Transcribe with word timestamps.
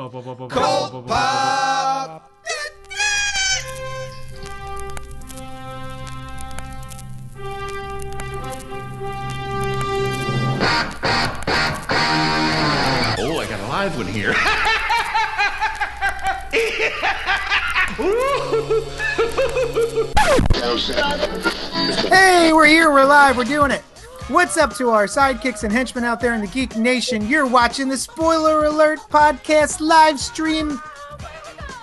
Cold 0.00 1.06
Pop. 1.06 2.32
Oh, 13.18 13.38
I 13.38 13.46
got 13.46 13.60
a 13.60 13.66
live 13.68 13.94
one 13.98 14.06
here. 14.06 14.32
Hey, 22.08 22.54
we're 22.54 22.64
here, 22.64 22.90
we're 22.90 23.04
live, 23.04 23.36
we're 23.36 23.44
doing 23.44 23.70
it. 23.70 23.82
What's 24.30 24.56
up 24.56 24.76
to 24.76 24.90
our 24.90 25.06
sidekicks 25.06 25.64
and 25.64 25.72
henchmen 25.72 26.04
out 26.04 26.20
there 26.20 26.34
in 26.34 26.40
the 26.40 26.46
Geek 26.46 26.76
Nation? 26.76 27.26
You're 27.26 27.48
watching 27.48 27.88
the 27.88 27.96
Spoiler 27.96 28.66
Alert 28.66 29.00
podcast 29.10 29.80
live 29.80 30.20
stream 30.20 30.80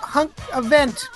hunk 0.00 0.32
event. 0.54 1.10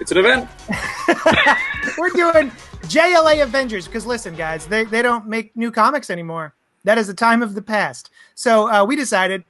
It's 0.00 0.12
an 0.12 0.18
event. 0.18 0.50
We're 1.96 2.10
doing 2.10 2.50
JLA 2.82 3.42
Avengers 3.42 3.86
because 3.86 4.04
listen, 4.04 4.34
guys, 4.34 4.66
they, 4.66 4.84
they 4.84 5.00
don't 5.00 5.26
make 5.26 5.56
new 5.56 5.70
comics 5.70 6.10
anymore. 6.10 6.52
That 6.84 6.98
is 6.98 7.08
a 7.08 7.14
time 7.14 7.42
of 7.42 7.54
the 7.54 7.62
past. 7.62 8.10
So 8.34 8.70
uh, 8.70 8.84
we 8.84 8.96
decided 8.96 9.44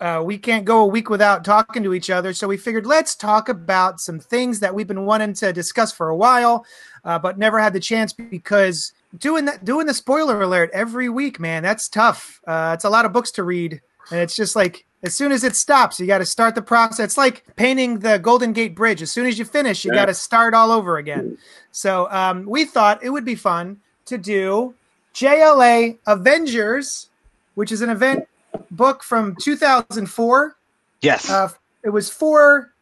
uh, 0.00 0.22
we 0.24 0.38
can't 0.38 0.64
go 0.64 0.82
a 0.82 0.86
week 0.86 1.10
without 1.10 1.44
talking 1.44 1.82
to 1.82 1.92
each 1.92 2.08
other. 2.08 2.32
So 2.34 2.46
we 2.46 2.56
figured 2.56 2.86
let's 2.86 3.16
talk 3.16 3.48
about 3.48 4.00
some 4.00 4.20
things 4.20 4.60
that 4.60 4.76
we've 4.76 4.86
been 4.86 5.06
wanting 5.06 5.34
to 5.34 5.52
discuss 5.52 5.90
for 5.90 6.08
a 6.08 6.16
while, 6.16 6.64
uh, 7.04 7.18
but 7.18 7.36
never 7.36 7.58
had 7.58 7.72
the 7.72 7.80
chance 7.80 8.12
because 8.12 8.92
doing 9.18 9.44
that, 9.46 9.64
doing 9.64 9.86
the 9.86 9.94
spoiler 9.94 10.40
alert 10.42 10.70
every 10.72 11.08
week, 11.08 11.40
man, 11.40 11.62
that's 11.62 11.88
tough. 11.88 12.40
Uh, 12.46 12.72
it's 12.74 12.84
a 12.84 12.90
lot 12.90 13.04
of 13.04 13.12
books 13.12 13.30
to 13.32 13.42
read, 13.42 13.80
and 14.10 14.20
it's 14.20 14.36
just 14.36 14.54
like 14.56 14.84
as 15.02 15.14
soon 15.16 15.32
as 15.32 15.44
it 15.44 15.56
stops, 15.56 15.98
you 15.98 16.06
got 16.06 16.18
to 16.18 16.26
start 16.26 16.54
the 16.54 16.62
process. 16.62 17.00
It's 17.00 17.16
like 17.16 17.44
painting 17.56 18.00
the 18.00 18.18
Golden 18.18 18.52
Gate 18.52 18.74
Bridge. 18.74 19.00
As 19.00 19.10
soon 19.10 19.26
as 19.26 19.38
you 19.38 19.44
finish, 19.46 19.84
you 19.84 19.92
Yeah. 19.92 20.00
got 20.00 20.06
to 20.06 20.14
start 20.14 20.52
all 20.52 20.70
over 20.70 20.98
again. 20.98 21.38
So 21.72 22.10
um, 22.10 22.44
we 22.44 22.66
thought 22.66 23.02
it 23.02 23.08
would 23.10 23.24
be 23.24 23.34
fun 23.34 23.80
to 24.06 24.18
do 24.18 24.74
JLA 25.14 25.98
Avengers, 26.06 27.08
which 27.54 27.72
is 27.72 27.80
an 27.80 27.88
event 27.88 28.28
book 28.70 29.02
from 29.02 29.36
2004. 29.40 30.56
Yes. 31.00 31.30
Uh, 31.30 31.48
it 31.82 31.90
was 31.90 32.10
four 32.10 32.74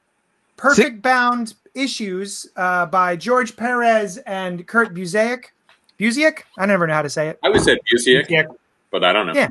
perfect 0.56 1.02
bound 1.02 1.54
issues 1.74 2.48
uh, 2.56 2.86
by 2.86 3.14
George 3.14 3.56
Perez 3.56 4.16
and 4.18 4.66
Kurt 4.66 4.92
Busiek. 4.92 5.44
Busiek? 5.98 6.40
I 6.56 6.66
never 6.66 6.86
know 6.86 6.94
how 6.94 7.02
to 7.02 7.10
say 7.10 7.28
it. 7.28 7.38
I 7.42 7.48
would 7.48 7.60
say 7.62 7.78
Busiek, 7.92 8.28
Yeah. 8.28 8.44
but 8.90 9.04
I 9.04 9.12
don't 9.12 9.26
know. 9.26 9.34
Yeah. 9.34 9.48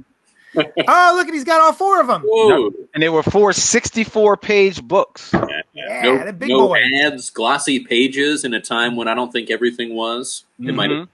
oh, 0.55 1.13
look 1.15 1.27
at 1.27 1.33
he's 1.33 1.43
got 1.43 1.59
all 1.61 1.73
four 1.73 1.99
of 2.01 2.07
them. 2.07 2.23
Whoa. 2.25 2.71
and 2.93 3.03
they 3.03 3.09
were 3.09 3.21
four 3.21 3.53
64 3.53 4.37
page 4.37 4.81
books. 4.81 5.29
Yeah, 5.33 5.41
yeah. 5.73 6.03
Yeah, 6.05 6.17
no 6.17 6.25
the 6.25 6.33
big 6.33 6.49
no 6.49 6.67
boy. 6.69 6.79
ads, 7.03 7.29
glossy 7.29 7.81
pages 7.81 8.43
in 8.45 8.53
a 8.53 8.61
time 8.61 8.95
when 8.95 9.07
I 9.07 9.13
don't 9.13 9.31
think 9.31 9.51
everything 9.51 9.93
was. 9.93 10.45
It 10.59 10.73
might 10.73 10.89
have. 10.89 10.99
Mhm. 11.05 11.07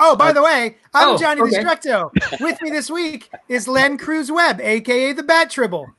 Oh, 0.00 0.16
by 0.16 0.32
the 0.32 0.42
way, 0.42 0.76
I'm 0.92 1.10
Oh, 1.10 1.18
Johnny 1.18 1.40
okay. 1.42 1.62
Destructo. 1.62 2.10
With 2.40 2.60
me 2.60 2.70
this 2.70 2.90
week 2.90 3.30
is 3.48 3.68
Len 3.68 3.96
Cruz 3.96 4.32
Webb, 4.32 4.60
aka 4.60 5.12
the 5.12 5.22
Bat 5.22 5.50
Tribble, 5.50 5.94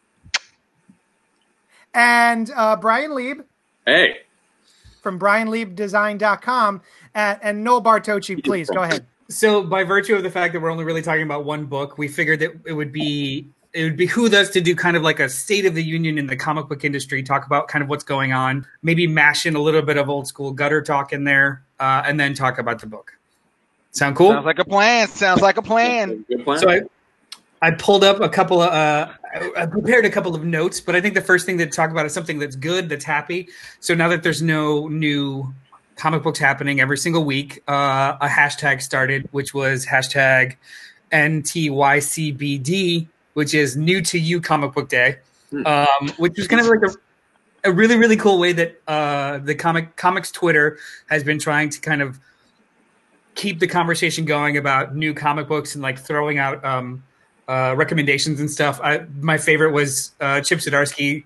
and 1.93 2.51
uh, 2.55 2.75
Brian 2.75 3.15
Lieb 3.15 3.43
Hey, 3.85 4.17
from 5.03 5.19
BrianLiebDesign.com, 5.19 6.81
and, 7.13 7.39
and 7.43 7.63
Noel 7.63 7.83
Bartocci. 7.83 8.43
Please 8.43 8.69
go 8.69 8.81
ahead. 8.81 9.05
So, 9.29 9.63
by 9.63 9.83
virtue 9.83 10.15
of 10.15 10.23
the 10.23 10.31
fact 10.31 10.53
that 10.53 10.61
we're 10.61 10.71
only 10.71 10.83
really 10.83 11.01
talking 11.01 11.23
about 11.23 11.45
one 11.45 11.65
book, 11.65 11.97
we 11.97 12.07
figured 12.07 12.39
that 12.39 12.51
it 12.65 12.73
would 12.73 12.91
be 12.91 13.47
it 13.73 13.83
would 13.83 13.97
behoove 13.97 14.33
us 14.33 14.49
to 14.51 14.61
do 14.61 14.75
kind 14.75 14.95
of 14.95 15.01
like 15.01 15.19
a 15.19 15.27
state 15.27 15.65
of 15.65 15.73
the 15.73 15.83
union 15.83 16.17
in 16.17 16.27
the 16.27 16.35
comic 16.35 16.67
book 16.67 16.85
industry, 16.85 17.23
talk 17.23 17.45
about 17.45 17.67
kind 17.67 17.81
of 17.81 17.89
what's 17.89 18.03
going 18.03 18.31
on, 18.31 18.65
maybe 18.83 19.07
mash 19.07 19.45
in 19.45 19.55
a 19.55 19.59
little 19.59 19.81
bit 19.81 19.97
of 19.97 20.09
old 20.09 20.27
school 20.27 20.51
gutter 20.51 20.81
talk 20.81 21.11
in 21.11 21.23
there, 21.23 21.63
uh, 21.79 22.03
and 22.05 22.19
then 22.19 22.35
talk 22.35 22.59
about 22.59 22.79
the 22.79 22.85
book. 22.85 23.17
Sound 23.91 24.15
cool? 24.15 24.31
Sounds 24.31 24.45
like 24.45 24.59
a 24.59 24.65
plan. 24.65 25.07
Sounds 25.07 25.41
like 25.41 25.57
a 25.57 25.61
plan. 25.61 26.23
plan. 26.43 26.59
So 26.59 26.69
I, 26.69 26.81
I 27.61 27.71
pulled 27.71 28.03
up 28.03 28.21
a 28.21 28.29
couple 28.29 28.61
of, 28.61 28.71
uh, 28.71 29.11
I 29.33 29.65
prepared 29.65 30.05
a 30.05 30.09
couple 30.09 30.35
of 30.35 30.45
notes, 30.45 30.79
but 30.79 30.95
I 30.95 31.01
think 31.01 31.15
the 31.15 31.21
first 31.21 31.45
thing 31.45 31.57
to 31.57 31.65
talk 31.65 31.89
about 31.91 32.05
is 32.05 32.13
something 32.13 32.39
that's 32.39 32.55
good, 32.55 32.89
that's 32.89 33.05
happy. 33.05 33.49
So 33.79 33.95
now 33.95 34.07
that 34.09 34.23
there's 34.23 34.41
no 34.41 34.87
new 34.87 35.53
comic 35.95 36.23
books 36.23 36.39
happening 36.39 36.79
every 36.79 36.97
single 36.97 37.23
week, 37.23 37.63
uh, 37.67 38.17
a 38.21 38.27
hashtag 38.27 38.81
started, 38.81 39.27
which 39.31 39.53
was 39.53 39.85
hashtag 39.85 40.57
NTYCBD, 41.11 43.07
which 43.33 43.53
is 43.53 43.75
new 43.75 44.01
to 44.01 44.19
you 44.19 44.41
comic 44.41 44.73
book 44.73 44.89
day, 44.89 45.17
Hmm. 45.51 45.67
um, 45.67 46.09
which 46.17 46.39
is 46.39 46.47
kind 46.47 46.61
of 46.61 46.67
like 46.67 46.81
a, 47.63 47.69
a 47.69 47.71
really, 47.71 47.95
really 47.95 48.17
cool 48.17 48.39
way 48.39 48.53
that 48.53 48.81
uh, 48.87 49.37
the 49.37 49.53
comic 49.53 49.95
comics 49.95 50.31
Twitter 50.31 50.79
has 51.09 51.23
been 51.23 51.37
trying 51.37 51.69
to 51.69 51.79
kind 51.79 52.01
of 52.01 52.19
keep 53.35 53.59
the 53.59 53.67
conversation 53.67 54.25
going 54.25 54.57
about 54.57 54.95
new 54.95 55.13
comic 55.13 55.47
books 55.47 55.75
and 55.75 55.83
like 55.83 55.99
throwing 55.99 56.39
out 56.39 56.63
um, 56.65 57.03
uh, 57.47 57.73
recommendations 57.77 58.39
and 58.39 58.49
stuff. 58.49 58.79
I, 58.83 59.05
my 59.19 59.37
favorite 59.37 59.71
was 59.71 60.11
uh, 60.21 60.41
Chip 60.41 60.59
Zdarsky 60.59 61.23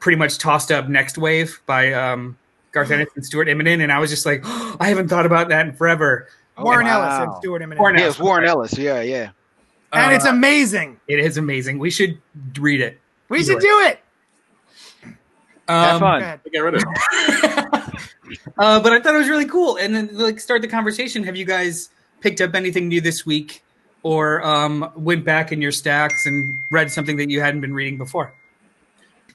pretty 0.00 0.16
much 0.16 0.38
tossed 0.38 0.70
up 0.72 0.88
Next 0.88 1.18
Wave 1.18 1.60
by 1.66 1.92
um, 1.92 2.36
Garth 2.72 2.90
Ennis 2.90 3.08
and 3.16 3.24
Stuart 3.24 3.48
Immonen, 3.48 3.82
and 3.82 3.90
I 3.92 3.98
was 3.98 4.10
just 4.10 4.26
like, 4.26 4.42
I 4.80 4.88
haven't 4.88 5.08
thought 5.08 5.26
about 5.26 5.48
that 5.48 5.66
in 5.66 5.72
forever. 5.72 6.28
Warren 6.58 6.86
wow. 6.86 7.02
Ellis 7.02 7.28
and 7.28 7.36
Stuart 7.38 7.62
Immonen. 7.62 7.78
Warren 7.78 7.98
Yes, 7.98 8.18
Warren 8.18 8.44
Ellis. 8.44 8.76
Yeah, 8.78 9.00
yeah. 9.02 9.30
and 9.92 10.14
it's 10.14 10.26
Uh, 10.26 10.30
amazing. 10.30 10.98
it 11.08 11.18
is 11.18 11.36
amazing. 11.36 11.78
We 11.78 11.90
should 11.90 12.18
read 12.58 12.80
it. 12.80 12.98
We 13.28 13.42
should 13.44 13.60
do 13.60 13.80
it. 13.86 14.00
Have 15.68 15.94
Um, 15.94 16.00
fun. 16.00 16.40
Get 16.52 16.58
rid 16.60 16.74
of 16.76 16.82
it. 16.82 16.88
uh, 18.58 18.80
but 18.80 18.92
I 18.92 19.00
thought 19.00 19.14
it 19.14 19.18
was 19.18 19.28
really 19.28 19.46
cool. 19.46 19.76
And 19.76 19.94
then 19.94 20.10
like 20.12 20.38
start 20.40 20.62
the 20.62 20.68
conversation. 20.68 21.24
Have 21.24 21.36
you 21.36 21.44
guys 21.44 21.90
picked 22.20 22.40
up 22.40 22.54
anything 22.54 22.88
new 22.88 23.00
this 23.00 23.26
week, 23.26 23.62
or 24.06 24.40
um, 24.46 24.88
went 24.94 25.24
back 25.24 25.50
in 25.50 25.60
your 25.60 25.72
stacks 25.72 26.26
and 26.26 26.54
read 26.70 26.92
something 26.92 27.16
that 27.16 27.28
you 27.28 27.40
hadn't 27.40 27.60
been 27.60 27.74
reading 27.74 27.98
before? 27.98 28.32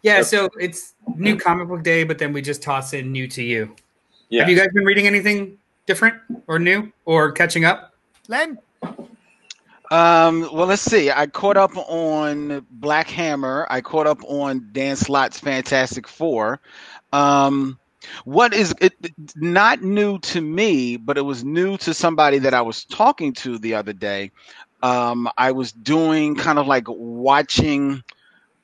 Yeah, 0.02 0.22
so 0.22 0.48
it's 0.62 0.94
new 1.18 1.36
comic 1.36 1.68
book 1.68 1.84
day, 1.84 2.06
but 2.06 2.20
then 2.20 2.32
we 2.32 2.42
just 2.42 2.64
toss 2.64 2.94
in 2.94 3.12
new 3.12 3.28
to 3.28 3.44
you. 3.44 3.76
Yeah. 4.30 4.44
Have 4.44 4.50
you 4.50 4.56
guys 4.56 4.70
been 4.74 4.86
reading 4.86 5.08
anything 5.08 5.58
different 5.88 6.16
or 6.48 6.58
new 6.58 6.90
or 7.04 7.34
catching 7.34 7.66
up? 7.66 7.94
Len, 8.30 8.58
Um, 9.92 10.50
well, 10.54 10.68
let's 10.68 10.82
see. 10.82 11.12
I 11.12 11.28
caught 11.28 11.58
up 11.58 11.76
on 11.76 12.66
Black 12.72 13.10
Hammer. 13.10 13.68
I 13.70 13.82
caught 13.82 14.08
up 14.08 14.24
on 14.24 14.70
Dan 14.72 14.96
Slott's 14.96 15.38
Fantastic 15.38 16.08
Four. 16.08 16.62
Um, 17.12 17.78
what 18.26 18.54
is 18.54 18.74
it? 18.82 18.94
Not 19.36 19.84
new 19.84 20.18
to 20.20 20.42
me, 20.42 20.98
but 20.98 21.18
it 21.18 21.22
was 21.22 21.44
new 21.44 21.78
to 21.78 21.94
somebody 21.94 22.40
that 22.40 22.54
I 22.54 22.62
was 22.62 22.86
talking 22.86 23.34
to 23.34 23.60
the 23.60 23.76
other 23.76 23.94
day. 23.94 24.32
Um, 24.84 25.30
I 25.38 25.52
was 25.52 25.72
doing 25.72 26.36
kind 26.36 26.60
of 26.60 26.68
like 26.68 26.86
watching. 26.88 28.04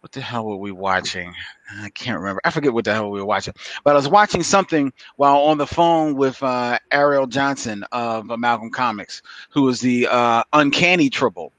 What 0.02 0.12
the 0.12 0.22
hell 0.22 0.46
were 0.46 0.58
we 0.58 0.72
watching? 0.72 1.34
I 1.82 1.90
can't 1.90 2.20
remember. 2.20 2.40
I 2.46 2.52
forget 2.52 2.72
what 2.72 2.86
the 2.86 2.94
hell 2.94 3.10
we 3.10 3.20
were 3.20 3.26
watching. 3.26 3.56
But 3.84 3.92
I 3.92 3.96
was 3.96 4.08
watching 4.08 4.44
something 4.44 4.94
while 5.18 5.38
on 5.38 5.58
the 5.58 5.68
phone 5.68 6.16
with 6.16 6.42
uh, 6.42 6.80
Ariel 6.92 7.28
Johnson 7.28 7.84
of 7.92 8.30
Amalgam 8.30 8.70
Comics 8.70 9.22
who 9.50 9.68
is 9.68 9.82
the 9.82 10.08
uh, 10.08 10.44
uncanny 10.54 11.10
triple 11.10 11.52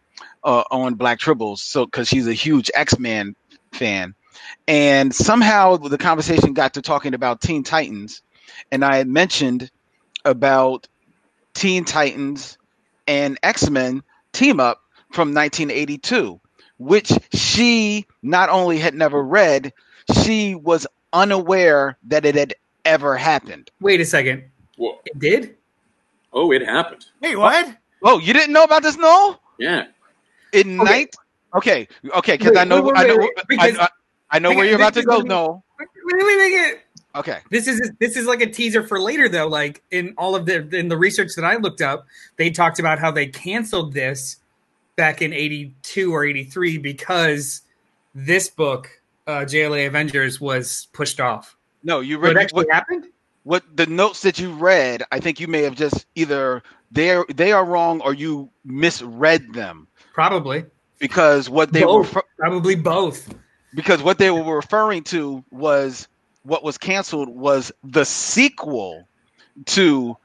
uh, 0.44 0.64
on 0.70 0.94
Black 0.94 1.18
Tribbles. 1.18 1.58
So 1.58 1.84
because 1.84 2.08
she's 2.08 2.26
a 2.26 2.32
huge 2.32 2.70
X 2.74 2.98
Men 2.98 3.34
fan, 3.72 4.14
and 4.66 5.14
somehow 5.14 5.76
the 5.76 5.98
conversation 5.98 6.54
got 6.54 6.74
to 6.74 6.82
talking 6.82 7.14
about 7.14 7.40
Teen 7.40 7.62
Titans, 7.62 8.22
and 8.72 8.84
I 8.84 8.96
had 8.96 9.08
mentioned 9.08 9.70
about 10.24 10.88
Teen 11.54 11.84
Titans 11.84 12.56
and 13.06 13.38
X 13.42 13.68
Men 13.68 14.02
team 14.32 14.60
up 14.60 14.82
from 15.10 15.34
1982, 15.34 16.40
which 16.78 17.12
she 17.32 18.06
not 18.22 18.48
only 18.48 18.78
had 18.78 18.94
never 18.94 19.22
read, 19.22 19.72
she 20.22 20.54
was 20.54 20.86
unaware 21.12 21.96
that 22.04 22.24
it 22.24 22.34
had 22.34 22.54
ever 22.84 23.16
happened. 23.16 23.70
Wait 23.80 24.00
a 24.00 24.04
second. 24.04 24.44
Whoa. 24.76 24.98
It 25.04 25.18
did? 25.18 25.56
Oh, 26.32 26.52
it 26.52 26.62
happened. 26.64 27.06
wait, 27.20 27.36
what? 27.36 27.76
Oh, 28.02 28.18
you 28.18 28.32
didn't 28.32 28.52
know 28.52 28.62
about 28.64 28.82
this, 28.82 28.96
Noel? 28.96 29.40
Yeah. 29.58 29.86
In 30.52 30.80
Okay. 30.80 30.90
night? 30.90 31.16
Okay, 31.54 31.88
okay, 32.16 32.36
because 32.36 32.56
I 32.56 32.64
know, 32.64 32.82
wait, 32.82 32.92
wait, 32.94 32.96
I 32.96 33.06
know, 33.06 33.16
wait, 33.16 33.30
wait, 33.36 33.48
because- 33.48 33.78
I, 33.78 33.84
I, 33.84 33.88
I 34.32 34.38
know 34.38 34.50
where 34.54 34.66
you're 34.66 34.76
about 34.76 34.92
this 34.94 35.04
to 35.04 35.10
is 35.10 35.16
go. 35.16 35.22
gonna- 35.22 35.28
No, 35.28 35.64
Wait, 35.78 35.88
wait, 36.04 36.24
wait, 36.26 36.36
wait. 36.52 36.78
Okay, 37.18 37.38
This 37.50 37.66
is 37.68 37.90
this 38.00 38.16
is 38.16 38.26
like 38.26 38.40
a 38.40 38.50
teaser 38.50 38.82
for 38.82 39.00
later 39.00 39.28
though. 39.28 39.48
Like 39.48 39.82
in 39.90 40.14
all 40.18 40.34
of 40.34 40.46
the 40.46 40.68
in 40.76 40.88
the 40.88 40.96
research 40.96 41.34
that 41.36 41.44
I 41.44 41.56
looked 41.56 41.80
up, 41.82 42.06
they 42.36 42.50
talked 42.50 42.78
about 42.78 42.98
how 42.98 43.10
they 43.10 43.26
canceled 43.26 43.92
this 43.92 44.36
back 44.96 45.22
in 45.22 45.32
82 45.32 46.12
or 46.12 46.24
83 46.24 46.78
because 46.78 47.62
this 48.14 48.48
book, 48.48 48.90
uh, 49.26 49.40
JLA 49.40 49.86
Avengers, 49.86 50.40
was 50.40 50.88
pushed 50.92 51.20
off. 51.20 51.56
no, 51.84 52.00
you 52.00 52.16
So 52.16 52.20
read 52.22 52.36
it 52.36 52.40
actually 52.40 52.64
what, 52.66 52.74
happened? 52.74 53.06
what 53.44 53.62
the 53.76 53.86
notes 53.86 54.22
that 54.22 54.38
you 54.38 54.52
read. 54.52 55.02
I 55.12 55.20
think 55.20 55.38
you 55.40 55.46
may 55.46 55.62
have 55.62 55.74
just 55.76 56.06
either 56.16 56.62
they 56.90 57.22
they 57.34 57.52
are 57.52 57.64
wrong 57.64 58.00
or 58.00 58.12
you 58.14 58.50
misread 58.64 59.52
them 59.54 59.86
Probably. 60.12 60.64
because 60.98 61.48
what 61.48 61.72
they 61.72 61.84
were 61.84 62.02
both. 62.02 62.16
Probably 62.38 62.74
both. 62.74 63.32
because 63.74 64.02
what 64.02 64.18
they 64.18 64.30
were 64.30 64.56
referring 64.56 65.04
to 65.04 65.44
was 65.50 66.08
what 66.42 66.64
was 66.64 66.78
canceled 66.78 67.28
was 67.28 67.72
the 67.82 68.04
sequel 68.04 69.08
to 69.66 70.16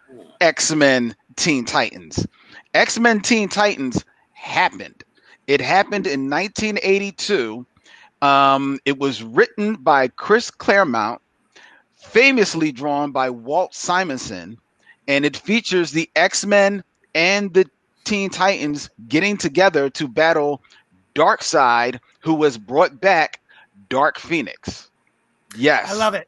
X-Men 0.41 1.15
Teen 1.35 1.65
Titans. 1.65 2.27
X-Men 2.73 3.21
Teen 3.21 3.49
Titans 3.49 4.03
happened. 4.31 5.03
It 5.47 5.61
happened 5.61 6.07
in 6.07 6.29
1982. 6.29 7.65
Um, 8.21 8.79
it 8.85 8.97
was 8.97 9.21
written 9.21 9.75
by 9.75 10.07
Chris 10.07 10.49
Claremont, 10.49 11.21
famously 11.95 12.71
drawn 12.71 13.11
by 13.11 13.29
Walt 13.29 13.75
Simonson, 13.75 14.57
and 15.07 15.25
it 15.25 15.35
features 15.35 15.91
the 15.91 16.09
X-Men 16.15 16.83
and 17.13 17.53
the 17.53 17.69
Teen 18.05 18.29
Titans 18.29 18.89
getting 19.07 19.37
together 19.37 19.89
to 19.91 20.07
battle 20.07 20.61
Darkseid, 21.15 21.99
who 22.21 22.33
was 22.33 22.57
brought 22.57 22.99
back 22.99 23.41
Dark 23.89 24.17
Phoenix. 24.17 24.89
Yes, 25.55 25.91
I 25.91 25.93
love 25.93 26.13
it. 26.15 26.27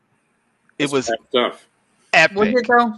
it 0.80 0.92
was 0.92 1.12
stuff. 1.30 1.68
epic. 2.14 2.38
Was 2.38 2.50
it 2.50 2.68
though? 2.68 2.94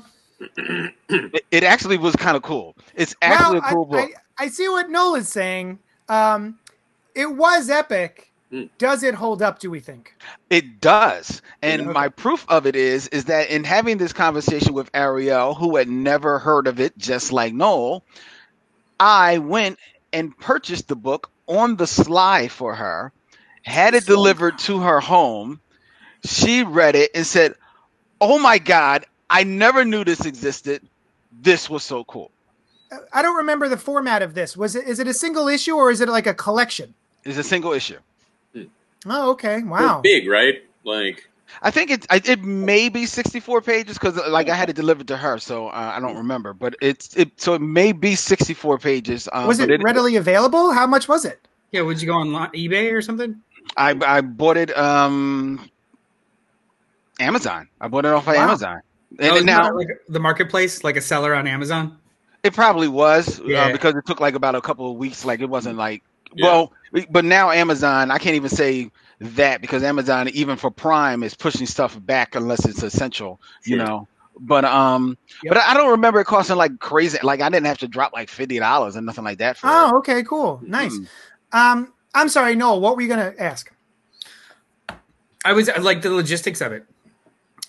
It, 1.10 1.46
it 1.52 1.64
actually 1.64 1.98
was 1.98 2.16
kind 2.16 2.38
of 2.38 2.44
cool. 2.44 2.76
It's 2.96 3.16
actually 3.22 3.60
well, 3.60 3.70
a 3.70 3.74
cool 3.74 3.88
I, 3.88 3.90
book. 4.08 4.12
I, 4.40 4.46
I 4.46 4.48
see 4.50 4.70
what 4.70 4.90
Noel 4.90 5.16
is 5.16 5.30
saying. 5.30 5.80
Um, 6.10 6.60
it 7.16 7.28
was 7.36 7.70
epic. 7.70 8.32
Hmm. 8.52 8.66
Does 8.78 9.04
it 9.04 9.16
hold 9.16 9.42
up? 9.42 9.60
Do 9.60 9.70
we 9.72 9.80
think? 9.80 10.14
It 10.50 10.80
does. 10.80 11.42
And 11.62 11.84
Okay. 11.84 11.92
my 11.92 12.10
proof 12.10 12.46
of 12.50 12.66
it 12.66 12.76
is 12.76 13.08
is 13.10 13.26
that 13.26 13.50
in 13.50 13.64
having 13.64 13.98
this 13.98 14.14
conversation 14.14 14.74
with 14.74 14.90
Ariel, 14.94 15.54
who 15.56 15.76
had 15.76 15.90
never 15.90 16.40
heard 16.40 16.68
of 16.68 16.80
it, 16.80 16.98
just 16.98 17.32
like 17.34 17.54
Noel, 17.54 18.04
I 19.00 19.40
went 19.40 19.80
and 20.14 20.38
purchased 20.38 20.88
the 20.88 20.96
book 20.96 21.32
on 21.48 21.76
the 21.76 21.88
sly 21.88 22.48
for 22.48 22.76
her, 22.76 23.12
had 23.64 23.94
it 23.96 24.06
delivered 24.06 24.60
to 24.60 24.80
her 24.80 25.00
home. 25.02 25.60
She 26.25 26.64
read 26.64 26.96
it 26.96 27.12
and 27.16 27.25
said, 27.25 27.56
"Oh 28.22 28.40
my 28.40 28.58
god, 28.58 29.06
I 29.30 29.44
never 29.44 29.86
knew 29.86 30.04
this 30.04 30.25
existed. 30.25 30.81
This 31.42 31.69
was 31.69 31.84
so 31.84 32.04
cool." 32.06 32.31
I 33.14 33.22
don't 33.22 33.36
remember 33.38 33.68
the 33.68 33.78
format 33.78 34.22
of 34.22 34.34
this. 34.34 34.56
Was 34.56 34.75
it? 34.75 34.88
Is 34.88 35.00
it 35.00 35.08
a 35.08 35.14
single 35.14 35.48
issue 35.48 35.75
or 35.75 35.92
is 35.92 36.00
it 36.02 36.08
like 36.10 36.25
a 36.28 36.34
collection? 36.34 36.94
It's 37.24 37.38
a 37.38 37.44
single 37.44 37.74
issue. 37.74 37.98
Oh, 39.06 39.31
okay. 39.31 39.62
Wow. 39.64 39.98
was 39.98 40.02
big, 40.04 40.28
right? 40.28 40.64
Like 40.84 41.30
I 41.62 41.72
think 41.72 41.92
it 41.92 42.06
I- 42.10 42.22
it 42.25 42.44
may 42.44 42.90
be 42.90 43.06
64 43.06 43.62
pages 43.62 43.98
because 43.98 44.16
like 44.28 44.50
I 44.50 44.56
had 44.56 44.69
it 44.69 44.75
delivered 44.75 45.08
to 45.10 45.18
her, 45.18 45.38
so 45.38 45.68
uh, 45.68 45.94
I 45.96 46.00
don't 46.00 46.18
remember. 46.18 46.54
But 46.54 46.75
it's 46.81 47.16
it 47.16 47.40
so 47.40 47.54
it 47.54 47.62
may 47.62 47.92
be 47.92 48.16
64 48.16 48.80
pages. 48.80 49.28
Uh, 49.31 49.46
Was 49.48 49.60
but 49.60 49.69
it 49.69 49.81
readily 49.84 50.16
available? 50.16 50.72
How 50.72 50.88
much 50.88 51.08
was 51.08 51.25
it? 51.25 51.48
Yeah, 51.72 51.81
would 51.81 52.02
you 52.02 52.08
go 52.08 52.14
on 52.16 52.28
eBay 52.54 52.92
or 52.94 53.02
something? 53.02 53.42
I 53.75 53.96
I 54.06 54.22
bought 54.22 54.58
it 54.58 54.75
um 54.78 55.69
Amazon. 57.19 57.68
I 57.81 57.88
bought 57.88 58.06
it 58.06 58.14
off 58.14 58.28
of 58.28 58.36
Wow. 58.36 58.44
Amazon. 58.44 58.81
And 59.19 59.31
Oh, 59.31 59.40
now 59.40 59.74
like 59.75 59.88
the 60.10 60.19
marketplace, 60.19 60.84
like 60.84 60.98
a 60.98 61.02
seller 61.02 61.34
on 61.34 61.48
Amazon. 61.48 61.98
it 62.44 62.54
probably 62.54 62.88
was 62.88 63.40
uh, 63.40 63.44
Yeah. 63.46 63.72
because 63.72 63.96
it 63.96 64.06
took 64.06 64.19
like 64.19 64.36
about 64.36 64.56
a 64.56 64.62
couple 64.62 64.90
of 64.92 64.98
weeks. 64.98 65.25
Like 65.25 65.40
it 65.40 65.50
wasn't 65.50 65.78
like 65.78 66.04
Yeah. 66.34 66.46
well, 66.46 66.74
but 67.10 67.25
now 67.25 67.52
Amazon. 67.52 68.12
I 68.12 68.18
can't 68.18 68.36
even 68.36 68.50
say 68.50 68.92
that 69.19 69.62
because 69.62 69.81
Amazon, 69.84 70.28
even 70.30 70.58
for 70.58 70.69
Prime, 70.69 71.24
is 71.24 71.34
pushing 71.34 71.66
stuff 71.66 71.98
back 72.06 72.36
unless 72.36 72.66
it's 72.66 72.84
essential. 72.84 73.42
You 73.66 73.78
Sure. 73.78 73.86
know. 73.86 74.08
But 74.40 74.66
um, 74.66 75.18
Yep. 75.44 75.54
but 75.56 75.64
I 75.64 75.74
don't 75.74 75.90
remember 75.92 76.19
it 76.19 76.25
costing 76.25 76.58
like 76.58 76.78
crazy. 76.80 77.18
Like 77.24 77.42
I 77.42 77.50
didn't 77.50 77.66
have 77.66 77.80
to 77.80 77.88
drop 77.88 78.14
like 78.14 78.30
fifty 78.30 78.60
dollars 78.60 78.96
and 78.96 79.06
nothing 79.06 79.24
like 79.24 79.40
that 79.40 79.58
for 79.58 79.66
it. 79.68 79.72
Oh, 79.74 79.98
okay, 79.98 80.22
cool, 80.24 80.62
nice. 80.64 80.94
Mm. 80.96 81.08
Um, 81.54 81.94
I'm 82.14 82.30
sorry, 82.30 82.56
Noel. 82.56 82.80
What 82.80 82.96
were 82.96 83.02
you 83.02 83.08
gonna 83.08 83.34
ask? 83.40 83.72
I 85.46 85.54
was 85.54 85.69
like 85.80 86.02
the 86.02 86.12
logistics 86.12 86.62
of 86.62 86.72
it. 86.74 86.86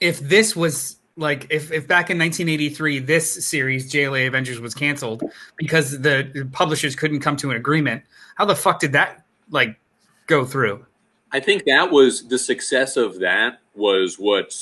If 0.01 0.21
this 0.21 0.55
was 0.55 0.97
like 1.17 1.47
if, 1.51 1.73
if 1.73 1.89
back 1.89 2.11
in 2.11 2.19
1983 2.19 3.01
this 3.01 3.45
series 3.45 3.93
JLA 3.93 4.29
Avengers 4.29 4.61
was 4.61 4.73
canceled 4.73 5.25
because 5.57 6.01
the 6.01 6.49
publishers 6.53 6.95
couldn't 6.95 7.21
come 7.21 7.37
to 7.39 7.51
an 7.51 7.57
agreement, 7.57 8.05
how 8.37 8.45
the 8.45 8.57
fuck 8.57 8.81
did 8.81 8.93
that 8.93 9.25
like 9.51 9.79
go 10.27 10.45
through? 10.45 10.87
I 11.33 11.41
think 11.41 11.65
that 11.65 11.91
was 11.91 12.29
the 12.29 12.39
success 12.39 12.97
of 12.97 13.19
that 13.19 13.59
was 13.75 14.19
what 14.19 14.55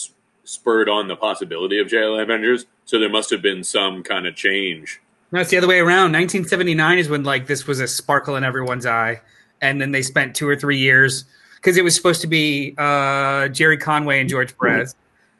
spurred 0.44 0.88
on 0.88 1.08
the 1.08 1.16
possibility 1.16 1.78
of 1.78 1.88
JLA 1.88 2.22
Avengers. 2.22 2.66
So 2.86 2.98
there 2.98 3.08
must 3.08 3.30
have 3.30 3.42
been 3.42 3.62
some 3.62 4.02
kind 4.02 4.26
of 4.26 4.34
change. 4.34 5.00
No, 5.32 5.40
it's 5.40 5.50
the 5.50 5.58
other 5.58 5.68
way 5.68 5.80
around. 5.80 6.12
1979 6.12 6.98
is 6.98 7.08
when 7.08 7.24
like 7.24 7.46
this 7.46 7.66
was 7.66 7.80
a 7.80 7.88
sparkle 7.88 8.36
in 8.36 8.44
everyone's 8.44 8.86
eye, 8.86 9.20
and 9.60 9.80
then 9.80 9.90
they 9.90 10.02
spent 10.02 10.34
two 10.34 10.48
or 10.48 10.56
three 10.56 10.78
years 10.78 11.24
because 11.56 11.76
it 11.76 11.82
was 11.82 11.94
supposed 11.94 12.20
to 12.20 12.26
be 12.26 12.74
uh, 12.78 13.48
Gerry 13.48 13.76
Conway 13.76 14.20
and 14.20 14.28
George 14.28 14.56
Perez. 14.56 14.94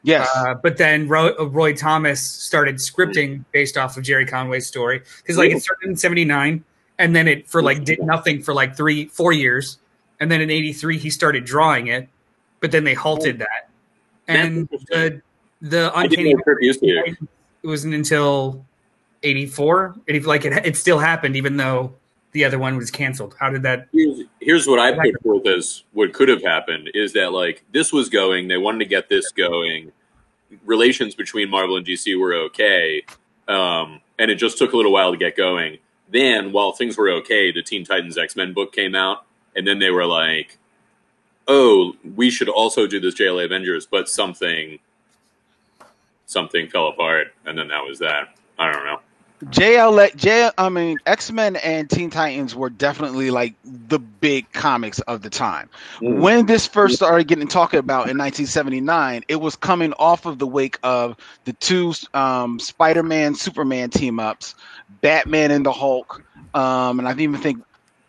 Yes. 0.06 0.30
Uh, 0.36 0.54
but 0.54 0.76
then 0.76 1.08
Roy, 1.08 1.34
Roy 1.34 1.74
Thomas 1.74 2.22
started 2.22 2.76
scripting 2.76 3.44
based 3.50 3.76
off 3.76 3.96
of 3.96 4.04
Gerry 4.04 4.24
Conway's 4.24 4.64
story 4.64 5.02
because 5.16 5.36
like 5.36 5.50
it 5.50 5.60
started 5.60 5.90
in 5.90 5.96
'79, 5.96 6.62
and 6.96 7.16
then 7.16 7.26
it 7.26 7.48
for 7.48 7.60
like 7.60 7.82
did 7.82 8.00
nothing 8.00 8.40
for 8.40 8.54
like 8.54 8.76
three, 8.76 9.06
four 9.06 9.32
years, 9.32 9.78
and 10.20 10.30
then 10.30 10.40
in 10.40 10.48
'83 10.48 10.98
he 10.98 11.10
started 11.10 11.44
drawing 11.44 11.88
it, 11.88 12.08
but 12.60 12.70
then 12.70 12.84
they 12.84 12.94
halted 12.94 13.40
that, 13.40 13.68
and 14.28 14.68
the 14.68 15.20
the 15.60 15.90
uncanny 15.98 16.34
know 16.34 16.40
Kirk 16.44 16.58
used 16.62 16.78
to. 16.80 16.86
it 16.86 17.18
wasn't 17.64 17.94
until 17.94 18.64
84 19.24 19.96
80, 20.06 20.20
like 20.20 20.44
it, 20.44 20.52
it 20.64 20.76
still 20.76 20.98
happened 20.98 21.34
even 21.34 21.56
though 21.56 21.94
the 22.32 22.44
other 22.44 22.58
one 22.58 22.76
was 22.76 22.90
canceled 22.90 23.34
how 23.40 23.48
did 23.48 23.62
that 23.62 23.88
Here's, 23.92 24.20
here's 24.46 24.66
what 24.68 24.78
I 24.78 24.92
put 24.92 25.20
forth 25.22 25.46
as 25.48 25.82
what 25.92 26.12
could 26.12 26.28
have 26.28 26.42
happened 26.42 26.90
is 26.94 27.14
that 27.14 27.32
like 27.32 27.64
this 27.72 27.92
was 27.92 28.08
going, 28.08 28.46
they 28.46 28.56
wanted 28.56 28.78
to 28.78 28.84
get 28.84 29.08
this 29.08 29.32
going. 29.32 29.90
Relations 30.64 31.14
between 31.14 31.50
Marvel 31.50 31.76
and 31.76 31.86
DC 31.86 32.18
were 32.18 32.34
okay, 32.34 33.04
um, 33.48 34.00
and 34.18 34.30
it 34.30 34.36
just 34.36 34.58
took 34.58 34.72
a 34.72 34.76
little 34.76 34.92
while 34.92 35.12
to 35.12 35.16
get 35.16 35.36
going. 35.36 35.78
Then, 36.08 36.52
while 36.52 36.72
things 36.72 36.96
were 36.96 37.10
okay, 37.10 37.52
the 37.52 37.62
Teen 37.62 37.84
Titans 37.84 38.16
X 38.16 38.36
Men 38.36 38.52
book 38.52 38.72
came 38.72 38.94
out, 38.94 39.26
and 39.54 39.66
then 39.66 39.78
they 39.78 39.90
were 39.90 40.06
like, 40.06 40.58
"Oh, 41.48 41.94
we 42.14 42.30
should 42.30 42.48
also 42.48 42.86
do 42.86 43.00
this 43.00 43.14
JLA 43.14 43.44
Avengers," 43.44 43.86
but 43.86 44.08
something 44.08 44.78
something 46.26 46.68
fell 46.68 46.88
apart, 46.88 47.34
and 47.44 47.58
then 47.58 47.68
that 47.68 47.84
was 47.84 47.98
that. 48.00 48.36
I 48.58 48.72
don't 48.72 48.84
know. 48.84 49.00
JL, 49.44 50.16
J, 50.16 50.50
I 50.56 50.68
mean, 50.70 50.98
X 51.04 51.30
Men 51.30 51.56
and 51.56 51.90
Teen 51.90 52.10
Titans 52.10 52.54
were 52.54 52.70
definitely 52.70 53.30
like 53.30 53.54
the 53.64 53.98
big 53.98 54.50
comics 54.52 55.00
of 55.00 55.22
the 55.22 55.28
time. 55.28 55.68
Mm. 56.00 56.20
When 56.20 56.46
this 56.46 56.66
first 56.66 56.96
started 56.96 57.28
getting 57.28 57.46
talked 57.46 57.74
about 57.74 58.08
in 58.08 58.16
1979, 58.16 59.24
it 59.28 59.36
was 59.36 59.54
coming 59.54 59.92
off 59.94 60.24
of 60.24 60.38
the 60.38 60.46
wake 60.46 60.78
of 60.82 61.16
the 61.44 61.52
two 61.54 61.92
um, 62.14 62.58
Spider 62.58 63.02
Man 63.02 63.34
Superman 63.34 63.90
team 63.90 64.18
ups, 64.18 64.54
Batman 65.02 65.50
and 65.50 65.66
the 65.66 65.72
Hulk, 65.72 66.24
um, 66.54 66.98
and 66.98 67.06
I 67.06 67.12
even 67.12 67.36
think 67.40 67.62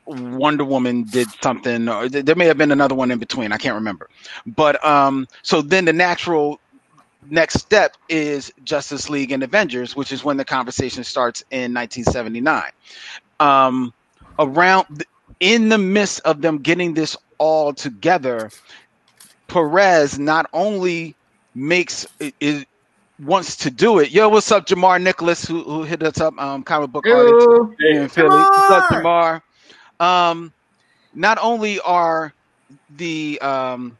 Wonder 0.05 0.63
Woman 0.63 1.03
did 1.03 1.27
something, 1.41 1.89
or 1.89 2.07
th- 2.07 2.23
there 2.25 2.35
may 2.35 2.45
have 2.45 2.57
been 2.57 2.71
another 2.71 2.95
one 2.95 3.11
in 3.11 3.19
between. 3.19 3.51
I 3.51 3.57
can't 3.57 3.75
remember. 3.75 4.09
But 4.45 4.83
um, 4.85 5.27
so 5.41 5.61
then 5.61 5.85
the 5.85 5.93
natural 5.93 6.59
next 7.29 7.55
step 7.55 7.95
is 8.09 8.51
Justice 8.63 9.09
League 9.09 9.31
and 9.31 9.43
Avengers, 9.43 9.95
which 9.95 10.11
is 10.11 10.23
when 10.23 10.37
the 10.37 10.45
conversation 10.45 11.03
starts 11.03 11.43
in 11.51 11.73
1979. 11.73 12.71
Um, 13.39 13.93
around 14.39 15.05
in 15.39 15.69
the 15.69 15.77
midst 15.77 16.21
of 16.21 16.41
them 16.41 16.59
getting 16.59 16.93
this 16.93 17.17
all 17.37 17.73
together, 17.73 18.49
Perez 19.47 20.17
not 20.17 20.49
only 20.53 21.15
makes 21.53 22.07
it, 22.19 22.35
it 22.39 22.67
wants 23.19 23.57
to 23.57 23.71
do 23.71 23.99
it. 23.99 24.11
Yo, 24.11 24.29
what's 24.29 24.51
up, 24.51 24.65
Jamar 24.65 25.01
Nicholas, 25.01 25.45
who, 25.45 25.63
who 25.63 25.83
hit 25.83 26.03
us 26.03 26.19
up, 26.19 26.37
um, 26.39 26.63
comic 26.63 26.91
book 26.91 27.05
artist 27.07 27.47
in 27.79 28.09
Philly. 28.09 28.29
What's 28.29 28.71
up, 28.71 28.83
Jamar? 28.89 29.41
Um, 29.99 30.53
not 31.13 31.39
only 31.41 31.79
are 31.79 32.33
the 32.95 33.39
um, 33.41 33.97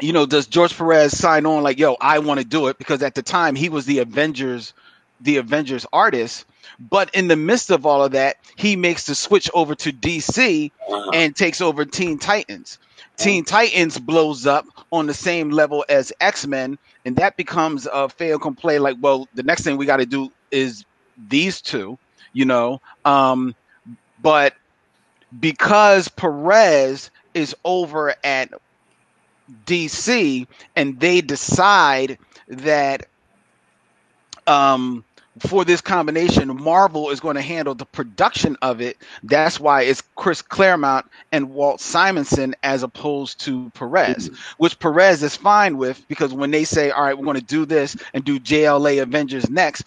you 0.00 0.12
know, 0.12 0.26
does 0.26 0.46
George 0.46 0.76
Perez 0.76 1.16
sign 1.16 1.46
on 1.46 1.62
like, 1.62 1.78
yo, 1.78 1.96
I 2.00 2.18
want 2.18 2.40
to 2.40 2.46
do 2.46 2.68
it 2.68 2.78
because 2.78 3.02
at 3.02 3.14
the 3.14 3.22
time 3.22 3.54
he 3.54 3.68
was 3.68 3.86
the 3.86 4.00
Avengers, 4.00 4.72
the 5.20 5.36
Avengers 5.38 5.86
artist. 5.92 6.44
But 6.78 7.14
in 7.14 7.28
the 7.28 7.36
midst 7.36 7.70
of 7.70 7.86
all 7.86 8.02
of 8.04 8.12
that, 8.12 8.36
he 8.56 8.76
makes 8.76 9.06
the 9.06 9.14
switch 9.14 9.50
over 9.54 9.74
to 9.76 9.92
DC 9.92 10.72
Uh, 10.90 11.10
and 11.10 11.36
takes 11.36 11.60
over 11.60 11.84
Teen 11.84 12.18
Titans. 12.18 12.78
Teen 13.16 13.44
Titans 13.44 13.98
blows 13.98 14.46
up 14.46 14.66
on 14.90 15.06
the 15.06 15.14
same 15.14 15.50
level 15.50 15.84
as 15.88 16.12
X 16.20 16.46
Men, 16.46 16.78
and 17.04 17.16
that 17.16 17.36
becomes 17.36 17.86
a 17.92 18.08
fail 18.08 18.38
play. 18.38 18.78
Like, 18.78 18.96
well, 19.00 19.28
the 19.34 19.42
next 19.42 19.62
thing 19.62 19.76
we 19.76 19.86
got 19.86 19.98
to 19.98 20.06
do 20.06 20.32
is 20.50 20.84
these 21.28 21.60
two, 21.60 21.98
you 22.32 22.44
know. 22.44 22.80
Um, 23.04 23.54
but 24.20 24.54
because 25.38 26.08
Perez 26.08 27.10
is 27.34 27.54
over 27.64 28.14
at 28.24 28.52
DC 29.66 30.46
and 30.76 30.98
they 31.00 31.20
decide 31.20 32.18
that 32.48 33.06
um, 34.46 35.04
for 35.40 35.64
this 35.64 35.80
combination, 35.80 36.62
Marvel 36.62 37.10
is 37.10 37.20
going 37.20 37.34
to 37.36 37.42
handle 37.42 37.74
the 37.74 37.86
production 37.86 38.56
of 38.62 38.80
it. 38.80 38.96
That's 39.22 39.58
why 39.58 39.82
it's 39.82 40.02
Chris 40.14 40.42
Claremont 40.42 41.06
and 41.32 41.50
Walt 41.50 41.80
Simonson 41.80 42.54
as 42.62 42.82
opposed 42.82 43.40
to 43.40 43.70
Perez, 43.74 44.30
which 44.58 44.78
Perez 44.78 45.22
is 45.22 45.36
fine 45.36 45.76
with 45.76 46.06
because 46.08 46.32
when 46.32 46.50
they 46.50 46.64
say, 46.64 46.90
"All 46.90 47.02
right, 47.02 47.16
we're 47.16 47.24
going 47.24 47.40
to 47.40 47.44
do 47.44 47.66
this 47.66 47.96
and 48.12 48.24
do 48.24 48.38
JLA 48.38 49.02
Avengers 49.02 49.50
next," 49.50 49.84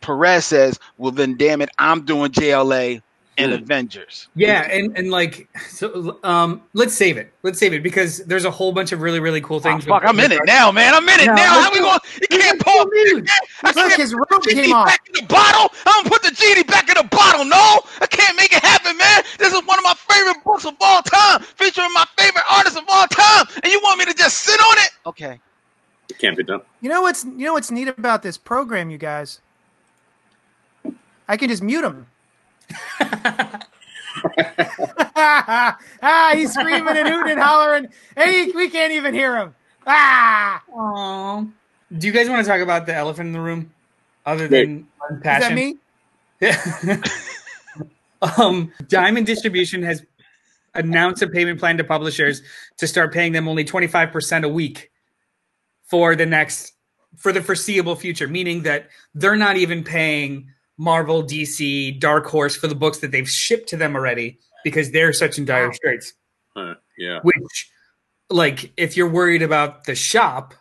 Perez 0.00 0.44
says, 0.44 0.78
"Well, 0.98 1.12
then, 1.12 1.36
damn 1.36 1.62
it, 1.62 1.70
I'm 1.78 2.02
doing 2.04 2.30
JLA 2.32 3.00
and 3.38 3.52
Hmm. 3.52 3.62
Avengers." 3.62 4.28
Yeah, 4.34 4.62
and 4.70 4.96
and 4.96 5.10
like 5.10 5.48
so, 5.68 6.18
um, 6.24 6.62
let's 6.74 6.94
save 6.94 7.16
it. 7.16 7.32
Let's 7.42 7.58
save 7.58 7.72
it 7.72 7.82
because 7.82 8.18
there's 8.24 8.44
a 8.44 8.50
whole 8.50 8.72
bunch 8.72 8.92
of 8.92 9.00
really 9.00 9.20
really 9.20 9.40
cool 9.40 9.56
Oh, 9.56 9.60
things. 9.60 9.84
fuck, 9.84 10.02
I'm 10.04 10.18
in 10.20 10.32
it 10.32 10.40
now, 10.46 10.70
man. 10.72 10.94
I'm 10.94 11.08
in 11.08 11.20
it 11.20 11.26
No, 11.26 11.34
now. 11.34 11.60
How 11.62 11.70
we 11.72 11.78
go. 11.78 11.84
going? 11.84 11.98
You 12.20 12.38
can't 12.38 12.60
pull 12.60 12.84
me. 12.86 13.22
I 13.62 13.68
Look, 13.68 13.74
can't 13.76 13.92
his 13.94 14.14
robe 14.14 14.28
put 14.28 14.42
the 14.42 14.50
came 14.50 14.64
genie 14.64 14.72
off. 14.72 14.86
back 14.86 15.00
in 15.08 15.12
the 15.20 15.26
bottle. 15.26 15.70
I'm 15.86 16.02
gonna 16.04 16.10
put 16.10 16.22
the 16.22 16.30
genie 16.30 16.62
back 16.64 16.88
in 16.88 16.94
the 16.96 17.08
bottle. 17.10 17.44
No, 17.44 17.80
I 18.00 18.06
can't 18.06 18.36
make 18.36 18.52
it 18.52 18.62
happen, 18.64 18.96
man. 18.96 19.22
This 19.38 19.52
is 19.52 19.60
one 19.66 19.78
of 19.78 19.84
my 19.84 19.94
favorite 20.08 20.42
books 20.44 20.64
of 20.64 20.74
all 20.80 21.02
time, 21.02 21.40
featuring 21.42 21.92
my 21.92 22.04
favorite 22.18 22.44
artists 22.50 22.78
of 22.78 22.84
all 22.88 23.06
time, 23.08 23.46
and 23.62 23.72
you 23.72 23.80
want 23.82 23.98
me 23.98 24.04
to 24.06 24.14
just 24.14 24.38
sit 24.38 24.60
on 24.60 24.76
it? 24.78 24.90
Okay. 25.06 25.40
It 26.10 26.18
can't 26.18 26.36
be 26.36 26.42
done. 26.44 26.60
You 26.82 26.90
know 26.90 27.00
what's 27.02 27.24
you 27.24 27.46
know 27.46 27.54
what's 27.54 27.70
neat 27.70 27.88
about 27.88 28.22
this 28.22 28.36
program, 28.36 28.90
you 28.90 28.98
guys? 28.98 29.40
I 31.28 31.36
can 31.38 31.48
just 31.48 31.62
mute 31.62 31.82
him. 31.84 32.06
ah, 35.16 36.32
he's 36.34 36.52
screaming 36.52 36.96
and 36.96 37.08
hooting 37.08 37.32
and 37.32 37.40
hollering. 37.40 37.88
Hey, 38.16 38.50
we 38.54 38.68
can't 38.70 38.92
even 38.92 39.14
hear 39.14 39.36
him. 39.36 39.54
Ah, 39.86 40.62
Aw. 40.72 41.44
Do 41.96 42.06
you 42.06 42.12
guys 42.12 42.28
want 42.28 42.44
to 42.44 42.50
talk 42.50 42.60
about 42.60 42.86
the 42.86 42.94
elephant 42.94 43.28
in 43.28 43.32
the 43.32 43.40
room, 43.40 43.72
other 44.26 44.48
Wait. 44.48 44.66
than 44.66 44.86
is 45.10 45.22
passion? 45.22 45.54
that 45.54 45.54
me? 45.54 45.76
Yeah. 46.40 47.02
um, 48.38 48.72
Diamond 48.88 49.26
Distribution 49.26 49.82
has 49.82 50.04
announced 50.74 51.22
a 51.22 51.28
payment 51.28 51.60
plan 51.60 51.76
to 51.76 51.84
publishers 51.84 52.42
to 52.78 52.86
start 52.86 53.12
paying 53.12 53.32
them 53.32 53.46
only 53.46 53.64
25% 53.64 54.44
a 54.44 54.48
week 54.48 54.90
for 55.84 56.16
the 56.16 56.26
next 56.26 56.72
for 57.16 57.32
the 57.32 57.40
foreseeable 57.40 57.94
future, 57.94 58.26
meaning 58.26 58.62
that 58.62 58.88
they're 59.14 59.36
not 59.36 59.56
even 59.56 59.84
paying 59.84 60.50
Marvel, 60.78 61.22
DC, 61.22 61.98
Dark 62.00 62.26
Horse 62.26 62.56
for 62.56 62.66
the 62.66 62.74
books 62.74 62.98
that 62.98 63.10
they've 63.12 63.28
shipped 63.28 63.68
to 63.70 63.76
them 63.76 63.94
already 63.94 64.38
because 64.64 64.90
they're 64.90 65.12
such 65.12 65.38
in 65.38 65.44
dire 65.44 65.72
straits. 65.72 66.14
Yeah. 66.98 67.20
Which, 67.22 67.70
like, 68.30 68.72
if 68.76 68.96
you're 68.96 69.08
worried 69.08 69.42
about 69.42 69.84
the 69.84 69.94
shop, 69.94 70.54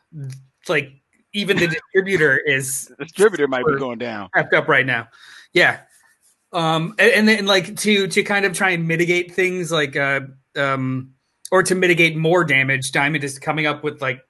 like 0.68 0.92
even 1.34 1.58
the 1.58 1.68
distributor 1.94 2.38
is 2.38 2.92
The 3.00 3.06
distributor 3.06 3.48
might 3.48 3.66
be 3.66 3.78
going 3.78 4.00
down. 4.00 4.30
wrapped 4.36 4.54
up 4.54 4.68
right 4.68 4.86
now. 4.86 5.08
Yeah. 5.54 5.80
Um, 6.52 6.94
and, 7.00 7.12
and 7.12 7.28
then 7.28 7.46
like 7.48 7.76
to 7.78 8.08
to 8.08 8.24
kind 8.24 8.46
of 8.46 8.54
try 8.54 8.70
and 8.72 8.88
mitigate 8.88 9.34
things 9.34 9.72
like 9.72 9.96
uh 9.96 10.22
um 10.56 11.12
or 11.52 11.64
to 11.64 11.74
mitigate 11.76 12.16
more 12.16 12.44
damage, 12.44 12.92
Diamond 12.92 13.24
is 13.24 13.40
coming 13.40 13.66
up 13.66 13.84
with 13.84 14.02
like 14.02 14.22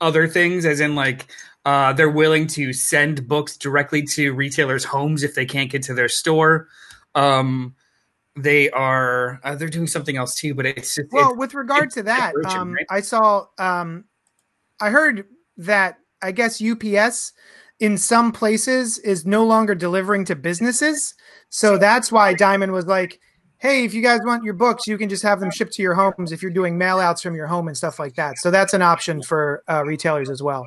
other 0.00 0.26
things, 0.28 0.64
as 0.64 0.80
in 0.80 0.94
like 0.94 1.26
uh 1.64 1.92
they're 1.92 2.10
willing 2.10 2.46
to 2.46 2.72
send 2.72 3.26
books 3.28 3.56
directly 3.56 4.02
to 4.02 4.32
retailers' 4.32 4.84
homes 4.84 5.22
if 5.22 5.34
they 5.34 5.46
can't 5.46 5.70
get 5.70 5.82
to 5.82 5.94
their 5.94 6.08
store. 6.08 6.68
Um 7.14 7.74
they 8.36 8.70
are 8.70 9.40
uh, 9.42 9.54
they're 9.54 9.68
doing 9.68 9.86
something 9.86 10.16
else 10.16 10.34
too, 10.34 10.54
but 10.54 10.66
it's 10.66 10.94
just 10.94 11.12
Well, 11.12 11.30
it's, 11.30 11.38
with 11.38 11.54
regard 11.54 11.90
to 11.92 12.02
that, 12.04 12.34
um, 12.46 12.74
right? 12.74 12.86
I 12.90 13.00
saw, 13.00 13.46
um, 13.58 14.04
I 14.80 14.90
heard 14.90 15.24
that 15.56 15.98
I 16.22 16.32
guess 16.32 16.62
UPS 16.62 17.32
in 17.80 17.96
some 17.98 18.32
places 18.32 18.98
is 18.98 19.26
no 19.26 19.44
longer 19.44 19.74
delivering 19.74 20.24
to 20.26 20.36
businesses. 20.36 21.14
So 21.48 21.78
that's 21.78 22.10
why 22.10 22.34
Diamond 22.34 22.72
was 22.72 22.86
like, 22.86 23.20
hey, 23.58 23.84
if 23.84 23.94
you 23.94 24.02
guys 24.02 24.20
want 24.24 24.44
your 24.44 24.54
books, 24.54 24.86
you 24.86 24.98
can 24.98 25.08
just 25.08 25.22
have 25.22 25.40
them 25.40 25.50
shipped 25.50 25.72
to 25.74 25.82
your 25.82 25.94
homes 25.94 26.32
if 26.32 26.42
you're 26.42 26.50
doing 26.50 26.78
mail 26.78 26.98
outs 26.98 27.22
from 27.22 27.34
your 27.34 27.46
home 27.46 27.66
and 27.66 27.76
stuff 27.76 27.98
like 27.98 28.14
that. 28.14 28.38
So 28.38 28.50
that's 28.50 28.74
an 28.74 28.82
option 28.82 29.22
for 29.22 29.62
uh, 29.68 29.84
retailers 29.84 30.30
as 30.30 30.42
well. 30.42 30.66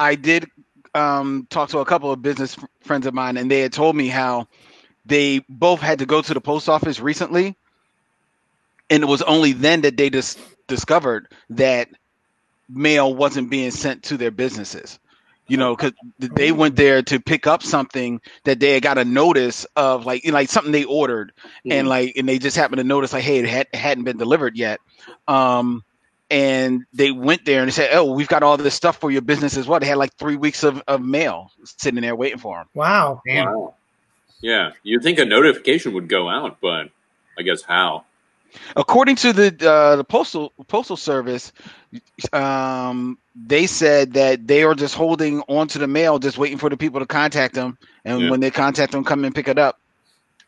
I 0.00 0.14
did 0.16 0.46
um, 0.94 1.46
talk 1.50 1.68
to 1.70 1.78
a 1.80 1.84
couple 1.84 2.10
of 2.10 2.22
business 2.22 2.56
friends 2.80 3.06
of 3.06 3.14
mine, 3.14 3.36
and 3.36 3.50
they 3.50 3.60
had 3.60 3.72
told 3.72 3.94
me 3.94 4.08
how 4.08 4.48
they 5.06 5.40
both 5.48 5.80
had 5.80 5.98
to 6.00 6.06
go 6.06 6.22
to 6.22 6.34
the 6.34 6.40
post 6.40 6.68
office 6.68 7.00
recently, 7.00 7.56
and 8.88 9.02
it 9.02 9.06
was 9.06 9.22
only 9.22 9.52
then 9.52 9.82
that 9.82 9.96
they 9.98 10.10
just 10.10 10.40
discovered 10.68 11.28
that 11.50 11.88
mail 12.68 13.14
wasn't 13.14 13.50
being 13.50 13.70
sent 13.70 14.04
to 14.04 14.16
their 14.16 14.30
businesses. 14.30 14.98
You 15.48 15.56
know, 15.56 15.74
because 15.74 15.92
they 16.18 16.52
went 16.52 16.76
there 16.76 17.02
to 17.02 17.18
pick 17.18 17.48
up 17.48 17.64
something 17.64 18.20
that 18.44 18.60
they 18.60 18.74
had 18.74 18.84
got 18.84 18.98
a 18.98 19.04
notice 19.04 19.66
of, 19.76 20.06
like 20.06 20.24
you 20.24 20.30
know, 20.30 20.36
like 20.36 20.48
something 20.48 20.70
they 20.72 20.84
ordered, 20.84 21.32
and 21.68 21.88
like, 21.88 22.14
and 22.16 22.28
they 22.28 22.38
just 22.38 22.56
happened 22.56 22.78
to 22.78 22.84
notice, 22.84 23.12
like, 23.12 23.24
hey, 23.24 23.38
it 23.40 23.48
had, 23.48 23.66
hadn't 23.74 24.04
been 24.04 24.16
delivered 24.16 24.56
yet. 24.56 24.80
Um, 25.26 25.82
and 26.30 26.84
they 26.92 27.10
went 27.10 27.44
there 27.44 27.60
and 27.60 27.68
they 27.68 27.72
said, 27.72 27.90
"Oh, 27.92 28.12
we've 28.12 28.28
got 28.28 28.42
all 28.42 28.56
this 28.56 28.74
stuff 28.74 28.98
for 28.98 29.10
your 29.10 29.22
business 29.22 29.56
as 29.56 29.66
well." 29.66 29.80
They 29.80 29.86
had 29.86 29.96
like 29.98 30.14
three 30.14 30.36
weeks 30.36 30.62
of, 30.62 30.82
of 30.86 31.02
mail 31.02 31.50
sitting 31.64 32.00
there 32.00 32.14
waiting 32.16 32.38
for 32.38 32.58
them. 32.58 32.66
Wow. 32.74 33.22
damn. 33.26 33.46
Wow. 33.46 33.74
Yeah. 34.40 34.72
You'd 34.82 35.02
think 35.02 35.18
a 35.18 35.24
notification 35.24 35.92
would 35.94 36.08
go 36.08 36.28
out, 36.28 36.58
but 36.62 36.88
I 37.38 37.42
guess 37.42 37.62
how? 37.62 38.04
According 38.74 39.16
to 39.16 39.32
the 39.32 39.68
uh, 39.70 39.96
the 39.96 40.04
postal 40.04 40.52
postal 40.66 40.96
service, 40.96 41.52
um, 42.32 43.18
they 43.36 43.66
said 43.66 44.14
that 44.14 44.46
they 44.46 44.62
are 44.64 44.74
just 44.74 44.94
holding 44.94 45.40
onto 45.42 45.78
the 45.78 45.86
mail, 45.86 46.18
just 46.18 46.38
waiting 46.38 46.58
for 46.58 46.68
the 46.68 46.76
people 46.76 47.00
to 47.00 47.06
contact 47.06 47.54
them, 47.54 47.78
and 48.04 48.20
Yeah. 48.22 48.30
when 48.30 48.40
they 48.40 48.50
contact 48.50 48.92
them, 48.92 49.04
come 49.04 49.24
and 49.24 49.34
pick 49.34 49.48
it 49.48 49.58
up. 49.58 49.78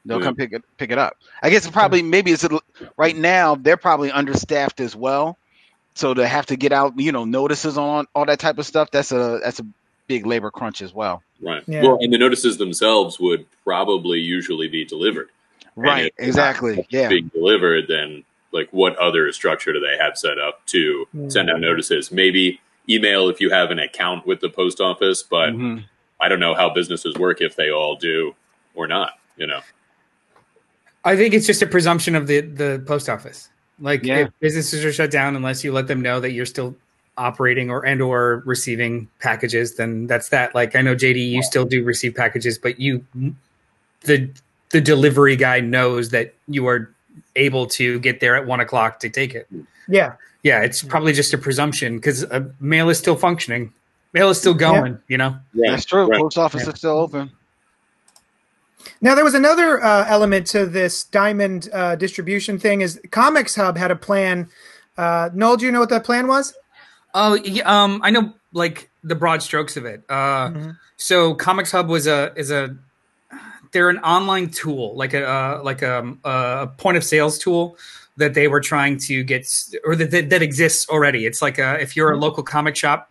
They'll 0.05 0.19
Yeah. 0.19 0.25
come 0.25 0.35
pick 0.35 0.53
it 0.53 0.65
pick 0.79 0.91
it 0.91 0.99
up. 0.99 1.17
I 1.43 1.51
guess 1.51 1.69
probably 1.71 2.03
maybe 2.03 2.33
it's 2.33 2.43
a, 2.43 2.59
right 2.97 3.17
now 3.17 3.55
they're 3.55 3.77
probably 3.77 4.11
understaffed 4.11 4.81
as 4.81 4.97
well, 4.97 5.39
so 5.94 6.14
to 6.14 6.26
have 6.26 6.46
to 6.46 6.56
get 6.56 6.72
out, 6.72 6.99
you 6.99 7.12
know, 7.12 7.25
notices 7.25 7.76
on 7.78 8.06
all 8.14 8.25
that 8.26 8.38
type 8.38 8.58
of 8.58 8.66
stuff. 8.66 8.90
That's 8.90 9.12
a 9.12 9.40
that's 9.42 9.61
a 9.61 9.66
big 10.06 10.26
labor 10.26 10.50
crunch 10.50 10.82
as 10.82 10.92
well. 10.92 11.22
Right. 11.40 11.62
Yeah. 11.66 11.82
Well, 11.82 11.99
and 12.00 12.12
the 12.12 12.18
notices 12.18 12.58
themselves 12.58 13.18
would 13.20 13.46
probably 13.64 14.18
usually 14.18 14.68
be 14.68 14.84
delivered. 14.84 15.28
And 15.76 15.84
Right, 15.84 16.12
if 16.18 16.26
exactly. 16.28 16.87
Yeah. 16.90 17.08
Being 17.08 17.28
delivered, 17.28 17.87
then 17.88 18.25
like 18.52 18.68
what 18.72 18.96
other 18.96 19.32
structure 19.32 19.72
do 19.72 19.80
they 19.80 19.96
have 19.99 20.18
set 20.18 20.38
up 20.38 20.64
to 20.66 21.06
send 21.28 21.50
out 21.50 21.61
notices? 21.61 22.12
Maybe 22.12 22.61
email 22.88 23.28
if 23.28 23.40
you 23.40 23.50
have 23.50 23.70
an 23.70 23.78
account 23.78 24.26
with 24.26 24.40
the 24.40 24.49
post 24.50 24.80
office, 24.80 25.22
but 25.22 25.50
Mhm. 25.50 25.84
I 26.20 26.28
don't 26.28 26.40
know 26.40 26.54
how 26.54 26.68
businesses 26.70 27.16
work 27.16 27.40
if 27.40 27.56
they 27.56 27.70
all 27.70 27.96
do 27.96 28.34
or 28.75 28.87
not. 28.87 29.18
You 29.37 29.46
know. 29.46 29.61
I 31.04 31.16
think 31.16 31.34
it's 31.34 31.46
just 31.46 31.62
a 31.62 31.66
presumption 31.66 32.14
of 32.14 32.26
the 32.26 32.40
the 32.40 32.82
post 32.87 33.08
office. 33.08 33.49
Like 33.83 34.05
Yeah. 34.05 34.19
if 34.21 34.31
businesses 34.41 34.85
are 34.85 34.93
shut 34.93 35.11
down 35.11 35.37
unless 35.37 35.62
you 35.65 35.73
let 35.73 35.89
them 35.89 36.01
know 36.01 36.21
that 36.21 36.31
you're 36.33 36.47
still 36.47 36.75
operating 37.19 37.69
or 37.71 37.85
and 37.85 38.01
or 38.01 38.43
receiving 38.47 39.09
packages, 39.21 39.75
then 39.77 40.07
that's 40.07 40.31
that. 40.31 40.55
Like 40.55 40.75
I 40.77 40.81
know 40.81 40.95
JD, 40.95 41.29
you 41.31 41.43
still 41.43 41.65
do 41.67 41.85
receive 41.85 42.15
packages, 42.15 42.57
but 42.59 42.81
you 42.81 43.05
the 44.03 44.31
the 44.71 44.81
delivery 44.81 45.37
guy 45.37 45.61
knows 45.61 46.11
that 46.11 46.33
you 46.49 46.67
are 46.69 46.91
able 47.37 47.67
to 47.67 47.99
get 48.01 48.21
there 48.21 48.37
at 48.37 48.47
one 48.47 48.61
o'clock 48.61 49.01
to 49.01 49.11
take 49.11 49.35
it. 49.35 49.47
Yeah. 49.89 50.15
Yeah, 50.43 50.62
it's 50.62 50.83
probably 50.83 51.12
just 51.12 51.33
a 51.35 51.39
presumption 51.39 51.97
because 51.97 52.25
uh, 52.25 52.45
mail 52.59 52.89
is 52.89 52.99
still 52.99 53.15
functioning. 53.17 53.73
Mail 54.12 54.29
is 54.31 54.39
still 54.39 54.55
going. 54.55 54.99
You 55.09 55.19
know. 55.19 55.37
That's 55.55 55.85
true. 55.85 56.07
Right. 56.07 56.21
Post 56.21 56.39
office 56.39 56.62
Yeah. 56.65 56.71
is 56.73 56.79
still 56.79 56.99
open. 56.99 57.31
Now 59.02 59.14
there 59.16 59.25
was 59.25 59.35
another 59.35 59.82
uh, 59.82 60.06
element 60.09 60.47
to 60.49 60.64
this 60.64 61.04
diamond 61.04 61.68
uh, 61.73 61.97
distribution 61.97 62.59
thing. 62.59 62.80
Is 62.80 63.00
Comics 63.11 63.56
Hub 63.56 63.76
had 63.76 63.90
a 63.90 63.97
plan? 63.97 64.49
Uh, 64.97 65.28
Noel, 65.35 65.56
do 65.56 65.66
you 65.66 65.73
know 65.73 65.80
what 65.80 65.88
that 65.90 66.04
plan 66.04 66.28
was? 66.28 66.54
Oh, 67.12 67.35
yeah, 67.35 67.64
um, 67.64 68.00
I 68.02 68.11
know 68.11 68.32
like 68.52 68.90
the 69.02 69.14
broad 69.14 69.42
strokes 69.42 69.76
of 69.76 69.85
it. 69.85 70.04
Uh, 70.09 70.49
Mhm. 70.49 70.78
So 70.97 71.35
Comics 71.35 71.73
Hub 71.73 71.88
was 71.88 72.06
a 72.06 72.32
is 72.37 72.52
a 72.52 72.76
they're 73.73 73.88
an 73.88 73.99
online 73.99 74.50
tool, 74.50 74.94
like 74.97 75.14
a 75.14 75.26
uh, 75.28 75.61
like 75.64 75.82
a, 75.82 76.16
a 76.25 76.68
point 76.78 76.97
of 76.97 77.02
sales 77.02 77.38
tool 77.38 77.76
that 78.18 78.35
they 78.35 78.47
were 78.47 78.61
trying 78.61 78.99
to 78.99 79.25
get 79.25 79.49
or 79.85 79.97
that, 79.97 80.11
that, 80.12 80.30
that 80.30 80.42
exists 80.42 80.88
already. 80.88 81.26
It's 81.26 81.42
like 81.42 81.59
a, 81.59 81.80
if 81.80 81.97
you're 81.97 82.12
a 82.12 82.18
local 82.18 82.42
comic 82.44 82.76
shop 82.76 83.11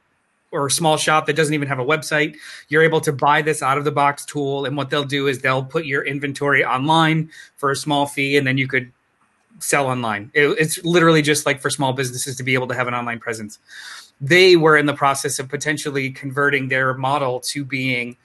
or 0.51 0.67
a 0.67 0.71
small 0.71 0.97
shop 0.97 1.25
that 1.25 1.35
doesn't 1.35 1.53
even 1.53 1.67
have 1.67 1.79
a 1.79 1.85
website, 1.85 2.35
you're 2.67 2.83
able 2.83 3.01
to 3.01 3.13
buy 3.13 3.41
this 3.41 3.63
out 3.63 3.77
of 3.77 3.85
the 3.85 3.91
box 3.91 4.25
tool. 4.25 4.65
And 4.65 4.75
what 4.77 4.89
they'll 4.89 5.03
do 5.03 5.27
is 5.27 5.39
they'll 5.39 5.63
put 5.63 5.85
your 5.85 6.05
inventory 6.05 6.63
online 6.63 7.29
for 7.57 7.71
a 7.71 7.75
small 7.75 8.05
fee, 8.05 8.37
and 8.37 8.45
then 8.45 8.57
you 8.57 8.67
could 8.67 8.91
sell 9.59 9.87
online. 9.87 10.31
It, 10.33 10.47
it's 10.59 10.83
literally 10.83 11.21
just 11.21 11.45
like 11.45 11.61
for 11.61 11.69
small 11.69 11.93
businesses 11.93 12.35
to 12.37 12.43
be 12.43 12.53
able 12.53 12.67
to 12.67 12.75
have 12.75 12.87
an 12.87 12.93
online 12.93 13.19
presence. 13.19 13.59
They 14.19 14.55
were 14.55 14.77
in 14.77 14.85
the 14.85 14.93
process 14.93 15.39
of 15.39 15.49
potentially 15.49 16.11
converting 16.11 16.67
their 16.67 16.93
model 16.93 17.39
to 17.41 17.65
being, 17.65 18.17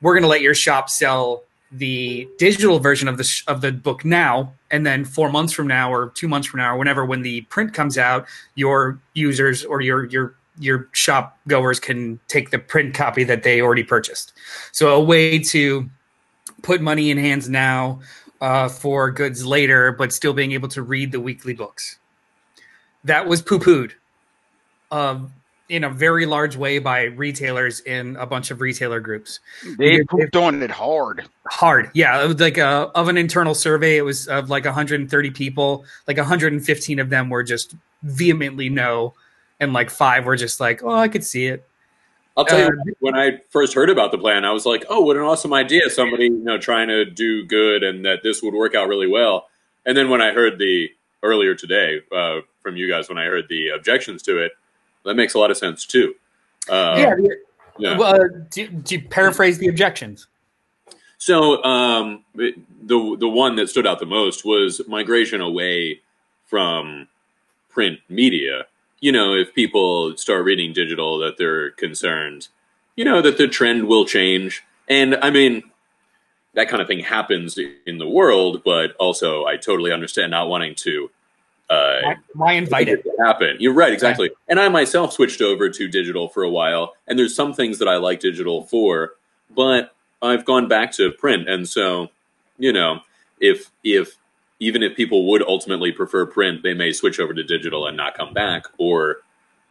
we're 0.00 0.14
going 0.14 0.22
to 0.22 0.28
let 0.28 0.40
your 0.40 0.54
shop 0.54 0.88
sell 0.88 1.42
the 1.72 2.28
digital 2.38 2.78
version 2.78 3.08
of 3.08 3.16
the 3.16 3.24
sh- 3.24 3.42
of 3.48 3.60
the 3.60 3.72
book 3.72 4.04
now, 4.04 4.52
and 4.70 4.86
then 4.86 5.04
four 5.04 5.28
months 5.28 5.52
from 5.52 5.66
now, 5.66 5.92
or 5.92 6.10
two 6.10 6.28
months 6.28 6.46
from 6.46 6.58
now, 6.58 6.74
or 6.74 6.78
whenever 6.78 7.04
when 7.04 7.22
the 7.22 7.40
print 7.42 7.74
comes 7.74 7.98
out, 7.98 8.24
your 8.54 9.00
users 9.14 9.64
or 9.64 9.80
your 9.80 10.04
your 10.04 10.35
your 10.58 10.88
shop 10.92 11.38
goers 11.48 11.80
can 11.80 12.18
take 12.28 12.50
the 12.50 12.58
print 12.58 12.94
copy 12.94 13.24
that 13.24 13.42
they 13.42 13.60
already 13.60 13.84
purchased. 13.84 14.32
So 14.72 14.94
a 14.94 15.00
way 15.00 15.38
to 15.38 15.88
put 16.62 16.80
money 16.80 17.10
in 17.10 17.18
hands 17.18 17.48
now 17.48 18.00
uh, 18.40 18.68
for 18.68 19.10
goods 19.10 19.44
later, 19.44 19.92
but 19.92 20.12
still 20.12 20.32
being 20.32 20.52
able 20.52 20.68
to 20.68 20.82
read 20.82 21.12
the 21.12 21.20
weekly 21.20 21.54
books. 21.54 21.98
That 23.04 23.26
was 23.26 23.40
poo 23.40 23.58
pooed 23.58 23.92
uh, 24.90 25.20
in 25.68 25.84
a 25.84 25.90
very 25.90 26.26
large 26.26 26.56
way 26.56 26.78
by 26.78 27.04
retailers 27.04 27.80
in 27.80 28.16
a 28.16 28.26
bunch 28.26 28.50
of 28.50 28.60
retailer 28.60 29.00
groups. 29.00 29.40
They 29.78 30.02
pooped 30.04 30.36
on 30.36 30.62
it 30.62 30.70
hard. 30.70 31.28
Hard, 31.46 31.90
yeah. 31.94 32.22
It 32.22 32.26
was 32.26 32.40
like 32.40 32.58
a, 32.58 32.90
of 32.94 33.08
an 33.08 33.16
internal 33.16 33.54
survey. 33.54 33.96
It 33.96 34.02
was 34.02 34.28
of 34.28 34.50
like 34.50 34.64
130 34.64 35.30
people. 35.30 35.84
Like 36.06 36.16
115 36.16 36.98
of 36.98 37.10
them 37.10 37.30
were 37.30 37.42
just 37.42 37.74
vehemently 38.02 38.68
no, 38.68 39.14
and 39.60 39.72
like 39.72 39.90
five 39.90 40.26
were 40.26 40.36
just 40.36 40.60
like, 40.60 40.82
"Oh, 40.82 40.94
I 40.94 41.08
could 41.08 41.24
see 41.24 41.46
it." 41.46 41.66
I'll 42.36 42.44
tell 42.44 42.66
Uh, 42.66 42.70
you, 42.84 42.94
when 43.00 43.14
I 43.14 43.40
first 43.48 43.74
heard 43.74 43.88
about 43.88 44.10
the 44.10 44.18
plan, 44.18 44.44
I 44.44 44.52
was 44.52 44.66
like, 44.66 44.84
"Oh, 44.88 45.00
what 45.00 45.16
an 45.16 45.22
awesome 45.22 45.52
idea! 45.54 45.88
Somebody, 45.88 46.24
you 46.24 46.30
know, 46.38 46.58
trying 46.58 46.88
to 46.88 47.04
do 47.04 47.44
good, 47.46 47.82
and 47.82 48.04
that 48.04 48.22
this 48.22 48.42
would 48.42 48.54
work 48.54 48.74
out 48.74 48.88
really 48.88 49.06
well." 49.06 49.48
And 49.86 49.96
then 49.96 50.10
when 50.10 50.20
I 50.20 50.32
heard 50.32 50.58
the 50.58 50.90
earlier 51.22 51.54
today 51.54 52.00
uh, 52.12 52.40
from 52.62 52.76
you 52.76 52.88
guys, 52.88 53.08
when 53.08 53.18
I 53.18 53.24
heard 53.24 53.48
the 53.48 53.68
objections 53.68 54.22
to 54.24 54.38
it, 54.38 54.52
that 55.04 55.14
makes 55.14 55.34
a 55.34 55.38
lot 55.38 55.50
of 55.50 55.56
sense 55.56 55.86
too. 55.86 56.14
Uh, 56.68 56.96
yeah. 56.98 57.34
yeah. 57.78 57.96
Well, 57.96 58.20
uh, 58.20 58.28
do, 58.50 58.68
do 58.68 58.96
you 58.96 59.02
paraphrase 59.08 59.58
the 59.58 59.68
objections? 59.68 60.26
So 61.18 61.62
um, 61.64 62.24
the 62.34 62.54
the 62.84 63.28
one 63.28 63.56
that 63.56 63.70
stood 63.70 63.86
out 63.86 63.98
the 63.98 64.06
most 64.06 64.44
was 64.44 64.82
migration 64.86 65.40
away 65.40 66.00
from 66.44 67.08
print 67.70 68.00
media. 68.08 68.66
You 69.00 69.12
know, 69.12 69.34
if 69.34 69.54
people 69.54 70.16
start 70.16 70.44
reading 70.44 70.72
digital, 70.72 71.18
that 71.18 71.36
they're 71.38 71.70
concerned. 71.72 72.48
You 72.96 73.04
know 73.04 73.20
that 73.22 73.36
the 73.36 73.46
trend 73.46 73.88
will 73.88 74.06
change, 74.06 74.64
and 74.88 75.16
I 75.16 75.30
mean 75.30 75.62
that 76.54 76.68
kind 76.68 76.80
of 76.80 76.88
thing 76.88 77.00
happens 77.00 77.58
in 77.86 77.98
the 77.98 78.08
world. 78.08 78.62
But 78.64 78.96
also, 78.96 79.44
I 79.44 79.56
totally 79.56 79.92
understand 79.92 80.30
not 80.30 80.48
wanting 80.48 80.74
to. 80.76 81.10
Uh, 81.68 82.00
Why, 82.02 82.16
why 82.34 82.52
invite 82.52 82.88
it? 82.88 83.02
to 83.02 83.10
happen. 83.24 83.56
You're 83.58 83.74
right, 83.74 83.92
exactly. 83.92 84.30
And 84.48 84.60
I 84.60 84.68
myself 84.68 85.12
switched 85.12 85.42
over 85.42 85.68
to 85.68 85.88
digital 85.88 86.28
for 86.28 86.44
a 86.44 86.48
while, 86.48 86.94
and 87.08 87.18
there's 87.18 87.34
some 87.34 87.52
things 87.52 87.80
that 87.80 87.88
I 87.88 87.96
like 87.96 88.20
digital 88.20 88.62
for, 88.62 89.14
but 89.54 89.92
I've 90.22 90.44
gone 90.44 90.68
back 90.68 90.92
to 90.92 91.10
print, 91.10 91.48
and 91.48 91.68
so 91.68 92.10
you 92.58 92.72
know, 92.72 93.00
if 93.40 93.70
if 93.84 94.16
even 94.58 94.82
if 94.82 94.96
people 94.96 95.28
would 95.28 95.42
ultimately 95.42 95.92
prefer 95.92 96.26
print, 96.26 96.62
they 96.62 96.74
may 96.74 96.92
switch 96.92 97.20
over 97.20 97.34
to 97.34 97.42
digital 97.42 97.86
and 97.86 97.96
not 97.96 98.16
come 98.16 98.32
back, 98.32 98.64
or 98.78 99.18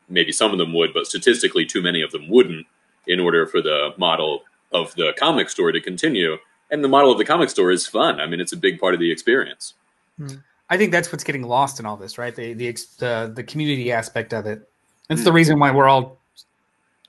maybe 0.10 0.32
some 0.32 0.52
of 0.52 0.58
them 0.58 0.74
would, 0.74 0.94
but 0.94 1.08
statistically, 1.08 1.66
too 1.66 1.82
many 1.82 2.02
of 2.02 2.12
them 2.12 2.30
wouldn't. 2.30 2.68
In 3.08 3.20
order 3.20 3.46
for 3.46 3.62
the 3.62 3.94
model 3.98 4.42
of 4.72 4.96
the 4.96 5.14
comic 5.16 5.48
store 5.50 5.72
to 5.72 5.80
continue, 5.80 6.38
and 6.72 6.84
the 6.84 6.88
model 6.88 7.12
of 7.12 7.20
the 7.20 7.26
comic 7.26 7.52
store 7.52 7.70
is 7.70 7.86
fun. 7.86 8.20
I 8.20 8.26
mean, 8.26 8.40
it's 8.40 8.52
a 8.52 8.58
big 8.58 8.80
part 8.80 8.96
of 8.96 9.00
the 9.00 9.12
experience. 9.12 9.76
I 10.72 10.78
think 10.78 10.92
that's 10.92 11.12
what's 11.12 11.24
getting 11.24 11.44
lost 11.44 11.80
in 11.80 11.86
all 11.86 11.98
this, 11.98 12.18
right? 12.18 12.36
The 12.36 12.54
the 12.54 12.72
the, 12.98 13.32
the 13.36 13.44
community 13.44 13.92
aspect 13.92 14.34
of 14.34 14.48
it. 14.48 14.68
That's 15.08 15.24
the 15.24 15.32
reason 15.32 15.60
why 15.60 15.70
we're 15.70 15.88
all 15.88 16.18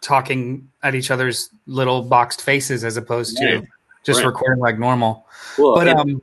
talking 0.03 0.69
at 0.83 0.95
each 0.95 1.11
other's 1.11 1.49
little 1.67 2.03
boxed 2.03 2.43
faces 2.43 2.85
as 2.85 2.99
opposed 2.99 3.39
to 3.39 3.47
Right. 3.47 3.65
just 4.05 4.19
Right. 4.19 4.27
recording 4.27 4.61
like 4.61 4.79
normal. 4.79 5.27
Well, 5.57 5.75
But 5.77 5.89
um, 5.89 6.23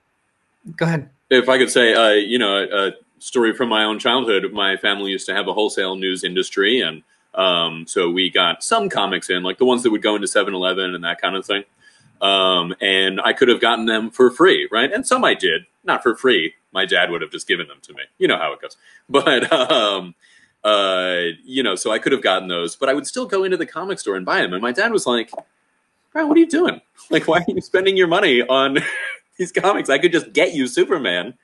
go 0.78 0.86
ahead. 0.86 1.10
If 1.34 1.50
I 1.50 1.58
could 1.58 1.70
say, 1.70 1.94
uh, 1.94 2.12
you 2.12 2.38
know, 2.38 2.58
a, 2.58 2.88
a 2.88 2.92
story 3.24 3.54
from 3.54 3.70
my 3.70 3.84
own 3.84 4.00
childhood. 4.00 4.52
My 4.52 4.78
family 4.78 5.12
used 5.12 5.26
to 5.28 5.34
have 5.34 5.48
a 5.48 5.54
wholesale 5.54 5.96
news 5.96 6.24
industry, 6.24 6.82
and 6.82 7.04
um, 7.34 7.86
so 7.88 8.10
we 8.10 8.30
got 8.30 8.64
some 8.64 8.90
comics 8.90 9.30
in, 9.30 9.44
like 9.44 9.58
the 9.58 9.66
ones 9.66 9.84
that 9.84 9.92
would 9.92 10.02
go 10.02 10.16
into 10.16 10.28
7-Eleven 10.28 10.94
and 10.94 11.04
that 11.04 11.20
kind 11.22 11.36
of 11.36 11.46
thing. 11.46 11.64
Um, 12.22 12.76
and 12.80 13.20
I 13.22 13.34
could 13.34 13.48
have 13.48 13.60
gotten 13.60 13.86
them 13.86 14.12
for 14.12 14.30
free, 14.30 14.68
right? 14.72 14.92
And 14.92 15.06
some 15.06 15.26
I 15.26 15.34
did, 15.34 15.64
not 15.84 16.04
for 16.04 16.16
free. 16.16 16.54
My 16.72 16.86
dad 16.86 17.12
would 17.12 17.22
have 17.22 17.32
just 17.32 17.48
given 17.48 17.68
them 17.68 17.80
to 17.82 17.94
me. 17.94 18.04
You 18.18 18.28
know 18.28 18.38
how 18.38 18.54
it 18.54 18.62
goes. 18.62 18.78
But 19.10 19.52
um, 19.52 20.16
uh, 20.64 21.18
you 21.44 21.62
know, 21.62 21.76
so 21.76 21.92
I 21.92 22.00
could 22.00 22.14
have 22.14 22.22
gotten 22.22 22.48
those, 22.48 22.76
but 22.76 22.88
I 22.88 22.94
would 22.94 23.06
still 23.06 23.26
go 23.26 23.44
into 23.44 23.58
the 23.58 23.66
comic 23.66 24.00
store 24.00 24.16
and 24.16 24.26
buy 24.26 24.42
them. 24.42 24.54
And 24.54 24.62
my 24.62 24.72
dad 24.72 24.92
was 24.94 25.06
like, 25.06 25.30
"Bro, 26.14 26.28
what 26.28 26.38
are 26.38 26.40
you 26.40 26.48
doing? 26.48 26.80
Like, 27.10 27.28
why 27.28 27.40
are 27.40 27.46
you 27.48 27.60
spending 27.60 27.98
your 27.98 28.08
money 28.08 28.42
on 28.42 28.78
these 29.38 29.52
comics? 29.52 29.90
I 29.90 29.98
could 29.98 30.12
just 30.12 30.34
get 30.34 30.54
you 30.54 30.68
Superman 30.68 31.36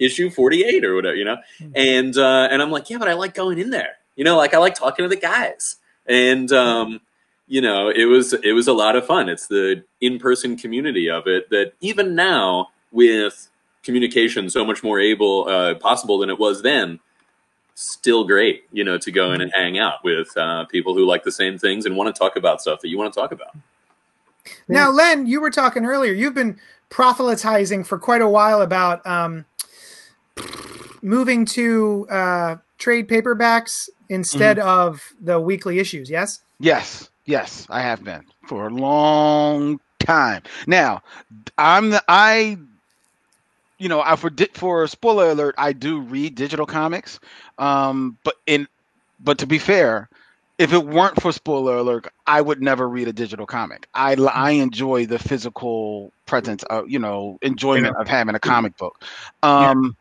issue 0.00 0.30
48 0.30 0.84
or 0.84 0.94
whatever, 0.94 1.16
you 1.16 1.24
know? 1.24 1.36
And 1.74 2.16
uh, 2.16 2.48
and 2.50 2.62
I'm 2.62 2.70
like, 2.70 2.90
yeah, 2.90 2.98
but 2.98 3.08
I 3.08 3.14
like 3.14 3.34
going 3.34 3.58
in 3.58 3.70
there. 3.70 3.96
You 4.16 4.24
know, 4.24 4.36
like 4.36 4.54
I 4.54 4.58
like 4.58 4.74
talking 4.74 5.04
to 5.04 5.08
the 5.08 5.16
guys. 5.16 5.76
And 6.06 6.50
um, 6.52 7.00
you 7.46 7.60
know, 7.60 7.88
it 7.88 8.04
was 8.04 8.32
it 8.32 8.52
was 8.52 8.68
a 8.68 8.72
lot 8.72 8.96
of 8.96 9.06
fun. 9.06 9.28
It's 9.28 9.46
the 9.46 9.84
in-person 10.00 10.56
community 10.56 11.10
of 11.10 11.26
it 11.26 11.50
that 11.50 11.72
even 11.80 12.14
now 12.14 12.68
with 12.92 13.50
communication 13.82 14.48
so 14.48 14.64
much 14.64 14.82
more 14.82 15.00
able 15.00 15.48
uh, 15.48 15.74
possible 15.74 16.18
than 16.18 16.30
it 16.30 16.38
was 16.38 16.62
then 16.62 17.00
still 17.76 18.24
great 18.24 18.62
you 18.72 18.84
know 18.84 18.96
to 18.96 19.10
go 19.10 19.32
in 19.32 19.40
and 19.40 19.50
hang 19.52 19.78
out 19.78 20.02
with 20.04 20.34
uh, 20.36 20.64
people 20.66 20.94
who 20.94 21.04
like 21.04 21.24
the 21.24 21.32
same 21.32 21.58
things 21.58 21.84
and 21.84 21.96
want 21.96 22.14
to 22.14 22.16
talk 22.16 22.36
about 22.36 22.62
stuff 22.62 22.80
that 22.80 22.88
you 22.88 22.96
want 22.96 23.12
to 23.12 23.20
talk 23.20 23.32
about 23.32 23.54
Now, 24.68 24.90
Len, 24.90 25.26
you 25.26 25.40
were 25.40 25.50
talking 25.50 25.84
earlier. 25.84 26.12
You've 26.12 26.34
been 26.34 26.58
proselytizing 26.90 27.84
for 27.84 27.98
quite 27.98 28.22
a 28.22 28.28
while 28.28 28.62
about 28.62 29.06
um, 29.06 29.44
moving 31.02 31.44
to 31.44 32.06
uh, 32.10 32.56
trade 32.78 33.08
paperbacks 33.08 33.88
instead 34.08 34.58
of 34.58 35.12
the 35.20 35.40
weekly 35.40 35.78
issues. 35.78 36.10
Yes. 36.10 36.40
Yes, 36.60 37.10
yes, 37.24 37.66
I 37.70 37.82
have 37.82 38.04
been 38.04 38.24
for 38.46 38.68
a 38.68 38.70
long 38.70 39.80
time. 39.98 40.42
Now, 40.66 41.02
I'm 41.58 41.90
the 41.90 42.02
I 42.08 42.58
you 43.78 43.88
know, 43.88 44.00
I 44.00 44.16
for 44.16 44.30
for 44.54 44.86
spoiler 44.86 45.30
alert, 45.30 45.54
I 45.58 45.72
do 45.72 46.00
read 46.00 46.34
digital 46.34 46.66
comics. 46.66 47.18
Um 47.58 48.18
but 48.24 48.36
in 48.46 48.68
but 49.20 49.38
to 49.38 49.46
be 49.46 49.58
fair, 49.58 50.08
if 50.58 50.72
it 50.72 50.84
weren't 50.84 51.20
for 51.20 51.32
spoiler 51.32 51.76
alert, 51.76 52.06
I 52.26 52.40
would 52.40 52.60
never 52.62 52.88
read 52.88 53.08
a 53.08 53.12
digital 53.12 53.46
comic. 53.46 53.86
I 53.94 54.14
I 54.14 54.52
enjoy 54.52 55.06
the 55.06 55.18
physical 55.18 56.12
presence 56.26 56.62
of, 56.64 56.88
you 56.88 56.98
know, 56.98 57.38
enjoyment 57.42 57.94
of 57.98 58.08
having 58.08 58.34
a 58.34 58.40
comic 58.40 58.76
book. 58.76 59.02
Um 59.42 59.96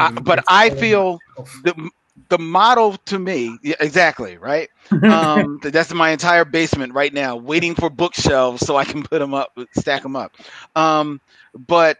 I, 0.00 0.10
but 0.20 0.40
I 0.48 0.70
feel 0.70 1.22
the 1.62 1.90
the 2.28 2.38
model 2.38 2.96
to 3.06 3.18
me 3.18 3.58
yeah, 3.62 3.74
exactly 3.80 4.36
right? 4.38 4.68
Um 5.08 5.58
th- 5.62 5.72
that's 5.72 5.92
my 5.92 6.10
entire 6.10 6.44
basement 6.44 6.94
right 6.94 7.12
now 7.12 7.36
waiting 7.36 7.74
for 7.74 7.90
bookshelves 7.90 8.64
so 8.66 8.76
i 8.76 8.84
can 8.84 9.02
put 9.02 9.18
them 9.18 9.34
up 9.34 9.50
stack 9.72 10.02
them 10.02 10.16
up. 10.16 10.32
Um 10.74 11.20
but 11.54 11.98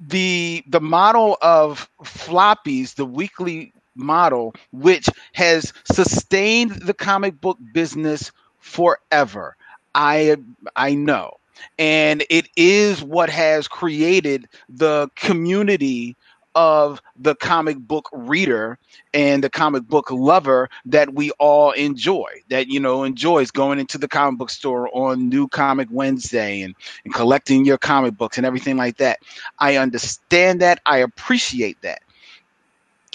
the 0.00 0.62
the 0.68 0.80
model 0.80 1.36
of 1.42 1.88
floppies 2.02 2.94
the 2.94 3.04
weekly 3.04 3.72
model 4.00 4.54
which 4.72 5.08
has 5.34 5.72
sustained 5.84 6.72
the 6.72 6.94
comic 6.94 7.40
book 7.40 7.58
business 7.72 8.32
forever. 8.58 9.56
I 9.94 10.36
i 10.76 10.94
know. 10.94 11.36
And 11.78 12.24
it 12.30 12.48
is 12.56 13.02
what 13.02 13.28
has 13.30 13.68
created 13.68 14.48
the 14.68 15.10
community 15.14 16.16
of 16.54 17.00
the 17.16 17.34
comic 17.36 17.78
book 17.78 18.08
reader 18.12 18.78
and 19.14 19.44
the 19.44 19.50
comic 19.50 19.84
book 19.84 20.10
lover 20.10 20.68
that 20.86 21.14
we 21.14 21.30
all 21.32 21.70
enjoy 21.72 22.28
that 22.48 22.66
you 22.66 22.80
know 22.80 23.04
enjoys 23.04 23.50
going 23.52 23.78
into 23.78 23.98
the 23.98 24.08
comic 24.08 24.38
book 24.38 24.50
store 24.50 24.88
on 24.94 25.28
new 25.28 25.46
comic 25.48 25.88
wednesday 25.92 26.62
and, 26.62 26.74
and 27.04 27.14
collecting 27.14 27.64
your 27.64 27.78
comic 27.78 28.16
books 28.16 28.36
and 28.36 28.46
everything 28.46 28.76
like 28.76 28.96
that. 28.96 29.20
I 29.60 29.76
understand 29.76 30.60
that. 30.60 30.80
I 30.86 30.98
appreciate 30.98 31.80
that 31.82 32.02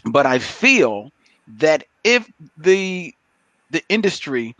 but 0.06 0.26
i 0.26 0.40
feel 0.40 1.12
that 1.48 1.84
if 2.04 2.30
the 2.58 3.14
the 3.72 3.84
industry 3.90 4.56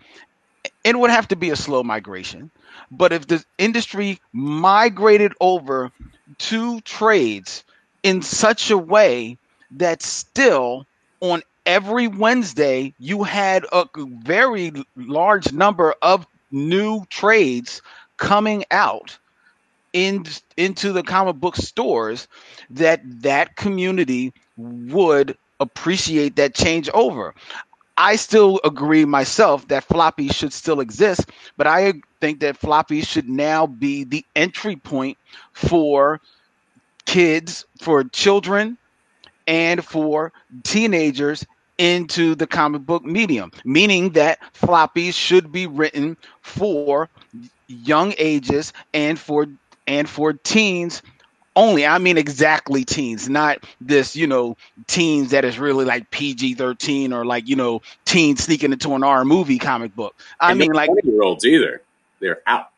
it 0.84 0.98
would 0.98 1.10
have 1.10 1.28
to 1.30 1.36
be 1.36 1.50
a 1.50 1.56
slow 1.56 1.84
migration. 1.84 2.52
But 2.92 3.12
if 3.12 3.28
the 3.28 3.44
industry 3.58 4.20
migrated 4.34 5.34
over 5.42 5.92
to 6.38 6.82
trades 6.82 7.64
in 8.04 8.22
such 8.22 8.70
a 8.72 8.78
way 8.78 9.38
that 9.72 10.02
still 10.04 10.86
on 11.22 11.42
every 11.66 12.08
Wednesday 12.08 12.94
you 13.00 13.24
had 13.24 13.66
a 13.72 13.86
very 13.96 14.72
large 14.96 15.52
number 15.52 15.96
of 16.02 16.28
new 16.52 17.06
trades 17.10 17.82
coming 18.18 18.64
out 18.72 19.18
in 19.94 20.26
into 20.58 20.92
the 20.94 21.04
comic 21.04 21.38
book 21.38 21.56
stores 21.56 22.28
that 22.70 23.02
that 23.24 23.56
community 23.56 24.34
would 24.58 25.38
appreciate 25.60 26.36
that 26.36 26.56
change 26.56 26.90
over. 26.94 27.34
I 27.98 28.18
still 28.18 28.60
agree 28.64 29.06
myself 29.06 29.68
that 29.70 29.86
floppy 29.86 30.28
should 30.28 30.52
still 30.52 30.82
exist, 30.82 31.30
but 31.56 31.68
I 31.68 31.94
think 32.20 32.42
that 32.42 32.58
floppy 32.58 33.02
should 33.02 33.30
now 33.30 33.68
be 33.68 34.04
the 34.04 34.26
entry 34.36 34.76
point 34.76 35.18
for 35.54 36.20
kids, 37.06 37.66
for 37.80 38.04
children, 38.04 38.78
and 39.48 39.84
for 39.84 40.34
teenagers 40.64 41.46
into 41.78 42.36
the 42.36 42.48
comic 42.48 42.82
book 42.82 43.06
medium, 43.06 43.52
meaning 43.64 44.12
that 44.12 44.40
floppies 44.54 45.14
should 45.14 45.52
be 45.52 45.68
written 45.68 46.18
for 46.42 47.10
young 47.68 48.14
ages 48.18 48.74
and 48.94 49.20
for 49.20 49.48
and 49.88 50.10
for 50.10 50.34
teens 50.34 51.02
only. 51.56 51.86
I 51.86 51.98
mean 51.98 52.18
exactly 52.18 52.84
teens, 52.86 53.30
not 53.30 53.64
this, 53.82 54.16
you 54.16 54.28
know, 54.28 54.58
teens 54.88 55.32
that 55.32 55.46
is 55.46 55.60
really 55.60 55.86
like 55.86 56.10
PG 56.12 56.56
thirteen 56.56 57.14
or 57.14 57.26
like 57.26 57.48
you 57.48 57.56
know 57.56 57.82
teens 58.06 58.44
sneaking 58.44 58.72
into 58.74 58.94
an 58.96 59.04
R 59.04 59.26
movie 59.26 59.60
comic 59.60 59.96
book. 59.96 60.16
I 60.40 60.54
And 60.54 60.60
mean 60.60 60.74
like 60.74 60.90
year 61.04 61.22
olds 61.22 61.46
either. 61.46 61.82
They're 62.20 62.42
out. 62.48 62.70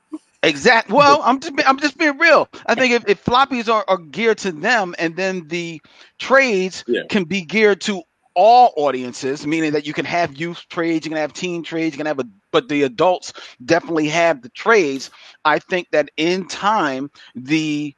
Exact. 0.44 0.90
Well, 0.90 1.22
I'm 1.24 1.40
just 1.40 1.54
I'm 1.68 1.80
just 1.80 1.98
being 1.98 2.18
real. 2.18 2.48
I 2.68 2.76
think 2.76 2.94
if, 2.94 3.04
if 3.08 3.24
floppies 3.26 3.72
are, 3.72 3.86
are 3.88 3.98
geared 3.98 4.38
to 4.40 4.52
them, 4.52 4.96
and 5.00 5.16
then 5.16 5.48
the 5.48 5.82
trades 6.20 6.86
Yeah. 6.88 7.04
can 7.10 7.26
be 7.26 7.42
geared 7.42 7.82
to 7.82 8.04
all 8.36 8.74
audiences, 8.78 9.48
meaning 9.48 9.74
that 9.74 9.88
you 9.88 9.94
can 9.94 10.06
have 10.06 10.38
youth 10.38 10.66
trades, 10.70 11.06
you 11.06 11.10
can 11.12 11.18
have 11.20 11.34
teen 11.34 11.64
trades, 11.64 11.94
you 11.96 11.98
can 11.98 12.08
have 12.08 12.20
a 12.20 12.26
but 12.52 12.70
the 12.70 12.84
adults 12.84 13.34
definitely 13.66 14.08
have 14.10 14.42
the 14.42 14.50
trades. 14.50 15.10
I 15.46 15.60
think 15.60 15.90
that 15.92 16.10
in 16.18 16.48
time 16.48 17.12
the 17.36 17.96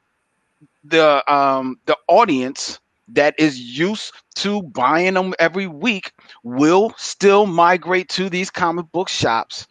the 0.89 1.31
um 1.31 1.79
the 1.85 1.97
audience 2.07 2.79
that 3.09 3.35
is 3.39 3.59
used 3.59 4.13
to 4.35 4.61
buying 4.61 5.15
them 5.15 5.33
every 5.39 5.67
week 5.67 6.11
will 6.43 6.93
still 6.97 7.45
migrate 7.45 8.09
to 8.09 8.29
these 8.29 8.49
comic 8.49 8.91
book 8.91 9.09
shops 9.09 9.67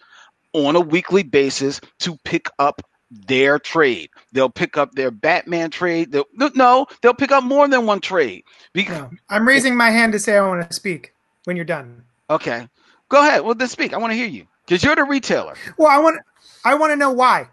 on 0.52 0.76
a 0.76 0.80
weekly 0.80 1.22
basis 1.22 1.80
to 2.00 2.16
pick 2.24 2.48
up 2.58 2.82
their 3.10 3.58
trade. 3.58 4.10
They'll 4.32 4.50
pick 4.50 4.76
up 4.76 4.92
their 4.92 5.10
Batman 5.10 5.70
trade. 5.70 6.12
They'll, 6.12 6.26
no, 6.54 6.86
they'll 7.00 7.14
pick 7.14 7.30
up 7.30 7.44
more 7.44 7.66
than 7.68 7.86
one 7.86 8.00
trade. 8.00 8.44
Because, 8.72 8.98
No. 8.98 9.10
I'm 9.30 9.46
raising 9.46 9.76
my 9.76 9.90
hand 9.90 10.12
to 10.12 10.18
say 10.18 10.36
I 10.36 10.46
want 10.46 10.68
to 10.68 10.74
speak 10.74 11.14
when 11.44 11.56
you're 11.56 11.64
done. 11.64 12.04
Okay, 12.28 12.68
go 13.08 13.20
ahead. 13.22 13.42
Well, 13.42 13.54
then 13.54 13.68
speak. 13.68 13.94
I 13.94 13.98
want 13.98 14.12
to 14.12 14.16
hear 14.16 14.26
you 14.26 14.46
because 14.66 14.82
you're 14.82 14.96
the 14.96 15.04
retailer. 15.04 15.54
Well, 15.78 15.88
I 15.88 15.98
want 15.98 16.20
I 16.64 16.74
want 16.74 16.92
to 16.92 16.96
know 16.96 17.10
why. 17.10 17.48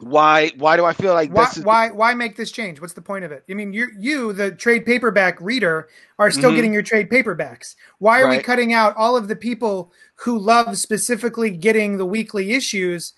Why? 0.00 0.50
Why 0.58 0.76
do 0.76 0.84
I 0.84 0.92
feel 0.92 1.14
like 1.14 1.30
Why, 1.30 1.44
this 1.44 1.58
is 1.58 1.64
why 1.64 1.90
why 1.90 2.14
make 2.14 2.36
this 2.36 2.50
change? 2.50 2.80
What's 2.80 2.92
the 2.94 3.00
point 3.02 3.24
of 3.24 3.32
it? 3.32 3.44
I 3.48 3.54
mean, 3.54 3.72
you 3.72 3.88
you 3.98 4.32
the 4.32 4.50
trade 4.50 4.84
paperback 4.84 5.40
reader 5.40 5.88
are 6.18 6.30
still 6.30 6.50
Mhm. 6.50 6.56
getting 6.56 6.72
your 6.72 6.82
trade 6.82 7.08
paperbacks. 7.10 7.74
Why 7.98 8.20
are 8.20 8.28
we 8.28 8.38
cutting 8.38 8.72
out 8.72 8.96
all 8.96 9.16
of 9.16 9.28
the 9.28 9.36
people 9.36 9.92
who 10.16 10.38
love 10.38 10.76
specifically 10.78 11.50
getting 11.50 11.96
the 11.96 12.06
weekly 12.06 12.52
issues 12.52 13.14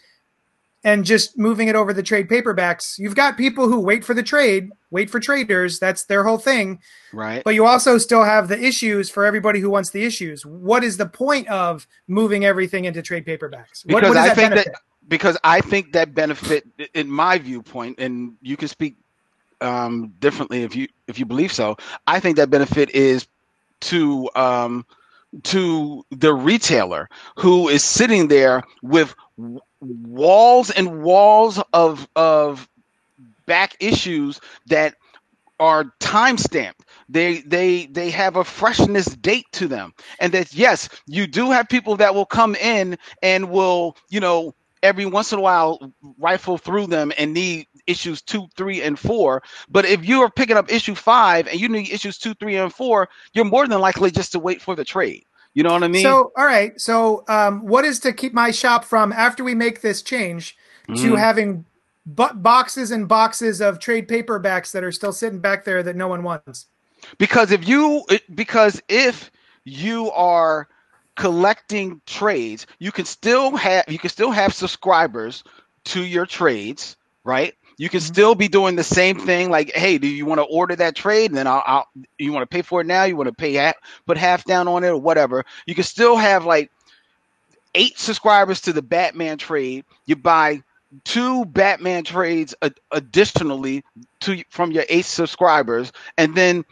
and 0.84 1.04
just 1.04 1.36
moving 1.36 1.66
it 1.68 1.74
over 1.74 1.92
the 1.92 2.02
trade 2.02 2.28
paperbacks? 2.28 2.98
You've 2.98 3.16
got 3.16 3.36
people 3.36 3.68
who 3.68 3.80
wait 3.80 4.04
for 4.04 4.14
the 4.14 4.22
trade, 4.22 4.70
wait 4.90 5.10
for 5.10 5.18
traders, 5.18 5.78
that's 5.78 6.04
their 6.04 6.24
whole 6.24 6.38
thing, 6.38 6.78
right? 7.12 7.42
but 7.44 7.54
you 7.54 7.66
also 7.66 7.98
still 7.98 8.22
have 8.22 8.48
the 8.48 8.62
issues 8.62 9.10
for 9.10 9.24
everybody 9.24 9.60
who 9.60 9.70
wants 9.70 9.90
the 9.90 10.04
issues. 10.04 10.44
What 10.46 10.84
is 10.84 10.96
the 10.96 11.06
point 11.06 11.48
of 11.48 11.86
moving 12.06 12.44
everything 12.44 12.84
into 12.84 13.02
trade 13.02 13.26
paperbacks? 13.26 13.84
What, 13.86 14.02
Because 14.02 14.08
what 14.10 14.14
does 14.14 14.30
I 14.30 14.34
think 14.34 14.50
benefit? 14.50 14.72
that 14.74 14.80
because 15.08 15.36
I 15.44 15.60
think 15.60 15.92
that 15.92 16.14
benefit, 16.14 16.66
in 16.94 17.10
my 17.10 17.38
viewpoint, 17.38 17.98
and 17.98 18.36
you 18.42 18.56
can 18.56 18.68
speak 18.68 18.96
um, 19.60 20.12
differently 20.18 20.62
if 20.62 20.76
you 20.76 20.88
if 21.06 21.18
you 21.18 21.26
believe 21.26 21.52
so. 21.52 21.76
I 22.06 22.20
think 22.20 22.36
that 22.36 22.50
benefit 22.50 22.90
is 22.90 23.26
to 23.82 24.28
um, 24.34 24.84
to 25.44 26.04
the 26.10 26.34
retailer 26.34 27.08
who 27.36 27.68
is 27.68 27.82
sitting 27.82 28.28
there 28.28 28.62
with 28.82 29.14
walls 29.80 30.70
and 30.70 31.02
walls 31.02 31.60
of 31.72 32.08
of 32.16 32.68
back 33.46 33.76
issues 33.80 34.40
that 34.66 34.94
are 35.58 35.92
time 36.00 36.36
stamped. 36.36 36.84
They 37.08 37.38
they 37.40 37.86
they 37.86 38.10
have 38.10 38.36
a 38.36 38.44
freshness 38.44 39.06
date 39.06 39.46
to 39.52 39.68
them, 39.68 39.94
and 40.20 40.32
that 40.32 40.52
yes, 40.54 40.88
you 41.06 41.26
do 41.26 41.50
have 41.50 41.68
people 41.68 41.96
that 41.96 42.14
will 42.14 42.26
come 42.26 42.54
in 42.56 42.98
and 43.22 43.50
will 43.50 43.96
you 44.10 44.20
know 44.20 44.54
every 44.86 45.04
once 45.06 45.32
in 45.32 45.38
a 45.38 45.42
while 45.42 45.92
rifle 46.18 46.56
through 46.56 46.86
them 46.86 47.12
and 47.18 47.34
need 47.34 47.66
issues 47.86 48.22
two, 48.22 48.46
three, 48.56 48.82
and 48.82 48.98
four. 48.98 49.42
But 49.68 49.84
if 49.84 50.06
you 50.06 50.22
are 50.22 50.30
picking 50.30 50.56
up 50.56 50.72
issue 50.72 50.94
five 50.94 51.46
and 51.48 51.60
you 51.60 51.68
need 51.68 51.90
issues 51.90 52.18
two, 52.18 52.34
three, 52.34 52.56
and 52.56 52.72
four, 52.72 53.08
you're 53.32 53.44
more 53.44 53.66
than 53.66 53.80
likely 53.80 54.10
just 54.10 54.32
to 54.32 54.38
wait 54.38 54.62
for 54.62 54.74
the 54.76 54.84
trade. 54.84 55.24
You 55.54 55.62
know 55.62 55.72
what 55.72 55.82
I 55.82 55.88
mean? 55.88 56.02
So, 56.02 56.32
all 56.36 56.44
right. 56.44 56.78
So, 56.80 57.24
um, 57.28 57.66
what 57.66 57.84
is 57.84 57.98
to 58.00 58.12
keep 58.12 58.32
my 58.32 58.50
shop 58.50 58.84
from 58.84 59.12
after 59.12 59.42
we 59.42 59.54
make 59.54 59.80
this 59.80 60.02
change 60.02 60.56
to 60.86 60.92
Mhm. 60.92 61.18
having 61.18 61.64
bu- 62.04 62.34
boxes 62.34 62.90
and 62.90 63.08
boxes 63.08 63.60
of 63.60 63.78
trade 63.78 64.06
paperbacks 64.06 64.70
that 64.72 64.84
are 64.84 64.92
still 64.92 65.12
sitting 65.12 65.40
back 65.40 65.64
there 65.64 65.82
that 65.82 65.96
no 65.96 66.08
one 66.08 66.22
wants? 66.22 66.66
because 67.18 67.52
if 67.52 67.66
you 67.68 68.04
because 68.34 68.82
if 68.88 69.30
you 69.64 70.10
are 70.12 70.68
collecting 71.16 72.00
trades 72.06 72.66
you 72.78 72.92
can 72.92 73.04
still 73.04 73.56
have 73.56 73.84
you 73.88 73.98
can 73.98 74.10
still 74.10 74.30
have 74.30 74.52
subscribers 74.54 75.44
to 75.84 76.02
your 76.04 76.26
trades 76.26 76.96
right? 77.24 77.54
You 77.78 77.88
can 77.88 78.00
Mhm. 78.00 78.02
still 78.02 78.34
be 78.34 78.48
doing 78.48 78.76
the 78.76 78.84
same 78.84 79.18
thing 79.18 79.50
like 79.50 79.72
hey 79.74 79.98
do 79.98 80.06
you 80.08 80.26
want 80.26 80.40
to 80.40 80.44
order 80.44 80.76
that 80.76 80.96
trade? 80.96 81.30
And 81.30 81.38
then 81.38 81.46
I'll, 81.46 81.62
I'll 81.66 81.86
you 82.18 82.32
want 82.32 82.42
to 82.48 82.54
pay 82.54 82.62
for 82.62 82.80
it 82.80 82.86
now? 82.86 83.04
You 83.04 83.16
want 83.16 83.28
to 83.28 83.34
pay 83.34 83.54
half 83.54 83.76
put 84.06 84.18
half 84.18 84.44
down 84.44 84.68
on 84.68 84.84
it 84.84 84.88
or 84.88 84.98
whatever. 84.98 85.44
You 85.66 85.74
can 85.74 85.84
still 85.84 86.16
have 86.16 86.44
like 86.44 86.70
eight 87.74 87.98
subscribers 87.98 88.60
to 88.62 88.72
the 88.72 88.82
batman 88.82 89.38
trade. 89.38 89.84
You 90.06 90.16
buy 90.16 90.62
two 91.04 91.44
batman 91.46 92.04
trades 92.04 92.54
ad- 92.62 92.78
additionally 92.92 93.84
to 94.20 94.42
from 94.50 94.72
your 94.72 94.84
eight 94.88 95.04
subscribers. 95.06 95.92
And 96.16 96.34
then 96.34 96.64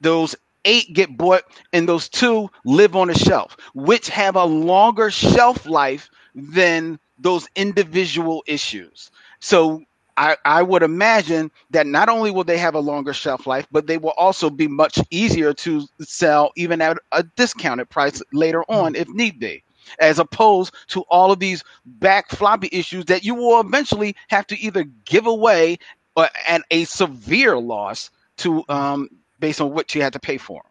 those 0.00 0.34
eight 0.64 0.92
get 0.92 1.16
bought 1.16 1.42
and 1.72 1.88
those 1.88 2.08
two 2.08 2.50
live 2.64 2.96
on 2.96 3.10
a 3.10 3.14
shelf 3.14 3.56
which 3.74 4.08
have 4.08 4.36
a 4.36 4.44
longer 4.44 5.10
shelf 5.10 5.66
life 5.66 6.10
than 6.34 6.98
those 7.18 7.48
individual 7.56 8.44
issues. 8.46 9.10
So 9.40 9.82
I, 10.16 10.36
I 10.44 10.62
would 10.62 10.82
imagine 10.82 11.50
that 11.70 11.86
not 11.86 12.08
only 12.08 12.32
will 12.32 12.44
they 12.44 12.58
have 12.58 12.74
a 12.74 12.80
longer 12.80 13.12
shelf 13.12 13.46
life, 13.46 13.68
but 13.70 13.86
they 13.86 13.98
will 13.98 14.14
also 14.16 14.50
be 14.50 14.66
much 14.66 14.98
easier 15.10 15.54
to 15.54 15.86
sell 16.00 16.50
even 16.56 16.80
at 16.80 16.98
a 17.12 17.22
discounted 17.22 17.88
price 17.88 18.20
later 18.32 18.64
on 18.64 18.96
if 18.96 19.08
need 19.08 19.38
be, 19.38 19.62
as 20.00 20.18
opposed 20.18 20.74
to 20.88 21.02
all 21.02 21.30
of 21.30 21.38
these 21.38 21.62
back 21.86 22.30
floppy 22.30 22.68
issues 22.72 23.04
that 23.06 23.24
you 23.24 23.36
will 23.36 23.60
eventually 23.60 24.16
have 24.28 24.46
to 24.48 24.58
either 24.58 24.84
give 25.04 25.26
away 25.26 25.78
or 26.16 26.28
at 26.48 26.62
a 26.72 26.84
severe 26.84 27.56
loss 27.56 28.10
to 28.38 28.64
um, 28.68 29.08
based 29.38 29.60
on 29.60 29.72
what 29.72 29.94
you 29.94 30.02
had 30.02 30.12
to 30.12 30.20
pay 30.20 30.38
for. 30.38 30.62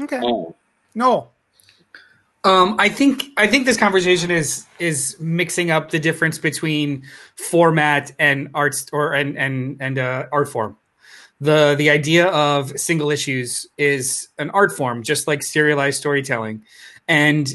Okay. 0.00 0.20
Oh, 0.22 0.54
No. 0.94 1.30
Um, 2.44 2.76
I 2.78 2.88
think 2.88 3.24
I 3.36 3.48
think 3.48 3.66
this 3.66 3.76
conversation 3.76 4.30
is 4.30 4.66
is 4.78 5.16
mixing 5.18 5.72
up 5.72 5.90
the 5.90 5.98
difference 5.98 6.38
between 6.38 7.02
format 7.34 8.12
and 8.20 8.50
arts 8.54 8.86
or 8.92 9.14
and 9.14 9.36
and 9.36 9.78
and 9.80 9.98
uh, 9.98 10.26
art 10.30 10.48
form. 10.48 10.76
The 11.40 11.74
the 11.76 11.90
idea 11.90 12.28
of 12.28 12.78
single 12.78 13.10
issues 13.10 13.66
is 13.78 14.28
an 14.38 14.50
art 14.50 14.70
form, 14.70 15.02
just 15.02 15.26
like 15.26 15.42
serialized 15.42 15.98
storytelling, 15.98 16.62
and 17.08 17.52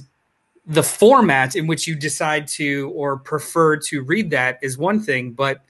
the 0.65 0.83
format 0.83 1.55
in 1.55 1.67
which 1.67 1.87
you 1.87 1.95
decide 1.95 2.47
to 2.47 2.91
or 2.93 3.15
prefer 3.17 3.77
to 3.77 4.01
read 4.01 4.31
that 4.31 4.59
is 4.61 4.77
one 4.77 4.99
thing. 4.99 5.31
But 5.31 5.61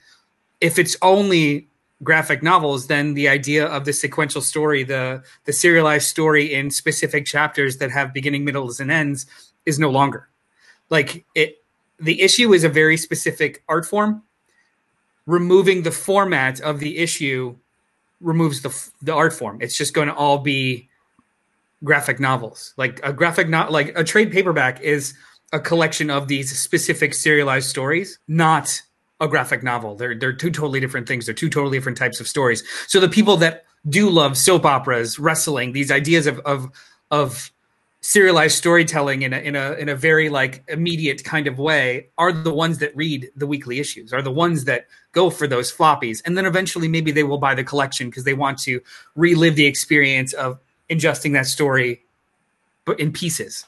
if 0.60 0.80
it's 0.80 0.96
only 1.00 1.68
graphic 2.02 2.42
novels, 2.42 2.86
then 2.86 3.14
the 3.14 3.28
idea 3.28 3.66
of 3.66 3.84
the 3.84 3.92
sequential 3.92 4.42
story, 4.42 4.82
the 4.82 5.22
the 5.44 5.52
serialized 5.52 6.08
story 6.08 6.52
in 6.52 6.70
specific 6.70 7.26
chapters 7.26 7.78
that 7.78 7.90
have 7.90 8.12
beginning, 8.12 8.44
middles, 8.44 8.80
and 8.80 8.90
ends 8.90 9.26
is 9.66 9.78
no 9.78 9.90
longer. 9.90 10.28
Like 10.90 11.24
it 11.34 11.62
the 11.98 12.20
issue 12.20 12.52
is 12.52 12.64
a 12.64 12.68
very 12.68 12.96
specific 12.96 13.62
art 13.68 13.86
form. 13.86 14.22
Removing 15.26 15.82
the 15.82 15.92
format 15.92 16.60
of 16.60 16.80
the 16.80 16.98
issue 16.98 17.56
removes 18.20 18.62
the 18.62 18.90
the 19.00 19.14
art 19.14 19.32
form. 19.32 19.58
It's 19.60 19.76
just 19.76 19.94
going 19.94 20.08
to 20.08 20.14
all 20.14 20.38
be 20.38 20.88
graphic 21.84 22.20
novels. 22.20 22.74
Like 22.76 23.00
a 23.02 23.12
graphic 23.12 23.48
not 23.48 23.70
like 23.70 23.96
a 23.96 24.04
trade 24.04 24.32
paperback 24.32 24.80
is 24.80 25.14
a 25.52 25.60
collection 25.60 26.10
of 26.10 26.28
these 26.28 26.58
specific 26.58 27.14
serialized 27.14 27.68
stories, 27.68 28.18
not 28.26 28.82
a 29.22 29.28
graphic 29.28 29.62
novel. 29.62 29.94
They're 29.94 30.16
they're 30.16 30.32
two 30.32 30.50
totally 30.50 30.80
different 30.80 31.06
things. 31.06 31.24
They're 31.24 31.34
two 31.34 31.48
totally 31.48 31.78
different 31.78 31.96
types 31.96 32.20
of 32.20 32.26
stories. 32.26 32.64
So 32.88 32.98
the 33.00 33.08
people 33.08 33.36
that 33.38 33.64
do 33.88 34.10
love 34.10 34.36
soap 34.36 34.66
operas, 34.66 35.18
wrestling, 35.18 35.72
these 35.72 35.90
ideas 35.90 36.26
of 36.26 36.40
of 36.40 36.70
of 37.10 37.52
serialized 38.00 38.56
storytelling 38.56 39.22
in 39.22 39.32
a 39.32 39.38
in 39.38 39.54
a 39.54 39.72
in 39.74 39.88
a 39.88 39.94
very 39.94 40.28
like 40.28 40.64
immediate 40.66 41.22
kind 41.22 41.46
of 41.46 41.60
way 41.60 42.08
are 42.18 42.32
the 42.32 42.52
ones 42.52 42.78
that 42.78 42.94
read 42.96 43.30
the 43.36 43.46
weekly 43.46 43.78
issues, 43.78 44.12
are 44.12 44.22
the 44.22 44.32
ones 44.32 44.64
that 44.64 44.88
go 45.12 45.30
for 45.30 45.46
those 45.46 45.72
floppies, 45.72 46.20
and 46.26 46.36
then 46.36 46.44
eventually 46.44 46.88
maybe 46.88 47.12
they 47.12 47.22
will 47.22 47.38
buy 47.38 47.54
the 47.54 47.64
collection 47.64 48.10
because 48.10 48.24
they 48.24 48.34
want 48.34 48.58
to 48.58 48.80
relive 49.14 49.54
the 49.54 49.66
experience 49.66 50.32
of 50.32 50.58
ingesting 50.90 51.32
that 51.32 51.46
story, 51.46 52.02
but 52.84 52.98
in 52.98 53.12
pieces. 53.12 53.66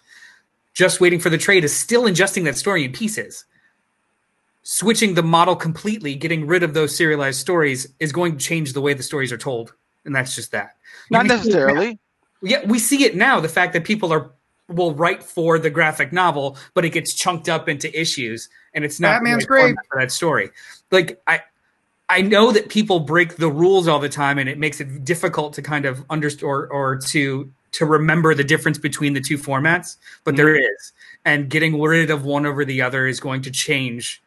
Just 0.75 1.01
waiting 1.01 1.21
for 1.21 1.31
the 1.31 1.39
trade 1.39 1.63
is 1.63 1.73
still 1.73 2.03
ingesting 2.03 2.43
that 2.43 2.57
story 2.57 2.85
in 2.85 2.91
pieces 2.91 3.45
switching 4.65 5.15
the 5.15 5.23
model 5.23 5.55
completely, 5.55 6.17
getting 6.17 6.47
rid 6.47 6.63
of 6.63 6.75
those 6.75 6.97
serialized 6.97 7.39
stories, 7.39 7.87
is 8.01 8.13
going 8.13 8.37
to 8.37 8.45
change 8.45 8.73
the 8.73 8.81
way 8.81 8.95
the 8.95 9.03
stories 9.03 9.31
are 9.31 9.39
told, 9.39 9.75
and 10.05 10.15
that's 10.17 10.35
just 10.35 10.51
that. 10.51 10.77
Not 11.11 11.25
You 11.25 11.31
can 11.31 11.39
still- 11.39 11.53
necessarily. 11.53 11.99
yeah, 12.43 12.67
we 12.67 12.79
see 12.79 13.05
it 13.05 13.15
now. 13.15 13.39
The 13.39 13.49
fact 13.49 13.73
that 13.75 13.85
people 13.85 14.13
are 14.13 14.33
will 14.69 14.95
write 14.95 15.23
for 15.23 15.59
the 15.59 15.69
graphic 15.69 16.11
novel, 16.11 16.57
but 16.73 16.87
it 16.87 16.91
gets 16.91 17.13
chunked 17.13 17.51
up 17.51 17.69
into 17.69 17.99
issues, 17.99 18.49
and 18.73 18.83
it's 18.83 18.99
not 18.99 19.21
Batman's 19.21 19.45
great. 19.45 19.77
for 19.91 20.01
that 20.01 20.11
story. 20.11 20.51
Like 20.91 21.21
I, 21.27 21.43
I 22.09 22.23
know 22.23 22.51
that 22.51 22.71
people 22.71 23.01
break 23.01 23.37
the 23.37 23.51
rules 23.51 23.87
all 23.87 23.99
the 23.99 24.09
time, 24.09 24.39
and 24.39 24.49
it 24.49 24.59
makes 24.59 24.81
it 24.81 25.05
difficult 25.05 25.53
to 25.55 25.63
kind 25.63 25.85
of 25.85 26.03
understand 26.09 26.49
or, 26.49 26.67
or 26.69 26.97
to 26.97 27.53
to 27.73 27.85
remember 27.85 28.35
the 28.35 28.45
difference 28.45 28.79
between 28.79 29.13
the 29.13 29.21
two 29.21 29.37
formats. 29.37 29.97
But 30.25 30.37
there 30.37 30.55
mm-hmm. 30.55 30.65
is, 30.65 30.93
and 31.27 31.51
getting 31.51 31.79
rid 31.79 32.11
of 32.11 32.25
one 32.25 32.47
over 32.47 32.65
the 32.65 32.81
other 32.81 33.07
is 33.07 33.21
going 33.21 33.43
to 33.43 33.51
change 33.51 34.23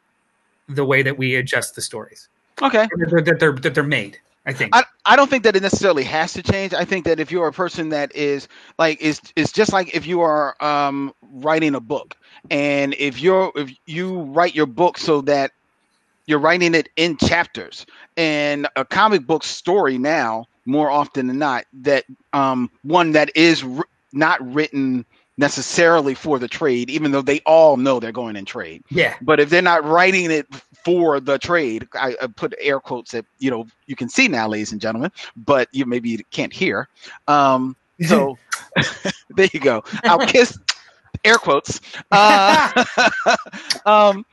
the 0.68 0.86
way 0.86 1.02
that 1.04 1.18
we 1.18 1.36
adjust 1.36 1.76
the 1.76 1.82
stories 1.82 2.30
Okay. 2.62 2.88
that 2.92 3.10
they're, 3.10 3.22
that 3.22 3.40
they're 3.40 3.54
that 3.54 3.76
they're 3.76 3.84
made. 3.84 4.20
I 4.46 4.54
think. 4.54 4.74
I, 4.74 4.84
I 5.06 5.16
don't 5.16 5.30
think 5.30 5.44
that 5.44 5.56
it 5.56 5.64
necessarily 5.64 6.04
has 6.04 6.34
to 6.34 6.44
change. 6.44 6.74
I 6.74 6.86
think 6.86 7.06
that 7.06 7.20
if 7.20 7.32
you're 7.32 7.48
a 7.48 7.54
person 7.54 7.90
that 7.90 8.16
is 8.16 8.48
like 8.78 9.02
is 9.02 9.22
is 9.36 9.52
just 9.52 9.74
like 9.74 9.96
if 9.96 10.06
you 10.06 10.22
are 10.22 10.56
um, 10.64 11.14
writing 11.32 11.76
a 11.76 11.80
book, 11.80 12.16
and 12.52 12.94
if 12.98 13.20
you're 13.22 13.52
if 13.56 13.72
you 13.86 14.22
write 14.22 14.56
your 14.56 14.66
book 14.68 14.98
so 14.98 15.22
that 15.22 15.52
you're 16.28 16.40
writing 16.40 16.76
it 16.76 16.90
in 16.98 17.18
chapters, 17.18 17.86
and 18.18 18.68
a 18.76 18.86
comic 18.86 19.26
book 19.26 19.44
story 19.44 19.98
now 19.98 20.46
more 20.66 20.92
often 20.92 21.28
than 21.28 21.40
not 21.40 21.66
that 21.74 22.06
um, 22.34 22.70
one 22.84 23.14
that 23.14 23.32
is 23.36 23.64
r- 23.64 23.86
not 24.14 24.54
written 24.54 25.06
necessarily 25.38 26.13
for 26.15 26.39
the 26.39 26.47
trade, 26.47 26.89
even 26.89 27.12
though 27.12 27.21
they 27.21 27.39
all 27.41 27.78
know 27.78 28.00
they're 28.00 28.12
going 28.12 28.36
in 28.36 28.45
trade. 28.45 28.84
yeah. 28.89 29.15
But 29.21 29.39
if 29.39 29.50
they're 29.50 29.62
not 29.62 29.84
writing 29.84 30.32
it 30.32 30.47
for 30.84 31.19
the 31.19 31.38
trade, 31.38 31.88
I, 31.93 32.15
I 32.21 32.28
put 32.28 32.56
air 32.60 32.80
quotes 32.80 33.12
that 33.12 33.26
you 33.39 33.52
know 33.52 33.67
you 33.86 33.95
can 33.95 34.10
see 34.10 34.28
now, 34.28 34.47
ladies 34.47 34.71
and 34.71 34.82
gentlemen, 34.82 35.12
but 35.36 35.69
you 35.71 35.86
maybe 35.86 36.23
can't 36.32 36.54
hear. 36.54 36.88
Um, 37.28 37.76
so 38.08 38.38
there 39.36 39.50
you 39.54 39.60
go. 39.60 39.84
I'll 40.04 40.26
kiss 40.28 40.58
air 41.23 41.38
quotes. 41.38 41.82
Uh, 42.12 42.86
um, 43.86 44.26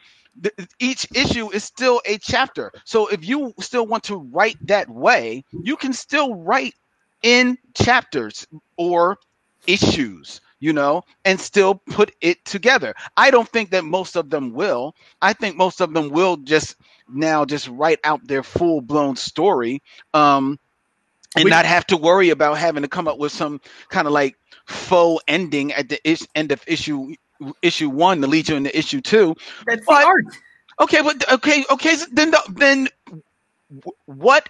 th- 0.42 0.54
each 0.78 1.06
issue 1.14 1.50
is 1.50 1.64
still 1.64 2.00
a 2.06 2.18
chapter. 2.18 2.72
So 2.84 3.08
if 3.08 3.26
you 3.26 3.54
still 3.60 3.86
want 3.86 4.04
to 4.04 4.16
write 4.16 4.56
that 4.66 4.88
way, 4.88 5.44
you 5.62 5.76
can 5.76 5.92
still 5.92 6.34
write 6.34 6.74
in 7.22 7.58
chapters 7.74 8.46
or 8.76 9.18
issues, 9.66 10.40
you 10.64 10.72
know, 10.72 11.05
and 11.27 11.38
still 11.38 11.74
put 11.74 12.11
it 12.22 12.42
together. 12.46 12.94
I 13.18 13.31
don't 13.31 13.48
think 13.48 13.70
that 13.72 13.85
most 13.85 14.16
of 14.16 14.31
them 14.31 14.55
will. 14.55 14.94
I 15.20 15.35
think 15.35 15.57
most 15.57 15.83
of 15.83 15.92
them 15.92 16.09
will 16.09 16.38
just 16.38 16.77
now 17.07 17.44
just 17.44 17.68
write 17.68 18.00
out 18.03 18.27
their 18.27 18.42
full 18.42 18.81
blown 18.81 19.14
story 19.16 19.83
um, 20.14 20.59
and 21.37 21.44
Which- 21.44 21.50
not 21.53 21.66
have 21.66 21.87
to 21.88 21.98
worry 21.98 22.31
about 22.31 22.57
having 22.57 22.83
to 22.83 22.88
come 22.88 23.07
up 23.09 23.18
with 23.18 23.31
some 23.31 23.61
kind 23.90 24.07
of 24.07 24.14
like 24.14 24.37
faux 24.64 25.22
ending 25.29 25.72
at 25.74 25.90
the 25.90 26.00
end 26.35 26.50
of 26.50 26.64
issue 26.66 27.14
issue 27.61 27.90
one 27.90 28.22
to 28.22 28.27
lead 28.27 28.48
you 28.48 28.57
into 28.57 28.77
issue 28.79 29.03
two. 29.03 29.35
That's 29.66 29.85
But- 29.85 30.00
the 30.00 30.07
art. 30.07 30.24
Okay, 30.81 31.03
but 31.03 31.31
okay, 31.31 31.64
okay. 31.70 31.94
so 31.94 32.07
Then, 32.11 32.31
the, 32.33 32.42
then, 32.48 32.88
what 34.07 34.48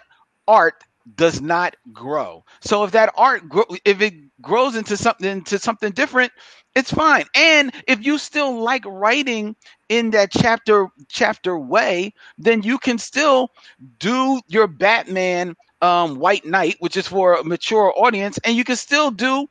art 0.48 0.82
does 1.16 1.40
not 1.40 1.76
grow? 1.92 2.44
So 2.60 2.84
if 2.84 2.92
that 2.92 3.12
art, 3.16 3.48
grow, 3.48 3.64
if 3.84 4.00
it 4.00 4.14
grows 4.44 4.76
into 4.76 4.96
something, 4.96 5.28
into 5.28 5.58
something 5.58 5.92
different, 5.92 6.32
it's 6.74 6.92
fine. 6.92 7.24
And 7.34 7.72
if 7.86 8.04
you 8.04 8.18
still 8.18 8.60
like 8.60 8.84
writing 8.86 9.56
in 9.88 10.10
that 10.10 10.30
chapter, 10.32 10.88
chapter 11.08 11.58
way, 11.58 12.12
then 12.38 12.62
you 12.62 12.78
can 12.78 12.98
still 12.98 13.50
do 13.98 14.40
your 14.48 14.66
Batman 14.66 15.54
um, 15.82 16.18
White 16.18 16.46
Knight, 16.46 16.76
which 16.80 16.96
is 16.96 17.06
for 17.06 17.34
a 17.34 17.44
mature 17.44 17.92
audience, 17.96 18.38
and 18.44 18.56
you 18.56 18.64
can 18.64 18.76
still 18.76 19.10
do 19.10 19.46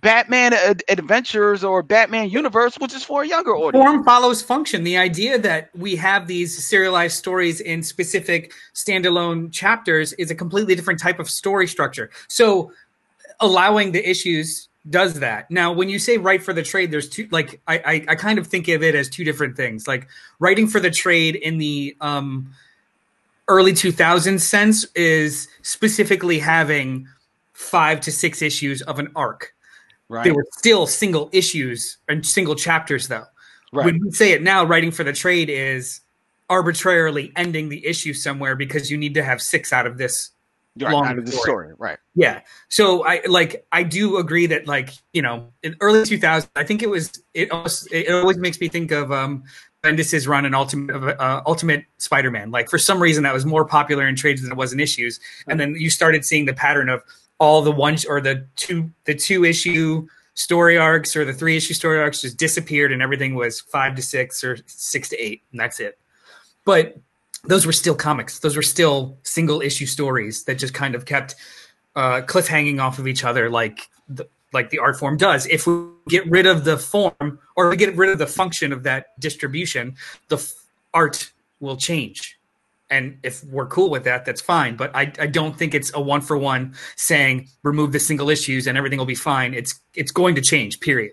Batman 0.00 0.52
Ad- 0.52 0.82
Adventures 0.88 1.64
or 1.64 1.82
Batman 1.82 2.28
Universe, 2.28 2.76
which 2.76 2.94
is 2.94 3.02
for 3.02 3.22
a 3.22 3.26
younger 3.26 3.56
audience. 3.56 3.84
Form 3.84 4.04
follows 4.04 4.42
function. 4.42 4.84
The 4.84 4.98
idea 4.98 5.38
that 5.38 5.70
we 5.74 5.96
have 5.96 6.26
these 6.26 6.64
serialized 6.64 7.16
stories 7.16 7.60
in 7.60 7.82
specific 7.82 8.52
standalone 8.74 9.50
chapters 9.52 10.12
is 10.14 10.30
a 10.30 10.34
completely 10.34 10.74
different 10.74 11.00
type 11.00 11.18
of 11.18 11.30
story 11.30 11.66
structure. 11.66 12.10
So 12.28 12.70
allowing 13.40 13.92
the 13.92 14.08
issues 14.08 14.68
does 14.88 15.14
that. 15.20 15.50
Now, 15.50 15.72
when 15.72 15.88
you 15.88 15.98
say 15.98 16.16
write 16.16 16.42
for 16.42 16.52
the 16.52 16.62
trade, 16.62 16.90
there's 16.90 17.08
two 17.08 17.28
like 17.30 17.60
I, 17.66 17.78
I, 17.78 18.04
I 18.08 18.14
kind 18.14 18.38
of 18.38 18.46
think 18.46 18.68
of 18.68 18.82
it 18.82 18.94
as 18.94 19.08
two 19.08 19.24
different 19.24 19.56
things. 19.56 19.88
Like 19.88 20.08
writing 20.38 20.68
for 20.68 20.80
the 20.80 20.90
trade 20.90 21.36
in 21.36 21.58
the 21.58 21.96
um 22.00 22.52
early 23.48 23.72
2000s 23.72 24.40
sense 24.40 24.84
is 24.94 25.48
specifically 25.62 26.38
having 26.38 27.06
five 27.52 28.00
to 28.00 28.12
six 28.12 28.42
issues 28.42 28.82
of 28.82 28.98
an 28.98 29.08
arc. 29.16 29.54
Right. 30.08 30.24
They 30.24 30.32
were 30.32 30.46
still 30.52 30.86
single 30.86 31.30
issues 31.32 31.98
and 32.08 32.24
single 32.24 32.54
chapters, 32.54 33.08
though. 33.08 33.24
Right. 33.72 33.86
When 33.86 34.00
we 34.00 34.10
say 34.12 34.32
it 34.32 34.42
now, 34.42 34.64
writing 34.64 34.90
for 34.90 35.04
the 35.04 35.12
trade 35.12 35.50
is 35.50 36.00
arbitrarily 36.48 37.32
ending 37.34 37.68
the 37.68 37.84
issue 37.84 38.12
somewhere 38.12 38.54
because 38.54 38.90
you 38.90 38.96
need 38.96 39.14
to 39.14 39.22
have 39.22 39.42
six 39.42 39.72
out 39.72 39.86
of 39.86 39.98
this. 39.98 40.30
Right, 40.80 40.92
long 40.92 41.06
out 41.06 41.18
of 41.18 41.26
the 41.26 41.32
story. 41.32 41.72
Right. 41.78 41.98
Yeah. 42.14 42.40
So 42.68 43.04
I 43.06 43.22
like 43.26 43.66
I 43.72 43.82
do 43.82 44.18
agree 44.18 44.46
that 44.46 44.66
like 44.66 44.90
you 45.12 45.22
know 45.22 45.52
in 45.62 45.76
early 45.80 46.00
2000s, 46.00 46.48
I 46.56 46.64
think 46.64 46.82
it 46.82 46.90
was 46.90 47.12
it 47.34 47.50
almost 47.50 47.88
it 47.92 48.10
always 48.10 48.38
makes 48.38 48.60
me 48.60 48.68
think 48.68 48.90
of 48.90 49.10
um 49.12 49.44
Bendis's 49.82 50.26
run 50.26 50.44
in 50.44 50.54
Ultimate 50.54 51.16
uh, 51.20 51.42
Ultimate 51.46 51.84
Spider-Man. 51.98 52.50
Like 52.50 52.68
for 52.68 52.78
some 52.78 53.00
reason 53.00 53.22
that 53.22 53.32
was 53.32 53.46
more 53.46 53.64
popular 53.64 54.06
in 54.08 54.16
trades 54.16 54.42
than 54.42 54.50
it 54.50 54.56
was 54.56 54.72
in 54.72 54.80
issues, 54.80 55.20
and 55.48 55.60
then 55.60 55.74
you 55.76 55.90
started 55.90 56.24
seeing 56.24 56.44
the 56.44 56.54
pattern 56.54 56.88
of 56.88 57.02
all 57.38 57.62
the 57.62 57.72
one 57.72 57.96
or 58.08 58.20
the 58.20 58.46
two 58.56 58.90
the 59.04 59.14
two 59.14 59.44
issue 59.44 60.06
story 60.34 60.76
arcs 60.76 61.16
or 61.16 61.24
the 61.24 61.32
three 61.32 61.56
issue 61.56 61.74
story 61.74 61.98
arcs 61.98 62.20
just 62.20 62.36
disappeared 62.36 62.92
and 62.92 63.00
everything 63.00 63.34
was 63.34 63.60
five 63.60 63.94
to 63.94 64.02
six 64.02 64.44
or 64.44 64.58
six 64.66 65.08
to 65.08 65.16
eight 65.16 65.42
and 65.50 65.60
that's 65.60 65.80
it 65.80 65.98
but 66.64 66.96
those 67.46 67.66
were 67.66 67.72
still 67.72 67.94
comics. 67.94 68.38
Those 68.38 68.56
were 68.56 68.62
still 68.62 69.18
single 69.22 69.60
issue 69.60 69.86
stories 69.86 70.44
that 70.44 70.56
just 70.56 70.74
kind 70.74 70.94
of 70.94 71.04
kept 71.04 71.34
uh, 71.94 72.22
cliffhanging 72.22 72.80
off 72.80 72.98
of 72.98 73.06
each 73.06 73.24
other 73.24 73.48
like 73.48 73.88
the, 74.08 74.28
like 74.52 74.70
the 74.70 74.78
art 74.78 74.98
form 74.98 75.16
does. 75.16 75.46
If 75.46 75.66
we 75.66 75.86
get 76.08 76.28
rid 76.30 76.46
of 76.46 76.64
the 76.64 76.76
form 76.76 77.38
or 77.56 77.70
we 77.70 77.76
get 77.76 77.96
rid 77.96 78.10
of 78.10 78.18
the 78.18 78.26
function 78.26 78.72
of 78.72 78.82
that 78.84 79.18
distribution 79.20 79.96
the 80.28 80.36
f- 80.36 80.52
art 80.92 81.32
will 81.60 81.76
change. 81.76 82.38
And 82.88 83.18
if 83.22 83.42
we're 83.44 83.66
cool 83.66 83.90
with 83.90 84.04
that 84.04 84.24
that's 84.24 84.40
fine. 84.40 84.76
But 84.76 84.94
I, 84.94 85.12
I 85.18 85.26
don't 85.26 85.56
think 85.56 85.74
it's 85.74 85.90
a 85.94 86.00
one 86.00 86.20
for 86.20 86.36
one 86.36 86.74
saying 86.96 87.48
remove 87.62 87.92
the 87.92 88.00
single 88.00 88.30
issues 88.30 88.66
and 88.66 88.76
everything 88.78 88.98
will 88.98 89.06
be 89.06 89.14
fine. 89.14 89.54
It's 89.54 89.80
it's 89.94 90.12
going 90.12 90.34
to 90.36 90.40
change 90.40 90.80
period 90.80 91.12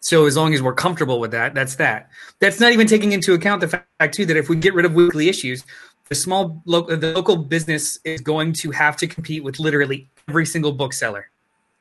so 0.00 0.26
as 0.26 0.36
long 0.36 0.54
as 0.54 0.62
we're 0.62 0.74
comfortable 0.74 1.20
with 1.20 1.30
that 1.30 1.54
that's 1.54 1.76
that. 1.76 2.10
That's 2.38 2.60
not 2.60 2.72
even 2.72 2.86
taking 2.86 3.12
into 3.12 3.34
account 3.34 3.60
the 3.60 3.68
fact 3.68 4.14
too 4.14 4.26
that 4.26 4.36
if 4.36 4.48
we 4.48 4.56
get 4.56 4.74
rid 4.74 4.84
of 4.84 4.94
weekly 4.94 5.28
issues 5.28 5.64
the 6.10 6.14
small 6.14 6.60
local 6.66 6.96
the 6.96 7.12
local 7.12 7.36
business 7.36 7.98
is 8.04 8.20
going 8.20 8.52
to 8.52 8.70
have 8.72 8.96
to 8.96 9.06
compete 9.06 9.42
with 9.42 9.58
literally 9.58 10.10
every 10.28 10.44
single 10.44 10.72
bookseller. 10.72 11.30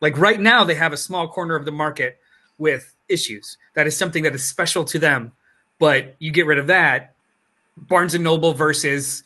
Like 0.01 0.17
right 0.17 0.39
now 0.39 0.63
they 0.63 0.75
have 0.75 0.93
a 0.93 0.97
small 0.97 1.27
corner 1.27 1.55
of 1.55 1.65
the 1.65 1.71
market 1.71 2.19
with 2.57 2.95
issues. 3.09 3.57
That 3.73 3.87
is 3.87 3.97
something 3.97 4.23
that 4.23 4.35
is 4.35 4.43
special 4.43 4.85
to 4.85 4.99
them. 4.99 5.33
But 5.79 6.15
you 6.19 6.31
get 6.31 6.45
rid 6.45 6.59
of 6.59 6.67
that 6.67 7.15
barnes 7.75 8.13
and 8.13 8.23
noble 8.23 8.53
versus 8.53 9.23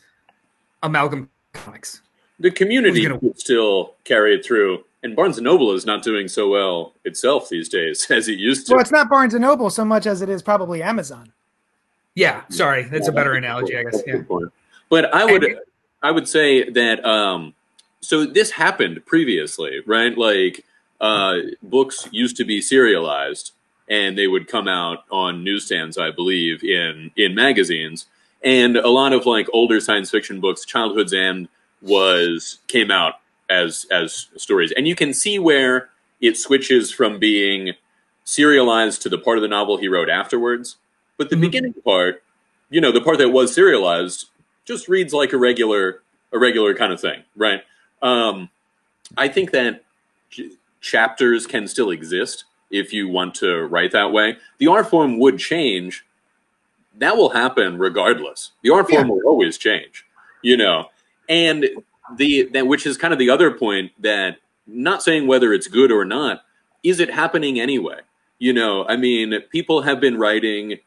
amalgam 0.82 1.28
comics. 1.52 2.00
The 2.40 2.50
community 2.50 3.06
gonna- 3.06 3.20
still 3.36 3.94
carry 4.04 4.34
it 4.34 4.44
through, 4.44 4.84
and 5.04 5.14
Barnes 5.14 5.36
and 5.38 5.44
Noble 5.44 5.70
is 5.72 5.86
not 5.86 6.02
doing 6.02 6.26
so 6.26 6.48
well 6.48 6.94
itself 7.04 7.48
these 7.48 7.68
days 7.68 8.04
as 8.10 8.28
it 8.28 8.38
used 8.40 8.66
to. 8.66 8.72
Well, 8.72 8.80
it's 8.80 8.90
not 8.90 9.08
Barnes 9.08 9.34
and 9.34 9.42
Noble 9.42 9.70
so 9.70 9.84
much 9.84 10.06
as 10.06 10.20
it 10.22 10.28
is 10.28 10.42
probably 10.42 10.82
Amazon. 10.82 11.32
yeah 12.16 12.42
sorry 12.48 12.84
that's 12.84 13.06
a 13.08 13.12
better 13.12 13.34
that's 13.34 13.44
analogy 13.44 13.72
good- 13.74 13.86
i 13.86 13.90
guess 13.90 14.02
yeah 14.06 14.12
good 14.14 14.28
point. 14.28 14.52
But 14.88 15.14
I 15.14 15.24
would 15.24 15.44
And- 15.44 15.58
I 16.02 16.10
would 16.10 16.28
say 16.28 16.68
that 16.70 17.04
um, 17.04 17.54
so 18.00 18.26
this 18.26 18.50
happened 18.50 19.06
previously, 19.06 19.80
right? 19.86 20.16
Like 20.16 20.64
uh, 21.00 21.36
books 21.62 22.06
used 22.12 22.36
to 22.36 22.44
be 22.44 22.60
serialized, 22.60 23.52
and 23.88 24.16
they 24.18 24.26
would 24.26 24.46
come 24.46 24.68
out 24.68 25.04
on 25.10 25.42
newsstands, 25.42 25.96
I 25.96 26.10
believe, 26.10 26.62
in 26.62 27.10
in 27.16 27.34
magazines. 27.34 28.06
And 28.42 28.76
a 28.76 28.88
lot 28.90 29.14
of 29.14 29.24
like 29.24 29.48
older 29.54 29.80
science 29.80 30.10
fiction 30.10 30.40
books, 30.40 30.66
Childhood's 30.66 31.14
End 31.14 31.48
was 31.80 32.58
came 32.68 32.90
out 32.90 33.14
as 33.50 33.86
as 33.90 34.28
stories, 34.36 34.72
and 34.76 34.86
you 34.88 34.94
can 34.94 35.12
see 35.12 35.38
where 35.38 35.90
it 36.20 36.36
switches 36.36 36.90
from 36.90 37.18
being 37.18 37.72
serialized 38.24 39.02
to 39.02 39.08
the 39.08 39.18
part 39.18 39.36
of 39.38 39.42
the 39.42 39.48
novel 39.48 39.76
he 39.76 39.88
wrote 39.88 40.08
afterwards. 40.08 40.76
But 41.18 41.30
the 41.30 41.36
Mhm. 41.36 41.40
beginning 41.42 41.74
part, 41.84 42.22
you 42.70 42.80
know, 42.80 42.90
the 42.92 43.00
part 43.00 43.18
that 43.18 43.28
was 43.30 43.54
serialized 43.54 44.26
just 44.64 44.88
reads 44.88 45.12
like 45.12 45.32
a 45.32 45.36
regular 45.38 46.00
a 46.32 46.38
regular 46.38 46.74
kind 46.74 46.92
of 46.92 47.00
thing, 47.00 47.22
right? 47.36 47.62
Um, 48.02 48.50
I 49.16 49.28
think 49.28 49.52
that 49.52 49.84
ch- 50.30 50.42
chapters 50.80 51.46
can 51.46 51.68
still 51.68 51.90
exist 51.90 52.44
if 52.70 52.92
you 52.92 53.06
want 53.08 53.34
to 53.36 53.66
write 53.66 53.92
that 53.92 54.10
way. 54.12 54.36
The 54.58 54.66
art 54.66 54.88
form 54.90 55.18
would 55.20 55.38
change. 55.38 56.04
That 56.98 57.16
will 57.16 57.30
happen 57.30 57.78
regardless. 57.78 58.52
The 58.62 58.70
art 58.70 58.88
form 58.88 59.08
will 59.08 59.20
always 59.26 59.58
change, 59.58 60.04
you 60.42 60.56
know. 60.56 60.90
And 61.28 61.68
the 62.16 62.48
that 62.52 62.66
which 62.66 62.86
is 62.86 62.96
kind 62.96 63.12
of 63.12 63.18
the 63.18 63.30
other 63.30 63.50
point 63.50 63.92
that 64.00 64.38
not 64.66 65.02
saying 65.02 65.26
whether 65.26 65.52
it's 65.52 65.68
good 65.68 65.92
or 65.92 66.04
not, 66.04 66.42
is 66.82 67.00
it 67.00 67.10
happening 67.10 67.60
anyway? 67.60 68.00
You 68.38 68.52
know, 68.52 68.86
I 68.88 68.96
mean, 68.96 69.34
people 69.50 69.82
have 69.82 70.00
been 70.00 70.18
writing 70.18 70.78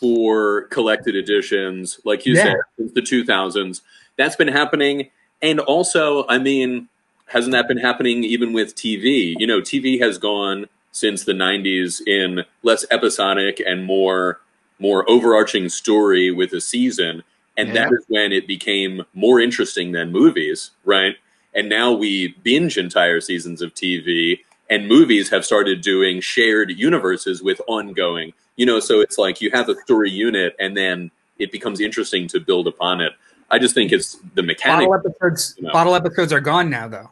for 0.00 0.62
collected 0.68 1.14
editions, 1.14 2.00
like 2.04 2.26
you 2.26 2.34
Yeah. 2.34 2.42
said, 2.42 2.56
since 2.78 2.92
the 2.92 3.02
2000s. 3.02 3.82
That's 4.16 4.36
been 4.36 4.48
happening. 4.48 5.10
And 5.42 5.60
also, 5.60 6.26
I 6.28 6.38
mean, 6.38 6.88
hasn't 7.26 7.52
that 7.52 7.68
been 7.68 7.78
happening 7.78 8.24
even 8.24 8.52
with 8.52 8.74
TV? 8.74 9.34
You 9.38 9.46
know, 9.46 9.60
TV 9.60 9.98
has 10.00 10.18
gone 10.18 10.66
since 10.92 11.24
the 11.24 11.32
90s 11.34 12.00
in 12.06 12.44
less 12.62 12.86
episodic 12.90 13.60
and 13.66 13.84
more 13.84 14.40
more 14.78 15.08
overarching 15.08 15.70
story 15.70 16.30
with 16.30 16.52
a 16.52 16.60
season 16.60 17.22
and 17.56 17.74
that 17.74 17.90
is 17.92 18.04
when 18.08 18.32
it 18.32 18.46
became 18.46 19.02
more 19.14 19.40
interesting 19.40 19.92
than 19.92 20.12
movies 20.12 20.70
right 20.84 21.16
and 21.54 21.68
now 21.68 21.92
we 21.92 22.34
binge 22.42 22.78
entire 22.78 23.20
seasons 23.20 23.62
of 23.62 23.74
tv 23.74 24.38
and 24.68 24.88
movies 24.88 25.28
have 25.30 25.44
started 25.44 25.80
doing 25.80 26.20
shared 26.20 26.70
universes 26.70 27.42
with 27.42 27.60
ongoing 27.66 28.32
you 28.56 28.66
know 28.66 28.80
so 28.80 29.00
it's 29.00 29.18
like 29.18 29.40
you 29.40 29.50
have 29.50 29.68
a 29.68 29.76
story 29.82 30.10
unit 30.10 30.54
and 30.58 30.76
then 30.76 31.10
it 31.38 31.52
becomes 31.52 31.80
interesting 31.80 32.26
to 32.26 32.40
build 32.40 32.66
upon 32.66 33.00
it 33.00 33.12
i 33.50 33.58
just 33.58 33.74
think 33.74 33.92
it's 33.92 34.18
the 34.34 34.42
mechanic 34.42 34.88
Bottle 34.88 35.10
episodes. 35.10 35.56
No. 35.60 35.72
Bottle 35.72 35.94
episodes 35.94 36.32
are 36.32 36.40
gone 36.40 36.70
now, 36.70 36.88
though. 36.88 37.10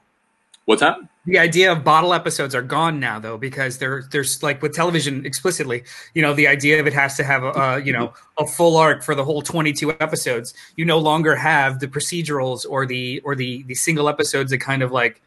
what's 0.67 0.81
that 0.81 0.99
The 1.27 1.39
idea 1.39 1.73
of 1.73 1.85
bottle 1.85 2.13
episodes 2.13 2.55
are 2.55 2.63
gone 2.63 3.01
now, 3.01 3.19
though, 3.19 3.39
because 3.39 3.79
they're 3.79 4.05
there's 4.11 4.43
like 4.43 4.61
with 4.61 4.75
television 4.75 5.25
explicitly. 5.25 5.85
You 6.13 6.21
know, 6.21 6.35
the 6.35 6.47
idea 6.47 6.79
of 6.81 6.87
it 6.87 6.93
has 6.93 7.17
to 7.17 7.25
have 7.25 7.43
a, 7.43 7.51
a 7.53 7.79
you 7.81 7.93
know 7.93 8.13
a 8.37 8.47
full 8.47 8.77
arc 8.77 9.03
for 9.03 9.15
the 9.15 9.25
whole 9.25 9.41
22 9.41 9.93
episodes. 10.01 10.53
You 10.77 10.85
no 10.85 10.99
longer 10.99 11.35
have 11.35 11.81
the 11.81 11.89
procedurals 11.89 12.67
or 12.69 12.85
the 12.85 13.21
or 13.21 13.35
the 13.35 13.63
the 13.65 13.75
single 13.75 14.09
episodes 14.09 14.51
that 14.51 14.59
kind 14.59 14.83
of 14.83 14.93
like 14.93 15.23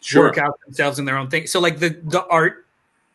sure 0.00 0.24
work 0.24 0.38
out 0.38 0.60
themselves 0.64 0.98
in 0.98 1.04
their 1.06 1.18
own 1.18 1.28
thing. 1.28 1.48
So 1.48 1.58
like 1.58 1.80
the 1.80 1.98
the 2.04 2.24
art 2.26 2.66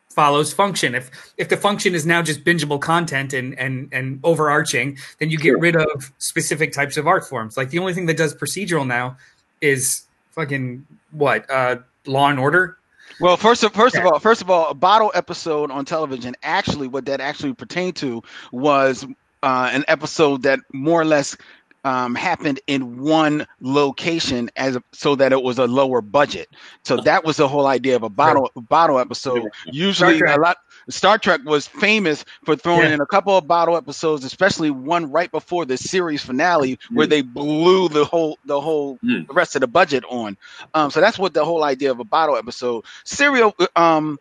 follows 0.10 0.54
function. 0.54 0.94
If 0.94 1.34
if 1.38 1.50
the 1.50 1.58
function 1.58 1.96
is 1.96 2.06
now 2.06 2.22
just 2.22 2.44
bingeable 2.44 2.80
content 2.80 3.34
and 3.34 3.58
and 3.58 3.88
and 3.92 4.20
overarching, 4.24 4.98
then 5.20 5.30
you 5.30 5.38
get 5.38 5.58
rid 5.60 5.76
of 5.76 6.12
specific 6.18 6.74
types 6.74 6.98
of 6.98 7.08
art 7.08 7.28
forms. 7.28 7.58
Like 7.58 7.70
the 7.70 7.80
only 7.80 7.94
thing 7.94 8.06
that 8.08 8.18
does 8.18 8.36
procedural 8.36 8.86
now 8.86 9.18
is 9.62 10.04
fucking 10.32 10.86
what 11.12 11.50
uh 11.50 11.78
Law 12.06 12.30
and 12.30 12.40
Order. 12.40 12.78
Well, 13.20 13.38
first 13.38 13.64
of 13.64 13.74
first 13.74 13.96
of 13.96 14.06
all, 14.06 14.20
first 14.20 14.42
of 14.42 14.50
all, 14.50 14.70
a 14.70 14.74
bottle 14.74 15.12
episode 15.14 15.70
on 15.70 15.86
television. 15.86 16.36
Actually, 16.42 16.88
what 16.88 17.06
that 17.06 17.22
actually 17.22 17.54
pertained 17.54 17.96
to 17.98 18.24
was 18.52 19.06
uh, 19.44 19.70
an 19.72 19.84
episode 19.88 20.44
that 20.44 20.60
more 20.74 21.02
or 21.02 21.06
less 21.06 21.38
um, 21.84 22.16
happened 22.16 22.60
in 22.68 23.00
one 23.00 23.46
location, 23.60 24.50
as 24.56 24.76
a, 24.76 24.84
so 24.92 25.16
that 25.16 25.32
it 25.32 25.42
was 25.42 25.60
a 25.60 25.68
lower 25.68 26.02
budget. 26.02 26.50
So 26.84 26.98
that 26.98 27.24
was 27.24 27.38
the 27.38 27.48
whole 27.48 27.68
idea 27.68 27.96
of 27.96 28.04
a 28.04 28.10
bottle 28.10 28.50
bottle 28.56 29.00
episode. 29.00 29.50
Usually, 29.66 30.20
a 30.20 30.38
lot. 30.38 30.58
Star 30.92 31.18
Trek 31.18 31.42
was 31.46 31.68
famous 31.68 32.24
for 32.46 32.56
throwing 32.56 32.90
Yeah. 32.90 32.96
in 32.96 33.02
a 33.02 33.06
couple 33.06 33.36
of 33.38 33.48
bottle 33.48 33.76
episodes, 33.78 34.24
especially 34.26 34.72
one 34.72 35.12
right 35.12 35.32
before 35.32 35.66
the 35.66 35.78
series 35.78 36.22
finale, 36.24 36.80
where 36.92 37.08
they 37.08 37.22
blew 37.22 37.90
the 37.90 38.06
whole 38.06 38.38
the 38.46 38.60
whole 38.62 38.98
Mm. 39.04 39.28
the 39.28 39.34
rest 39.34 39.56
of 39.56 39.62
the 39.62 39.68
budget 39.68 40.04
on. 40.10 40.38
Um, 40.74 40.92
so 40.92 41.02
that's 41.02 41.18
what 41.20 41.34
the 41.34 41.46
whole 41.46 41.64
idea 41.64 41.92
of 41.92 42.00
a 42.00 42.04
bottle 42.04 42.36
episode. 42.38 42.86
Serial, 43.04 43.56
um, 43.76 44.20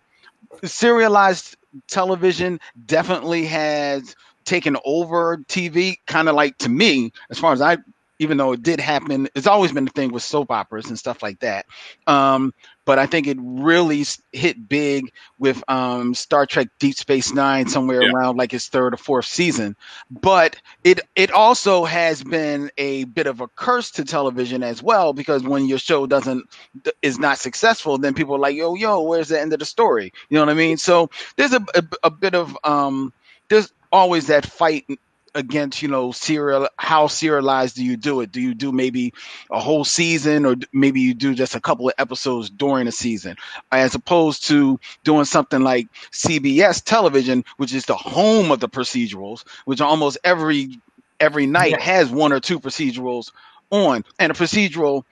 serialized 0.65 1.57
television 1.89 2.61
definitely 2.87 3.47
has 3.47 4.17
taken 4.45 4.77
over 4.85 5.39
TV. 5.49 5.99
Kind 6.07 6.29
of 6.29 6.35
like 6.35 6.59
to 6.59 6.69
me, 6.69 7.13
as 7.31 7.39
far 7.39 7.53
as 7.53 7.61
I, 7.61 7.79
even 8.19 8.37
though 8.37 8.53
it 8.53 8.63
did 8.63 8.81
happen, 8.81 9.29
it's 9.35 9.47
always 9.47 9.73
been 9.73 9.87
a 9.87 9.91
thing 9.91 10.13
with 10.13 10.23
soap 10.23 10.51
operas 10.51 10.87
and 10.89 10.99
stuff 10.99 11.23
like 11.23 11.41
that. 11.41 11.67
Um, 12.07 12.53
but 12.91 12.99
I 12.99 13.07
think 13.07 13.29
it 13.29 13.39
really 13.41 14.05
hit 14.33 14.69
big 14.69 15.13
with 15.39 15.63
um, 15.69 16.15
Star 16.15 16.45
Trek 16.45 16.69
Deep 16.81 16.97
Space 16.97 17.33
Nine 17.33 17.69
somewhere 17.69 18.03
Yeah. 18.03 18.11
around 18.13 18.37
like 18.37 18.53
its 18.53 18.69
third 18.69 18.95
or 18.95 18.97
fourth 18.97 19.27
season. 19.27 19.77
But 20.11 20.57
it 20.85 21.01
it 21.15 21.31
also 21.31 21.85
has 21.85 22.25
been 22.25 22.71
a 22.79 23.05
bit 23.05 23.29
of 23.29 23.41
a 23.41 23.49
curse 23.49 23.93
to 23.93 24.05
television 24.05 24.65
as 24.65 24.83
well 24.83 25.13
because 25.13 25.45
when 25.45 25.67
your 25.67 25.79
show 25.79 26.07
doesn't 26.07 26.49
is 27.03 27.19
not 27.21 27.39
successful, 27.39 27.99
then 27.99 28.15
people 28.15 28.35
are 28.35 28.41
like, 28.41 28.57
yo, 28.57 28.75
yo, 28.75 29.03
where's 29.03 29.29
the 29.29 29.41
end 29.41 29.53
of 29.53 29.61
the 29.61 29.67
story? 29.67 30.13
You 30.29 30.37
know 30.39 30.47
what 30.47 30.51
I 30.51 30.55
mean? 30.55 30.77
So 30.77 31.11
there's 31.37 31.53
a, 31.53 31.65
a, 31.75 31.85
a 32.05 32.11
bit 32.11 32.35
of 32.35 32.59
um, 32.65 33.13
there's 33.49 33.73
always 33.93 34.27
that 34.29 34.47
fight 34.47 34.87
against 35.35 35.83
you 35.83 35.89
know 35.89 36.13
serial 36.13 36.69
how 36.77 37.07
serialized 37.07 37.77
do 37.77 37.85
you 37.85 37.97
do 37.97 38.21
it? 38.21 38.33
Do 38.33 38.41
you 38.41 38.55
do 38.55 38.73
maybe 38.73 39.15
a 39.51 39.61
whole 39.61 39.85
season 39.85 40.47
or 40.47 40.57
maybe 40.73 41.01
you 41.01 41.15
do 41.15 41.35
just 41.35 41.55
a 41.55 41.61
couple 41.61 41.89
of 41.89 41.95
episodes 41.99 42.51
during 42.51 42.89
a 42.89 42.93
season? 42.93 43.37
As 43.71 43.95
opposed 43.95 44.45
to 44.49 44.79
doing 45.05 45.25
something 45.25 45.61
like 45.63 45.89
cbs 46.13 46.83
television 46.85 47.45
which 47.57 47.73
is 47.75 47.87
the 47.87 47.95
home 47.97 48.51
of 48.51 48.61
the 48.61 48.69
procedurals 48.69 49.45
which 49.65 49.81
almost 49.81 50.19
every 50.25 50.81
every 51.21 51.47
night 51.47 51.73
Yeah. 51.73 51.81
has 51.81 52.11
one 52.11 52.33
or 52.33 52.41
two 52.41 52.61
procedurals 52.61 53.33
on. 53.71 54.05
And 54.19 54.33
a 54.33 54.35
procedural 54.35 55.05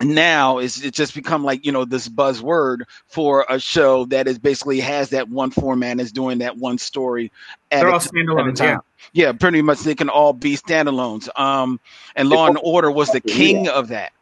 now 0.00 0.58
is 0.58 0.82
it 0.82 0.92
just 0.92 1.14
become 1.14 1.44
like 1.44 1.64
you 1.64 1.70
know 1.70 1.84
this 1.84 2.08
buzzword 2.08 2.82
for 3.06 3.46
a 3.48 3.60
show 3.60 4.04
that 4.06 4.26
is 4.26 4.38
basically 4.38 4.80
has 4.80 5.10
that 5.10 5.28
one 5.28 5.50
format 5.50 6.00
is 6.00 6.10
doing 6.10 6.38
that 6.38 6.56
one 6.56 6.78
story 6.78 7.30
at 7.70 7.80
They're 7.80 7.88
a 7.88 7.92
all 7.92 8.00
standalones, 8.00 8.40
at 8.40 8.48
a 8.48 8.52
time. 8.52 8.80
Yeah, 9.12 9.32
pretty 9.32 9.62
much 9.62 9.80
they 9.80 9.94
can 9.94 10.08
all 10.08 10.32
be 10.32 10.56
standalones. 10.56 11.28
Um, 11.38 11.78
and 12.16 12.28
Law 12.28 12.48
and 12.48 12.58
Order 12.62 12.90
was 12.90 13.10
the 13.10 13.20
king 13.20 13.68
of 13.68 13.88
that. 13.88 14.12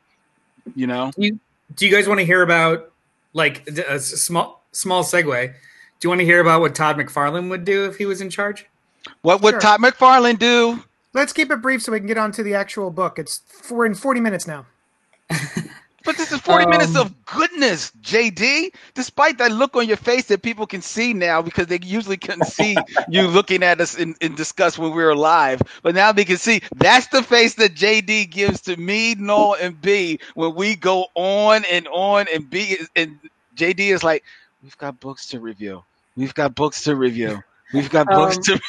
You 0.77 0.87
know, 0.87 1.11
Do 1.17 1.87
you 1.87 1.91
guys 1.91 2.07
want 2.07 2.21
to 2.21 2.27
hear 2.27 2.43
about 2.43 2.93
like 3.33 3.67
a 3.69 3.99
small 3.99 4.63
small 4.73 5.03
segue? 5.03 5.47
Do 5.49 6.07
you 6.07 6.11
want 6.11 6.21
to 6.21 6.25
hear 6.25 6.41
about 6.41 6.61
what 6.61 6.75
Todd 6.75 6.97
McFarlane 6.97 7.49
would 7.49 7.65
do 7.65 7.87
if 7.87 7.97
he 7.97 8.07
was 8.07 8.21
in 8.21 8.29
charge? 8.29 8.67
what 9.23 9.41
would 9.43 9.53
Sure. 9.53 9.61
Todd 9.61 9.81
McFarlane 9.81 10.39
do? 10.39 10.85
Let's 11.15 11.33
keep 11.33 11.51
it 11.51 11.61
brief 11.61 11.83
so 11.83 11.93
we 11.93 11.99
can 11.99 12.07
get 12.07 12.19
on 12.19 12.33
to 12.33 12.43
the 12.43 12.55
actual 12.55 12.91
book. 12.91 13.19
It's 13.19 13.43
we're 13.71 13.87
in 13.87 13.95
40 13.95 14.21
minutes 14.21 14.47
now. 14.47 14.67
But 16.05 16.17
this 16.17 16.33
is 16.33 16.41
40 16.41 16.67
minutes 16.67 16.97
Um, 16.97 16.97
of 16.97 17.25
goodness, 17.27 17.93
JD. 18.03 18.75
Despite 18.95 19.39
that 19.39 19.53
look 19.53 19.77
on 19.77 19.87
your 19.89 19.97
face 19.99 20.27
that 20.27 20.43
people 20.43 20.67
can 20.67 20.83
see 20.83 21.15
now 21.15 21.43
because 21.43 21.69
they 21.69 21.79
usually 21.83 22.17
couldn't 22.17 22.47
see 22.47 22.85
you 23.09 23.29
looking 23.29 23.63
at 23.63 23.81
us 23.81 23.97
in, 23.97 24.17
in 24.21 24.35
discuss 24.35 24.79
when 24.79 24.93
we 24.93 25.03
were 25.03 25.17
live. 25.17 25.63
But 25.83 25.95
now 25.95 26.13
they 26.13 26.25
can 26.25 26.39
see 26.39 26.63
that's 26.77 27.09
the 27.09 27.23
face 27.23 27.55
that 27.57 27.75
JD 27.75 28.31
gives 28.31 28.63
to 28.63 28.77
me, 28.77 29.15
Noel, 29.17 29.57
and 29.61 29.81
B 29.81 30.19
when 30.35 30.55
we 30.57 30.77
go 30.77 31.07
on 31.15 31.65
and 31.71 31.87
on 31.89 32.27
and 32.35 32.51
B 32.51 32.63
is, 32.63 32.89
and 32.97 33.19
JD 33.57 33.81
is 33.95 34.03
like, 34.03 34.25
We've 34.63 34.79
got 34.79 35.01
books 35.01 35.27
to 35.29 35.41
review. 35.41 35.85
We've 36.17 36.35
got 36.35 36.55
books 36.55 36.85
to 36.85 36.97
review. 36.97 37.43
We've 37.73 37.91
got 37.91 38.07
books 38.13 38.39
Um, 38.39 38.43
to 38.45 38.61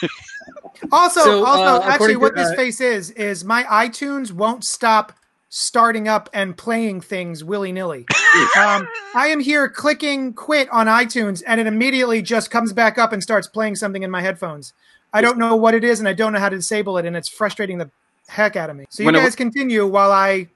Also, 0.92 1.22
So, 1.22 1.46
also, 1.46 1.80
uh, 1.80 1.82
actually, 1.86 2.16
what 2.18 2.36
to, 2.36 2.42
this 2.42 2.52
uh, 2.52 2.56
face 2.56 2.82
is 2.82 3.12
is 3.12 3.44
my 3.46 3.64
iTunes 3.66 4.32
won't 4.32 4.64
stop 4.66 5.14
starting 5.58 6.08
up 6.08 6.32
and 6.34 6.58
playing 6.58 7.00
things 7.00 7.44
willy 7.44 7.72
nilly. 7.72 8.08
um, 8.58 8.88
I 9.14 9.28
am 9.28 9.40
here 9.40 9.70
clicking 9.70 10.34
quit 10.34 10.68
on 10.72 10.88
iTunes, 10.88 11.44
and 11.46 11.62
it 11.62 11.68
immediately 11.68 12.24
just 12.24 12.50
comes 12.50 12.74
back 12.74 12.98
up 12.98 13.14
and 13.14 13.22
starts 13.22 13.48
playing 13.48 13.76
something 13.76 14.02
in 14.02 14.10
my 14.10 14.22
headphones. 14.22 14.74
I 15.14 15.22
don't 15.22 15.38
know 15.38 15.56
what 15.56 15.76
it 15.76 15.84
is, 15.84 16.00
and 16.00 16.10
I 16.10 16.14
don't 16.14 16.34
know 16.34 16.40
how 16.40 16.50
to 16.50 16.56
disable 16.56 16.98
it, 16.98 17.06
and 17.06 17.16
it's 17.16 17.30
frustrating 17.30 17.78
the 17.78 17.92
heck 18.28 18.56
out 18.56 18.72
of 18.72 18.76
me. 18.76 18.86
So 18.90 19.04
you 19.04 19.06
When 19.06 19.14
it- 19.16 19.20
guys 19.20 19.36
continue 19.36 19.86
while 19.86 20.12
I 20.12 20.48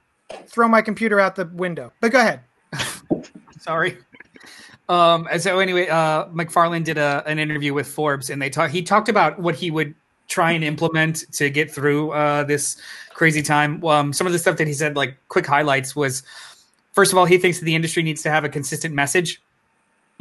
throw 0.47 0.67
my 0.67 0.81
computer 0.81 1.19
out 1.19 1.35
the 1.35 1.45
window. 1.45 1.93
But 2.01 2.11
go 2.11 2.19
ahead. 2.19 2.39
Sorry. 3.59 3.99
Um, 4.89 5.27
and 5.31 5.39
so 5.39 5.59
anyway, 5.59 5.87
uh, 5.89 6.25
McFarlane 6.27 6.83
did 6.83 6.97
a, 6.97 7.21
an 7.27 7.37
interview 7.37 7.73
with 7.75 7.87
Forbes, 7.87 8.31
and 8.31 8.41
they 8.41 8.49
talk. 8.49 8.71
He 8.71 8.81
talked 8.81 9.09
about 9.09 9.37
what 9.37 9.53
he 9.55 9.69
would 9.69 9.93
try 10.27 10.51
and 10.51 10.63
implement 10.63 11.23
to 11.33 11.49
get 11.49 11.71
through 11.71 12.11
uh, 12.11 12.43
this 12.43 12.77
crazy 13.13 13.41
time. 13.41 13.83
Um, 13.85 14.13
some 14.13 14.27
of 14.27 14.33
the 14.33 14.39
stuff 14.39 14.57
that 14.57 14.67
he 14.67 14.73
said, 14.73 14.95
like 14.95 15.17
quick 15.29 15.45
highlights, 15.45 15.95
was 15.95 16.23
first 16.93 17.11
of 17.11 17.17
all, 17.17 17.25
he 17.25 17.37
thinks 17.37 17.59
that 17.59 17.65
the 17.65 17.75
industry 17.75 18.03
needs 18.03 18.23
to 18.23 18.29
have 18.29 18.43
a 18.43 18.49
consistent 18.49 18.93
message. 18.93 19.41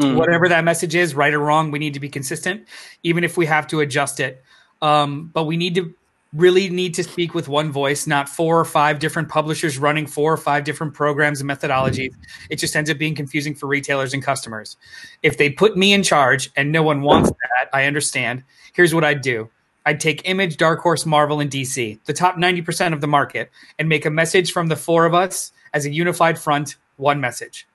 Mm. 0.00 0.16
Whatever 0.16 0.48
that 0.48 0.64
message 0.64 0.94
is, 0.94 1.14
right 1.14 1.32
or 1.32 1.40
wrong, 1.40 1.70
we 1.70 1.78
need 1.78 1.94
to 1.94 2.00
be 2.00 2.08
consistent, 2.08 2.66
even 3.02 3.24
if 3.24 3.36
we 3.36 3.46
have 3.46 3.66
to 3.68 3.80
adjust 3.80 4.20
it. 4.20 4.42
Um, 4.82 5.30
but 5.32 5.44
we 5.44 5.56
need 5.56 5.74
to 5.76 5.94
really 6.34 6.68
need 6.68 6.92
to 6.94 7.02
speak 7.02 7.34
with 7.34 7.48
one 7.48 7.72
voice, 7.72 8.06
not 8.06 8.28
four 8.28 8.60
or 8.60 8.64
five 8.64 8.98
different 8.98 9.28
publishers 9.28 9.78
running 9.78 10.06
four 10.06 10.32
or 10.32 10.36
five 10.36 10.64
different 10.64 10.92
programs 10.92 11.40
and 11.40 11.48
methodologies. 11.48 12.14
It 12.50 12.56
just 12.56 12.76
ends 12.76 12.90
up 12.90 12.98
being 12.98 13.14
confusing 13.14 13.54
for 13.54 13.66
retailers 13.66 14.12
and 14.12 14.22
customers. 14.22 14.76
If 15.22 15.38
they 15.38 15.50
put 15.50 15.76
me 15.76 15.94
in 15.94 16.02
charge 16.02 16.50
and 16.56 16.72
no 16.72 16.82
one 16.82 17.00
wants 17.02 17.30
that, 17.30 17.70
I 17.72 17.84
understand. 17.84 18.44
Here's 18.74 18.94
what 18.94 19.04
I'd 19.04 19.22
do. 19.22 19.48
I'd 19.86 20.00
take 20.00 20.28
Image, 20.28 20.56
Dark 20.58 20.80
Horse, 20.80 21.06
Marvel, 21.06 21.38
and 21.40 21.50
DC, 21.50 21.98
the 22.04 22.12
top 22.12 22.36
90% 22.36 22.92
of 22.92 23.00
the 23.00 23.06
market, 23.06 23.50
and 23.78 23.88
make 23.88 24.04
a 24.04 24.10
message 24.10 24.52
from 24.52 24.66
the 24.66 24.76
four 24.76 25.06
of 25.06 25.14
us 25.14 25.52
as 25.72 25.86
a 25.86 25.90
unified 25.90 26.38
front, 26.38 26.74
one 26.96 27.20
message. 27.20 27.66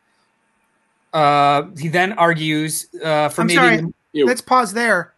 Uh, 1.14 1.64
he 1.80 1.88
then 1.88 2.14
argues 2.14 2.88
uh, 3.03 3.30
for 3.30 3.41
I'm 3.41 3.47
maybe 3.47 3.55
sorry. 3.57 3.82
Yeah, 4.14 4.26
Let's 4.26 4.41
pause 4.41 4.74
there. 4.74 5.14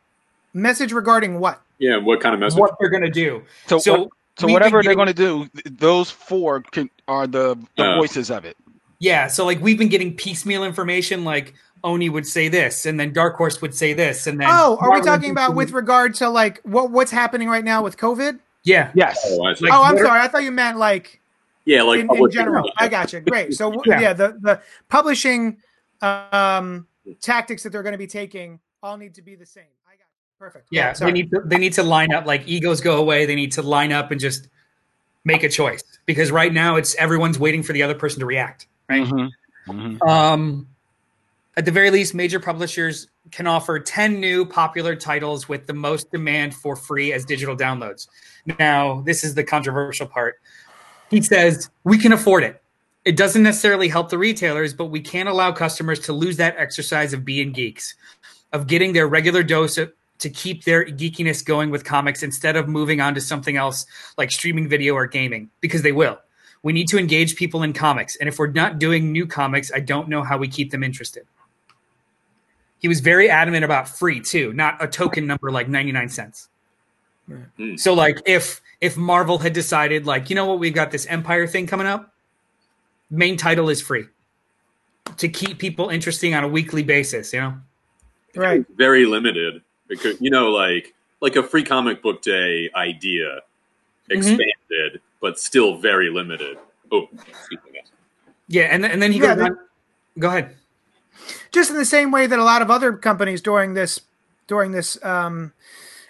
Message 0.54 0.92
regarding 0.94 1.40
what? 1.40 1.62
yeah. 1.80 1.98
What 1.98 2.22
kind 2.22 2.34
of 2.36 2.40
message? 2.40 2.60
what 2.60 2.76
they're 2.80 2.90
going 2.90 3.04
to 3.04 3.10
do. 3.10 3.44
So, 3.68 3.80
So 3.80 4.00
what- 4.04 4.10
so 4.36 4.48
whatever 4.48 4.80
been 4.82 4.86
they're 4.86 5.06
given- 5.06 5.14
going 5.14 5.48
to 5.48 5.62
do, 5.64 5.72
those 5.78 6.10
four 6.10 6.62
can, 6.62 6.90
are 7.08 7.28
the, 7.28 7.56
the 7.78 7.84
Uh. 7.86 7.96
voices 7.98 8.32
of 8.32 8.46
it. 8.46 8.58
Yeah, 9.00 9.28
so 9.28 9.46
like 9.46 9.62
we've 9.62 9.78
been 9.78 9.90
getting 9.90 10.16
piecemeal 10.16 10.64
information, 10.64 11.24
like 11.24 11.54
Oni 11.84 12.10
would 12.10 12.26
say 12.26 12.48
this, 12.48 12.86
and 12.86 13.00
then 13.00 13.12
Dark 13.12 13.36
Horse 13.36 13.62
would 13.62 13.76
say 13.76 13.94
this, 13.94 14.26
and 14.28 14.40
then 14.40 14.48
Oh, 14.50 14.78
are 14.80 14.94
we 14.94 15.02
talking 15.02 15.32
about 15.32 15.56
with 15.56 15.72
regard 15.72 16.16
to 16.16 16.30
like 16.30 16.62
what 16.64 16.92
what's 16.92 17.12
happening 17.12 17.50
right 17.50 17.64
now 17.64 17.84
with 17.84 17.98
COVID? 17.98 18.40
Yeah, 18.64 18.92
Yes. 18.96 19.20
Oh, 19.26 19.44
I 19.44 19.54
see. 19.54 19.66
Like, 19.66 19.74
oh, 19.74 19.84
I'm 19.84 19.98
sorry. 19.98 20.22
I 20.22 20.28
thought 20.30 20.44
you 20.44 20.52
meant 20.52 20.78
like 20.78 21.20
yeah, 21.66 21.82
like 21.84 22.00
in, 22.02 22.10
in 22.16 22.32
general. 22.32 22.72
I 22.78 22.88
got 22.88 23.12
you. 23.14 23.20
Great. 23.20 23.54
So 23.54 23.74
Yeah. 23.86 24.00
yeah, 24.00 24.14
the 24.14 24.38
the 24.42 24.62
publishing 24.90 25.58
um, 26.02 26.88
tactics 27.22 27.64
that 27.64 27.72
they're 27.72 27.84
going 27.84 27.94
to 27.94 27.98
be 27.98 28.08
taking 28.08 28.60
all 28.82 28.98
need 28.98 29.16
to 29.16 29.22
be 29.22 29.36
the 29.36 29.46
same. 29.46 29.64
I 29.88 29.92
got 29.92 30.00
you. 30.00 30.40
perfect. 30.40 30.68
yeah. 30.72 30.92
they 30.92 30.98
sorry. 30.98 31.12
need 31.12 31.32
to, 31.32 31.42
they 31.46 31.58
need 31.58 31.74
to 31.74 31.84
line 31.84 32.14
up. 32.14 32.26
Like 32.26 32.48
egos 32.48 32.82
go 32.82 32.98
away. 32.98 33.26
They 33.26 33.36
need 33.36 33.54
to 33.54 33.62
line 33.62 33.92
up 33.92 34.12
and 34.12 34.20
just 34.20 34.48
make 35.26 35.44
a 35.44 35.50
choice 35.50 35.84
because 36.06 36.32
right 36.32 36.52
now 36.52 36.76
it's 36.76 36.96
everyone's 36.96 37.40
waiting 37.40 37.64
for 37.64 37.74
the 37.74 37.84
other 37.84 37.96
person 37.96 38.20
to 38.20 38.26
react. 38.26 38.68
Right. 38.90 39.06
Mhm. 39.06 39.30
Mhm. 39.68 40.08
Um, 40.08 40.68
at 41.56 41.66
the 41.66 41.72
very 41.72 41.92
least, 41.92 42.16
major 42.16 42.40
publishers 42.40 43.08
can 43.32 43.46
offer 43.46 43.80
10 43.80 44.20
new 44.20 44.46
popular 44.46 44.96
titles 44.96 45.48
with 45.48 45.68
the 45.68 45.74
most 45.74 46.12
demand 46.12 46.56
for 46.56 46.76
free 46.76 47.14
as 47.14 47.26
digital 47.26 47.56
downloads. 47.56 48.08
Now, 48.60 49.02
this 49.02 49.24
is 49.24 49.36
the 49.36 49.44
controversial 49.44 50.08
part. 50.08 50.36
He 51.10 51.22
says, 51.22 51.70
We 51.84 51.98
can 51.98 52.12
afford 52.12 52.44
it. 52.44 52.62
It 53.06 53.18
doesn't 53.18 53.44
necessarily 53.44 53.88
help 53.88 54.10
the 54.10 54.18
retailers, 54.18 54.74
but 54.74 54.86
we 54.86 55.02
can't 55.02 55.30
allow 55.30 55.52
customers 55.52 56.00
to 56.02 56.14
lose 56.14 56.38
that 56.38 56.56
exercise 56.58 57.14
of 57.14 57.26
being 57.26 57.52
geeks, 57.52 57.96
of 58.52 58.66
getting 58.66 58.94
their 58.94 59.08
regular 59.08 59.44
dose 59.44 59.78
of, 59.78 59.92
to 60.20 60.30
keep 60.30 60.64
their 60.64 60.86
geekiness 60.86 61.46
going 61.46 61.70
with 61.70 61.84
comics 61.84 62.24
instead 62.24 62.56
of 62.56 62.68
moving 62.68 63.02
on 63.02 63.14
to 63.14 63.22
something 63.22 63.58
else 63.58 63.86
like 64.18 64.32
streaming 64.32 64.70
video 64.70 64.94
or 64.94 65.06
gaming, 65.06 65.50
because 65.60 65.82
they 65.82 65.92
will. 65.92 66.18
We 66.64 66.72
need 66.72 66.88
to 66.88 66.98
engage 66.98 67.36
people 67.36 67.62
in 67.62 67.74
comics. 67.74 68.16
And 68.16 68.30
if 68.30 68.40
we're 68.40 68.48
not 68.48 68.80
doing 68.80 69.12
new 69.12 69.28
comics, 69.28 69.70
I 69.76 69.82
don't 69.82 70.08
know 70.08 70.24
how 70.24 70.38
we 70.38 70.48
keep 70.48 70.72
them 70.72 70.82
interested. 70.82 71.28
He 72.84 72.88
was 72.90 73.00
very 73.00 73.30
adamant 73.30 73.64
about 73.66 73.88
free 73.90 74.20
too, 74.20 74.52
not 74.54 74.84
a 74.84 74.88
token 74.88 75.26
number 75.26 75.50
like 75.52 75.68
99 75.70 76.10
cents. 76.10 76.50
So 77.78 77.94
like 77.94 78.20
if 78.26 78.62
if 78.82 78.98
Marvel 78.98 79.38
had 79.40 79.54
decided 79.54 80.06
like, 80.06 80.30
you 80.30 80.36
know 80.36 80.46
what, 80.46 80.60
we've 80.60 80.74
got 80.76 80.92
this 80.92 81.06
Empyre 81.06 81.50
thing 81.50 81.66
coming 81.66 81.88
up, 81.88 82.14
main 83.10 83.38
title 83.38 83.70
is 83.70 83.82
free 83.82 84.06
to 85.18 85.30
keep 85.30 85.58
people 85.60 85.88
interesting 85.90 86.36
on 86.36 86.44
a 86.44 86.48
weekly 86.48 86.84
basis, 86.84 87.32
you 87.34 87.40
know? 87.40 87.56
right. 88.36 88.66
very 88.76 89.06
limited 89.06 89.62
because 89.88 90.20
you 90.20 90.30
know 90.30 90.50
like 90.50 90.94
like 91.22 91.36
a 91.38 91.44
free 91.44 91.64
comic 91.64 92.02
book 92.04 92.22
day 92.22 92.70
idea 92.76 93.40
Mm-hmm. 94.12 94.18
expanded 94.18 95.00
but 95.22 95.40
still 95.40 95.78
very 95.78 96.10
limited 96.10 96.58
oh 96.92 97.08
excuse 97.14 97.62
me 97.64 97.72
guys. 97.80 97.90
Yeah, 98.50 98.64
and, 98.64 98.86
and 98.86 99.02
then 99.02 99.14
he 99.14 99.20
Yeah, 99.20 99.36
goes 99.36 99.48
they- 99.48 100.20
Go 100.20 100.28
ahead. 100.28 100.56
Just 101.52 101.70
in 101.70 101.78
the 101.78 101.86
same 101.86 102.12
way 102.12 102.28
that 102.28 102.40
a 102.40 102.44
lot 102.44 102.62
of 102.62 102.72
other 102.72 102.94
companies 102.94 103.42
during 103.42 103.74
this 103.74 104.02
during 104.48 104.72
this 104.72 105.04
um, 105.04 105.54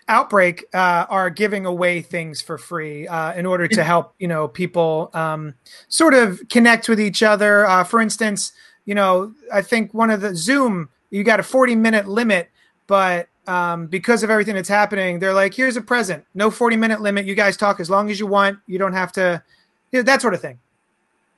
outbreak 0.07 0.65
uh, 0.73 1.05
are 1.09 1.29
giving 1.29 1.65
away 1.65 2.01
things 2.01 2.41
for 2.41 2.57
free 2.57 3.07
uh, 3.07 3.33
in 3.33 3.45
order 3.45 3.67
to 3.67 3.83
help 3.83 4.13
you 4.19 4.27
know 4.27 4.47
people 4.47 5.09
um, 5.13 5.53
sort 5.87 6.13
of 6.13 6.41
connect 6.49 6.89
with 6.89 6.99
each 6.99 7.23
other. 7.23 7.65
Uh, 7.65 7.83
for 7.83 8.01
instance, 8.01 8.51
you 8.85 8.95
know 8.95 9.33
I 9.51 9.61
think 9.61 9.93
one 9.93 10.09
of 10.09 10.21
the 10.21 10.35
Zoom 10.35 10.89
you 11.09 11.23
got 11.23 11.39
a 11.39 11.43
forty 11.43 11.75
minute 11.75 12.07
limit, 12.07 12.49
but 12.87 13.27
um, 13.47 13.87
because 13.87 14.23
of 14.23 14.29
everything 14.29 14.55
that's 14.55 14.69
happening, 14.69 15.19
they're 15.19 15.33
like, 15.33 15.53
here's 15.53 15.77
a 15.77 15.81
present, 15.81 16.25
no 16.33 16.49
forty 16.49 16.77
minute 16.77 17.01
limit. 17.01 17.25
You 17.25 17.35
guys 17.35 17.57
talk 17.57 17.79
as 17.79 17.89
long 17.89 18.09
as 18.09 18.19
you 18.19 18.27
want. 18.27 18.59
You 18.67 18.79
don't 18.79 18.93
have 18.93 19.11
to, 19.13 19.43
you 19.91 19.99
know, 19.99 20.03
that 20.03 20.21
sort 20.21 20.33
of 20.33 20.41
thing. 20.41 20.59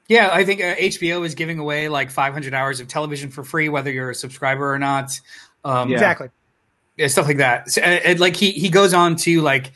Yeah, 0.08 0.30
I 0.32 0.46
think 0.46 0.62
uh, 0.62 0.76
HBO 0.76 1.26
is 1.26 1.36
giving 1.36 1.58
away 1.60 1.90
like 1.90 2.12
500 2.12 2.54
hours 2.54 2.80
of 2.80 2.88
television 2.88 3.32
for 3.32 3.44
free, 3.44 3.70
whether 3.70 3.92
you're 3.92 4.12
a 4.12 4.16
subscriber 4.16 4.72
or 4.72 4.80
not. 4.80 5.20
Um, 5.64 5.90
Yeah. 5.90 5.96
Exactly. 5.96 6.30
yeah, 6.98 7.08
stuff 7.08 7.28
like 7.28 7.38
that. 7.38 7.70
So, 7.72 7.82
uh, 7.82 8.00
uh, 8.06 8.16
like 8.20 8.36
he 8.36 8.52
he 8.52 8.70
goes 8.70 8.94
on 8.94 9.16
to 9.18 9.42
like 9.42 9.72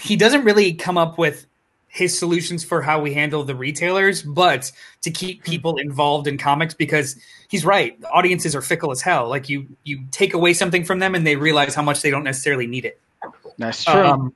he 0.00 0.16
doesn't 0.16 0.44
really 0.44 0.74
come 0.74 0.96
up 0.96 1.18
with 1.18 1.46
his 1.88 2.18
solutions 2.18 2.64
for 2.64 2.80
how 2.80 3.00
we 3.02 3.12
handle 3.12 3.44
the 3.44 3.54
retailers, 3.54 4.22
but 4.22 4.72
to 5.02 5.10
keep 5.10 5.42
people 5.44 5.76
involved 5.76 6.26
in 6.26 6.38
comics 6.38 6.72
because 6.72 7.16
he's 7.48 7.66
right. 7.66 7.98
Audiences 8.10 8.56
are 8.56 8.62
fickle 8.62 8.90
as 8.92 9.02
hell. 9.02 9.28
Like 9.28 9.48
you 9.48 9.66
you 9.84 10.04
take 10.10 10.34
away 10.34 10.54
something 10.54 10.84
from 10.84 11.00
them 11.00 11.14
and 11.14 11.26
they 11.26 11.36
realize 11.36 11.74
how 11.74 11.82
much 11.82 12.00
they 12.00 12.10
don't 12.10 12.24
necessarily 12.24 12.66
need 12.66 12.84
it. 12.84 12.98
That's 13.58 13.84
true. 13.84 13.92
Um, 13.92 14.34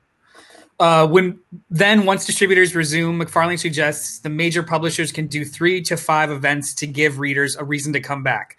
uh, 0.78 1.06
when 1.06 1.38
then 1.70 2.04
once 2.04 2.26
distributors 2.26 2.74
resume, 2.74 3.18
McFarlane 3.18 3.58
suggests 3.58 4.18
the 4.18 4.28
major 4.28 4.62
publishers 4.62 5.12
can 5.12 5.26
do 5.26 5.44
three 5.44 5.80
to 5.82 5.96
five 5.96 6.30
events 6.30 6.74
to 6.74 6.86
give 6.86 7.18
readers 7.18 7.56
a 7.56 7.64
reason 7.64 7.92
to 7.92 8.00
come 8.00 8.22
back. 8.22 8.56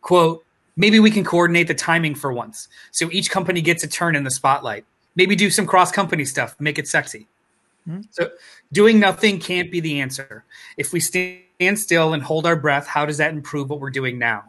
"Quote: 0.00 0.44
Maybe 0.76 1.00
we 1.00 1.10
can 1.10 1.24
coordinate 1.24 1.68
the 1.68 1.74
timing 1.74 2.14
for 2.14 2.32
once, 2.32 2.68
so 2.90 3.08
each 3.12 3.30
company 3.30 3.60
gets 3.60 3.84
a 3.84 3.88
turn 3.88 4.16
in 4.16 4.24
the 4.24 4.30
spotlight. 4.30 4.84
Maybe 5.16 5.34
do 5.36 5.50
some 5.50 5.66
cross 5.66 5.90
company 5.90 6.24
stuff, 6.24 6.54
make 6.60 6.78
it 6.78 6.88
sexy. 6.88 7.26
So 8.10 8.30
doing 8.72 9.00
nothing 9.00 9.40
can't 9.40 9.72
be 9.72 9.80
the 9.80 10.00
answer. 10.00 10.44
If 10.76 10.92
we 10.92 11.00
stand 11.00 11.78
still 11.78 12.12
and 12.12 12.22
hold 12.22 12.46
our 12.46 12.56
breath, 12.56 12.86
how 12.86 13.06
does 13.06 13.16
that 13.16 13.32
improve 13.32 13.70
what 13.70 13.80
we're 13.80 13.90
doing 13.90 14.18
now? 14.18 14.44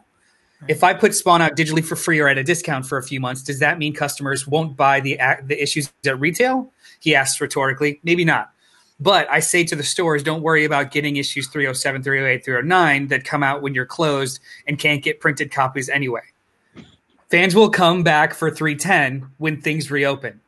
If 0.68 0.84
I 0.84 0.92
put 0.92 1.14
Spawn 1.14 1.40
out 1.40 1.56
digitally 1.56 1.82
for 1.82 1.96
free 1.96 2.20
or 2.20 2.28
at 2.28 2.36
a 2.36 2.44
discount 2.44 2.84
for 2.84 2.98
a 2.98 3.02
few 3.02 3.18
months, 3.18 3.42
does 3.42 3.58
that 3.60 3.78
mean 3.78 3.94
customers 3.94 4.46
won't 4.46 4.76
buy 4.76 5.00
the 5.00 5.18
the 5.44 5.60
issues 5.60 5.90
at 6.04 6.20
retail? 6.20 6.70
He 7.00 7.14
asks 7.14 7.40
rhetorically. 7.40 8.00
Maybe 8.04 8.24
not. 8.24 8.52
But 9.00 9.30
I 9.30 9.40
say 9.40 9.64
to 9.64 9.74
the 9.74 9.82
stores, 9.82 10.22
don't 10.22 10.42
worry 10.42 10.64
about 10.64 10.90
getting 10.90 11.16
issues 11.16 11.48
307, 11.48 12.02
308, 12.02 12.44
309 12.44 13.08
that 13.08 13.24
come 13.24 13.42
out 13.42 13.62
when 13.62 13.74
you're 13.74 13.86
closed 13.86 14.40
and 14.66 14.78
can't 14.78 15.02
get 15.02 15.20
printed 15.20 15.50
copies 15.50 15.88
anyway. 15.88 16.20
Fans 17.30 17.54
will 17.54 17.70
come 17.70 18.02
back 18.02 18.34
for 18.34 18.50
310 18.50 19.30
when 19.38 19.60
things 19.60 19.90
reopen. 19.90 20.40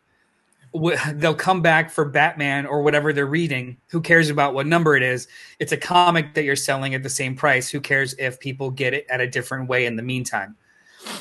They'll 1.12 1.34
come 1.34 1.62
back 1.62 1.90
for 1.90 2.04
Batman 2.04 2.66
or 2.66 2.82
whatever 2.82 3.12
they're 3.12 3.26
reading. 3.26 3.76
Who 3.88 4.00
cares 4.00 4.30
about 4.30 4.52
what 4.52 4.66
number 4.66 4.96
it 4.96 5.02
is? 5.02 5.28
It's 5.58 5.72
a 5.72 5.76
comic 5.76 6.34
that 6.34 6.44
you're 6.44 6.56
selling 6.56 6.94
at 6.94 7.02
the 7.02 7.10
same 7.10 7.36
price. 7.36 7.70
Who 7.70 7.80
cares 7.80 8.14
if 8.18 8.40
people 8.40 8.70
get 8.70 8.94
it 8.94 9.06
at 9.08 9.20
a 9.20 9.26
different 9.26 9.68
way 9.68 9.86
in 9.86 9.96
the 9.96 10.02
meantime? 10.02 10.56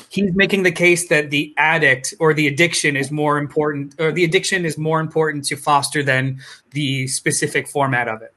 He's 0.08 0.34
making 0.34 0.62
the 0.62 0.72
case 0.72 1.08
that 1.08 1.30
the 1.30 1.54
addict 1.56 2.14
or 2.18 2.34
the 2.34 2.46
addiction 2.46 2.96
is 2.96 3.10
more 3.10 3.38
important, 3.38 3.94
or 3.98 4.12
the 4.12 4.24
addiction 4.24 4.64
is 4.64 4.78
more 4.78 5.00
important 5.00 5.44
to 5.46 5.56
foster 5.56 6.02
than 6.02 6.40
the 6.70 7.06
specific 7.08 7.66
format 7.68 8.08
of 8.08 8.22
it, 8.22 8.32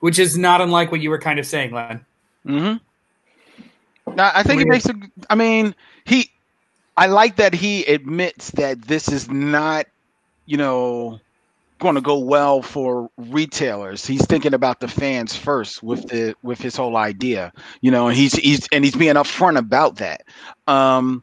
which 0.00 0.18
is 0.18 0.36
not 0.36 0.60
unlike 0.60 0.90
what 0.90 1.00
you 1.00 1.10
were 1.10 1.18
kind 1.18 1.38
of 1.38 1.46
saying, 1.46 1.72
Len. 1.72 2.04
Mm-hmm. 2.46 4.18
I 4.18 4.42
think 4.42 4.62
it 4.62 4.68
makes 4.68 4.86
a. 4.86 4.94
I 5.30 5.34
mean, 5.34 5.74
he. 6.04 6.30
I 6.96 7.06
like 7.06 7.36
that 7.36 7.54
he 7.54 7.84
admits 7.84 8.52
that 8.52 8.82
this 8.82 9.08
is 9.08 9.28
not, 9.28 9.86
you 10.46 10.56
know, 10.56 11.20
going 11.84 11.94
to 11.94 12.00
go 12.00 12.18
well 12.18 12.62
for 12.62 13.10
retailers. 13.16 14.04
He's 14.04 14.24
thinking 14.26 14.54
about 14.54 14.80
the 14.80 14.88
fans 14.88 15.36
first 15.36 15.82
with 15.82 16.08
the 16.08 16.34
with 16.42 16.60
his 16.60 16.74
whole 16.74 16.96
idea, 16.96 17.52
you 17.82 17.90
know, 17.90 18.08
and 18.08 18.16
he's 18.16 18.32
he's 18.32 18.66
and 18.72 18.84
he's 18.84 18.96
being 18.96 19.14
upfront 19.14 19.58
about 19.58 19.96
that. 19.96 20.22
Um, 20.66 21.22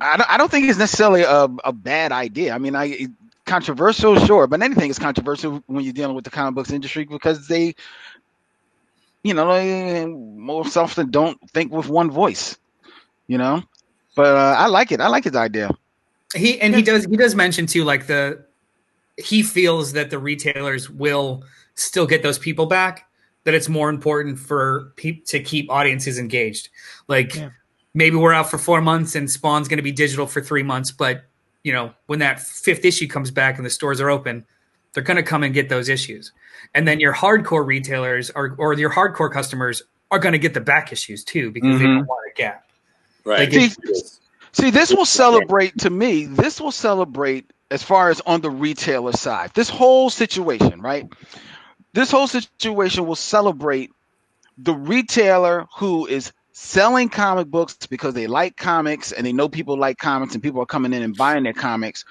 I 0.00 0.16
don't, 0.16 0.30
I 0.30 0.36
don't 0.36 0.50
think 0.50 0.68
it's 0.68 0.78
necessarily 0.78 1.22
a, 1.22 1.48
a 1.64 1.72
bad 1.72 2.10
idea. 2.12 2.52
I 2.52 2.58
mean, 2.58 2.74
I 2.74 3.06
controversial, 3.44 4.18
sure, 4.26 4.48
but 4.48 4.60
anything 4.60 4.90
is 4.90 4.98
controversial 4.98 5.62
when 5.66 5.84
you're 5.84 5.92
dealing 5.92 6.16
with 6.16 6.24
the 6.24 6.30
comic 6.30 6.56
books 6.56 6.72
industry 6.72 7.04
because 7.04 7.46
they, 7.46 7.76
you 9.22 9.32
know, 9.32 9.54
they 9.54 10.04
most 10.04 10.76
often 10.76 11.10
don't 11.10 11.38
think 11.50 11.72
with 11.72 11.88
one 11.88 12.10
voice, 12.10 12.58
you 13.28 13.38
know. 13.38 13.62
But 14.16 14.34
uh, 14.34 14.56
I 14.58 14.66
like 14.66 14.90
it. 14.90 15.00
I 15.00 15.06
like 15.06 15.24
his 15.24 15.36
idea. 15.36 15.70
He 16.34 16.60
and 16.60 16.74
he 16.74 16.82
does 16.82 17.04
he 17.04 17.16
does 17.16 17.36
mention 17.36 17.66
too, 17.66 17.84
like 17.84 18.08
the 18.08 18.44
he 19.16 19.42
feels 19.42 19.92
that 19.92 20.10
the 20.10 20.18
retailers 20.18 20.90
will 20.90 21.44
still 21.74 22.06
get 22.06 22.22
those 22.22 22.38
people 22.38 22.66
back. 22.66 23.08
That 23.44 23.54
it's 23.54 23.68
more 23.68 23.88
important 23.90 24.38
for 24.38 24.92
pe- 24.96 25.20
to 25.26 25.38
keep 25.40 25.70
audiences 25.70 26.18
engaged. 26.18 26.68
Like 27.06 27.34
Yeah. 27.36 27.50
maybe 27.94 28.16
we're 28.16 28.32
out 28.32 28.50
for 28.50 28.58
four 28.58 28.80
months 28.80 29.14
and 29.14 29.30
Spawn's 29.30 29.68
going 29.68 29.76
to 29.78 29.82
be 29.84 29.92
digital 29.92 30.26
for 30.26 30.40
three 30.40 30.64
months, 30.64 30.90
but 30.90 31.24
you 31.62 31.72
know 31.72 31.92
when 32.06 32.18
that 32.20 32.40
fifth 32.40 32.84
issue 32.84 33.06
comes 33.06 33.30
back 33.30 33.56
and 33.56 33.64
the 33.64 33.70
stores 33.70 34.00
are 34.00 34.10
open, 34.10 34.44
they're 34.92 35.02
going 35.04 35.16
to 35.16 35.22
come 35.22 35.42
and 35.44 35.54
get 35.54 35.68
those 35.68 35.88
issues. 35.88 36.32
And 36.74 36.88
then 36.88 36.98
your 37.00 37.12
hardcore 37.14 37.64
retailers 37.64 38.30
or 38.30 38.54
or 38.58 38.72
your 38.74 38.90
hardcore 38.90 39.30
customers 39.32 39.82
are 40.10 40.18
going 40.18 40.32
to 40.32 40.38
get 40.38 40.54
the 40.54 40.60
back 40.60 40.92
issues 40.92 41.22
too 41.24 41.50
because 41.52 41.78
they 41.78 41.84
Mhm. 41.84 41.98
don't 41.98 42.06
want 42.06 42.30
a 42.30 42.34
gap. 42.36 42.64
right 43.24 43.40
Like, 43.40 43.52
It's- 43.52 44.20
See, 44.52 44.70
this 44.70 44.92
will 44.92 45.04
celebrate 45.04 45.76
to 45.78 45.90
me. 45.90 46.24
This 46.26 46.60
will 46.60 46.70
celebrate 46.72 47.52
as 47.70 47.82
far 47.82 48.10
as 48.10 48.20
on 48.22 48.40
the 48.40 48.50
retailer 48.50 49.12
side. 49.12 49.50
This 49.54 49.68
whole 49.68 50.10
situation, 50.10 50.80
right? 50.80 51.06
This 51.92 52.10
whole 52.10 52.26
situation 52.26 53.06
will 53.06 53.16
celebrate 53.16 53.90
the 54.58 54.74
retailer 54.74 55.66
who 55.76 56.06
is 56.06 56.32
selling 56.52 57.08
comic 57.08 57.48
books 57.48 57.76
because 57.86 58.14
they 58.14 58.26
like 58.26 58.56
comics 58.56 59.12
and 59.12 59.26
they 59.26 59.32
know 59.32 59.48
people 59.48 59.78
like 59.78 59.98
comics 59.98 60.34
and 60.34 60.42
people 60.42 60.62
are 60.62 60.66
coming 60.66 60.92
in 60.92 61.02
and 61.02 61.16
buying 61.16 61.42
their 61.42 61.52
comics 61.52 62.04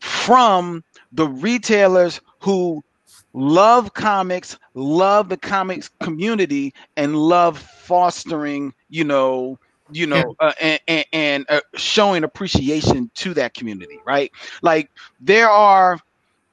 from 0.00 0.84
the 1.12 1.26
retailers 1.26 2.20
who 2.40 2.82
love 3.32 3.94
comics, 3.94 4.58
love 4.74 5.28
the 5.28 5.36
comics 5.36 5.90
community, 6.00 6.74
and 6.96 7.16
love 7.16 7.58
fostering, 7.58 8.74
you 8.88 9.04
know, 9.04 9.58
you 9.90 10.06
know, 10.06 10.34
uh, 10.40 10.52
and, 10.60 10.80
and, 10.88 11.04
and 11.12 11.46
uh, 11.48 11.60
showing 11.74 12.24
appreciation 12.24 13.10
to 13.14 13.34
that 13.34 13.54
community, 13.54 14.00
right? 14.04 14.32
Like 14.62 14.90
there 15.20 15.48
are 15.48 16.00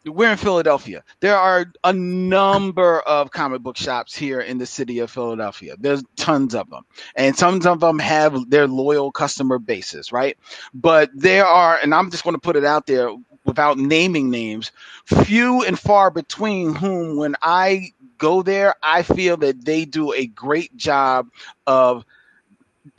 we're 0.05 0.31
in 0.31 0.37
Philadelphia. 0.37 1.03
There 1.21 1.37
are 1.37 1.65
a 1.83 1.93
number 1.93 2.99
of 3.01 3.31
comic 3.31 3.61
book 3.61 3.77
shops 3.77 4.15
here 4.15 4.41
in 4.41 4.57
the 4.57 4.65
city 4.65 4.99
of 4.99 5.09
Philadelphia. 5.09 5.75
There's 5.79 6.03
tons 6.17 6.55
of 6.55 6.69
them. 6.69 6.83
And 7.15 7.37
some 7.37 7.65
of 7.65 7.79
them 7.79 7.99
have 7.99 8.49
their 8.49 8.67
loyal 8.67 9.11
customer 9.11 9.59
bases, 9.59 10.11
right? 10.11 10.37
But 10.73 11.09
there 11.15 11.45
are, 11.45 11.79
and 11.81 11.93
I'm 11.95 12.11
just 12.11 12.23
going 12.23 12.35
to 12.35 12.41
put 12.41 12.57
it 12.57 12.65
out 12.65 12.85
there 12.85 13.15
without 13.45 13.77
naming 13.77 14.29
names, 14.29 14.71
few 15.05 15.63
and 15.63 15.79
far 15.79 16.11
between 16.11 16.75
whom, 16.75 17.17
when 17.17 17.35
I 17.41 17.91
go 18.17 18.41
there, 18.41 18.75
I 18.81 19.03
feel 19.03 19.37
that 19.37 19.65
they 19.65 19.85
do 19.85 20.13
a 20.13 20.25
great 20.27 20.75
job 20.75 21.29
of 21.67 22.05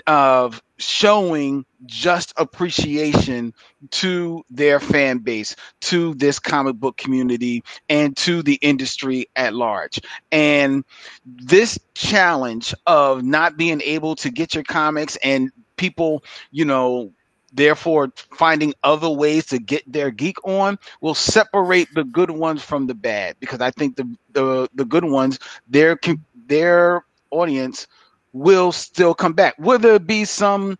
of 0.07 0.63
showing 0.79 1.65
just 1.87 2.33
appreciation 2.37 3.53
to 3.91 4.45
their 4.51 4.81
fan 4.81 5.19
base, 5.19 5.57
to 5.81 6.15
this 6.15 6.39
comic 6.39 6.77
book 6.77 6.97
community, 6.97 7.63
and 7.89 8.17
to 8.17 8.43
the 8.43 8.55
industry 8.55 9.27
at 9.37 9.55
large. 9.55 10.01
And 10.33 10.85
this 11.25 11.79
challenge 11.95 12.75
of 12.87 13.23
not 13.23 13.57
being 13.57 13.81
able 13.83 14.17
to 14.17 14.31
get 14.31 14.55
your 14.55 14.65
comics 14.65 15.17
and 15.17 15.51
people, 15.77 16.25
you 16.51 16.65
know, 16.65 17.13
therefore 17.53 18.13
finding 18.33 18.75
other 18.83 19.09
ways 19.11 19.47
to 19.47 19.59
get 19.59 19.91
their 19.91 20.11
geek 20.11 20.37
on 20.45 20.79
will 21.01 21.15
separate 21.15 21.89
the 21.95 22.05
good 22.05 22.31
ones 22.31 22.63
from 22.63 22.87
the 22.87 22.95
bad 22.95 23.37
because 23.39 23.61
I 23.61 23.71
think 23.71 23.97
the 23.97 24.17
the, 24.33 24.69
the 24.75 24.85
good 24.85 25.05
ones 25.05 25.39
their 25.69 25.99
their 26.47 27.05
audience 27.31 27.87
will 28.35 28.73
still 28.73 29.15
come 29.15 29.33
back. 29.33 29.55
Will 29.59 29.79
there 29.79 29.99
be 29.99 30.27
some? 30.27 30.77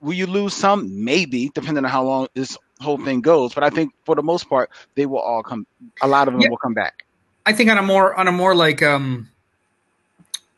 Will 0.00 0.14
you 0.14 0.26
lose 0.26 0.54
some? 0.54 1.04
Maybe, 1.04 1.50
depending 1.54 1.84
on 1.84 1.90
how 1.90 2.04
long 2.04 2.28
this 2.34 2.56
whole 2.80 2.96
thing 2.96 3.20
goes. 3.20 3.52
But 3.52 3.64
I 3.64 3.70
think 3.70 3.92
for 4.04 4.14
the 4.14 4.22
most 4.22 4.48
part, 4.48 4.70
they 4.94 5.04
will 5.04 5.18
all 5.18 5.42
come. 5.42 5.66
A 6.00 6.08
lot 6.08 6.28
of 6.28 6.34
them 6.34 6.40
yeah. 6.40 6.48
will 6.48 6.56
come 6.56 6.72
back. 6.72 7.04
I 7.44 7.52
think 7.52 7.68
on 7.68 7.76
a 7.76 7.82
more 7.82 8.14
on 8.14 8.28
a 8.28 8.32
more 8.32 8.54
like 8.54 8.82
um 8.82 9.28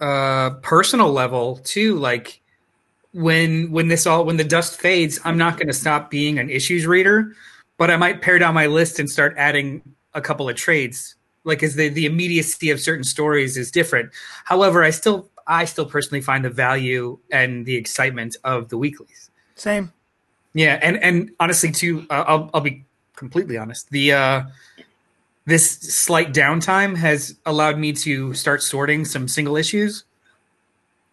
uh 0.00 0.50
personal 0.62 1.10
level 1.10 1.56
too. 1.56 1.96
Like 1.96 2.40
when 3.12 3.72
when 3.72 3.88
this 3.88 4.06
all 4.06 4.24
when 4.24 4.36
the 4.36 4.44
dust 4.44 4.78
fades, 4.78 5.18
I'm 5.24 5.38
not 5.38 5.56
going 5.56 5.68
to 5.68 5.72
stop 5.72 6.10
being 6.10 6.38
an 6.38 6.50
issues 6.50 6.86
reader, 6.86 7.34
but 7.78 7.90
I 7.90 7.96
might 7.96 8.20
pare 8.20 8.38
down 8.38 8.54
my 8.54 8.66
list 8.66 9.00
and 9.00 9.10
start 9.10 9.34
adding 9.38 9.82
a 10.12 10.20
couple 10.20 10.48
of 10.48 10.56
trades 10.56 11.16
like 11.44 11.62
is 11.62 11.74
the 11.74 11.88
the 11.88 12.04
immediacy 12.04 12.68
of 12.68 12.80
certain 12.80 13.04
stories 13.04 13.56
is 13.56 13.70
different 13.70 14.10
however 14.44 14.82
i 14.82 14.90
still 14.90 15.30
I 15.50 15.64
still 15.64 15.84
personally 15.84 16.22
find 16.22 16.44
the 16.44 16.50
value 16.50 17.18
and 17.32 17.66
the 17.66 17.74
excitement 17.74 18.36
of 18.44 18.68
the 18.68 18.78
weeklies. 18.78 19.30
Same. 19.56 19.92
Yeah, 20.54 20.78
and 20.80 20.96
and 21.02 21.30
honestly, 21.40 21.72
too, 21.72 22.06
uh, 22.08 22.24
I'll 22.26 22.50
I'll 22.54 22.60
be 22.60 22.84
completely 23.16 23.58
honest. 23.58 23.90
The 23.90 24.12
uh, 24.12 24.42
this 25.44 25.70
slight 25.70 26.32
downtime 26.32 26.96
has 26.96 27.36
allowed 27.46 27.78
me 27.78 27.92
to 27.94 28.32
start 28.34 28.62
sorting 28.62 29.04
some 29.04 29.28
single 29.28 29.56
issues, 29.56 30.04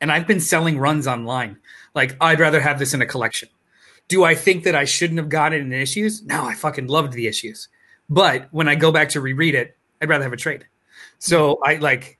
and 0.01 0.11
I've 0.11 0.27
been 0.27 0.39
selling 0.39 0.77
runs 0.77 1.07
online. 1.07 1.57
Like 1.95 2.15
I'd 2.21 2.39
rather 2.39 2.61
have 2.61 2.79
this 2.79 2.93
in 2.93 3.01
a 3.01 3.05
collection. 3.05 3.49
Do 4.07 4.23
I 4.23 4.35
think 4.35 4.63
that 4.63 4.75
I 4.75 4.85
shouldn't 4.85 5.17
have 5.17 5.29
gotten 5.29 5.59
it 5.59 5.61
in 5.63 5.73
issues? 5.73 6.23
No, 6.23 6.45
I 6.45 6.53
fucking 6.53 6.87
loved 6.87 7.13
the 7.13 7.27
issues. 7.27 7.67
But 8.09 8.47
when 8.51 8.69
I 8.69 8.75
go 8.75 8.91
back 8.91 9.09
to 9.09 9.21
reread 9.21 9.55
it, 9.55 9.75
I'd 10.01 10.09
rather 10.09 10.23
have 10.23 10.31
a 10.31 10.37
trade. 10.37 10.65
So 11.19 11.59
I 11.65 11.75
like 11.75 12.16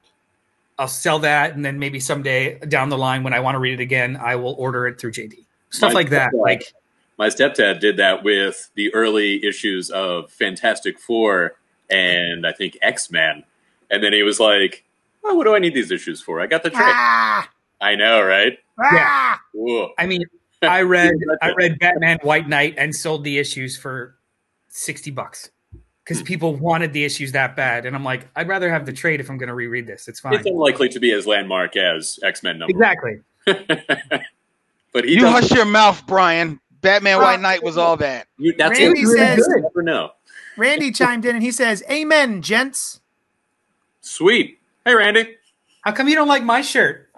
I'll 0.80 0.88
sell 0.88 1.20
that, 1.20 1.56
and 1.56 1.66
then 1.66 1.80
maybe 1.80 2.00
someday 2.00 2.60
down 2.60 2.90
the 2.90 2.98
line 2.98 3.24
when 3.24 3.34
I 3.34 3.40
want 3.40 3.56
to 3.56 3.60
read 3.60 3.80
it 3.80 3.82
again, 3.84 4.16
I 4.18 4.36
will 4.36 4.54
order 4.60 4.88
it 4.88 5.00
through 5.00 5.12
JD. 5.14 5.46
Stuff 5.70 5.94
my 5.94 5.94
like 5.94 6.10
that. 6.12 6.34
Like 6.34 6.74
my 7.18 7.28
stepdad 7.28 7.80
did 7.80 7.98
that 7.98 8.24
with 8.24 8.70
the 8.76 8.94
early 8.94 9.44
issues 9.44 9.90
of 9.90 10.32
Fantastic 10.32 11.00
Four 11.00 11.56
and 11.90 12.46
I 12.46 12.52
think 12.52 12.78
X 12.82 13.10
Men, 13.10 13.44
and 13.90 14.04
then 14.04 14.14
he 14.14 14.22
was 14.24 14.40
like, 14.40 14.84
oh, 15.24 15.34
"What 15.34 15.46
do 15.46 15.56
I 15.56 15.60
need 15.60 15.74
these 15.74 15.92
issues 15.92 16.22
for? 16.22 16.40
I 16.40 16.48
got 16.48 16.64
the 16.64 16.70
trick." 16.70 16.84
Ah! 16.86 17.50
I 17.82 17.96
know, 17.96 18.22
right? 18.22 18.58
Ah! 18.80 19.42
Yeah. 19.54 19.86
I 19.98 20.06
mean, 20.06 20.24
I 20.62 20.82
read 20.84 21.16
I 21.42 21.54
read 21.54 21.80
Batman 21.80 22.20
White 22.22 22.48
Knight 22.48 22.76
and 22.78 22.96
sold 22.96 23.24
the 23.24 23.40
issues 23.40 23.78
for 23.78 24.16
sixty 24.68 25.10
bucks 25.10 25.50
because 26.08 26.22
hmm. 26.22 26.26
people 26.26 26.56
wanted 26.56 26.94
the 26.94 27.04
issues 27.04 27.34
that 27.34 27.56
bad. 27.58 27.86
And 27.86 27.94
I'm 27.94 28.04
like, 28.04 28.28
I'd 28.36 28.48
rather 28.48 28.70
have 28.70 28.86
the 28.86 28.94
trade 28.94 29.20
if 29.20 29.30
I'm 29.30 29.38
going 29.38 29.50
to 29.50 29.54
reread 29.54 29.86
this. 29.86 30.08
It's 30.08 30.22
fine. 30.22 30.36
It's 30.36 30.46
unlikely 30.46 30.88
to 30.90 31.00
be 31.00 31.12
as 31.12 31.28
landmark 31.28 31.76
as 31.76 32.18
X 32.24 32.44
Men 32.44 32.60
number. 32.60 32.72
Exactly. 32.72 33.20
but 33.46 35.04
he 35.04 35.16
you 35.16 35.28
hush 35.28 35.52
your 35.52 35.66
mouth, 35.66 36.02
Brian. 36.08 36.62
Batman 36.80 37.18
White 37.18 37.40
oh. 37.40 37.42
Knight 37.42 37.64
was 37.64 37.78
all 37.78 37.98
that. 37.98 38.28
You, 38.38 38.54
that's 38.58 38.80
Randy 38.80 39.04
says, 39.04 39.40
you 39.40 39.62
never 39.62 39.84
know. 39.84 40.12
Randy 40.56 40.92
chimed 40.92 41.26
in 41.26 41.36
and 41.36 41.44
he 41.44 41.52
says, 41.52 41.84
"Amen, 41.90 42.42
gents." 42.42 43.02
Sweet. 44.02 44.60
Hey, 44.86 44.94
Randy. 44.94 45.36
How 45.82 45.92
come 45.92 46.08
you 46.08 46.16
don't 46.16 46.28
like 46.28 46.44
my 46.44 46.62
shirt? 46.62 47.10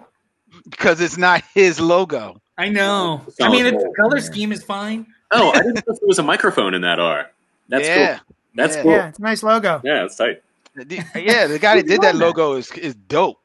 Because 0.68 1.00
it's 1.00 1.16
not 1.18 1.44
his 1.54 1.78
logo. 1.78 2.40
I 2.58 2.68
know. 2.68 3.22
I 3.40 3.48
mean, 3.50 3.64
the 3.64 3.92
color 3.96 4.20
scheme 4.20 4.50
is 4.50 4.64
fine. 4.64 5.06
Oh, 5.30 5.50
I 5.50 5.58
didn't 5.58 5.76
know 5.76 5.82
there 5.86 5.98
was 6.02 6.18
a 6.18 6.22
microphone 6.22 6.74
in 6.74 6.82
that 6.82 6.98
R. 6.98 7.30
That's 7.68 7.86
yeah. 7.86 8.18
cool. 8.18 8.36
That's 8.54 8.76
yeah. 8.76 8.82
cool. 8.82 8.92
Yeah, 8.92 9.08
it's 9.08 9.18
a 9.18 9.22
nice 9.22 9.42
logo. 9.42 9.80
Yeah, 9.84 10.04
it's 10.04 10.16
tight. 10.16 10.42
Yeah, 10.76 11.46
the 11.46 11.58
guy 11.60 11.76
that 11.76 11.86
did 11.86 12.00
that 12.02 12.16
logo 12.16 12.54
is 12.54 12.70
is 12.72 12.94
dope. 12.94 13.38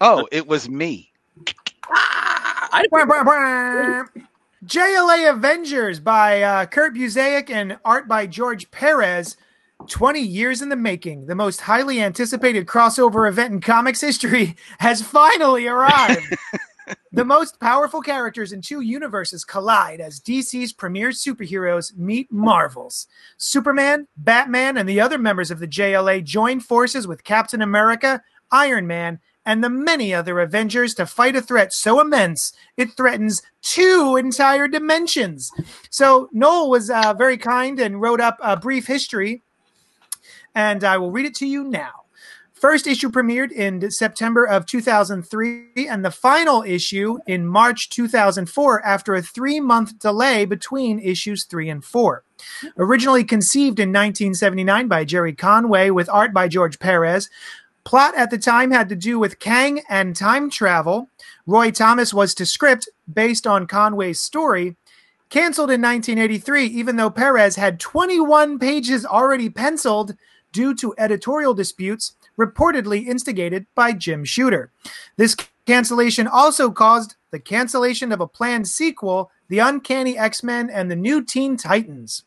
Oh, 0.00 0.26
it 0.32 0.46
was 0.46 0.68
me. 0.68 1.12
JLA 4.66 5.30
Avengers 5.30 6.00
by 6.00 6.42
uh, 6.42 6.66
Kurt 6.66 6.94
Busiek 6.94 7.50
and 7.50 7.78
art 7.84 8.08
by 8.08 8.26
George 8.26 8.70
Perez. 8.70 9.36
20 9.88 10.20
years 10.20 10.62
in 10.62 10.70
the 10.70 10.76
making, 10.76 11.26
the 11.26 11.34
most 11.34 11.60
highly 11.60 12.00
anticipated 12.00 12.66
crossover 12.66 13.28
event 13.28 13.52
in 13.52 13.60
comics 13.60 14.00
history 14.00 14.56
has 14.78 15.02
finally 15.02 15.66
arrived. 15.66 16.22
the 17.12 17.24
most 17.24 17.60
powerful 17.60 18.00
characters 18.00 18.52
in 18.52 18.60
two 18.60 18.80
universes 18.80 19.44
collide 19.44 20.00
as 20.00 20.20
DC's 20.20 20.72
premier 20.72 21.10
superheroes 21.10 21.96
meet 21.96 22.30
Marvel's. 22.30 23.06
Superman, 23.36 24.08
Batman, 24.16 24.76
and 24.76 24.88
the 24.88 25.00
other 25.00 25.18
members 25.18 25.50
of 25.50 25.58
the 25.58 25.68
JLA 25.68 26.24
join 26.24 26.60
forces 26.60 27.06
with 27.06 27.24
Captain 27.24 27.62
America, 27.62 28.22
Iron 28.50 28.86
Man, 28.86 29.20
and 29.46 29.62
the 29.62 29.68
many 29.68 30.14
other 30.14 30.40
Avengers 30.40 30.94
to 30.94 31.06
fight 31.06 31.36
a 31.36 31.42
threat 31.42 31.72
so 31.72 32.00
immense 32.00 32.52
it 32.76 32.96
threatens 32.96 33.42
two 33.62 34.16
entire 34.16 34.68
dimensions. 34.68 35.50
So 35.90 36.28
Noel 36.32 36.70
was 36.70 36.90
uh, 36.90 37.14
very 37.14 37.36
kind 37.36 37.78
and 37.78 38.00
wrote 38.00 38.20
up 38.20 38.38
a 38.40 38.56
brief 38.56 38.86
history, 38.86 39.42
and 40.54 40.82
I 40.82 40.96
will 40.98 41.10
read 41.10 41.26
it 41.26 41.34
to 41.36 41.46
you 41.46 41.64
now. 41.64 42.03
First 42.64 42.86
issue 42.86 43.10
premiered 43.10 43.52
in 43.52 43.90
September 43.90 44.46
of 44.46 44.64
2003, 44.64 45.86
and 45.86 46.02
the 46.02 46.10
final 46.10 46.62
issue 46.62 47.18
in 47.26 47.46
March 47.46 47.90
2004 47.90 48.82
after 48.86 49.14
a 49.14 49.20
three 49.20 49.60
month 49.60 49.98
delay 49.98 50.46
between 50.46 50.98
issues 50.98 51.44
three 51.44 51.68
and 51.68 51.84
four. 51.84 52.24
Originally 52.78 53.22
conceived 53.22 53.78
in 53.78 53.90
1979 53.90 54.88
by 54.88 55.04
Gerry 55.04 55.34
Conway 55.34 55.90
with 55.90 56.08
art 56.08 56.32
by 56.32 56.48
George 56.48 56.78
Perez, 56.78 57.28
plot 57.84 58.14
at 58.16 58.30
the 58.30 58.38
time 58.38 58.70
had 58.70 58.88
to 58.88 58.96
do 58.96 59.18
with 59.18 59.40
Kang 59.40 59.82
and 59.90 60.16
time 60.16 60.48
travel. 60.48 61.10
Roy 61.46 61.70
Thomas 61.70 62.14
was 62.14 62.34
to 62.34 62.46
script 62.46 62.88
based 63.12 63.46
on 63.46 63.66
Conway's 63.66 64.20
story. 64.20 64.74
Cancelled 65.28 65.70
in 65.70 65.82
1983, 65.82 66.64
even 66.64 66.96
though 66.96 67.10
Perez 67.10 67.56
had 67.56 67.78
21 67.78 68.58
pages 68.58 69.04
already 69.04 69.50
penciled 69.50 70.16
due 70.50 70.74
to 70.76 70.94
editorial 70.96 71.52
disputes 71.52 72.16
reportedly 72.38 73.06
instigated 73.06 73.66
by 73.74 73.92
Jim 73.92 74.24
Shooter. 74.24 74.70
This 75.16 75.36
cancellation 75.66 76.26
also 76.26 76.70
caused 76.70 77.16
the 77.30 77.38
cancellation 77.38 78.12
of 78.12 78.20
a 78.20 78.26
planned 78.26 78.68
sequel, 78.68 79.30
The 79.48 79.58
Uncanny 79.58 80.18
X 80.18 80.42
Men 80.42 80.70
and 80.70 80.90
the 80.90 80.96
New 80.96 81.22
Teen 81.24 81.56
Titans. 81.56 82.24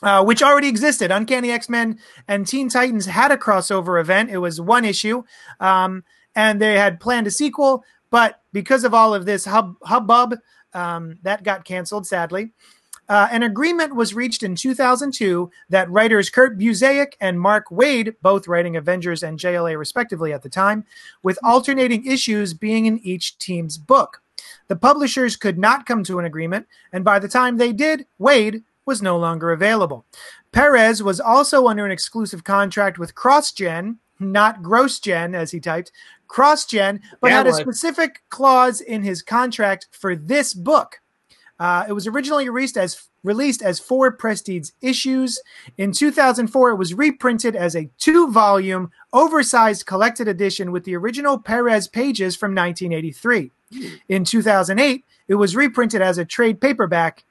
Uh, 0.00 0.22
which 0.22 0.44
already 0.44 0.68
existed. 0.68 1.10
Uncanny 1.10 1.50
X 1.50 1.68
Men 1.68 1.98
and 2.28 2.46
Teen 2.46 2.68
Titans 2.68 3.06
had 3.06 3.32
a 3.32 3.36
crossover 3.36 4.00
event. 4.00 4.30
It 4.30 4.38
was 4.38 4.60
one 4.60 4.84
issue, 4.84 5.24
um, 5.58 6.04
and 6.36 6.62
they 6.62 6.78
had 6.78 7.00
planned 7.00 7.26
a 7.26 7.32
sequel, 7.32 7.82
but 8.08 8.40
because 8.52 8.84
of 8.84 8.94
all 8.94 9.12
of 9.12 9.26
this 9.26 9.44
hub- 9.44 9.74
hubbub, 9.82 10.36
um, 10.72 11.18
that 11.22 11.42
got 11.42 11.64
canceled, 11.64 12.06
sadly. 12.06 12.52
Uh, 13.08 13.28
an 13.30 13.42
agreement 13.42 13.94
was 13.94 14.14
reached 14.14 14.42
in 14.42 14.54
2002 14.54 15.50
that 15.68 15.90
writers 15.90 16.30
Kurt 16.30 16.58
Busiek 16.58 17.12
and 17.20 17.40
Mark 17.40 17.68
Waid, 17.70 18.16
both 18.22 18.48
writing 18.48 18.76
Avengers 18.76 19.22
and 19.22 19.38
JLA 19.38 19.78
respectively 19.78 20.32
at 20.32 20.42
the 20.42 20.48
time, 20.48 20.84
with 21.22 21.38
alternating 21.42 22.04
issues 22.06 22.54
being 22.54 22.86
in 22.86 22.98
each 22.98 23.38
team's 23.38 23.78
book. 23.78 24.22
The 24.68 24.76
publishers 24.76 25.36
could 25.36 25.58
not 25.58 25.86
come 25.86 26.04
to 26.04 26.18
an 26.18 26.24
agreement, 26.24 26.66
and 26.92 27.04
by 27.04 27.18
the 27.18 27.28
time 27.28 27.56
they 27.56 27.72
did, 27.72 28.06
Waid 28.20 28.62
was 28.84 29.02
no 29.02 29.18
longer 29.18 29.52
available. 29.52 30.04
Perez 30.52 31.02
was 31.02 31.20
also 31.20 31.66
under 31.66 31.84
an 31.84 31.92
exclusive 31.92 32.44
contract 32.44 32.98
with 32.98 33.14
CrossGen 33.14 33.96
not 34.20 34.62
GrossGen 34.62 35.34
as 35.34 35.50
he 35.50 35.60
typed, 35.60 35.92
CrossGen, 36.28 37.00
but 37.20 37.30
Yeah, 37.30 37.38
had 37.38 37.46
a 37.46 37.54
specific 37.54 38.22
clause 38.30 38.80
in 38.80 39.02
his 39.02 39.22
contract 39.22 39.88
for 39.92 40.16
this 40.16 40.54
book. 40.54 41.00
Uh, 41.58 41.84
it 41.88 41.92
was 41.92 42.06
originally 42.06 42.48
released 42.48 42.76
as 42.76 43.08
released 43.24 43.62
as 43.62 43.80
four 43.80 44.12
Prestige 44.12 44.70
issues. 44.80 45.40
In 45.76 45.92
2004, 45.92 46.70
it 46.70 46.76
was 46.76 46.94
reprinted 46.94 47.56
as 47.56 47.74
a 47.74 47.90
two-volume, 47.98 48.90
oversized 49.12 49.84
collected 49.84 50.28
edition 50.28 50.70
with 50.70 50.84
the 50.84 50.94
original 50.96 51.38
Perez 51.38 51.88
pages 51.88 52.36
from 52.36 52.54
1983. 52.54 53.50
In 54.08 54.24
2008, 54.24 55.04
it 55.26 55.34
was 55.34 55.56
reprinted 55.56 56.00
as 56.00 56.16
a 56.16 56.24
trade 56.24 56.60
paperback. 56.60 57.24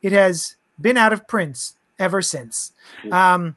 It 0.00 0.12
has 0.12 0.56
been 0.80 0.96
out 0.96 1.12
of 1.12 1.26
print 1.26 1.72
ever 1.98 2.22
since. 2.22 2.72
Um, 3.10 3.56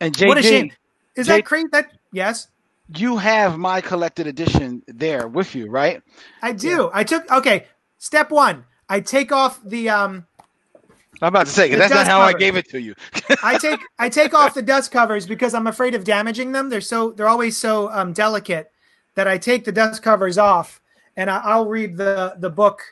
And 0.00 0.14
JD, 0.14 0.28
what 0.28 0.38
a 0.38 0.42
shame! 0.42 0.72
Is 1.16 1.28
that 1.28 1.44
crazy? 1.46 1.68
That 1.72 1.92
yes, 2.12 2.48
you 2.94 3.16
have 3.16 3.58
my 3.58 3.80
collected 3.80 4.26
edition 4.26 4.82
there 4.86 5.26
with 5.26 5.54
you, 5.54 5.70
right? 5.70 6.02
I 6.42 6.52
do. 6.52 6.90
I 6.92 7.02
took 7.04 7.28
okay. 7.32 7.66
Step 7.98 8.30
one: 8.30 8.64
I 8.88 9.00
take 9.00 9.32
off 9.32 9.60
the 9.64 9.88
um, 9.90 10.26
I'm 11.22 11.28
about 11.28 11.46
to 11.46 11.52
say 11.52 11.68
'cause 11.68 11.76
The 11.76 11.78
that's 11.78 11.90
not 11.90 11.98
dust 12.00 12.10
how 12.10 12.20
I 12.20 12.32
gave 12.32 12.56
it 12.56 12.68
to 12.70 12.80
you. 12.80 12.94
I 13.42 13.58
take 13.58 13.80
I 13.98 14.08
take 14.08 14.34
off 14.34 14.54
the 14.54 14.62
dust 14.62 14.90
covers 14.90 15.26
because 15.26 15.54
I'm 15.54 15.66
afraid 15.66 15.94
of 15.94 16.04
damaging 16.04 16.52
them. 16.52 16.68
They're 16.68 16.80
so 16.80 17.12
they're 17.12 17.28
always 17.28 17.56
so 17.56 17.90
um, 17.92 18.12
delicate 18.12 18.70
that 19.14 19.26
I 19.26 19.38
take 19.38 19.64
the 19.64 19.72
dust 19.72 20.02
covers 20.02 20.38
off 20.38 20.80
and 21.16 21.30
I, 21.30 21.38
I'll 21.38 21.66
read 21.66 21.96
the 21.96 22.34
the 22.38 22.50
book 22.50 22.82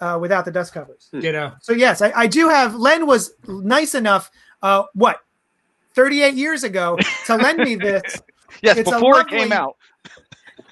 uh, 0.00 0.18
without 0.20 0.44
the 0.44 0.50
dust 0.52 0.72
covers. 0.72 1.08
You 1.12 1.32
know, 1.32 1.52
So 1.60 1.72
yes, 1.72 2.02
I, 2.02 2.12
I 2.14 2.26
do 2.26 2.48
have. 2.48 2.74
Len 2.74 3.06
was 3.06 3.34
nice 3.46 3.94
enough. 3.94 4.30
Uh, 4.62 4.84
what? 4.94 5.20
38 5.94 6.34
years 6.34 6.64
ago 6.64 6.96
to 7.26 7.36
lend 7.36 7.58
me 7.58 7.74
this. 7.74 8.02
yes, 8.62 8.78
It's 8.78 8.90
a 8.90 8.94
before 8.94 9.20
it 9.20 9.28
came 9.28 9.52
out. 9.52 9.76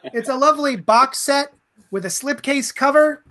It's 0.02 0.28
a 0.28 0.34
lovely 0.34 0.76
box 0.76 1.18
set 1.18 1.52
with 1.90 2.04
a 2.06 2.08
slipcase 2.08 2.74
cover. 2.74 3.22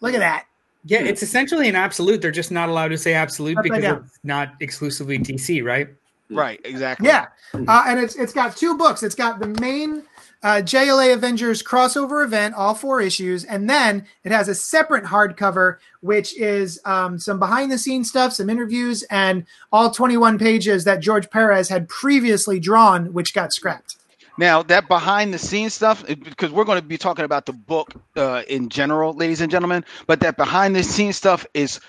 Look 0.00 0.14
at 0.14 0.18
that. 0.20 0.46
Yeah, 0.84 1.00
it's 1.00 1.22
essentially 1.22 1.68
an 1.68 1.76
absolute. 1.76 2.20
They're 2.20 2.30
just 2.30 2.50
not 2.50 2.68
allowed 2.68 2.88
to 2.88 2.98
say 2.98 3.14
absolute 3.14 3.56
Upside 3.58 3.64
because 3.64 3.82
down. 3.82 4.04
it's 4.06 4.18
not 4.22 4.54
exclusively 4.60 5.18
DC, 5.18 5.64
right? 5.64 5.88
Right, 6.30 6.60
exactly. 6.64 7.06
Yeah, 7.06 7.26
uh, 7.54 7.84
and 7.86 7.98
it's 7.98 8.16
it's 8.16 8.32
got 8.32 8.56
two 8.56 8.76
books. 8.76 9.02
It's 9.02 9.14
got 9.14 9.40
the 9.40 9.46
main 9.46 10.02
uh, 10.42 10.60
JLA 10.60 11.14
Avengers 11.14 11.62
crossover 11.62 12.22
event, 12.22 12.54
all 12.54 12.74
four 12.74 13.00
issues, 13.00 13.44
and 13.44 13.68
then 13.68 14.04
it 14.24 14.32
has 14.32 14.48
a 14.48 14.54
separate 14.54 15.04
hardcover, 15.04 15.78
which 16.00 16.38
is 16.38 16.78
um, 16.84 17.18
some 17.18 17.38
behind 17.38 17.72
the 17.72 17.78
scenes 17.78 18.10
stuff, 18.10 18.34
some 18.34 18.50
interviews, 18.50 19.02
and 19.04 19.46
all 19.72 19.90
21 19.90 20.38
pages 20.38 20.84
that 20.84 21.00
George 21.00 21.30
Perez 21.30 21.70
had 21.70 21.88
previously 21.88 22.60
drawn, 22.60 23.14
which 23.14 23.32
got 23.32 23.54
scrapped. 23.54 23.96
Now 24.36 24.62
that 24.64 24.88
behind 24.88 25.32
the 25.32 25.38
scenes 25.38 25.74
stuff, 25.74 26.04
because 26.06 26.50
we're 26.50 26.64
going 26.64 26.80
to 26.80 26.86
be 26.86 26.98
talking 26.98 27.24
about 27.24 27.46
the 27.46 27.52
book 27.52 27.94
uh, 28.16 28.42
in 28.48 28.68
general, 28.68 29.14
ladies 29.14 29.40
and 29.40 29.50
gentlemen, 29.50 29.84
but 30.06 30.20
that 30.20 30.36
behind 30.36 30.74
the 30.74 30.82
scenes 30.82 31.16
stuff 31.16 31.46
is 31.54 31.80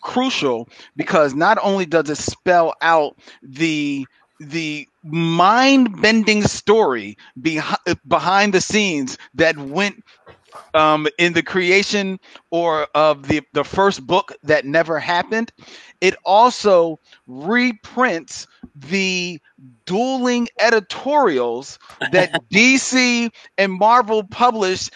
crucial 0.00 0.68
because 0.96 1.34
not 1.34 1.58
only 1.62 1.86
does 1.86 2.10
it 2.10 2.16
spell 2.18 2.74
out 2.82 3.16
the 3.42 4.06
the 4.40 4.88
mind 5.04 6.00
bending 6.02 6.42
story 6.42 7.16
behind 7.40 7.78
behind 8.08 8.52
the 8.52 8.60
scenes 8.60 9.16
that 9.34 9.56
went 9.56 10.02
um, 10.74 11.06
in 11.18 11.32
the 11.32 11.42
creation 11.42 12.18
or 12.50 12.86
of 12.94 13.28
the 13.28 13.42
the 13.52 13.64
first 13.64 14.06
book 14.06 14.32
that 14.42 14.64
never 14.64 14.98
happened, 14.98 15.52
it 16.00 16.14
also 16.24 16.98
reprints 17.26 18.46
the 18.74 19.40
dueling 19.86 20.48
editorials 20.58 21.78
that 22.12 22.32
DC 22.52 23.30
and 23.58 23.72
Marvel 23.72 24.24
published 24.24 24.90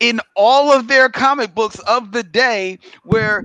in 0.00 0.20
all 0.36 0.72
of 0.72 0.88
their 0.88 1.08
comic 1.08 1.54
books 1.54 1.78
of 1.80 2.12
the 2.12 2.22
day, 2.22 2.78
where 3.04 3.44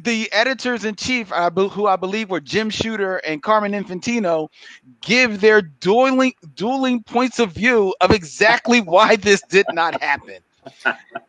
the 0.00 0.30
editors 0.32 0.84
in 0.84 0.94
chief, 0.96 1.28
who 1.30 1.86
I 1.86 1.96
believe 1.96 2.30
were 2.30 2.40
Jim 2.40 2.70
Shooter 2.70 3.18
and 3.18 3.42
Carmine 3.42 3.72
Infantino, 3.72 4.48
give 5.02 5.40
their 5.40 5.62
dueling 5.62 6.32
dueling 6.54 7.02
points 7.02 7.38
of 7.38 7.52
view 7.52 7.94
of 8.00 8.10
exactly 8.10 8.80
why 8.80 9.16
this 9.16 9.42
did 9.42 9.66
not 9.70 10.00
happen. 10.02 10.38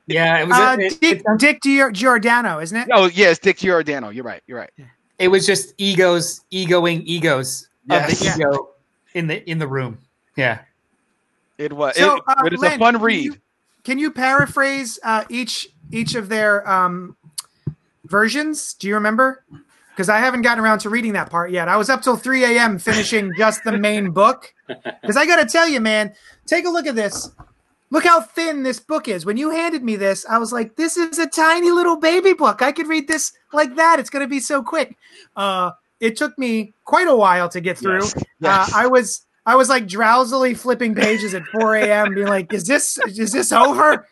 Yeah, 0.07 0.41
it 0.41 0.47
was. 0.47 0.57
Uh, 0.57 0.77
it, 0.79 1.01
Dick, 1.01 1.23
it, 1.25 1.39
Dick 1.39 1.61
Gior- 1.61 1.93
Giordano, 1.93 2.59
isn't 2.59 2.77
it? 2.77 2.87
Oh 2.93 3.05
yes, 3.13 3.39
Dick 3.39 3.57
Giordano. 3.57 4.09
You're 4.09 4.23
right. 4.25 4.41
You're 4.47 4.59
right. 4.59 4.71
it 5.19 5.27
was 5.29 5.45
just 5.45 5.73
egos, 5.77 6.41
egoing 6.51 7.01
egos 7.03 7.67
Yes. 7.89 8.11
of 8.13 8.19
the 8.19 8.43
ego 8.43 8.69
in 9.13 9.27
the 9.27 9.49
in 9.49 9.59
the 9.59 9.67
room. 9.67 9.97
Yeah. 10.35 10.59
It 11.57 11.71
was. 11.73 11.95
So, 11.95 12.15
it, 12.17 12.23
uh, 12.27 12.43
it 12.45 12.51
was 12.53 12.61
Len, 12.61 12.73
a 12.73 12.77
fun 12.79 12.93
can 12.95 13.03
read. 13.03 13.23
you- 13.25 13.35
Can 13.83 13.97
you 13.99 14.11
paraphrase 14.11 14.99
uh, 15.03 15.23
each 15.29 15.69
each 15.91 16.15
of 16.15 16.29
their 16.29 16.67
um, 16.69 17.15
versions? 18.05 18.73
Do 18.73 18.87
you 18.87 18.95
remember? 18.95 19.43
Because 19.89 20.09
I 20.09 20.17
haven't 20.17 20.41
gotten 20.41 20.63
around 20.63 20.79
to 20.79 20.89
reading 20.89 21.13
that 21.13 21.29
part 21.29 21.51
yet. 21.51 21.67
I 21.67 21.77
was 21.77 21.87
up 21.89 22.01
till 22.01 22.15
3 22.17 22.43
a.m. 22.45 22.79
finishing 22.79 23.31
just 23.37 23.63
the 23.63 23.77
main 23.77 24.09
book. 24.09 24.51
Because 24.67 25.15
I 25.15 25.27
got 25.27 25.35
to 25.35 25.45
tell 25.45 25.67
you, 25.67 25.79
man, 25.79 26.13
take 26.47 26.65
a 26.65 26.69
look 26.69 26.87
at 26.87 26.95
this. 26.95 27.29
Look 27.89 28.05
how 28.05 28.21
thin 28.21 28.63
this 28.63 28.79
book 28.79 29.07
is. 29.07 29.25
When 29.25 29.37
you 29.37 29.51
handed 29.51 29.83
me 29.83 29.95
this, 29.95 30.25
I 30.27 30.39
was 30.39 30.51
like, 30.51 30.75
this 30.75 30.97
is 30.97 31.19
a 31.19 31.27
tiny 31.27 31.69
little 31.71 31.97
baby 31.97 32.33
book. 32.33 32.61
I 32.61 32.71
could 32.71 32.87
read 32.87 33.07
this 33.07 33.33
like 33.51 33.75
that. 33.75 33.99
It's 33.99 34.09
going 34.09 34.25
to 34.25 34.29
be 34.29 34.39
so 34.39 34.63
quick. 34.63 34.97
Uh, 35.35 35.71
it 35.99 36.17
took 36.17 36.37
me 36.39 36.73
quite 36.85 37.07
a 37.07 37.15
while 37.15 37.49
to 37.49 37.61
get 37.61 37.77
through. 37.77 37.99
Yes. 38.01 38.15
Yes. 38.39 38.73
Uh, 38.73 38.77
I 38.77 38.87
was 38.87 39.25
I 39.45 39.55
was 39.55 39.69
like 39.69 39.87
drowsily 39.87 40.53
flipping 40.53 40.95
pages 40.95 41.33
at 41.33 41.45
4 41.45 41.75
a.m. 41.75 42.15
being 42.15 42.27
like, 42.27 42.51
is 42.53 42.65
this 42.65 42.97
is 42.99 43.31
this 43.31 43.51
over? 43.51 44.07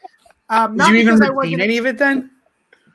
Um, 0.49 0.77
Did 0.77 0.87
you 0.89 0.95
even 0.97 1.19
wasn't- 1.35 1.61
any 1.61 1.77
of 1.77 1.85
it 1.85 1.97
then? 1.97 2.29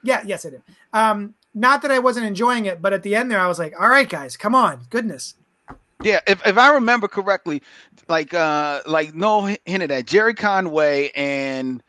Yeah, 0.05 0.23
yes, 0.25 0.47
I 0.47 0.51
did. 0.51 0.63
Um, 0.93 1.35
not 1.55 1.83
that 1.83 1.91
I 1.91 1.99
wasn't 1.99 2.27
enjoying 2.27 2.67
it, 2.67 2.81
but 2.81 2.93
at 2.93 3.03
the 3.03 3.17
end 3.17 3.31
there, 3.31 3.41
I 3.41 3.49
was 3.49 3.59
like, 3.59 3.73
all 3.81 3.89
right, 3.89 4.09
guys, 4.09 4.37
come 4.37 4.55
on, 4.55 4.83
goodness. 4.91 5.35
Yeah, 6.03 6.21
if, 6.27 6.47
if 6.47 6.59
I 6.59 6.75
remember 6.75 7.09
correctly, 7.09 7.63
like 8.09 8.35
uh 8.35 8.83
like 8.87 9.15
no 9.15 9.43
hint 9.65 9.83
of 9.83 9.89
that. 9.89 10.07
Gerry 10.07 10.35
Conway 10.35 11.11
and 11.15 11.83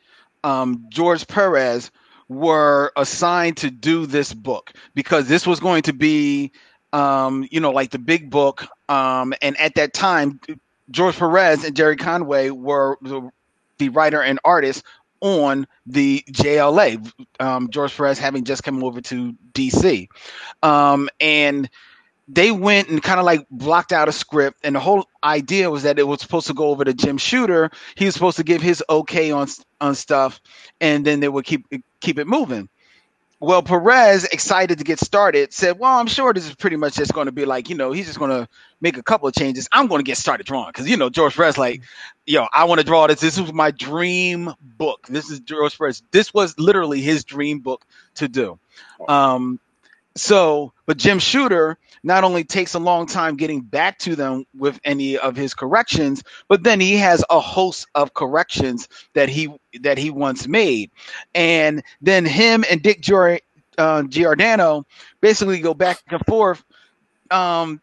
um 0.44 0.86
George 0.90 1.28
Perez 1.28 1.92
were 2.30 2.92
assigned 2.96 3.58
to 3.58 3.72
do 3.72 4.06
this 4.06 4.34
book 4.34 4.74
because 4.96 5.28
this 5.28 5.46
was 5.46 5.60
going 5.60 5.84
to 5.84 5.94
be 5.94 6.52
um 6.94 7.48
you 7.52 7.60
know 7.60 7.72
like 7.72 7.92
the 7.92 8.00
big 8.00 8.30
book 8.30 8.66
um 8.90 9.34
and 9.42 9.58
at 9.60 9.76
that 9.76 9.94
time 9.94 10.40
George 10.90 11.18
Perez 11.18 11.64
and 11.66 11.76
Gerry 11.76 11.98
Conway 11.98 12.50
were 12.50 12.98
the, 13.02 13.30
the 13.78 13.90
writer 13.90 14.22
and 14.22 14.40
artist 14.44 14.84
on 15.22 15.68
the 15.86 16.24
JLA 16.32 17.12
um 17.40 17.70
George 17.70 17.96
Perez 17.96 18.20
having 18.20 18.46
just 18.46 18.64
come 18.64 18.84
over 18.84 19.02
to 19.02 19.34
DC 19.54 20.08
um 20.64 21.10
and 21.20 21.70
they 22.28 22.52
went 22.52 22.90
and 22.90 23.02
kind 23.02 23.20
of 23.20 23.26
like 23.26 23.48
blocked 23.50 23.92
out 23.92 24.10
a 24.10 24.12
script 24.12 24.60
and 24.64 24.76
the 24.76 24.80
whole 24.80 25.06
idea 25.24 25.70
was 25.70 25.84
that 25.84 25.98
it 25.98 26.04
was 26.04 26.22
supposed 26.22 26.48
to 26.48 26.54
go 26.54 26.70
over 26.70 26.84
to 26.84 26.94
Jim 26.94 27.18
Shooter. 27.18 27.72
He 27.96 28.06
was 28.06 28.14
supposed 28.14 28.38
to 28.38 28.44
give 28.44 28.62
his 28.62 28.84
okay 28.90 29.32
on 29.32 29.48
on 29.80 29.96
stuff 29.96 30.42
and 30.82 31.06
then 31.06 31.20
they 31.20 31.30
would 31.30 31.46
keep 31.46 31.66
keep 32.02 32.20
it 32.20 32.28
moving. 32.28 32.68
Well 33.40 33.62
Perez 33.62 34.26
excited 34.26 34.80
to 34.80 34.84
get 34.84 35.00
started 35.00 35.54
said 35.54 35.80
well 35.80 35.98
I'm 35.98 36.08
sure 36.08 36.34
this 36.34 36.48
is 36.48 36.56
pretty 36.56 36.76
much 36.76 36.96
just 36.96 37.14
going 37.14 37.28
to 37.28 37.32
be 37.32 37.46
like 37.46 37.70
you 37.70 37.76
know 37.76 37.92
he's 37.94 38.08
just 38.08 38.20
going 38.20 38.32
to 38.32 38.48
make 38.82 38.98
a 38.98 39.04
couple 39.04 39.30
of 39.30 39.34
changes. 39.34 39.70
I'm 39.72 39.88
going 39.88 40.00
to 40.00 40.04
get 40.04 40.18
started 40.18 40.46
drawing. 40.46 40.74
Cuz 40.74 40.90
you 40.90 40.98
know 40.98 41.10
George 41.10 41.36
Perez 41.36 41.58
like 41.58 41.82
yo 42.26 42.46
I 42.52 42.66
want 42.66 42.80
to 42.82 42.86
draw 42.86 43.08
this. 43.08 43.22
This 43.22 43.40
was 43.40 43.54
my 43.54 43.72
dream 43.72 44.54
book. 44.60 45.08
This 45.08 45.30
is 45.30 45.40
George 45.40 45.78
Perez. 45.78 46.04
This 46.12 46.34
was 46.34 46.60
literally 46.60 47.00
his 47.00 47.24
dream 47.24 47.60
book 47.60 47.86
to 48.16 48.28
do. 48.28 48.60
Um 49.08 49.62
so, 50.20 50.74
but 50.86 50.98
Jim 50.98 51.20
Shooter 51.20 51.78
not 52.04 52.24
only 52.24 52.44
takes 52.44 52.74
a 52.74 52.80
long 52.80 53.08
time 53.08 53.36
getting 53.36 53.62
back 53.62 53.98
to 54.00 54.16
them 54.16 54.46
with 54.56 54.80
any 54.84 55.18
of 55.18 55.36
his 55.36 55.54
corrections, 55.54 56.24
but 56.48 56.64
then 56.64 56.80
he 56.80 56.98
has 56.98 57.24
a 57.30 57.40
host 57.40 57.88
of 57.96 58.14
corrections 58.14 58.88
that 59.14 59.30
he 59.30 59.50
that 59.82 59.98
he 59.98 60.10
once 60.10 60.48
made, 60.48 60.92
and 61.36 61.84
then 62.02 62.26
him 62.26 62.64
and 62.70 62.82
Dick 62.82 63.02
Gior- 63.02 63.40
uh, 63.78 64.04
Giordano 64.04 64.86
basically 65.22 65.60
go 65.60 65.74
back 65.74 66.02
and 66.10 66.22
forth, 66.26 66.64
um, 67.32 67.82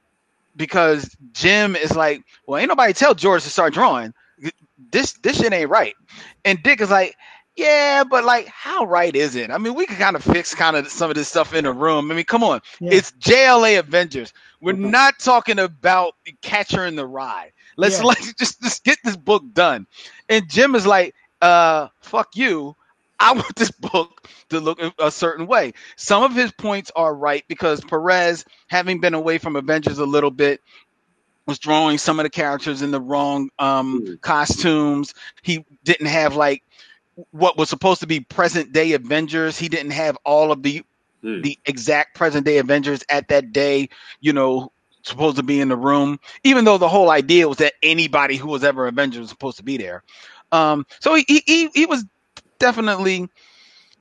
because 0.57 1.15
Jim 1.33 1.77
is 1.77 1.95
like, 1.95 2.25
well, 2.47 2.59
ain't 2.59 2.69
nobody 2.69 2.93
tell 2.93 3.15
George 3.15 3.45
to 3.45 3.51
start 3.51 3.75
drawing. 3.75 4.15
This 4.91 5.13
this 5.15 5.39
shit 5.39 5.53
ain't 5.53 5.71
right, 5.71 5.95
and 6.45 6.63
Dick 6.63 6.81
is 6.81 6.91
like, 6.91 7.17
yeah, 7.57 8.05
but 8.05 8.25
like, 8.25 8.47
how 8.49 8.85
right 8.85 9.15
is 9.15 9.37
it? 9.37 9.51
I 9.51 9.59
mean, 9.59 9.75
we 9.75 9.87
can 9.87 9.97
kind 9.97 10.17
of 10.17 10.25
fix 10.25 10.55
kind 10.55 10.77
of 10.77 10.89
some 10.89 11.11
of 11.11 11.17
this 11.17 11.29
stuff 11.29 11.55
in 11.55 11.65
the 11.65 11.73
room. 11.73 12.11
I 12.11 12.15
mean, 12.15 12.25
come 12.25 12.43
on, 12.45 12.61
Yeah. 12.81 12.91
it's 12.95 13.13
JLA 13.13 13.79
Avengers. 13.79 14.33
We're 14.61 14.73
not 14.73 15.19
talking 15.19 15.59
about 15.59 16.15
Catcher 16.43 16.87
in 16.87 16.97
the 16.97 17.07
Rye. 17.07 17.53
Let's 17.77 17.99
Yeah. 17.99 18.07
like 18.07 18.37
just 18.39 18.63
just 18.63 18.85
get 18.85 18.99
this 19.05 19.17
book 19.17 19.45
done. 19.53 19.87
And 20.29 20.49
Jim 20.49 20.75
is 20.75 20.87
like, 20.87 21.15
uh, 21.43 21.89
fuck 22.01 22.37
you. 22.37 22.75
I 23.21 23.33
want 23.35 23.55
this 23.57 23.71
book 23.71 24.29
to 24.51 24.61
look 24.61 24.81
a- 24.99 25.11
certain 25.11 25.47
way. 25.47 25.75
Some 25.97 26.23
of 26.25 26.35
his 26.35 26.51
points 26.53 26.91
are 26.97 27.15
right 27.15 27.45
because 27.49 27.81
Perez, 27.83 28.45
having 28.69 29.01
been 29.01 29.15
away 29.15 29.39
from 29.39 29.57
Avengers 29.57 29.99
a 29.99 30.07
little 30.07 30.31
bit, 30.33 30.61
was 31.47 31.59
drawing 31.59 31.99
some 31.99 32.19
of 32.19 32.25
the 32.25 32.31
characters 32.31 32.83
in 32.83 32.91
the 32.91 33.01
wrong 33.01 33.51
um, 33.59 34.03
Mm. 34.03 34.21
costumes. 34.21 35.15
He 35.43 35.65
didn't 35.85 36.07
have 36.07 36.37
like 36.37 36.63
what 37.31 37.57
was 37.59 37.69
supposed 37.69 38.01
to 38.01 38.07
be 38.07 38.21
present 38.21 38.73
day 38.73 38.93
Avengers. 38.93 39.59
He 39.59 39.69
didn't 39.69 39.93
have 39.93 40.19
all 40.25 40.53
of 40.53 40.63
the 40.63 40.83
Mm. 41.25 41.43
the 41.43 41.59
exact 41.67 42.15
present 42.15 42.47
day 42.47 42.59
Avengers 42.59 43.03
at 43.09 43.29
that 43.29 43.53
day. 43.53 43.89
You 44.21 44.33
know, 44.33 44.73
supposed 45.03 45.37
to 45.37 45.43
be 45.43 45.61
in 45.61 45.69
the 45.69 45.77
room, 45.77 46.19
even 46.45 46.65
though 46.65 46.79
the 46.79 46.89
whole 46.89 47.11
idea 47.11 47.49
was 47.49 47.59
that 47.59 47.75
anybody 47.83 48.37
who 48.37 48.49
was 48.49 48.65
ever 48.65 48.87
Avenger 48.87 49.21
was 49.21 49.31
supposed 49.31 49.59
to 49.59 49.65
be 49.65 49.77
there. 49.77 50.03
Um, 50.53 50.87
so 51.01 51.15
he, 51.15 51.25
he 51.29 51.43
he 51.47 51.69
he 51.75 51.87
was 51.87 52.05
definitely, 52.59 53.29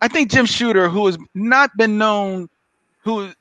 I 0.02 0.08
think 0.08 0.32
Jim 0.32 0.46
Shooter, 0.46 0.90
who 0.90 1.06
has 1.08 1.18
not 1.36 1.72
been 1.78 1.98
known, 1.98 2.50
who 3.04 3.32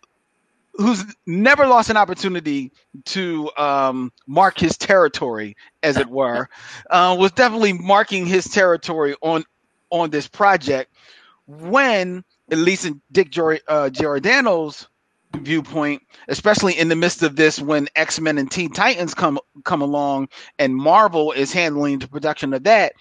who's 0.75 1.05
never 1.27 1.66
lost 1.66 1.91
an 1.91 1.97
opportunity 1.97 2.73
to 3.07 3.51
um, 3.59 4.12
mark 4.27 4.59
his 4.59 4.77
territory, 4.79 5.57
as 5.83 5.97
it 5.99 6.09
were, 6.09 6.49
uh, 6.91 7.16
was 7.18 7.33
definitely 7.33 7.73
marking 7.75 8.27
his 8.27 8.47
territory 8.47 9.14
on 9.23 9.45
on 9.93 10.11
this 10.11 10.26
project 10.26 10.93
when, 11.47 12.24
at 12.51 12.59
least 12.59 12.84
in 12.84 13.01
Dick 13.12 13.30
Gior- 13.30 13.61
uh, 13.68 13.90
Giordano's 13.90 14.88
viewpoint, 15.36 16.03
especially 16.28 16.78
in 16.78 16.88
the 16.88 16.97
midst 16.97 17.22
of 17.22 17.36
this, 17.36 17.61
when 17.61 17.88
X 17.97 18.20
Men 18.20 18.38
and 18.38 18.51
Teen 18.51 18.72
Titans 18.72 19.14
come 19.14 19.38
come 19.64 19.82
along 19.82 20.28
and 20.59 20.74
Marvel 20.74 21.32
is 21.32 21.53
handling 21.53 21.99
the 21.99 22.09
production 22.09 22.53
of 22.53 22.64
that, 22.64 22.95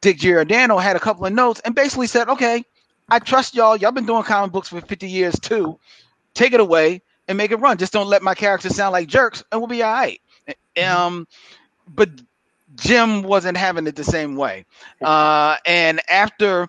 Dick 0.00 0.18
Giordano 0.18 0.78
had 0.78 0.96
a 0.96 1.00
couple 1.00 1.26
of 1.26 1.32
notes 1.32 1.60
and 1.64 1.74
basically 1.74 2.06
said, 2.06 2.28
"Okay, 2.28 2.64
I 3.08 3.18
trust 3.18 3.54
y'all. 3.54 3.76
Y'all 3.76 3.92
been 3.92 4.06
doing 4.06 4.22
comic 4.22 4.52
books 4.52 4.68
for 4.68 4.80
50 4.80 5.08
years 5.08 5.38
too. 5.40 5.78
Take 6.34 6.52
it 6.52 6.60
away 6.60 7.02
and 7.28 7.38
make 7.38 7.50
it 7.50 7.56
run. 7.56 7.78
Just 7.78 7.92
don't 7.92 8.08
let 8.08 8.22
my 8.22 8.34
characters 8.34 8.74
sound 8.76 8.92
like 8.92 9.08
jerks, 9.08 9.42
and 9.50 9.60
we'll 9.60 9.68
be 9.68 9.82
all 9.82 9.92
right." 9.92 10.20
Um, 10.82 11.26
but 11.88 12.10
Jim 12.76 13.22
wasn't 13.22 13.56
having 13.56 13.86
it 13.86 13.96
the 13.96 14.04
same 14.04 14.36
way. 14.36 14.66
Uh, 15.02 15.56
and 15.66 16.00
after 16.08 16.68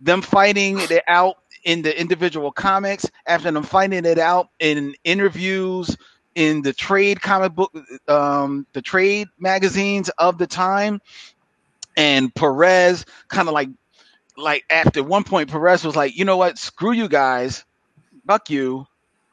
them 0.00 0.22
fighting 0.22 0.78
it 0.80 1.02
out 1.08 1.36
in 1.64 1.82
the 1.82 1.98
individual 1.98 2.52
comics, 2.52 3.06
after 3.26 3.50
them 3.50 3.62
fighting 3.64 4.04
it 4.04 4.18
out 4.18 4.48
in 4.58 4.94
interviews 5.04 5.96
in 6.34 6.62
the 6.62 6.72
trade 6.72 7.20
comic 7.20 7.54
book, 7.54 7.72
um, 8.08 8.66
the 8.72 8.82
trade 8.82 9.28
magazines 9.38 10.10
of 10.10 10.38
the 10.38 10.46
time, 10.46 11.00
and 11.96 12.34
Perez 12.34 13.06
kind 13.28 13.48
of 13.48 13.54
like, 13.54 13.70
like 14.36 14.64
after 14.70 15.02
one 15.02 15.24
point, 15.24 15.50
Perez 15.50 15.84
was 15.84 15.96
like, 15.96 16.16
you 16.16 16.24
know 16.24 16.36
what, 16.36 16.58
screw 16.58 16.92
you 16.92 17.08
guys, 17.08 17.64
fuck 18.26 18.50
you. 18.50 18.86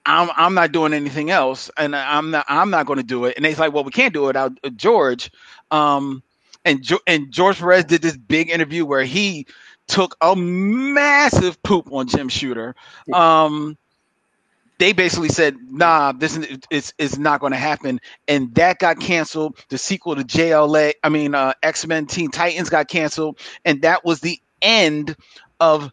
I'm 0.06 0.30
I'm 0.36 0.54
not 0.54 0.72
doing 0.72 0.94
anything 0.94 1.30
else, 1.32 1.72
and 1.78 1.96
I'm 1.96 2.32
not 2.32 2.46
I'm 2.50 2.70
not 2.70 2.86
going 2.86 2.98
to 2.98 3.04
do 3.04 3.26
it. 3.26 3.36
And 3.38 3.46
they's 3.46 3.60
like, 3.60 3.74
well, 3.74 3.84
we 3.84 3.92
can't 3.92 4.14
do 4.14 4.26
it 4.26 4.28
without 4.28 4.58
uh, 4.64 4.70
George. 4.70 5.32
Um, 5.72 6.24
and 6.66 6.82
jo- 6.82 7.00
and 7.08 7.32
George 7.32 7.60
Perez 7.60 7.86
did 7.86 8.02
this 8.02 8.18
big 8.18 8.50
interview 8.50 8.86
where 8.86 9.04
he 9.04 9.48
took 9.88 10.16
a 10.22 10.36
massive 10.36 11.62
poop 11.64 11.92
on 11.92 12.08
Jim 12.08 12.30
Shooter. 12.30 12.76
Um, 13.12 13.78
they 14.78 14.92
basically 14.92 15.30
said, 15.30 15.56
"Nah, 15.70 16.12
this 16.12 16.36
is 16.36 16.60
it's 16.70 16.94
it's 16.98 17.18
not 17.18 17.40
going 17.40 17.54
to 17.54 17.58
happen," 17.58 18.02
and 18.28 18.54
that 18.56 18.80
got 18.80 19.00
canceled. 19.00 19.58
The 19.70 19.78
sequel 19.78 20.16
to 20.16 20.24
JLA, 20.24 20.94
I 21.04 21.10
mean 21.10 21.36
uh, 21.36 21.54
X 21.64 21.88
Men 21.88 22.06
Teen 22.08 22.32
Titans, 22.32 22.70
got 22.70 22.88
canceled, 22.90 23.40
and 23.64 23.82
that 23.84 24.04
was 24.04 24.20
the 24.20 24.40
end 24.62 25.16
of 25.60 25.92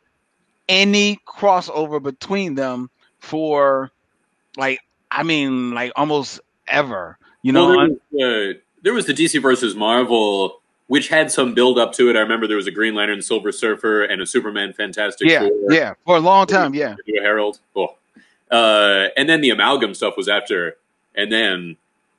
any 0.69 1.21
crossover 1.27 2.03
between 2.03 2.55
them 2.55 2.91
for 3.19 3.91
like 4.57 4.81
I 5.11 5.23
mean 5.23 5.73
like 5.73 5.93
almost 5.97 6.41
ever. 6.67 7.19
You 7.43 7.53
know, 7.53 7.69
well, 7.69 7.79
there, 7.79 7.89
was, 8.13 8.57
uh, 8.57 8.61
there 8.83 8.93
was 8.93 9.07
the 9.07 9.15
DC 9.15 9.41
versus 9.41 9.75
Marvel, 9.75 10.61
which 10.89 11.09
had 11.09 11.31
some 11.31 11.55
build 11.55 11.79
up 11.79 11.93
to 11.95 12.11
it. 12.11 12.17
I 12.17 12.21
remember 12.21 12.47
there 12.47 12.57
was 12.59 12.67
a 12.67 12.71
Green 12.71 12.95
Lantern, 12.95 13.23
Silver 13.23 13.51
Surfer, 13.51 14.05
and 14.05 14.21
a 14.21 14.27
Superman 14.27 14.75
Fantastic 14.75 15.29
yeah, 15.29 15.41
Four. 15.49 15.73
yeah, 15.73 15.95
for 16.05 16.17
a 16.17 16.21
long 16.21 16.47
time, 16.47 16.75
yeah. 16.75 16.97
Herald. 17.23 17.59
Oh. 17.75 17.97
Uh, 18.51 19.09
and 19.17 19.29
then 19.29 19.41
the 19.41 19.51
amalgam 19.51 19.95
stuff 19.95 20.15
was 20.17 20.29
after, 20.29 20.77
and 21.15 21.31
then 21.33 21.77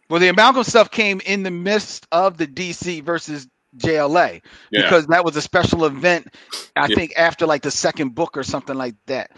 Well, 0.09 0.19
the 0.19 0.29
amalgam 0.29 0.63
stuff 0.63 0.89
came 0.89 1.21
in 1.25 1.43
the 1.43 1.51
midst 1.51 2.07
of 2.11 2.37
the 2.37 2.47
DC 2.47 3.03
versus 3.03 3.47
JLA 3.77 4.41
yeah, 4.71 4.81
because 4.81 5.07
that 5.07 5.23
was 5.23 5.35
a 5.35 5.41
special 5.41 5.85
event. 5.85 6.33
I 6.75 6.87
Yeah. 6.87 6.95
think 6.95 7.13
after 7.15 7.45
like 7.45 7.61
the 7.61 7.71
second 7.71 8.15
book 8.15 8.37
or 8.37 8.43
something 8.43 8.75
like 8.75 8.95
that. 9.05 9.31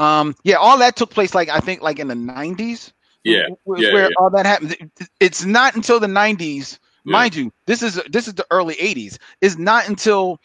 Um, 0.00 0.34
yeah, 0.44 0.56
all 0.56 0.78
that 0.78 0.96
took 0.96 1.10
place 1.10 1.34
like 1.34 1.50
I 1.50 1.60
think 1.60 1.82
like 1.82 1.98
in 1.98 2.08
the 2.08 2.14
nineties. 2.14 2.92
Yeah, 3.22 3.48
was 3.66 3.82
yeah, 3.82 3.92
where 3.92 4.04
yeah. 4.04 4.16
all 4.16 4.30
that 4.30 4.46
happened. 4.46 4.90
It's 5.20 5.44
not 5.44 5.76
until 5.76 6.00
the 6.00 6.08
nineties, 6.08 6.80
Yeah. 7.04 7.12
mind 7.12 7.34
you. 7.34 7.52
This 7.66 7.82
is 7.82 8.00
this 8.08 8.26
is 8.26 8.34
the 8.34 8.46
early 8.50 8.76
eighties. 8.80 9.18
It's 9.42 9.58
not 9.58 9.88
until 9.88 10.40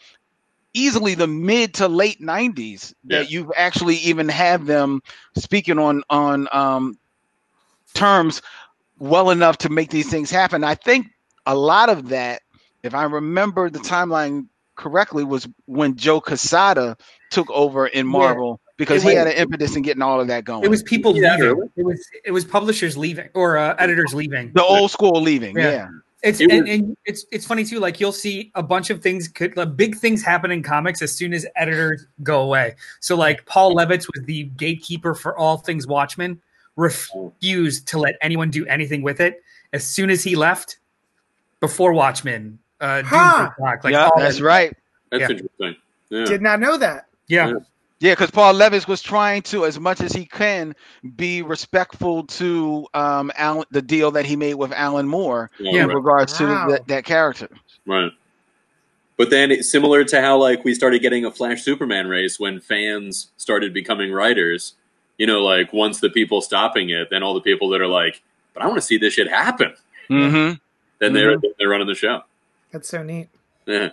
easily 0.73 1.15
the 1.15 1.25
mid 1.27 1.75
to 1.75 1.87
late 1.87 2.19
nineties 2.19 2.93
that 3.05 3.31
you've 3.31 3.49
actually 3.55 3.95
even 3.97 4.27
had 4.27 4.65
them 4.65 5.01
speaking 5.37 5.79
on 5.79 6.03
on 6.09 6.49
um, 6.51 6.97
terms 7.93 8.41
well 8.99 9.29
enough 9.29 9.59
to 9.59 9.69
make 9.69 9.89
these 9.89 10.09
things 10.09 10.29
happen. 10.29 10.65
I 10.65 10.75
think 10.75 11.07
a 11.45 11.55
lot 11.55 11.87
of 11.87 12.09
that, 12.09 12.41
if 12.83 12.93
I 12.93 13.05
remember 13.05 13.69
the 13.69 13.79
timeline 13.79 14.47
correctly, 14.75 15.23
was 15.23 15.47
when 15.65 15.95
Joe 15.95 16.19
Quesada 16.19 16.97
took 17.31 17.49
over 17.51 17.87
in 17.87 18.05
Marvel 18.05 18.59
because 18.77 19.03
It 19.03 19.09
he 19.09 19.15
was- 19.15 19.25
had 19.25 19.27
an 19.27 19.33
impetus 19.41 19.75
in 19.75 19.81
getting 19.81 20.01
all 20.01 20.19
of 20.19 20.27
that 20.27 20.45
going. 20.45 20.63
It 20.63 20.69
was 20.69 20.83
people 20.83 21.15
Yeah, 21.15 21.35
leaving. 21.35 21.49
really? 21.57 21.67
It 21.77 21.85
was 21.85 22.09
it 22.25 22.31
was 22.31 22.45
publishers 22.45 22.97
leaving 22.97 23.29
or 23.33 23.57
uh, 23.57 23.75
editors 23.79 24.13
leaving. 24.13 24.51
the 24.53 24.63
old 24.63 24.91
school 24.91 25.21
leaving. 25.21 25.55
Yeah. 25.57 25.71
Yeah. 25.71 25.87
It's 26.23 26.41
It 26.41 26.49
and, 26.51 26.67
and 26.67 26.97
it's 27.05 27.25
it's 27.31 27.45
funny 27.45 27.63
too. 27.63 27.79
Like 27.79 27.99
you'll 27.99 28.11
see 28.11 28.51
a 28.55 28.63
bunch 28.63 28.89
of 28.89 29.01
things 29.01 29.27
could 29.27 29.55
like, 29.55 29.77
big 29.77 29.95
things 29.95 30.23
happen 30.23 30.49
in 30.49 30.63
comics 30.63 31.01
as 31.03 31.11
soon 31.11 31.33
as 31.33 31.45
editors 31.55 32.07
go 32.23 32.41
away. 32.41 32.75
So 32.99 33.15
like 33.15 33.45
Paul 33.45 33.75
Levitz 33.75 34.07
was 34.13 34.25
the 34.25 34.43
gatekeeper 34.57 35.13
for 35.13 35.37
all 35.37 35.57
things 35.57 35.85
Watchmen, 35.85 36.41
refused 36.75 37.87
to 37.89 37.99
let 37.99 38.15
anyone 38.21 38.49
do 38.49 38.65
anything 38.65 39.01
with 39.01 39.19
it. 39.21 39.43
As 39.73 39.83
soon 39.85 40.09
as 40.09 40.23
he 40.23 40.35
left, 40.35 40.77
before 41.59 41.93
Watchmen, 41.93 42.59
uh, 42.81 43.03
Huh. 43.03 43.49
Clock, 43.55 43.83
like 43.83 43.93
yeah, 43.93 44.05
all 44.05 44.11
that's 44.19 44.37
that- 44.37 44.43
right. 44.43 44.77
that's 45.11 45.21
Yeah. 45.21 45.29
interesting. 45.29 45.75
Yeah. 46.09 46.25
Did 46.25 46.41
not 46.41 46.59
know 46.59 46.77
that. 46.77 47.05
Yeah, 47.27 47.53
Yeah, 47.99 48.11
because 48.11 48.29
Paul 48.31 48.53
Levitz 48.55 48.87
was 48.87 49.01
trying 49.01 49.41
to, 49.43 49.65
as 49.65 49.79
much 49.79 50.01
as 50.01 50.11
he 50.11 50.25
can, 50.25 50.75
be 51.15 51.41
respectful 51.41 52.23
to 52.25 52.85
um, 52.93 53.31
Alan, 53.37 53.63
the 53.71 53.81
deal 53.81 54.11
that 54.11 54.25
he 54.25 54.35
made 54.35 54.55
with 54.55 54.73
Alan 54.73 55.07
Moore 55.07 55.49
Yeah, 55.59 55.83
in 55.83 55.87
right. 55.87 55.95
regards 55.95 56.33
Wow. 56.39 56.65
to 56.65 56.71
that, 56.73 56.87
that 56.87 57.05
character. 57.05 57.47
Right. 57.85 58.11
But 59.17 59.29
then, 59.29 59.49
it's 59.49 59.71
similar 59.71 60.03
to 60.03 60.19
how 60.21 60.37
like 60.37 60.65
we 60.65 60.73
started 60.73 61.01
getting 61.01 61.23
a 61.23 61.31
Flash 61.31 61.63
Superman 61.63 62.07
race 62.07 62.37
when 62.37 62.59
fans 62.59 63.31
started 63.37 63.73
becoming 63.73 64.11
writers. 64.11 64.73
You 65.17 65.25
know, 65.25 65.39
like 65.41 65.71
once 65.71 66.01
the 66.01 66.09
people 66.09 66.41
stopping 66.41 66.89
it, 66.89 67.09
then 67.09 67.23
all 67.23 67.33
the 67.33 67.39
people 67.39 67.69
that 67.69 67.79
are 67.79 67.87
like, 67.87 68.21
"But 68.53 68.63
I 68.63 68.67
want 68.67 68.75
to 68.77 68.81
see 68.81 68.97
this 68.97 69.13
shit 69.13 69.29
happen." 69.29 69.73
Mm-hmm. 70.09 70.55
Then 70.99 71.13
they're 71.13 71.37
they're 71.57 71.69
running 71.69 71.87
the 71.87 71.95
show. 71.95 72.23
That's 72.71 72.89
so 72.89 73.03
neat. 73.03 73.29
Yeah. 73.65 73.91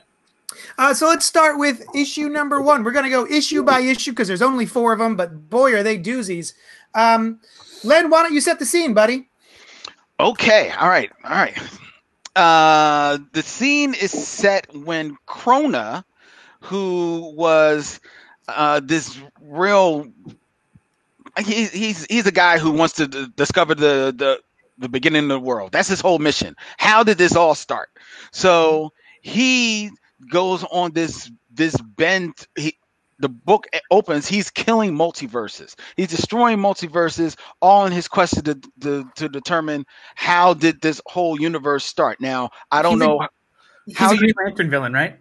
Uh, 0.78 0.94
so 0.94 1.08
let's 1.08 1.26
start 1.26 1.58
with 1.58 1.84
issue 1.94 2.28
number 2.28 2.60
one. 2.60 2.84
We're 2.84 2.92
going 2.92 3.04
to 3.04 3.10
go 3.10 3.26
issue 3.26 3.62
by 3.62 3.80
issue 3.80 4.12
because 4.12 4.28
there's 4.28 4.42
only 4.42 4.66
four 4.66 4.92
of 4.92 4.98
them, 4.98 5.16
but 5.16 5.50
boy, 5.50 5.74
are 5.74 5.82
they 5.82 5.98
doozies. 5.98 6.54
Um, 6.94 7.40
Len, 7.84 8.10
why 8.10 8.22
don't 8.22 8.32
you 8.34 8.40
set 8.40 8.58
the 8.58 8.66
scene, 8.66 8.94
buddy? 8.94 9.28
Okay, 10.20 10.70
all 10.70 10.88
right, 10.88 11.10
all 11.24 11.30
right. 11.30 11.56
Uh, 12.36 13.18
the 13.32 13.42
scene 13.42 13.94
is 13.94 14.10
set 14.10 14.74
when 14.74 15.16
Krona, 15.26 16.04
who 16.60 17.32
was 17.36 18.00
uh, 18.48 18.80
this 18.82 19.18
real, 19.40 20.06
he, 21.44 21.64
he's 21.66 22.04
he's 22.06 22.26
a 22.26 22.32
guy 22.32 22.58
who 22.58 22.70
wants 22.70 22.94
to 22.94 23.08
d- 23.08 23.26
discover 23.36 23.74
the 23.74 24.14
the 24.16 24.40
the 24.78 24.88
beginning 24.88 25.24
of 25.24 25.28
the 25.28 25.40
world. 25.40 25.72
That's 25.72 25.88
his 25.88 26.00
whole 26.00 26.18
mission. 26.18 26.56
How 26.78 27.02
did 27.02 27.18
this 27.18 27.36
all 27.36 27.54
start? 27.54 27.90
So 28.30 28.92
he 29.20 29.90
goes 30.30 30.64
on 30.64 30.92
this 30.92 31.30
this 31.52 31.76
bent. 31.80 32.46
He, 32.56 32.76
the 33.18 33.28
book 33.28 33.66
opens. 33.90 34.26
He's 34.26 34.50
killing 34.50 34.96
multiverses. 34.96 35.76
He's 35.96 36.08
destroying 36.08 36.58
multiverses, 36.58 37.36
all 37.60 37.86
in 37.86 37.92
his 37.92 38.08
quest 38.08 38.44
to, 38.44 38.58
to 38.80 39.04
to 39.16 39.28
determine 39.28 39.86
how 40.16 40.54
did 40.54 40.80
this 40.80 41.00
whole 41.06 41.40
universe 41.40 41.84
start. 41.84 42.20
Now 42.20 42.50
I 42.72 42.82
don't 42.82 42.94
He's 42.94 43.02
a- 43.02 43.06
know. 43.06 43.28
he's 43.86 43.96
How 43.98 44.12
a 44.12 44.16
Green 44.16 44.28
you- 44.36 44.44
Lantern 44.44 44.70
villain, 44.70 44.92
right? 44.92 45.18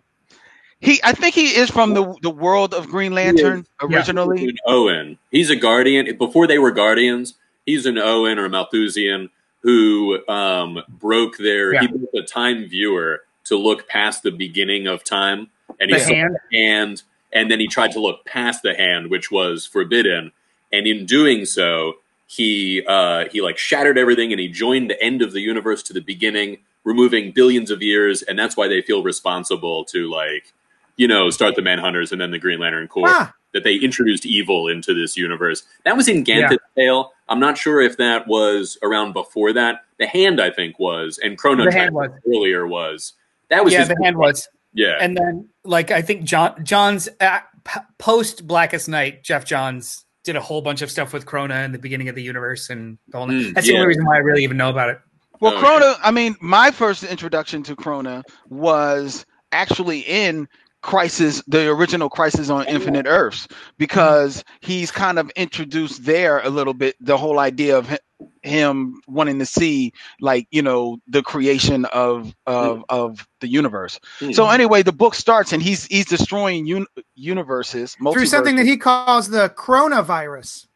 He, 0.79 0.99
I 1.03 1.11
think 1.13 1.35
he 1.35 1.55
is 1.55 1.69
from 1.69 1.93
the 1.93 2.15
the 2.23 2.31
world 2.31 2.73
of 2.73 2.87
Green 2.87 3.13
Lantern 3.13 3.67
Yeah. 3.87 3.97
originally. 3.97 4.39
He's 4.39 4.53
Oan. 4.65 5.19
He's 5.29 5.51
a 5.51 5.55
guardian. 5.55 6.17
Before 6.17 6.47
they 6.47 6.57
were 6.57 6.71
guardians, 6.71 7.35
he's 7.67 7.85
an 7.85 7.99
Oan 7.99 8.39
or 8.39 8.45
a 8.45 8.49
Maltusian 8.49 9.29
who 9.59 10.27
um, 10.27 10.79
broke 10.89 11.37
their. 11.37 11.69
He 11.79 11.85
Yeah. 11.85 11.91
built 11.91 12.09
a 12.15 12.23
time 12.23 12.67
viewer 12.67 13.21
to 13.45 13.57
look 13.57 13.87
past 13.87 14.23
the 14.23 14.31
beginning 14.31 14.87
of 14.87 15.03
time, 15.03 15.49
and 15.79 15.89
he 15.89 15.97
The 15.97 16.03
hand. 16.03 16.37
hand, 16.53 17.03
and 17.33 17.49
then 17.49 17.59
he 17.59 17.67
tried 17.67 17.91
to 17.93 17.99
look 17.99 18.25
past 18.25 18.61
the 18.63 18.73
hand, 18.73 19.09
which 19.09 19.31
was 19.31 19.65
forbidden. 19.65 20.31
And 20.71 20.87
in 20.87 21.05
doing 21.05 21.45
so, 21.45 21.95
he 22.27 22.83
uh, 22.87 23.25
he 23.31 23.41
like 23.41 23.57
shattered 23.57 23.97
everything 23.97 24.31
and 24.31 24.39
he 24.39 24.47
joined 24.47 24.89
the 24.89 25.01
end 25.03 25.21
of 25.21 25.33
the 25.33 25.41
universe 25.41 25.83
to 25.83 25.93
the 25.93 25.99
beginning, 26.01 26.59
removing 26.83 27.31
billions 27.31 27.69
of 27.71 27.81
years, 27.81 28.21
and 28.21 28.39
that's 28.39 28.55
why 28.55 28.67
they 28.67 28.81
feel 28.81 29.03
responsible 29.03 29.83
to 29.85 30.09
like 30.09 30.53
you 30.95 31.07
know 31.07 31.29
start 31.29 31.55
the 31.55 31.61
Manhunters 31.61 32.11
and 32.11 32.21
then 32.21 32.31
the 32.31 32.39
Green 32.39 32.59
Lantern 32.59 32.87
Corps. 32.87 33.09
Ah. 33.09 33.33
That 33.53 33.65
they 33.65 33.75
introduced 33.75 34.25
evil 34.25 34.69
into 34.69 34.93
this 34.93 35.17
universe. 35.17 35.63
That 35.83 35.97
was 35.97 36.07
in 36.07 36.23
Ganthet's 36.23 36.63
tale. 36.73 37.11
I'm 37.27 37.41
not 37.41 37.57
sure 37.57 37.81
if 37.81 37.97
that 37.97 38.25
was 38.25 38.77
around 38.81 39.11
before 39.11 39.51
that. 39.51 39.81
The 39.99 40.07
Hand, 40.07 40.39
I 40.39 40.51
think, 40.51 40.79
was, 40.79 41.19
and 41.21 41.37
Chrono 41.37 41.65
The 41.65 41.71
Hand 41.73 41.93
Trigger 41.93 42.13
was. 42.13 42.21
earlier 42.33 42.65
was. 42.65 43.11
That 43.51 43.63
was 43.63 43.73
yeah, 43.73 43.79
his 43.79 43.89
the 43.89 43.97
hand 44.03 44.17
was. 44.17 44.47
yeah. 44.73 44.97
And 44.99 45.15
then, 45.15 45.47
like, 45.63 45.91
I 45.91 46.01
think 46.01 46.23
John 46.23 46.65
John's 46.65 47.07
uh, 47.19 47.39
p- 47.63 47.79
post 47.99 48.47
Blackest 48.47 48.89
Night, 48.89 49.23
Geoff 49.23 49.45
Johns 49.45 50.03
did 50.23 50.35
a 50.35 50.41
whole 50.41 50.61
bunch 50.61 50.81
of 50.81 50.89
stuff 50.89 51.13
with 51.13 51.25
Krona 51.27 51.63
in 51.65 51.71
the 51.71 51.79
beginning 51.79 52.09
of 52.09 52.15
the 52.15 52.23
universe, 52.23 52.69
and 52.71 52.97
the 53.09 53.17
whole, 53.19 53.27
Mm, 53.27 53.53
that's 53.53 53.67
yeah. 53.67 53.73
the 53.73 53.77
only 53.77 53.87
reason 53.89 54.05
why 54.05 54.15
I 54.15 54.19
really 54.19 54.43
even 54.43 54.57
know 54.57 54.69
about 54.69 54.89
it. 54.89 54.99
Well, 55.39 55.53
Oh, 55.55 55.61
Krona, 55.61 55.95
I 56.03 56.11
mean, 56.11 56.35
my 56.41 56.71
first 56.71 57.03
introduction 57.03 57.63
to 57.63 57.75
Krona 57.75 58.23
was 58.49 59.25
actually 59.51 59.99
in 60.01 60.47
Crisis, 60.83 61.43
the 61.47 61.67
original 61.69 62.09
Crisis 62.09 62.49
on 62.49 62.67
Infinite 62.67 63.05
Earths, 63.07 63.47
because 63.77 64.43
he's 64.61 64.91
kind 64.91 65.17
of 65.19 65.29
introduced 65.35 66.05
there 66.05 66.39
a 66.39 66.49
little 66.49 66.73
bit 66.73 66.95
the 66.99 67.17
whole 67.17 67.39
idea 67.39 67.77
of 67.77 67.87
hi- 67.89 67.99
him 68.43 69.01
wanting 69.07 69.39
to 69.39 69.45
see, 69.45 69.93
like, 70.19 70.47
you 70.51 70.61
know, 70.61 70.97
the 71.07 71.23
creation 71.23 71.85
of 71.85 72.33
of, 72.45 72.83
of 72.89 73.27
the 73.39 73.47
universe. 73.47 73.99
Hmm. 74.19 74.31
So 74.31 74.49
anyway, 74.49 74.83
the 74.83 74.91
book 74.91 75.15
starts 75.15 75.53
and 75.53 75.61
he's 75.61 75.85
he's 75.85 76.05
destroying 76.05 76.65
un- 76.67 76.87
universes 77.15 77.95
Through 77.95 78.25
something 78.25 78.55
that 78.55 78.65
he 78.65 78.77
calls 78.77 79.29
the 79.29 79.49
coronavirus. 79.49 80.67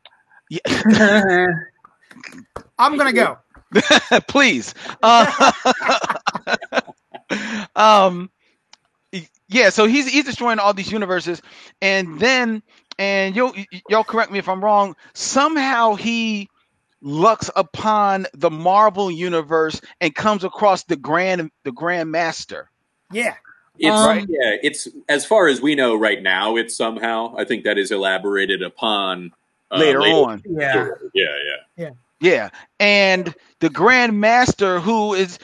he 0.50 0.60
I'm 2.78 2.98
gonna 2.98 3.14
go. 3.14 3.40
please 4.28 4.74
uh, 5.04 5.52
um 7.76 8.30
yeah 9.50 9.70
so 9.70 9.86
he's 9.86 10.08
he's 10.08 10.26
destroying 10.26 10.60
all 10.60 10.74
these 10.74 10.92
universes 10.92 11.42
and 11.82 12.20
then 12.20 12.62
and 13.00 13.36
you'll 13.36 13.54
y'all 13.90 14.04
correct 14.04 14.32
me 14.32 14.40
if 14.40 14.48
i'm 14.48 14.64
wrong 14.64 14.96
somehow 15.14 15.96
he 15.96 16.48
looks 17.06 17.52
upon 17.56 18.26
the 18.34 18.50
marvel 18.50 19.12
universe 19.12 19.80
and 20.02 20.16
comes 20.16 20.44
across 20.44 20.84
the 20.86 20.96
grand 20.96 21.52
the 21.64 21.72
grand 21.72 22.12
master 22.12 22.70
Yeah. 23.12 23.36
It's 23.78 23.96
Um, 23.96 24.26
yeah, 24.30 24.56
it's 24.64 24.88
as 25.10 25.26
far 25.26 25.48
as 25.48 25.62
we 25.62 25.76
know 25.76 25.96
right 25.96 26.24
now. 26.24 26.56
It's 26.56 26.76
somehow 26.76 27.36
I 27.38 27.44
think 27.44 27.66
that 27.66 27.78
is 27.78 27.92
elaborated 27.92 28.62
upon 28.64 29.34
uh, 29.70 29.78
later, 29.78 30.02
on 30.02 30.42
Yeah. 30.46 30.88
Yeah, 31.14 31.26
yeah. 31.78 31.90
Yeah, 32.22 32.50
and 32.80 33.36
the 33.60 33.70
Grand 33.70 34.20
Master, 34.20 34.80
who 34.80 35.14
is 35.14 35.38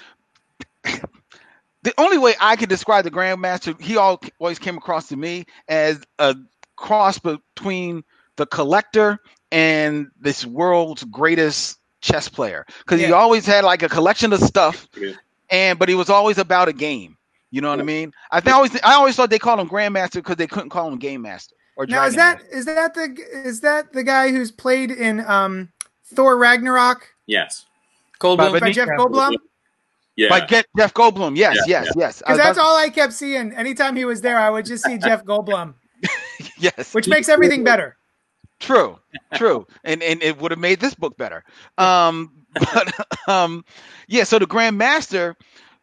the 0.84 1.94
only 1.98 2.18
way 2.18 2.34
I 2.40 2.56
could 2.56 2.70
describe 2.70 3.04
the 3.04 3.12
Grand 3.12 3.42
Master, 3.42 3.76
he 3.80 3.98
al- 3.98 4.22
always 4.40 4.58
came 4.58 4.78
across 4.78 5.10
to 5.10 5.18
me 5.18 5.46
as 5.68 6.02
a 6.18 6.36
cross 6.78 7.20
between 7.20 8.04
the 8.38 8.46
Collector 8.46 9.20
and 9.52 10.08
this 10.20 10.46
world's 10.46 11.04
greatest 11.06 11.78
chess 12.02 12.28
player, 12.30 12.66
because 12.80 13.00
he 13.00 13.12
always 13.12 13.46
had 13.46 13.64
like 13.64 13.84
a 13.84 13.90
collection 13.90 14.34
of 14.34 14.40
stuff, 14.40 14.88
Yeah. 14.98 15.14
and 15.50 15.78
but 15.80 15.90
he 15.90 15.96
was 15.96 16.10
always 16.10 16.38
about 16.38 16.68
a 16.68 16.74
game. 16.74 17.18
You 17.52 17.60
know 17.62 17.70
what 17.70 17.80
I 17.80 17.84
mean? 17.84 18.14
I 18.32 18.40
th- 18.40 18.54
always 18.54 18.76
I 18.82 18.94
always 18.94 19.16
thought 19.16 19.30
they 19.30 19.40
called 19.40 19.60
him 19.60 19.68
Grandmaster 19.70 20.14
because 20.16 20.38
they 20.38 20.48
couldn't 20.48 20.70
call 20.70 20.88
him 20.88 20.98
Game 20.98 21.22
Master 21.22 21.54
or 21.76 21.86
Now 21.86 22.06
is 22.06 22.14
Dragon 22.16 22.46
that 22.50 22.56
is 22.58 22.66
that 22.66 22.94
the 22.94 23.18
is 23.46 23.60
that 23.62 23.92
the 23.92 24.04
guy 24.04 24.30
who's 24.32 24.52
played 24.52 24.90
in 24.90 25.20
um 25.26 25.70
Thor 26.06 26.38
Ragnarok 26.38 27.08
Yes. 27.28 27.66
Goldblum. 28.22 28.52
But 28.54 28.62
by 28.62 28.72
Jeff 28.72 28.88
Goldblum? 28.90 29.36
Yeah. 30.16 30.30
By 30.30 30.46
Get 30.46 30.66
Jeff 30.78 30.94
Goldblum, 30.94 31.36
yes, 31.38 31.58
Yeah, 31.68 31.84
yes, 31.84 31.94
yes. 31.98 32.18
Because 32.20 32.38
that's 32.38 32.58
all 32.58 32.78
I 32.78 32.90
kept 32.90 33.14
seeing. 33.14 33.52
Anytime 33.54 33.96
he 33.96 34.06
was 34.06 34.22
there, 34.22 34.38
I 34.40 34.50
would 34.50 34.66
just 34.66 34.84
see 34.86 34.98
Jeff 34.98 35.24
Goldblum, 35.26 35.74
yes. 36.58 36.94
which 36.94 37.08
makes 37.08 37.30
everything 37.30 37.64
better. 37.72 37.98
True, 38.62 39.00
true, 39.34 39.68
and 39.84 40.04
and 40.04 40.24
it 40.24 40.38
would 40.40 40.52
have 40.52 40.60
made 40.60 40.80
this 40.80 40.96
book 40.96 41.18
better. 41.18 41.44
Um, 41.78 42.32
but 42.54 43.30
um, 43.30 43.66
yeah. 44.08 44.24
So 44.24 44.40
the 44.40 44.46
Grand 44.46 44.78
Master, 44.78 45.36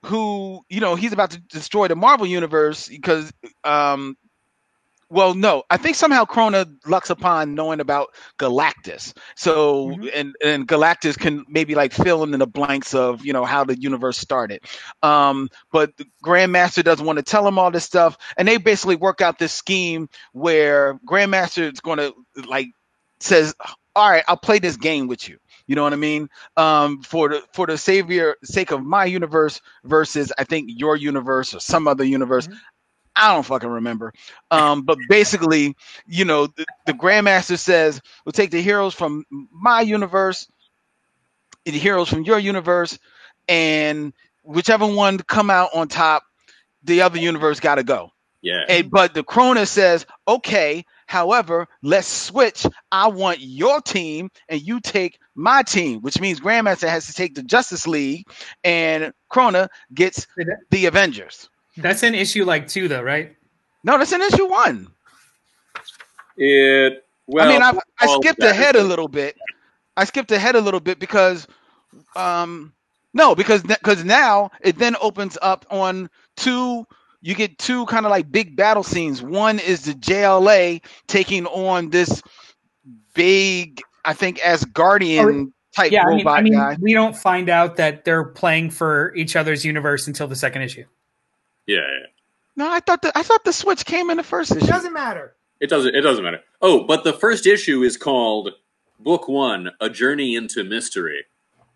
who 0.04 0.62
you 0.70 0.80
know, 0.80 0.94
he's 0.94 1.12
about 1.12 1.32
to 1.32 1.40
destroy 1.40 1.88
the 1.88 1.96
Marvel 1.96 2.26
universe 2.26 2.88
because 2.88 3.32
um, 3.64 4.16
well, 5.11 5.34
no, 5.34 5.62
I 5.70 5.76
think 5.78 5.96
somehow 5.96 6.24
Krona 6.24 6.66
lucks 6.86 7.11
upon 7.11 7.54
knowing 7.54 7.80
about 7.80 8.09
Galactus. 8.38 9.14
So 9.36 9.96
Mhm. 9.96 10.11
and 10.14 10.34
and 10.44 10.68
Galactus 10.68 11.18
can 11.18 11.44
maybe 11.48 11.74
like 11.74 11.92
fill 11.92 12.22
in 12.24 12.30
the 12.32 12.46
blanks 12.46 12.94
of 12.94 13.24
you 13.24 13.32
know 13.32 13.44
how 13.44 13.64
the 13.64 13.78
universe 13.78 14.18
started. 14.18 14.61
Um, 15.02 15.48
but 15.72 15.92
Grandmaster 16.24 16.84
doesn't 16.84 17.06
want 17.06 17.18
to 17.18 17.22
tell 17.22 17.46
him 17.46 17.59
all 17.59 17.70
this 17.70 17.84
stuff, 17.84 18.16
and 18.36 18.46
they 18.46 18.56
basically 18.59 18.96
work 18.96 19.20
out 19.20 19.38
this 19.38 19.52
scheme 19.52 20.09
where 20.32 20.94
Grandmaster 21.06 21.72
is 21.72 21.80
going 21.80 21.98
to 21.98 22.14
like 22.46 22.68
says, 23.20 23.54
"All 23.96 24.11
right, 24.11 24.24
I'll 24.28 24.36
play 24.36 24.59
this 24.59 24.76
game 24.76 25.06
with 25.09 25.28
you." 25.28 25.38
You 25.66 25.74
know 25.76 25.82
what 25.82 25.92
I 25.92 25.96
mean? 25.96 26.28
Um, 26.56 27.02
for 27.02 27.28
the 27.28 27.42
for 27.52 27.66
the 27.66 27.78
savior 27.78 28.36
sake 28.44 28.70
of 28.70 28.84
my 28.84 29.04
universe 29.04 29.61
versus 29.84 30.32
I 30.38 30.44
think 30.44 30.70
your 30.70 30.96
universe 30.96 31.54
or 31.54 31.61
some 31.61 31.86
other 31.88 32.04
universe. 32.04 32.48
Mhm. 32.48 32.61
I 33.18 33.34
don't 33.34 33.44
fucking 33.44 33.68
remember. 33.68 34.12
Um, 34.50 34.82
but 34.82 34.98
basically, 35.08 35.74
you 36.06 36.24
know, 36.24 36.46
the, 36.46 36.64
the 36.86 36.92
Grandmaster 36.92 37.58
says, 37.58 38.00
"We'll 38.24 38.32
take 38.32 38.50
the 38.50 38.62
heroes 38.62 38.94
from 38.94 39.24
my 39.50 39.80
universe, 39.80 40.48
and 41.66 41.74
the 41.74 41.78
heroes 41.78 42.08
from 42.08 42.22
your 42.22 42.38
universe, 42.38 42.98
and 43.48 44.12
whichever 44.42 44.86
one 44.86 45.18
come 45.18 45.50
out 45.50 45.70
on 45.74 45.88
top, 45.88 46.22
the 46.84 47.02
other 47.02 47.18
universe 47.18 47.60
got 47.60 47.76
to 47.76 47.84
go." 47.84 48.12
Yeah. 48.40 48.64
And, 48.68 48.90
but 48.90 49.14
the 49.14 49.24
Krona 49.24 49.66
says, 49.66 50.06
okay, 50.26 50.84
however, 51.06 51.66
let's 51.82 52.06
switch. 52.06 52.66
I 52.92 53.08
want 53.08 53.40
your 53.40 53.80
team 53.80 54.30
and 54.48 54.60
you 54.62 54.80
take 54.80 55.18
my 55.34 55.62
team, 55.62 56.02
which 56.02 56.20
means 56.20 56.40
Grandmaster 56.40 56.88
has 56.88 57.06
to 57.06 57.12
take 57.12 57.34
the 57.34 57.42
Justice 57.42 57.86
League 57.86 58.28
and 58.62 59.12
Krona 59.30 59.68
gets 59.92 60.26
the 60.70 60.86
Avengers. 60.86 61.50
That's 61.78 62.02
an 62.02 62.14
issue 62.14 62.44
like 62.44 62.68
two, 62.68 62.88
though, 62.88 63.02
right? 63.02 63.34
No, 63.84 63.98
that's 63.98 64.12
an 64.12 64.22
issue 64.22 64.48
one. 64.48 64.88
It 66.36 67.04
well 67.26 67.46
I 67.46 67.52
mean, 67.52 67.62
I, 67.62 67.78
I 68.00 68.18
skipped 68.18 68.42
ahead 68.42 68.76
a 68.76 68.82
little 68.82 69.08
bit. 69.08 69.36
I 69.96 70.04
skipped 70.04 70.30
ahead 70.30 70.54
a 70.54 70.60
little 70.60 70.80
bit 70.80 70.98
because, 70.98 71.46
um, 72.14 72.72
no, 73.14 73.34
because 73.34 73.62
because 73.62 74.04
now 74.04 74.50
it 74.60 74.78
then 74.78 74.96
opens 75.00 75.36
up 75.42 75.66
on 75.70 76.10
two. 76.36 76.86
You 77.20 77.34
get 77.34 77.58
two 77.58 77.84
kind 77.86 78.06
of 78.06 78.10
like 78.10 78.30
big 78.30 78.54
battle 78.54 78.84
scenes. 78.84 79.20
One 79.20 79.58
is 79.58 79.82
the 79.82 79.94
JLA 79.94 80.84
taking 81.08 81.46
on 81.46 81.90
this 81.90 82.22
big, 83.14 83.82
I 84.04 84.12
think, 84.12 84.38
Asgardian 84.38 85.52
type 85.74 85.92
Oh, 85.92 85.94
Yeah, 85.94 86.04
I 86.06 86.14
mean, 86.14 86.26
I 86.28 86.42
mean, 86.42 86.52
guy. 86.52 86.76
we 86.80 86.92
don't 86.92 87.16
find 87.16 87.48
out 87.48 87.76
that 87.76 88.04
they're 88.04 88.24
playing 88.24 88.70
for 88.70 89.12
each 89.16 89.34
other's 89.34 89.64
universe 89.64 90.06
until 90.06 90.28
the 90.28 90.36
second 90.36 90.62
issue. 90.62 90.84
Yeah, 91.68 91.76
yeah. 91.76 92.06
No, 92.56 92.68
I 92.68 92.80
thought 92.80 93.02
the 93.02 93.16
I 93.16 93.22
thought 93.22 93.44
the 93.44 93.52
switch 93.52 93.84
came 93.84 94.10
in 94.10 94.16
the 94.16 94.24
first 94.24 94.50
issue. 94.50 94.58
It 94.58 94.64
issue. 94.64 94.72
doesn't 94.72 94.92
matter. 94.92 95.34
It 95.60 95.70
doesn't 95.70 95.94
it 95.94 96.00
doesn't 96.00 96.24
matter. 96.24 96.40
Oh, 96.60 96.84
but 96.84 97.04
the 97.04 97.12
first 97.12 97.46
issue 97.46 97.82
is 97.82 97.96
called 97.96 98.50
Book 98.98 99.28
One: 99.28 99.70
A 99.80 99.88
Journey 99.88 100.34
into 100.34 100.64
Mystery. 100.64 101.26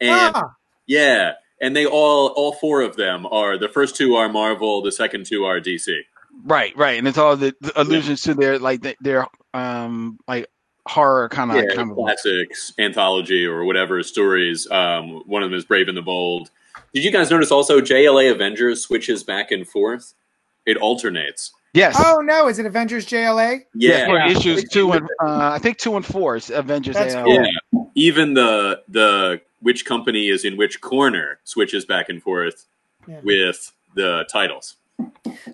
And 0.00 0.34
Ah, 0.34 0.56
yeah, 0.86 1.34
and 1.60 1.76
they 1.76 1.86
all 1.86 2.28
all 2.28 2.52
four 2.54 2.80
of 2.80 2.96
them 2.96 3.26
are 3.26 3.58
the 3.58 3.68
first 3.68 3.94
two 3.94 4.16
are 4.16 4.28
Marvel, 4.28 4.82
the 4.82 4.90
second 4.90 5.26
two 5.26 5.44
are 5.44 5.60
DC. 5.60 6.00
Right, 6.44 6.76
right, 6.76 6.98
and 6.98 7.06
it's 7.06 7.18
all 7.18 7.36
the, 7.36 7.54
the 7.60 7.80
allusions 7.80 8.22
to 8.22 8.34
their 8.34 8.58
like 8.58 8.80
their 9.00 9.26
um 9.54 10.18
like 10.26 10.48
horror 10.86 11.28
kind 11.28 11.50
of 11.50 11.58
yeah, 11.58 11.74
kind 11.74 11.90
of 11.90 11.96
classics, 11.96 12.72
anthology, 12.78 13.46
or 13.46 13.64
whatever 13.64 14.02
stories. 14.02 14.68
Um, 14.70 15.22
one 15.26 15.42
of 15.42 15.50
them 15.50 15.58
is 15.58 15.64
Brave 15.64 15.88
and 15.88 15.96
the 15.96 16.02
Bold. 16.02 16.50
Did 16.94 17.04
you 17.04 17.10
guys 17.10 17.30
notice 17.30 17.50
also 17.50 17.80
JLA 17.80 18.30
Avengers 18.30 18.82
switches 18.82 19.24
back 19.24 19.50
and 19.50 19.66
forth? 19.66 20.14
It 20.66 20.76
alternates. 20.76 21.52
yes. 21.74 21.96
oh 21.98 22.20
no, 22.20 22.48
is 22.48 22.58
it 22.58 22.66
Avengers 22.66 23.06
JLA? 23.06 23.62
Yeah, 23.74 24.06
Yeah. 24.12 24.28
issues 24.28 24.64
two 24.68 24.92
and 24.92 25.08
uh, 25.22 25.50
I 25.54 25.58
think 25.58 25.78
two 25.78 25.96
and 25.96 26.04
four 26.06 26.36
is 26.36 26.50
Avengers. 26.50 26.94
That's 26.94 27.14
AL. 27.14 27.24
cool. 27.24 27.34
Yeah, 27.72 27.80
even 27.94 28.34
the 28.34 28.82
the 28.88 29.40
which 29.60 29.84
company 29.86 30.28
is 30.28 30.44
in 30.44 30.56
which 30.56 30.80
corner 30.80 31.38
switches 31.44 31.84
back 31.84 32.08
and 32.08 32.22
forth 32.22 32.66
Yeah. 33.08 33.20
with 33.24 33.72
the 33.94 34.24
titles. 34.30 34.76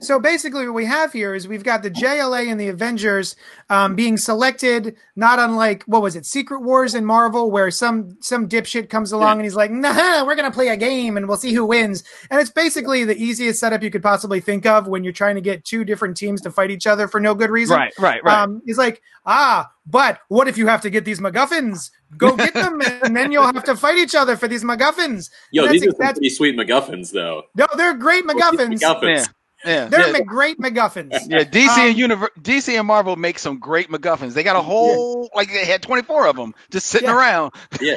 So 0.00 0.18
basically, 0.18 0.66
what 0.66 0.74
we 0.74 0.84
have 0.84 1.12
here 1.12 1.34
is 1.34 1.48
we've 1.48 1.64
got 1.64 1.82
the 1.82 1.90
JLA 1.90 2.50
and 2.50 2.60
the 2.60 2.68
Avengers 2.68 3.36
um, 3.70 3.94
being 3.94 4.16
selected, 4.16 4.96
not 5.16 5.38
unlike 5.38 5.84
what 5.84 6.02
was 6.02 6.16
it, 6.16 6.26
Secret 6.26 6.62
Wars 6.62 6.94
in 6.94 7.04
Marvel, 7.04 7.50
where 7.50 7.70
some 7.70 8.16
some 8.20 8.48
dipshit 8.48 8.88
comes 8.88 9.12
along 9.12 9.38
and 9.38 9.44
he's 9.44 9.56
like, 9.56 9.70
"Nah, 9.70 10.24
we're 10.24 10.34
gonna 10.34 10.50
play 10.50 10.68
a 10.68 10.76
game 10.76 11.16
and 11.16 11.28
we'll 11.28 11.36
see 11.36 11.52
who 11.52 11.64
wins." 11.64 12.04
And 12.30 12.40
it's 12.40 12.50
basically 12.50 13.04
the 13.04 13.16
easiest 13.16 13.60
setup 13.60 13.82
you 13.82 13.90
could 13.90 14.02
possibly 14.02 14.40
think 14.40 14.66
of 14.66 14.86
when 14.86 15.04
you're 15.04 15.12
trying 15.12 15.34
to 15.36 15.40
get 15.40 15.64
two 15.64 15.84
different 15.84 16.16
teams 16.16 16.40
to 16.42 16.50
fight 16.50 16.70
each 16.70 16.86
other 16.86 17.08
for 17.08 17.20
no 17.20 17.34
good 17.34 17.50
reason. 17.50 17.76
Right, 17.76 17.92
right, 17.98 18.22
right. 18.22 18.42
Um, 18.42 18.62
he's 18.66 18.78
like, 18.78 19.02
ah, 19.26 19.70
But 19.90 20.20
what 20.28 20.48
if 20.48 20.58
you 20.58 20.66
have 20.66 20.82
to 20.82 20.90
get 20.90 21.04
these 21.06 21.18
MacGuffins? 21.18 21.90
Go 22.16 22.36
get 22.36 22.52
them, 22.52 22.80
and 23.02 23.16
then 23.16 23.32
you'll 23.32 23.44
have 23.44 23.64
to 23.64 23.74
fight 23.76 23.96
each 23.96 24.14
other 24.14 24.36
for 24.36 24.46
these 24.46 24.62
MacGuffins. 24.62 25.30
Yo, 25.50 25.66
these 25.66 25.82
are 25.82 25.90
some 25.90 25.98
that's- 25.98 26.18
pretty 26.18 26.30
sweet 26.30 26.56
MacGuffins, 26.56 27.10
though. 27.12 27.44
No, 27.56 27.66
they're 27.76 27.94
great 27.94 28.24
MacGuffins. 28.24 28.80
MacGuffins. 28.80 29.28
Yeah, 29.64 29.72
yeah, 29.72 29.84
They're 29.86 30.12
yeah. 30.12 30.20
Great 30.20 30.58
MacGuffins. 30.58 31.10
Yeah, 31.26 31.42
DC 31.42 31.68
Um, 31.68 31.80
and 31.80 31.96
Univer- 31.96 32.28
DC 32.40 32.78
and 32.78 32.86
Marvel 32.86 33.16
make 33.16 33.38
some 33.40 33.58
great 33.58 33.90
MacGuffins. 33.90 34.34
They 34.34 34.42
got 34.44 34.54
a 34.56 34.62
whole 34.62 35.28
like 35.34 35.48
they 35.48 35.64
had 35.64 35.82
24 35.82 36.28
of 36.28 36.36
them 36.36 36.54
just 36.70 36.86
sitting 36.86 37.08
Yeah. 37.08 37.16
around. 37.16 37.52
Yeah, 37.80 37.96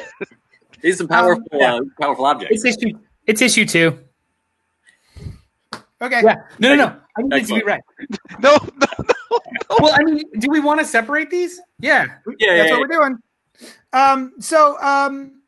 these 0.80 0.94
are 0.94 0.98
some 0.98 1.08
powerful, 1.08 1.44
yeah. 1.52 1.74
uh, 1.76 1.80
powerful 2.00 2.24
objects. 2.26 2.64
It's 2.64 2.76
issue. 2.82 2.98
It's 3.28 3.40
issue 3.42 3.64
two. 3.66 3.98
Okay. 6.00 6.20
Yeah. 6.24 6.34
No, 6.58 6.74
no, 6.74 6.86
no. 6.86 6.96
I 7.16 7.22
need 7.22 7.26
it 7.26 7.28
to 7.28 7.28
be 7.28 7.36
Excellent. 7.36 7.66
right. 7.66 7.80
No, 8.40 8.56
no, 8.76 8.86
Well, 9.80 9.92
I 9.94 10.02
mean, 10.04 10.22
do 10.38 10.48
we 10.50 10.60
want 10.60 10.80
to 10.80 10.86
separate 10.86 11.30
these? 11.30 11.60
Yeah. 11.80 12.06
Yeah, 12.38 12.56
That's 12.56 12.70
yeah, 12.70 12.78
what 12.78 12.80
we're 12.80 12.86
doing. 12.98 13.18
Um, 13.92 14.32
so 14.40 14.80
um, 14.80 15.42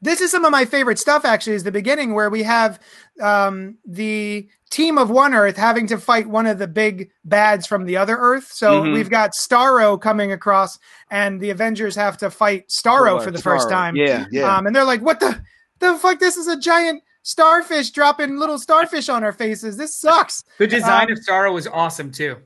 this 0.00 0.20
is 0.20 0.30
some 0.30 0.44
of 0.44 0.52
my 0.52 0.64
favorite 0.64 0.98
stuff. 0.98 1.24
Actually, 1.24 1.54
is 1.56 1.64
the 1.64 1.72
beginning 1.72 2.14
where 2.14 2.30
we 2.30 2.42
have 2.44 2.80
um, 3.20 3.78
the 3.86 4.48
team 4.70 4.98
of 4.98 5.10
One 5.10 5.34
Earth 5.34 5.56
having 5.56 5.86
to 5.88 5.98
fight 5.98 6.28
one 6.28 6.46
of 6.46 6.58
the 6.58 6.68
big 6.68 7.10
bads 7.24 7.66
from 7.66 7.84
the 7.86 7.96
other 7.96 8.16
Earth. 8.16 8.50
So 8.52 8.82
Mhm. 8.82 8.92
we've 8.92 9.10
got 9.10 9.32
Starro 9.32 10.00
coming 10.00 10.30
across, 10.32 10.78
and 11.10 11.40
the 11.40 11.50
Avengers 11.50 11.96
have 11.96 12.18
to 12.18 12.30
fight 12.30 12.68
Starro 12.68 13.22
for 13.22 13.30
the 13.30 13.40
first 13.42 13.68
time. 13.68 13.96
Yeah, 13.96 14.26
yeah. 14.30 14.56
Um, 14.56 14.66
and 14.66 14.76
they're 14.76 14.84
like, 14.84 15.00
"What 15.02 15.20
the 15.20 15.40
the 15.80 15.94
fuck? 15.96 16.18
This 16.18 16.36
is 16.36 16.46
a 16.48 16.58
giant." 16.58 17.02
Starfish 17.24 17.90
dropping 17.90 18.38
little 18.38 18.58
starfish 18.58 19.10
on 19.10 19.22
our 19.22 19.32
faces. 19.34 19.76
This 19.76 19.94
sucks. 19.94 20.44
The 20.56 20.66
design 20.66 21.08
Um, 21.08 21.12
of 21.12 21.18
Starro 21.18 21.52
was 21.52 21.66
awesome 21.66 22.10
too. 22.10 22.36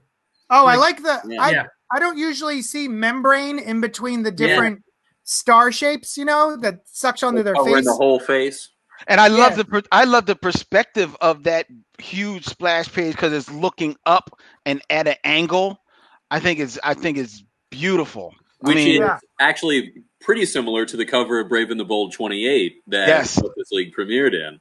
Oh, 0.53 0.67
I 0.67 0.77
Like- 0.77 1.03
like 1.03 1.23
the. 1.25 1.33
Yeah. 1.35 1.43
I, 1.43 1.51
yeah. 1.51 1.67
I 1.93 1.99
don't 1.99 2.17
usually 2.19 2.63
see 2.63 2.87
membrane 2.89 3.59
in 3.59 3.81
between 3.81 4.23
the 4.23 4.31
Yeah. 4.31 4.47
different 4.49 4.83
star 5.25 5.73
shapes, 5.73 6.17
you 6.17 6.25
know, 6.25 6.57
that 6.61 6.81
sucks 6.87 7.23
onto 7.23 7.43
their 7.43 7.55
oh, 7.57 7.65
Covering 7.65 7.77
face. 7.77 7.85
the 7.87 7.95
whole 7.95 8.21
face. 8.21 8.69
And 9.09 9.21
I 9.21 9.27
love 9.29 9.57
Yeah. 9.57 9.65
the 9.65 9.83
I 9.91 10.05
love 10.05 10.27
the 10.27 10.37
perspective 10.37 11.17
of 11.21 11.43
that 11.45 11.67
huge 11.99 12.45
splash 12.45 12.93
page 12.93 13.15
because 13.17 13.33
it's 13.33 13.51
looking 13.51 13.97
up 14.07 14.31
and 14.65 14.81
at 14.91 15.09
an 15.09 15.17
angle. 15.25 15.79
I 16.31 16.39
think 16.41 16.61
it's 16.61 16.79
I 16.85 16.95
think 16.95 17.19
it's 17.19 17.43
beautiful. 17.71 18.33
Which 18.61 18.77
I 18.77 18.79
mean, 18.81 18.89
is 18.95 18.99
Yeah. 19.01 19.19
actually 19.41 19.93
pretty 20.21 20.47
similar 20.47 20.87
to 20.87 20.97
the 20.97 21.05
cover 21.05 21.41
of 21.41 21.49
Brave 21.49 21.71
and 21.71 21.81
the 21.81 21.85
Bold 21.85 22.13
28 22.13 22.75
that 22.89 23.09
Yes. 23.09 23.35
Justice 23.35 23.71
League 23.73 23.93
premiered 23.93 24.35
in. 24.35 24.61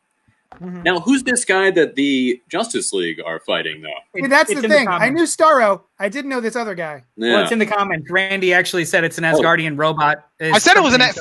Mhm. 0.59 0.83
Now, 0.83 0.99
who's 0.99 1.23
this 1.23 1.45
guy 1.45 1.71
that 1.71 1.95
the 1.95 2.41
Justice 2.49 2.91
League 2.93 3.21
are 3.25 3.39
fighting, 3.39 3.81
though? 3.81 3.89
See, 4.15 4.27
that's 4.27 4.51
It's 4.51 4.59
the 4.59 4.65
in 4.65 4.71
thing. 4.71 4.87
I 4.87 5.09
knew 5.09 5.23
Starro. 5.23 5.81
I 5.97 6.09
didn't 6.09 6.29
know 6.29 6.41
this 6.41 6.55
other 6.55 6.75
guy. 6.75 7.03
Yeah. 7.15 7.35
Well, 7.35 7.43
it's 7.43 7.51
in 7.51 7.59
the 7.59 7.65
comments. 7.65 8.09
Randy 8.11 8.53
actually 8.53 8.85
said 8.85 9.03
it's 9.03 9.17
an 9.17 9.23
Asgardian 9.23 9.77
robot. 9.77 10.27
I 10.41 10.57
said 10.59 10.75
it 10.77 10.83
was 10.83 10.93
an 10.93 11.01
As- 11.01 11.17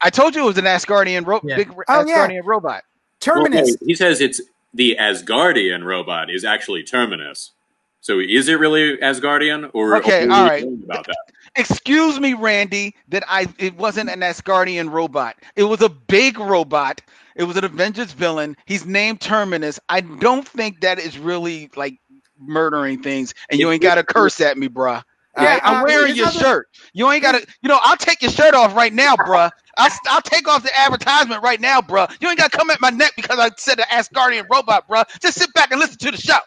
I 0.00 0.10
told 0.10 0.34
you 0.34 0.42
it 0.42 0.46
was 0.46 0.58
an 0.58 0.64
Asgardian 0.66 1.26
ro- 1.26 1.40
Yeah. 1.44 1.56
big 1.56 1.70
Oh, 1.88 2.04
yeah. 2.06 2.26
Asgardian 2.28 2.42
robot. 2.44 2.84
Well, 3.26 3.36
no, 3.36 3.44
Terminus. 3.44 3.76
he 3.86 3.94
says 3.94 4.20
it's 4.20 4.40
the 4.74 4.96
Asgardian 5.00 5.82
robot 5.82 6.28
is 6.30 6.44
actually 6.44 6.82
Terminus. 6.82 7.52
So 8.00 8.20
is 8.20 8.48
it 8.48 8.58
really 8.58 8.98
Asgardian, 8.98 9.70
or 9.72 9.96
Okay, 9.96 10.26
or 10.26 10.30
are 10.32 10.44
we 10.44 10.50
right. 10.50 10.64
about 10.84 11.06
that? 11.06 11.16
Excuse 11.56 12.18
me, 12.18 12.34
Randy, 12.34 12.96
that 13.08 13.22
I 13.28 13.46
it 13.58 13.76
wasn't 13.76 14.10
an 14.10 14.20
Asgardian 14.20 14.90
robot. 14.90 15.36
It 15.56 15.64
was 15.64 15.80
a 15.82 15.88
big 15.88 16.38
robot. 16.38 17.00
It 17.36 17.44
was 17.44 17.56
an 17.56 17.64
Avengers 17.64 18.12
villain. 18.12 18.56
He's 18.66 18.86
named 18.86 19.20
Terminus. 19.20 19.78
I 19.88 20.00
don't 20.00 20.46
think 20.46 20.80
that 20.80 20.98
is 20.98 21.18
really 21.18 21.70
like 21.76 21.98
murdering 22.38 23.02
things. 23.02 23.34
And 23.50 23.60
you 23.60 23.70
ain't 23.70 23.82
got 23.82 23.96
to 23.96 24.04
curse 24.04 24.40
at 24.40 24.58
me, 24.58 24.68
bruh. 24.68 25.02
Yeah, 25.36 25.44
right? 25.44 25.60
I'm 25.64 25.82
uh, 25.82 25.84
wearing 25.84 26.06
there's 26.06 26.16
your 26.18 26.26
other- 26.28 26.38
shirt. 26.38 26.68
You 26.92 27.10
ain't 27.10 27.22
got 27.22 27.32
to. 27.32 27.46
You 27.62 27.68
know, 27.68 27.78
I'll 27.82 27.96
take 27.96 28.22
your 28.22 28.30
shirt 28.30 28.54
off 28.54 28.74
right 28.76 28.92
now, 28.92 29.14
bruh. 29.16 29.50
I'll 29.76 29.90
I'll 30.06 30.22
take 30.22 30.46
off 30.48 30.62
the 30.62 30.76
advertisement 30.76 31.42
right 31.42 31.60
now, 31.60 31.80
bruh. 31.80 32.10
You 32.20 32.28
ain't 32.28 32.38
got 32.38 32.52
to 32.52 32.56
come 32.56 32.70
at 32.70 32.80
my 32.80 32.90
neck 32.90 33.12
because 33.16 33.38
I 33.38 33.50
said 33.56 33.78
an 33.80 33.86
Asgardian 33.90 34.46
robot, 34.50 34.88
bruh. 34.88 35.04
Just 35.20 35.38
sit 35.38 35.52
back 35.54 35.70
and 35.72 35.80
listen 35.80 35.98
to 35.98 36.10
the 36.12 36.18
show. 36.18 36.38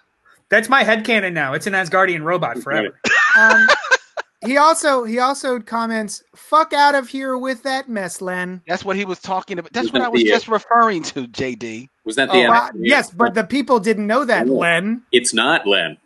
That's 0.49 0.69
my 0.69 0.85
headcanon 0.85 1.33
now. 1.33 1.51
It's 1.53 1.67
an 1.67 1.73
Asgardian 1.73 2.23
robot 2.23 2.59
forever. 2.59 2.99
Um, 3.37 3.67
he 4.45 4.57
also 4.57 5.03
he 5.03 5.19
also 5.19 5.59
comments, 5.59 6.23
"Fuck 6.35 6.73
out 6.73 6.93
of 6.95 7.07
here 7.07 7.37
with 7.37 7.63
that 7.63 7.89
mess, 7.89 8.21
Len." 8.21 8.61
That's 8.67 8.85
what 8.85 8.95
he 8.95 9.05
was 9.05 9.19
talking 9.19 9.57
about. 9.59 9.73
That's 9.73 9.87
Is 9.87 9.93
what 9.93 9.99
that 9.99 10.05
I 10.05 10.09
was 10.09 10.23
the- 10.23 10.31
uh, 10.31 10.35
just 10.35 10.47
referring 10.47 11.03
to, 11.03 11.27
JD. 11.27 11.87
Was 12.05 12.15
that 12.17 12.29
Oh, 12.29 12.33
the? 12.41 12.47
wow. 12.47 12.69
yes, 12.75 13.09
but 13.11 13.33
the 13.33 13.43
people 13.43 13.79
didn't 13.79 14.07
know 14.07 14.23
that, 14.25 14.47
Oh. 14.47 14.53
Len. 14.53 15.03
it's 15.11 15.33
not 15.33 15.65
Len. 15.67 15.97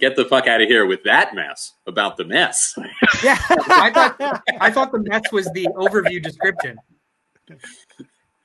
Get 0.00 0.16
the 0.16 0.24
fuck 0.24 0.46
out 0.46 0.60
of 0.60 0.68
here 0.68 0.86
with 0.86 1.02
that 1.04 1.34
mess 1.34 1.72
about 1.86 2.16
the 2.16 2.24
mess. 2.24 2.74
Yeah. 3.22 3.38
I 3.48 3.90
thought 3.94 4.42
I 4.60 4.70
thought 4.70 4.92
the 4.92 4.98
mess 4.98 5.22
was 5.32 5.50
the 5.52 5.66
overview 5.76 6.22
description. 6.22 6.76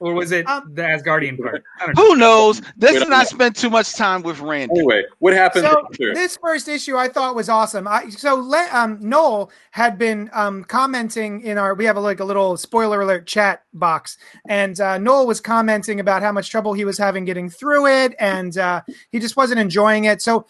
Or 0.01 0.13
was 0.13 0.31
it 0.31 0.47
Um, 0.47 0.71
the 0.73 0.81
Asgardian 0.81 1.37
part? 1.37 1.61
I 1.81 1.87
don't 1.87 1.97
know. 1.97 2.03
Who 2.03 2.15
knows? 2.15 2.61
This 2.77 2.91
We 2.91 2.97
is 2.97 3.01
don't 3.03 3.09
not 3.09 3.23
know. 3.23 3.37
spend 3.37 3.55
too 3.57 3.69
much 3.69 3.95
time 3.95 4.21
with 4.23 4.39
Randy. 4.39 4.73
Anyway, 4.79 5.03
what 5.19 5.33
happened? 5.33 5.65
So 5.65 5.83
this 6.13 6.37
first 6.41 6.69
issue 6.69 6.95
I 6.95 7.09
thought 7.09 7.35
was 7.35 7.49
awesome. 7.49 7.85
I, 7.87 8.09
so 8.09 8.35
Le, 8.35 8.67
um, 8.71 8.97
Noel 9.01 9.51
had 9.71 9.97
been 9.97 10.29
um, 10.31 10.63
commenting 10.63 11.41
in 11.41 11.57
our 11.57 11.73
we 11.75 11.83
have 11.83 11.97
a, 11.97 11.99
like 11.99 12.21
a 12.21 12.23
little 12.25 12.55
spoiler 12.55 13.01
alert 13.01 13.27
chat 13.27 13.63
box, 13.73 14.17
and 14.47 14.79
uh, 14.79 14.97
Noel 14.97 15.27
was 15.27 15.41
commenting 15.41 15.99
about 15.99 16.21
how 16.21 16.31
much 16.31 16.49
trouble 16.49 16.71
he 16.71 16.85
was 16.85 16.97
having 16.97 17.25
getting 17.25 17.49
through 17.49 17.87
it, 17.87 18.15
and 18.19 18.57
uh, 18.57 18.81
he 19.11 19.19
just 19.19 19.35
wasn't 19.35 19.59
enjoying 19.59 20.05
it. 20.05 20.21
So, 20.21 20.47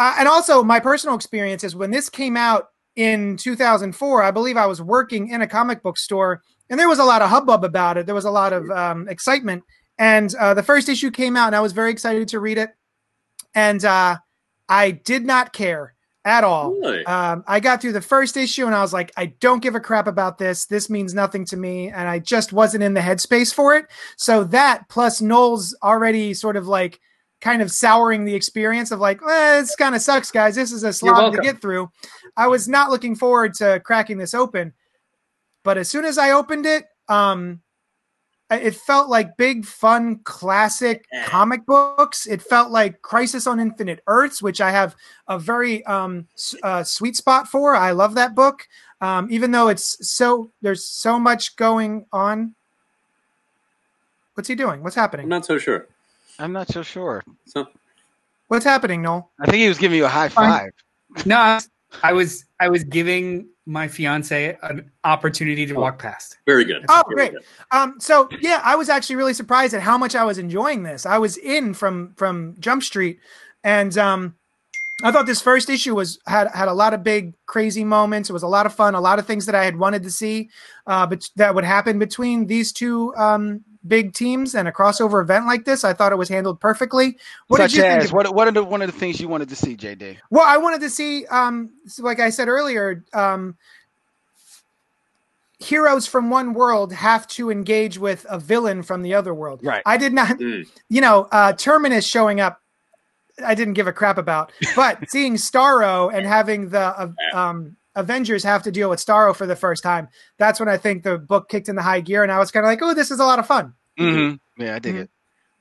uh, 0.00 0.16
and 0.18 0.26
also 0.26 0.64
my 0.64 0.80
personal 0.80 1.14
experience 1.14 1.62
is 1.62 1.76
when 1.76 1.92
this 1.92 2.08
came 2.08 2.36
out 2.36 2.70
in 2.96 3.36
2004, 3.36 4.22
I 4.24 4.30
believe 4.32 4.56
I 4.56 4.66
was 4.66 4.82
working 4.82 5.28
in 5.28 5.42
a 5.42 5.46
comic 5.46 5.82
book 5.82 5.96
store, 5.96 6.42
and 6.70 6.80
there 6.80 6.88
was 6.88 6.98
a 6.98 7.04
lot 7.04 7.20
of 7.20 7.28
hubbub 7.28 7.64
about 7.64 7.98
it. 7.98 8.06
There 8.06 8.14
was 8.14 8.24
a 8.24 8.30
lot 8.30 8.54
of 8.54 8.70
um, 8.70 9.08
excitement, 9.08 9.64
and 9.98 10.34
uh, 10.36 10.54
the 10.54 10.62
first 10.62 10.88
issue 10.88 11.10
came 11.10 11.36
out, 11.36 11.48
and 11.48 11.56
I 11.56 11.60
was 11.60 11.72
very 11.72 11.90
excited 11.90 12.28
to 12.28 12.40
read 12.40 12.56
it 12.56 12.70
and 13.54 13.84
uh, 13.84 14.16
I 14.68 14.90
did 14.92 15.24
not 15.24 15.52
care 15.52 15.94
at 16.24 16.44
all. 16.44 16.72
Really? 16.72 17.04
Um, 17.06 17.44
I 17.46 17.60
got 17.60 17.80
through 17.80 17.92
the 17.92 18.00
first 18.00 18.36
issue 18.36 18.66
and 18.66 18.74
I 18.74 18.82
was 18.82 18.92
like, 18.92 19.10
I 19.16 19.26
don't 19.40 19.62
give 19.62 19.74
a 19.74 19.80
crap 19.80 20.06
about 20.06 20.38
this. 20.38 20.66
This 20.66 20.90
means 20.90 21.14
nothing 21.14 21.44
to 21.46 21.56
me, 21.56 21.88
and 21.88 22.08
I 22.08 22.18
just 22.18 22.52
wasn't 22.52 22.84
in 22.84 22.94
the 22.94 23.00
headspace 23.00 23.54
for 23.54 23.74
it. 23.74 23.86
So 24.16 24.44
that 24.44 24.88
plus 24.88 25.20
Noel's 25.20 25.76
already 25.82 26.34
sort 26.34 26.56
of 26.56 26.68
like 26.68 27.00
kind 27.40 27.62
of 27.62 27.72
souring 27.72 28.26
the 28.26 28.34
experience 28.34 28.90
of 28.90 29.00
like, 29.00 29.18
eh, 29.22 29.60
this 29.60 29.74
kind 29.76 29.94
of 29.94 30.02
sucks, 30.02 30.30
guys. 30.30 30.54
This 30.54 30.72
is 30.72 30.84
a 30.84 30.92
slog 30.92 31.34
to 31.34 31.40
get 31.40 31.62
through. 31.62 31.90
I 32.36 32.48
was 32.48 32.68
not 32.68 32.90
looking 32.90 33.16
forward 33.16 33.54
to 33.54 33.80
cracking 33.80 34.18
this 34.18 34.34
open, 34.34 34.74
but 35.62 35.78
as 35.78 35.88
soon 35.88 36.04
as 36.04 36.18
I 36.18 36.32
opened 36.32 36.66
it, 36.66 36.86
um, 37.08 37.60
it 38.50 38.74
felt 38.74 39.08
like 39.08 39.36
big 39.36 39.64
fun 39.64 40.18
classic 40.24 41.06
comic 41.26 41.64
books 41.66 42.26
it 42.26 42.42
felt 42.42 42.70
like 42.70 43.00
crisis 43.00 43.46
on 43.46 43.60
infinite 43.60 44.02
earths 44.08 44.42
which 44.42 44.60
i 44.60 44.72
have 44.72 44.96
a 45.28 45.38
very 45.38 45.84
um 45.86 46.26
uh, 46.64 46.82
sweet 46.82 47.14
spot 47.14 47.46
for 47.46 47.76
i 47.76 47.92
love 47.92 48.14
that 48.16 48.34
book 48.34 48.66
um 49.00 49.28
even 49.30 49.52
though 49.52 49.68
it's 49.68 49.96
so 50.08 50.50
there's 50.62 50.84
so 50.84 51.16
much 51.18 51.54
going 51.56 52.04
on 52.12 52.54
what's 54.34 54.48
he 54.48 54.54
doing 54.54 54.82
what's 54.82 54.96
happening? 54.96 55.24
I'm 55.26 55.30
not 55.30 55.46
so 55.46 55.58
sure. 55.58 55.86
I'm 56.38 56.52
not 56.52 56.68
so 56.68 56.82
sure. 56.82 57.22
So, 57.44 57.68
what's 58.48 58.64
happening 58.64 59.02
noel 59.02 59.30
I 59.38 59.46
think 59.46 59.58
he 59.58 59.68
was 59.68 59.78
giving 59.78 59.96
you 59.98 60.06
a 60.06 60.08
high 60.08 60.28
five. 60.28 60.72
No, 61.24 61.36
I 61.38 61.54
was- 61.54 61.68
I 62.02 62.12
was 62.12 62.44
I 62.60 62.68
was 62.68 62.84
giving 62.84 63.48
my 63.66 63.86
fiance 63.88 64.56
an 64.62 64.90
opportunity 65.04 65.64
to 65.66 65.74
walk 65.74 65.98
past. 65.98 66.38
very 66.46 66.64
good. 66.64 66.84
Oh, 66.88 67.02
Very 67.08 67.28
great. 67.28 67.32
good. 67.32 67.44
Um, 67.70 67.94
so 68.00 68.28
yeah, 68.40 68.60
I 68.64 68.74
was 68.76 68.88
actually 68.88 69.16
really 69.16 69.34
surprised 69.34 69.74
at 69.74 69.82
how 69.82 69.96
much 69.96 70.14
I 70.14 70.24
was 70.24 70.38
enjoying 70.38 70.82
this. 70.82 71.06
I 71.06 71.18
was 71.18 71.36
in 71.36 71.74
from 71.74 72.14
from 72.16 72.56
Jump 72.58 72.82
Street, 72.82 73.20
and 73.62 73.96
um, 73.96 74.34
I 75.04 75.12
thought 75.12 75.26
this 75.26 75.40
first 75.40 75.70
issue 75.70 75.94
was 75.94 76.18
had 76.26 76.48
had 76.48 76.68
a 76.68 76.74
lot 76.74 76.94
of 76.94 77.02
big 77.04 77.34
crazy 77.46 77.84
moments. 77.84 78.28
It 78.28 78.32
was 78.32 78.42
a 78.42 78.48
lot 78.48 78.66
of 78.66 78.74
fun, 78.74 78.94
a 78.94 79.00
lot 79.00 79.18
of 79.18 79.26
things 79.26 79.46
that 79.46 79.54
I 79.54 79.64
had 79.64 79.76
wanted 79.76 80.02
to 80.02 80.10
see, 80.10 80.50
uh, 80.86 81.06
but 81.06 81.28
that 81.36 81.54
would 81.54 81.64
happen 81.64 81.98
between 81.98 82.46
these 82.46 82.72
two 82.72 83.14
um 83.16 83.64
big 83.86 84.12
teams 84.12 84.54
and 84.54 84.68
a 84.68 84.72
crossover 84.72 85.22
event 85.22 85.46
like 85.46 85.64
this. 85.64 85.84
I 85.84 85.92
thought 85.94 86.12
it 86.12 86.16
was 86.16 86.28
handled 86.28 86.60
perfectly. 86.60 87.16
What 87.48 87.58
Such 87.58 87.70
did 87.72 87.76
you 87.78 87.82
think? 87.84 88.04
of- 88.04 88.12
what? 88.12 88.34
What 88.34 88.48
are 88.48 88.52
the 88.52 88.62
one 88.64 88.82
of 88.82 88.92
the 88.92 88.98
things 88.98 89.20
you 89.20 89.28
wanted 89.28 89.48
to 89.48 89.56
see, 89.56 89.76
JD? 89.76 90.18
well, 90.30 90.44
I 90.46 90.56
wanted 90.58 90.80
to 90.82 90.90
see, 90.90 91.24
um, 91.26 91.70
like 91.98 92.20
I 92.20 92.30
said 92.30 92.48
earlier, 92.48 93.02
um, 93.14 93.56
heroes 95.58 96.06
from 96.06 96.30
one 96.30 96.54
world 96.54 96.92
have 96.92 97.26
to 97.28 97.50
engage 97.50 97.98
with 97.98 98.24
a 98.30 98.38
villain 98.38 98.82
from 98.82 99.02
the 99.02 99.14
other 99.14 99.34
world. 99.34 99.60
Right. 99.62 99.82
I 99.84 99.96
did 99.98 100.12
not, 100.12 100.38
Mm. 100.38 100.66
you 100.88 101.00
know, 101.00 101.28
uh, 101.32 101.52
Terminus 101.52 102.06
showing 102.06 102.40
up. 102.40 102.60
I 103.44 103.54
didn't 103.54 103.74
give 103.74 103.86
a 103.86 103.92
crap 103.92 104.18
about, 104.18 104.52
but 104.76 104.98
seeing 105.10 105.34
Starro 105.36 106.12
and 106.12 106.26
having 106.26 106.68
the 106.70 106.80
uh, 106.80 107.08
um, 107.34 107.76
Avengers 108.00 108.42
have 108.44 108.62
to 108.64 108.72
deal 108.72 108.90
with 108.90 108.98
Starro 109.04 109.34
for 109.34 109.46
the 109.46 109.56
first 109.56 109.82
time. 109.82 110.08
That's 110.38 110.58
when 110.58 110.68
I 110.68 110.76
think 110.76 111.02
the 111.04 111.18
book 111.18 111.48
kicked 111.48 111.68
in 111.68 111.76
the 111.76 111.82
high 111.82 112.00
gear, 112.00 112.22
and 112.22 112.32
I 112.32 112.38
was 112.38 112.50
kind 112.50 112.64
of 112.64 112.68
like, 112.68 112.80
"Oh, 112.82 112.94
this 112.94 113.10
is 113.10 113.20
a 113.20 113.24
lot 113.24 113.38
of 113.38 113.46
fun." 113.46 113.74
Mm-hmm. 113.98 114.62
Yeah, 114.62 114.74
I 114.74 114.78
dig 114.78 114.94
Mhm. 114.94 115.00
it. 115.02 115.10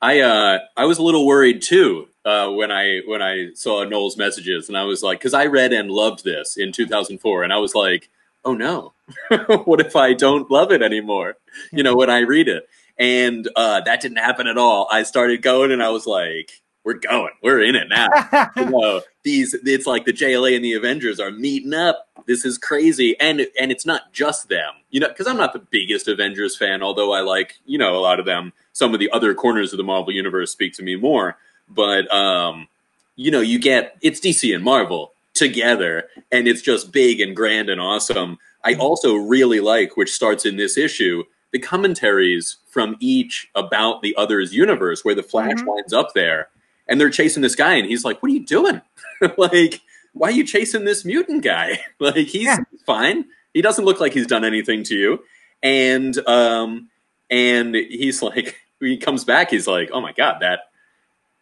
I 0.01 0.19
uh 0.21 0.59
I 0.77 0.85
was 0.85 0.97
a 0.97 1.03
little 1.03 1.25
worried 1.27 1.61
too 1.61 2.07
uh, 2.25 2.49
when 2.51 2.71
I 2.71 3.01
when 3.05 3.21
I 3.21 3.49
saw 3.53 3.83
Noel's 3.83 4.17
messages, 4.17 4.67
and 4.69 4.77
I 4.77 4.83
was 4.83 5.03
like, 5.03 5.19
because 5.19 5.33
I 5.33 5.45
read 5.45 5.73
and 5.73 5.91
loved 5.91 6.23
this 6.23 6.55
in 6.57 6.71
2004, 6.71 7.43
and 7.43 7.51
I 7.53 7.57
was 7.57 7.75
like, 7.75 8.09
oh 8.45 8.53
no, 8.53 8.93
what 9.65 9.81
if 9.81 9.95
I 9.95 10.13
don't 10.13 10.49
love 10.49 10.71
it 10.71 10.81
anymore? 10.81 11.35
You 11.71 11.83
know, 11.83 11.95
when 11.95 12.09
I 12.09 12.19
read 12.19 12.47
it. 12.47 12.67
And 12.97 13.47
uh, 13.55 13.79
that 13.81 14.01
didn't 14.01 14.17
happen 14.17 14.45
at 14.47 14.57
all. 14.57 14.87
I 14.91 15.03
started 15.03 15.41
going 15.41 15.71
and 15.71 15.81
I 15.81 15.89
was 15.89 16.05
like, 16.05 16.51
we're 16.83 16.95
going. 16.95 17.31
We're 17.41 17.61
in 17.63 17.75
it 17.75 17.87
now. 17.87 18.09
you 18.57 18.65
know, 18.65 19.01
these 19.23 19.53
it's 19.53 19.85
like 19.87 20.03
the 20.03 20.11
JLA 20.11 20.53
and 20.55 20.65
the 20.65 20.73
Avengers 20.73 21.17
are 21.19 21.31
meeting 21.31 21.73
up. 21.73 22.08
This 22.29 22.45
is 22.45 22.59
crazy, 22.59 23.19
and 23.19 23.47
and 23.59 23.71
it's 23.71 23.87
not 23.87 24.13
just 24.13 24.49
them. 24.49 24.73
You 24.91 24.99
know, 24.99 25.07
because 25.07 25.25
I'm 25.25 25.35
not 25.37 25.51
the 25.51 25.65
biggest 25.71 26.07
Avengers 26.07 26.55
fan, 26.55 26.83
although 26.83 27.11
I 27.11 27.21
like 27.21 27.55
you 27.65 27.79
know 27.79 27.95
a 27.97 27.99
lot 27.99 28.19
of 28.19 28.27
them. 28.27 28.53
Some 28.71 28.93
of 28.93 28.99
the 28.99 29.09
other 29.09 29.33
corners 29.33 29.73
of 29.73 29.77
the 29.77 29.83
Marvel 29.83 30.13
universe 30.13 30.51
speak 30.51 30.73
to 30.75 30.83
me 30.83 30.95
more. 30.95 31.37
But 31.67 32.11
um, 32.13 32.67
you 33.15 33.31
know, 33.31 33.41
you 33.41 33.57
get 33.57 33.97
it's 34.01 34.19
DC 34.19 34.53
and 34.53 34.63
Marvel 34.63 35.13
together, 35.33 36.07
and 36.31 36.47
it's 36.47 36.61
just 36.61 36.91
big 36.91 37.19
and 37.19 37.35
grand 37.35 37.67
and 37.67 37.81
awesome. 37.81 38.37
I 38.63 38.75
also 38.75 39.15
really 39.15 39.59
like, 39.59 39.97
which 39.97 40.11
starts 40.13 40.45
in 40.45 40.55
this 40.57 40.77
issue, 40.77 41.23
the 41.51 41.57
commentaries 41.59 42.57
from 42.69 42.95
each 42.99 43.49
about 43.55 44.03
the 44.03 44.15
other's 44.17 44.53
universe, 44.53 45.03
where 45.03 45.15
the 45.15 45.23
Flash 45.23 45.53
Mhm. 45.61 45.65
winds 45.65 45.93
up 45.93 46.13
there 46.13 46.49
and 46.87 47.01
they're 47.01 47.09
chasing 47.09 47.41
this 47.41 47.55
guy, 47.55 47.73
and 47.73 47.87
he's 47.87 48.05
like, 48.05 48.21
"What 48.21 48.29
are 48.31 48.35
you 48.35 48.45
doing? 48.45 48.81
like, 49.37 49.81
why 50.13 50.29
are 50.29 50.31
you 50.31 50.43
chasing 50.45 50.85
this 50.85 51.05
mutant 51.05 51.43
guy? 51.43 51.79
like, 51.99 52.15
he's 52.27 52.45
Yeah. 52.45 52.57
fine. 52.85 53.25
He 53.53 53.61
doesn't 53.61 53.85
look 53.85 53.99
like 53.99 54.13
he's 54.13 54.27
done 54.27 54.45
anything 54.45 54.83
to 54.83 54.95
you." 54.95 55.19
And 55.63 56.17
um, 56.27 56.89
and 57.29 57.75
he's 57.75 58.21
like, 58.21 58.55
he 58.79 58.97
comes 58.97 59.23
back, 59.25 59.49
he's 59.51 59.67
like, 59.67 59.89
"Oh 59.93 60.01
my 60.01 60.13
god, 60.13 60.37
that 60.41 60.61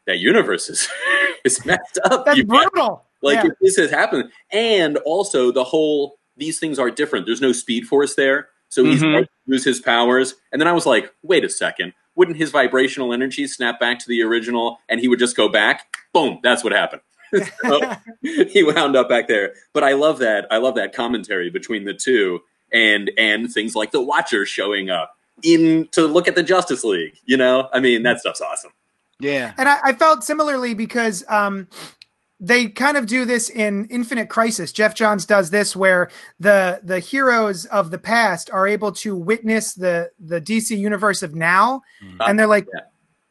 that 0.05 0.19
universe 0.19 0.69
is 0.69 0.87
is 1.43 1.65
messed 1.65 1.99
up. 2.05 2.25
That's 2.25 2.37
you 2.37 2.45
brutal. 2.45 3.05
Like 3.21 3.43
Yeah. 3.43 3.49
this 3.61 3.75
has 3.77 3.89
happened, 3.91 4.31
and 4.51 4.97
also 4.97 5.51
the 5.51 5.63
whole 5.63 6.17
these 6.37 6.59
things 6.59 6.77
are 6.79 6.91
different. 6.91 7.25
There's 7.25 7.41
no 7.41 7.51
speed 7.51 7.87
force 7.87 8.13
there, 8.15 8.49
so 8.69 8.83
he's 8.83 9.01
Mhm. 9.01 9.23
to 9.23 9.29
lose 9.47 9.63
his 9.65 9.79
powers. 9.79 10.35
And 10.51 10.61
then 10.61 10.67
I 10.67 10.71
was 10.71 10.85
like, 10.85 11.11
wait 11.23 11.43
a 11.43 11.49
second, 11.49 11.93
wouldn't 12.15 12.37
his 12.37 12.51
vibrational 12.51 13.11
energy 13.11 13.47
snap 13.47 13.79
back 13.79 13.97
to 13.99 14.07
the 14.07 14.21
original, 14.21 14.77
and 14.87 14.99
he 14.99 15.07
would 15.07 15.17
just 15.19 15.35
go 15.35 15.49
back? 15.49 15.97
Boom, 16.13 16.39
that's 16.43 16.63
what 16.63 16.73
happened. 16.73 17.01
So 17.33 17.93
he 18.21 18.63
wound 18.63 18.95
up 18.95 19.09
back 19.09 19.27
there. 19.27 19.53
But 19.73 19.83
I 19.83 19.93
love 19.93 20.19
that. 20.19 20.47
I 20.51 20.57
love 20.57 20.75
that 20.75 20.93
commentary 20.93 21.49
between 21.49 21.85
the 21.85 21.93
two, 21.93 22.41
and 22.71 23.11
and 23.17 23.51
things 23.51 23.75
like 23.75 23.91
the 23.91 24.01
Watcher 24.01 24.45
showing 24.45 24.89
up 24.89 25.13
in 25.43 25.87
to 25.91 26.07
look 26.07 26.27
at 26.27 26.35
the 26.35 26.43
Justice 26.43 26.83
League. 26.83 27.17
You 27.25 27.37
know, 27.37 27.69
I 27.73 27.79
mean 27.79 28.03
that 28.03 28.19
stuff's 28.19 28.41
awesome. 28.41 28.71
Yeah. 29.19 29.53
And 29.57 29.67
I, 29.67 29.79
I 29.83 29.93
felt 29.93 30.23
similarly 30.23 30.73
because 30.75 31.23
um, 31.27 31.67
they 32.39 32.67
kind 32.67 32.97
of 32.97 33.07
do 33.07 33.25
this 33.25 33.49
in 33.49 33.85
Infinite 33.85 34.29
Crisis. 34.29 34.71
Geoff 34.71 34.93
Johns 34.93 35.25
does 35.25 35.49
this 35.49 35.75
where 35.75 36.09
the 36.39 36.79
the 36.83 36.99
heroes 36.99 37.65
of 37.65 37.89
the 37.91 37.97
past 37.97 38.49
are 38.51 38.67
able 38.67 38.91
to 38.93 39.15
witness 39.15 39.73
the 39.73 40.11
the 40.19 40.39
DC 40.39 40.77
universe 40.77 41.23
of 41.23 41.33
now, 41.33 41.81
and 42.19 42.37
they're 42.37 42.47
like, 42.47 42.67
Yeah. 42.73 42.81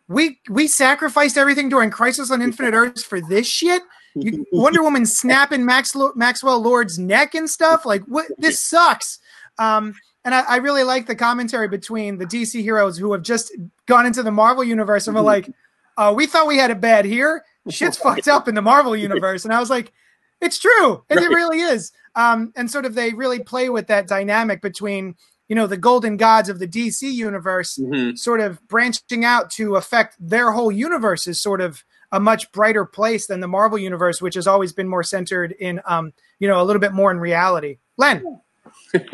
"We 0.09 0.41
we 0.49 0.69
sacrificed 0.69 1.37
everything 1.37 1.69
during 1.69 1.91
Crisis 1.91 2.31
on 2.31 2.43
Infinite 2.43 2.75
Earths 2.75 3.03
for 3.03 3.21
this 3.21 3.47
shit." 3.47 3.83
You, 4.15 4.47
Wonder 4.53 4.83
Woman 4.83 5.07
snapping 5.07 5.65
Max, 5.65 5.95
Maxwell 6.15 6.61
Lord's 6.61 6.99
neck 6.99 7.35
and 7.35 7.49
stuff. 7.49 7.85
Like, 7.85 8.03
what? 8.05 8.27
This 8.39 8.61
sucks. 8.61 9.19
Um, 9.59 9.95
and 10.25 10.35
I, 10.35 10.41
I 10.43 10.57
really 10.57 10.83
like 10.83 11.07
the 11.07 11.15
commentary 11.15 11.69
between 11.69 12.19
the 12.19 12.27
DC 12.27 12.61
heroes 12.61 12.99
who 12.99 13.13
have 13.13 13.23
just 13.23 13.55
gone 13.87 14.07
into 14.07 14.23
the 14.23 14.33
Marvel 14.33 14.65
universe 14.65 15.07
and 15.07 15.15
were 15.15 15.23
like, 15.23 15.51
uh, 15.97 16.13
"We 16.17 16.27
thought 16.27 16.47
we 16.47 16.59
had 16.59 16.71
it 16.71 16.81
bad 16.81 17.05
here. 17.05 17.45
Shit's 17.69 17.97
fucked 17.97 18.29
up 18.29 18.49
in 18.49 18.55
the 18.55 18.63
Marvel 18.63 18.97
universe." 18.97 19.45
And 19.45 19.55
I 19.55 19.61
was 19.61 19.71
like, 19.71 19.93
"It's 20.41 20.59
true. 20.59 21.05
It, 21.09 21.19
it 21.19 21.29
really 21.29 21.61
is." 21.61 21.93
Um, 22.17 22.53
and 22.57 22.71
sort 22.71 22.87
of 22.87 22.95
they 22.95 23.13
really 23.13 23.41
play 23.41 23.69
with 23.69 23.87
that 23.89 24.09
dynamic 24.09 24.63
between 24.63 25.15
you 25.49 25.57
know 25.57 25.67
the 25.67 25.77
golden 25.77 26.17
gods 26.17 26.49
of 26.49 26.59
the 26.59 26.67
DC 26.67 27.03
universe 27.11 27.79
Mhm. 27.79 28.19
sort 28.19 28.41
of 28.41 28.67
branching 28.69 29.25
out 29.25 29.51
to 29.53 29.77
affect 29.77 30.17
their 30.19 30.53
whole 30.53 30.73
universe 30.73 31.27
is 31.27 31.41
sort 31.41 31.61
of 31.61 31.85
a 32.13 32.21
much 32.21 32.51
brighter 32.53 32.85
place 32.85 33.27
than 33.27 33.41
the 33.41 33.49
Marvel 33.49 33.79
universe, 33.79 34.23
which 34.23 34.37
has 34.37 34.47
always 34.47 34.73
been 34.73 34.89
more 34.89 35.03
centered 35.03 35.53
in, 35.59 35.81
um, 35.87 36.13
you 36.39 36.47
know, 36.47 36.63
a 36.63 36.65
little 36.65 36.81
bit 36.81 36.93
more 36.93 37.11
in 37.11 37.19
reality. 37.19 37.79
Len, 37.97 38.23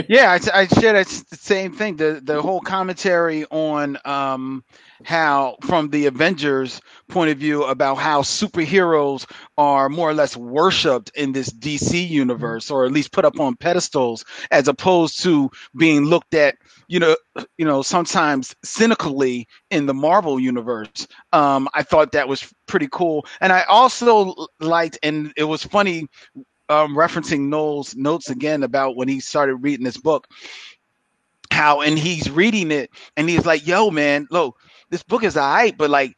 Yeah, 0.08 0.30
I, 0.30 0.60
I 0.60 0.66
share 0.66 0.92
that 0.92 1.06
the 1.30 1.36
same 1.36 1.72
thing. 1.72 1.96
The 1.96 2.20
the 2.22 2.40
whole 2.42 2.60
commentary 2.60 3.44
on 3.46 3.98
um, 4.04 4.64
how, 5.04 5.56
from 5.62 5.90
the 5.90 6.06
Avengers 6.06 6.80
point 7.08 7.30
of 7.30 7.38
view, 7.38 7.64
about 7.64 7.96
how 7.96 8.22
superheroes 8.22 9.30
are 9.56 9.88
more 9.88 10.10
or 10.10 10.14
less 10.14 10.36
worshipped 10.36 11.10
in 11.14 11.32
this 11.32 11.50
DC 11.50 12.08
universe, 12.08 12.70
or 12.70 12.84
at 12.84 12.92
least 12.92 13.12
put 13.12 13.24
up 13.24 13.38
on 13.38 13.56
pedestals, 13.56 14.24
as 14.50 14.68
opposed 14.68 15.22
to 15.22 15.50
being 15.76 16.04
looked 16.06 16.34
at, 16.34 16.56
you 16.88 16.98
know, 16.98 17.16
you 17.58 17.64
know, 17.64 17.82
sometimes 17.82 18.54
cynically 18.64 19.46
in 19.70 19.86
the 19.86 19.94
Marvel 19.94 20.38
universe. 20.40 21.06
Um, 21.32 21.68
I 21.74 21.82
thought 21.82 22.12
that 22.12 22.28
was 22.28 22.52
pretty 22.66 22.88
cool, 22.90 23.26
and 23.40 23.52
I 23.52 23.62
also 23.64 24.46
liked, 24.60 24.98
and 25.02 25.32
it 25.36 25.44
was 25.44 25.62
funny 25.64 26.08
um, 26.68 26.96
referencing 26.96 27.48
Noel's 27.48 27.94
notes 27.94 28.30
again 28.30 28.62
about 28.62 28.96
when 28.96 29.08
he 29.08 29.20
started 29.20 29.56
reading 29.56 29.84
this 29.84 29.96
book, 29.96 30.26
how 31.50 31.82
and 31.82 31.98
he's 31.98 32.30
reading 32.30 32.70
it 32.70 32.90
and 33.16 33.28
he's 33.28 33.44
like, 33.44 33.66
"Yo, 33.66 33.90
man, 33.90 34.26
look, 34.30 34.56
this 34.92 35.04
book 35.04 35.24
is 35.24 35.36
alright, 35.36 35.76
but 35.76 35.90
like, 35.90 36.16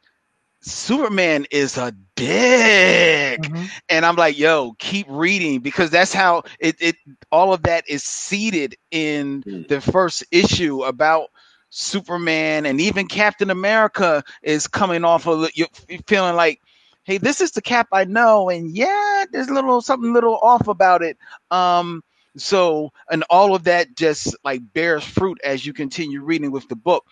Superman 0.61 1.47
is 1.51 1.77
a 1.77 1.93
dick." 2.15 3.51
And 3.89 4.05
I'm 4.05 4.15
like, 4.15 4.37
"Yo, 4.37 4.73
keep 4.79 5.07
reading 5.09 5.61
because 5.61 5.91
that's 5.91 6.13
how 6.13 6.43
it 6.59 6.77
it 6.81 6.97
all 7.31 7.53
of 7.53 7.63
that 7.63 7.85
is 7.89 8.03
seated 8.03 8.75
in 8.91 9.45
Mm. 9.45 9.65
the 9.67 9.81
first 9.81 10.25
issue 10.31 10.83
about." 10.83 11.29
Superman 11.71 12.65
and 12.65 12.81
even 12.81 13.07
Captain 13.07 13.49
America 13.51 14.23
is 14.43 14.67
coming 14.67 15.03
off 15.05 15.27
of 15.27 15.49
you 15.55 15.67
feeling 16.07 16.35
like 16.35 16.61
hey, 17.03 17.17
this 17.17 17.41
is 17.41 17.51
the 17.51 17.61
cap 17.61 17.87
I 17.91 18.05
know, 18.05 18.49
and 18.49 18.75
yeah, 18.75 19.25
there's 19.31 19.47
a 19.49 19.53
little 19.53 19.81
something 19.81 20.13
little 20.13 20.37
off 20.41 20.67
about 20.67 21.03
it. 21.03 21.17
Um, 21.51 22.03
so 22.37 22.91
and 23.09 23.23
all 23.29 23.55
of 23.55 23.65
that 23.65 23.95
just 23.95 24.35
like 24.43 24.61
bears 24.73 25.03
fruit 25.03 25.39
as 25.43 25.65
you 25.65 25.73
continue 25.73 26.21
reading 26.23 26.51
with 26.51 26.67
the 26.67 26.75
book. 26.75 27.05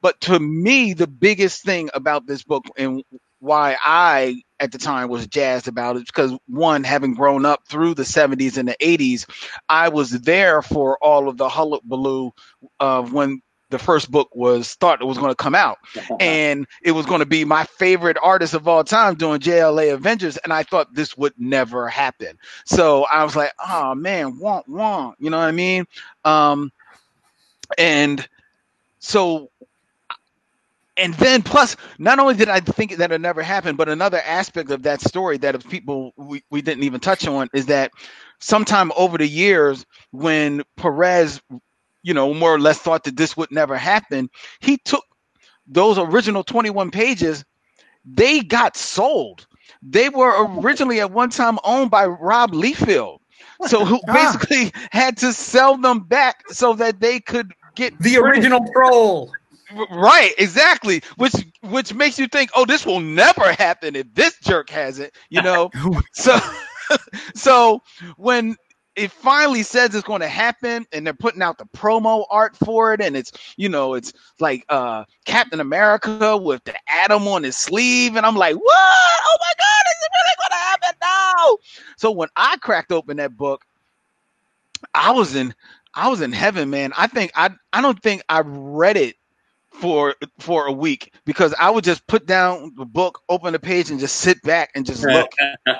But 0.00 0.20
to 0.22 0.38
me, 0.38 0.94
the 0.94 1.06
biggest 1.06 1.62
thing 1.62 1.90
about 1.94 2.26
this 2.26 2.42
book 2.42 2.64
and 2.76 3.02
why 3.40 3.76
I 3.82 4.42
at 4.58 4.72
the 4.72 4.78
time 4.78 5.08
was 5.08 5.26
jazzed 5.26 5.66
about 5.68 5.96
it 5.96 6.06
because 6.06 6.32
one, 6.46 6.84
having 6.84 7.14
grown 7.14 7.46
up 7.46 7.66
through 7.66 7.94
the 7.94 8.02
70s 8.02 8.58
and 8.58 8.68
the 8.68 8.76
80s, 8.80 9.26
I 9.68 9.88
was 9.88 10.10
there 10.10 10.62
for 10.62 10.98
all 11.02 11.28
of 11.28 11.38
the 11.38 11.48
hullabaloo 11.48 12.32
of 12.78 13.12
when 13.12 13.40
the 13.70 13.78
first 13.78 14.10
book 14.10 14.28
was 14.34 14.74
thought 14.74 15.00
it 15.00 15.06
was 15.06 15.18
going 15.18 15.30
to 15.30 15.36
come 15.36 15.54
out 15.54 15.78
and 16.20 16.66
it 16.82 16.92
was 16.92 17.06
going 17.06 17.20
to 17.20 17.26
be 17.26 17.44
my 17.44 17.64
favorite 17.64 18.16
artist 18.22 18.54
of 18.54 18.68
all 18.68 18.84
time 18.84 19.14
doing 19.14 19.40
JLA 19.40 19.94
Avengers, 19.94 20.36
and 20.38 20.52
I 20.52 20.62
thought 20.62 20.94
this 20.94 21.16
would 21.16 21.32
never 21.38 21.88
happen. 21.88 22.38
So 22.64 23.04
I 23.04 23.24
was 23.24 23.36
like, 23.36 23.52
oh 23.66 23.94
man, 23.94 24.38
want 24.38 24.68
want, 24.68 25.16
you 25.18 25.30
know 25.30 25.38
what 25.38 25.44
I 25.44 25.52
mean? 25.52 25.86
Um, 26.24 26.70
and 27.78 28.28
so, 28.98 29.50
and 30.96 31.14
then 31.14 31.42
plus, 31.42 31.76
not 31.98 32.18
only 32.18 32.34
did 32.34 32.48
I 32.48 32.60
think 32.60 32.96
that 32.96 33.12
it 33.12 33.20
never 33.20 33.42
happened, 33.42 33.78
but 33.78 33.88
another 33.88 34.20
aspect 34.26 34.70
of 34.70 34.82
that 34.82 35.00
story 35.00 35.38
that 35.38 35.54
if 35.54 35.68
people 35.68 36.12
we, 36.16 36.42
we 36.50 36.60
didn't 36.60 36.84
even 36.84 37.00
touch 37.00 37.26
on 37.26 37.48
is 37.54 37.66
that 37.66 37.92
sometime 38.38 38.92
over 38.96 39.16
the 39.16 39.26
years 39.26 39.86
when 40.10 40.62
Perez 40.76 41.40
you 42.02 42.14
know, 42.14 42.32
more 42.34 42.54
or 42.54 42.60
less 42.60 42.78
thought 42.78 43.04
that 43.04 43.16
this 43.16 43.36
would 43.36 43.50
never 43.50 43.76
happen. 43.76 44.30
He 44.60 44.78
took 44.78 45.04
those 45.66 45.98
original 45.98 46.42
21 46.42 46.90
pages, 46.90 47.44
they 48.04 48.40
got 48.40 48.76
sold. 48.76 49.46
They 49.82 50.08
were 50.08 50.46
originally 50.58 51.00
at 51.00 51.10
one 51.12 51.30
time 51.30 51.58
owned 51.64 51.90
by 51.90 52.06
Rob 52.06 52.52
Liefeld. 52.52 53.18
So 53.66 53.84
who 53.84 54.00
basically 54.06 54.72
had 54.90 55.16
to 55.18 55.32
sell 55.32 55.76
them 55.76 56.00
back 56.00 56.42
so 56.48 56.74
that 56.74 57.00
they 57.00 57.20
could 57.20 57.52
get 57.76 57.98
The 58.00 58.16
original 58.18 58.64
troll. 58.74 59.30
Right, 59.90 60.32
exactly. 60.38 61.02
Which 61.16 61.34
which 61.62 61.94
makes 61.94 62.18
you 62.18 62.26
think, 62.26 62.50
oh, 62.54 62.64
this 62.64 62.84
will 62.84 63.00
never 63.00 63.52
happen 63.52 63.94
if 63.96 64.12
this 64.14 64.36
jerk 64.40 64.70
has 64.70 64.98
it, 64.98 65.14
you 65.28 65.42
know. 65.42 65.70
so 66.12 66.38
so 67.34 67.82
when 68.16 68.56
it 68.96 69.10
finally 69.10 69.62
says 69.62 69.94
it's 69.94 70.06
going 70.06 70.20
to 70.20 70.28
happen 70.28 70.86
and 70.92 71.06
they're 71.06 71.14
putting 71.14 71.42
out 71.42 71.58
the 71.58 71.66
promo 71.66 72.24
art 72.30 72.56
for 72.56 72.92
it 72.92 73.00
and 73.00 73.16
it's 73.16 73.32
you 73.56 73.68
know 73.68 73.94
it's 73.94 74.12
like 74.40 74.64
uh 74.68 75.04
captain 75.24 75.60
america 75.60 76.36
with 76.36 76.62
the 76.64 76.74
atom 76.88 77.26
on 77.28 77.42
his 77.42 77.56
sleeve 77.56 78.16
and 78.16 78.26
i'm 78.26 78.36
like 78.36 78.54
what? 78.56 78.64
Oh 78.64 79.38
my 79.40 79.52
god 79.58 79.84
is 79.86 80.02
it 80.02 80.10
really 80.18 80.36
going 80.38 80.50
to 80.50 80.64
happen 80.66 80.98
now? 81.00 81.58
So 81.96 82.10
when 82.10 82.28
i 82.36 82.56
cracked 82.58 82.92
open 82.92 83.16
that 83.18 83.36
book 83.36 83.64
i 84.94 85.10
was 85.10 85.34
in 85.34 85.54
i 85.94 86.08
was 86.08 86.20
in 86.20 86.32
heaven 86.32 86.70
man. 86.70 86.92
I 86.96 87.06
think 87.06 87.30
i 87.34 87.50
i 87.72 87.80
don't 87.80 88.02
think 88.02 88.22
i 88.28 88.42
read 88.44 88.96
it 88.96 89.16
for 89.72 90.14
for 90.38 90.66
a 90.66 90.72
week 90.72 91.14
because 91.24 91.54
I 91.58 91.70
would 91.70 91.84
just 91.84 92.06
put 92.06 92.26
down 92.26 92.74
the 92.76 92.84
book, 92.84 93.22
open 93.28 93.52
the 93.52 93.58
page, 93.58 93.90
and 93.90 94.00
just 94.00 94.16
sit 94.16 94.42
back 94.42 94.70
and 94.74 94.84
just 94.84 95.04
look 95.04 95.30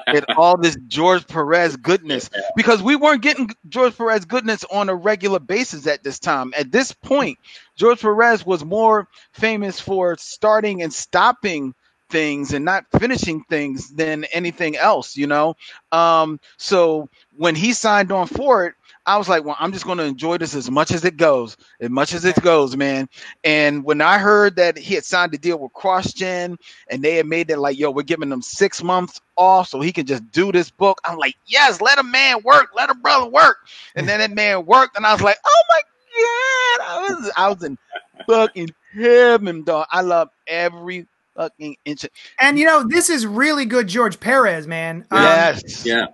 at 0.07 0.25
all 0.37 0.57
this 0.57 0.77
George 0.87 1.27
Perez 1.27 1.77
goodness 1.77 2.31
because 2.57 2.83
we 2.83 2.97
weren't 2.97 3.23
getting 3.23 3.51
George 3.69 3.97
Perez 3.97 4.25
goodness 4.25 4.65
on 4.71 4.89
a 4.89 4.95
regular 4.95 5.39
basis 5.39 5.87
at 5.87 6.03
this 6.03 6.19
time. 6.19 6.53
At 6.57 6.73
this 6.73 6.93
point, 6.93 7.39
George 7.77 8.01
Perez 8.01 8.45
was 8.47 8.65
more 8.65 9.09
famous 9.33 9.81
for 9.81 10.17
starting 10.19 10.83
and 10.83 10.93
stopping 10.93 11.75
things 12.11 12.53
and 12.53 12.65
not 12.65 12.85
finishing 12.99 13.45
things 13.45 13.91
than 13.91 14.25
anything 14.25 14.77
else, 14.77 15.17
you 15.17 15.27
know. 15.27 15.55
Um, 15.93 16.41
so 16.57 17.09
when 17.37 17.55
he 17.55 17.73
signed 17.73 18.13
on 18.13 18.27
for 18.27 18.67
it, 18.67 18.75
I 19.07 19.17
was 19.17 19.29
like, 19.29 19.45
well, 19.45 19.57
I'm 19.59 19.73
just 19.73 19.87
going 19.87 19.99
to 19.99 20.05
enjoy 20.05 20.37
this 20.39 20.55
as 20.55 20.71
much 20.71 20.93
as 20.93 21.05
it 21.05 21.17
goes, 21.17 21.57
as 21.81 21.91
much 21.91 22.13
as 22.13 22.25
it 22.25 22.41
goes, 22.43 22.77
man. 22.77 23.09
And 23.43 23.83
when 23.83 24.01
I 24.03 24.19
heard 24.19 24.57
that 24.57 24.77
he 24.77 24.95
had 24.95 25.05
signed 25.05 25.35
a 25.35 25.39
deal 25.39 25.59
with 25.59 25.73
CrossGen 25.73 26.57
and 26.89 27.03
they 27.03 27.17
had 27.17 27.27
made 27.27 27.51
it 27.51 27.59
like, 27.59 27.79
yo, 27.79 27.91
we're 27.91 28.03
giving 28.03 28.31
him 28.31 28.43
six 28.43 28.83
months 28.83 29.21
off 29.37 29.69
so 29.69 29.81
he 29.81 29.93
can 29.93 30.07
just 30.07 30.31
do 30.31 30.53
this 30.53 30.71
book, 30.71 31.01
I'm 31.05 31.17
like, 31.19 31.35
yes, 31.47 31.81
let 31.81 31.99
a 31.99 32.03
man 32.03 32.43
work, 32.45 32.71
let 32.77 32.91
a 32.91 32.95
brother 32.95 33.29
work. 33.31 33.57
And 33.97 34.09
then 34.09 34.21
that 34.21 34.33
man 34.33 34.67
worked, 34.67 34.97
and 34.97 35.07
I 35.07 35.13
was 35.13 35.23
like, 35.23 35.39
oh 35.45 35.63
my 35.71 35.81
god, 36.79 36.87
I 36.87 37.15
was, 37.15 37.33
I 37.37 37.49
was 37.49 37.65
in 37.65 37.79
fucking 38.29 38.75
heaven, 38.95 39.65
dog. 39.65 39.87
I 39.91 40.03
love 40.03 40.29
every 40.47 41.07
fucking 41.37 41.77
inch. 41.85 42.05
Of- 42.05 42.11
And 42.41 42.59
you 42.59 42.65
know, 42.65 42.85
this 42.87 43.11
is 43.11 43.27
really 43.27 43.65
good 43.65 43.89
George 43.89 44.19
Perez, 44.21 44.67
man. 44.67 45.07
Um, 45.11 45.23
yes, 45.23 45.85
Yeah. 45.87 46.07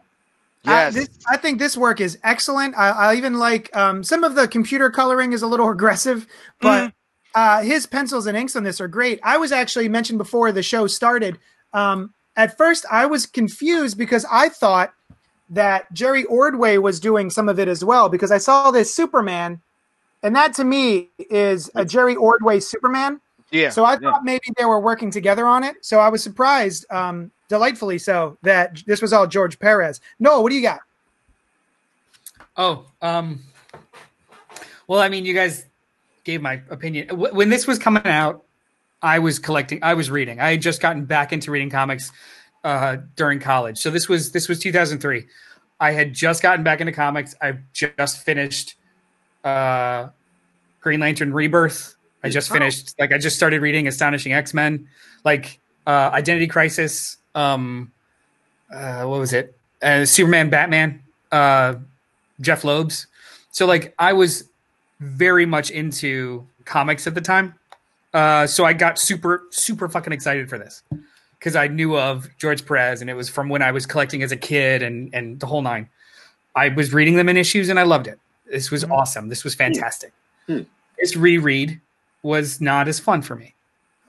I, 0.65 0.87
yes. 0.87 0.95
this, 0.95 1.09
I 1.29 1.37
think 1.37 1.61
this 1.61 1.77
work 1.77 2.01
is 2.01 2.19
excellent. 2.25 2.77
I, 2.77 2.91
I 2.91 3.15
even 3.15 3.35
like 3.39 3.75
um, 3.77 4.03
some 4.03 4.25
of 4.25 4.35
the 4.35 4.49
computer 4.49 4.91
coloring 4.91 5.33
is 5.33 5.43
a 5.43 5.47
little 5.47 5.71
aggressive, 5.71 6.27
but 6.61 6.93
uh, 7.37 7.63
his 7.63 7.87
pencils 7.87 8.27
and 8.27 8.37
inks 8.37 8.57
on 8.57 8.65
this 8.65 8.81
are 8.81 8.89
great. 8.89 9.21
I 9.23 9.37
was 9.37 9.53
actually 9.53 9.89
mentioned 9.89 10.19
before 10.19 10.51
the 10.51 10.63
show 10.65 10.87
started. 10.89 11.39
Um, 11.73 12.13
at 12.37 12.57
first, 12.57 12.85
I 12.91 13.07
was 13.07 13.27
confused 13.27 13.97
because 13.97 14.27
I 14.31 14.49
thought 14.49 14.93
that 15.51 15.93
Jerry 15.93 16.25
Ordway 16.25 16.79
was 16.79 16.99
doing 16.99 17.31
some 17.31 17.49
of 17.49 17.61
it 17.61 17.69
as 17.69 17.85
well 17.85 18.09
because 18.09 18.33
I 18.33 18.39
saw 18.39 18.73
this 18.73 18.93
Superman, 18.93 19.61
and 20.25 20.35
that 20.35 20.53
to 20.55 20.65
me 20.65 21.11
is 21.31 21.71
a 21.77 21.85
Jerry 21.85 22.17
Ordway 22.17 22.59
Superman. 22.59 23.21
Yeah. 23.51 23.71
So 23.71 23.85
I 23.85 23.93
yeah. 23.93 23.99
thought 23.99 24.25
maybe 24.25 24.47
they 24.57 24.65
were 24.65 24.81
working 24.81 25.11
together 25.11 25.47
on 25.47 25.65
it. 25.65 25.77
So 25.83 26.01
I 26.01 26.09
was 26.09 26.23
surprised, 26.23 26.85
um, 26.91 27.31
delightfully 27.49 27.99
so, 27.99 28.39
that 28.43 28.83
this 28.87 29.01
was 29.01 29.13
all 29.13 29.27
George 29.27 29.59
Perez. 29.59 30.01
Noah, 30.19 30.43
what 30.43 30.51
do 30.51 30.57
you 30.57 30.63
got? 30.63 30.81
Oh, 32.57 32.87
um, 33.03 33.41
well, 34.87 35.01
I 35.01 35.09
mean, 35.09 35.25
you 35.27 35.35
guys 35.35 35.67
gave 36.25 36.41
my 36.41 36.61
opinion 36.71 37.09
when 37.19 37.49
this 37.51 37.67
was 37.67 37.79
coming 37.79 38.07
out. 38.07 38.43
I 39.03 39.19
was 39.19 39.39
collecting. 39.39 39.81
I 39.83 39.95
was 39.95 40.11
reading. 40.11 40.41
I 40.41 40.53
had 40.53 40.63
just 40.63 40.81
gotten 40.81 41.05
back 41.05 41.33
into 41.33 41.51
reading 41.51 41.71
comics 41.71 42.11
uh, 42.65 42.97
during 43.15 43.41
college. 43.41 43.79
So 43.79 43.91
this 43.91 44.09
was 44.09 44.33
this 44.33 44.49
was 44.49 44.59
2003. 44.59 45.27
I 45.79 45.93
had 45.93 46.15
just 46.15 46.43
gotten 46.43 46.65
back 46.65 46.81
into 46.81 46.93
comics. 46.93 47.35
I've 47.41 47.61
just 47.73 48.25
finished 48.25 48.75
uh, 49.45 50.09
Green 50.81 51.01
Lantern 51.01 51.33
Rebirth. 51.33 51.96
I 52.27 52.31
just 52.31 52.51
Oh. 52.51 52.55
finished. 52.55 52.95
Like 52.99 53.13
I 53.13 53.19
just 53.19 53.37
started 53.37 53.61
reading 53.63 53.87
Astonishing 53.89 54.33
X 54.33 54.53
Men, 54.53 54.89
like 55.25 55.59
uh, 55.87 56.11
Identity 56.13 56.47
Crisis. 56.47 57.17
Um, 57.35 57.93
uh, 58.75 59.05
what 59.05 59.21
was 59.21 59.33
it? 59.33 59.57
Uh, 59.83 60.05
Superman, 60.05 60.51
Batman. 60.51 61.03
Uh, 61.31 61.75
Jeph 62.41 62.65
Loeb's. 62.65 63.07
So 63.51 63.67
like 63.67 63.95
I 63.99 64.13
was 64.13 64.45
very 65.01 65.47
much 65.47 65.71
into 65.71 66.47
comics 66.65 67.07
at 67.07 67.15
the 67.15 67.21
time. 67.21 67.55
Uh, 68.13 68.47
so 68.47 68.65
I 68.65 68.73
got 68.73 68.99
super 68.99 69.45
super 69.51 69.89
fucking 69.89 70.13
excited 70.13 70.49
for 70.49 70.59
this 70.59 70.83
because 71.39 71.55
I 71.55 71.69
knew 71.69 71.97
of 71.97 72.29
George 72.39 72.65
Perez 72.67 73.01
and 73.03 73.11
it 73.11 73.15
was 73.15 73.29
from 73.29 73.49
when 73.49 73.63
I 73.63 73.71
was 73.73 73.85
collecting 73.87 74.23
as 74.23 74.33
a 74.33 74.37
kid 74.37 74.83
and 74.83 75.11
and 75.15 75.39
the 75.39 75.47
whole 75.47 75.63
nine. 75.63 75.89
I 76.55 76.69
was 76.71 76.93
reading 76.95 77.17
them 77.17 77.29
in 77.29 77.37
issues 77.37 77.69
and 77.69 77.79
I 77.79 77.83
loved 77.83 78.07
it. 78.07 78.19
This 78.51 78.71
was 78.71 78.85
Mhm. 78.85 78.91
awesome. 78.93 79.29
This 79.29 79.45
was 79.45 79.55
fantastic. 79.55 80.13
Hmm. 80.47 80.63
This 80.99 81.15
reread 81.17 81.79
was 82.27 82.61
not 82.61 82.89
as 82.89 82.99
fun 82.99 83.23
for 83.23 83.37
me. 83.37 83.55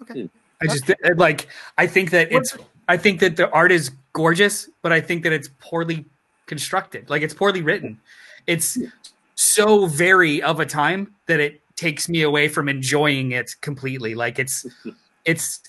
Okay. 0.01 0.23
Hmm. 0.23 0.27
I 0.59 0.65
just 0.65 0.91
like 1.17 1.47
I 1.77 1.85
think 1.85 2.09
that 2.11 2.31
it's 2.31 2.57
I 2.87 2.97
think 2.97 3.19
that 3.19 3.35
the 3.35 3.49
art 3.51 3.71
is 3.71 3.91
gorgeous, 4.13 4.69
but 4.81 4.91
I 4.91 4.99
think 4.99 5.23
that 5.23 5.31
it's 5.31 5.49
poorly 5.59 6.05
constructed. 6.47 7.09
Like 7.09 7.21
it's 7.21 7.33
poorly 7.33 7.61
written. 7.61 7.99
It's 8.47 8.77
so 9.35 9.85
very 9.85 10.41
of 10.41 10.59
a 10.59 10.65
time 10.65 11.13
that 11.27 11.39
it 11.39 11.61
takes 11.75 12.09
me 12.09 12.23
away 12.23 12.47
from 12.47 12.67
enjoying 12.67 13.33
it 13.33 13.55
completely. 13.61 14.15
Like 14.15 14.39
it's 14.39 14.65
it's 15.25 15.61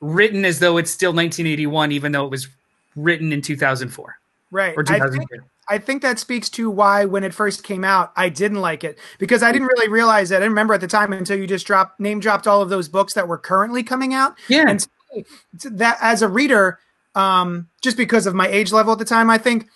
written 0.00 0.44
as 0.44 0.58
though 0.58 0.76
it's 0.76 0.90
still 0.90 1.12
1981, 1.12 1.92
even 1.92 2.12
though 2.12 2.26
it 2.26 2.30
was 2.30 2.48
written 2.94 3.32
in 3.32 3.40
2004 3.40 4.18
Right. 4.50 4.74
or 4.76 4.82
I 4.82 4.98
think, 4.98 5.02
2002. 5.02 5.42
I 5.68 5.78
think 5.78 6.02
that 6.02 6.18
speaks 6.18 6.48
to 6.50 6.70
why 6.70 7.04
when 7.04 7.24
it 7.24 7.34
first 7.34 7.64
came 7.64 7.84
out, 7.84 8.12
I 8.16 8.28
didn't 8.28 8.60
like 8.60 8.84
it 8.84 8.98
because 9.18 9.42
I 9.42 9.50
didn't 9.50 9.68
really 9.68 9.88
realize 9.88 10.28
that. 10.28 10.36
I 10.36 10.40
didn't 10.40 10.52
remember 10.52 10.74
at 10.74 10.80
the 10.80 10.86
time 10.86 11.12
until 11.12 11.36
you 11.38 11.46
just 11.46 11.66
dropped 11.66 11.98
name 11.98 12.20
dropped 12.20 12.46
all 12.46 12.62
of 12.62 12.68
those 12.68 12.88
books 12.88 13.14
that 13.14 13.26
were 13.26 13.38
currently 13.38 13.82
coming 13.82 14.14
out. 14.14 14.36
yeah, 14.48 14.64
And 14.68 14.80
to 14.80 14.88
me, 15.14 15.24
to 15.60 15.70
that 15.70 15.98
as 16.00 16.22
a 16.22 16.28
reader, 16.28 16.78
um, 17.14 17.68
just 17.82 17.96
because 17.96 18.26
of 18.26 18.34
my 18.34 18.46
age 18.46 18.72
level 18.72 18.92
at 18.92 18.98
the 18.98 19.04
time, 19.04 19.28
I 19.28 19.38
think 19.38 19.68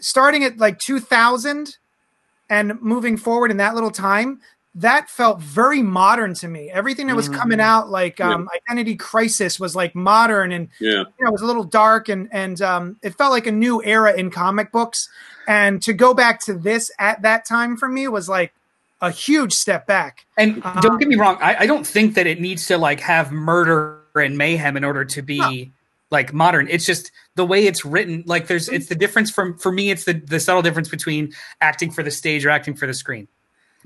starting 0.00 0.44
at 0.44 0.58
like 0.58 0.78
2000 0.78 1.78
and 2.48 2.80
moving 2.82 3.16
forward 3.16 3.50
in 3.50 3.56
that 3.56 3.74
little 3.74 3.90
time, 3.90 4.40
that 4.78 5.08
felt 5.08 5.40
very 5.40 5.82
modern 5.82 6.34
to 6.34 6.48
me. 6.48 6.70
Everything 6.70 7.06
that 7.06 7.16
was 7.16 7.28
Mhm. 7.30 7.34
coming 7.34 7.60
out, 7.60 7.88
like 7.88 8.20
um, 8.20 8.46
Identity 8.68 8.94
Crisis, 8.94 9.58
was 9.58 9.74
like 9.74 9.94
modern 9.94 10.52
and 10.52 10.68
Yeah. 10.78 10.90
you 10.90 11.24
know, 11.24 11.28
it 11.28 11.32
was 11.32 11.40
a 11.42 11.46
little 11.46 11.64
dark 11.64 12.08
and 12.10 12.28
and 12.30 12.60
um, 12.60 12.96
it 13.02 13.14
felt 13.16 13.32
like 13.32 13.46
a 13.46 13.52
new 13.52 13.82
era 13.82 14.12
in 14.12 14.30
comic 14.30 14.70
books. 14.72 15.08
And 15.48 15.80
to 15.82 15.92
go 15.94 16.12
back 16.12 16.40
to 16.40 16.54
this 16.54 16.90
at 16.98 17.22
that 17.22 17.44
time 17.46 17.76
for 17.76 17.88
me 17.88 18.06
was 18.08 18.28
like 18.28 18.52
a 19.00 19.10
huge 19.10 19.52
step 19.54 19.86
back. 19.86 20.26
And 20.36 20.60
Uh, 20.64 20.80
don't 20.80 20.98
get 20.98 21.08
me 21.08 21.16
wrong, 21.16 21.38
I, 21.40 21.56
I 21.60 21.66
don't 21.66 21.86
think 21.86 22.14
that 22.14 22.26
it 22.26 22.40
needs 22.40 22.66
to 22.66 22.76
like 22.76 23.00
have 23.00 23.32
murder 23.32 24.00
and 24.14 24.36
mayhem 24.36 24.76
in 24.76 24.84
order 24.84 25.04
to 25.06 25.22
be 25.22 25.38
No. 25.38 25.66
like 26.10 26.34
modern. 26.34 26.68
It's 26.68 26.84
just 26.84 27.12
the 27.34 27.46
way 27.46 27.66
it's 27.66 27.84
written. 27.84 28.24
Like 28.26 28.46
there's 28.46 28.68
it's 28.68 28.88
the 28.88 28.94
difference 28.94 29.30
from 29.30 29.56
for 29.56 29.72
me, 29.72 29.90
it's 29.90 30.04
the 30.04 30.14
the 30.14 30.38
subtle 30.40 30.60
difference 30.62 30.88
between 30.90 31.32
acting 31.62 31.90
for 31.90 32.02
the 32.02 32.10
stage 32.10 32.44
or 32.44 32.50
acting 32.50 32.74
for 32.74 32.86
the 32.86 32.94
screen. 32.94 33.26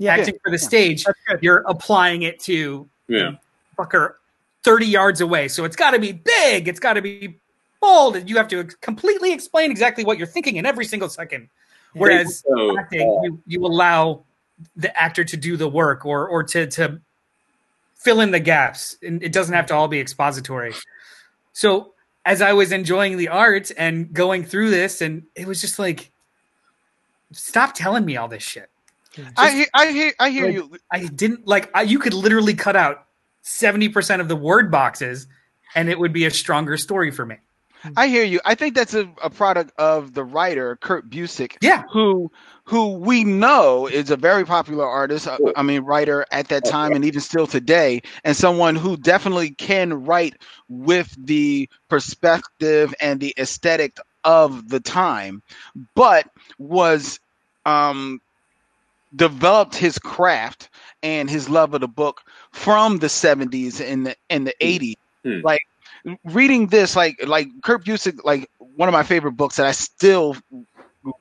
Yeah, 0.01 0.15
acting 0.15 0.39
for 0.43 0.49
the 0.49 0.57
stage, 0.57 1.05
you're 1.41 1.63
applying 1.67 2.23
it 2.23 2.39
to 2.41 2.89
Yeah. 3.07 3.33
fucker 3.77 4.15
30 4.63 4.87
yards 4.87 5.21
away. 5.21 5.47
So 5.47 5.63
it's 5.63 5.75
got 5.75 5.91
to 5.91 5.99
be 5.99 6.11
big. 6.11 6.67
It's 6.67 6.79
got 6.79 6.93
to 6.93 7.03
be 7.03 7.37
bold. 7.79 8.15
And 8.15 8.27
you 8.27 8.35
have 8.37 8.47
to 8.47 8.63
completely 8.81 9.31
explain 9.31 9.69
exactly 9.69 10.03
what 10.03 10.17
you're 10.17 10.25
thinking 10.25 10.55
in 10.55 10.65
every 10.65 10.85
single 10.85 11.07
second. 11.07 11.49
Whereas 11.93 12.43
So, 12.47 12.79
acting, 12.79 13.01
uh, 13.01 13.21
you, 13.25 13.43
you 13.45 13.63
allow 13.63 14.23
the 14.75 14.89
actor 14.99 15.23
to 15.23 15.37
do 15.37 15.55
the 15.55 15.67
work 15.67 16.03
or 16.03 16.27
or 16.27 16.41
to 16.45 16.65
to 16.65 16.99
fill 17.93 18.21
in 18.21 18.31
the 18.31 18.39
gaps. 18.39 18.97
And 19.03 19.21
it 19.21 19.31
doesn't 19.31 19.53
have 19.53 19.67
to 19.67 19.75
all 19.75 19.87
be 19.87 19.99
expository. 19.99 20.73
So 21.53 21.93
as 22.25 22.41
I 22.41 22.53
was 22.53 22.71
enjoying 22.71 23.17
the 23.17 23.27
art 23.27 23.71
and 23.77 24.11
going 24.11 24.45
through 24.45 24.71
this, 24.71 25.01
and 25.01 25.27
it 25.35 25.45
was 25.45 25.61
just 25.61 25.77
like, 25.77 26.11
stop 27.33 27.75
telling 27.75 28.03
me 28.03 28.17
all 28.17 28.27
this 28.27 28.41
shit. 28.41 28.70
I 29.37 29.51
hear, 29.51 29.65
I 29.73 29.91
hear, 29.91 30.13
I 30.19 30.29
hear 30.29 30.45
Like- 30.45 30.53
you. 30.55 30.77
I 30.91 31.05
didn't 31.07 31.47
like. 31.47 31.69
I, 31.75 31.81
you 31.83 31.99
could 31.99 32.13
literally 32.13 32.53
cut 32.53 32.75
out 32.75 33.05
seventy 33.41 33.89
percent 33.89 34.21
of 34.21 34.27
the 34.27 34.35
word 34.35 34.71
boxes, 34.71 35.27
and 35.75 35.89
it 35.89 35.99
would 35.99 36.13
be 36.13 36.25
a 36.25 36.31
stronger 36.31 36.77
story 36.77 37.11
for 37.11 37.25
me. 37.25 37.35
I 37.97 38.09
hear 38.09 38.23
you. 38.23 38.39
I 38.45 38.53
think 38.53 38.75
that's 38.75 38.93
a, 38.93 39.11
a 39.23 39.29
product 39.31 39.71
of 39.79 40.13
the 40.13 40.23
writer 40.23 40.75
Kurt 40.75 41.09
Busiek, 41.09 41.57
Yeah, 41.61 41.81
who 41.91 42.31
who 42.63 42.93
we 42.93 43.23
know 43.23 43.87
is 43.87 44.11
a 44.11 44.15
very 44.15 44.45
popular 44.45 44.85
artist. 44.85 45.27
uh, 45.27 45.39
I 45.55 45.63
mean, 45.63 45.81
writer 45.81 46.25
at 46.31 46.49
that 46.49 46.63
time 46.63 46.91
and 46.93 47.03
even 47.03 47.21
still 47.21 47.47
today, 47.47 48.03
and 48.23 48.37
someone 48.37 48.75
who 48.75 48.97
definitely 48.97 49.49
can 49.51 50.05
write 50.05 50.35
with 50.69 51.15
the 51.17 51.67
perspective 51.89 52.93
and 53.01 53.19
the 53.19 53.33
aesthetic 53.39 53.97
of 54.23 54.69
the 54.69 54.79
time, 54.79 55.41
but 55.95 56.29
was 56.59 57.19
um, 57.65 58.21
developed 59.15 59.75
his 59.75 59.99
craft 59.99 60.69
and 61.03 61.29
his 61.29 61.49
love 61.49 61.73
of 61.73 61.81
the 61.81 61.87
book 61.87 62.21
from 62.51 62.97
the 62.99 63.07
70s 63.07 63.81
and 63.81 64.07
the 64.07 64.15
and 64.29 64.47
the 64.47 64.55
80s. 64.61 64.95
Hmm. 65.23 65.39
Like 65.43 65.61
reading 66.25 66.67
this, 66.67 66.95
like 66.95 67.17
like 67.25 67.47
Kurt 67.63 67.85
Busiek, 67.85 68.23
like 68.23 68.49
one 68.57 68.89
of 68.89 68.93
my 68.93 69.03
favorite 69.03 69.33
books 69.33 69.57
that 69.57 69.65
I 69.65 69.71
still 69.71 70.35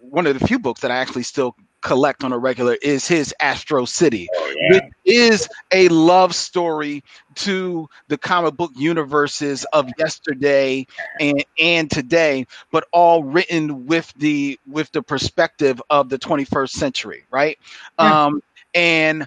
one 0.00 0.26
of 0.26 0.38
the 0.38 0.46
few 0.46 0.58
books 0.58 0.80
that 0.82 0.90
I 0.90 0.96
actually 0.96 1.22
still 1.22 1.54
collect 1.82 2.24
on 2.24 2.32
a 2.32 2.38
regular 2.38 2.76
is 2.82 3.06
his 3.08 3.34
Astro 3.40 3.84
City. 3.84 4.28
oh, 4.34 4.54
yeah. 4.70 4.76
It 4.76 4.92
is 5.04 5.48
a 5.72 5.88
love 5.88 6.34
story 6.34 7.02
to 7.36 7.88
the 8.08 8.18
comic 8.18 8.54
book 8.56 8.72
universes 8.76 9.64
of 9.72 9.88
yesterday 9.98 10.86
and 11.18 11.44
and 11.58 11.90
today, 11.90 12.46
but 12.70 12.86
all 12.92 13.24
written 13.24 13.86
with 13.86 14.12
the 14.16 14.58
with 14.66 14.92
the 14.92 15.02
perspective 15.02 15.80
of 15.90 16.08
the 16.08 16.18
21st 16.18 16.70
century, 16.70 17.24
right? 17.30 17.58
Yeah. 17.98 18.26
Um, 18.26 18.42
and 18.74 19.26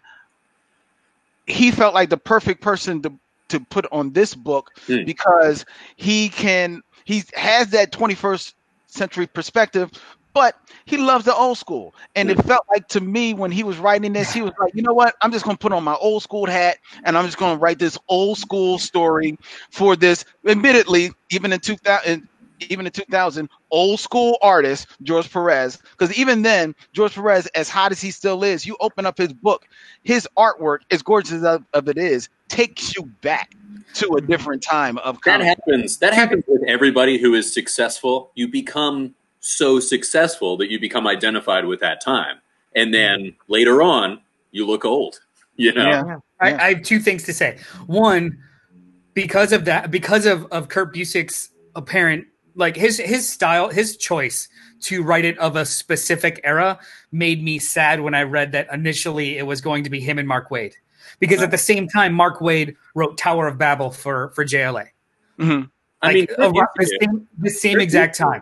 he 1.47 1.71
felt 1.71 1.93
like 1.93 2.09
the 2.09 2.17
perfect 2.17 2.61
person 2.61 3.01
to 3.01 3.13
to 3.49 3.59
put 3.59 3.85
on 3.91 4.13
this 4.13 4.33
book 4.35 4.71
Hmm. 4.87 5.03
because 5.05 5.65
he 5.95 6.29
can 6.29 6.81
he 7.05 7.23
has 7.33 7.69
that 7.69 7.91
21st 7.91 8.53
century 8.87 9.27
perspective 9.27 9.91
but 10.33 10.55
he 10.85 10.97
loves 10.97 11.25
the 11.25 11.35
old 11.35 11.57
school. 11.57 11.93
And 12.15 12.29
it 12.29 12.43
felt 12.43 12.65
like 12.71 12.87
to 12.89 13.01
me 13.01 13.33
when 13.33 13.51
he 13.51 13.63
was 13.63 13.77
writing 13.77 14.13
this 14.13 14.33
he 14.33 14.41
was 14.41 14.53
like 14.59 14.73
you 14.75 14.81
know 14.81 14.93
what? 14.93 15.15
I'm 15.21 15.31
just 15.31 15.45
going 15.45 15.57
to 15.57 15.61
put 15.61 15.71
on 15.71 15.83
my 15.83 15.95
old 15.95 16.23
school 16.23 16.45
hat 16.45 16.77
and 17.03 17.17
i'm 17.17 17.25
just 17.25 17.37
going 17.37 17.57
to 17.57 17.61
write 17.61 17.79
this 17.79 17.97
old 18.07 18.37
school 18.37 18.77
story 18.79 19.37
for 19.71 19.95
this 19.95 20.25
admittedly 20.45 21.11
even 21.31 21.53
in 21.53 21.59
2000 21.59 22.27
even 22.69 22.85
in 22.85 22.91
2000 22.91 23.49
old 23.71 23.99
school 23.99 24.37
artist 24.41 24.87
george 25.01 25.31
perez. 25.31 25.79
Because 25.91 26.15
even 26.17 26.43
then 26.43 26.75
george 26.93 27.13
perez 27.13 27.47
as 27.47 27.69
hot 27.69 27.91
as 27.91 28.01
he 28.01 28.11
still 28.11 28.43
is 28.43 28.65
you 28.65 28.77
open 28.79 29.05
up 29.05 29.17
his 29.17 29.33
book 29.33 29.65
his 30.03 30.27
artwork 30.37 30.79
as 30.91 31.01
gorgeous 31.01 31.33
as 31.33 31.59
of 31.73 31.87
it 31.87 31.97
is 31.97 32.29
takes 32.47 32.95
you 32.95 33.03
back 33.21 33.51
to 33.93 34.15
a 34.15 34.21
different 34.21 34.63
time 34.63 34.97
of 34.99 35.19
That 35.25 35.41
happens. 35.41 35.97
That 35.97 36.13
happens 36.13 36.43
with 36.47 36.63
everybody 36.67 37.19
who 37.19 37.35
is 37.35 37.53
successful. 37.53 38.31
You 38.33 38.47
become 38.47 39.13
so 39.43 39.79
successful 39.79 40.55
that 40.57 40.71
you 40.71 40.79
become 40.79 41.05
identified 41.05 41.65
with 41.65 41.81
that 41.81 42.01
time, 42.01 42.37
and 42.75 42.93
then 42.93 43.35
later 43.47 43.81
on, 43.81 44.21
you 44.51 44.65
look 44.65 44.85
old. 44.85 45.19
You 45.55 45.71
know, 45.71 45.87
Yeah. 45.87 46.17
I, 46.39 46.49
Yeah. 46.49 46.63
I 46.65 46.73
have 46.73 46.81
two 46.81 46.99
things 46.99 47.21
to 47.25 47.33
say. 47.33 47.59
One, 47.85 48.39
because 49.13 49.51
of 49.51 49.65
that, 49.65 49.91
because 49.91 50.25
of 50.25 50.47
of 50.51 50.67
Kurt 50.67 50.91
Busiek's 50.91 51.49
apparent 51.75 52.25
like 52.55 52.75
his 52.75 52.97
his 52.97 53.29
style, 53.29 53.69
his 53.69 53.95
choice 53.97 54.47
to 54.81 55.03
write 55.03 55.25
it 55.25 55.37
of 55.37 55.55
a 55.55 55.63
specific 55.63 56.41
era 56.43 56.79
made 57.11 57.43
me 57.43 57.59
sad 57.59 58.01
when 58.01 58.15
I 58.15 58.23
read 58.23 58.51
that 58.53 58.67
initially 58.73 59.37
it 59.37 59.45
was 59.45 59.61
going 59.61 59.83
to 59.83 59.91
be 59.91 59.99
him 59.99 60.17
and 60.17 60.27
Mark 60.27 60.49
Waid, 60.49 60.73
because 61.19 61.43
at 61.43 61.51
the 61.51 61.57
same 61.59 61.87
time 61.87 62.15
Mark 62.15 62.39
Waid 62.39 62.75
wrote 62.95 63.15
Tower 63.19 63.47
of 63.47 63.59
Babel 63.59 63.91
for 63.91 64.31
for 64.31 64.43
JLA. 64.43 64.87
Mhm. 65.37 65.69
I 66.01 66.13
mean, 66.13 66.27
around 66.39 66.67
the 66.77 66.97
same, 66.99 67.27
the 67.37 67.49
same 67.51 67.79
exact 67.79 68.17
time, 68.17 68.41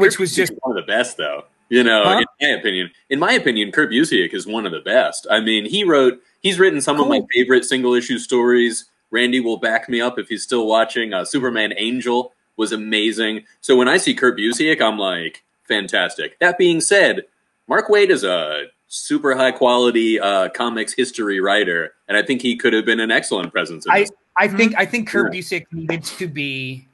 which 0.00 0.18
was 0.18 0.34
just 0.34 0.52
one 0.60 0.76
of 0.76 0.84
the 0.84 0.90
best, 0.90 1.16
though. 1.16 1.44
You 1.68 1.84
know, 1.84 2.02
Huh? 2.04 2.18
in 2.18 2.26
my 2.40 2.58
opinion, 2.58 2.90
in 3.10 3.18
my 3.20 3.32
opinion, 3.32 3.70
Kurt 3.70 3.92
Busiek 3.92 4.34
is 4.34 4.46
one 4.46 4.66
of 4.66 4.72
the 4.72 4.80
best. 4.80 5.26
I 5.30 5.40
mean, 5.40 5.66
he 5.66 5.84
wrote, 5.84 6.20
he's 6.40 6.58
written 6.58 6.80
some 6.80 7.00
of 7.00 7.06
my 7.06 7.20
favorite 7.32 7.64
single 7.64 7.94
issue 7.94 8.18
stories. 8.18 8.86
Randy 9.12 9.38
will 9.40 9.56
back 9.56 9.88
me 9.88 10.00
up 10.00 10.18
if 10.18 10.28
he's 10.28 10.42
still 10.42 10.66
watching. 10.66 11.12
Uh, 11.14 11.24
Superman 11.24 11.72
Angel 11.76 12.32
was 12.56 12.72
amazing. 12.72 13.44
So 13.60 13.76
when 13.76 13.88
I 13.88 13.98
see 13.98 14.14
Kurt 14.14 14.36
Busiek, 14.36 14.80
I'm 14.80 14.98
like, 14.98 15.44
fantastic. 15.68 16.38
That 16.40 16.58
being 16.58 16.80
said, 16.80 17.22
Mark 17.68 17.88
Waid 17.88 18.10
is 18.10 18.24
a 18.24 18.64
super 18.88 19.36
high 19.36 19.52
quality 19.52 20.18
uh, 20.18 20.48
comics 20.48 20.92
history 20.92 21.40
writer, 21.40 21.94
and 22.08 22.16
I 22.16 22.22
think 22.22 22.42
he 22.42 22.56
could 22.56 22.72
have 22.72 22.84
been 22.84 22.98
an 23.00 23.12
excellent 23.12 23.52
presence. 23.52 23.86
In 23.86 23.92
I. 23.92 24.06
I 24.36 24.48
think 24.48 24.74
I 24.78 24.86
think 24.86 25.08
Kurt 25.08 25.32
Busiek 25.32 25.66
needed 25.70 26.04
to 26.04 26.26
be 26.26 26.88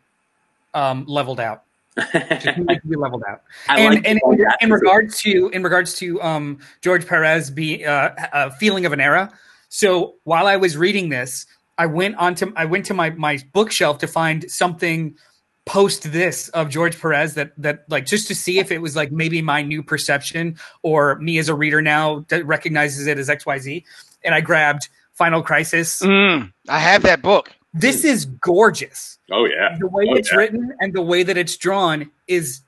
um, 0.74 1.04
leveled 1.06 1.38
out. 1.38 1.62
Just 1.96 2.12
needed 2.58 2.80
to 2.82 2.88
be 2.88 2.96
leveled 2.96 3.22
out. 3.28 3.42
I 3.68 3.80
and 3.80 3.94
like 3.94 4.06
and 4.06 4.20
in, 4.22 4.46
in 4.60 4.70
regards 4.70 5.20
to 5.22 5.48
in 5.48 5.62
regards 5.62 5.94
to 5.94 6.20
um, 6.22 6.58
George 6.82 7.06
Perez 7.06 7.50
be 7.50 7.84
uh, 7.84 8.10
a 8.32 8.50
feeling 8.50 8.86
of 8.86 8.92
an 8.92 9.00
era. 9.00 9.32
So 9.68 10.16
while 10.24 10.46
I 10.46 10.56
was 10.56 10.76
reading 10.76 11.08
this, 11.08 11.46
I 11.78 11.86
went 11.86 12.16
onto 12.16 12.52
I 12.56 12.66
went 12.66 12.86
to 12.86 12.94
my 12.94 13.10
my 13.10 13.38
bookshelf 13.52 13.98
to 13.98 14.06
find 14.06 14.50
something 14.50 15.16
post 15.64 16.12
this 16.12 16.48
of 16.50 16.68
George 16.68 16.98
Perez 17.00 17.34
that 17.34 17.52
that 17.58 17.84
like 17.88 18.06
just 18.06 18.28
to 18.28 18.34
see 18.34 18.58
if 18.58 18.70
it 18.70 18.80
was 18.80 18.94
like 18.94 19.10
maybe 19.10 19.42
my 19.42 19.62
new 19.62 19.82
perception 19.82 20.56
or 20.82 21.16
me 21.16 21.38
as 21.38 21.48
a 21.48 21.54
reader 21.54 21.82
now 21.82 22.24
that 22.28 22.46
recognizes 22.46 23.06
it 23.06 23.18
as 23.18 23.28
XYZ. 23.28 23.84
And 24.22 24.34
I 24.34 24.40
grabbed 24.40 24.88
Final 25.12 25.42
Crisis. 25.42 26.00
Mm, 26.02 26.52
I 26.68 26.78
have 26.78 27.02
that 27.02 27.22
book. 27.22 27.55
This 27.78 28.04
is 28.04 28.24
gorgeous 28.26 29.18
oh 29.32 29.44
yeah, 29.46 29.76
the 29.78 29.86
way 29.88 30.06
Oh, 30.10 30.14
it's 30.14 30.30
yeah. 30.32 30.38
written 30.38 30.72
and 30.80 30.92
the 30.92 31.02
way 31.02 31.22
that 31.22 31.36
it's 31.36 31.56
drawn 31.56 32.10
is 32.26 32.60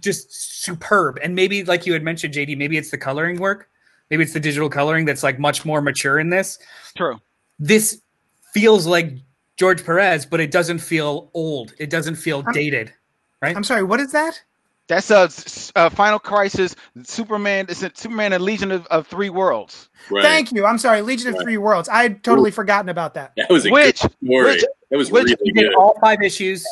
just 0.00 0.32
superb. 0.64 1.18
And 1.22 1.34
maybe, 1.34 1.62
like 1.64 1.86
you 1.86 1.92
had 1.92 2.02
mentioned, 2.02 2.34
JD, 2.34 2.56
maybe 2.58 2.76
it's 2.76 2.90
the 2.90 2.98
coloring 2.98 3.38
work. 3.38 3.68
Maybe 4.10 4.22
it's 4.24 4.32
the 4.32 4.40
digital 4.40 4.68
coloring 4.68 5.04
that's 5.04 5.22
like 5.22 5.38
much 5.38 5.64
more 5.64 5.80
mature 5.80 6.18
in 6.18 6.30
this. 6.30 6.58
True. 6.96 7.20
This 7.58 8.00
feels 8.52 8.86
like 8.86 9.12
George 9.56 9.84
Perez, 9.84 10.26
but 10.26 10.40
it 10.40 10.50
doesn't 10.50 10.78
feel 10.80 11.30
old. 11.32 11.74
It 11.78 11.90
doesn't 11.90 12.16
feel 12.16 12.42
I'm- 12.44 12.52
dated. 12.52 12.92
Right? 13.40 13.56
I'm 13.56 13.64
sorry. 13.64 13.82
What 13.84 14.00
is 14.00 14.10
that? 14.12 14.42
That's 14.86 15.10
a 15.10 15.88
Final 15.90 16.18
Crisis. 16.18 16.76
Superman. 17.04 17.66
It's 17.68 17.82
a 17.82 17.90
Superman 17.94 18.32
and 18.34 18.44
Legion 18.44 18.70
of, 18.70 18.86
of 18.86 19.06
Three 19.06 19.30
Worlds. 19.30 19.88
Right. 20.10 20.22
Thank 20.22 20.52
you. 20.52 20.66
I'm 20.66 20.78
sorry. 20.78 21.00
Legion 21.00 21.34
of 21.34 21.40
Three 21.42 21.56
Worlds. 21.56 21.88
I 21.88 22.02
had 22.02 22.22
totally 22.22 22.50
forgotten 22.50 22.90
about 22.90 23.14
that. 23.14 23.32
That 23.36 23.48
was 23.50 23.64
a 23.66 23.70
Which- 23.70 24.02
good 24.02 24.10
story. 24.12 24.44
which- 24.44 24.64
that 24.90 24.96
was 24.98 25.10
which- 25.10 25.34
really 25.40 25.52
good. 25.52 25.74
all 25.74 25.96
five 26.00 26.22
issues. 26.22 26.64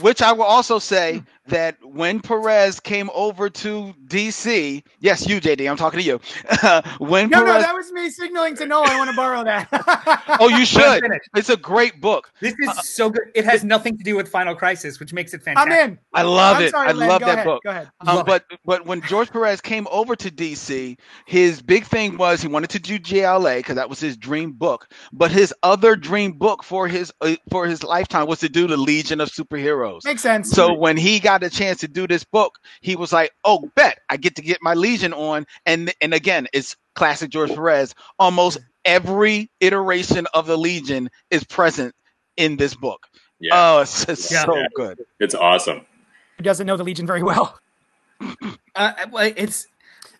Which 0.00 0.22
I 0.22 0.32
will 0.32 0.44
also 0.44 0.78
say 0.78 1.22
that 1.46 1.76
when 1.84 2.20
Perez 2.20 2.80
came 2.80 3.10
over 3.14 3.50
to 3.50 3.94
DC, 4.06 4.82
yes, 5.00 5.26
you 5.28 5.40
JD, 5.40 5.68
I'm 5.70 5.76
talking 5.76 6.00
to 6.00 6.04
you. 6.06 6.20
when 6.98 7.28
No, 7.30 7.44
no, 7.44 7.60
that 7.60 7.74
was 7.74 7.90
me 7.92 8.10
signaling 8.10 8.56
to 8.56 8.66
Noah. 8.66 8.84
I 8.86 8.96
want 8.98 9.10
to 9.10 9.16
borrow 9.16 9.44
that. 9.44 9.68
oh, 10.40 10.48
you 10.48 10.64
should. 10.64 11.02
It's 11.36 11.48
a 11.50 11.56
great 11.56 12.00
book. 12.00 12.32
This 12.40 12.54
is 12.60 12.88
so 12.88 13.10
good. 13.10 13.24
It 13.34 13.44
has 13.44 13.64
nothing 13.64 13.96
to 13.98 14.04
do 14.04 14.16
with 14.16 14.28
Final 14.28 14.54
Crisis, 14.54 15.00
which 15.00 15.12
makes 15.12 15.34
it 15.34 15.42
fantastic. 15.42 15.72
I'm 15.72 15.90
in. 15.90 15.98
I 16.14 16.22
love 16.22 16.56
I'm 16.58 16.62
it. 16.64 16.70
sorry, 16.70 16.88
I 16.88 16.92
Len. 16.92 17.08
love 17.08 17.20
Go 17.20 17.26
that 17.26 17.32
ahead. 17.34 17.44
book. 17.44 17.62
Go 17.64 17.70
ahead. 17.70 17.90
Um, 18.06 18.16
Love 18.16 18.26
but 18.26 18.44
but 18.64 18.86
when 18.86 19.00
George 19.02 19.30
Perez 19.30 19.60
came 19.60 19.86
over 19.90 20.14
to 20.16 20.30
DC, 20.30 20.98
his 21.26 21.62
big 21.62 21.84
thing 21.84 22.16
was 22.16 22.40
he 22.42 22.48
wanted 22.48 22.70
to 22.70 22.78
do 22.78 22.98
JLA 22.98 23.58
because 23.58 23.76
that 23.76 23.88
was 23.88 24.00
his 24.00 24.16
dream 24.16 24.52
book. 24.52 24.88
But 25.12 25.30
his 25.30 25.54
other 25.62 25.96
dream 25.96 26.32
book 26.32 26.62
for 26.62 26.88
his 26.88 27.12
uh, 27.20 27.36
for 27.50 27.66
his 27.66 27.82
lifetime 27.82 28.26
was 28.26 28.40
to 28.40 28.48
do 28.48 28.66
the 28.66 28.76
Legion 28.76 29.20
of 29.20 29.30
Superheroes. 29.30 30.04
Makes 30.04 30.22
sense. 30.22 30.50
So 30.50 30.72
when 30.74 30.96
he 30.96 31.18
got 31.20 31.31
a 31.40 31.48
chance 31.48 31.80
to 31.80 31.88
do 31.88 32.06
this 32.06 32.24
book, 32.24 32.58
he 32.80 32.96
was 32.96 33.12
like, 33.12 33.32
"Oh, 33.44 33.70
bet 33.74 34.00
I 34.08 34.16
get 34.16 34.36
to 34.36 34.42
get 34.42 34.58
my 34.60 34.74
Legion 34.74 35.12
on." 35.12 35.46
And 35.64 35.92
and 36.00 36.12
again, 36.12 36.48
it's 36.52 36.76
classic 36.94 37.30
George 37.30 37.54
Perez. 37.54 37.94
Almost 38.18 38.58
every 38.84 39.48
iteration 39.60 40.26
of 40.34 40.46
the 40.46 40.58
Legion 40.58 41.08
is 41.30 41.44
present 41.44 41.94
in 42.36 42.56
this 42.56 42.74
book. 42.74 43.06
Yeah, 43.38 43.50
Oh, 43.54 43.80
it's 43.82 44.04
just 44.04 44.30
Yeah. 44.30 44.44
so 44.44 44.62
good. 44.74 44.98
it's 45.20 45.34
awesome. 45.34 45.86
He 46.38 46.42
doesn't 46.42 46.66
know 46.66 46.76
the 46.76 46.84
Legion 46.84 47.06
very 47.06 47.22
well. 47.22 47.58
Uh, 48.74 48.92
well, 49.10 49.30
it's 49.36 49.66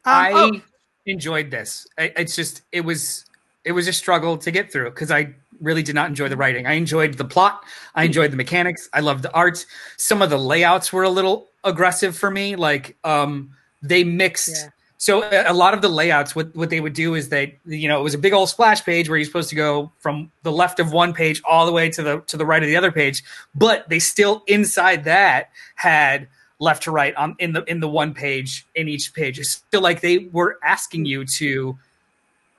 Um, 0.04 0.12
I 0.14 0.32
oh, 0.34 0.60
enjoyed 1.06 1.50
this. 1.50 1.86
I, 1.98 2.12
it's 2.16 2.36
just 2.36 2.62
it 2.72 2.82
was 2.82 3.24
it 3.64 3.72
was 3.72 3.86
a 3.88 3.92
struggle 3.92 4.36
to 4.38 4.50
get 4.50 4.70
through 4.72 4.90
because 4.90 5.10
I 5.10 5.34
really 5.62 5.82
did 5.82 5.94
not 5.94 6.08
enjoy 6.08 6.28
the 6.28 6.36
writing. 6.36 6.66
I 6.66 6.74
enjoyed 6.74 7.14
the 7.14 7.24
plot. 7.24 7.64
I 7.94 8.04
enjoyed 8.04 8.32
the 8.32 8.36
mechanics. 8.36 8.88
I 8.92 9.00
loved 9.00 9.22
the 9.22 9.32
art. 9.32 9.64
Some 9.96 10.20
of 10.20 10.30
the 10.30 10.38
layouts 10.38 10.92
were 10.92 11.04
a 11.04 11.10
little 11.10 11.48
aggressive 11.64 12.16
for 12.16 12.30
me. 12.30 12.56
Like 12.56 12.96
um, 13.04 13.52
they 13.80 14.04
mixed. 14.04 14.50
Yeah. 14.50 14.70
So 14.98 15.28
a 15.32 15.52
lot 15.52 15.74
of 15.74 15.82
the 15.82 15.88
layouts, 15.88 16.36
what 16.36 16.54
what 16.54 16.70
they 16.70 16.78
would 16.78 16.92
do 16.92 17.16
is 17.16 17.28
they, 17.28 17.58
you 17.64 17.88
know, 17.88 17.98
it 17.98 18.04
was 18.04 18.14
a 18.14 18.18
big 18.18 18.32
old 18.32 18.48
splash 18.48 18.84
page 18.84 19.08
where 19.08 19.18
you're 19.18 19.24
supposed 19.24 19.50
to 19.50 19.56
go 19.56 19.90
from 19.98 20.30
the 20.44 20.52
left 20.52 20.78
of 20.78 20.92
one 20.92 21.12
page 21.12 21.42
all 21.44 21.66
the 21.66 21.72
way 21.72 21.90
to 21.90 22.02
the 22.02 22.20
to 22.28 22.36
the 22.36 22.46
right 22.46 22.62
of 22.62 22.68
the 22.68 22.76
other 22.76 22.92
page, 22.92 23.24
but 23.52 23.88
they 23.88 23.98
still 23.98 24.44
inside 24.46 25.02
that 25.04 25.50
had 25.74 26.28
left 26.60 26.84
to 26.84 26.92
right 26.92 27.16
on 27.16 27.34
in 27.40 27.52
the 27.52 27.64
in 27.64 27.80
the 27.80 27.88
one 27.88 28.14
page 28.14 28.64
in 28.76 28.88
each 28.88 29.12
page. 29.12 29.40
It's 29.40 29.50
still 29.50 29.80
like 29.80 30.02
they 30.02 30.18
were 30.18 30.60
asking 30.62 31.06
you 31.06 31.24
to 31.24 31.76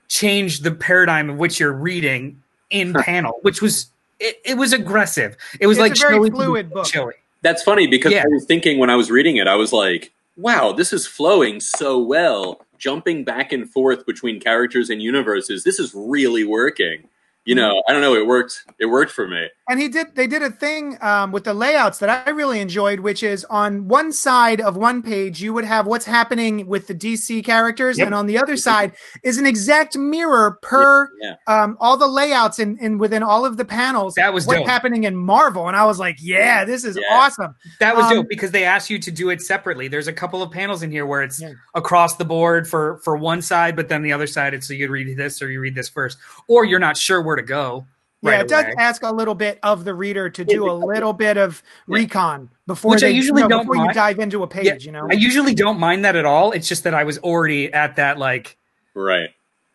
change 0.08 0.60
the 0.60 0.70
paradigm 0.70 1.30
of 1.30 1.38
which 1.38 1.58
you're 1.58 1.72
reading 1.72 2.42
in 2.70 2.92
panel, 2.92 3.38
which 3.42 3.60
was 3.62 3.86
it, 4.20 4.40
it 4.44 4.56
was 4.56 4.72
aggressive. 4.72 5.36
It 5.60 5.66
was 5.66 5.76
It's 5.78 5.82
like 5.82 5.92
a 5.96 5.98
very 6.00 6.14
chilly- 6.14 6.30
fluid 6.30 6.70
book. 6.70 6.86
chilly. 6.86 7.14
That's 7.42 7.62
funny 7.62 7.86
because 7.86 8.12
Yeah. 8.12 8.22
I 8.24 8.28
was 8.28 8.44
thinking 8.44 8.78
when 8.78 8.90
I 8.90 8.96
was 8.96 9.10
reading 9.10 9.36
it, 9.36 9.46
I 9.46 9.54
was 9.56 9.72
like, 9.72 10.12
wow, 10.36 10.72
this 10.72 10.92
is 10.92 11.06
flowing 11.06 11.60
so 11.60 11.98
well, 11.98 12.64
jumping 12.78 13.22
back 13.24 13.52
and 13.52 13.68
forth 13.70 14.06
between 14.06 14.40
characters 14.40 14.88
and 14.88 15.02
universes. 15.02 15.62
This 15.64 15.78
is 15.78 15.92
really 15.94 16.44
working. 16.44 17.08
You 17.46 17.54
know, 17.54 17.82
I 17.86 17.92
don't 17.92 18.00
know, 18.00 18.14
it 18.14 18.26
worked 18.26 18.64
it 18.78 18.86
worked 18.86 19.12
for 19.12 19.28
me. 19.28 19.48
and 19.68 19.78
he 19.78 19.88
did. 19.88 20.14
They 20.14 20.26
did 20.26 20.42
a 20.42 20.50
thing 20.50 20.96
um, 21.02 21.30
with 21.30 21.44
the 21.44 21.52
layouts 21.52 21.98
that 21.98 22.26
I 22.26 22.30
really 22.30 22.58
enjoyed, 22.60 23.00
which 23.00 23.22
is 23.22 23.44
on 23.50 23.86
one 23.86 24.12
side 24.12 24.60
of 24.62 24.76
one 24.78 25.02
page 25.02 25.42
you 25.42 25.52
would 25.52 25.64
have 25.66 25.86
what's 25.86 26.06
happening 26.06 26.66
with 26.66 26.86
the 26.86 26.94
DC 26.94 27.44
characters, 27.44 27.98
Yep. 27.98 28.06
and 28.06 28.14
on 28.14 28.26
the 28.26 28.38
other 28.38 28.56
side 28.56 28.92
is 29.22 29.36
an 29.36 29.44
exact 29.46 29.96
mirror 29.96 30.58
per 30.62 31.10
Yeah. 31.20 31.34
um, 31.46 31.76
all 31.80 31.98
the 31.98 32.06
layouts 32.06 32.58
and 32.58 32.78
in, 32.80 32.96
within 32.96 33.22
all 33.22 33.44
of 33.44 33.58
the 33.58 33.64
panels. 33.66 34.14
That 34.14 34.32
was 34.32 34.46
what's 34.46 34.60
dope. 34.60 34.68
happening 34.68 35.04
in 35.04 35.14
Marvel, 35.14 35.68
and 35.68 35.76
I 35.76 35.84
was 35.84 35.98
like, 35.98 36.16
yeah, 36.20 36.64
this 36.64 36.82
is 36.84 36.96
Yeah. 36.96 37.14
awesome. 37.18 37.54
That 37.78 37.94
was 37.94 38.06
Um, 38.06 38.14
dope 38.14 38.26
because 38.30 38.52
they 38.52 38.64
asked 38.64 38.88
you 38.88 38.98
to 38.98 39.10
do 39.10 39.28
it 39.28 39.42
separately. 39.42 39.88
There's 39.88 40.08
a 40.08 40.12
couple 40.14 40.42
of 40.42 40.50
panels 40.50 40.82
in 40.82 40.90
here 40.90 41.04
where 41.04 41.22
it's 41.22 41.42
Yeah. 41.42 41.52
across 41.74 42.16
the 42.16 42.24
board 42.24 42.66
for 42.66 43.00
for 43.04 43.16
one 43.18 43.42
side, 43.42 43.76
but 43.76 43.88
then 43.90 44.00
the 44.02 44.12
other 44.14 44.26
side 44.26 44.54
it's 44.54 44.66
so 44.66 44.72
you 44.72 44.88
read 44.88 45.14
this 45.18 45.42
or 45.42 45.50
you 45.50 45.60
read 45.60 45.74
this 45.74 45.90
first, 45.90 46.16
or 46.48 46.64
you're 46.64 46.78
not 46.78 46.96
sure 46.96 47.20
where 47.20 47.33
to 47.36 47.42
go. 47.42 47.86
Yeah, 48.22 48.30
right 48.30 48.40
it 48.40 48.48
does 48.48 48.64
ask 48.78 49.02
a 49.02 49.12
little 49.12 49.34
bit 49.34 49.58
of 49.62 49.84
the 49.84 49.92
reader 49.92 50.30
to 50.30 50.44
do 50.46 50.70
a 50.70 50.72
little 50.72 51.12
bit 51.12 51.36
of 51.36 51.62
recon 51.86 52.48
before 52.66 52.92
Which 52.92 53.04
I 53.04 53.08
usually 53.08 53.42
you 53.42 53.48
know, 53.48 53.58
don't 53.58 53.66
before 53.66 53.84
you 53.84 53.92
dive 53.92 54.18
into 54.18 54.42
a 54.42 54.46
page. 54.46 54.64
Yeah, 54.64 54.76
You 54.78 54.92
know, 54.92 55.08
I 55.10 55.14
usually 55.14 55.54
don't 55.54 55.78
mind 55.78 56.06
that 56.06 56.16
at 56.16 56.24
all. 56.24 56.52
It's 56.52 56.66
just 56.66 56.84
that 56.84 56.94
I 56.94 57.04
was 57.04 57.18
already 57.18 57.70
at 57.72 57.96
that 57.96 58.18
like 58.18 58.56
Right. 58.94 59.28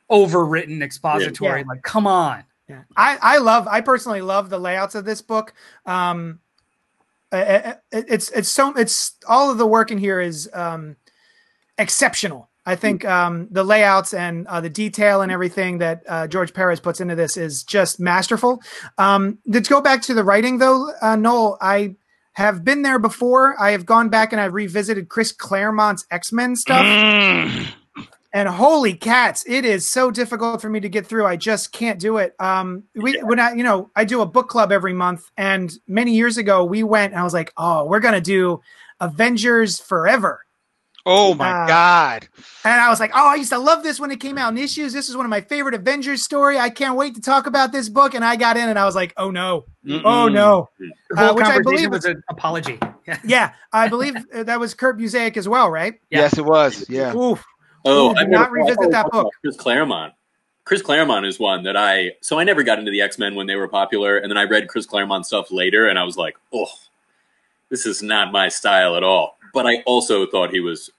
overwritten 0.10 0.82
expository. 0.82 1.60
Yeah. 1.60 1.68
Like, 1.68 1.84
come 1.84 2.08
on. 2.08 2.44
Yeah, 2.68 2.84
I, 2.96 3.18
I 3.22 3.38
love 3.38 3.68
I 3.68 3.82
personally 3.82 4.22
love 4.22 4.50
the 4.50 4.60
layouts 4.60 4.96
of 4.96 5.06
this 5.06 5.22
book. 5.22 5.54
Um, 5.86 6.40
uh, 7.32 7.36
uh, 7.36 7.74
it's 7.92 8.30
it's 8.32 8.50
so 8.50 8.74
it's 8.76 9.16
all 9.28 9.52
of 9.52 9.58
the 9.58 9.68
work 9.68 9.92
in 9.92 9.98
here 9.98 10.20
is 10.20 10.50
um, 10.54 10.96
exceptional. 11.78 12.49
I 12.70 12.76
think 12.76 13.04
um, 13.04 13.48
the 13.50 13.64
layouts 13.64 14.14
and 14.14 14.46
uh, 14.46 14.62
the 14.62 14.70
detail 14.70 15.24
and 15.24 15.32
everything 15.32 15.80
that 15.80 16.04
uh, 16.08 16.28
George 16.28 16.54
Perez 16.54 16.80
puts 16.80 17.02
into 17.02 17.16
this 17.16 17.36
is 17.36 17.64
just 17.64 18.00
masterful. 18.00 18.62
Um, 19.00 19.40
to 19.52 19.60
go 19.60 19.82
back 19.82 20.04
to 20.04 20.14
the 20.14 20.24
writing, 20.24 20.60
though, 20.60 20.92
uh, 21.02 21.16
Noel, 21.16 21.58
I 21.60 21.96
have 22.34 22.64
been 22.64 22.84
there 22.84 23.00
before. 23.00 23.60
I 23.60 23.72
have 23.72 23.88
gone 23.88 24.10
back 24.10 24.34
and 24.34 24.40
I've 24.40 24.54
revisited 24.54 25.10
Chris 25.10 25.32
Claremont's 25.32 26.06
X 26.12 26.32
Men 26.32 26.56
stuff. 26.56 26.86
And 28.32 28.48
holy 28.48 28.94
cats, 28.94 29.44
it 29.48 29.66
is 29.66 29.90
so 29.90 30.12
difficult 30.12 30.62
for 30.62 30.70
me 30.70 30.80
to 30.80 30.90
get 30.90 31.08
through. 31.08 31.26
I 31.26 31.38
just 31.38 31.72
can't 31.72 32.00
do 32.00 32.18
it. 32.18 32.36
Um, 32.40 32.84
we 32.94 33.18
when 33.24 33.40
I, 33.40 33.54
you 33.54 33.64
know, 33.64 33.90
I 33.96 34.06
do 34.06 34.22
a 34.22 34.28
book 34.28 34.48
club 34.48 34.72
every 34.72 34.94
month, 34.94 35.32
and 35.36 35.74
many 35.88 36.14
years 36.14 36.38
ago 36.38 36.64
we 36.64 36.84
went, 36.84 37.14
and 37.14 37.20
I 37.20 37.24
was 37.24 37.34
like, 37.34 37.52
oh, 37.58 37.86
we're 37.86 38.00
gonna 38.00 38.22
do 38.22 38.62
Avengers 39.00 39.80
Forever. 39.80 40.46
Oh 41.06 41.34
my 41.34 41.50
Uh, 41.50 41.68
god. 41.68 42.28
And 42.64 42.80
I 42.80 42.90
was 42.90 43.00
like, 43.00 43.12
oh, 43.14 43.28
I 43.30 43.36
used 43.36 43.52
to 43.52 43.58
love 43.58 43.84
this 43.84 44.00
when 44.00 44.12
it 44.12 44.20
came 44.20 44.38
out 44.38 44.52
in 44.52 44.58
issues. 44.58 44.94
This 44.94 45.10
is 45.10 45.16
one 45.16 45.26
of 45.26 45.30
my 45.30 45.42
favorite 45.42 45.74
Avengers 45.76 46.24
story. 46.24 46.60
I 46.60 46.70
can't 46.70 46.96
wait 46.98 47.16
to 47.16 47.22
talk 47.22 47.48
about 47.48 47.72
this 47.72 47.90
book. 47.90 48.14
And 48.14 48.24
I 48.24 48.36
got 48.36 48.58
in 48.58 48.68
and 48.70 48.78
I 48.78 48.86
was 48.86 48.96
like, 48.96 49.14
oh 49.18 49.32
no, 49.32 49.66
oh 50.06 50.28
no. 50.28 50.70
The 50.78 50.92
Uh, 51.18 51.34
which 51.34 51.46
I 51.46 51.60
believe 51.62 51.90
was 51.92 52.06
an 52.06 52.22
apology. 52.30 52.78
Yeah. 53.08 53.20
Yeah, 53.26 53.54
I 53.74 53.88
believe 53.88 54.16
that 54.34 54.60
was 54.60 54.74
Kurt 54.76 55.00
Busiek 55.00 55.36
as 55.38 55.48
well, 55.50 55.70
right? 55.72 55.96
Yeah. 56.12 56.20
Yes, 56.20 56.38
it 56.38 56.46
was. 56.46 56.88
Yeah. 56.90 57.16
Oof. 57.16 57.44
Oh, 57.86 58.12
Ooh, 58.12 58.14
do 58.14 58.20
I 58.20 58.24
not 58.26 58.30
never- 58.52 58.52
revisit 58.52 58.78
I 58.80 58.82
that 58.82 58.82
we 58.82 58.88
were 58.88 58.92
talking 58.92 59.22
book. 59.24 59.34
Chris 59.42 59.56
Claremont. 59.58 60.14
Chris 60.66 60.82
Claremont 60.84 61.26
is 61.26 61.40
one 61.40 61.64
that 61.64 61.76
I. 61.76 62.12
So 62.22 62.38
I 62.38 62.44
never 62.44 62.62
got 62.62 62.78
into 62.78 62.92
the 62.92 63.02
X 63.02 63.18
Men 63.18 63.34
when 63.34 63.48
they 63.48 63.56
were 63.56 63.68
popular, 63.68 64.18
and 64.18 64.30
then 64.30 64.38
I 64.38 64.44
read 64.44 64.68
Chris 64.68 64.86
Claremont 64.86 65.26
stuff 65.26 65.50
later, 65.52 65.88
and 65.88 65.98
I 65.98 66.04
was 66.04 66.18
like, 66.18 66.36
oh, 66.54 66.68
this 67.70 67.88
is 67.88 68.04
not 68.04 68.32
my 68.32 68.50
style 68.50 68.96
at 68.96 69.04
all. 69.04 69.39
But 69.54 69.66
I 69.68 69.82
also 69.86 70.26
thought 70.26 70.52
he 70.52 70.60
was 70.60 70.90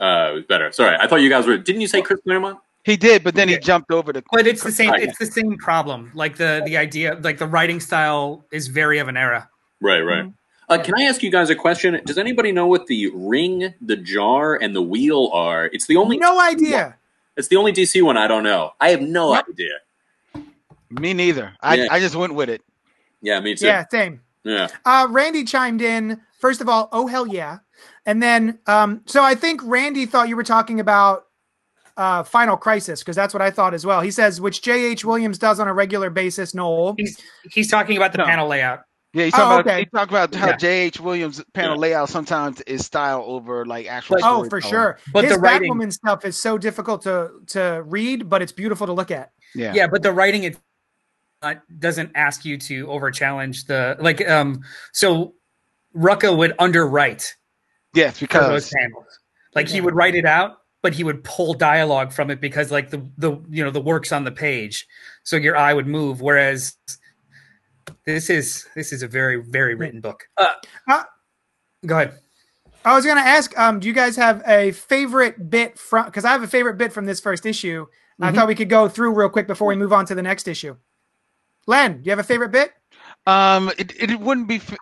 uh 0.00 0.40
better. 0.48 0.70
Sorry, 0.72 0.96
I 1.00 1.06
thought 1.06 1.20
you 1.22 1.30
guys 1.30 1.46
were. 1.46 1.56
Didn't 1.58 1.80
you 1.80 1.88
say 1.88 2.02
Chris 2.02 2.20
Claremont? 2.22 2.58
He 2.84 2.96
did, 2.96 3.24
but 3.24 3.34
then 3.34 3.48
he 3.48 3.58
jumped 3.58 3.90
over 3.90 4.12
to 4.12 4.22
But 4.30 4.46
it's 4.46 4.62
the 4.62 4.70
same. 4.70 4.94
It's 4.94 5.18
the 5.18 5.26
same 5.26 5.56
problem. 5.58 6.12
Like 6.14 6.36
the 6.36 6.62
the 6.64 6.76
idea, 6.76 7.18
like 7.20 7.38
the 7.38 7.46
writing 7.46 7.80
style 7.80 8.44
is 8.52 8.68
very 8.68 8.98
of 8.98 9.08
an 9.08 9.16
era. 9.16 9.48
Right, 9.80 10.00
right. 10.00 10.24
Mm-hmm. 10.24 10.30
Uh, 10.68 10.82
can 10.82 10.94
I 10.98 11.02
ask 11.04 11.22
you 11.22 11.30
guys 11.30 11.48
a 11.50 11.54
question? 11.54 12.00
Does 12.04 12.18
anybody 12.18 12.50
know 12.52 12.66
what 12.66 12.86
the 12.86 13.08
ring, 13.14 13.74
the 13.80 13.96
jar, 13.96 14.56
and 14.56 14.74
the 14.74 14.82
wheel 14.82 15.30
are? 15.32 15.66
It's 15.66 15.86
the 15.86 15.96
only. 15.96 16.16
No 16.18 16.40
idea. 16.40 16.96
It's 17.36 17.48
the 17.48 17.56
only 17.56 17.72
DC 17.72 18.02
one 18.02 18.16
I 18.16 18.26
don't 18.28 18.42
know. 18.42 18.72
I 18.80 18.90
have 18.90 19.00
no 19.00 19.32
Nope. 19.34 19.46
idea. 19.50 20.44
me 20.90 21.12
neither. 21.12 21.54
I, 21.60 21.74
Yeah. 21.74 21.86
I 21.90 22.00
just 22.00 22.14
went 22.16 22.34
with 22.34 22.48
it. 22.48 22.62
Yeah, 23.20 23.40
me 23.40 23.54
too. 23.54 23.66
Yeah, 23.66 23.84
same. 23.90 24.20
Yeah. 24.44 24.68
Uh, 24.84 25.06
Randy 25.10 25.44
chimed 25.44 25.82
in. 25.82 26.20
First 26.38 26.60
of 26.60 26.68
all, 26.68 26.88
oh 26.92 27.06
hell 27.06 27.26
yeah, 27.26 27.58
and 28.04 28.22
then 28.22 28.58
um, 28.66 29.02
so 29.06 29.22
I 29.22 29.34
think 29.34 29.60
Randy 29.64 30.06
thought 30.06 30.28
you 30.28 30.36
were 30.36 30.44
talking 30.44 30.80
about 30.80 31.24
uh, 31.96 32.22
Final 32.24 32.56
Crisis 32.56 33.00
because 33.00 33.16
that's 33.16 33.32
what 33.32 33.42
I 33.42 33.50
thought 33.50 33.72
as 33.74 33.86
well. 33.86 34.00
He 34.00 34.10
says 34.10 34.40
which 34.40 34.62
J.H. 34.62 35.04
Williams 35.04 35.38
does 35.38 35.58
on 35.60 35.68
a 35.68 35.72
regular 35.74 36.10
basis. 36.10 36.54
Noel. 36.54 36.94
He's 36.98 37.18
he's 37.50 37.70
talking 37.70 37.96
about 37.96 38.12
the 38.12 38.18
No. 38.18 38.24
panel 38.26 38.48
layout. 38.48 38.80
Yeah, 39.14 39.24
he 39.24 39.32
Oh, 39.34 39.46
about 39.46 39.66
okay. 39.66 39.78
he 39.80 39.84
talked 39.86 40.10
about 40.10 40.34
how 40.34 40.48
Yeah. 40.48 40.56
J.H. 40.56 41.00
Williams 41.00 41.42
panel 41.54 41.76
Yeah. 41.76 41.80
layout 41.80 42.10
sometimes 42.10 42.60
is 42.62 42.84
style 42.84 43.24
over 43.26 43.64
like 43.64 43.86
actual. 43.86 44.18
Oh, 44.22 44.40
for 44.44 44.60
storytelling. 44.60 44.70
sure. 44.72 44.98
But 45.12 45.24
His 45.24 45.32
the 45.34 45.38
writing- 45.38 45.72
Batwoman 45.72 45.90
stuff 45.92 46.24
is 46.26 46.36
so 46.36 46.58
difficult 46.58 47.02
to 47.04 47.30
to 47.48 47.82
read, 47.86 48.28
but 48.28 48.42
it's 48.42 48.52
beautiful 48.52 48.86
to 48.86 48.92
look 48.92 49.10
at. 49.10 49.30
Yeah. 49.54 49.72
Yeah, 49.74 49.86
but 49.86 50.02
the 50.02 50.12
writing 50.12 50.42
it 50.44 50.58
uh, 51.40 51.54
doesn't 51.78 52.10
ask 52.14 52.44
you 52.44 52.58
to 52.58 52.90
over 52.90 53.10
challenge 53.10 53.64
the 53.66 53.96
like. 54.00 54.26
Um, 54.28 54.60
so 54.92 55.32
Rucka 55.96 56.36
would 56.36 56.52
underwrite 56.58 57.36
Yes, 57.96 58.18
for 58.18 58.26
those 58.26 58.68
because 58.68 58.70
panels. 58.70 59.18
Like 59.54 59.68
he 59.68 59.80
would 59.80 59.94
write 59.94 60.14
it 60.14 60.26
out, 60.26 60.58
but 60.82 60.92
he 60.94 61.02
would 61.02 61.24
pull 61.24 61.54
dialogue 61.54 62.12
from 62.12 62.30
it 62.30 62.40
because 62.40 62.70
like 62.70 62.90
the 62.90 63.08
the 63.16 63.32
you 63.48 63.64
know 63.64 63.70
the 63.70 63.80
works 63.80 64.12
on 64.12 64.24
the 64.24 64.32
page, 64.32 64.86
so 65.24 65.36
your 65.36 65.56
eye 65.56 65.72
would 65.72 65.86
move. 65.86 66.20
Whereas 66.20 66.76
this 68.04 68.30
is 68.30 68.66
this 68.74 68.92
is 68.92 69.02
a 69.02 69.08
very 69.08 69.42
very 69.42 69.74
written 69.74 70.00
book. 70.00 70.24
Uh, 70.36 70.52
Uh, 70.88 71.04
go 71.86 71.96
ahead. 71.96 72.18
I 72.84 72.94
was 72.94 73.04
going 73.04 73.16
to 73.16 73.22
ask, 73.28 73.58
um, 73.58 73.80
do 73.80 73.88
you 73.88 73.92
guys 73.94 74.14
have 74.14 74.44
a 74.46 74.70
favorite 74.70 75.50
bit 75.50 75.76
from? 75.76 76.04
Because 76.06 76.24
I 76.24 76.30
have 76.30 76.42
a 76.44 76.46
favorite 76.48 76.78
bit 76.78 76.92
from 76.92 77.04
this 77.06 77.18
first 77.18 77.44
issue. 77.44 77.86
I 78.20 78.30
Mhm. 78.30 78.34
thought 78.36 78.46
we 78.48 78.54
could 78.54 78.68
go 78.68 78.88
through 78.88 79.12
real 79.14 79.28
quick 79.28 79.48
before 79.48 79.66
we 79.66 79.74
move 79.76 79.92
on 79.92 80.06
to 80.06 80.14
the 80.14 80.22
next 80.22 80.46
issue. 80.46 80.76
Len, 81.66 81.94
do 81.94 82.02
you 82.04 82.10
have 82.12 82.18
a 82.20 82.22
favorite 82.24 82.50
bit? 82.52 82.72
um, 83.26 83.72
it, 83.76 83.92
it 84.00 84.20
wouldn't 84.20 84.46
be 84.46 84.56
f- 84.56 84.76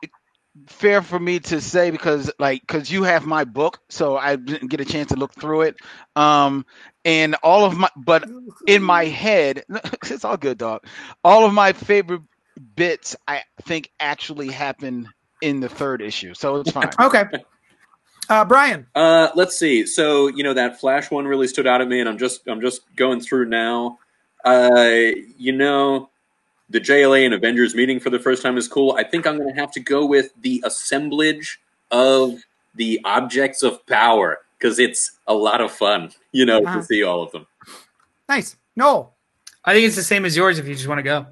fair 0.67 1.03
for 1.03 1.19
me 1.19 1.41
to 1.41 1.61
say 1.61 1.91
because 1.91 2.31
like 2.39 2.61
because 2.61 2.91
you 2.91 3.03
have 3.05 3.27
my 3.27 3.45
book, 3.45 3.81
so 3.89 4.17
I 4.17 4.37
didn't 4.37 4.69
get 4.69 4.81
a 4.81 4.85
chance 4.85 5.09
to 5.09 5.17
look 5.17 5.35
through 5.35 5.63
it. 5.63 5.77
Um, 6.17 6.65
and 7.05 7.35
all 7.43 7.65
of 7.65 7.77
my 7.77 7.91
but 7.97 8.29
in 8.67 8.83
my 8.83 9.05
head, 9.07 9.65
it's 10.05 10.25
all 10.25 10.37
good, 10.37 10.59
dog. 10.59 10.85
All 11.23 11.45
of 11.45 11.53
my 11.53 11.73
favorite 11.73 12.23
bits, 12.77 13.17
I 13.27 13.43
think, 13.63 13.91
actually 14.01 14.49
happen 14.49 15.09
in 15.41 15.61
the 15.61 15.69
third 15.69 16.01
issue, 16.01 16.35
so 16.35 16.57
it's 16.57 16.71
fine. 16.71 16.91
Okay. 17.01 17.25
Uh, 18.29 18.45
Brian. 18.45 18.87
Uh, 18.95 19.29
let's 19.35 19.57
see. 19.59 19.87
So 19.87 20.29
you 20.29 20.45
know 20.45 20.55
that 20.55 20.81
Flash 20.81 21.11
one 21.11 21.27
really 21.27 21.49
stood 21.49 21.67
out 21.67 21.81
at 21.81 21.89
me, 21.89 22.01
and 22.01 22.09
I'm 22.09 22.19
just 22.19 22.47
I'm 22.49 22.61
just 22.61 22.83
going 22.97 23.21
through 23.21 23.47
now. 23.47 23.99
Uh, 24.45 25.11
you 25.37 25.53
know, 25.53 26.11
the 26.71 26.81
JLA 26.81 27.25
and 27.25 27.35
Avengers 27.35 27.75
meeting 27.75 28.01
for 28.01 28.11
the 28.11 28.19
first 28.19 28.43
time 28.43 28.57
is 28.57 28.69
cool. 28.69 28.93
I 28.99 29.05
think 29.05 29.27
I'm 29.27 29.37
going 29.39 29.53
to 29.55 29.61
have 29.61 29.71
to 29.73 29.81
go 29.81 30.05
with 30.07 30.31
the 30.41 30.63
assemblage 30.67 31.61
of 31.91 32.41
the 32.75 33.01
objects 33.05 33.63
of 33.63 33.85
power 33.87 34.39
because 34.59 34.79
it's 34.79 35.13
a 35.27 35.35
lot 35.35 35.61
of 35.61 35.71
fun. 35.71 36.11
You 36.33 36.47
know, 36.47 36.63
Uh-huh. 36.63 36.79
to 36.79 36.83
see 36.85 37.03
all 37.03 37.23
of 37.23 37.31
them. 37.33 37.47
Nice. 38.29 38.57
No, 38.77 39.11
I 39.65 39.73
think 39.75 39.87
it's 39.87 39.97
the 39.97 40.03
same 40.03 40.25
as 40.25 40.37
yours 40.37 40.59
if 40.59 40.67
you 40.67 40.75
just 40.75 40.89
want 40.89 40.99
to 40.99 41.03
go. 41.03 41.27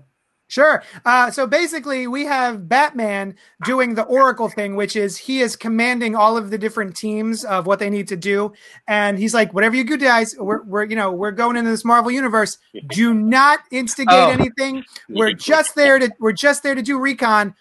Sure. 0.53 0.83
Uh, 1.07 1.31
so 1.31 1.47
basically, 1.47 2.07
we 2.07 2.27
have 2.27 2.69
Batman 2.69 3.35
doing 3.65 3.95
the 3.95 4.03
Oracle 4.03 4.51
thing, 4.51 4.77
which 4.77 4.97
is 4.97 5.16
he 5.16 5.41
is 5.41 5.57
commanding 5.57 6.15
all 6.15 6.37
of 6.37 6.51
the 6.51 6.59
different 6.59 6.95
teams 6.95 7.43
of 7.43 7.66
what 7.66 7.79
they 7.79 7.89
need 7.89 8.07
to 8.09 8.16
do, 8.16 8.53
and 8.87 9.19
he's 9.19 9.33
like, 9.33 9.55
"Whatever 9.55 9.77
you 9.77 9.85
do, 9.85 9.97
guys, 9.97 10.37
we're, 10.39 10.62
we're 10.65 10.85
you 10.85 10.95
know 10.95 11.11
we're 11.11 11.31
going 11.31 11.57
into 11.57 11.70
this 11.70 11.87
Marvel 11.87 12.11
universe. 12.11 12.59
Do 12.89 13.15
not 13.15 13.61
instigate 13.70 14.12
Oh. 14.12 14.29
anything. 14.29 14.85
We're 15.09 15.33
just 15.33 15.74
there 15.74 15.99
to 15.99 16.11
we're 16.20 16.33
just 16.33 16.62
there 16.62 16.74
to 16.74 16.83
do 16.83 16.99
recon. 16.99 17.55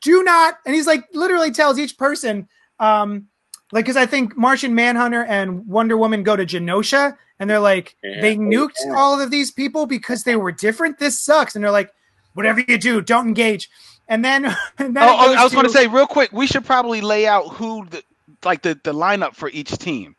Do 0.00 0.22
not." 0.22 0.60
And 0.64 0.74
he's 0.74 0.86
like, 0.86 1.04
literally 1.12 1.50
tells 1.50 1.78
each 1.78 1.98
person, 1.98 2.48
um, 2.78 3.26
like, 3.70 3.84
because 3.84 3.98
I 3.98 4.06
think 4.06 4.34
Martian 4.34 4.74
Manhunter 4.74 5.24
and 5.24 5.66
Wonder 5.66 5.98
Woman 5.98 6.22
go 6.22 6.36
to 6.36 6.46
Genosha, 6.46 7.18
and 7.38 7.50
they're 7.50 7.60
like, 7.60 7.96
Yeah. 8.02 8.22
they 8.22 8.36
nuked 8.38 8.76
Yeah. 8.82 8.94
all 8.96 9.20
of 9.20 9.30
these 9.30 9.50
people 9.50 9.84
because 9.84 10.24
they 10.24 10.36
were 10.36 10.52
different. 10.52 10.98
This 10.98 11.18
sucks, 11.18 11.54
and 11.54 11.62
they're 11.62 11.70
like 11.70 11.90
whatever 12.34 12.60
you 12.66 12.78
do, 12.78 13.00
don't 13.00 13.28
engage. 13.28 13.70
And 14.08 14.24
then, 14.24 14.44
and 14.78 14.96
then 14.96 15.02
Oh, 15.02 15.16
oh, 15.18 15.34
I 15.36 15.44
was 15.44 15.52
going 15.52 15.66
to 15.66 15.72
to- 15.72 15.78
say 15.78 15.86
real 15.86 16.06
quick, 16.06 16.32
we 16.32 16.46
should 16.46 16.64
probably 16.64 17.00
lay 17.00 17.26
out 17.26 17.48
who 17.54 17.86
the 17.86 18.02
like 18.44 18.62
the, 18.62 18.78
the 18.82 18.92
lineup 18.94 19.34
for 19.34 19.48
each 19.50 19.76
team. 19.78 20.16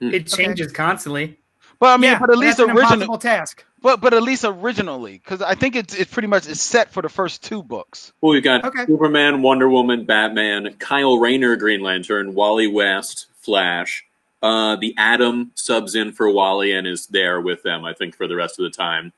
It 0.00 0.32
Okay. 0.32 0.44
changes 0.44 0.72
constantly. 0.72 1.36
Well, 1.80 1.92
I 1.92 1.96
mean, 1.96 2.12
yeah, 2.12 2.18
but 2.18 2.30
at 2.30 2.38
least 2.38 2.58
that's 2.58 2.70
an 2.70 2.76
original, 2.76 2.94
impossible 2.94 3.18
task. 3.18 3.64
but 3.82 4.00
but 4.00 4.12
at 4.14 4.22
least 4.22 4.44
originally, 4.44 5.14
because 5.18 5.42
I 5.42 5.54
think 5.54 5.76
it's 5.76 5.94
it's 5.94 6.12
pretty 6.12 6.26
much 6.28 6.48
it's 6.48 6.60
set 6.60 6.90
for 6.92 7.02
the 7.02 7.08
first 7.08 7.44
two 7.44 7.62
books. 7.62 8.12
Well, 8.20 8.32
we've 8.32 8.42
got 8.42 8.64
Okay. 8.64 8.86
Superman, 8.86 9.42
Wonder 9.42 9.68
Woman, 9.68 10.04
Batman, 10.04 10.74
Kyle 10.78 11.18
Rayner, 11.18 11.56
Green 11.56 11.80
Lantern, 11.80 12.34
Wally 12.34 12.66
West, 12.66 13.26
Flash. 13.40 14.04
Uh, 14.42 14.76
the 14.76 14.94
Atom 14.98 15.50
subs 15.56 15.94
in 15.96 16.12
for 16.12 16.30
Wally 16.30 16.72
and 16.72 16.86
is 16.86 17.06
there 17.08 17.40
with 17.40 17.62
them, 17.64 17.84
I 17.84 17.92
think, 17.92 18.16
for 18.16 18.26
the 18.28 18.36
rest 18.36 18.58
of 18.60 18.62
the 18.64 18.70
time. 18.70 19.12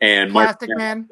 And 0.00 0.32
Mark 0.32 0.58
Plastic 0.58 0.76
Man. 0.76 1.08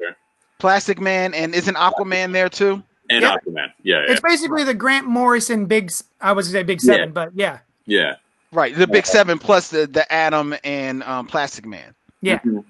Plastic 0.59 0.99
Man 1.01 1.33
and 1.33 1.53
isn't 1.55 1.75
Aquaman 1.75 2.31
there 2.33 2.49
too? 2.49 2.83
and 3.09 3.21
Yeah. 3.21 3.35
Aquaman. 3.35 3.71
Yeah, 3.83 3.97
yeah, 4.05 4.11
It's 4.11 4.21
basically 4.21 4.63
the 4.63 4.73
Grant 4.73 5.05
Morrison 5.07 5.65
big. 5.65 5.85
s- 5.85 6.03
I 6.21 6.31
was 6.31 6.47
gonna 6.47 6.59
say 6.59 6.63
big 6.63 6.79
seven, 6.81 6.99
Yeah. 7.09 7.13
but 7.13 7.29
yeah, 7.35 7.59
yeah. 7.85 8.15
Right, 8.51 8.75
the 8.75 8.87
big 8.87 9.05
seven 9.05 9.39
plus 9.39 9.69
the 9.69 9.87
the 9.87 10.09
Atom 10.13 10.55
and 10.63 11.03
um, 11.03 11.25
Plastic 11.27 11.65
Man. 11.65 11.93
yeah. 12.21 12.39
Mhm. 12.39 12.63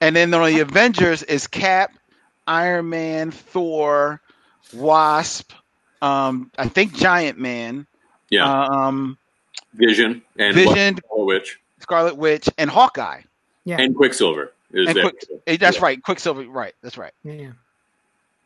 And 0.00 0.14
then 0.16 0.32
on 0.34 0.52
the 0.52 0.60
Avengers 0.60 1.22
is 1.24 1.46
Cap, 1.46 1.92
Iron 2.46 2.88
Man, 2.90 3.30
Thor, 3.30 4.20
Wasp, 4.74 5.52
um, 6.02 6.50
I 6.58 6.68
think 6.68 6.94
Giant 6.94 7.38
Man, 7.38 7.86
Yeah. 8.30 8.44
um, 8.64 9.16
Vision 9.74 10.22
and 10.38 10.54
Vision, 10.54 10.96
Scarlet 10.96 11.24
Witch 11.26 11.60
Scarlet 11.80 12.16
Witch, 12.16 12.48
and 12.58 12.68
Hawkeye. 12.70 13.20
Yeah. 13.64 13.76
and 13.80 13.94
Quicksilver 13.96 14.52
is 14.72 14.88
And 14.88 14.96
there. 14.96 15.04
Quick, 15.04 15.24
eh, 15.46 15.56
that's 15.58 15.76
Yeah. 15.78 15.82
right, 15.84 16.02
Quicksilver. 16.02 16.44
Right, 16.48 16.74
that's 16.82 16.98
right. 16.98 17.12
yeah. 17.24 17.52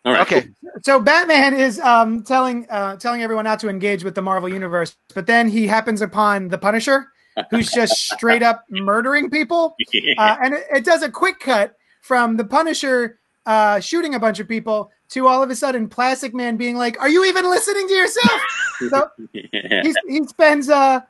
All 0.04 0.12
right. 0.14 0.22
Okay, 0.22 0.48
So 0.82 0.98
Batman 0.98 1.52
is 1.54 1.78
um, 1.80 2.22
telling 2.22 2.66
uh, 2.70 2.96
telling 2.96 3.22
everyone 3.22 3.44
not 3.44 3.60
to 3.60 3.68
engage 3.68 4.02
with 4.02 4.14
the 4.14 4.22
Marvel 4.22 4.48
universe, 4.48 4.96
but 5.14 5.26
then 5.26 5.46
he 5.48 5.66
happens 5.66 6.00
upon 6.00 6.48
the 6.48 6.56
Punisher, 6.56 7.08
who's 7.50 7.70
just 7.70 7.92
straight 8.14 8.42
up 8.42 8.64
murdering 8.70 9.28
people. 9.28 9.76
Uh, 10.16 10.36
and 10.42 10.54
it, 10.54 10.64
it 10.74 10.84
does 10.86 11.02
a 11.02 11.10
quick 11.10 11.38
cut 11.38 11.76
from 12.00 12.38
the 12.38 12.44
Punisher 12.44 13.18
uh, 13.44 13.78
shooting 13.80 14.14
a 14.14 14.18
bunch 14.18 14.40
of 14.40 14.48
people 14.48 14.90
to 15.10 15.26
all 15.26 15.42
of 15.42 15.50
a 15.50 15.54
sudden 15.54 15.86
Plastic 15.86 16.32
Man 16.32 16.56
being 16.56 16.76
like, 16.76 16.98
"Are 16.98 17.08
you 17.10 17.26
even 17.26 17.44
listening 17.44 17.86
to 17.86 17.94
yourself?" 17.94 18.40
so 18.88 19.10
he's, 19.34 19.96
he 20.08 20.24
spends 20.26 20.70
uh 20.70 21.00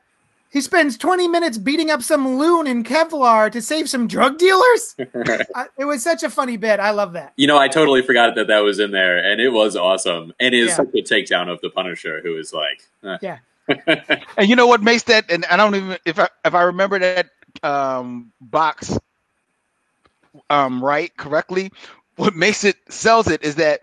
he 0.51 0.59
spends 0.61 0.97
20 0.97 1.29
minutes 1.29 1.57
beating 1.57 1.89
up 1.89 2.01
some 2.03 2.37
loon 2.37 2.67
in 2.67 2.83
Kevlar 2.83 3.51
to 3.51 3.61
save 3.61 3.89
some 3.89 4.05
drug 4.07 4.37
dealers. 4.37 4.95
uh, 5.55 5.65
it 5.77 5.85
was 5.85 6.03
such 6.03 6.23
a 6.23 6.29
funny 6.29 6.57
bit. 6.57 6.79
I 6.79 6.91
love 6.91 7.13
that. 7.13 7.33
You 7.37 7.47
know, 7.47 7.57
I 7.57 7.69
totally 7.69 8.01
forgot 8.01 8.35
that 8.35 8.47
that 8.47 8.59
was 8.59 8.79
in 8.79 8.91
there, 8.91 9.17
and 9.17 9.39
it 9.39 9.49
was 9.49 9.77
awesome. 9.77 10.33
And 10.39 10.53
it 10.53 10.59
is 10.59 10.69
Yeah. 10.69 10.75
such 10.75 10.89
a 10.89 11.01
takedown 11.01 11.47
of 11.49 11.61
the 11.61 11.69
Punisher, 11.69 12.21
who 12.21 12.37
is 12.37 12.53
like, 12.53 12.83
eh. 13.03 13.17
Yeah. 13.21 13.37
And 14.37 14.49
you 14.49 14.55
know 14.57 14.67
what 14.67 14.83
makes 14.83 15.03
that? 15.03 15.31
And 15.31 15.45
I 15.45 15.55
don't 15.55 15.73
even 15.75 15.97
if 16.05 16.19
I 16.19 16.27
if 16.43 16.53
I 16.53 16.63
remember 16.63 16.99
that 16.99 17.29
um, 17.63 18.33
box 18.41 18.97
um, 20.49 20.83
right 20.83 21.15
correctly. 21.17 21.71
What 22.17 22.35
makes 22.35 22.63
it 22.63 22.75
sells 22.89 23.27
it 23.27 23.41
is 23.43 23.55
that 23.55 23.81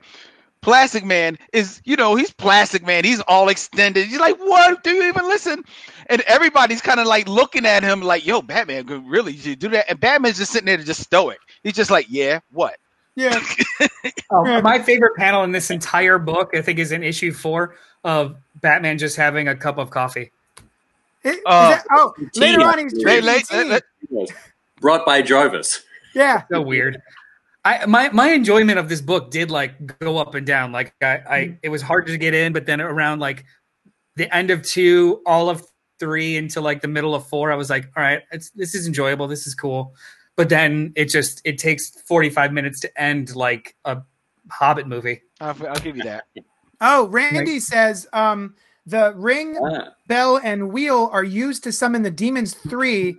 Plastic 0.60 1.04
Man 1.04 1.38
is 1.52 1.80
you 1.84 1.96
know 1.96 2.14
he's 2.16 2.32
Plastic 2.32 2.84
Man. 2.84 3.04
He's 3.04 3.20
all 3.22 3.48
extended. 3.48 4.06
He's 4.06 4.20
like, 4.20 4.36
what? 4.38 4.82
Do 4.84 4.90
you 4.90 5.04
even 5.08 5.26
listen? 5.26 5.64
And 6.10 6.22
everybody's 6.22 6.80
kind 6.80 7.00
of 7.00 7.06
like 7.06 7.28
looking 7.28 7.66
at 7.66 7.82
him 7.82 8.00
like, 8.00 8.24
yo, 8.26 8.40
Batman, 8.42 8.86
really? 9.06 9.32
Did 9.32 9.44
you 9.44 9.56
do 9.56 9.68
that? 9.70 9.90
And 9.90 10.00
Batman's 10.00 10.38
just 10.38 10.52
sitting 10.52 10.66
there 10.66 10.78
just 10.78 11.02
stoic. 11.02 11.38
He's 11.62 11.74
just 11.74 11.90
like, 11.90 12.06
yeah, 12.08 12.40
what? 12.50 12.76
Yeah. 13.14 13.38
Oh, 14.30 14.60
my 14.60 14.78
favorite 14.78 15.16
panel 15.16 15.42
in 15.44 15.52
this 15.52 15.70
entire 15.70 16.18
book, 16.18 16.50
I 16.54 16.60
think, 16.62 16.78
is 16.78 16.92
in 16.92 17.02
issue 17.02 17.32
four 17.32 17.76
of 18.04 18.36
Batman 18.60 18.98
just 18.98 19.16
having 19.16 19.48
a 19.48 19.56
cup 19.56 19.78
of 19.78 19.88
coffee. 19.90 20.30
It- 21.24 21.30
is 21.30 21.42
Uh, 21.46 21.70
that- 21.70 21.84
oh, 21.92 22.12
tea. 22.34 22.40
later 22.40 22.60
on 22.62 22.78
he's 22.78 22.92
Late- 22.92 23.02
drinking 23.02 23.24
late- 23.24 23.46
tea. 23.46 23.64
late- 23.64 23.82
late- 24.10 24.32
brought 24.80 25.06
by 25.06 25.22
Jarvis. 25.22 25.82
Yeah. 26.14 26.42
So 26.52 26.60
weird. 26.60 27.00
I 27.64 27.86
my 27.86 28.10
my 28.10 28.30
enjoyment 28.32 28.78
of 28.78 28.88
this 28.90 29.00
book 29.00 29.30
did 29.30 29.50
like 29.50 29.98
go 29.98 30.18
up 30.18 30.34
and 30.34 30.46
down. 30.46 30.72
Like 30.72 30.94
I, 31.02 31.06
I 31.28 31.58
it 31.62 31.70
was 31.70 31.80
hard 31.82 32.06
to 32.06 32.16
get 32.18 32.34
in, 32.34 32.52
but 32.52 32.66
then 32.66 32.80
around 32.80 33.18
like 33.20 33.44
the 34.16 34.32
end 34.34 34.50
of 34.50 34.62
two, 34.62 35.22
all 35.26 35.48
of 35.50 35.64
three 35.98 36.36
into 36.36 36.60
like 36.60 36.80
the 36.82 36.88
middle 36.88 37.14
of 37.14 37.26
four, 37.26 37.50
I 37.52 37.56
was 37.56 37.70
like, 37.70 37.90
all 37.96 38.02
right, 38.02 38.22
it's 38.32 38.50
this 38.50 38.74
is 38.74 38.86
enjoyable. 38.86 39.26
This 39.28 39.46
is 39.46 39.54
cool. 39.54 39.94
But 40.36 40.48
then 40.48 40.92
it 40.94 41.06
just 41.06 41.40
it 41.44 41.58
takes 41.58 41.90
45 42.02 42.52
minutes 42.52 42.80
to 42.80 43.00
end 43.00 43.34
like 43.34 43.74
a 43.84 44.02
Hobbit 44.50 44.86
movie. 44.86 45.22
I'll, 45.40 45.56
I'll 45.68 45.80
give 45.80 45.96
you 45.96 46.04
that. 46.04 46.24
Oh, 46.80 47.08
Randy 47.08 47.58
says 47.60 48.06
um, 48.12 48.54
the 48.86 49.12
ring, 49.16 49.58
Ah, 49.60 49.94
bell, 50.06 50.36
and 50.42 50.72
wheel 50.72 51.10
are 51.12 51.24
used 51.24 51.64
to 51.64 51.72
summon 51.72 52.02
the 52.02 52.10
demons 52.10 52.54
three 52.54 53.16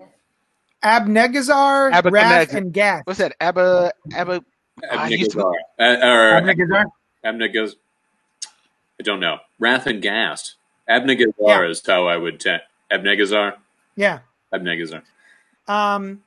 Abnegazar, 0.84 1.92
Abathanagar. 1.92 2.12
Rath, 2.12 2.54
and 2.54 2.74
Gath. 2.74 3.02
What's 3.06 3.20
that? 3.20 3.36
Abba 3.42 3.92
Abba. 4.14 4.44
I 4.90 5.10
used 5.10 5.32
to- 5.32 5.38
Abnegazar. 5.40 5.54
Uh, 5.78 6.08
or 6.08 6.42
Abnegazar? 6.42 6.86
Abnegaz. 7.26 7.74
I 9.00 9.04
don't 9.04 9.20
know. 9.20 9.38
Rath 9.60 9.88
and 9.88 10.02
Ghast. 10.02 10.56
Abnegazar 10.90 11.34
Yeah. 11.40 11.68
is 11.68 11.82
how 11.86 12.08
I 12.08 12.16
would. 12.18 12.40
Te- 12.40 12.58
Abnegazar. 12.92 13.56
Yeah. 13.96 14.20
Abnegazar. 14.54 15.04
Um, 15.68 16.22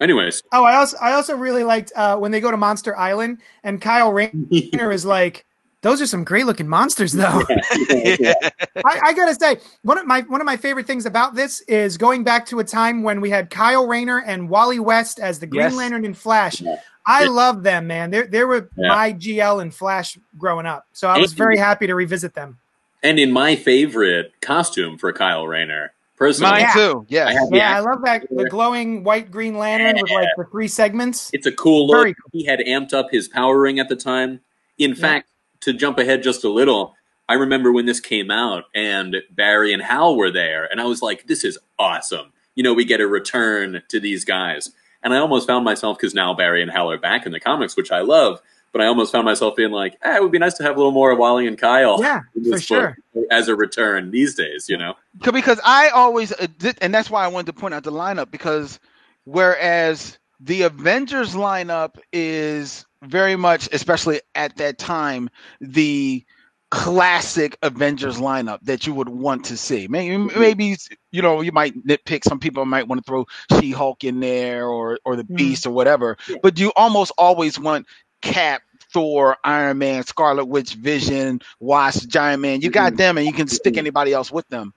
Anyways, 0.00 0.44
oh, 0.52 0.62
I 0.62 0.76
also 0.76 0.96
I 1.00 1.12
also 1.14 1.36
really 1.36 1.64
liked 1.64 1.90
uh, 1.96 2.16
when 2.16 2.30
they 2.30 2.40
go 2.40 2.52
to 2.52 2.56
Monster 2.56 2.96
Island 2.96 3.38
and 3.64 3.80
Kyle 3.80 4.12
Rayner 4.12 4.92
is 4.92 5.04
like, 5.04 5.44
"Those 5.82 6.00
are 6.00 6.06
some 6.06 6.22
great 6.22 6.46
looking 6.46 6.68
monsters, 6.68 7.12
though." 7.12 7.42
I, 7.48 8.60
I 8.84 9.12
gotta 9.12 9.34
say, 9.34 9.56
one 9.82 9.98
of 9.98 10.06
my 10.06 10.20
one 10.22 10.40
of 10.40 10.44
my 10.44 10.56
favorite 10.56 10.86
things 10.86 11.04
about 11.04 11.34
this 11.34 11.62
is 11.62 11.96
going 11.98 12.22
back 12.22 12.46
to 12.46 12.60
a 12.60 12.64
time 12.64 13.02
when 13.02 13.20
we 13.20 13.30
had 13.30 13.50
Kyle 13.50 13.88
Rayner 13.88 14.18
and 14.24 14.48
Wally 14.48 14.78
West 14.78 15.18
as 15.18 15.40
the 15.40 15.48
Green 15.48 15.62
Yes. 15.62 15.74
Lantern 15.74 16.04
and 16.04 16.16
Flash. 16.16 16.60
Yeah. 16.60 16.76
I 17.04 17.24
love 17.24 17.64
them, 17.64 17.88
man. 17.88 18.10
They 18.12 18.22
they 18.22 18.44
were 18.44 18.68
Yeah. 18.76 18.88
my 18.90 19.12
GL 19.14 19.60
and 19.62 19.74
Flash 19.74 20.16
growing 20.36 20.66
up, 20.66 20.86
so 20.92 21.08
I 21.08 21.18
was 21.18 21.32
very 21.32 21.56
happy 21.56 21.88
to 21.88 21.96
revisit 21.96 22.34
them. 22.34 22.58
And 23.02 23.18
in 23.18 23.32
my 23.32 23.56
favorite 23.56 24.32
costume 24.40 24.98
for 24.98 25.12
Kyle 25.12 25.46
Rayner, 25.46 25.92
personally, 26.16 26.50
Mine 26.52 26.60
Yeah. 26.62 26.72
too. 26.72 27.06
Yes. 27.08 27.36
I 27.36 27.56
Yeah, 27.56 27.76
I 27.76 27.80
love 27.80 28.02
that 28.04 28.26
the 28.30 28.48
glowing 28.48 29.04
white 29.04 29.30
Green 29.30 29.56
Lantern 29.56 29.96
with 30.02 30.10
like 30.10 30.28
the 30.36 30.44
three 30.50 30.68
segments. 30.68 31.30
It's 31.32 31.46
a 31.46 31.52
cool 31.52 31.86
look. 31.86 32.02
Very 32.02 32.14
He 32.32 32.44
had 32.44 32.60
amped 32.60 32.92
up 32.92 33.10
his 33.10 33.28
power 33.28 33.58
ring 33.60 33.78
at 33.78 33.88
the 33.88 33.96
time. 33.96 34.40
In 34.78 34.94
fact, 34.94 35.28
to 35.60 35.72
jump 35.72 35.98
ahead 35.98 36.22
just 36.22 36.44
a 36.44 36.48
little, 36.48 36.94
I 37.28 37.34
remember 37.34 37.72
when 37.72 37.86
this 37.86 38.00
came 38.00 38.30
out 38.30 38.64
and 38.74 39.16
Barry 39.30 39.72
and 39.72 39.82
Hal 39.82 40.16
were 40.16 40.30
there, 40.30 40.68
and 40.70 40.80
I 40.80 40.84
was 40.84 41.02
like, 41.02 41.26
this 41.26 41.44
is 41.44 41.58
awesome. 41.78 42.32
You 42.54 42.62
know, 42.62 42.72
we 42.74 42.84
get 42.84 43.00
a 43.00 43.06
return 43.06 43.82
to 43.88 44.00
these 44.00 44.24
guys. 44.24 44.70
And 45.02 45.14
I 45.14 45.18
almost 45.18 45.46
found 45.46 45.64
myself, 45.64 45.96
because 45.96 46.14
now 46.14 46.34
Barry 46.34 46.62
and 46.62 46.70
Hal 46.70 46.90
are 46.90 46.98
back 46.98 47.26
in 47.26 47.32
the 47.32 47.38
comics, 47.38 47.76
which 47.76 47.92
I 47.92 48.00
love, 48.00 48.40
but 48.72 48.82
I 48.82 48.86
almost 48.86 49.12
found 49.12 49.24
myself 49.24 49.56
being 49.56 49.70
like, 49.70 49.96
eh, 50.02 50.16
it 50.16 50.22
would 50.22 50.32
be 50.32 50.38
nice 50.38 50.54
to 50.54 50.62
have 50.62 50.76
a 50.76 50.78
little 50.78 50.92
more 50.92 51.10
of 51.10 51.18
Wally 51.18 51.46
and 51.46 51.58
Kyle 51.58 52.00
Yeah, 52.00 52.20
for 52.50 52.60
sure. 52.60 52.96
as 53.30 53.48
a 53.48 53.56
return 53.56 54.10
these 54.10 54.34
days, 54.34 54.68
you 54.68 54.76
know? 54.76 54.94
C- 55.24 55.30
because 55.30 55.60
I 55.64 55.88
always 55.88 56.32
uh, 56.32 56.46
did, 56.58 56.78
and 56.80 56.94
that's 56.94 57.10
why 57.10 57.24
I 57.24 57.28
wanted 57.28 57.46
to 57.46 57.52
point 57.54 57.74
out 57.74 57.84
the 57.84 57.92
lineup 57.92 58.30
because 58.30 58.78
whereas 59.24 60.18
the 60.40 60.62
Avengers 60.62 61.34
lineup 61.34 61.96
is 62.12 62.86
very 63.02 63.36
much, 63.36 63.68
especially 63.72 64.20
at 64.34 64.56
that 64.56 64.78
time, 64.78 65.30
the 65.60 66.24
classic 66.70 67.56
Avengers 67.62 68.18
lineup 68.18 68.58
that 68.62 68.86
you 68.86 68.92
would 68.92 69.08
want 69.08 69.44
to 69.46 69.56
see. 69.56 69.88
Maybe, 69.88 70.16
maybe 70.18 70.76
you 71.10 71.22
know 71.22 71.40
you 71.40 71.50
might 71.52 71.74
nitpick. 71.86 72.24
Some 72.24 72.38
people 72.38 72.64
might 72.66 72.86
want 72.88 73.04
to 73.04 73.08
throw 73.08 73.26
She 73.58 73.70
Hulk 73.70 74.04
in 74.04 74.20
there 74.20 74.68
or 74.68 74.98
or 75.04 75.16
the 75.16 75.24
Mm. 75.24 75.36
Beast 75.36 75.66
or 75.66 75.70
whatever, 75.70 76.16
but 76.42 76.58
you 76.58 76.72
almost 76.76 77.12
always 77.16 77.58
want 77.58 77.86
Cap. 78.22 78.62
Thor, 78.92 79.36
Iron 79.44 79.78
Man, 79.78 80.02
Scarlet 80.04 80.46
Witch, 80.46 80.74
Vision, 80.74 81.40
Wasp, 81.60 82.08
Giant 82.08 82.40
Man. 82.42 82.60
You 82.62 82.70
got 82.70 82.96
them, 82.96 83.18
and 83.18 83.26
you 83.26 83.32
can 83.32 83.46
stick 83.48 83.76
anybody 83.76 84.12
else 84.12 84.30
with 84.32 84.48
them 84.48 84.72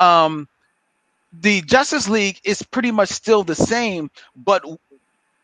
um 0.00 0.48
the 1.32 1.60
justice 1.62 2.08
league 2.08 2.38
is 2.44 2.62
pretty 2.62 2.90
much 2.90 3.08
still 3.08 3.42
the 3.44 3.54
same 3.54 4.10
but 4.36 4.64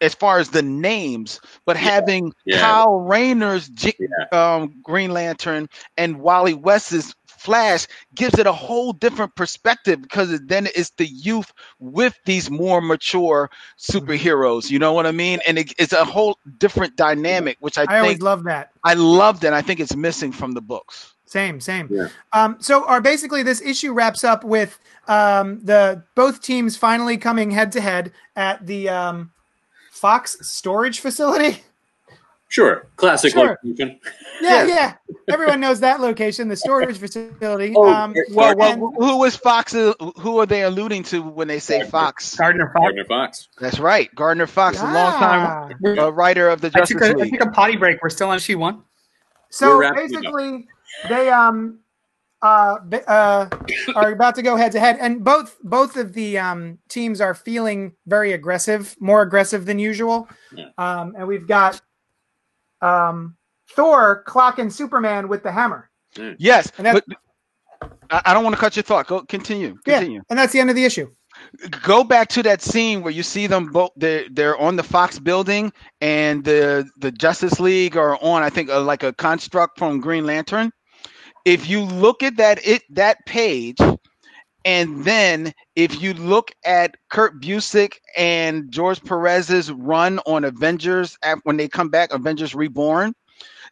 as 0.00 0.14
far 0.14 0.38
as 0.38 0.50
the 0.50 0.62
names 0.62 1.40
but 1.66 1.76
having 1.76 2.32
Yeah. 2.44 2.54
kyle 2.54 3.00
rayner's 3.00 3.68
J- 3.68 3.98
Yeah. 3.98 4.26
um, 4.32 4.74
green 4.82 5.10
lantern 5.12 5.68
and 5.96 6.18
wally 6.20 6.54
west's 6.54 7.14
flash 7.44 7.86
gives 8.14 8.38
it 8.38 8.46
a 8.46 8.52
whole 8.52 8.92
different 8.92 9.34
perspective 9.34 10.00
because 10.00 10.40
then 10.46 10.66
it's 10.74 10.90
the 10.90 11.06
youth 11.06 11.52
with 11.78 12.18
these 12.24 12.50
more 12.50 12.80
mature 12.80 13.50
superheroes 13.78 14.70
you 14.70 14.78
know 14.78 14.92
what 14.92 15.06
i 15.06 15.12
mean 15.12 15.38
and 15.46 15.58
it, 15.58 15.72
it's 15.78 15.92
a 15.92 16.04
whole 16.04 16.38
different 16.58 16.96
dynamic 16.96 17.58
which 17.60 17.76
i, 17.76 17.84
I 17.88 18.00
always 18.00 18.22
love 18.22 18.44
that. 18.44 18.70
i 18.82 18.94
loved 18.94 19.44
it. 19.44 19.48
and 19.48 19.56
i 19.56 19.60
think 19.60 19.78
it's 19.78 19.94
missing 19.94 20.32
from 20.32 20.52
the 20.52 20.62
books 20.62 21.14
Same, 21.26 21.60
same. 21.60 21.88
Yeah. 21.90 22.08
Um, 22.32 22.58
so, 22.60 22.86
are 22.86 23.00
basically 23.00 23.42
this 23.42 23.60
issue 23.60 23.92
wraps 23.92 24.22
up 24.22 24.44
with 24.44 24.78
um, 25.08 25.58
the 25.64 26.04
both 26.14 26.40
teams 26.40 26.76
finally 26.76 27.16
coming 27.16 27.50
head 27.50 27.72
to 27.72 27.80
head 27.80 28.12
at 28.36 28.66
the 28.66 28.88
um, 28.88 29.32
Fox 29.90 30.36
storage 30.42 31.00
facility. 31.00 31.62
Sure. 32.54 32.86
Classic 32.94 33.32
Sure. 33.32 33.58
location. 33.64 33.98
Yeah, 34.40 34.64
Yeah. 34.64 34.66
yeah. 34.66 34.94
Everyone 35.28 35.58
knows 35.58 35.80
that 35.80 36.00
location, 36.00 36.46
the 36.46 36.54
storage 36.54 36.98
facility. 36.98 37.74
Oh, 37.76 37.92
um, 37.92 38.14
well, 38.30 38.56
well 38.56 38.76
who 38.76 39.18
was 39.18 39.34
fox 39.34 39.72
who 39.72 40.38
are 40.38 40.46
they 40.46 40.62
alluding 40.62 41.02
to 41.04 41.20
when 41.20 41.48
they 41.48 41.58
say 41.58 41.82
fox 41.82 42.36
Gardner 42.36 42.68
Fox. 42.68 42.78
Gardner 42.80 43.04
Fox. 43.06 43.48
That's 43.58 43.80
right, 43.80 44.14
Gardner 44.14 44.46
Fox, 44.46 44.78
a 44.78 44.84
long 44.84 45.18
time 45.18 45.74
uh, 45.98 46.12
writer 46.12 46.48
of 46.48 46.60
the 46.60 46.68
I 46.68 46.78
Justice 46.78 47.00
took, 47.00 47.02
a, 47.02 47.20
I 47.20 47.24
League. 47.24 47.38
took 47.40 47.48
a 47.48 47.50
potty 47.50 47.74
break. 47.76 48.00
We're 48.00 48.08
still 48.08 48.28
on 48.28 48.36
issue 48.36 48.56
one. 48.56 48.84
So 49.50 49.70
We're 49.70 49.80
wrapping 49.80 50.04
it 50.04 50.14
up. 50.14 50.22
basically, 50.22 50.68
they 51.08 51.30
um 51.30 51.80
uh, 52.40 52.76
uh 53.08 53.48
are 53.96 54.12
about 54.12 54.36
to 54.36 54.42
go 54.42 54.54
head 54.54 54.70
to 54.72 54.78
head, 54.78 54.98
and 55.00 55.24
both 55.24 55.56
both 55.64 55.96
of 55.96 56.12
the 56.12 56.38
um 56.38 56.78
teams 56.88 57.20
are 57.20 57.34
feeling 57.34 57.94
very 58.06 58.32
aggressive, 58.32 58.94
more 59.00 59.22
aggressive 59.22 59.66
than 59.66 59.80
usual. 59.80 60.28
Yeah. 60.54 60.66
Um, 60.78 61.16
and 61.18 61.26
we've 61.26 61.48
got 61.48 61.80
um 62.84 63.36
Thor 63.70 64.22
clocking 64.26 64.70
Superman 64.70 65.28
with 65.28 65.42
the 65.42 65.50
hammer. 65.52 65.90
Yes, 66.38 66.70
And 66.78 66.86
that's- 66.86 67.02
but 67.08 67.18
I, 68.10 68.22
I 68.26 68.34
don't 68.34 68.44
want 68.44 68.54
to 68.54 68.60
cut 68.60 68.76
your 68.76 68.82
thought. 68.82 69.06
Go 69.06 69.22
continue. 69.22 69.76
Continue. 69.84 70.16
Yeah, 70.18 70.22
and 70.30 70.38
that's 70.38 70.52
the 70.52 70.60
end 70.60 70.70
of 70.70 70.76
the 70.76 70.84
issue. 70.84 71.10
Go 71.82 72.04
back 72.04 72.28
to 72.28 72.42
that 72.44 72.62
scene 72.62 73.02
where 73.02 73.10
you 73.12 73.24
see 73.24 73.48
them 73.48 73.66
both. 73.72 73.90
They're 73.96 74.28
they're 74.30 74.56
on 74.56 74.76
the 74.76 74.84
Fox 74.84 75.18
building, 75.18 75.72
and 76.00 76.44
the 76.44 76.88
the 76.98 77.10
Justice 77.10 77.58
League 77.58 77.96
are 77.96 78.16
on. 78.22 78.42
I 78.44 78.50
think 78.50 78.70
uh, 78.70 78.80
like 78.80 79.02
a 79.02 79.12
construct 79.14 79.78
from 79.78 80.00
Green 80.00 80.24
Lantern. 80.26 80.70
If 81.44 81.68
you 81.68 81.82
look 81.82 82.22
at 82.22 82.36
that 82.36 82.64
it 82.66 82.82
that 82.90 83.18
page, 83.26 83.78
and 84.64 85.04
then 85.04 85.52
if 85.76 86.00
you 86.00 86.14
look 86.14 86.52
at 86.64 86.96
Kurt 87.10 87.40
Busiek 87.40 87.94
and 88.16 88.70
George 88.70 89.02
Perez's 89.04 89.70
run 89.72 90.18
on 90.26 90.44
Avengers 90.44 91.18
at, 91.22 91.38
when 91.44 91.56
they 91.56 91.68
come 91.68 91.88
back, 91.88 92.12
Avengers 92.12 92.54
Reborn, 92.54 93.14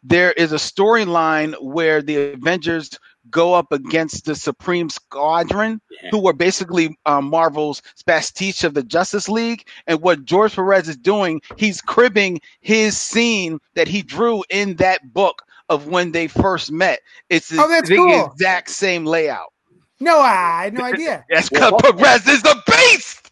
there 0.03 0.33
is 0.33 0.51
a 0.51 0.57
storyline 0.57 1.55
where 1.61 2.01
the 2.01 2.33
Avengers 2.33 2.91
go 3.29 3.53
up 3.53 3.71
against 3.71 4.25
the 4.25 4.35
Supreme 4.35 4.89
Squadron, 4.89 5.79
Yeah. 5.89 6.09
who 6.11 6.19
were 6.21 6.33
basically 6.33 6.97
um, 7.05 7.29
Marvel's 7.29 7.81
pastiche 8.05 8.65
of 8.65 8.73
the 8.73 8.83
Justice 8.83 9.29
League. 9.29 9.65
And 9.87 10.01
what 10.01 10.25
George 10.25 10.55
Perez 10.55 10.89
is 10.89 10.97
doing, 10.97 11.41
he's 11.55 11.79
cribbing 11.79 12.41
his 12.59 12.97
scene 12.97 13.59
that 13.75 13.87
he 13.87 14.01
drew 14.01 14.43
in 14.49 14.75
that 14.75 15.13
book 15.13 15.41
of 15.69 15.87
when 15.87 16.11
they 16.11 16.27
first 16.27 16.69
met. 16.69 16.99
It's 17.29 17.47
the, 17.47 17.61
Oh, 17.61 17.69
that's 17.69 17.87
the 17.87 17.95
cool. 17.95 18.25
exact 18.33 18.69
same 18.71 19.05
layout. 19.05 19.52
No, 20.03 20.19
I 20.19 20.63
had 20.65 20.73
no 20.73 20.83
idea. 20.93 21.25
Yes, 21.29 21.49
Well, 21.51 21.77
because 21.77 21.93
Perez 22.01 22.27
is 22.27 22.41
the 22.43 22.61
beast. 22.67 23.31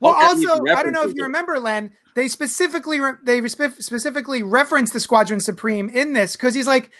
Well, 0.00 0.12
Okay, 0.14 0.46
also, 0.46 0.64
I 0.74 0.82
don't 0.82 0.92
know 0.92 1.02
if 1.08 1.14
you 1.14 1.22
remember, 1.24 1.58
Len. 1.58 1.92
They 2.14 2.28
specifically 2.28 3.00
re- 3.00 3.14
they 3.24 3.40
respe- 3.40 3.82
specifically 3.82 4.42
referenced 4.42 4.92
the 4.92 5.00
Squadron 5.00 5.40
Supreme 5.40 5.88
in 5.88 6.12
this 6.12 6.36
because 6.36 6.54
he's 6.54 6.66
like, 6.66 6.90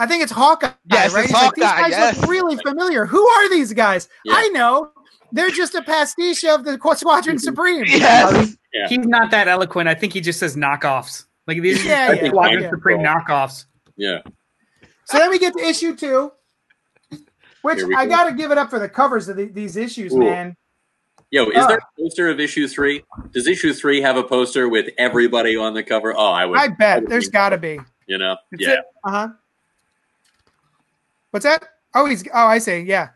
I 0.00 0.06
think 0.06 0.22
it's 0.22 0.32
Hawkeye, 0.32 0.70
Yes, 0.90 1.14
right? 1.14 1.24
it's 1.24 1.32
He's 1.32 1.42
like, 1.42 1.54
these 1.54 1.64
guys 1.64 1.90
yes. 1.90 2.20
look 2.20 2.28
really 2.30 2.56
familiar. 2.64 3.06
Who 3.06 3.24
are 3.26 3.48
these 3.50 3.72
guys? 3.72 4.08
Yeah. 4.24 4.34
I 4.36 4.48
know. 4.48 4.90
They're 5.32 5.50
just 5.50 5.74
a 5.74 5.82
pastiche 5.82 6.42
of 6.44 6.64
the 6.64 6.78
Squadron 6.96 7.38
Supreme. 7.38 7.84
Yes. 7.86 8.56
Yeah. 8.72 8.88
He's 8.88 9.06
not 9.06 9.30
that 9.30 9.46
eloquent. 9.48 9.88
I 9.88 9.94
think 9.94 10.12
he 10.12 10.20
just 10.20 10.38
says 10.40 10.56
knockoffs. 10.56 11.24
Like 11.46 11.62
these 11.62 11.84
Yeah, 11.84 12.12
yeah, 12.12 12.28
Squadron 12.28 12.62
yeah. 12.64 12.70
Supreme 12.70 12.98
knockoffs. 12.98 13.66
Yeah. 13.96 14.18
So 15.04 15.18
then 15.18 15.30
we 15.30 15.38
get 15.38 15.54
to 15.54 15.60
issue 15.64 15.94
two, 15.96 16.32
which 17.62 17.82
I 17.96 18.04
go. 18.04 18.10
got 18.10 18.28
to 18.28 18.34
give 18.34 18.50
it 18.50 18.58
up 18.58 18.70
for 18.70 18.78
the 18.78 18.88
covers 18.88 19.28
of 19.28 19.36
the, 19.36 19.46
these 19.46 19.76
issues, 19.76 20.12
Ooh. 20.14 20.18
man. 20.18 20.56
Yo, 21.30 21.46
is 21.50 21.56
Ah. 21.58 21.66
there 21.66 21.78
a 21.78 22.00
poster 22.00 22.28
of 22.28 22.40
issue 22.40 22.66
three? 22.66 23.04
Does 23.32 23.46
issue 23.46 23.72
three 23.74 24.00
have 24.00 24.16
a 24.16 24.22
poster 24.22 24.68
with 24.68 24.88
everybody 24.96 25.56
on 25.56 25.74
the 25.74 25.82
cover? 25.82 26.14
Oh, 26.16 26.30
I 26.30 26.46
would. 26.46 26.58
I 26.58 26.68
bet 26.68 27.02
would 27.02 27.10
there's 27.10 27.28
got 27.28 27.50
to 27.50 27.58
be. 27.58 27.78
You 28.06 28.16
know? 28.18 28.36
It's 28.52 28.62
yeah. 28.66 28.76
Uh 29.04 29.10
huh. 29.10 29.28
What's 31.30 31.44
that? 31.44 31.64
Oh, 31.94 32.06
he's. 32.06 32.26
Oh, 32.28 32.46
I 32.46 32.58
see. 32.58 32.78
Yeah. 32.80 33.10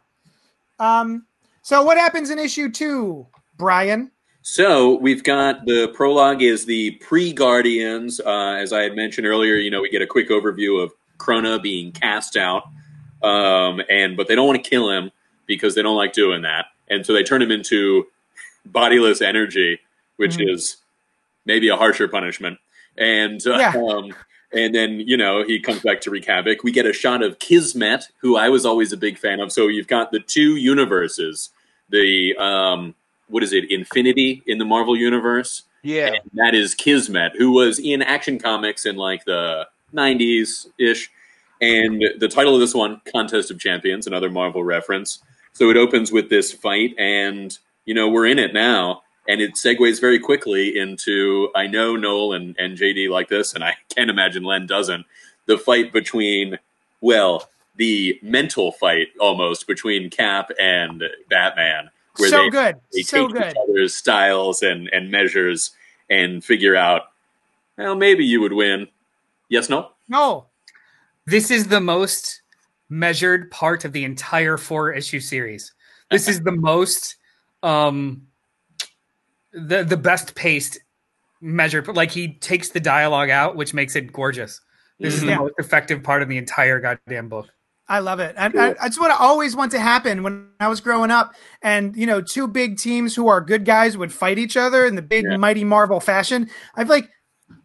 Um. 0.78 1.24
So 1.62 1.82
what 1.82 1.97
happens 1.97 2.31
in 2.31 2.39
issue 2.39 2.70
two, 2.70 3.27
Brian? 3.56 4.10
So 4.43 4.97
we've 4.97 5.23
got 5.23 5.64
the 5.66 5.89
prologue 5.94 6.43
is 6.43 6.66
the 6.66 6.90
pre 6.93 7.32
Guardians. 7.32 8.20
Uh, 8.20 8.56
as 8.59 8.73
I 8.73 8.82
had 8.82 8.94
mentioned 8.97 9.27
earlier, 9.27 9.55
you 9.55 9.70
know, 9.70 9.81
we 9.81 9.89
get 9.89 10.02
a 10.02 10.06
quick 10.06 10.28
overview 10.28 10.82
of 10.82 10.93
Krona 11.19 11.62
being 11.62 11.93
cast 11.93 12.36
out, 12.36 12.64
um, 13.23 13.82
and 13.90 14.16
but 14.16 14.28
they 14.28 14.35
don't 14.35 14.47
want 14.47 14.62
to 14.62 14.69
kill 14.69 14.90
him 14.90 15.11
because 15.47 15.74
they 15.74 15.82
don't 15.82 15.97
like 15.97 16.12
doing 16.12 16.43
that, 16.43 16.66
and 16.89 17.05
so 17.05 17.12
they 17.12 17.23
turn 17.23 17.43
him 17.43 17.51
into 17.51 18.07
bodiless 18.66 19.20
energy, 19.20 19.81
which 20.16 20.36
Mhm. 20.36 20.53
is 20.55 20.77
maybe 21.44 21.69
a 21.69 21.77
harsher 21.77 22.07
punishment. 22.09 22.59
And 22.97 23.44
uh, 23.47 23.59
Yeah. 23.59 23.73
um, 23.77 24.15
and 24.53 24.74
then 24.74 25.01
you 25.01 25.16
know 25.16 25.43
he 25.44 25.59
comes 25.61 25.81
back 25.81 26.01
to 26.03 26.11
wreak 26.11 26.27
havoc. 26.27 26.62
We 26.62 26.70
get 26.73 26.86
a 26.86 26.93
shot 26.93 27.23
of 27.23 27.39
Kismet, 27.39 28.09
who 28.19 28.36
I 28.36 28.49
was 28.49 28.65
always 28.66 28.93
a 28.93 28.97
big 28.97 29.19
fan 29.19 29.40
of. 29.40 29.51
So 29.53 29.66
you've 29.69 29.89
got 29.89 30.12
the 30.12 30.20
two 30.20 30.57
universes, 30.57 31.51
the 31.89 32.36
um, 32.36 32.94
what 33.28 33.43
is 33.43 33.53
it, 33.53 33.70
Infinity 33.70 34.43
in 34.47 34.59
the 34.59 34.65
Marvel 34.65 34.94
universe, 34.97 35.62
Yeah. 35.82 36.09
and 36.09 36.20
that 36.35 36.55
is 36.55 36.74
Kismet, 36.74 37.32
who 37.36 37.51
was 37.53 37.78
in 37.78 38.03
Action 38.03 38.39
Comics 38.39 38.85
in 38.86 38.97
like 38.97 39.24
the 39.24 39.66
'90s 39.93 40.69
ish. 40.78 41.11
And 41.62 42.02
the 42.18 42.28
title 42.28 42.55
of 42.55 42.60
this 42.60 42.74
one, 42.74 43.01
Contest 43.10 43.51
of 43.52 43.59
Champions, 43.60 44.06
another 44.09 44.28
Marvel 44.28 44.64
reference. 44.64 45.22
So 45.52 45.70
it 45.70 45.76
opens 45.76 46.10
with 46.10 46.28
this 46.28 46.52
fight, 46.52 46.94
and 46.98 47.56
you 47.84 47.94
know 47.94 48.09
we're 48.09 48.26
in 48.26 48.39
it 48.40 48.52
now, 48.52 49.02
and 49.28 49.40
it 49.40 49.55
segues 49.55 50.01
very 50.01 50.18
quickly 50.18 50.76
into 50.76 51.51
I 51.55 51.68
know 51.68 51.94
Noel 51.94 52.32
and, 52.34 52.56
and 52.59 52.76
JD 52.76 53.09
like 53.10 53.28
this, 53.28 53.55
and 53.55 53.62
I 53.62 53.76
can't 53.94 54.10
imagine 54.10 54.43
Len 54.43 54.66
doesn't. 54.66 55.06
The 55.47 55.56
fight 55.56 55.93
between, 55.93 56.59
well, 57.01 57.48
the 57.76 58.18
mental 58.22 58.72
fight 58.72 59.09
almost 59.20 59.66
between 59.66 60.10
Cap 60.10 60.51
and 60.60 61.02
Batman, 61.30 61.90
where 62.16 62.28
So 62.28 62.39
they 62.44 62.51
good. 62.51 62.80
they 62.93 63.02
So 63.02 63.28
take 63.28 63.36
good. 63.36 63.51
each 63.52 63.56
other's 63.68 63.94
styles 63.94 64.62
and, 64.62 64.89
and 64.93 65.10
measures 65.10 65.70
and 66.10 66.44
figure 66.44 66.76
out, 66.76 67.02
well, 67.78 67.94
maybe 67.94 68.24
you 68.24 68.40
would 68.40 68.52
win. 68.52 68.89
Yes, 69.48 69.68
no? 69.68 69.90
No. 70.09 70.47
This 71.27 71.51
is 71.51 71.69
the 71.69 71.81
most 71.81 72.43
measured 72.89 73.51
part 73.51 73.85
of 73.85 73.93
the 73.93 74.05
entire 74.05 74.57
four 74.57 74.93
issue 74.93 75.20
series. 75.20 75.73
This 76.11 76.28
is 76.28 76.43
the 76.43 76.53
most 76.53 77.16
um 77.62 78.23
the 79.53 79.85
the 79.85 79.97
best 79.97 80.35
paced 80.35 80.78
measured 81.40 81.86
like 81.89 82.11
he 82.11 82.35
takes 82.35 82.70
the 82.70 82.81
dialogue 82.81 83.31
out 83.31 83.57
which 83.57 83.73
makes 83.73 83.97
it 83.97 84.12
gorgeous. 84.12 84.61
This 84.99 85.15
is 85.15 85.23
Yeah. 85.24 85.36
the 85.36 85.43
most 85.43 85.55
effective 85.59 86.03
part 86.03 86.23
of 86.23 86.28
the 86.28 86.36
entire 86.39 86.81
goddamn 86.81 87.28
book. 87.28 87.49
I 87.89 87.99
love 87.99 88.20
it. 88.20 88.35
And 88.39 88.59
I, 88.59 88.73
that's 88.74 88.99
what 88.99 89.11
I 89.11 89.16
always 89.16 89.55
want 89.57 89.73
to 89.73 89.81
happen 89.81 90.23
when 90.23 90.49
I 90.61 90.69
was 90.69 90.81
growing 90.81 91.11
up. 91.11 91.35
And, 91.62 91.97
you 91.97 92.07
know, 92.07 92.20
two 92.23 92.47
big 92.47 92.78
teams 92.78 93.15
who 93.15 93.28
are 93.28 93.40
good 93.40 93.65
guys 93.65 93.99
would 93.99 94.12
fight 94.12 94.39
each 94.39 94.57
other 94.57 94.86
in 94.86 94.94
the 94.94 95.03
big, 95.03 95.24
Yeah. 95.28 95.36
mighty 95.36 95.65
Marvel 95.65 95.99
fashion. 96.01 96.49
I've 96.74 96.89
like, 96.89 97.11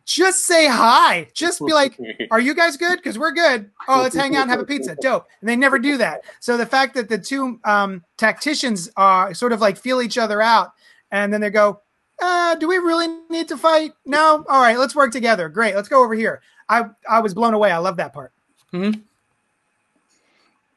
just 0.05 0.45
say 0.45 0.68
hi. 0.68 1.27
Just 1.34 1.59
be 1.65 1.73
like, 1.73 1.97
are 2.31 2.39
you 2.39 2.53
guys 2.53 2.77
good? 2.77 2.97
Because 2.97 3.19
we're 3.19 3.31
good. 3.31 3.69
Oh, 3.88 4.01
let's 4.01 4.15
hang 4.15 4.35
out 4.35 4.43
and 4.43 4.51
have 4.51 4.59
a 4.59 4.65
pizza. 4.65 4.95
Dope. 5.01 5.27
And 5.41 5.49
they 5.49 5.55
never 5.55 5.80
do 5.80 5.97
that. 5.97 6.22
So 6.39 6.57
the 6.57 6.65
fact 6.65 6.93
that 6.95 7.09
the 7.09 7.18
two 7.18 7.59
um, 7.64 8.03
tacticians 8.18 8.89
are 8.97 9.34
sort 9.34 9.51
of 9.51 9.61
like 9.61 9.77
feel 9.77 10.01
each 10.01 10.18
other 10.18 10.41
out 10.41 10.73
and 11.11 11.34
then 11.34 11.41
they 11.41 11.49
go, 11.49 11.81
uh, 12.22 12.55
do 12.55 12.68
we 12.68 12.77
really 12.77 13.07
need 13.30 13.47
to 13.49 13.57
fight? 13.57 13.93
No. 14.05 14.45
All 14.49 14.61
right, 14.61 14.77
let's 14.77 14.95
work 14.95 15.11
together. 15.11 15.49
Great. 15.49 15.76
Let's 15.76 15.89
go 15.89 16.03
over 16.03 16.15
here. 16.15 16.41
I, 16.69 16.85
I 17.07 17.19
was 17.19 17.34
blown 17.34 17.53
away. 17.53 17.72
I 17.72 17.77
love 17.77 17.97
that 17.97 18.14
part. 18.14 18.34
Hmm. 18.72 18.91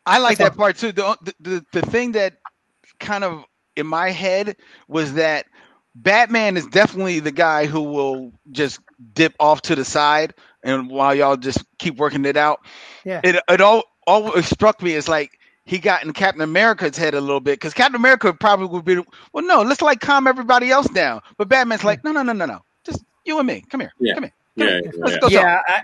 I 0.07 0.19
like 0.19 0.39
that 0.39 0.57
part 0.57 0.77
too. 0.77 0.93
The, 0.93 1.17
the 1.23 1.35
the 1.41 1.67
the 1.73 1.83
thing 1.83 2.13
that 2.13 2.35
kind 2.99 3.23
of 3.23 3.45
in 3.77 3.87
my 3.87 4.11
head 4.11 4.57
was 4.89 5.13
that 5.15 5.47
Batman 5.95 6.57
is 6.57 6.67
definitely 6.67 7.21
the 7.21 7.33
guy 7.33 7.67
who 7.67 7.83
will 7.83 8.33
just 8.53 8.81
dip 9.15 9.35
off 9.41 9.63
to 9.63 9.75
the 9.75 9.85
side 9.85 10.35
and 10.63 10.89
while 10.89 11.15
y'all 11.15 11.37
just 11.37 11.65
keep 11.79 11.97
working 11.97 12.25
it 12.25 12.37
out. 12.37 12.61
Yeah. 13.05 13.21
It 13.25 13.43
it 13.49 13.61
all 13.61 13.85
always 14.07 14.47
struck 14.47 14.83
me 14.83 14.95
as 14.95 15.09
like 15.09 15.39
he 15.65 15.79
got 15.79 16.05
in 16.05 16.13
Captain 16.13 16.43
America's 16.43 16.97
head 16.97 17.15
a 17.15 17.21
little 17.21 17.41
bit 17.41 17.55
because 17.61 17.75
Captain 17.75 17.97
America 17.97 18.33
probably 18.33 18.67
would 18.67 18.85
be 18.85 19.03
well 19.33 19.45
no 19.45 19.63
let's 19.63 19.83
like 19.83 20.01
calm 20.01 20.27
everybody 20.27 20.71
else 20.71 20.89
down 20.89 21.21
but 21.37 21.49
Batman's 21.49 21.85
like 21.85 22.03
no 22.05 22.13
no 22.13 22.23
no 22.23 22.33
no 22.33 22.47
no 22.47 22.61
just 22.85 23.05
you 23.25 23.39
and 23.39 23.47
me 23.47 23.63
come 23.71 23.81
here 23.81 23.93
Yeah. 24.01 24.15
come 24.15 24.25
here 24.25 24.33
Yeah, 24.57 24.81
let's 24.99 25.33
yeah. 25.33 25.41
yeah, 25.43 25.61
I, 25.69 25.83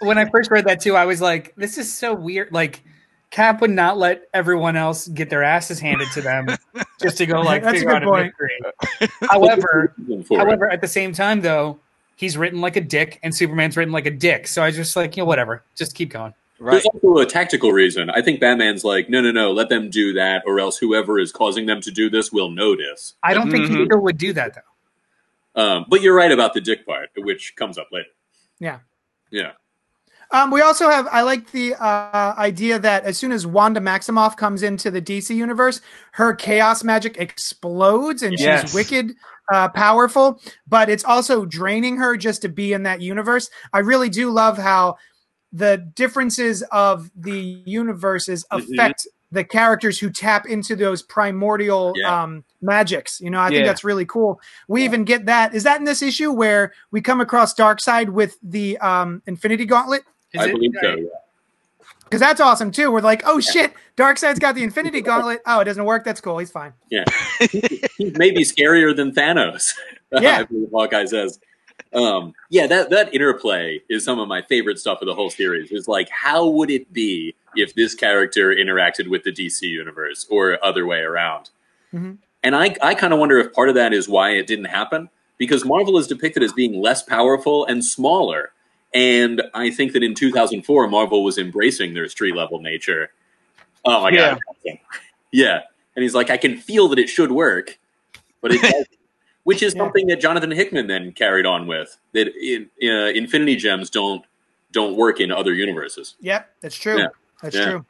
when 0.00 0.18
I 0.18 0.28
first 0.28 0.50
read 0.50 0.66
that 0.66 0.80
too, 0.80 0.96
I 0.96 1.04
was 1.04 1.20
like, 1.20 1.54
"This 1.56 1.78
is 1.78 1.90
so 1.92 2.12
weird." 2.14 2.52
Like, 2.52 2.82
Cap 3.30 3.60
would 3.60 3.70
not 3.70 3.98
let 3.98 4.28
everyone 4.32 4.74
else 4.76 5.06
get 5.08 5.28
their 5.28 5.42
asses 5.42 5.78
handed 5.78 6.08
to 6.12 6.22
them 6.22 6.46
just 7.02 7.18
to 7.18 7.26
go 7.26 7.40
like 7.42 7.62
That's 7.62 7.76
a 7.76 7.80
figure 7.80 7.92
good 7.94 8.02
out 8.04 8.08
point. 8.08 8.34
a 8.40 9.00
victory. 9.00 9.10
However, 9.30 9.94
For 10.26 10.34
it. 10.34 10.38
however, 10.38 10.70
at 10.70 10.80
the 10.80 10.88
same 10.88 11.12
time, 11.12 11.42
though, 11.42 11.78
he's 12.16 12.36
written 12.38 12.60
like 12.62 12.76
a 12.76 12.80
dick, 12.80 13.20
and 13.22 13.34
Superman's 13.34 13.76
written 13.76 13.92
like 13.92 14.06
a 14.06 14.10
dick. 14.10 14.48
So 14.48 14.62
I 14.62 14.70
just 14.70 14.96
like, 14.96 15.16
you 15.16 15.22
know, 15.22 15.26
whatever, 15.26 15.62
just 15.76 15.94
keep 15.94 16.08
going. 16.10 16.32
right 16.58 16.72
There's 16.72 16.86
also 16.86 17.18
a 17.18 17.26
tactical 17.26 17.70
reason. 17.72 18.08
I 18.08 18.22
think 18.22 18.40
Batman's 18.40 18.82
like, 18.82 19.10
no, 19.10 19.20
no, 19.20 19.30
no, 19.30 19.52
let 19.52 19.68
them 19.68 19.90
do 19.90 20.14
that, 20.14 20.42
or 20.46 20.58
else 20.58 20.78
whoever 20.78 21.18
is 21.18 21.30
causing 21.30 21.66
them 21.66 21.82
to 21.82 21.90
do 21.90 22.08
this 22.08 22.32
will 22.32 22.50
notice. 22.50 23.14
I 23.22 23.34
don't 23.34 23.50
think 23.50 23.66
Mhm. 23.66 23.76
Peter 23.76 23.98
would 23.98 24.16
do 24.16 24.32
that 24.32 24.54
though. 24.54 25.62
Um, 25.62 25.84
but 25.88 26.00
you're 26.02 26.14
right 26.14 26.32
about 26.32 26.54
the 26.54 26.60
dick 26.62 26.86
part, 26.86 27.10
which 27.16 27.56
comes 27.56 27.76
up 27.78 27.88
later. 27.92 28.08
Yeah. 28.58 28.78
Yeah. 29.30 29.52
Um, 30.30 30.50
we 30.50 30.60
also 30.60 30.90
have. 30.90 31.06
I 31.10 31.22
like 31.22 31.50
the 31.52 31.74
uh, 31.74 32.34
idea 32.36 32.78
that 32.78 33.04
as 33.04 33.16
soon 33.16 33.32
as 33.32 33.46
Wanda 33.46 33.80
Maximoff 33.80 34.36
comes 34.36 34.62
into 34.62 34.90
the 34.90 35.00
DC 35.00 35.34
universe, 35.34 35.80
her 36.12 36.34
chaos 36.34 36.84
magic 36.84 37.16
explodes 37.18 38.22
and 38.22 38.38
Yes. 38.38 38.62
she's 38.62 38.74
wicked 38.74 39.14
uh, 39.52 39.68
powerful. 39.70 40.40
But 40.66 40.90
it's 40.90 41.04
also 41.04 41.46
draining 41.46 41.96
her 41.96 42.16
just 42.18 42.42
to 42.42 42.48
be 42.50 42.74
in 42.74 42.82
that 42.82 43.00
universe. 43.00 43.48
I 43.72 43.78
really 43.78 44.10
do 44.10 44.30
love 44.30 44.58
how 44.58 44.96
the 45.50 45.78
differences 45.94 46.62
of 46.72 47.10
the 47.16 47.62
universes 47.64 48.44
Mhm. 48.52 48.74
affect 48.74 49.06
the 49.30 49.44
characters 49.44 49.98
who 49.98 50.10
tap 50.10 50.46
into 50.46 50.76
those 50.76 51.02
primordial 51.02 51.92
Yeah. 51.96 52.22
um, 52.22 52.44
magics. 52.60 53.18
You 53.20 53.30
know, 53.30 53.40
I 53.40 53.48
think 53.48 53.60
Yeah. 53.60 53.66
that's 53.66 53.84
really 53.84 54.04
cool. 54.06 54.40
We 54.68 54.84
even 54.84 55.04
get 55.04 55.24
that. 55.26 55.54
Is 55.54 55.62
that 55.64 55.78
in 55.78 55.84
this 55.84 56.02
issue 56.02 56.32
where 56.32 56.72
we 56.90 57.00
come 57.00 57.20
across 57.22 57.54
Darkseid 57.54 58.10
with 58.10 58.36
the 58.42 58.76
um, 58.78 59.22
Infinity 59.26 59.64
Gauntlet? 59.64 60.02
Is 60.34 60.40
I 60.40 60.48
it- 60.48 60.52
believe 60.52 60.72
so. 60.80 60.94
yeah. 60.96 61.04
Because 62.04 62.20
that's 62.20 62.40
awesome 62.40 62.70
too. 62.70 62.90
We're 62.90 63.02
like, 63.02 63.22
oh 63.26 63.38
shit, 63.38 63.72
Darkseid's 63.96 64.38
got 64.38 64.54
the 64.54 64.62
Infinity 64.62 65.02
Gauntlet. 65.02 65.42
Oh, 65.44 65.60
it 65.60 65.64
doesn't 65.66 65.84
work. 65.84 66.04
That's 66.04 66.22
cool. 66.22 66.38
He's 66.38 66.50
fine. 66.50 66.72
Yeah. 66.90 67.04
He's 67.98 68.16
maybe 68.16 68.44
scarier 68.44 68.94
than 68.96 69.12
Thanos. 69.12 69.74
Yeah. 70.10 70.38
I 70.38 70.44
believe 70.44 70.68
Hawkeye 70.72 71.04
says. 71.04 71.38
Um, 71.92 72.32
yeah, 72.48 72.66
that, 72.66 72.88
that 72.88 73.14
interplay 73.14 73.82
is 73.90 74.02
some 74.06 74.18
of 74.18 74.26
my 74.26 74.40
favorite 74.40 74.78
stuff 74.78 75.02
of 75.02 75.06
the 75.06 75.14
whole 75.14 75.28
series. 75.28 75.70
Is 75.70 75.86
like, 75.86 76.08
how 76.08 76.46
would 76.48 76.70
it 76.70 76.90
be 76.94 77.34
if 77.56 77.74
this 77.74 77.94
character 77.94 78.48
interacted 78.54 79.08
with 79.08 79.24
the 79.24 79.32
DC 79.32 79.60
universe 79.62 80.26
or 80.30 80.58
other 80.64 80.86
way 80.86 81.00
around? 81.00 81.50
Mhm. 81.92 82.16
And 82.42 82.56
I, 82.56 82.74
I 82.82 82.94
kind 82.94 83.12
of 83.12 83.18
wonder 83.18 83.36
if 83.38 83.52
part 83.52 83.68
of 83.68 83.74
that 83.74 83.92
is 83.92 84.08
why 84.08 84.30
it 84.30 84.46
didn't 84.46 84.64
happen 84.64 85.10
because 85.36 85.66
Marvel 85.66 85.98
is 85.98 86.06
depicted 86.06 86.42
as 86.42 86.54
being 86.54 86.80
less 86.80 87.02
powerful 87.02 87.66
and 87.66 87.84
smaller. 87.84 88.52
And 88.94 89.42
I 89.54 89.70
think 89.70 89.92
that 89.92 90.02
in 90.02 90.14
2004, 90.14 90.88
Marvel 90.88 91.22
was 91.22 91.36
embracing 91.38 91.94
their 91.94 92.08
street 92.08 92.34
level 92.34 92.60
nature. 92.60 93.10
Oh 93.84 94.02
my 94.02 94.10
god. 94.10 94.38
Yeah. 95.30 95.60
And 95.94 96.02
he's 96.02 96.14
like, 96.14 96.30
I 96.30 96.36
can 96.36 96.56
feel 96.56 96.88
that 96.88 96.98
it 96.98 97.08
should 97.08 97.32
work, 97.32 97.78
but 98.40 98.52
it 98.52 98.60
doesn't. 98.62 98.88
Which 99.44 99.62
is 99.62 99.74
Yeah. 99.74 99.82
something 99.82 100.06
that 100.08 100.20
Jonathan 100.20 100.50
Hickman 100.50 100.86
then 100.86 101.12
carried 101.12 101.46
on 101.46 101.66
with. 101.66 101.98
That 102.12 102.28
in, 102.36 102.68
uh, 102.82 103.10
Infinity 103.10 103.56
Gems 103.56 103.90
don't 103.90 104.24
don't 104.72 104.96
work 104.96 105.20
in 105.20 105.32
other 105.32 105.54
universes. 105.54 106.14
Yep, 106.20 106.50
that's 106.60 106.76
true. 106.76 106.98
Yeah. 106.98 107.06
That's 107.42 107.56
Yeah. 107.56 107.64
true. 107.64 107.86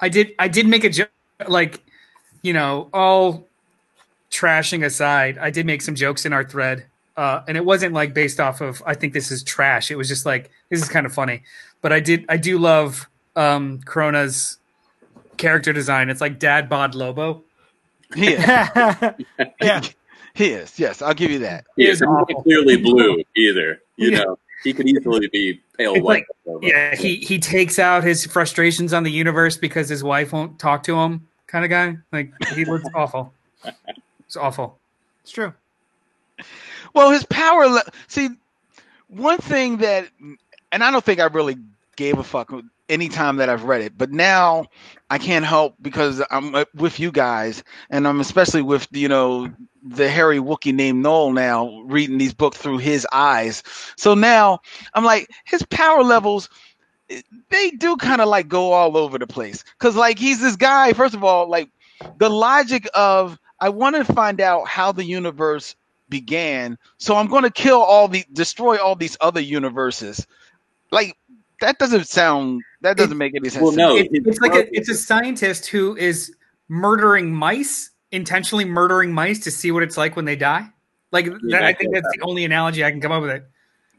I 0.00 0.08
did 0.08 0.34
I 0.38 0.48
did 0.48 0.66
make 0.66 0.84
a 0.84 0.90
joke 0.90 1.08
like 1.48 1.82
you 2.42 2.52
know 2.52 2.88
all 2.92 3.46
trashing 4.30 4.84
aside 4.84 5.38
I 5.38 5.50
did 5.50 5.66
make 5.66 5.82
some 5.82 5.94
jokes 5.94 6.26
in 6.26 6.32
our 6.32 6.44
thread 6.44 6.86
uh, 7.16 7.42
and 7.48 7.56
it 7.56 7.64
wasn't 7.64 7.92
like 7.94 8.12
based 8.14 8.40
off 8.40 8.60
of 8.60 8.82
I 8.86 8.94
think 8.94 9.12
this 9.12 9.30
is 9.30 9.42
trash 9.42 9.90
it 9.90 9.96
was 9.96 10.08
just 10.08 10.26
like 10.26 10.50
this 10.70 10.82
is 10.82 10.88
kind 10.88 11.06
of 11.06 11.12
funny 11.14 11.42
but 11.80 11.92
I 11.92 12.00
did 12.00 12.24
I 12.28 12.36
do 12.36 12.58
love 12.58 13.08
um 13.36 13.80
Krona's 13.84 14.58
character 15.36 15.72
design 15.72 16.08
it's 16.10 16.20
like 16.20 16.38
dad 16.38 16.68
bod 16.68 16.94
Lobo 16.94 17.42
He 18.14 18.32
is. 18.34 18.46
yeah. 19.62 19.82
He 20.34 20.48
is. 20.48 20.78
Yes, 20.78 21.00
I'll 21.00 21.14
give 21.14 21.30
you 21.30 21.38
that. 21.38 21.64
He 21.76 21.86
is 21.86 21.96
is 21.96 22.00
not 22.02 22.28
clearly 22.42 22.76
blue 22.76 23.22
either. 23.38 23.80
You 23.96 24.10
Yeah. 24.10 24.18
know, 24.18 24.38
he 24.64 24.74
could 24.74 24.86
easily 24.86 25.28
be 25.28 25.62
pale 25.78 25.94
It's 25.94 26.02
white. 26.04 26.24
yeah 26.60 26.94
he 26.94 27.16
he 27.16 27.38
takes 27.38 27.78
out 27.78 28.04
his 28.04 28.26
frustrations 28.26 28.92
on 28.92 29.02
the 29.02 29.10
universe 29.10 29.56
because 29.56 29.88
his 29.88 30.04
wife 30.04 30.34
won't 30.34 30.58
talk 30.58 30.82
to 30.82 30.94
him 31.00 31.26
kind 31.46 31.64
of 31.64 31.70
guy 31.70 31.96
like 32.12 32.32
he 32.54 32.66
looks 32.66 32.84
awful 32.94 33.32
it's 34.26 34.36
awful 34.36 34.78
It's 35.22 35.32
true. 35.32 35.54
Well, 36.96 37.10
his 37.10 37.24
power. 37.26 37.68
Le- 37.68 37.84
See, 38.08 38.30
one 39.08 39.38
thing 39.38 39.78
that, 39.78 40.08
and 40.72 40.82
I 40.82 40.90
don't 40.90 41.04
think 41.04 41.20
I 41.20 41.26
really 41.26 41.58
gave 41.96 42.18
a 42.18 42.24
fuck 42.24 42.52
any 42.88 43.10
time 43.10 43.36
that 43.36 43.50
I've 43.50 43.64
read 43.64 43.82
it, 43.82 43.98
but 43.98 44.12
now 44.12 44.66
I 45.10 45.18
can't 45.18 45.44
help 45.44 45.74
because 45.82 46.22
I'm 46.30 46.54
uh, 46.54 46.64
with 46.74 46.98
you 46.98 47.12
guys, 47.12 47.64
and 47.90 48.08
I'm 48.08 48.20
especially 48.20 48.62
with 48.62 48.88
you 48.92 49.08
know 49.08 49.52
the 49.82 50.08
hairy 50.08 50.38
Wookie 50.38 50.74
named 50.74 51.02
Noel 51.02 51.32
now 51.32 51.82
reading 51.82 52.18
these 52.18 52.34
books 52.34 52.56
through 52.56 52.78
his 52.78 53.06
eyes. 53.12 53.62
So 53.96 54.14
now 54.14 54.60
I'm 54.94 55.04
like, 55.04 55.30
his 55.44 55.62
power 55.64 56.02
levels. 56.02 56.48
They 57.50 57.70
do 57.70 57.96
kind 57.98 58.20
of 58.22 58.28
like 58.28 58.48
go 58.48 58.72
all 58.72 58.96
over 58.96 59.18
the 59.18 59.28
place 59.28 59.64
because 59.78 59.94
like 59.96 60.18
he's 60.18 60.40
this 60.40 60.56
guy. 60.56 60.94
First 60.94 61.14
of 61.14 61.22
all, 61.22 61.48
like 61.48 61.70
the 62.18 62.30
logic 62.30 62.88
of 62.94 63.38
I 63.60 63.68
want 63.68 63.96
to 63.96 64.12
find 64.12 64.40
out 64.40 64.66
how 64.66 64.92
the 64.92 65.04
universe 65.04 65.76
began, 66.08 66.78
so 66.98 67.16
I'm 67.16 67.26
going 67.28 67.42
to 67.42 67.50
kill 67.50 67.80
all 67.80 68.08
the 68.08 68.24
destroy 68.32 68.76
all 68.76 68.96
these 68.96 69.16
other 69.20 69.40
universes. 69.40 70.26
Like 70.90 71.16
that 71.60 71.78
doesn't 71.78 72.06
sound 72.06 72.62
that 72.82 72.96
doesn't 72.96 73.18
make 73.18 73.34
any 73.34 73.48
sense. 73.48 73.62
Well, 73.62 73.72
no. 73.72 73.96
It- 73.96 74.08
it's 74.12 74.40
like 74.40 74.54
a, 74.54 74.76
it's 74.76 74.88
a 74.88 74.94
scientist 74.94 75.66
who 75.66 75.96
is 75.96 76.34
murdering 76.68 77.34
mice, 77.34 77.90
intentionally 78.12 78.64
murdering 78.64 79.12
mice 79.12 79.40
to 79.40 79.50
see 79.50 79.70
what 79.70 79.82
it's 79.82 79.96
like 79.96 80.16
when 80.16 80.24
they 80.24 80.36
die. 80.36 80.68
Like 81.12 81.26
that, 81.50 81.62
I 81.62 81.72
think 81.72 81.94
that's 81.94 82.08
the 82.16 82.22
only 82.22 82.44
analogy 82.44 82.84
I 82.84 82.90
can 82.90 83.00
come 83.00 83.12
up 83.12 83.22
with. 83.22 83.30
It. 83.30 83.48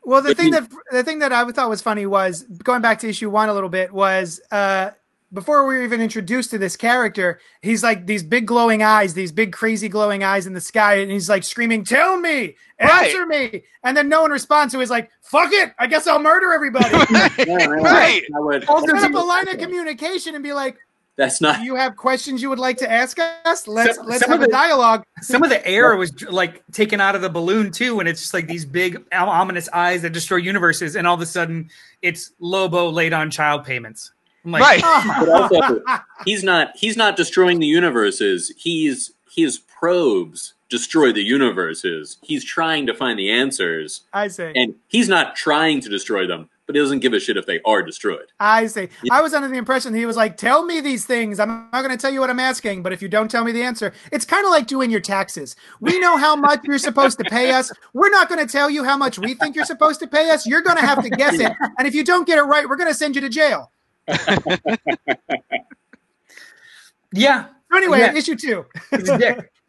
Well, 0.04 0.22
the 0.22 0.36
thing 0.36 0.52
that 0.52 0.70
the 0.92 1.04
thing 1.04 1.20
that 1.20 1.34
I 1.34 1.50
thought 1.52 1.70
was 1.70 1.82
funny 1.82 2.06
was 2.06 2.44
going 2.44 2.82
back 2.82 3.00
to 3.00 3.10
issue 3.10 3.30
one 3.30 3.50
a 3.50 3.54
little 3.54 3.70
bit 3.70 3.92
was 3.92 4.40
uh, 4.52 4.92
before 5.34 5.68
we 5.68 5.76
were 5.76 5.84
even 5.84 6.00
introduced 6.02 6.52
to 6.52 6.58
this 6.58 6.76
character, 6.78 7.40
he's 7.62 7.84
like 7.84 8.06
these 8.06 8.24
big 8.24 8.46
glowing 8.46 8.82
eyes, 8.82 9.14
these 9.14 9.32
big 9.32 9.52
crazy 9.52 9.90
glowing 9.90 10.24
eyes 10.24 10.48
in 10.48 10.54
the 10.54 10.62
sky, 10.62 10.96
and 10.96 11.12
he's 11.12 11.30
like 11.30 11.44
screaming, 11.44 11.84
"Tell 11.84 12.18
me, 12.20 12.56
Right. 12.82 13.08
answer 13.08 13.26
me!" 13.26 13.64
And 13.84 13.96
then 13.98 14.08
no 14.10 14.22
one 14.22 14.32
responds, 14.32 14.72
so 14.74 14.80
he's 14.80 14.90
like, 14.90 15.10
"Fuck 15.22 15.52
it, 15.52 15.74
I 15.80 15.88
guess 15.88 16.08
I'll 16.08 16.20
murder 16.22 16.54
everybody." 16.54 16.96
right. 17.52 18.22
I 18.36 18.40
would- 18.40 18.66
Also, 18.68 18.88
Set 18.88 19.04
up 19.04 19.14
a 19.14 19.18
line 19.18 19.48
of 19.50 19.58
communication 19.58 20.36
and 20.36 20.44
be 20.44 20.54
like, 20.54 20.78
That's 21.18 21.42
not. 21.42 21.58
"Do 21.58 21.64
you 21.66 21.76
have 21.76 21.98
questions 21.98 22.42
you 22.42 22.50
would 22.50 22.60
like 22.60 22.78
to 22.78 22.90
ask 22.92 23.18
us? 23.44 23.68
Let's 23.68 23.96
Some- 23.98 24.06
let's 24.06 24.22
some 24.22 24.30
have 24.32 24.40
of 24.40 24.44
a 24.44 24.48
the- 24.48 24.52
dialogue." 24.52 25.04
Some 25.22 25.44
of 25.44 25.50
the 25.50 25.66
air 25.68 25.96
was 25.98 26.22
like 26.24 26.64
taken 26.72 27.02
out 27.02 27.16
of 27.16 27.22
the 27.22 27.30
balloon 27.30 27.72
too, 27.72 28.00
and 28.00 28.08
it's 28.08 28.22
just 28.22 28.34
like 28.34 28.48
these 28.48 28.66
big 28.66 29.04
ominous 29.12 29.68
eyes 29.74 30.04
that 30.04 30.14
destroy 30.14 30.38
universes, 30.38 30.96
and 30.96 31.06
all 31.08 31.16
of 31.16 31.22
a 31.22 31.26
sudden 31.26 31.70
it's 32.02 32.32
Lobo 32.40 32.90
late 32.92 33.14
on 33.14 33.30
child 33.32 33.66
payments. 33.66 34.12
I'm 34.48 34.54
like, 34.54 34.62
Right. 34.62 34.82
Ah. 34.84 35.18
But 35.20 35.30
also, 35.30 35.84
he's 36.26 36.44
not. 36.44 36.72
He's 36.76 36.96
not 36.96 37.16
destroying 37.18 37.60
the 37.60 37.68
universes. 37.68 38.52
He's 38.58 39.12
his 39.30 39.60
probes 39.60 40.54
destroy 40.70 41.12
the 41.14 41.24
universes. 41.24 42.18
He's 42.22 42.44
trying 42.44 42.88
to 42.88 42.94
find 42.94 43.18
the 43.18 43.32
answers, 43.32 44.02
I 44.14 44.28
say. 44.28 44.52
and 44.56 44.76
he's 44.88 45.08
not 45.08 45.36
trying 45.36 45.82
to 45.82 45.90
destroy 45.90 46.28
them. 46.28 46.50
But 46.66 46.76
he 46.76 46.82
doesn't 46.82 47.00
give 47.00 47.14
a 47.14 47.20
shit 47.22 47.38
if 47.38 47.46
they 47.46 47.62
are 47.64 47.82
destroyed. 47.82 48.26
I 48.42 48.68
see. 48.68 48.90
I 49.10 49.22
was 49.22 49.34
under 49.34 49.48
the 49.48 49.56
impression 49.58 49.94
he 49.94 50.06
was 50.06 50.18
like, 50.18 50.36
"Tell 50.36 50.66
me 50.66 50.82
these 50.82 51.06
things. 51.06 51.40
I'm 51.40 51.48
not 51.48 51.82
going 51.82 51.92
to 51.92 51.98
tell 51.98 52.12
you 52.12 52.20
what 52.20 52.30
I'm 52.30 52.42
asking, 52.42 52.84
but 52.84 52.92
if 52.92 53.02
you 53.02 53.08
don't 53.08 53.32
tell 53.32 53.46
me 53.46 53.54
the 53.54 53.64
answer, 53.64 53.94
it's 54.12 54.26
kind 54.26 54.44
of 54.44 54.52
like 54.52 54.68
doing 54.68 54.92
your 54.92 55.00
taxes. 55.00 55.56
We 55.80 55.98
know 55.98 56.18
how 56.18 56.36
much 56.36 56.60
you're 56.66 56.78
supposed 56.78 57.20
to 57.20 57.24
pay 57.24 57.52
us. 57.52 57.72
We're 57.94 58.10
not 58.10 58.28
going 58.28 58.46
to 58.46 58.52
tell 58.52 58.70
you 58.70 58.84
how 58.84 58.98
much 58.98 59.18
we 59.18 59.34
think 59.34 59.56
you're 59.56 59.64
supposed 59.64 60.02
to 60.02 60.08
pay 60.08 60.30
us. 60.30 60.46
You're 60.46 60.62
going 60.62 60.76
to 60.76 60.86
have 60.86 61.02
to 61.04 61.10
guess 61.10 61.40
it, 61.40 61.54
and 61.78 61.88
if 61.88 61.96
you 61.96 62.04
don't 62.04 62.28
get 62.28 62.38
it 62.38 62.42
right, 62.44 62.68
we're 62.68 62.76
going 62.76 62.90
to 62.90 62.94
send 62.94 63.16
you 63.16 63.22
to 63.22 63.30
jail." 63.30 63.72
yeah, 67.14 67.46
So 67.72 67.78
anyway, 67.78 68.00
Yeah. 68.00 68.16
issue 68.16 68.36
two. 68.36 68.66
he's 68.92 69.10
a 69.10 69.18
dick. 69.18 69.52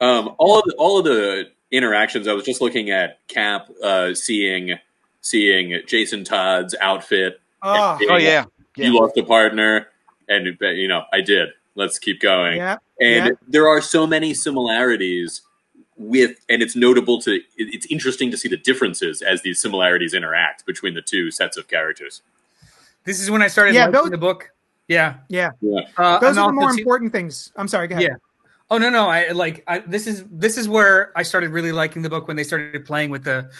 Um, 0.00 0.34
all 0.38 0.58
of 0.58 0.64
the, 0.64 0.74
all 0.78 0.98
of 0.98 1.04
the 1.04 1.44
interactions. 1.70 2.26
I 2.26 2.32
was 2.32 2.44
just 2.44 2.60
looking 2.60 2.90
at 2.90 3.20
Cap, 3.28 3.68
uh, 3.84 4.14
seeing 4.14 4.74
seeing 5.20 5.80
Jason 5.86 6.24
Todd's 6.24 6.74
outfit. 6.80 7.40
Oh, 7.62 7.96
Oh 8.10 8.16
yeah. 8.16 8.46
You 8.76 8.98
lost 9.00 9.16
a 9.16 9.22
partner, 9.22 9.86
and 10.28 10.58
you 10.60 10.88
know 10.88 11.04
I 11.12 11.20
did. 11.20 11.50
Let's 11.76 12.00
keep 12.00 12.20
going. 12.20 12.56
yeah. 12.56 12.78
and 13.00 13.26
Yeah. 13.26 13.32
there 13.46 13.68
are 13.68 13.80
so 13.80 14.04
many 14.04 14.34
similarities 14.34 15.42
with 15.96 16.32
and 16.48 16.62
it's 16.62 16.74
notable 16.74 17.20
to 17.22 17.38
it's 17.56 17.86
interesting 17.86 18.32
to 18.32 18.36
see 18.36 18.48
the 18.48 18.56
differences 18.56 19.22
as 19.22 19.42
these 19.42 19.60
similarities 19.60 20.14
interact 20.14 20.66
between 20.66 20.94
the 20.94 21.02
two 21.02 21.30
sets 21.30 21.56
of 21.56 21.68
characters 21.68 22.22
This 23.04 23.20
is 23.20 23.30
when 23.30 23.42
I 23.42 23.48
started 23.48 23.74
Yeah, 23.74 23.86
liking 23.86 24.00
those- 24.02 24.10
the 24.10 24.18
book. 24.18 24.50
Yeah, 24.88 25.14
Yeah. 25.28 25.50
yeah 25.60 25.80
uh, 25.96 26.18
Those 26.18 26.36
are 26.36 26.48
the 26.48 26.52
more 26.52 26.72
too- 26.72 26.78
important 26.78 27.12
things. 27.12 27.52
I'm 27.56 27.68
sorry. 27.68 27.88
Go 27.88 27.94
ahead. 27.96 28.08
Yeah. 28.10 28.16
Oh 28.70 28.78
no 28.78 28.88
no 28.90 29.08
I 29.08 29.28
like 29.32 29.62
I, 29.66 29.78
this 29.80 30.06
is 30.06 30.24
this 30.30 30.56
is 30.56 30.68
where 30.68 31.12
I 31.16 31.22
started 31.22 31.50
really 31.50 31.72
liking 31.72 32.02
the 32.02 32.08
book 32.08 32.26
when 32.26 32.36
they 32.36 32.44
started 32.44 32.84
playing 32.86 33.10
with 33.10 33.22
the 33.24 33.50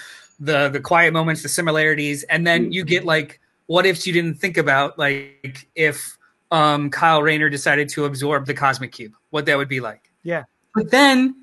the 0.40 0.68
the 0.70 0.80
quiet 0.80 1.12
moments, 1.12 1.42
the 1.42 1.48
similarities, 1.48 2.22
and 2.24 2.46
then 2.46 2.72
you 2.72 2.84
get 2.84 3.04
like 3.04 3.38
what 3.66 3.86
ifs 3.86 4.06
you 4.06 4.12
didn't 4.12 4.34
think 4.34 4.56
about, 4.56 4.98
like 4.98 5.68
if 5.74 6.18
um, 6.50 6.90
Kyle 6.90 7.22
Rayner 7.22 7.48
decided 7.48 7.88
to 7.90 8.04
absorb 8.06 8.46
the 8.46 8.54
cosmic 8.54 8.92
cube, 8.92 9.12
what 9.30 9.46
that 9.46 9.56
would 9.56 9.68
be 9.68 9.80
like. 9.80 10.10
Yeah. 10.22 10.44
But 10.74 10.90
then 10.90 11.34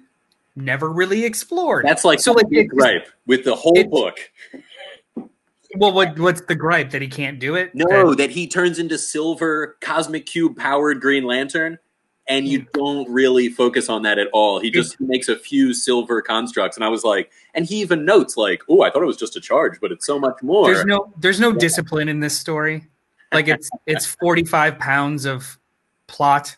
never 0.55 0.89
really 0.91 1.23
explored. 1.25 1.85
that's 1.85 2.03
like 2.03 2.19
So, 2.19 2.31
so 2.31 2.33
like, 2.33 2.43
like 2.45 2.51
big 2.51 2.69
gripe 2.69 3.07
with 3.25 3.43
the 3.45 3.55
whole 3.55 3.77
it's- 3.77 3.89
book 3.89 4.19
well, 5.75 5.91
what 5.91 6.17
what's 6.19 6.41
the 6.41 6.55
gripe 6.55 6.89
that 6.91 7.01
he 7.01 7.07
can't 7.07 7.39
do 7.39 7.55
it? 7.55 7.73
no 7.75 8.09
That- 8.09 8.17
that 8.17 8.29
he 8.31 8.47
turns 8.47 8.79
into 8.79 8.97
silver 8.97 9.77
cosmic 9.81 10.25
cube 10.25 10.57
powered 10.57 10.99
green 11.01 11.23
lantern 11.25 11.77
and 12.27 12.47
you 12.47 12.59
Hmm. 12.59 12.65
don't 12.73 13.09
really 13.11 13.49
focus 13.49 13.89
on 13.89 14.03
that 14.03 14.19
at 14.19 14.27
all 14.33 14.59
he 14.59 14.69
just 14.69 14.99
makes 15.01 15.29
a 15.29 15.35
few 15.35 15.73
silver 15.73 16.21
constructs 16.21 16.77
and 16.77 16.83
i 16.83 16.87
was 16.89 17.03
like 17.03 17.31
and 17.55 17.65
he 17.65 17.81
even 17.81 18.05
notes 18.05 18.37
like 18.37 18.61
oh 18.69 18.81
i 18.83 18.89
thought 18.91 19.01
it 19.01 19.07
was 19.07 19.17
just 19.17 19.35
a 19.35 19.41
charge 19.41 19.79
but 19.81 19.91
it's 19.91 20.05
so 20.05 20.19
much 20.19 20.37
more 20.43 20.71
there's 20.71 20.85
no 20.85 21.11
there's 21.19 21.39
no 21.39 21.51
discipline 21.51 22.07
in 22.07 22.19
this 22.19 22.37
story. 22.37 22.85
Like 23.31 23.47
it's 23.47 23.69
it's 23.85 24.05
45 24.07 24.79
pounds 24.79 25.25
of 25.25 25.59
plot 26.07 26.55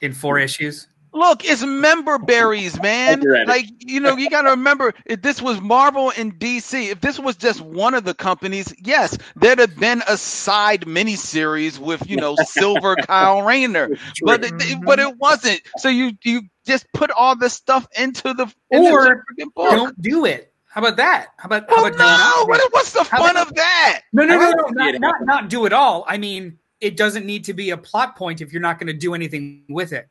in 0.00 0.12
four 0.12 0.38
issues. 0.38 0.86
Look, 1.12 1.44
it's 1.44 1.64
member 1.64 2.18
berries, 2.18 2.80
man. 2.80 3.20
You're 3.22 3.36
at 3.36 3.42
it. 3.42 3.48
Like 3.48 3.66
you 3.80 3.98
know, 4.00 4.16
you 4.16 4.30
got 4.30 4.42
to 4.42 4.50
remember 4.50 4.94
if 5.06 5.22
this 5.22 5.42
was 5.42 5.60
Marvel 5.60 6.12
and 6.16 6.34
DC. 6.38 6.88
If 6.90 7.00
this 7.00 7.18
was 7.18 7.36
just 7.36 7.60
one 7.60 7.94
of 7.94 8.04
the 8.04 8.14
companies, 8.14 8.72
yes, 8.78 9.18
there'd 9.36 9.58
have 9.58 9.76
been 9.78 10.02
a 10.06 10.16
side 10.16 10.82
miniseries 10.82 11.78
with 11.78 12.08
you 12.08 12.16
know 12.16 12.36
Silver 12.44 12.94
Kyle 13.06 13.42
Rayner, 13.42 13.88
but 14.22 14.44
it, 14.44 14.52
Mhm. 14.52 14.84
but 14.84 14.98
it 15.00 15.16
wasn't. 15.18 15.60
So 15.78 15.88
you 15.88 16.12
you 16.22 16.42
just 16.64 16.86
put 16.94 17.10
all 17.10 17.34
this 17.36 17.54
stuff 17.54 17.88
into 17.98 18.32
the 18.32 18.46
into 18.70 18.90
Or 18.92 19.24
the 19.36 19.46
book. 19.54 19.70
Don't 19.72 20.00
do 20.02 20.24
it. 20.26 20.52
How 20.66 20.80
about 20.82 20.96
that? 20.98 21.28
How 21.38 21.46
about 21.46 21.68
well, 21.68 21.78
how 21.80 21.86
about 21.88 21.98
no, 21.98 22.44
what, 22.46 22.72
what's 22.72 22.92
the 22.92 23.02
How 23.02 23.18
fun 23.18 23.30
about- 23.32 23.48
of 23.48 23.54
that? 23.56 24.02
no 24.12 24.24
no 24.24 24.36
no 24.38 24.46
I 24.46 24.50
no 24.50 24.56
don't 24.56 24.68
see 24.68 24.74
not, 24.76 24.94
it 24.94 25.00
not 25.00 25.14
not 25.22 25.48
do 25.48 25.66
it 25.66 25.72
all. 25.72 26.04
I 26.06 26.18
mean, 26.18 26.58
it 26.80 26.96
doesn't 26.96 27.26
need 27.26 27.44
to 27.46 27.52
be 27.54 27.70
a 27.70 27.76
plot 27.76 28.14
point 28.16 28.40
if 28.40 28.52
you're 28.52 28.62
not 28.62 28.78
going 28.78 28.86
to 28.86 28.92
do 28.92 29.12
anything 29.14 29.64
with 29.68 29.92
it. 29.92 30.08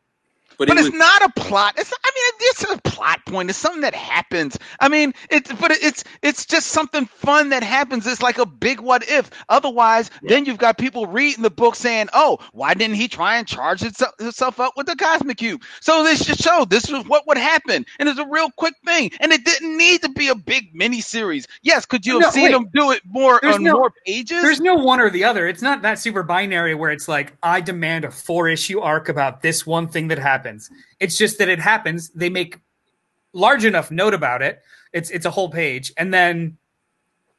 But, 0.59 0.69
But 0.69 0.77
it 0.77 0.81
it's 0.81 0.91
was, 0.91 0.99
not 0.99 1.23
a 1.23 1.29
plot. 1.41 1.75
It's 1.77 1.93
I 1.93 2.08
it's 2.39 2.63
a 2.63 2.77
plot 2.81 3.25
point. 3.25 3.49
It's 3.49 3.59
something 3.59 3.81
that 3.81 3.95
happens. 3.95 4.57
I 4.79 4.89
mean, 4.89 5.13
it's 5.29 5.51
but 5.53 5.71
it's 5.71 6.03
it's 6.21 6.45
just 6.45 6.67
something 6.67 7.05
fun 7.05 7.49
that 7.49 7.63
happens. 7.63 8.05
It's 8.07 8.21
like 8.21 8.37
a 8.37 8.45
big 8.45 8.79
what 8.79 9.07
if. 9.09 9.29
Otherwise, 9.49 10.09
then 10.23 10.45
you've 10.45 10.57
got 10.57 10.77
people 10.77 11.05
reading 11.07 11.43
the 11.43 11.49
book 11.49 11.75
saying, 11.75 12.09
"Oh, 12.13 12.39
why 12.53 12.73
didn't 12.73 12.95
he 12.95 13.07
try 13.07 13.37
and 13.37 13.47
charge 13.47 13.81
himself, 13.81 14.59
up 14.59 14.73
with 14.77 14.87
the 14.87 14.95
cosmic 14.95 15.37
cube?" 15.37 15.61
So 15.81 16.03
this 16.03 16.25
just 16.25 16.41
showed 16.41 16.69
this 16.69 16.89
was 16.89 17.05
what 17.07 17.27
would 17.27 17.37
happen, 17.37 17.85
and 17.99 18.09
it's 18.09 18.19
a 18.19 18.27
real 18.27 18.49
quick 18.51 18.75
thing, 18.85 19.11
and 19.19 19.31
it 19.31 19.43
didn't 19.45 19.77
need 19.77 20.01
to 20.03 20.09
be 20.09 20.27
a 20.29 20.35
big 20.35 20.73
mini 20.73 21.01
series. 21.01 21.47
Yes, 21.61 21.85
could 21.85 22.05
you 22.05 22.13
have 22.13 22.21
No, 22.21 22.29
seen 22.31 22.43
wait. 22.43 22.53
him 22.53 22.69
do 22.73 22.91
it 22.91 23.01
more 23.05 23.39
There's 23.41 23.55
on 23.55 23.63
no- 23.63 23.73
more 23.73 23.91
pages? 24.05 24.41
There's 24.41 24.61
no 24.61 24.75
one 24.75 24.99
or 24.99 25.09
the 25.09 25.23
other. 25.23 25.47
It's 25.47 25.61
not 25.61 25.81
that 25.81 25.99
super 25.99 26.23
binary 26.23 26.75
where 26.75 26.91
it's 26.91 27.07
like 27.07 27.33
I 27.43 27.61
demand 27.61 28.05
a 28.05 28.11
four 28.11 28.47
issue 28.47 28.79
arc 28.79 29.09
about 29.09 29.41
this 29.41 29.65
one 29.65 29.87
thing 29.87 30.07
that 30.09 30.19
happens. 30.19 30.69
It's 30.99 31.17
just 31.17 31.37
that 31.37 31.49
it 31.49 31.59
happens. 31.59 32.09
They 32.09 32.28
make 32.29 32.57
large 33.33 33.65
enough 33.65 33.91
note 33.91 34.13
about 34.13 34.41
it. 34.41 34.61
It's 34.93 35.09
it's 35.09 35.25
a 35.25 35.31
whole 35.31 35.49
page, 35.49 35.91
and 35.97 36.13
then 36.13 36.57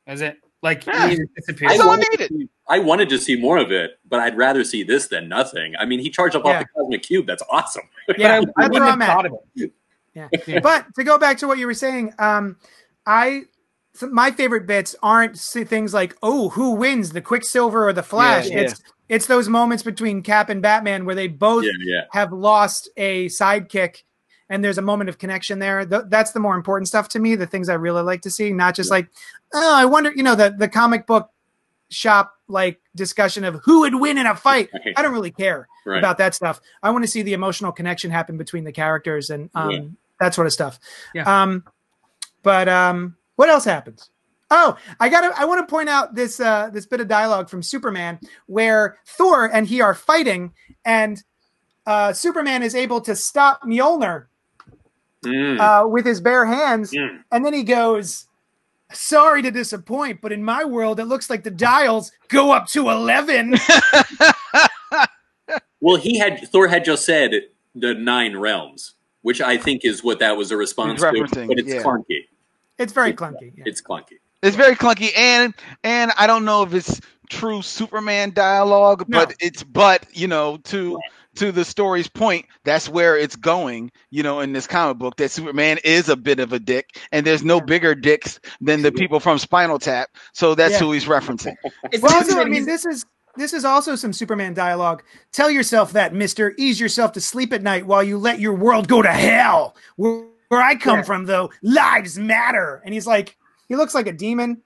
is 0.07 0.21
it 0.21 0.37
like 0.63 0.87
Yeah. 0.87 1.09
it 1.11 1.29
disappears? 1.37 1.81
I 1.81 1.87
wanted 1.87 2.07
needed. 2.11 2.29
to 2.29 2.35
see- 2.39 2.49
I 2.69 2.79
wanted 2.79 3.09
to 3.09 3.19
see 3.19 3.35
more 3.35 3.59
of 3.59 3.73
it, 3.73 3.99
but 4.09 4.21
I'd 4.21 4.37
rather 4.37 4.63
see 4.63 4.85
this 4.85 5.09
than 5.09 5.29
nothing. 5.29 5.75
I 5.77 5.85
mean, 5.87 5.99
he 5.99 6.09
charged 6.11 6.37
up 6.37 6.45
Yeah. 6.45 6.59
off 6.59 6.63
the 6.63 6.69
cosmic 6.81 7.03
cube. 7.03 7.27
That's 7.27 7.43
awesome. 7.51 7.83
but 8.07 8.17
Yeah, 8.21 8.37
I 8.37 8.41
that's 8.41 8.47
wouldn't 8.57 8.73
where 8.75 8.83
have 8.85 8.93
I'm 8.95 9.03
at. 9.03 9.07
thought 9.09 9.27
of 9.27 9.33
it. 9.57 9.73
Yeah. 10.15 10.61
But 10.61 10.87
to 10.97 11.05
go 11.05 11.19
back 11.19 11.39
to 11.39 11.47
what 11.47 11.59
you 11.59 11.67
were 11.67 11.75
saying, 11.75 12.15
um, 12.19 12.57
I 13.07 13.43
so 13.95 14.09
my 14.09 14.31
favorite 14.33 14.67
bits 14.67 14.95
aren't 15.03 15.37
things 15.39 15.95
like 15.95 16.17
oh 16.23 16.49
who 16.51 16.73
wins 16.73 17.11
the 17.13 17.21
Quicksilver 17.21 17.87
or 17.89 17.93
the 17.93 18.03
Flash. 18.03 18.49
Yeah, 18.49 18.55
yeah. 18.57 18.61
It's 18.63 18.83
it's 19.09 19.27
those 19.27 19.49
moments 19.49 19.83
between 19.85 20.23
Cap 20.23 20.49
and 20.49 20.61
Batman 20.63 21.05
where 21.05 21.15
they 21.15 21.29
both 21.29 21.65
Yeah, 21.65 21.71
yeah. 21.85 22.01
have 22.13 22.33
lost 22.33 22.89
a 22.97 23.27
sidekick 23.27 24.03
and 24.51 24.63
there's 24.63 24.77
a 24.77 24.83
moment 24.83 25.09
of 25.09 25.17
connection 25.17 25.59
there. 25.61 25.87
Th- 25.87 26.03
that's 26.09 26.33
the 26.33 26.41
more 26.41 26.55
important 26.57 26.89
stuff 26.89 27.09
to 27.11 27.19
me. 27.19 27.37
The 27.37 27.47
things 27.47 27.71
I 27.71 27.75
really 27.75 28.03
like 28.03 28.21
to 28.23 28.31
see, 28.31 28.53
not 28.53 28.75
just 28.75 28.91
like 28.91 29.09
oh 29.55 29.75
I 29.75 29.87
wonder 29.87 30.13
you 30.15 30.23
know 30.23 30.35
the 30.35 30.51
the 30.51 30.69
comic 30.69 31.07
book 31.07 31.31
shop 31.89 32.35
like 32.47 32.81
discussion 32.95 33.45
of 33.45 33.61
who 33.65 33.81
would 33.81 33.95
win 33.95 34.19
in 34.19 34.27
a 34.27 34.37
fight. 34.37 34.69
Right. 34.85 34.95
I 34.97 35.03
don't 35.03 35.13
really 35.13 35.31
care 35.31 35.67
Right. 35.87 35.99
about 35.99 36.19
that 36.19 36.35
stuff. 36.35 36.61
I 36.83 36.91
want 36.91 37.05
to 37.05 37.11
see 37.11 37.23
the 37.23 37.33
emotional 37.33 37.73
connection 37.73 38.11
happen 38.11 38.37
between 38.37 38.65
the 38.65 38.73
characters 38.73 39.31
and 39.31 39.49
um, 39.55 39.71
Yeah. 39.71 39.81
that 40.21 40.35
sort 40.35 40.47
of 40.47 40.53
stuff. 40.53 40.79
Yeah. 41.15 41.43
Um, 41.43 41.65
but 42.43 42.69
um, 42.69 43.17
what 43.37 43.49
else 43.49 43.65
happens? 43.65 44.11
Oh, 44.53 44.77
I 44.99 45.09
got 45.09 45.21
to 45.23 45.41
I 45.41 45.45
want 45.45 45.67
to 45.67 45.71
point 45.71 45.89
out 45.89 46.15
this 46.17 46.41
uh, 46.41 46.71
this 46.73 46.87
bit 46.87 47.01
of 47.01 47.07
dialogue 47.09 47.49
from 47.49 47.63
Superman 47.63 48.19
where 48.47 48.99
Thor 49.07 49.47
and 49.47 49.67
he 49.67 49.81
are 49.81 49.95
fighting, 49.95 50.53
and 50.85 51.23
uh, 51.87 52.13
Superman 52.13 52.63
is 52.65 52.75
able 52.75 53.01
to 53.03 53.15
stop 53.15 53.63
Mjolnir 53.63 54.27
Mm. 55.25 55.61
uh, 55.61 55.87
with 55.87 56.07
his 56.07 56.21
bare 56.21 56.47
hands, 56.47 56.93
Mm. 56.93 57.23
and 57.33 57.45
then 57.45 57.53
he 57.55 57.63
goes. 57.63 58.27
Sorry 58.93 59.41
to 59.43 59.53
disappoint, 59.53 60.21
but 60.21 60.33
in 60.33 60.43
my 60.43 60.65
world, 60.65 60.99
it 60.99 61.05
looks 61.05 61.31
like 61.31 61.45
the 61.45 61.51
dials 61.53 62.11
go 62.27 62.51
up 62.51 62.67
to 62.71 62.91
11. 62.91 63.55
Well, 65.81 65.97
he 65.97 66.19
had 66.19 66.47
Thor 66.51 66.69
had 66.69 66.85
just 66.85 67.05
said 67.07 67.31
the 67.75 67.95
nine 67.95 68.37
realms, 68.37 68.95
which 69.23 69.41
I 69.41 69.57
think 69.57 69.85
is 69.85 70.05
what 70.05 70.19
that 70.19 70.37
was 70.37 70.51
a 70.51 70.57
response 70.57 71.01
to. 71.01 71.13
But 71.47 71.59
it's 71.59 71.69
yeah. 71.69 71.83
clunky. 71.83 72.27
It's 72.79 72.93
very 72.93 73.13
clunky. 73.13 73.53
yeah. 73.57 73.65
It's 73.67 73.81
clunky. 73.81 74.19
It's 74.43 74.57
very 74.57 74.75
clunky, 74.77 75.17
and 75.17 75.55
and 75.85 76.13
I 76.19 76.27
don't 76.27 76.45
know 76.45 76.63
if 76.63 76.75
it's 76.75 77.01
true 77.31 77.63
Superman 77.63 78.33
dialogue, 78.33 79.05
No. 79.09 79.25
but 79.25 79.35
it's 79.41 79.63
but 79.63 80.07
you 80.13 80.27
know 80.27 80.59
to 80.65 80.99
to 81.41 81.51
the 81.53 81.65
story's 81.65 82.09
point, 82.09 82.47
that's 82.65 82.89
where 82.89 83.17
it's 83.19 83.35
going. 83.37 83.91
You 84.11 84.23
know, 84.23 84.41
in 84.41 84.53
this 84.53 84.67
comic 84.67 84.99
book, 84.99 85.17
that 85.17 85.31
Superman 85.31 85.79
is 85.85 86.09
a 86.09 86.17
bit 86.17 86.39
of 86.39 86.53
a 86.53 86.59
dick, 86.59 86.99
and 87.13 87.27
there's 87.27 87.43
no 87.43 87.57
Yeah. 87.57 87.65
bigger 87.65 87.95
dicks 87.95 88.39
than 88.61 88.83
the 88.83 88.93
people 88.93 89.21
from 89.21 89.39
Spinal 89.39 89.79
Tap. 89.79 90.11
So 90.33 90.55
that's 90.55 90.75
Yeah. 90.75 90.79
who 90.81 90.93
he's 90.93 91.07
referencing. 91.07 91.57
It's 91.93 92.03
Well, 92.03 92.15
also, 92.15 92.39
I 92.41 92.45
mean, 92.45 92.65
this 92.67 92.85
is 92.87 93.05
this 93.37 93.53
is 93.53 93.65
also 93.65 93.95
some 93.95 94.13
Superman 94.13 94.55
dialogue. 94.55 95.03
Tell 95.33 95.51
yourself 95.51 95.93
that, 95.93 96.13
Mister. 96.13 96.53
Ease 96.59 96.81
yourself 96.81 97.13
to 97.13 97.21
sleep 97.21 97.53
at 97.53 97.63
night 97.63 97.87
while 97.87 98.03
you 98.03 98.19
let 98.19 98.41
your 98.41 98.55
world 98.55 98.89
go 98.89 99.03
to 99.03 99.09
hell. 99.13 99.77
Where, 99.97 100.25
where 100.49 100.61
I 100.61 100.75
come 100.75 100.99
Yeah. 100.99 101.03
from, 101.05 101.27
though, 101.27 101.51
lives 101.63 102.19
matter. 102.19 102.83
And 102.85 102.93
he's 102.93 103.07
like, 103.07 103.37
he 103.69 103.77
looks 103.77 103.95
like 103.95 104.09
a 104.09 104.13
demon. 104.13 104.61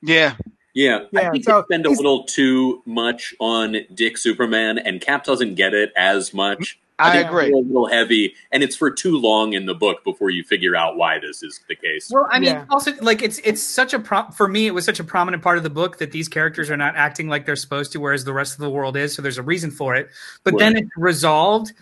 Yeah, 0.00 0.34
Yeah, 0.74 1.04
Yeah, 1.12 1.28
I 1.28 1.30
think 1.30 1.44
so 1.44 1.60
they 1.60 1.74
spend 1.74 1.86
a 1.86 1.90
little 1.90 2.24
too 2.24 2.82
much 2.84 3.34
on 3.38 3.76
Dick 3.94 4.18
Superman, 4.18 4.78
and 4.78 5.00
Cap 5.00 5.24
doesn't 5.24 5.54
get 5.54 5.72
it 5.72 5.92
as 5.96 6.34
much. 6.34 6.78
I 6.98 7.10
think 7.12 7.28
agree. 7.28 7.52
A 7.52 7.56
little 7.56 7.88
heavy, 7.88 8.34
and 8.52 8.62
it's 8.62 8.76
for 8.76 8.88
too 8.90 9.18
long 9.18 9.52
in 9.52 9.66
the 9.66 9.74
book 9.74 10.04
before 10.04 10.30
you 10.30 10.44
figure 10.44 10.76
out 10.76 10.96
why 10.96 11.18
this 11.18 11.42
is 11.42 11.60
the 11.68 11.74
case. 11.74 12.08
Well, 12.12 12.28
I 12.30 12.38
mean, 12.38 12.50
Yeah. 12.50 12.66
also 12.70 12.92
like 13.00 13.20
it's 13.20 13.38
it's 13.38 13.60
such 13.62 13.94
a 13.94 13.98
pro- 13.98 14.30
for 14.30 14.46
me. 14.46 14.66
It 14.68 14.74
was 14.74 14.84
such 14.84 15.00
a 15.00 15.04
prominent 15.04 15.42
part 15.42 15.56
of 15.56 15.64
the 15.64 15.70
book 15.70 15.98
that 15.98 16.12
these 16.12 16.28
characters 16.28 16.70
are 16.70 16.76
not 16.76 16.94
acting 16.94 17.28
like 17.28 17.46
they're 17.46 17.56
supposed 17.56 17.90
to, 17.92 17.98
whereas 18.00 18.24
the 18.24 18.32
rest 18.32 18.54
of 18.54 18.60
the 18.60 18.70
world 18.70 18.96
is. 18.96 19.12
So 19.12 19.22
there's 19.22 19.38
a 19.38 19.42
reason 19.42 19.72
for 19.72 19.96
it. 19.96 20.08
But 20.44 20.56
then 20.58 20.76
it's 20.76 20.90
resolved 20.96 21.72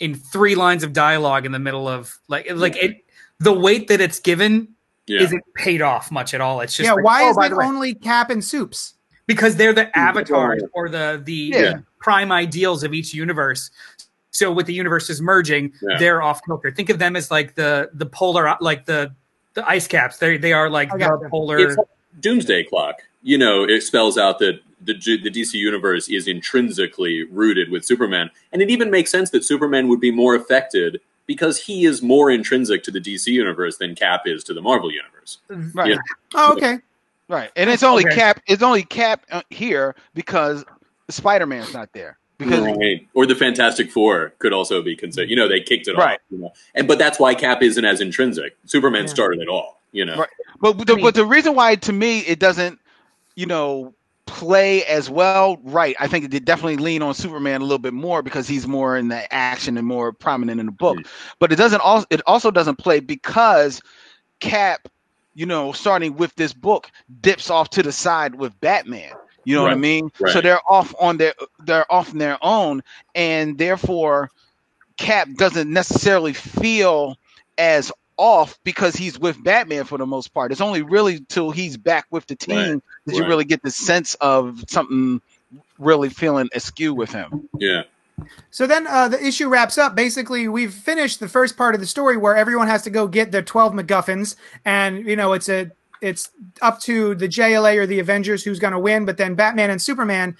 in 0.00 0.14
three 0.14 0.54
lines 0.54 0.84
of 0.84 0.92
dialogue 0.92 1.46
in 1.46 1.52
the 1.52 1.58
middle 1.58 1.88
of 1.88 2.18
like 2.28 2.46
like 2.54 2.76
it. 2.76 3.04
The 3.38 3.54
weight 3.54 3.88
that 3.88 4.02
it's 4.02 4.20
given 4.20 4.68
yeah, 5.06 5.20
isn't 5.22 5.42
paid 5.54 5.82
off 5.82 6.10
much 6.10 6.34
at 6.34 6.40
all. 6.40 6.60
It's 6.60 6.76
just 6.76 6.86
yeah, 6.86 6.94
like, 6.94 7.04
why 7.04 7.22
oh, 7.24 7.30
is 7.30 7.36
by 7.36 7.46
it 7.46 7.48
the 7.50 7.56
way- 7.56 7.64
only 7.66 7.94
Cap 7.94 8.30
and 8.30 8.44
Soups? 8.44 8.94
because 9.28 9.56
they're 9.56 9.72
the 9.72 9.96
avatars 9.98 10.62
or 10.72 10.88
the 10.88 11.20
the 11.24 11.50
Yeah. 11.54 11.74
prime 11.98 12.30
ideals 12.30 12.84
of 12.84 12.94
each 12.94 13.12
universe. 13.12 13.70
So 14.30 14.52
with 14.52 14.66
the 14.66 14.72
universes 14.74 15.20
merging, 15.20 15.72
Yeah. 15.82 15.98
they're 15.98 16.22
off 16.22 16.40
kilter. 16.46 16.70
Think 16.70 16.90
of 16.90 16.98
them 17.00 17.16
as 17.16 17.28
like 17.30 17.54
the 17.56 17.90
the 17.94 18.06
polar 18.06 18.56
like 18.60 18.86
the 18.86 19.12
the 19.54 19.68
ice 19.68 19.88
caps. 19.88 20.18
They 20.18 20.36
they 20.36 20.52
are 20.52 20.70
like 20.70 20.90
the 20.90 21.28
polar. 21.30 21.58
it's 21.58 21.76
like 21.76 21.86
Doomsday 22.20 22.64
Clock. 22.64 23.02
You 23.22 23.36
know, 23.38 23.64
it 23.64 23.82
spells 23.82 24.16
out 24.16 24.38
that 24.38 24.60
the 24.84 24.94
the 24.94 25.30
DC 25.30 25.54
universe 25.54 26.08
is 26.08 26.28
intrinsically 26.28 27.24
rooted 27.24 27.70
with 27.70 27.84
Superman, 27.84 28.30
and 28.52 28.62
it 28.62 28.70
even 28.70 28.90
makes 28.90 29.10
sense 29.10 29.30
that 29.30 29.42
Superman 29.44 29.88
would 29.88 30.00
be 30.00 30.10
more 30.12 30.34
affected 30.36 31.00
because 31.26 31.60
he 31.60 31.84
is 31.84 32.02
more 32.02 32.30
intrinsic 32.30 32.82
to 32.84 32.90
the 32.90 33.00
DC 33.00 33.26
universe 33.28 33.78
than 33.78 33.94
Cap 33.94 34.22
is 34.26 34.44
to 34.44 34.54
the 34.54 34.60
Marvel 34.62 34.90
universe. 34.92 35.38
right, 35.74 35.90
Yeah. 35.90 35.96
Oh, 36.34 36.52
okay. 36.52 36.78
right. 37.28 37.50
And 37.56 37.68
it's 37.70 37.82
only 37.82 38.06
Okay. 38.06 38.14
Cap. 38.14 38.40
It's 38.46 38.62
only 38.62 38.82
Cap 38.84 39.24
uh, 39.30 39.42
here 39.50 39.94
because 40.14 40.64
Spider 41.10 41.46
Man's 41.46 41.72
not 41.74 41.92
there. 41.92 42.18
Because 42.38 42.60
Right. 42.60 43.08
Or 43.14 43.24
the 43.26 43.34
Fantastic 43.34 43.90
Four 43.90 44.34
could 44.38 44.52
also 44.52 44.82
be 44.82 44.94
considered. 44.94 45.30
You 45.30 45.36
know, 45.36 45.48
they 45.48 45.60
kicked 45.60 45.88
it 45.88 45.96
Right. 45.96 46.14
off. 46.16 46.20
You 46.30 46.38
know? 46.38 46.52
And 46.74 46.86
but 46.86 46.98
that's 46.98 47.18
why 47.18 47.34
Cap 47.34 47.62
isn't 47.62 47.84
as 47.84 48.00
intrinsic. 48.00 48.56
Superman 48.66 49.02
Yeah. 49.04 49.08
started 49.08 49.40
it 49.40 49.48
all. 49.48 49.80
You 49.92 50.04
know. 50.04 50.16
Right. 50.16 50.28
But 50.60 50.86
the, 50.86 50.92
I 50.92 50.96
mean- 50.96 51.04
but 51.04 51.14
the 51.14 51.24
reason 51.24 51.54
why 51.54 51.76
to 51.76 51.92
me 51.92 52.20
it 52.20 52.38
doesn't, 52.38 52.78
you 53.36 53.46
know, 53.46 53.94
play 54.26 54.84
as 54.84 55.10
well, 55.10 55.58
right? 55.62 55.96
I 56.00 56.08
think 56.08 56.24
it 56.24 56.30
did 56.30 56.44
definitely 56.44 56.76
lean 56.76 57.02
on 57.02 57.14
Superman 57.14 57.60
a 57.60 57.64
little 57.64 57.78
bit 57.78 57.94
more 57.94 58.22
because 58.22 58.48
he's 58.48 58.66
more 58.66 58.96
in 58.96 59.08
the 59.08 59.32
action 59.32 59.68
and 59.68 59.78
more 59.86 60.02
prominent 60.02 60.50
in 60.52 60.58
the 60.58 60.62
book. 60.64 60.90
Mm. 60.90 61.04
But 61.32 61.42
it 61.44 61.48
doesn't 61.48 61.80
also 61.80 62.06
it 62.10 62.20
also 62.26 62.50
doesn't 62.50 62.76
play 62.76 63.00
because 63.00 63.80
Cap, 64.40 64.88
you 65.34 65.46
know, 65.46 65.72
starting 65.72 66.16
with 66.16 66.34
this 66.36 66.52
book, 66.52 66.90
dips 67.20 67.50
off 67.50 67.70
to 67.70 67.82
the 67.82 67.92
side 67.92 68.34
with 68.34 68.58
Batman. 68.60 69.14
You 69.44 69.54
know 69.56 69.62
what 69.62 69.72
I 69.72 69.74
Right. 69.74 69.76
mean? 69.76 70.10
So 70.24 70.40
they're 70.40 70.60
off 70.68 70.94
on 71.00 71.18
their 71.18 71.34
they're 71.64 71.90
off 71.92 72.12
on 72.12 72.18
their 72.18 72.38
own, 72.42 72.82
and 73.14 73.58
therefore 73.58 74.30
Cap 74.98 75.28
doesn't 75.36 75.72
necessarily 75.72 76.32
feel 76.32 77.16
as 77.58 77.92
off 78.16 78.58
because 78.64 78.94
he's 78.96 79.18
with 79.18 79.42
Batman 79.44 79.84
for 79.84 79.98
the 79.98 80.06
most 80.06 80.32
part. 80.34 80.52
It's 80.52 80.60
only 80.60 80.82
really 80.82 81.20
till 81.28 81.50
he's 81.50 81.76
back 81.76 82.06
with 82.10 82.26
the 82.26 82.34
team 82.36 82.56
Right. 82.56 82.80
that 83.06 83.14
you 83.14 83.26
really 83.26 83.44
get 83.44 83.62
the 83.62 83.70
sense 83.70 84.14
of 84.16 84.64
something 84.68 85.20
really 85.78 86.08
feeling 86.08 86.48
askew 86.54 86.94
with 86.94 87.10
him. 87.12 87.48
Yeah. 87.58 87.82
So 88.50 88.66
then 88.66 88.86
uh, 88.86 89.08
the 89.08 89.22
issue 89.22 89.48
wraps 89.48 89.76
up. 89.76 89.94
Basically, 89.94 90.48
we've 90.48 90.72
finished 90.72 91.20
the 91.20 91.28
first 91.28 91.56
part 91.58 91.74
of 91.74 91.80
the 91.82 91.86
story 91.86 92.16
where 92.16 92.34
everyone 92.34 92.66
has 92.68 92.82
to 92.84 92.90
go 92.90 93.06
get 93.06 93.30
their 93.30 93.42
12 93.42 93.74
MacGuffins. 93.74 94.36
And, 94.64 95.06
you 95.06 95.16
know, 95.16 95.34
it's 95.34 95.48
a 95.50 95.70
it's 96.00 96.30
up 96.62 96.80
to 96.80 97.14
the 97.14 97.28
JLA 97.28 97.76
or 97.76 97.86
the 97.86 97.98
Avengers 98.00 98.42
who's 98.44 98.58
going 98.58 98.72
to 98.72 98.78
win. 98.78 99.04
But 99.04 99.18
then 99.18 99.34
Batman 99.34 99.68
and 99.70 99.80
Superman 99.82 100.36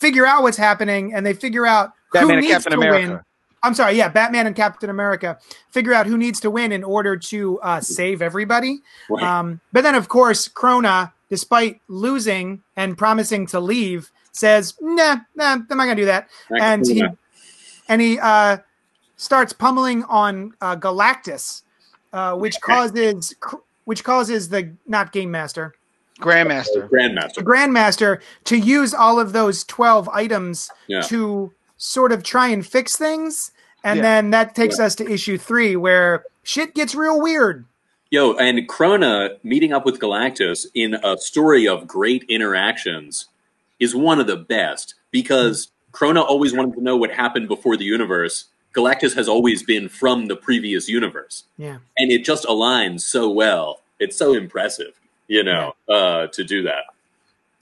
figure 0.00 0.26
out 0.26 0.42
what's 0.42 0.56
happening 0.56 1.14
and 1.14 1.24
they 1.24 1.32
figure 1.32 1.64
out 1.66 1.92
Batman 2.12 2.28
who 2.28 2.34
and 2.38 2.40
needs 2.42 2.54
Captain 2.54 2.72
to 2.72 2.78
America. 2.78 3.08
win. 3.12 3.20
I'm 3.62 3.74
sorry, 3.74 3.94
yeah, 3.96 4.08
Batman 4.08 4.46
and 4.46 4.56
Captain 4.56 4.90
America 4.90 5.38
figure 5.70 5.94
out 5.94 6.06
who 6.06 6.18
needs 6.18 6.40
to 6.40 6.50
win 6.50 6.72
in 6.72 6.82
order 6.82 7.16
to 7.16 7.60
uh, 7.60 7.80
save 7.80 8.20
everybody. 8.20 8.80
Right. 9.08 9.22
Um, 9.22 9.60
but 9.72 9.82
then, 9.82 9.94
of 9.94 10.08
course, 10.08 10.48
Krona, 10.48 11.12
despite 11.28 11.80
losing 11.88 12.62
and 12.76 12.98
promising 12.98 13.46
to 13.48 13.60
leave, 13.60 14.10
says, 14.32 14.74
"Nah, 14.80 15.18
nah, 15.36 15.52
I'm 15.52 15.66
not 15.70 15.76
gonna 15.76 15.94
do 15.94 16.06
that." 16.06 16.28
and 16.50 16.84
he 16.86 17.04
and 17.88 18.00
he 18.00 18.18
uh, 18.18 18.58
starts 19.16 19.52
pummeling 19.52 20.02
on 20.04 20.54
uh, 20.60 20.74
Galactus, 20.76 21.62
uh, 22.12 22.34
which 22.34 22.60
causes 22.60 23.34
which 23.84 24.02
causes 24.04 24.48
the 24.48 24.72
not 24.86 25.12
Game 25.12 25.30
Master, 25.30 25.74
Grandmaster. 26.20 26.88
Grandmaster. 26.88 27.42
Grandmaster, 27.42 28.20
to 28.44 28.56
use 28.56 28.92
all 28.94 29.20
of 29.20 29.32
those 29.32 29.64
twelve 29.64 30.08
items 30.08 30.68
Yeah. 30.88 31.02
to 31.02 31.52
sort 31.82 32.12
of 32.12 32.22
try 32.22 32.46
and 32.46 32.64
fix 32.64 32.96
things. 32.96 33.50
And 33.82 33.96
Yeah. 33.96 34.02
then 34.02 34.30
that 34.30 34.54
takes 34.54 34.78
us 34.78 34.94
to 34.96 35.10
issue 35.10 35.36
three, 35.36 35.74
where 35.74 36.24
shit 36.44 36.74
gets 36.74 36.94
real 36.94 37.20
weird. 37.20 37.64
Yo, 38.10 38.34
and 38.34 38.68
Krona 38.68 39.36
meeting 39.42 39.72
up 39.72 39.84
with 39.84 39.98
Galactus 39.98 40.66
in 40.74 40.94
a 41.02 41.18
story 41.18 41.66
of 41.66 41.88
great 41.88 42.22
interactions 42.28 43.26
is 43.80 43.96
one 43.96 44.20
of 44.20 44.28
the 44.28 44.36
best 44.36 44.94
because 45.10 45.68
Krona 45.92 46.22
always 46.24 46.52
wanted 46.54 46.74
to 46.76 46.82
know 46.82 46.96
what 46.96 47.10
happened 47.10 47.48
before 47.48 47.76
the 47.76 47.84
universe. 47.84 48.44
Galactus 48.74 49.14
has 49.16 49.28
always 49.28 49.64
been 49.64 49.88
from 49.88 50.26
the 50.26 50.36
previous 50.36 50.88
universe. 50.88 51.44
Yeah. 51.58 51.78
And 51.98 52.12
it 52.12 52.24
just 52.24 52.44
aligns 52.44 53.00
so 53.00 53.28
well. 53.28 53.80
It's 53.98 54.16
so 54.16 54.34
impressive, 54.34 54.92
you 55.26 55.42
know, 55.42 55.74
uh, 55.88 56.28
to 56.28 56.44
do 56.44 56.62
that. 56.62 56.84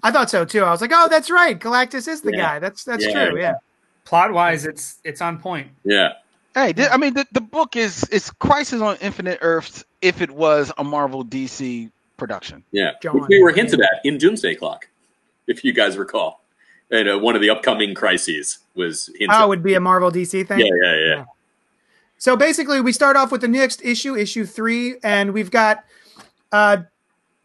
I 0.02 0.10
thought 0.10 0.28
so 0.30 0.44
too. 0.44 0.62
I 0.64 0.70
was 0.70 0.82
like, 0.82 0.92
oh, 0.94 1.08
that's 1.08 1.30
right. 1.30 1.58
Galactus 1.58 2.06
is 2.06 2.20
the 2.20 2.32
Yeah. 2.32 2.38
guy. 2.38 2.58
That's 2.58 2.84
that's 2.84 3.06
Yeah. 3.06 3.28
true. 3.30 3.40
Yeah. 3.40 3.54
Plot 4.04 4.32
wise, 4.32 4.66
it's 4.66 4.98
it's 5.04 5.20
on 5.20 5.38
point. 5.38 5.68
Yeah. 5.84 6.14
Hey, 6.54 6.72
th- 6.72 6.88
I 6.90 6.96
mean, 6.96 7.14
the, 7.14 7.26
the 7.32 7.40
book 7.40 7.76
is 7.76 8.04
is 8.08 8.30
Crisis 8.32 8.80
on 8.80 8.96
Infinite 9.00 9.38
Earths 9.40 9.84
if 10.02 10.20
it 10.20 10.30
was 10.30 10.72
a 10.78 10.84
Marvel 10.84 11.24
DC 11.24 11.90
production. 12.16 12.64
Yeah. 12.72 12.92
John. 13.02 13.20
Which 13.20 13.28
we 13.28 13.42
were 13.42 13.52
hinted 13.52 13.80
at 13.80 14.04
in 14.04 14.18
Doomsday 14.18 14.56
Clock, 14.56 14.88
if 15.46 15.64
you 15.64 15.72
guys 15.72 15.96
recall. 15.96 16.42
And 16.90 17.08
uh, 17.08 17.18
one 17.18 17.36
of 17.36 17.40
the 17.40 17.50
upcoming 17.50 17.94
crises 17.94 18.58
was 18.74 19.06
hinted. 19.08 19.30
Oh, 19.30 19.44
it 19.44 19.48
would 19.48 19.62
be 19.62 19.74
a 19.74 19.80
Marvel 19.80 20.10
DC 20.10 20.46
thing. 20.48 20.58
yeah, 20.58 20.66
yeah, 20.82 21.06
yeah. 21.06 21.24
So 22.18 22.36
basically, 22.36 22.80
we 22.80 22.92
start 22.92 23.16
off 23.16 23.32
with 23.32 23.40
the 23.40 23.48
next 23.48 23.82
issue, 23.82 24.14
issue 24.14 24.44
three, 24.44 24.96
and 25.02 25.32
we've 25.32 25.50
got 25.50 25.84
uh, 26.52 26.78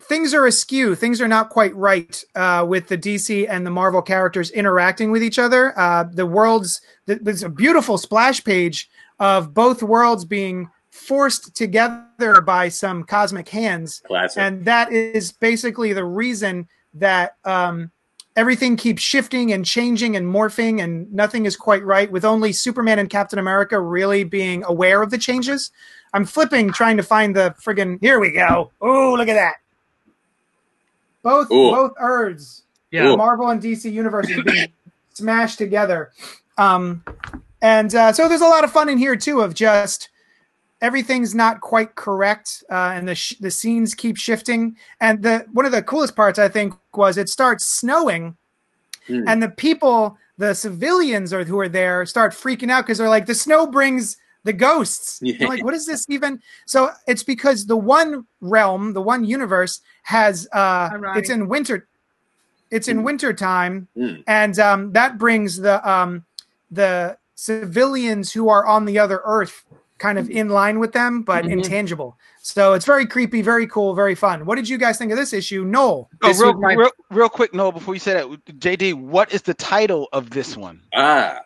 things 0.08 0.34
are 0.34 0.46
askew. 0.46 0.96
Things 0.96 1.22
are 1.22 1.28
not 1.28 1.50
quite 1.50 1.76
right 1.76 2.24
uh, 2.36 2.66
with 2.68 2.88
the 2.88 2.98
DC 2.98 3.48
and 3.50 3.66
the 3.66 3.72
Marvel 3.72 4.02
characters 4.02 4.52
interacting 4.52 5.12
with 5.12 5.24
each 5.24 5.40
other. 5.40 5.78
Uh, 5.78 6.04
the 6.04 6.26
worlds, 6.26 6.82
th- 7.08 7.20
there's 7.22 7.44
a 7.44 7.50
beautiful 7.50 7.98
splash 7.98 8.44
page 8.44 8.90
of 9.20 9.54
both 9.54 9.82
worlds 9.82 10.26
being 10.26 10.70
forced 10.92 11.56
together 11.56 12.42
by 12.42 12.70
some 12.70 13.04
cosmic 13.04 13.50
hands. 13.50 14.02
Classic. 14.06 14.42
And 14.42 14.66
that 14.66 14.92
is 14.92 15.32
basically 15.32 15.94
the 15.94 16.06
reason 16.06 16.68
that 16.94 17.36
um, 17.44 17.92
everything 18.36 18.78
keeps 18.78 19.02
shifting 19.02 19.52
and 19.52 19.66
changing 19.66 20.16
and 20.16 20.26
morphing, 20.26 20.82
and 20.82 21.12
nothing 21.12 21.46
is 21.46 21.56
quite 21.56 21.84
right, 21.84 22.12
with 22.12 22.24
only 22.24 22.54
Superman 22.54 23.00
and 23.00 23.10
Captain 23.10 23.40
America 23.40 23.80
really 23.80 24.24
being 24.24 24.64
aware 24.64 25.02
of 25.02 25.12
the 25.12 25.18
changes. 25.18 25.72
I'm 26.14 26.26
flipping, 26.26 26.72
trying 26.72 26.98
to 26.98 27.04
find 27.04 27.36
the 27.36 27.54
friggin' 27.62 28.00
Here 28.00 28.20
we 28.20 28.32
go. 28.32 28.72
Oh, 28.80 29.16
look 29.16 29.28
at 29.28 29.34
that. 29.34 29.56
Both 31.26 31.52
Ooh. 31.52 31.72
both 31.72 31.94
Earths, 32.00 32.62
Yeah. 32.92 33.08
Ooh. 33.08 33.18
Marvel 33.18 33.50
and 33.50 33.60
DC 33.62 33.92
universes 33.92 34.40
being 34.46 34.72
smashed 35.14 35.58
together. 35.58 36.12
Um, 36.58 37.04
and 37.64 37.94
uh, 37.96 38.14
so 38.14 38.30
there's 38.30 38.42
a 38.42 38.46
lot 38.48 38.64
of 38.64 38.72
fun 38.72 38.90
in 38.90 39.00
here 39.00 39.16
too 39.16 39.42
of 39.42 39.56
just 39.56 40.10
everything's 40.82 41.34
not 41.34 41.62
quite 41.62 41.96
correct 41.96 42.64
uh, 42.70 42.92
and 42.94 43.08
the 43.08 43.16
sh- 43.16 43.34
the 43.40 43.50
scenes 43.50 43.96
keep 43.96 44.18
shifting 44.18 44.76
and 45.02 45.24
the 45.24 45.46
one 45.52 45.66
of 45.66 45.72
the 45.72 45.82
coolest 45.82 46.16
parts 46.16 46.38
i 46.38 46.48
think 46.50 46.74
was 46.94 47.18
it 47.18 47.28
starts 47.30 47.66
snowing 47.66 48.36
Hmm. 49.08 49.24
and 49.28 49.42
the 49.42 49.50
people 49.50 50.18
the 50.38 50.54
civilians 50.54 51.32
are 51.32 51.44
who 51.46 51.60
are 51.60 51.70
there 51.70 52.06
start 52.06 52.34
freaking 52.34 52.70
out 52.72 52.86
because 52.86 52.98
they're 52.98 53.10
like 53.10 53.26
the 53.26 53.36
snow 53.36 53.66
brings 53.68 54.18
the 54.46 54.54
ghosts 54.54 55.20
Yeah. 55.22 55.36
They're 55.40 55.48
like 55.50 55.64
what 55.66 55.74
is 55.74 55.86
this 55.86 56.06
even 56.08 56.40
so 56.66 56.92
it's 57.08 57.24
because 57.24 57.66
the 57.66 57.76
one 57.76 58.26
realm 58.42 58.94
the 58.94 59.02
one 59.02 59.26
universe 59.26 59.82
has 60.04 60.48
uh 60.54 60.90
Ironic. 60.94 61.18
it's 61.20 61.30
in 61.30 61.48
winter 61.50 61.88
it's 62.72 62.88
in 62.88 63.04
winter 63.04 63.34
time 63.34 63.88
Mm. 63.98 64.24
and 64.28 64.58
um 64.60 64.92
that 64.94 65.18
brings 65.18 65.58
the 65.58 65.78
um 65.90 66.24
the 66.72 67.18
civilians 67.36 68.32
who 68.34 68.48
are 68.50 68.66
on 68.66 68.86
the 68.86 68.98
other 69.00 69.22
earth 69.26 69.66
kind 69.98 70.18
of 70.20 70.30
in 70.30 70.50
line 70.50 70.78
with 70.80 70.92
them 70.94 71.22
but 71.24 71.46
Mhm. 71.46 71.52
intangible 71.54 72.18
so 72.42 72.74
it's 72.74 72.86
very 72.86 73.06
creepy 73.06 73.42
very 73.42 73.66
cool 73.68 73.96
very 73.96 74.14
fun 74.16 74.46
what 74.46 74.56
did 74.56 74.68
you 74.70 74.78
guys 74.78 74.98
think 74.98 75.12
of 75.12 75.18
this 75.18 75.34
issue 75.34 75.64
noel 75.66 76.10
Oh, 76.22 76.28
This 76.28 76.40
real, 76.42 76.54
my- 76.54 76.74
real, 76.74 76.92
real 77.12 77.30
quick, 77.30 77.54
Noah, 77.54 77.72
before 77.72 77.94
you 77.94 78.00
say 78.00 78.14
that, 78.14 78.26
JD, 78.60 78.94
what 78.94 79.34
is 79.34 79.42
the 79.44 79.54
title 79.54 80.08
of 80.12 80.30
this 80.32 80.58
one? 80.58 80.82
Ah, 80.96 81.40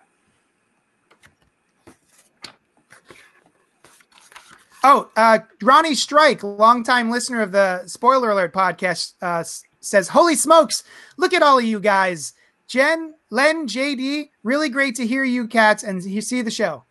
Oh, 4.84 5.10
uh, 5.16 5.40
Ronnie 5.62 5.96
Strike, 5.96 6.42
longtime 6.44 7.12
listener 7.12 7.42
of 7.42 7.52
the 7.52 7.86
Spoiler 7.88 8.32
Alert 8.32 8.54
podcast, 8.54 9.14
uh, 9.22 9.44
says, 9.82 10.10
"Holy 10.10 10.36
smokes! 10.36 10.84
Look 11.18 11.34
at 11.34 11.42
all 11.42 11.60
of 11.60 11.66
you 11.66 11.80
guys, 11.80 12.34
Jen, 12.68 13.16
Len, 13.30 13.68
JD. 13.68 14.30
Really 14.44 14.70
great 14.70 14.96
to 14.96 15.06
hear 15.06 15.24
you 15.24 15.48
cats 15.48 15.84
and 15.84 16.02
you 16.04 16.22
see 16.22 16.42
the 16.42 16.52
show." 16.52 16.84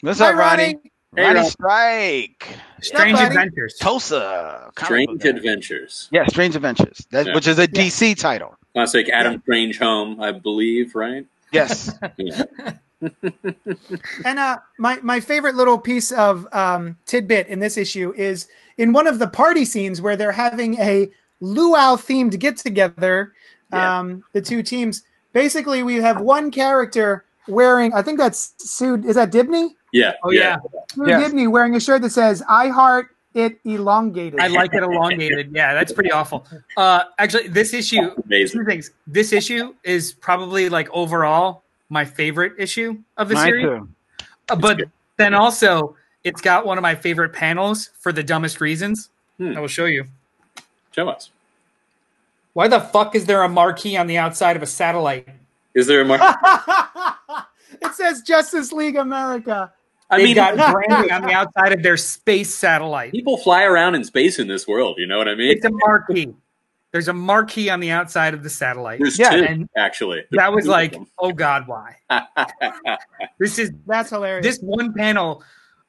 What's 0.00 0.18
Hi, 0.20 0.30
up, 0.30 0.36
Ronnie? 0.38 0.78
Hey, 1.14 1.24
Ronnie 1.24 1.48
Strike. 1.50 2.48
Strange 2.80 3.18
buddy. 3.18 3.26
Adventures. 3.26 3.74
Tulsa. 3.78 4.70
Strange 4.78 5.20
book. 5.20 5.24
Adventures. 5.24 6.08
Yeah, 6.10 6.24
Strange 6.26 6.56
Adventures, 6.56 7.06
that, 7.10 7.26
Yeah. 7.26 7.34
which 7.34 7.46
is 7.46 7.58
a 7.58 7.66
DC 7.66 8.14
title. 8.14 8.56
Classic 8.72 9.08
Adam 9.10 9.42
Strange 9.42 9.78
Home, 9.78 10.20
I 10.22 10.32
believe, 10.32 10.94
right? 10.94 11.26
Yes. 11.52 11.92
Yeah. 12.16 12.44
And 14.24 14.38
uh, 14.38 14.58
my 14.78 14.98
my 15.02 15.20
favorite 15.20 15.54
little 15.54 15.78
piece 15.78 16.12
of 16.12 16.46
um, 16.52 16.96
tidbit 17.06 17.48
in 17.48 17.58
this 17.58 17.76
issue 17.76 18.12
is 18.16 18.48
in 18.78 18.92
one 18.92 19.06
of 19.06 19.18
the 19.18 19.26
party 19.28 19.64
scenes 19.64 20.00
where 20.00 20.16
they're 20.16 20.32
having 20.32 20.78
a 20.80 21.10
luau 21.40 21.96
themed 21.96 22.38
get 22.38 22.56
together. 22.56 23.32
Yeah. 23.72 23.98
Um, 24.00 24.24
the 24.32 24.42
two 24.42 24.62
teams. 24.62 25.02
Basically, 25.32 25.82
we 25.84 25.96
have 25.96 26.20
one 26.20 26.50
character 26.50 27.24
wearing. 27.46 27.92
I 27.94 28.02
think 28.02 28.18
that's 28.18 28.54
Sue. 28.58 28.96
Is 29.06 29.14
that 29.14 29.30
Dibney? 29.30 29.70
Yeah. 29.92 30.14
Oh 30.24 30.30
yeah, 30.30 30.56
Sue 30.94 31.04
Yes. 31.06 31.32
Dibney 31.32 31.48
wearing 31.50 31.76
a 31.76 31.80
shirt 31.80 32.02
that 32.02 32.10
says 32.10 32.42
"I 32.48 32.68
heart 32.68 33.14
it 33.34 33.60
elongated." 33.64 34.40
I 34.40 34.48
like 34.48 34.74
it 34.74 34.82
elongated. 34.82 35.52
Yeah, 35.54 35.72
that's 35.72 35.92
pretty 35.92 36.10
awful. 36.10 36.46
Uh, 36.76 37.04
actually, 37.18 37.48
this 37.48 37.72
issue, 37.72 38.10
Amazing. 38.24 38.60
two 38.60 38.66
things. 38.66 38.90
This 39.06 39.32
issue 39.32 39.74
is 39.84 40.12
probably 40.12 40.68
like 40.68 40.88
overall 40.90 41.62
my 41.90 42.04
favorite 42.04 42.54
issue 42.58 42.98
of 43.16 43.28
the 43.28 43.34
Mine 43.34 43.46
series. 43.46 43.64
too. 43.66 43.88
Uh, 44.48 44.56
but 44.56 44.80
then 45.18 45.34
also, 45.34 45.96
it's 46.24 46.40
got 46.40 46.64
one 46.64 46.78
of 46.78 46.82
my 46.82 46.94
favorite 46.94 47.32
panels 47.32 47.90
for 47.98 48.12
the 48.12 48.22
dumbest 48.22 48.60
reasons. 48.60 49.10
Hmm. 49.38 49.56
I 49.56 49.60
will 49.60 49.68
show 49.68 49.84
you. 49.84 50.04
Show 50.92 51.08
us. 51.08 51.30
Why 52.52 52.66
the 52.68 52.80
fuck 52.80 53.14
is 53.14 53.26
there 53.26 53.42
a 53.42 53.48
marquee 53.48 53.96
on 53.96 54.06
the 54.06 54.18
outside 54.18 54.56
of 54.56 54.62
a 54.62 54.66
satellite? 54.66 55.28
Is 55.74 55.86
there 55.86 56.00
a 56.00 56.04
marquee? 56.04 56.34
it 57.82 57.94
says 57.94 58.22
Justice 58.22 58.72
League 58.72 58.96
America. 58.96 59.72
I 60.10 60.18
They 60.18 60.24
mean, 60.24 60.34
got 60.34 60.56
branding 60.72 61.12
on 61.12 61.22
the 61.22 61.32
outside 61.32 61.72
of 61.72 61.82
their 61.84 61.96
space 61.96 62.52
satellite. 62.52 63.12
people 63.12 63.36
fly 63.36 63.62
around 63.62 63.94
in 63.94 64.02
space 64.02 64.40
in 64.40 64.48
this 64.48 64.66
world. 64.66 64.96
You 64.98 65.06
know 65.06 65.18
what 65.18 65.28
I 65.28 65.36
mean? 65.36 65.52
It's 65.56 65.64
a 65.64 65.70
marquee. 65.70 66.34
There's 66.92 67.08
a 67.08 67.12
marquee 67.12 67.70
on 67.70 67.80
the 67.80 67.90
outside 67.90 68.34
of 68.34 68.42
the 68.42 68.50
satellite. 68.50 68.98
There's 69.00 69.18
Yeah, 69.18 69.30
two, 69.36 69.44
and 69.44 69.68
actually. 69.76 70.24
That 70.32 70.52
was 70.52 70.66
like, 70.66 70.96
oh 71.18 71.32
god, 71.32 71.66
why? 71.68 71.96
This 73.38 73.58
is 73.58 73.72
That's 73.86 74.10
hilarious. 74.10 74.44
this 74.44 74.58
one 74.60 74.92
panel 74.92 75.42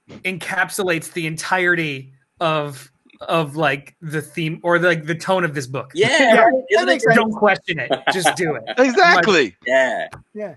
encapsulates 0.09 1.11
the 1.13 1.27
entirety 1.27 2.13
of 2.39 2.91
of 3.21 3.55
like 3.55 3.95
the 4.01 4.21
theme 4.21 4.59
or 4.63 4.79
like 4.79 5.05
the 5.05 5.15
tone 5.15 5.43
of 5.43 5.53
this 5.53 5.67
book. 5.67 5.91
Yeah, 5.93 6.07
Yeah, 6.09 6.35
right? 6.41 6.63
that 6.71 6.87
Isn't 6.89 7.11
it? 7.11 7.15
Don't 7.15 7.33
question 7.33 7.79
it. 7.79 7.91
Just 8.13 8.35
do 8.35 8.55
it. 8.55 8.63
Exactly. 8.77 9.55
Yeah, 9.65 10.07
yeah. 10.33 10.55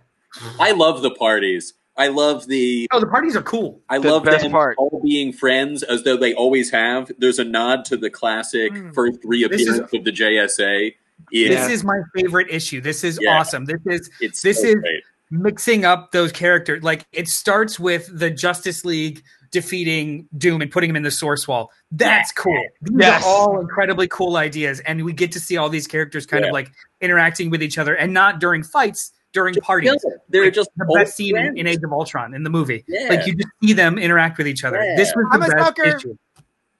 I 0.59 0.73
love 0.73 1.03
the 1.03 1.11
parties. 1.11 1.75
I 1.97 2.09
love 2.09 2.47
the. 2.49 2.89
Oh, 2.93 2.99
the 3.01 3.07
parties 3.07 3.37
are 3.37 3.43
cool. 3.43 3.81
I 3.89 3.99
The 3.99 4.11
love 4.11 4.25
best 4.25 4.43
them 4.43 4.53
part. 4.53 4.77
all 4.79 5.01
being 5.05 5.33
friends 5.33 5.83
as 5.83 6.03
though 6.03 6.16
they 6.16 6.35
always 6.35 6.71
have. 6.71 7.11
There's 7.19 7.39
a 7.39 7.45
nod 7.45 7.85
to 7.87 7.97
the 7.97 8.11
classic 8.11 8.73
Mm. 8.73 8.95
first 8.95 9.21
This 9.23 9.29
reappearance 9.29 9.93
of 9.93 10.05
the 10.05 10.11
JSA. 10.12 10.95
This 11.31 11.71
is 11.71 11.85
my 11.85 12.01
favorite 12.15 12.49
issue. 12.51 12.81
This 12.81 13.05
is 13.05 13.19
Yeah. 13.23 13.39
awesome. 13.39 13.65
This 13.66 13.81
is 13.87 14.11
it's 14.21 14.43
this 14.43 14.61
so 14.61 14.69
is- 14.69 14.75
great. 14.75 15.03
mixing 15.31 15.85
up 15.85 16.11
those 16.12 16.31
characters. 16.33 16.83
Like 16.83 17.07
it 17.12 17.29
starts 17.29 17.79
with 17.81 18.09
the 18.19 18.31
Justice 18.31 18.85
League 18.85 19.23
defeating 19.53 20.29
Doom 20.37 20.62
and 20.62 20.71
putting 20.71 20.91
him 20.91 20.97
in 20.97 21.03
the 21.05 21.11
source 21.12 21.47
wall. 21.49 21.71
That's 21.93 22.33
cool. 22.33 22.61
These 22.83 22.99
Yes. 23.01 23.23
are 23.25 23.29
all 23.29 23.61
incredibly 23.61 24.09
cool 24.09 24.37
ideas, 24.37 24.81
and 24.81 25.05
we 25.05 25.12
get 25.12 25.31
to 25.33 25.41
see 25.41 25.57
all 25.57 25.69
these 25.69 25.87
characters 25.87 26.27
kind 26.27 26.43
Yeah. 26.45 26.49
of 26.49 26.53
like 26.53 26.71
interacting 27.01 27.51
with 27.51 27.62
each 27.62 27.79
other, 27.79 27.95
and 27.95 28.12
not 28.12 28.41
during 28.41 28.62
fights, 28.65 29.12
during 29.35 29.55
parties. 29.56 30.02
They're 30.31 30.44
Like, 30.44 30.55
just 30.55 30.70
the 30.77 30.86
best 30.94 31.15
scene 31.16 31.36
in, 31.36 31.43
friends. 31.43 31.59
in 31.61 31.66
Age 31.66 31.81
of 31.85 31.93
Ultron 31.93 32.32
in 32.32 32.43
the 32.44 32.51
movie. 32.51 32.85
Yeah. 32.89 33.09
Like 33.11 33.27
you 33.27 33.35
just 33.35 33.48
see 33.62 33.74
them 33.74 33.98
interact 33.98 34.39
with 34.39 34.48
each 34.48 34.65
other. 34.65 34.82
Yeah. 34.82 34.97
This 34.97 35.12
was 35.15 35.27
I'm 35.31 35.40
the 35.40 35.47
a 35.47 35.51
best 35.51 35.65
sucker. 35.66 35.85
issue. 35.97 36.16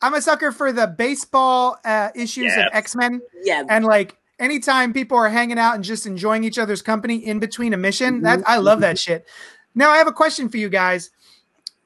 I'm 0.01 0.15
a 0.15 0.23
sucker 0.23 0.53
for 0.53 0.73
the 0.73 0.87
baseball 0.87 1.77
uh, 1.85 2.11
issues 2.15 2.45
Yes. 2.45 2.59
of 2.59 2.65
X 2.73 2.95
Men, 2.97 3.21
yeah, 3.43 3.63
and 3.69 3.85
like 3.85 4.17
anytime 4.39 4.93
people 4.93 5.17
are 5.17 5.29
hanging 5.31 5.59
out 5.59 5.75
and 5.77 5.85
just 5.85 6.07
enjoying 6.07 6.45
each 6.45 6.59
other's 6.59 6.83
company 6.83 7.17
in 7.17 7.39
between 7.39 7.73
a 7.73 7.77
mission, 7.77 8.15
Mm-hmm. 8.17 8.25
that 8.25 8.43
I 8.47 8.57
love 8.59 8.81
that 8.81 8.99
shit. 8.99 9.27
Now 9.75 9.91
I 9.91 9.97
have 9.97 10.07
a 10.07 10.13
question 10.13 10.49
for 10.49 10.57
you 10.59 10.69
guys. 10.69 11.11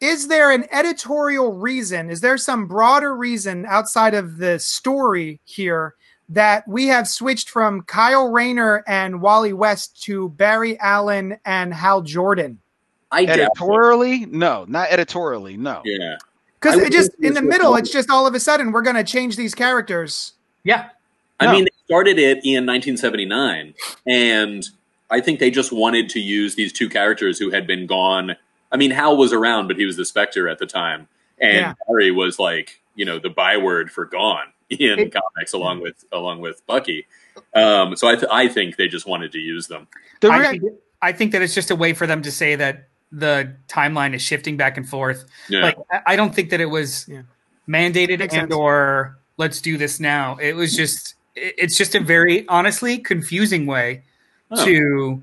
Is 0.00 0.28
there 0.28 0.50
an 0.52 0.64
editorial 0.72 1.52
reason? 1.54 2.10
Is 2.10 2.20
there 2.20 2.36
some 2.38 2.66
broader 2.68 3.16
reason 3.16 3.66
outside 3.66 4.14
of 4.14 4.36
the 4.38 4.58
story 4.58 5.40
here 5.44 5.94
that 6.30 6.66
we 6.68 6.86
have 6.88 7.08
switched 7.08 7.48
from 7.50 7.82
Kyle 7.82 8.30
Rayner 8.30 8.84
and 8.86 9.20
Wally 9.22 9.52
West 9.52 10.02
to 10.04 10.28
Barry 10.30 10.78
Allen 10.80 11.38
and 11.44 11.72
Hal 11.72 12.02
Jordan? 12.02 12.58
I 13.10 13.24
doubt 13.24 13.38
it. 13.38 13.42
editorially, 13.42 14.26
no, 14.26 14.66
not 14.68 14.90
editorially, 14.90 15.56
no. 15.56 15.80
Yeah. 15.84 16.16
Because 16.60 16.78
it 16.80 16.92
just 16.92 17.12
in 17.20 17.34
the 17.34 17.40
middle, 17.42 17.74
it's 17.76 17.90
just 17.90 18.10
all 18.10 18.26
of 18.26 18.34
a 18.34 18.40
sudden 18.40 18.72
we're 18.72 18.82
going 18.82 18.96
to 18.96 19.04
change 19.04 19.36
these 19.36 19.54
characters. 19.54 20.32
Yeah. 20.64 20.88
I 21.40 21.46
No. 21.46 21.52
mean, 21.52 21.64
they 21.64 21.70
started 21.86 22.18
it 22.18 22.38
in 22.44 22.66
1979, 22.66 23.74
and 24.06 24.68
I 25.10 25.20
think 25.20 25.38
they 25.38 25.50
just 25.50 25.72
wanted 25.72 26.08
to 26.10 26.20
use 26.20 26.56
these 26.56 26.72
two 26.72 26.88
characters 26.88 27.38
who 27.38 27.50
had 27.50 27.66
been 27.66 27.86
gone. 27.86 28.36
I 28.72 28.76
mean, 28.76 28.90
Hal 28.90 29.16
was 29.16 29.32
around, 29.32 29.68
but 29.68 29.76
he 29.76 29.86
was 29.86 29.96
the 29.96 30.04
Spectre 30.04 30.48
at 30.48 30.58
the 30.58 30.66
time, 30.66 31.08
and 31.40 31.56
Yeah. 31.58 31.74
Barry 31.86 32.10
was 32.10 32.38
like, 32.38 32.80
you 32.96 33.04
know, 33.06 33.18
the 33.18 33.30
byword 33.30 33.90
for 33.90 34.04
gone 34.04 34.48
in 34.70 34.98
It- 34.98 35.12
comics, 35.14 35.52
along 35.52 35.80
with 35.80 36.04
along 36.12 36.40
with 36.40 36.64
Bucky. 36.66 37.06
Um, 37.54 37.96
so 37.96 38.08
I, 38.08 38.14
th- 38.16 38.28
I 38.30 38.48
think 38.48 38.76
they 38.76 38.88
just 38.88 39.06
wanted 39.06 39.32
to 39.32 39.38
use 39.38 39.68
them. 39.68 39.86
The 40.20 40.28
I 40.30 40.50
think, 40.50 40.62
I 41.02 41.12
think 41.12 41.32
that 41.32 41.42
it's 41.42 41.54
just 41.54 41.70
a 41.70 41.76
way 41.76 41.92
for 41.94 42.06
them 42.06 42.22
to 42.22 42.32
say 42.32 42.56
that 42.56 42.88
the 43.12 43.54
timeline 43.68 44.14
is 44.14 44.20
shifting 44.22 44.56
back 44.56 44.76
and 44.76 44.86
forth. 44.88 45.24
Yeah. 45.48 45.60
Like 45.62 45.78
I- 45.90 46.00
I 46.08 46.16
don't 46.16 46.34
think 46.34 46.50
that 46.50 46.60
it 46.60 46.66
was 46.66 47.06
Yeah. 47.08 47.22
mandated 47.68 48.20
and 48.20 48.30
sense. 48.30 48.52
or 48.54 49.16
let's 49.36 49.60
do 49.60 49.78
this 49.78 50.00
now. 50.00 50.36
It 50.40 50.54
was 50.54 50.74
just 50.76 51.14
it's 51.36 51.78
just 51.78 51.94
a 51.94 52.00
very 52.00 52.46
honestly 52.48 52.98
confusing 52.98 53.64
way 53.66 54.02
Oh. 54.50 54.64
to 54.64 55.22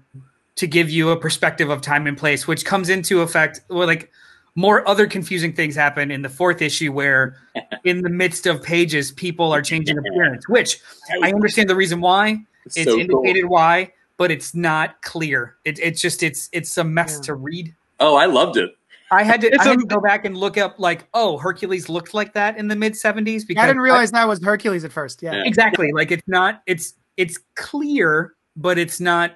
to 0.55 0.67
give 0.67 0.89
you 0.89 1.09
a 1.09 1.17
perspective 1.19 1.69
of 1.69 1.81
time 1.81 2.07
and 2.07 2.17
place, 2.17 2.47
which 2.47 2.63
comes 2.63 2.87
into 2.89 3.21
effect 3.21 3.59
well, 3.69 3.85
like 3.87 4.09
more 4.55 4.87
other 4.87 5.05
confusing 5.07 5.51
things 5.53 5.75
happen 5.75 6.11
in 6.11 6.21
the 6.21 6.29
fourth 6.29 6.61
issue 6.61 6.91
where 6.91 7.37
in 7.83 8.01
the 8.01 8.09
midst 8.09 8.45
of 8.47 8.63
pages 8.63 9.11
people 9.11 9.51
are 9.53 9.61
changing 9.61 9.97
appearance, 9.97 10.47
which 10.47 10.79
I 11.21 11.31
understand 11.33 11.69
the 11.69 11.75
reason 11.75 11.99
why. 12.01 12.39
It's 12.65 12.77
It's 12.77 12.85
so 12.85 12.91
cool. 12.93 12.99
indicated 13.01 13.45
why, 13.45 13.91
but 14.17 14.31
it's 14.31 14.55
not 14.55 15.01
clear. 15.01 15.55
It, 15.65 15.77
it's 15.79 16.01
just 16.01 16.23
it's 16.23 16.49
it's 16.51 16.77
a 16.77 16.83
mess 16.83 17.15
Yeah. 17.17 17.21
to 17.27 17.33
read. 17.35 17.75
Oh, 17.99 18.15
I 18.15 18.25
loved 18.25 18.57
it. 18.57 18.71
I 19.11 19.21
had 19.23 19.41
to, 19.41 19.47
It's 19.47 19.59
I 19.59 19.69
had 19.69 19.77
a- 19.77 19.81
to 19.81 19.85
go 19.85 19.99
back 20.01 20.25
and 20.25 20.35
look 20.35 20.57
up 20.57 20.79
like, 20.79 21.07
oh, 21.13 21.37
Hercules 21.37 21.89
looked 21.89 22.13
like 22.15 22.33
that 22.33 22.57
in 22.57 22.67
the 22.69 22.75
mid 22.75 22.95
seventies 22.97 23.45
because 23.45 23.63
I 23.63 23.67
didn't 23.67 23.83
realize 23.83 24.11
that 24.11 24.27
was 24.27 24.43
Hercules 24.43 24.83
at 24.83 24.91
first. 24.91 25.21
Yeah. 25.21 25.33
Yeah. 25.33 25.43
exactly 25.45 25.91
like 25.91 26.11
it's 26.11 26.27
not 26.27 26.63
it's 26.65 26.93
it's 27.17 27.37
clear, 27.55 28.33
but 28.55 28.77
it's 28.79 28.99
not 28.99 29.33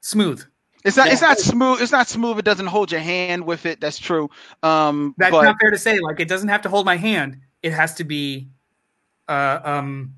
smooth. 0.00 0.42
It's 0.84 0.96
not 0.96 1.08
it's 1.08 1.22
not 1.22 1.38
smooth. 1.38 1.80
It's 1.80 1.92
not 1.92 2.08
smooth. 2.08 2.38
It 2.38 2.44
doesn't 2.44 2.66
hold 2.66 2.92
your 2.92 3.00
hand 3.00 3.44
with 3.46 3.64
it. 3.66 3.80
That's 3.80 3.98
true. 3.98 4.28
Um, 4.62 5.14
That's 5.16 5.30
but 5.30 5.42
not 5.42 5.56
fair 5.60 5.70
to 5.70 5.78
say. 5.78 5.98
Like 5.98 6.20
it 6.20 6.28
doesn't 6.28 6.48
have 6.48 6.62
to 6.62 6.68
hold 6.68 6.84
my 6.84 6.96
hand. 6.96 7.40
It 7.62 7.72
has 7.72 7.94
to 7.94 8.04
be, 8.04 8.48
uh, 9.26 9.60
um, 9.64 10.14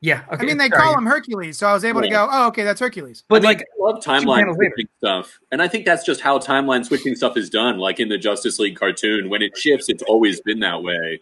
yeah. 0.00 0.24
Okay, 0.32 0.44
I 0.44 0.46
mean, 0.46 0.56
they 0.56 0.68
sorry. 0.68 0.82
call 0.82 0.98
him 0.98 1.04
Hercules, 1.04 1.58
so 1.58 1.66
I 1.66 1.74
was 1.74 1.84
able 1.84 2.00
to 2.00 2.08
go, 2.08 2.26
oh, 2.30 2.46
okay, 2.48 2.62
that's 2.64 2.80
Hercules. 2.80 3.24
but 3.28 3.36
I 3.36 3.38
mean, 3.40 3.44
like 3.44 3.60
I 3.60 3.84
love 3.84 4.02
timeline 4.02 4.54
switching 4.54 4.88
stuff, 4.98 5.38
and 5.52 5.60
I 5.60 5.68
think 5.68 5.84
that's 5.84 6.04
just 6.04 6.20
how 6.22 6.38
timeline 6.38 6.84
switching 6.86 7.14
stuff 7.14 7.36
is 7.36 7.50
done. 7.50 7.78
Like 7.78 8.00
in 8.00 8.08
the 8.08 8.16
Justice 8.18 8.58
League 8.58 8.76
cartoon, 8.78 9.28
when 9.28 9.42
it 9.42 9.56
shifts, 9.58 9.88
it's 9.88 10.02
always 10.04 10.40
been 10.40 10.60
that 10.60 10.82
way. 10.82 11.20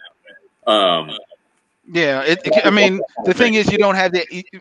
Um, 0.67 1.11
yeah, 1.93 2.23
it, 2.23 2.41
it- 2.45 2.65
I 2.67 2.71
mean, 2.71 3.01
the 3.25 3.35
thing 3.35 3.55
is, 3.55 3.71
you 3.73 3.79
don't 3.79 3.97
have 3.97 4.13
the 4.13 4.25
you- 4.31 4.61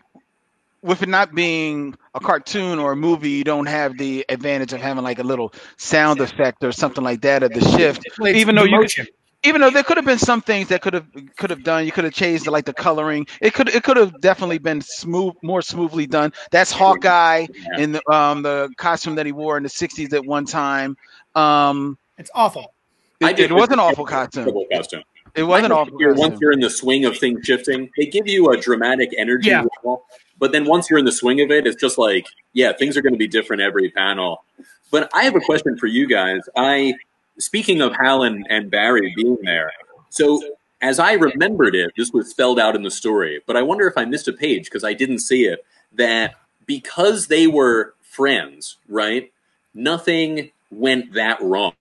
with 0.84 1.02
it 1.02 1.08
not 1.08 1.34
being 1.34 1.96
a 2.14 2.20
cartoon 2.20 2.78
or 2.78 2.92
a 2.92 2.96
movie, 2.96 3.30
you 3.30 3.44
don't 3.44 3.66
have 3.66 3.96
the 3.96 4.24
advantage 4.28 4.72
of 4.74 4.80
having 4.80 5.02
like 5.02 5.18
a 5.18 5.22
little 5.22 5.52
sound 5.78 6.20
effect 6.20 6.62
or 6.62 6.72
something 6.72 7.02
like 7.02 7.22
that 7.22 7.42
of 7.42 7.52
the 7.52 7.60
shift. 7.60 8.06
Even 8.22 8.54
though 8.54 8.64
you 8.64 8.78
motion. 8.78 9.06
even 9.42 9.62
though 9.62 9.70
there 9.70 9.82
could 9.82 9.96
have 9.96 10.04
been 10.04 10.18
some 10.18 10.42
things 10.42 10.68
that 10.68 10.82
could 10.82 10.92
have 10.92 11.06
could 11.38 11.48
have 11.48 11.64
done, 11.64 11.86
you 11.86 11.92
could 11.92 12.04
have 12.04 12.12
changed 12.12 12.46
like 12.46 12.66
the 12.66 12.74
coloring. 12.74 13.26
It 13.40 13.54
could 13.54 13.68
it 13.70 13.82
could 13.82 13.96
have 13.96 14.20
definitely 14.20 14.58
been 14.58 14.82
smooth, 14.82 15.32
more 15.42 15.62
smoothly 15.62 16.06
done. 16.06 16.32
That's 16.50 16.70
Hawkeye 16.70 17.46
in 17.78 17.92
the 17.92 18.10
um 18.12 18.42
the 18.42 18.68
costume 18.76 19.14
that 19.14 19.24
he 19.24 19.32
wore 19.32 19.56
in 19.56 19.62
the 19.62 19.70
'60s 19.70 20.12
at 20.12 20.24
one 20.24 20.44
time. 20.44 20.96
Um, 21.34 21.96
It's 22.18 22.30
awful. 22.34 22.74
it, 23.20 23.24
I 23.24 23.32
did 23.32 23.50
it 23.50 23.54
was 23.54 23.70
an 23.70 23.80
awful 23.86 24.04
costume. 24.04 24.52
costume. 24.70 25.02
It 25.34 25.42
was 25.42 25.58
an 25.60 25.64
I 25.66 25.68
think 25.68 25.72
awful 25.88 26.00
you're- 26.00 26.14
Once 26.14 26.40
you're 26.40 26.52
in 26.52 26.60
the 26.60 26.70
swing 26.70 27.04
of 27.04 27.18
things 27.18 27.44
shifting, 27.44 27.90
they 27.98 28.06
give 28.06 28.28
you 28.28 28.50
a 28.50 28.56
dramatic 28.56 29.12
energy. 29.18 29.48
Yeah. 29.50 29.64
level, 29.76 30.04
but 30.38 30.52
then 30.52 30.64
once 30.64 30.88
you're 30.88 30.98
in 30.98 31.04
the 31.04 31.12
swing 31.12 31.40
of 31.40 31.50
it, 31.50 31.66
it's 31.66 31.80
just 31.80 31.98
like, 31.98 32.26
yeah, 32.52 32.72
things 32.72 32.96
are 32.96 33.02
going 33.02 33.12
to 33.14 33.18
be 33.18 33.26
different 33.28 33.62
every 33.62 33.90
panel. 33.90 34.44
But 34.90 35.10
I 35.12 35.24
have 35.24 35.34
a 35.34 35.40
question 35.40 35.76
for 35.76 35.86
you 35.86 36.06
guys. 36.06 36.40
I, 36.56 36.94
speaking 37.38 37.80
of 37.80 37.94
Hal 37.96 38.22
and, 38.22 38.46
and 38.48 38.70
Barry 38.70 39.12
being 39.16 39.38
there, 39.42 39.72
so 40.10 40.40
as 40.82 40.98
I 40.98 41.14
remembered 41.14 41.74
it, 41.74 41.92
this 41.96 42.12
was 42.12 42.30
spelled 42.30 42.60
out 42.60 42.76
in 42.76 42.82
the 42.82 42.90
story, 42.90 43.40
but 43.46 43.56
I 43.56 43.62
wonder 43.62 43.88
if 43.88 43.96
I 43.96 44.04
missed 44.04 44.28
a 44.28 44.32
page 44.32 44.66
because 44.66 44.84
I 44.84 44.92
didn't 44.92 45.20
see 45.20 45.46
it. 45.46 45.64
That 45.94 46.34
because 46.66 47.26
they 47.28 47.46
were 47.46 47.94
friends, 48.02 48.76
right? 48.88 49.32
Nothing 49.74 50.50
went 50.70 51.12
that 51.14 51.40
wrong. 51.40 51.72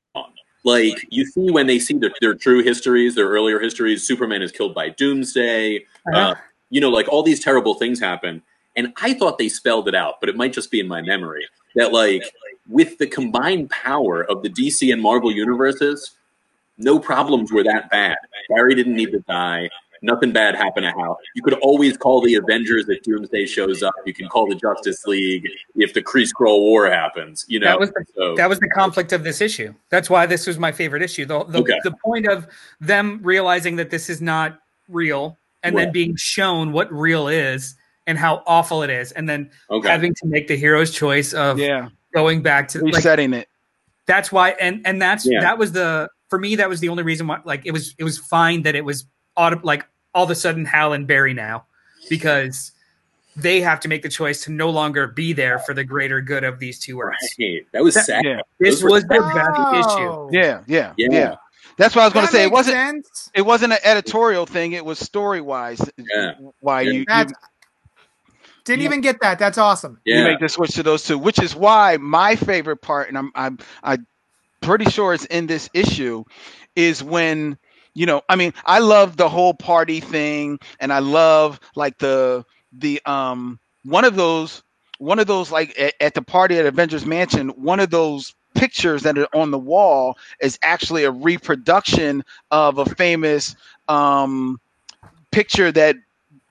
Like 0.63 1.05
you 1.09 1.25
see 1.25 1.51
when 1.51 1.67
they 1.67 1.79
see 1.79 1.97
their, 1.97 2.11
their 2.21 2.35
true 2.35 2.63
histories, 2.63 3.15
their 3.15 3.27
earlier 3.27 3.59
histories, 3.59 4.07
Superman 4.07 4.41
is 4.41 4.51
killed 4.51 4.73
by 4.73 4.89
Doomsday. 4.89 5.77
Uh-huh. 5.77 6.17
Uh, 6.17 6.35
you 6.69 6.81
know, 6.81 6.89
like 6.89 7.07
all 7.07 7.23
these 7.23 7.43
terrible 7.43 7.75
things 7.75 7.99
happen. 7.99 8.41
And 8.75 8.93
I 9.01 9.13
thought 9.13 9.37
they 9.37 9.49
spelled 9.49 9.87
it 9.87 9.95
out, 9.95 10.15
but 10.19 10.29
it 10.29 10.35
might 10.35 10.53
just 10.53 10.71
be 10.71 10.79
in 10.79 10.87
my 10.87 11.01
memory 11.01 11.45
that, 11.75 11.93
like, 11.93 12.23
with 12.67 12.97
the 12.97 13.07
combined 13.07 13.69
power 13.69 14.23
of 14.23 14.41
the 14.41 14.49
DC 14.49 14.91
and 14.91 15.01
Marvel 15.01 15.31
universes, 15.31 16.11
no 16.77 16.97
problems 16.97 17.51
were 17.51 17.63
that 17.63 17.89
bad. 17.91 18.17
Barry 18.49 18.73
didn't 18.73 18.95
need 18.95 19.11
to 19.11 19.19
die. 19.19 19.69
Nothing 20.03 20.33
bad 20.33 20.53
happened 20.55 20.83
to 20.83 20.91
Hal. 20.91 21.17
You 21.33 21.41
could 21.41 21.53
always 21.55 21.95
call 21.97 22.21
the 22.21 22.35
Avengers 22.35 22.89
if 22.89 23.01
Doomsday 23.03 23.45
shows 23.45 23.81
up. 23.81 23.93
You 24.05 24.13
can 24.13 24.27
call 24.27 24.47
the 24.47 24.55
Justice 24.55 25.07
League 25.07 25.47
if 25.75 25.93
the 25.93 26.01
Kree 26.01 26.27
Skrull 26.29 26.59
War 26.59 26.89
happens. 26.89 27.45
You 27.47 27.59
know, 27.61 27.67
That 27.67 27.79
was 27.79 27.89
the, 27.91 28.05
so, 28.13 28.35
that 28.35 28.49
was 28.49 28.59
the 28.59 28.67
conflict 28.67 29.13
of 29.13 29.23
this 29.23 29.39
issue. 29.39 29.73
That's 29.89 30.09
why 30.09 30.25
this 30.25 30.45
was 30.45 30.59
my 30.59 30.73
favorite 30.73 31.01
issue. 31.01 31.25
The 31.25 31.45
the, 31.45 31.59
Okay. 31.59 31.79
the 31.85 31.93
point 32.03 32.27
of 32.27 32.45
them 32.81 33.21
realizing 33.23 33.77
that 33.77 33.89
this 33.89 34.09
is 34.09 34.21
not 34.21 34.59
real, 34.89 35.37
and 35.63 35.77
then 35.77 35.91
being 35.93 36.15
shown 36.17 36.73
what 36.73 36.91
real 36.91 37.29
is 37.29 37.75
and 38.05 38.17
how 38.17 38.43
awful 38.45 38.83
it 38.83 38.89
is, 38.89 39.13
and 39.13 39.29
then 39.29 39.49
okay. 39.71 39.87
having 39.87 40.13
to 40.15 40.27
make 40.27 40.49
the 40.49 40.57
hero's 40.57 40.91
choice 40.91 41.31
of 41.33 41.57
Yeah, 41.57 41.87
going 42.13 42.41
back 42.41 42.67
to 42.69 42.83
like 42.83 42.95
resetting 42.95 43.31
it. 43.31 43.47
that's 44.05 44.29
why 44.29 44.49
and 44.59 44.85
and 44.85 45.01
that's 45.01 45.25
Yeah. 45.25 45.39
that 45.39 45.57
was 45.57 45.71
the 45.71 46.09
for 46.29 46.37
me 46.37 46.57
that 46.57 46.67
was 46.67 46.81
the 46.81 46.89
only 46.89 47.03
reason 47.03 47.25
why 47.27 47.39
like 47.45 47.61
it 47.65 47.71
was 47.71 47.95
it 47.97 48.03
was 48.03 48.17
fine 48.17 48.63
that 48.63 48.75
it 48.75 48.83
was 48.83 49.05
auto, 49.37 49.61
like 49.63 49.85
all 50.13 50.23
of 50.25 50.29
a 50.29 50.35
sudden 50.35 50.65
Hal 50.65 50.93
and 50.93 51.07
Barry 51.07 51.33
now 51.33 51.65
because 52.09 52.71
they 53.35 53.61
have 53.61 53.79
to 53.79 53.87
make 53.87 54.03
the 54.03 54.09
choice 54.09 54.43
to 54.43 54.51
no 54.51 54.69
longer 54.69 55.07
be 55.07 55.33
there 55.33 55.57
for 55.59 55.73
the 55.73 55.83
greater 55.83 56.21
good 56.21 56.43
of 56.43 56.59
these 56.59 56.77
two 56.79 56.97
worlds. 56.97 57.17
Right. 57.39 57.65
That 57.71 57.83
was 57.83 57.95
That- 57.95 58.05
sad. 58.05 58.25
Yeah, 58.25 58.41
This 58.59 58.81
Those 58.81 58.91
was 58.91 59.03
the 59.05 59.15
sad. 59.15 59.33
bad 59.33 59.79
issue. 59.79 60.09
Oh. 60.09 60.29
yeah, 60.31 60.61
yeah, 60.67 60.93
Yeah. 60.97 61.07
yeah. 61.11 61.35
That's 61.77 61.95
what 61.95 62.03
I 62.03 62.05
was 62.05 62.13
going 62.13 62.27
to 62.27 62.31
say. 62.31 62.43
It 62.43 62.51
wasn't. 62.51 62.75
sense. 62.75 63.31
It 63.33 63.41
wasn't 63.41 63.73
an 63.73 63.79
editorial 63.83 64.45
thing. 64.45 64.73
It 64.73 64.85
was 64.85 64.99
story 64.99 65.41
wise. 65.41 65.81
Yeah. 65.97 66.33
Why 66.59 66.81
Yeah. 66.81 66.91
you, 66.91 66.99
you 66.99 67.05
didn't 68.65 68.81
Yeah. 68.81 68.85
even 68.85 69.01
get 69.01 69.19
that. 69.21 69.39
That's 69.39 69.57
awesome. 69.57 69.99
you 70.05 70.15
Yeah. 70.15 70.25
make 70.25 70.39
the 70.39 70.49
switch 70.49 70.71
to 70.75 70.83
those 70.83 71.03
two, 71.03 71.17
which 71.17 71.41
is 71.41 71.55
why 71.55 71.97
my 71.97 72.35
favorite 72.35 72.77
part, 72.83 73.07
and 73.09 73.17
I'm 73.17 73.31
I'm 73.33 73.57
I'm 73.83 74.05
pretty 74.61 74.85
sure 74.91 75.13
it's 75.15 75.25
in 75.25 75.47
this 75.47 75.69
issue, 75.73 76.23
is 76.75 77.01
when 77.03 77.57
you 77.93 78.05
know 78.05 78.21
I 78.29 78.35
mean 78.35 78.53
I 78.65 78.79
love 78.79 79.17
the 79.17 79.29
whole 79.29 79.53
party 79.53 79.99
thing, 79.99 80.59
and 80.79 80.91
I 80.93 80.99
love 80.99 81.59
like 81.75 81.97
the 81.99 82.45
the 82.71 83.01
um 83.05 83.59
one 83.83 84.05
of 84.05 84.15
those 84.15 84.63
one 84.99 85.19
of 85.19 85.27
those 85.27 85.51
like 85.51 85.77
at, 85.79 85.93
at 85.99 86.13
the 86.13 86.21
party 86.21 86.57
at 86.57 86.65
Avengers 86.65 87.05
Mansion, 87.05 87.49
one 87.49 87.79
of 87.79 87.89
those 87.89 88.33
pictures 88.55 89.03
that 89.03 89.17
are 89.17 89.27
on 89.33 89.51
the 89.51 89.57
wall 89.59 90.17
is 90.41 90.57
actually 90.61 91.03
a 91.03 91.11
reproduction 91.11 92.23
of 92.51 92.77
a 92.77 92.85
famous 92.85 93.55
um 93.87 94.59
picture 95.31 95.71
that 95.71 95.95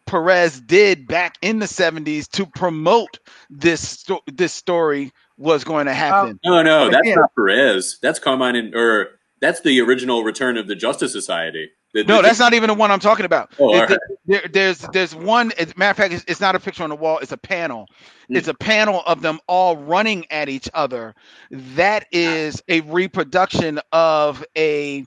Perez 0.07 0.61
did 0.61 1.07
back 1.07 1.37
in 1.43 1.59
the 1.59 1.67
70s 1.67 2.29
to 2.33 2.45
promote 2.47 3.19
this 3.49 3.89
sto- 3.89 4.23
this 4.27 4.53
story 4.53 5.13
was 5.39 5.65
going 5.65 5.87
to 5.87 5.95
happen. 5.95 6.39
No, 6.45 6.63
no, 6.63 6.89
that's 6.91 7.07
Yeah. 7.07 7.17
not 7.17 7.31
Perez. 7.35 7.99
That's 8.03 8.19
Carmine 8.19 8.57
and 8.57 8.75
or 8.75 9.19
that's 9.43 9.61
the 9.61 9.81
original 9.83 10.25
Return 10.25 10.57
of 10.57 10.67
the 10.69 10.75
Justice 10.75 11.13
Society. 11.13 11.69
The- 11.93 12.05
no, 12.05 12.17
the- 12.17 12.23
that's 12.23 12.39
not 12.39 12.55
even 12.55 12.69
the 12.69 12.75
one 12.75 12.91
I'm 12.91 13.01
talking 13.01 13.27
about. 13.27 13.53
Oh, 13.59 13.75
It- 13.75 13.81
all 13.81 13.87
right. 13.87 13.99
there, 14.25 14.43
there's 14.51 14.79
there's 14.95 15.15
one. 15.15 15.53
As 15.59 15.73
a 15.73 15.79
matter 15.79 15.91
of 15.91 15.97
fact, 15.99 16.15
it's, 16.15 16.25
it's 16.27 16.41
not 16.41 16.55
a 16.55 16.61
picture 16.61 16.83
on 16.85 16.89
the 16.89 16.97
wall. 16.97 17.19
It's 17.19 17.33
a 17.33 17.37
panel. 17.37 17.87
Hmm. 18.29 18.37
It's 18.37 18.49
a 18.49 18.55
panel 18.55 19.03
of 19.07 19.21
them 19.21 19.41
all 19.49 19.77
running 19.77 20.25
at 20.31 20.49
each 20.49 20.71
other. 20.73 21.15
That 21.51 22.07
is 22.13 22.63
a 22.69 22.81
reproduction 22.83 23.79
of 23.93 24.43
a 24.57 25.05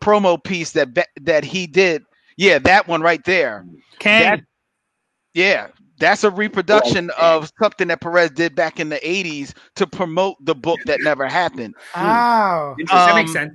promo 0.00 0.42
piece 0.42 0.70
that 0.72 0.90
that 1.22 1.42
he 1.42 1.66
did. 1.66 2.04
Yeah, 2.36 2.60
that 2.60 2.86
one 2.86 3.02
right 3.02 3.24
there. 3.24 3.66
Kang, 3.98 4.22
That- 4.22 4.40
Yeah, 5.34 5.66
that's 5.98 6.22
a 6.22 6.30
reproduction 6.30 7.10
of 7.18 7.50
something 7.60 7.88
that 7.88 8.00
Perez 8.00 8.30
did 8.30 8.54
back 8.54 8.78
in 8.78 8.90
the 8.90 9.00
'80s 9.04 9.54
to 9.74 9.88
promote 9.88 10.36
the 10.44 10.54
book 10.54 10.78
that 10.86 11.00
never 11.02 11.26
happened. 11.26 11.74
Oh. 11.96 12.76
Interesting. 12.78 12.96
that 12.96 13.10
um, 13.10 13.16
makes 13.16 13.32
sense. 13.32 13.52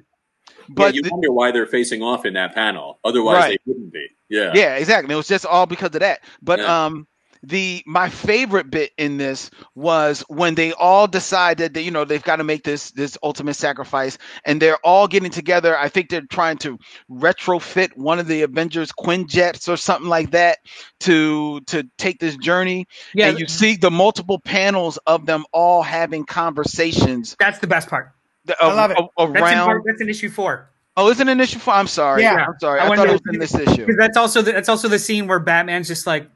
But 0.69 0.75
But 0.75 0.95
you 0.95 1.01
the- 1.03 1.09
wonder 1.11 1.31
why 1.31 1.51
they're 1.51 1.65
facing 1.67 2.01
off 2.01 2.25
in 2.25 2.33
that 2.33 2.53
panel. 2.55 2.99
Otherwise, 3.03 3.35
Right. 3.37 3.61
they 3.65 3.71
wouldn't 3.71 3.93
be. 3.93 4.07
Yeah. 4.29 4.51
yeah, 4.55 4.75
exactly. 4.75 5.13
It 5.13 5.17
was 5.17 5.27
just 5.27 5.45
all 5.45 5.65
because 5.65 5.93
of 5.95 5.99
that. 6.01 6.21
But 6.41 6.59
Yeah. 6.59 6.85
um, 6.85 7.07
the 7.45 7.83
my 7.85 8.07
favorite 8.09 8.71
bit 8.71 8.91
in 8.97 9.17
this 9.17 9.51
was 9.75 10.21
when 10.29 10.55
they 10.55 10.71
all 10.71 11.07
decided 11.07 11.73
that 11.73 11.81
you 11.81 11.91
know 11.91 12.05
they've 12.05 12.23
got 12.23 12.37
to 12.37 12.43
make 12.45 12.63
this 12.63 12.91
this 12.91 13.17
ultimate 13.21 13.55
sacrifice 13.55 14.17
and 14.45 14.61
they're 14.61 14.77
all 14.85 15.09
getting 15.09 15.29
together 15.29 15.77
i 15.77 15.89
think 15.89 16.07
they're 16.09 16.21
trying 16.31 16.57
to 16.57 16.79
retrofit 17.11 17.89
one 17.97 18.17
of 18.17 18.27
the 18.27 18.43
avengers 18.43 18.93
quinjets 18.93 19.67
or 19.67 19.75
something 19.75 20.07
like 20.07 20.31
that 20.31 20.59
to 21.01 21.59
to 21.67 21.83
take 21.97 22.17
this 22.19 22.37
journey 22.37 22.85
Yeah, 23.13 23.27
and 23.27 23.37
you 23.39 23.47
see 23.47 23.75
the 23.75 23.91
multiple 23.91 24.39
panels 24.39 24.97
of 25.05 25.25
them 25.25 25.43
all 25.51 25.81
having 25.83 26.23
conversations 26.25 27.35
that's 27.39 27.59
the 27.59 27.67
best 27.67 27.89
part. 27.89 28.13
Th- 28.47 28.57
I 28.61 28.73
love 28.73 28.91
it. 28.91 28.97
a- 28.97 29.27
That's 29.33 29.51
in, 29.51 29.57
around 29.59 29.83
that's 29.85 30.01
in 30.01 30.09
issue 30.09 30.29
four. 30.29 30.69
oh 30.97 31.09
isn't 31.09 31.27
an 31.27 31.39
issue 31.39 31.59
four? 31.59 31.73
i'm 31.73 31.87
sorry 31.87 32.21
Yeah. 32.23 32.45
i'm 32.47 32.59
sorry 32.59 32.79
I 32.79 32.87
i, 32.89 32.95
thought 32.95 33.05
to- 33.05 33.09
it 33.09 33.13
was 33.13 33.21
in 33.33 33.39
this 33.39 33.55
issue 33.55 33.85
Because 33.85 33.97
that's 33.97 34.17
also 34.17 34.41
the, 34.41 34.51
that's 34.51 34.69
also 34.69 34.87
the 34.87 34.99
scene 34.99 35.27
where 35.27 35.39
Batman's 35.39 35.87
just 35.87 36.05
like, 36.07 36.29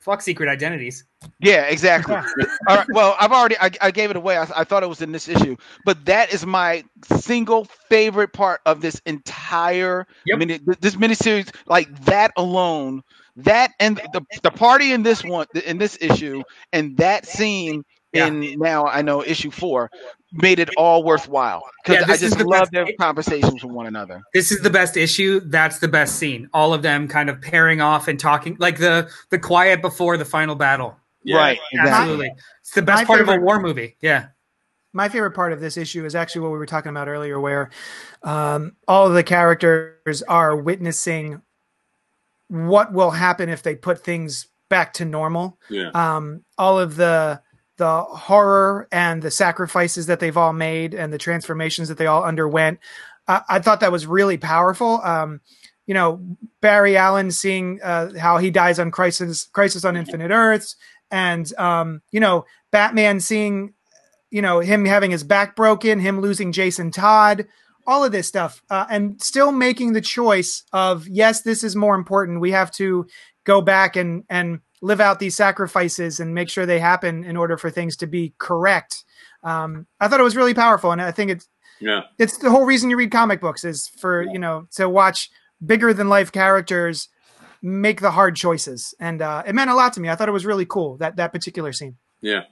"Fuck 0.00 0.20
secret 0.22 0.48
identities." 0.48 1.04
Yeah, 1.40 1.62
exactly. 1.66 2.14
All 2.68 2.76
right. 2.76 2.86
Well, 2.92 3.14
I've 3.20 3.30
already 3.30 3.56
I, 3.60 3.70
I 3.80 3.90
gave 3.92 4.10
it 4.10 4.16
away. 4.16 4.36
I, 4.36 4.46
I 4.56 4.64
thought 4.64 4.82
it 4.82 4.88
was 4.88 5.00
in 5.02 5.12
this 5.12 5.28
issue, 5.28 5.56
but 5.84 6.04
that 6.06 6.34
is 6.34 6.44
my 6.44 6.82
single 7.20 7.64
favorite 7.88 8.32
part 8.32 8.60
of 8.66 8.80
this 8.80 9.00
entire 9.06 10.06
Yep. 10.26 10.38
mini 10.38 10.58
this 10.80 10.96
miniseries. 10.96 11.54
Like 11.66 12.04
that 12.06 12.32
alone, 12.36 13.02
that 13.36 13.70
and 13.78 13.98
the 14.12 14.22
the 14.42 14.50
party 14.50 14.92
in 14.92 15.02
this 15.04 15.22
one 15.24 15.46
in 15.64 15.78
this 15.78 15.96
issue, 16.00 16.42
and 16.72 16.96
that 16.96 17.24
scene 17.26 17.84
Yeah. 18.12 18.26
in 18.26 18.58
now 18.58 18.86
I 18.86 19.00
know 19.02 19.24
issue 19.24 19.50
four 19.50 19.90
made 20.32 20.58
it 20.58 20.68
all 20.76 21.02
worthwhile 21.02 21.62
because 21.82 21.96
Yeah, 22.00 22.02
I 22.04 22.06
this 22.06 22.22
is 22.22 22.30
just 22.32 22.38
the 22.38 22.44
love 22.46 22.60
best- 22.62 22.72
their 22.72 22.86
conversations 23.00 23.62
with 23.64 23.72
one 23.72 23.86
another. 23.86 24.22
This 24.34 24.52
is 24.52 24.60
the 24.60 24.70
best 24.70 24.96
issue. 24.96 25.40
That's 25.40 25.78
the 25.78 25.88
best 25.88 26.16
scene. 26.16 26.48
All 26.52 26.74
of 26.74 26.82
them 26.82 27.08
kind 27.08 27.30
of 27.30 27.40
pairing 27.40 27.80
off 27.80 28.08
and 28.08 28.18
talking, 28.20 28.56
like 28.58 28.78
the 28.78 29.10
the 29.30 29.38
quiet 29.38 29.80
before 29.82 30.16
the 30.16 30.24
final 30.24 30.54
battle. 30.54 30.96
Yeah. 31.24 31.36
Right. 31.36 31.58
Exactly. 31.72 31.90
Absolutely, 31.90 32.30
it's 32.60 32.70
the 32.72 32.82
best 32.82 33.02
My 33.02 33.04
part 33.06 33.20
of 33.22 33.28
a 33.28 33.36
war 33.36 33.60
movie. 33.60 33.96
Yeah, 34.00 34.26
my 34.92 35.08
favorite 35.08 35.30
part 35.32 35.52
of 35.52 35.60
this 35.60 35.76
issue 35.76 36.04
is 36.04 36.14
actually 36.14 36.42
what 36.42 36.52
we 36.52 36.58
were 36.58 36.66
talking 36.66 36.90
about 36.90 37.08
earlier, 37.08 37.40
where 37.40 37.70
um, 38.22 38.76
all 38.88 39.06
of 39.06 39.14
the 39.14 39.22
characters 39.22 40.22
are 40.28 40.54
witnessing 40.56 41.40
what 42.48 42.92
will 42.92 43.10
happen 43.12 43.48
if 43.48 43.62
they 43.62 43.74
put 43.74 44.02
things 44.04 44.48
back 44.68 44.92
to 44.94 45.04
normal. 45.04 45.58
Yeah. 45.70 45.90
Um, 45.94 46.42
all 46.58 46.78
of 46.78 46.96
the 46.96 47.40
the 47.82 48.02
horror 48.04 48.86
and 48.92 49.20
the 49.20 49.30
sacrifices 49.32 50.06
that 50.06 50.20
they've 50.20 50.36
all 50.36 50.52
made 50.52 50.94
and 50.94 51.12
the 51.12 51.18
transformations 51.18 51.88
that 51.88 51.98
they 51.98 52.06
all 52.06 52.22
underwent. 52.22 52.78
I, 53.26 53.42
I 53.48 53.58
thought 53.58 53.80
that 53.80 53.90
was 53.90 54.06
really 54.06 54.38
powerful. 54.38 55.00
Um, 55.02 55.40
you 55.84 55.94
know, 55.94 56.24
Barry 56.60 56.96
Allen 56.96 57.32
seeing 57.32 57.80
uh, 57.82 58.16
how 58.16 58.38
he 58.38 58.52
dies 58.52 58.78
on 58.78 58.92
Crisis 58.92 59.48
Crisis 59.52 59.84
on 59.84 59.96
Infinite 59.96 60.30
Earths, 60.32 60.76
and 61.10 61.52
um, 61.58 62.02
you 62.12 62.20
know, 62.20 62.44
Batman 62.70 63.18
seeing 63.18 63.74
you 64.30 64.42
know 64.42 64.60
him 64.60 64.84
having 64.84 65.10
his 65.10 65.24
back 65.24 65.56
broken, 65.56 65.98
him 65.98 66.20
losing 66.20 66.52
Jason 66.52 66.92
Todd, 66.92 67.48
all 67.84 68.04
of 68.04 68.12
this 68.12 68.28
stuff, 68.28 68.62
uh, 68.70 68.86
and 68.88 69.20
still 69.20 69.50
making 69.50 69.92
the 69.92 70.00
choice 70.00 70.62
of 70.72 71.08
yes, 71.08 71.42
this 71.42 71.64
is 71.64 71.74
more 71.74 71.96
important. 71.96 72.40
We 72.40 72.52
have 72.52 72.70
to 72.74 73.08
go 73.42 73.60
back 73.60 73.96
and 73.96 74.22
and 74.30 74.60
live 74.82 75.00
out 75.00 75.18
these 75.20 75.34
sacrifices 75.36 76.20
and 76.20 76.34
make 76.34 76.50
sure 76.50 76.66
they 76.66 76.78
happen 76.80 77.24
in 77.24 77.36
order 77.36 77.56
for 77.56 77.70
things 77.70 77.96
to 77.96 78.06
be 78.06 78.34
correct. 78.38 79.04
Um, 79.42 79.86
I 80.00 80.08
thought 80.08 80.20
it 80.20 80.24
was 80.24 80.36
really 80.36 80.54
powerful, 80.54 80.92
and 80.92 81.00
I 81.00 81.10
think 81.12 81.30
it's 81.30 81.48
Yeah. 81.80 82.02
it's 82.18 82.36
the 82.38 82.50
whole 82.50 82.66
reason 82.66 82.90
you 82.90 82.96
read 82.96 83.10
comic 83.10 83.40
books 83.40 83.64
is 83.64 83.88
for 83.88 84.22
you 84.22 84.38
know 84.38 84.66
to 84.76 84.88
watch 84.88 85.30
bigger 85.64 85.94
than 85.94 86.08
life 86.08 86.30
characters 86.32 87.08
make 87.62 88.00
the 88.00 88.10
hard 88.10 88.34
choices, 88.36 88.92
and 89.00 89.22
uh, 89.22 89.42
it 89.46 89.54
meant 89.54 89.70
a 89.70 89.74
lot 89.74 89.92
to 89.94 90.00
me. 90.00 90.08
I 90.10 90.16
thought 90.16 90.28
it 90.28 90.32
was 90.32 90.44
really 90.44 90.66
cool 90.66 90.96
that 90.98 91.16
that 91.16 91.32
particular 91.32 91.72
scene. 91.72 91.96
Yeah. 92.20 92.42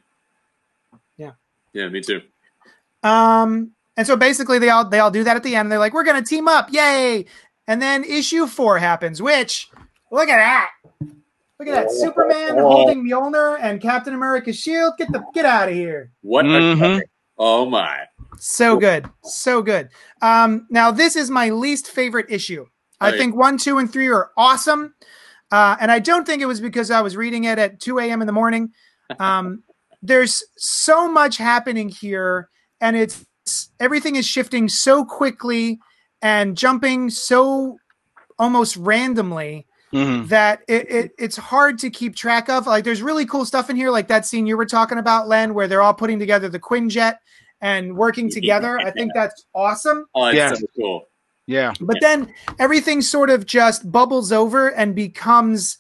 Yeah. 1.16 1.32
Yeah, 1.73 1.89
me 1.89 2.01
too. 2.01 2.23
Um, 3.02 3.73
and 3.97 4.07
so 4.07 4.16
basically 4.16 4.59
they 4.59 4.70
all 4.70 4.85
they 4.89 4.98
all 5.01 5.11
do 5.11 5.24
that 5.24 5.36
at 5.36 5.43
the 5.43 5.57
end. 5.57 5.70
They're 5.70 5.78
like, 5.78 5.93
"We're 5.94 6.05
gonna 6.05 6.23
team 6.23 6.48
up, 6.48 6.73
yay!" 6.73 7.27
And 7.66 7.81
then 7.81 8.05
issue 8.05 8.47
four 8.47 8.78
happens, 8.78 9.20
which 9.23 9.69
look 10.11 10.28
at 10.28 10.36
that, 10.39 10.70
look 11.61 11.69
at 11.69 11.89
that, 11.89 11.93
Superman 11.93 12.59
holding 12.59 13.05
Mjolnir 13.05 13.59
and 13.61 13.81
Captain 13.81 14.15
America's 14.15 14.59
shield. 14.59 14.95
Get 14.99 15.12
the 15.12 15.23
get 15.35 15.45
out 15.45 15.69
of 15.69 15.74
here! 15.74 16.12
What? 16.23 16.47
a 16.47 16.49
Mhm. 16.49 16.78
cover. 16.78 17.05
Oh 17.39 17.66
my. 17.66 18.01
So 18.39 18.77
good, 18.77 19.09
so 19.23 19.62
good. 19.62 19.91
Um, 20.23 20.66
now 20.70 20.91
this 20.91 21.16
is 21.16 21.31
my 21.31 21.51
least 21.51 21.91
favorite 21.91 22.27
issue. 22.28 22.66
I 23.03 23.12
think 23.12 23.35
one, 23.35 23.57
two, 23.57 23.78
and 23.78 23.91
three 23.91 24.09
are 24.09 24.31
awesome, 24.37 24.95
uh, 25.51 25.77
and 25.81 25.91
I 25.91 26.01
don't 26.01 26.27
think 26.27 26.43
it 26.43 26.47
was 26.47 26.61
because 26.61 26.91
I 26.91 27.01
was 27.01 27.16
reading 27.16 27.45
it 27.45 27.59
at 27.59 27.81
two 27.81 27.99
a.m. 27.99 28.20
in 28.20 28.27
the 28.27 28.32
morning. 28.32 28.73
Um, 29.19 29.62
there's 30.03 30.43
so 30.57 31.11
much 31.11 31.39
happening 31.39 31.89
here, 31.89 32.51
and 32.81 32.97
it's 32.97 33.24
everything 33.78 34.16
is 34.16 34.27
shifting 34.27 34.69
so 34.69 35.05
quickly 35.05 35.78
and 36.23 36.57
jumping 36.57 37.09
so 37.09 37.78
almost 38.39 38.77
randomly 38.77 39.66
Mhm. 39.93 40.29
that 40.29 40.62
it, 40.69 40.91
it 40.91 41.12
it's 41.19 41.37
hard 41.37 41.79
to 41.81 41.91
keep 41.91 42.15
track 42.15 42.49
of. 42.49 42.67
Like 42.67 42.85
there's 42.85 43.03
really 43.03 43.27
cool 43.27 43.45
stuff 43.45 43.71
in 43.71 43.77
here, 43.77 43.91
like 43.91 44.09
that 44.09 44.25
scene 44.27 44.47
you 44.47 44.57
were 44.57 44.67
talking 44.67 44.99
about, 44.99 45.27
Len, 45.29 45.53
where 45.55 45.67
they're 45.67 45.83
all 45.83 45.95
putting 45.95 46.19
together 46.19 46.49
the 46.49 46.61
Quinjet 46.61 47.17
and 47.61 47.97
working 47.97 48.31
together. 48.31 48.79
I 48.79 48.91
think 48.91 49.12
that's 49.15 49.45
awesome. 49.55 50.07
Oh, 50.15 50.27
it's 50.27 50.37
Yeah. 50.37 50.55
so 50.55 50.67
cool. 50.77 51.03
Yeah. 51.47 51.73
But 51.81 51.97
then 52.01 52.33
everything 52.59 53.03
sort 53.03 53.29
of 53.31 53.45
just 53.47 53.91
bubbles 53.91 54.31
over 54.31 54.69
and 54.69 54.95
becomes 54.95 55.79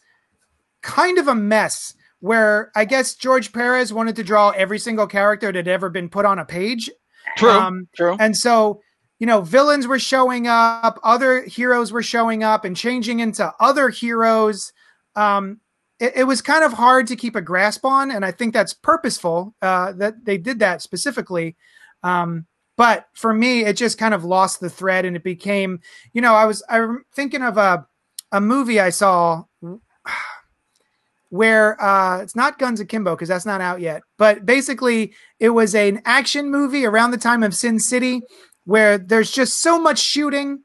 kind 0.82 1.18
of 1.18 1.28
a 1.28 1.34
mess. 1.34 1.94
Where 2.22 2.70
I 2.76 2.84
guess 2.84 3.14
George 3.14 3.50
Perez 3.50 3.94
wanted 3.94 4.16
to 4.16 4.22
draw 4.24 4.50
every 4.50 4.78
single 4.78 5.06
character 5.06 5.46
that 5.46 5.56
had 5.56 5.68
ever 5.68 5.88
been 5.88 6.10
put 6.10 6.26
on 6.26 6.38
a 6.38 6.44
page. 6.44 6.90
True. 7.38 7.50
Um, 7.50 7.88
True. 7.96 8.14
and 8.20 8.36
so, 8.36 8.82
you 9.20 9.26
know, 9.26 9.42
villains 9.42 9.86
were 9.86 9.98
showing 9.98 10.48
up, 10.48 10.98
other 11.04 11.44
heroes 11.44 11.92
were 11.92 12.02
showing 12.02 12.42
up 12.42 12.64
and 12.64 12.74
changing 12.74 13.20
into 13.20 13.52
other 13.60 13.90
heroes. 13.90 14.72
Um, 15.14 15.60
it, 16.00 16.12
it 16.16 16.24
was 16.24 16.40
kind 16.40 16.64
of 16.64 16.72
hard 16.72 17.06
to 17.08 17.16
keep 17.16 17.36
a 17.36 17.42
grasp 17.42 17.84
on, 17.84 18.10
and 18.10 18.24
I 18.24 18.32
think 18.32 18.54
that's 18.54 18.72
purposeful 18.72 19.54
uh, 19.60 19.92
that 19.92 20.24
they 20.24 20.38
did 20.38 20.58
that 20.60 20.80
specifically. 20.80 21.54
Um, 22.02 22.46
but 22.78 23.08
for 23.12 23.34
me, 23.34 23.66
it 23.66 23.76
just 23.76 23.98
kind 23.98 24.14
of 24.14 24.24
lost 24.24 24.58
the 24.58 24.70
thread, 24.70 25.04
and 25.04 25.14
it 25.14 25.22
became, 25.22 25.80
you 26.14 26.22
know, 26.22 26.34
I 26.34 26.46
was 26.46 26.62
I'm 26.70 27.04
thinking 27.12 27.42
of 27.42 27.58
a 27.58 27.86
a 28.32 28.40
movie 28.40 28.80
I 28.80 28.88
saw 28.88 29.44
where 31.28 31.80
uh, 31.82 32.22
it's 32.22 32.34
not 32.34 32.58
Guns 32.58 32.80
Akimbo 32.80 33.14
because 33.14 33.28
that's 33.28 33.44
not 33.44 33.60
out 33.60 33.82
yet, 33.82 34.02
but 34.16 34.46
basically 34.46 35.12
it 35.38 35.50
was 35.50 35.74
an 35.74 36.00
action 36.06 36.50
movie 36.50 36.86
around 36.86 37.10
the 37.10 37.18
time 37.18 37.42
of 37.42 37.54
Sin 37.54 37.78
City 37.78 38.22
where 38.70 38.98
there's 38.98 39.32
just 39.32 39.60
so 39.60 39.80
much 39.80 39.98
shooting 39.98 40.60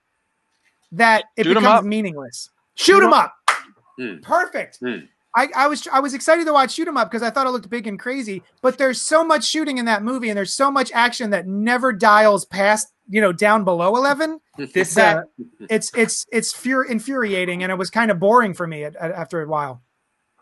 that 0.92 1.24
it 1.36 1.46
Shoot 1.46 1.58
'em 1.58 1.64
becomes 1.64 1.80
up. 1.80 1.86
meaningless. 1.86 2.50
Shoot 2.76 3.02
'em 3.04 3.14
up. 3.14 3.34
Hmm. 3.98 4.18
Perfect. 4.22 4.78
Hmm. 4.78 4.98
I, 5.36 5.48
I 5.56 5.68
was 5.68 5.88
I 5.92 6.00
was 6.02 6.14
excited 6.14 6.46
to 6.46 6.54
watch 6.54 6.74
Shoot 6.74 6.88
'em 6.88 6.98
up 6.98 7.10
because 7.10 7.24
I 7.24 7.32
thought 7.32 7.48
it 7.48 7.50
looked 7.50 7.68
big 7.68 7.88
and 7.88 8.00
crazy, 8.00 8.44
but 8.62 8.78
there's 8.78 9.02
so 9.02 9.24
much 9.26 9.44
shooting 9.44 9.80
in 9.80 9.86
that 9.86 10.04
movie 10.04 10.30
and 10.30 10.38
there's 10.38 10.54
so 10.54 10.70
much 10.70 10.92
action 10.94 11.32
that 11.32 11.48
never 11.48 11.92
dials 11.92 12.46
past 12.46 12.90
you 13.10 13.20
know 13.22 13.32
down 13.32 13.64
below 13.64 13.96
11 13.96 14.40
this 14.74 14.94
that 14.96 15.18
uh, 15.18 15.22
it's 15.70 15.92
it's 15.96 16.26
it's 16.32 16.54
fur- 16.54 16.84
infuriating 16.86 17.64
and 17.64 17.72
it 17.72 17.78
was 17.78 17.90
kind 17.90 18.10
of 18.12 18.20
boring 18.20 18.54
for 18.54 18.66
me 18.68 18.84
at, 18.84 18.96
at- 18.96 19.12
after 19.12 19.42
a 19.44 19.48
while 19.48 19.82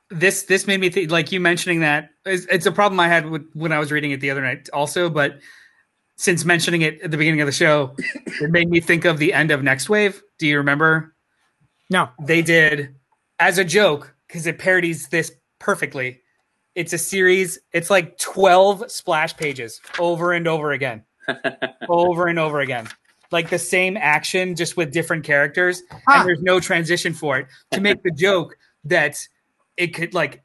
this 0.09 0.43
this 0.43 0.65
made 0.67 0.79
me 0.79 0.89
think 0.89 1.11
like 1.11 1.31
you 1.33 1.39
mentioning 1.41 1.79
that 1.81 2.09
it's, 2.25 2.45
it's 2.45 2.65
a 2.65 2.71
problem 2.71 2.99
I 3.01 3.07
had 3.09 3.29
with 3.29 3.45
when 3.53 3.71
I 3.73 3.79
was 3.79 3.91
reading 3.91 4.11
it 4.11 4.19
the 4.21 4.31
other 4.31 4.41
night 4.41 4.69
also, 4.71 5.09
but 5.09 5.39
since 6.15 6.45
mentioning 6.45 6.81
it 6.81 7.01
at 7.01 7.11
the 7.11 7.17
beginning 7.17 7.41
of 7.41 7.45
the 7.47 7.51
show, 7.51 7.95
it 7.97 8.51
made 8.51 8.69
me 8.69 8.79
think 8.79 9.05
of 9.05 9.17
the 9.17 9.33
end 9.33 9.51
of 9.51 9.61
Nextwave. 9.61 10.19
Do 10.39 10.47
you 10.47 10.57
remember? 10.57 11.15
no 11.89 12.09
They 12.21 12.41
did 12.41 12.95
as 13.39 13.57
a 13.57 13.63
joke 13.65 14.15
because 14.27 14.45
it 14.47 14.57
parodies 14.59 15.09
this 15.09 15.31
perfectly. 15.59 16.21
It's 16.75 16.93
a 16.93 16.97
series. 16.97 17.59
It's 17.71 17.89
like 17.89 18.17
twelve 18.17 18.89
splash 18.91 19.35
pages 19.37 19.79
over 19.99 20.33
and 20.33 20.47
over 20.47 20.71
again, 20.71 21.03
over 21.89 22.27
and 22.27 22.39
over 22.39 22.59
again, 22.61 22.87
like 23.31 23.49
the 23.49 23.59
same 23.59 23.95
action 23.97 24.55
just 24.55 24.75
with 24.77 24.91
different 24.91 25.23
characters, 25.23 25.81
Huh. 25.91 25.99
and 26.19 26.27
there's 26.27 26.41
no 26.41 26.59
transition 26.59 27.13
for 27.13 27.37
it 27.39 27.47
to 27.71 27.81
make 27.81 28.01
the 28.03 28.11
joke 28.11 28.55
that 28.85 29.17
it 29.77 29.87
could 29.93 30.13
like 30.13 30.43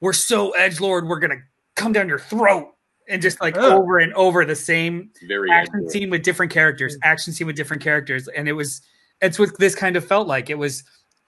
we're 0.00 0.12
so 0.12 0.50
edge 0.50 0.80
lord 0.80 1.06
we're 1.08 1.18
gonna 1.20 1.40
come 1.76 1.92
down 1.92 2.08
your 2.08 2.18
throat 2.18 2.68
and 3.08 3.22
just 3.22 3.40
like 3.40 3.56
Ugh. 3.56 3.64
over 3.72 3.98
and 3.98 4.12
over 4.14 4.44
the 4.44 4.56
same 4.56 5.10
Very 5.26 5.50
action 5.50 5.74
accurate. 5.76 5.90
scene 5.92 6.10
with 6.10 6.22
different 6.22 6.52
characters, 6.52 6.94
mm. 6.96 7.00
action 7.02 7.32
scene 7.32 7.46
with 7.46 7.56
different 7.56 7.82
characters, 7.82 8.28
and 8.28 8.48
it 8.48 8.52
was 8.52 8.80
it's 9.20 9.38
what 9.38 9.56
this 9.58 9.74
kind 9.74 9.96
of 9.96 10.04
felt 10.04 10.26
like. 10.28 10.50
It 10.50 10.58
was 10.58 10.84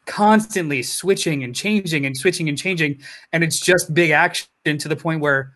constantly 0.07 0.83
switching 0.83 1.45
and 1.45 1.55
changing 1.55 2.07
and 2.07 2.17
switching 2.17 2.49
and 2.49 2.57
changing, 2.57 3.01
and 3.33 3.45
it's 3.45 3.61
just 3.61 3.93
big 3.95 4.11
action 4.11 4.49
to 4.65 4.89
the 4.89 4.97
point 4.97 5.21
where 5.21 5.53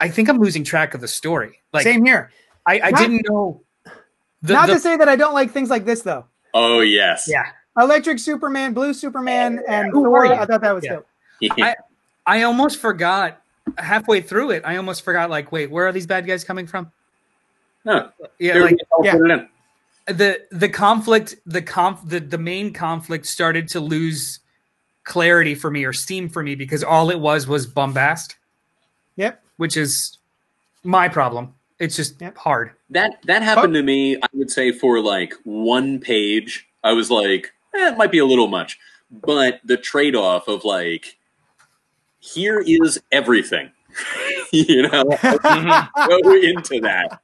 I 0.00 0.08
think 0.08 0.28
I'm 0.28 0.38
losing 0.38 0.64
track 0.64 0.94
of 0.94 1.00
the 1.00 1.08
story. 1.08 1.60
Like 1.72 1.84
same 1.84 2.04
here 2.04 2.30
I, 2.66 2.80
I 2.80 2.90
Not- 2.90 3.00
didn't 3.00 3.26
know. 3.28 3.62
The, 4.42 4.52
not 4.54 4.66
the- 4.66 4.74
to 4.74 4.80
say 4.80 4.96
that 4.96 5.08
i 5.08 5.14
don't 5.14 5.34
like 5.34 5.52
things 5.52 5.70
like 5.70 5.84
this 5.84 6.02
though 6.02 6.24
Oh 6.54 6.80
yes. 6.80 7.26
yeah, 7.28 7.44
electric 7.78 8.18
superman 8.18 8.72
blue 8.74 8.92
superman 8.92 9.62
and 9.68 9.90
Who 9.92 10.04
Thor, 10.04 10.26
i 10.26 10.44
thought 10.44 10.60
that 10.60 10.74
was 10.74 10.84
Yeah. 10.84 10.94
dope 10.94 11.06
Yeah. 11.56 11.74
I 12.26 12.42
almost 12.42 12.78
forgot 12.78 13.41
halfway 13.78 14.20
through 14.20 14.50
it. 14.52 14.62
I 14.64 14.76
almost 14.76 15.02
forgot. 15.02 15.30
Like, 15.30 15.52
wait, 15.52 15.70
where 15.70 15.86
are 15.86 15.92
these 15.92 16.06
bad 16.06 16.26
guys 16.26 16.44
coming 16.44 16.66
from? 16.66 16.90
No, 17.84 18.10
Yeah, 18.38 18.58
like 18.58 18.76
yeah. 19.02 19.12
put 19.12 19.30
it 19.30 19.48
in. 20.06 20.16
the 20.16 20.40
the 20.50 20.68
conflict, 20.68 21.34
the 21.46 21.62
conf, 21.62 22.00
the 22.04 22.20
the 22.20 22.38
main 22.38 22.72
conflict 22.72 23.26
started 23.26 23.68
to 23.68 23.80
lose 23.80 24.38
clarity 25.04 25.54
for 25.56 25.70
me 25.70 25.84
or 25.84 25.92
steam 25.92 26.28
for 26.28 26.42
me 26.44 26.54
because 26.54 26.84
all 26.84 27.10
it 27.10 27.18
was 27.18 27.48
was 27.48 27.66
bombast, 27.66 28.36
Yep. 29.16 29.42
which 29.56 29.76
is 29.76 30.18
my 30.84 31.08
problem. 31.08 31.54
It's 31.80 31.96
just 31.96 32.20
Yep. 32.20 32.36
hard. 32.38 32.70
That 32.90 33.18
that 33.24 33.42
happened 33.42 33.74
to 33.74 33.82
me. 33.82 34.16
I 34.16 34.26
would 34.34 34.50
say 34.50 34.70
for 34.70 35.00
like 35.00 35.34
one 35.42 35.98
page, 35.98 36.68
I 36.84 36.92
was 36.92 37.10
like, 37.10 37.52
eh, 37.74 37.88
it 37.88 37.96
might 37.98 38.12
be 38.12 38.18
a 38.18 38.24
little 38.26 38.46
much. 38.48 38.78
But 39.10 39.60
the 39.64 39.76
trade 39.76 40.14
off 40.14 40.46
of 40.46 40.64
like, 40.64 41.16
here 42.22 42.60
is 42.60 43.00
everything. 43.10 43.70
you 44.52 44.82
know, 44.88 45.02
go 45.04 46.32
into 46.32 46.80
that. 46.80 47.20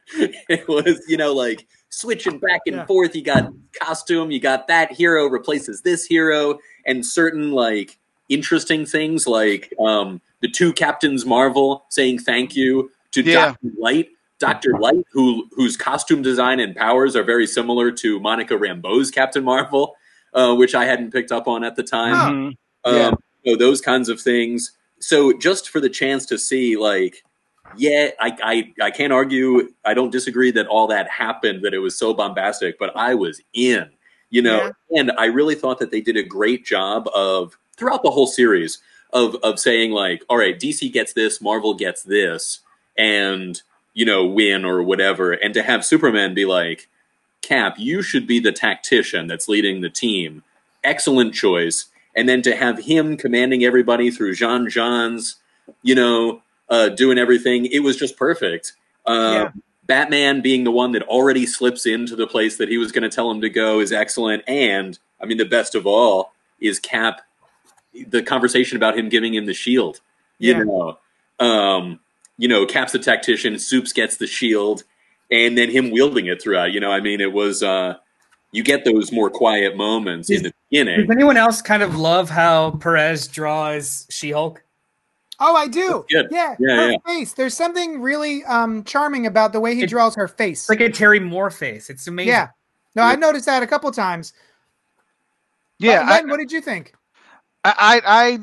It 0.50 0.68
was, 0.68 1.02
you 1.08 1.16
know, 1.16 1.32
like 1.32 1.66
switching 1.88 2.38
back 2.38 2.60
and 2.66 2.76
Yeah. 2.76 2.84
forth. 2.86 3.16
You 3.16 3.22
got 3.22 3.50
costume, 3.80 4.30
you 4.30 4.38
got 4.40 4.68
that 4.68 4.92
hero 4.92 5.26
replaces 5.26 5.80
this 5.80 6.04
hero, 6.04 6.58
and 6.84 7.06
certain 7.06 7.52
like 7.52 7.98
interesting 8.28 8.84
things 8.84 9.26
like 9.26 9.72
um, 9.80 10.20
the 10.42 10.48
two 10.50 10.72
Captains 10.74 11.24
Marvel 11.24 11.84
saying 11.88 12.18
thank 12.18 12.54
you 12.54 12.90
to 13.12 13.22
Yeah. 13.22 13.46
Doctor 13.46 13.68
Light. 13.78 14.08
Doctor 14.38 14.78
Light, 14.78 15.04
who 15.10 15.48
whose 15.52 15.76
costume 15.76 16.20
design 16.22 16.60
and 16.60 16.76
powers 16.76 17.16
are 17.16 17.24
very 17.24 17.46
similar 17.46 17.90
to 17.92 18.20
Monica 18.20 18.54
Rambeau's 18.54 19.10
Captain 19.10 19.42
Marvel, 19.42 19.96
uh, 20.34 20.54
which 20.54 20.74
I 20.74 20.84
hadn't 20.84 21.12
picked 21.12 21.32
up 21.32 21.48
on 21.48 21.64
at 21.64 21.76
the 21.76 21.82
time. 21.82 22.14
Mhm. 22.14 22.56
Um, 22.84 22.94
Yeah. 22.94 23.10
so 23.46 23.56
those 23.56 23.80
kinds 23.80 24.08
of 24.10 24.20
things. 24.20 24.72
So 25.00 25.32
just 25.32 25.68
for 25.68 25.80
the 25.80 25.88
chance 25.88 26.26
to 26.26 26.38
see, 26.38 26.76
like, 26.76 27.22
yeah, 27.76 28.10
I, 28.18 28.36
I, 28.80 28.86
I 28.86 28.90
can't 28.90 29.12
argue. 29.12 29.72
I 29.84 29.94
don't 29.94 30.10
disagree 30.10 30.50
that 30.52 30.66
all 30.66 30.86
that 30.88 31.08
happened, 31.08 31.62
that 31.64 31.74
it 31.74 31.78
was 31.78 31.96
so 31.98 32.14
bombastic, 32.14 32.78
but 32.78 32.96
I 32.96 33.14
was 33.14 33.40
in, 33.52 33.90
you 34.30 34.42
know, 34.42 34.72
and 34.90 35.12
I 35.12 35.26
really 35.26 35.54
thought 35.54 35.78
that 35.80 35.90
they 35.90 36.00
did 36.00 36.16
a 36.16 36.22
great 36.22 36.64
job 36.64 37.08
of 37.14 37.58
throughout 37.76 38.02
the 38.02 38.10
whole 38.10 38.26
series 38.26 38.78
of, 39.12 39.36
of 39.42 39.58
saying 39.58 39.90
like, 39.92 40.22
all 40.28 40.38
right, 40.38 40.58
DC 40.58 40.92
gets 40.92 41.12
this, 41.12 41.40
Marvel 41.40 41.74
gets 41.74 42.02
this, 42.02 42.60
and, 42.96 43.62
you 43.94 44.04
know, 44.04 44.26
win 44.26 44.64
or 44.64 44.82
whatever. 44.82 45.32
And 45.32 45.54
to 45.54 45.62
have 45.62 45.84
Superman 45.84 46.34
be 46.34 46.44
like, 46.44 46.88
Cap, 47.42 47.76
you 47.78 48.02
should 48.02 48.26
be 48.26 48.40
the 48.40 48.52
tactician 48.52 49.26
that's 49.26 49.48
leading 49.48 49.80
the 49.80 49.90
team. 49.90 50.42
Excellent 50.84 51.34
choice. 51.34 51.86
And 52.18 52.28
then 52.28 52.42
to 52.42 52.56
have 52.56 52.80
him 52.80 53.16
commanding 53.16 53.64
everybody 53.64 54.10
through 54.10 54.34
Jean 54.34 54.68
Jean's, 54.68 55.36
you 55.82 55.94
know, 55.94 56.42
uh, 56.68 56.88
doing 56.90 57.16
everything, 57.18 57.66
it 57.66 57.80
was 57.80 57.96
just 57.96 58.16
perfect. 58.16 58.72
Uh, 59.06 59.32
Yeah. 59.32 59.50
Batman 59.86 60.42
being 60.42 60.64
the 60.64 60.70
one 60.70 60.92
that 60.92 61.02
already 61.04 61.46
slips 61.46 61.86
into 61.86 62.14
the 62.14 62.26
place 62.26 62.58
that 62.58 62.68
he 62.68 62.76
was 62.76 62.92
going 62.92 63.08
to 63.08 63.14
tell 63.14 63.30
him 63.30 63.40
to 63.40 63.48
go 63.48 63.80
is 63.80 63.90
excellent. 63.92 64.42
And 64.46 64.98
I 65.20 65.24
mean, 65.26 65.38
the 65.38 65.46
best 65.46 65.74
of 65.74 65.86
all 65.86 66.32
is 66.60 66.78
Cap, 66.78 67.22
the 67.94 68.22
conversation 68.22 68.76
about 68.76 68.98
him 68.98 69.08
giving 69.08 69.32
him 69.34 69.46
the 69.46 69.54
shield. 69.54 70.00
You 70.38 70.52
Yeah. 70.52 70.62
know, 70.64 70.98
um, 71.38 72.00
you 72.36 72.48
know, 72.48 72.66
Cap's 72.66 72.92
the 72.92 72.98
tactician, 72.98 73.58
Soups 73.58 73.92
gets 73.94 74.16
the 74.16 74.26
shield, 74.26 74.84
and 75.30 75.56
then 75.56 75.70
him 75.70 75.90
wielding 75.90 76.26
it 76.26 76.42
throughout. 76.42 76.72
You 76.72 76.80
know, 76.80 76.90
I 76.90 77.00
mean, 77.00 77.20
it 77.20 77.32
was 77.32 77.62
uh, 77.62 77.96
you 78.52 78.62
get 78.62 78.84
those 78.84 79.12
more 79.12 79.28
quiet 79.30 79.76
moments 79.76 80.30
in 80.30 80.42
the 80.42 80.52
beginning. 80.70 81.00
Does 81.06 81.10
anyone 81.10 81.36
else 81.36 81.60
kind 81.62 81.82
of 81.82 81.96
love 81.96 82.30
how 82.30 82.72
Perez 82.72 83.28
draws 83.28 84.06
She 84.10 84.30
Hulk? 84.30 84.62
Oh, 85.40 85.54
I 85.54 85.68
do. 85.68 86.04
Yeah, 86.10 86.22
Yeah, 86.30 86.54
her 86.58 86.90
yeah. 86.92 86.96
face. 87.06 87.32
There's 87.34 87.54
something 87.54 88.00
really 88.00 88.44
um 88.44 88.82
charming 88.84 89.26
about 89.26 89.52
the 89.52 89.60
way 89.60 89.74
he 89.74 89.82
It- 89.84 89.90
draws 89.90 90.14
her 90.16 90.26
face. 90.28 90.68
Like 90.68 90.80
a 90.80 90.90
Terry 90.90 91.20
Moore 91.20 91.50
face. 91.50 91.90
It's 91.90 92.06
amazing. 92.08 92.28
yeah. 92.32 92.48
No, 92.96 93.02
I 93.04 93.14
noticed 93.14 93.46
that 93.46 93.62
a 93.62 93.66
couple 93.66 93.90
times. 93.92 94.32
Yeah, 95.78 96.00
Len, 96.00 96.26
I, 96.26 96.30
what 96.30 96.38
did 96.38 96.50
you 96.50 96.60
think? 96.60 96.92
I, 97.64 98.00
I, 98.04 98.38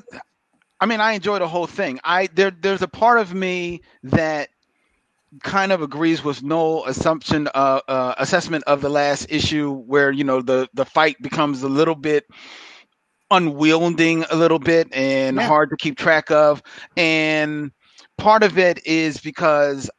I 0.79 0.85
mean, 0.85 1.01
I 1.01 1.13
enjoy 1.13 1.39
the 1.39 1.47
whole 1.47 1.67
thing. 1.67 1.99
I 2.03 2.27
there, 2.33 2.51
there's 2.51 2.81
a 2.81 2.87
part 2.87 3.19
of 3.19 3.33
me 3.33 3.81
that 4.03 4.49
kind 5.43 5.71
of 5.71 5.81
agrees 5.81 6.23
with 6.23 6.43
Noel 6.43 6.85
assumption, 6.85 7.47
uh, 7.53 7.81
uh, 7.87 8.15
assessment 8.17 8.63
of 8.65 8.81
the 8.81 8.89
last 8.89 9.27
issue, 9.29 9.71
where 9.73 10.11
you 10.11 10.23
know 10.23 10.41
the 10.41 10.67
the 10.73 10.85
fight 10.85 11.17
becomes 11.21 11.63
a 11.63 11.69
little 11.69 11.95
bit 11.95 12.25
unwielding, 13.31 14.23
a 14.29 14.35
little 14.35 14.59
bit, 14.59 14.93
and 14.93 15.39
Yeah. 15.39 15.41
hard 15.41 15.69
to 15.71 15.77
keep 15.77 15.97
track 15.97 16.31
of. 16.31 16.61
And 16.95 17.71
part 18.17 18.43
of 18.43 18.57
it 18.57 18.85
is 18.85 19.19
because 19.19 19.89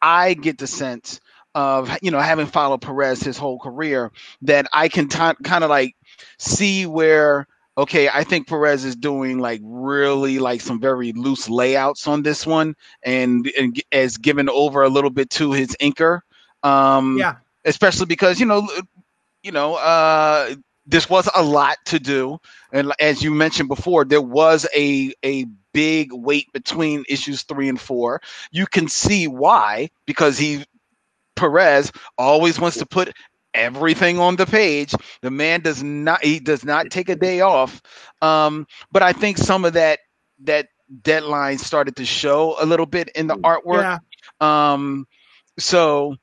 I 0.00 0.34
get 0.34 0.58
the 0.58 0.66
sense 0.66 1.20
of 1.54 1.96
you 2.02 2.10
know 2.10 2.20
having 2.20 2.46
followed 2.46 2.82
Perez 2.82 3.22
his 3.22 3.36
whole 3.38 3.58
career 3.58 4.12
that 4.42 4.66
I 4.72 4.88
can 4.88 5.08
t- 5.08 5.18
kind 5.44 5.64
of 5.64 5.70
like 5.70 5.94
see 6.38 6.86
where 6.86 7.46
okay, 7.78 8.08
I 8.12 8.24
think 8.24 8.48
Perez 8.48 8.84
is 8.84 8.96
doing 8.96 9.38
like 9.38 9.60
really 9.64 10.38
like 10.40 10.60
some 10.62 10.80
very 10.80 11.12
loose 11.12 11.48
layouts 11.48 12.08
on 12.08 12.22
this 12.22 12.46
one, 12.46 12.76
and, 13.02 13.50
and 13.58 13.74
g- 13.76 13.84
as 13.92 14.18
given 14.18 14.50
over 14.50 14.82
a 14.82 14.90
little 14.90 15.10
bit 15.10 15.30
to 15.32 15.52
his 15.52 15.76
inker. 15.80 16.20
Um, 16.64 17.18
Yeah. 17.18 17.36
especially 17.64 18.06
because 18.06 18.40
you 18.40 18.46
know, 18.46 18.68
you 19.42 19.52
know, 19.52 19.74
uh, 19.76 20.54
this 20.86 21.08
was 21.08 21.28
a 21.34 21.42
lot 21.42 21.78
to 21.86 22.00
do, 22.00 22.38
and 22.72 22.92
as 23.00 23.22
you 23.22 23.32
mentioned 23.34 23.68
before, 23.68 24.04
there 24.04 24.22
was 24.22 24.66
a 24.74 25.12
a 25.24 25.46
big 25.72 26.10
wait 26.12 26.52
between 26.52 27.04
issues 27.08 27.44
three 27.44 27.68
and 27.68 27.80
four. 27.80 28.20
You 28.50 28.66
can 28.66 28.88
see 28.88 29.28
why 29.28 29.90
because 30.06 30.38
he 30.38 30.64
Perez 31.36 31.92
always 32.18 32.58
wants 32.60 32.78
to 32.78 32.86
put 32.86 33.14
everything 33.58 34.18
on 34.18 34.36
the 34.36 34.46
page. 34.46 34.94
The 35.22 35.30
man 35.30 35.60
does 35.60 35.82
not 35.82 36.24
he 36.24 36.40
does 36.40 36.64
not 36.64 36.90
take 36.90 37.08
a 37.08 37.16
day 37.16 37.40
off. 37.40 37.82
Um, 38.22 38.66
but 38.90 39.02
I 39.02 39.12
think 39.12 39.38
some 39.38 39.64
of 39.64 39.74
that 39.74 40.00
that 40.44 40.68
deadline 41.02 41.58
started 41.58 41.96
to 41.96 42.04
show 42.04 42.56
a 42.58 42.64
little 42.66 42.86
bit 42.86 43.10
in 43.14 43.26
the 43.26 43.36
artwork. 43.36 44.00
Yeah. 44.40 44.72
Um, 44.72 45.06
so 45.58 46.16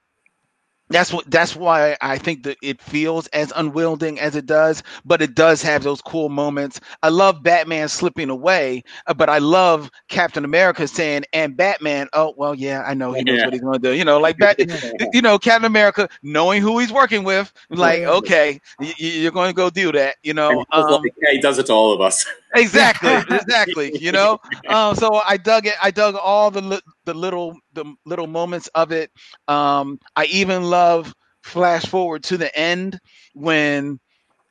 that's 0.90 1.12
what 1.14 1.30
that's 1.30 1.56
why 1.56 1.96
I 2.02 2.18
think 2.18 2.44
that 2.44 2.58
it 2.62 2.82
feels 2.82 3.28
as 3.28 3.52
unwielding 3.56 4.20
as 4.20 4.36
it 4.36 4.46
does, 4.46 4.84
but 5.06 5.22
it 5.22 5.36
does 5.36 5.62
have 5.64 5.84
those 5.84 6.02
cool 6.02 6.30
moments. 6.30 6.80
I 7.02 7.10
love 7.10 7.44
Batman 7.44 7.88
slipping 7.90 8.30
away, 8.30 8.84
uh, 9.08 9.14
but 9.14 9.30
I 9.30 9.40
love 9.40 9.90
Captain 10.10 10.44
America 10.46 10.88
saying, 10.88 11.24
"And 11.34 11.56
Batman, 11.58 12.08
oh 12.14 12.34
well, 12.38 12.54
yeah, 12.56 12.84
I 12.86 12.94
know 12.94 13.14
he 13.14 13.24
knows 13.24 13.40
Yeah. 13.40 13.46
what 13.46 13.54
he's 13.54 13.62
going 13.62 13.80
to 13.80 13.90
do." 13.90 13.94
You 13.96 14.06
know, 14.06 14.20
like 14.20 14.40
that. 14.40 14.58
you 15.12 15.22
know, 15.22 15.38
Captain 15.40 15.66
America 15.66 16.08
knowing 16.24 16.62
who 16.62 16.80
he's 16.80 16.92
working 16.92 17.24
with, 17.24 17.52
like, 17.70 18.04
okay, 18.08 18.60
you're 18.80 19.32
going 19.32 19.50
to 19.50 19.56
go 19.56 19.70
do 19.70 19.92
that. 19.94 20.16
You 20.24 20.34
know, 20.34 20.66
um, 20.76 21.02
like, 21.04 21.14
yeah, 21.22 21.32
he 21.32 21.40
does 21.40 21.58
it 21.60 21.68
to 21.68 21.74
all 21.74 21.94
of 21.94 22.02
us. 22.02 22.26
exactly 22.56 23.24
exactly 23.30 23.94
you 23.98 24.12
know 24.12 24.38
um 24.68 24.96
so 24.96 25.22
i 25.28 25.38
dug 25.38 25.66
it 25.68 25.74
i 25.82 25.92
dug 25.92 26.16
all 26.16 26.50
the 26.52 26.82
the 27.06 27.14
little 27.14 27.58
the 27.74 27.86
little 28.06 28.28
moments 28.28 28.68
of 28.76 28.92
it. 28.92 29.12
Um 29.48 30.00
i 30.16 30.26
even 30.26 30.64
love 30.64 31.14
flash 31.44 31.86
forward 31.86 32.24
to 32.26 32.38
the 32.38 32.56
end 32.58 33.00
when 33.34 34.00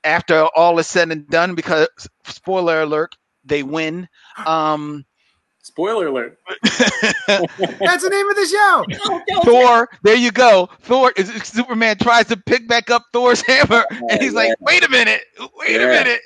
after 0.05 0.45
all 0.57 0.79
is 0.79 0.87
said 0.87 1.11
and 1.11 1.29
done 1.29 1.55
because 1.55 1.89
spoiler 2.27 2.83
alert 2.83 3.17
they 3.45 3.63
win. 3.63 4.09
Um 4.47 5.05
Spoiler 5.65 6.09
alert. 6.09 6.39
That's 7.27 8.03
the 8.03 8.11
name 8.11 8.29
of 8.29 8.37
the 8.37 8.47
show. 8.47 9.41
thor 9.45 9.89
there 10.03 10.15
you 10.15 10.31
go 10.31 10.69
thor 10.83 11.11
is 11.17 11.31
superman 11.43 11.97
tries 11.97 12.27
to 12.27 12.37
pick 12.37 12.69
back 12.69 12.91
up 12.91 13.07
thor's 13.15 13.41
hammer 13.47 13.83
and 14.11 14.21
he's 14.21 14.35
like 14.35 14.53
wait 14.61 14.85
a 14.85 14.91
minute 14.91 15.23
wait 15.57 15.81
a 15.81 15.87
minute 15.87 16.21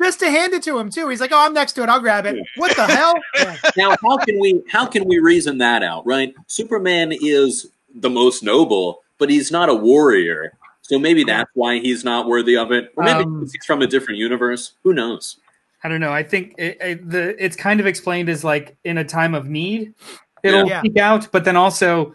Just 0.00 0.18
to 0.18 0.28
hand 0.28 0.52
it 0.52 0.64
to 0.64 0.76
him 0.76 0.90
too. 0.90 1.08
He's 1.08 1.20
like, 1.20 1.30
"Oh, 1.32 1.46
I'm 1.46 1.54
next 1.54 1.74
to 1.74 1.84
it. 1.84 1.88
I'll 1.88 2.00
grab 2.00 2.26
it." 2.26 2.36
What 2.56 2.74
the 2.74 2.86
hell? 2.86 3.14
Now 3.76 3.94
how 4.02 4.16
can 4.18 4.40
we 4.40 4.62
how 4.68 4.84
can 4.86 5.04
we 5.04 5.20
reason 5.20 5.58
that 5.58 5.84
out 5.84 6.04
right 6.04 6.34
superman 6.48 7.12
is 7.12 7.68
the 7.94 8.10
most 8.10 8.42
noble 8.42 9.02
but 9.18 9.30
he's 9.30 9.52
not 9.52 9.68
a 9.68 9.74
warrior 9.74 10.52
so 10.82 10.98
maybe 10.98 11.22
that's 11.22 11.50
why 11.54 11.78
he's 11.78 12.04
not 12.04 12.26
worthy 12.26 12.56
of 12.56 12.72
it 12.72 12.92
or 12.96 13.04
maybe 13.04 13.22
Um, 13.24 13.40
he's 13.42 13.64
from 13.64 13.80
a 13.82 13.86
different 13.86 14.18
universe 14.18 14.72
who 14.82 14.92
knows 14.92 15.36
I 15.86 15.88
don't 15.88 16.00
know. 16.00 16.12
I 16.12 16.24
think 16.24 16.56
it, 16.58 16.78
it, 16.80 17.08
the 17.08 17.44
it's 17.44 17.54
kind 17.54 17.78
of 17.78 17.86
explained 17.86 18.28
as 18.28 18.42
like 18.42 18.76
in 18.82 18.98
a 18.98 19.04
time 19.04 19.36
of 19.36 19.46
need, 19.46 19.94
it'll 20.42 20.66
Yeah. 20.66 20.80
peek 20.80 20.96
out, 20.96 21.30
but 21.30 21.44
then 21.44 21.54
also 21.54 22.12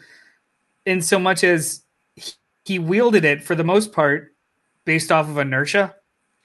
in 0.86 1.02
so 1.02 1.18
much 1.18 1.46
as 1.46 1.82
he, 2.18 2.34
he 2.66 2.80
wielded 2.80 3.24
it 3.24 3.42
for 3.42 3.56
the 3.56 3.64
most 3.64 3.94
part 3.94 4.36
based 4.84 5.10
off 5.10 5.30
of 5.30 5.38
inertia, 5.38 5.96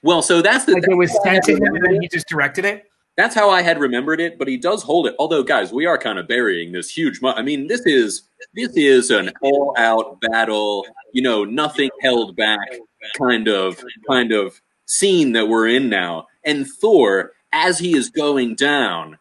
well 0.03 0.21
so 0.21 0.41
that's 0.41 0.63
the 0.63 0.71
like 0.71 0.87
it 0.87 0.95
was 0.95 1.11
that's 1.11 1.25
how 1.25 1.31
I 1.31 1.33
sent 1.33 1.43
to 1.43 1.55
him 1.57 1.75
and 1.75 1.83
then 1.85 2.01
he 2.01 2.07
just 2.07 2.29
directed 2.29 2.63
it. 2.63 2.85
That's 3.17 3.35
how 3.35 3.49
I 3.49 3.61
had 3.61 3.77
remembered 3.77 4.21
it, 4.21 4.37
but 4.39 4.47
he 4.47 4.55
does 4.55 4.81
hold 4.83 5.07
it. 5.07 5.15
Although, 5.19 5.43
guys, 5.43 5.73
we 5.73 5.85
are 5.85 5.97
kind 5.97 6.19
of 6.19 6.29
burying 6.29 6.71
this 6.71 6.89
huge. 6.89 7.19
I 7.21 7.41
mean, 7.41 7.67
this 7.67 7.81
is 7.85 8.21
this 8.55 8.71
is 8.77 9.11
an 9.11 9.33
all-out 9.41 10.21
battle. 10.21 10.85
You 11.11 11.23
know, 11.23 11.43
nothing 11.43 11.89
held 12.01 12.37
back 12.37 12.69
kind 13.17 13.49
of 13.49 13.83
kind 14.07 14.31
of 14.31 14.61
scene 14.85 15.33
that 15.33 15.49
we're 15.49 15.67
in 15.67 15.89
now. 15.89 16.27
And 16.47 16.65
Thor, 16.67 17.33
as 17.53 17.77
he 17.77 17.95
is 17.95 18.09
going 18.09 18.55
down, 18.55 19.19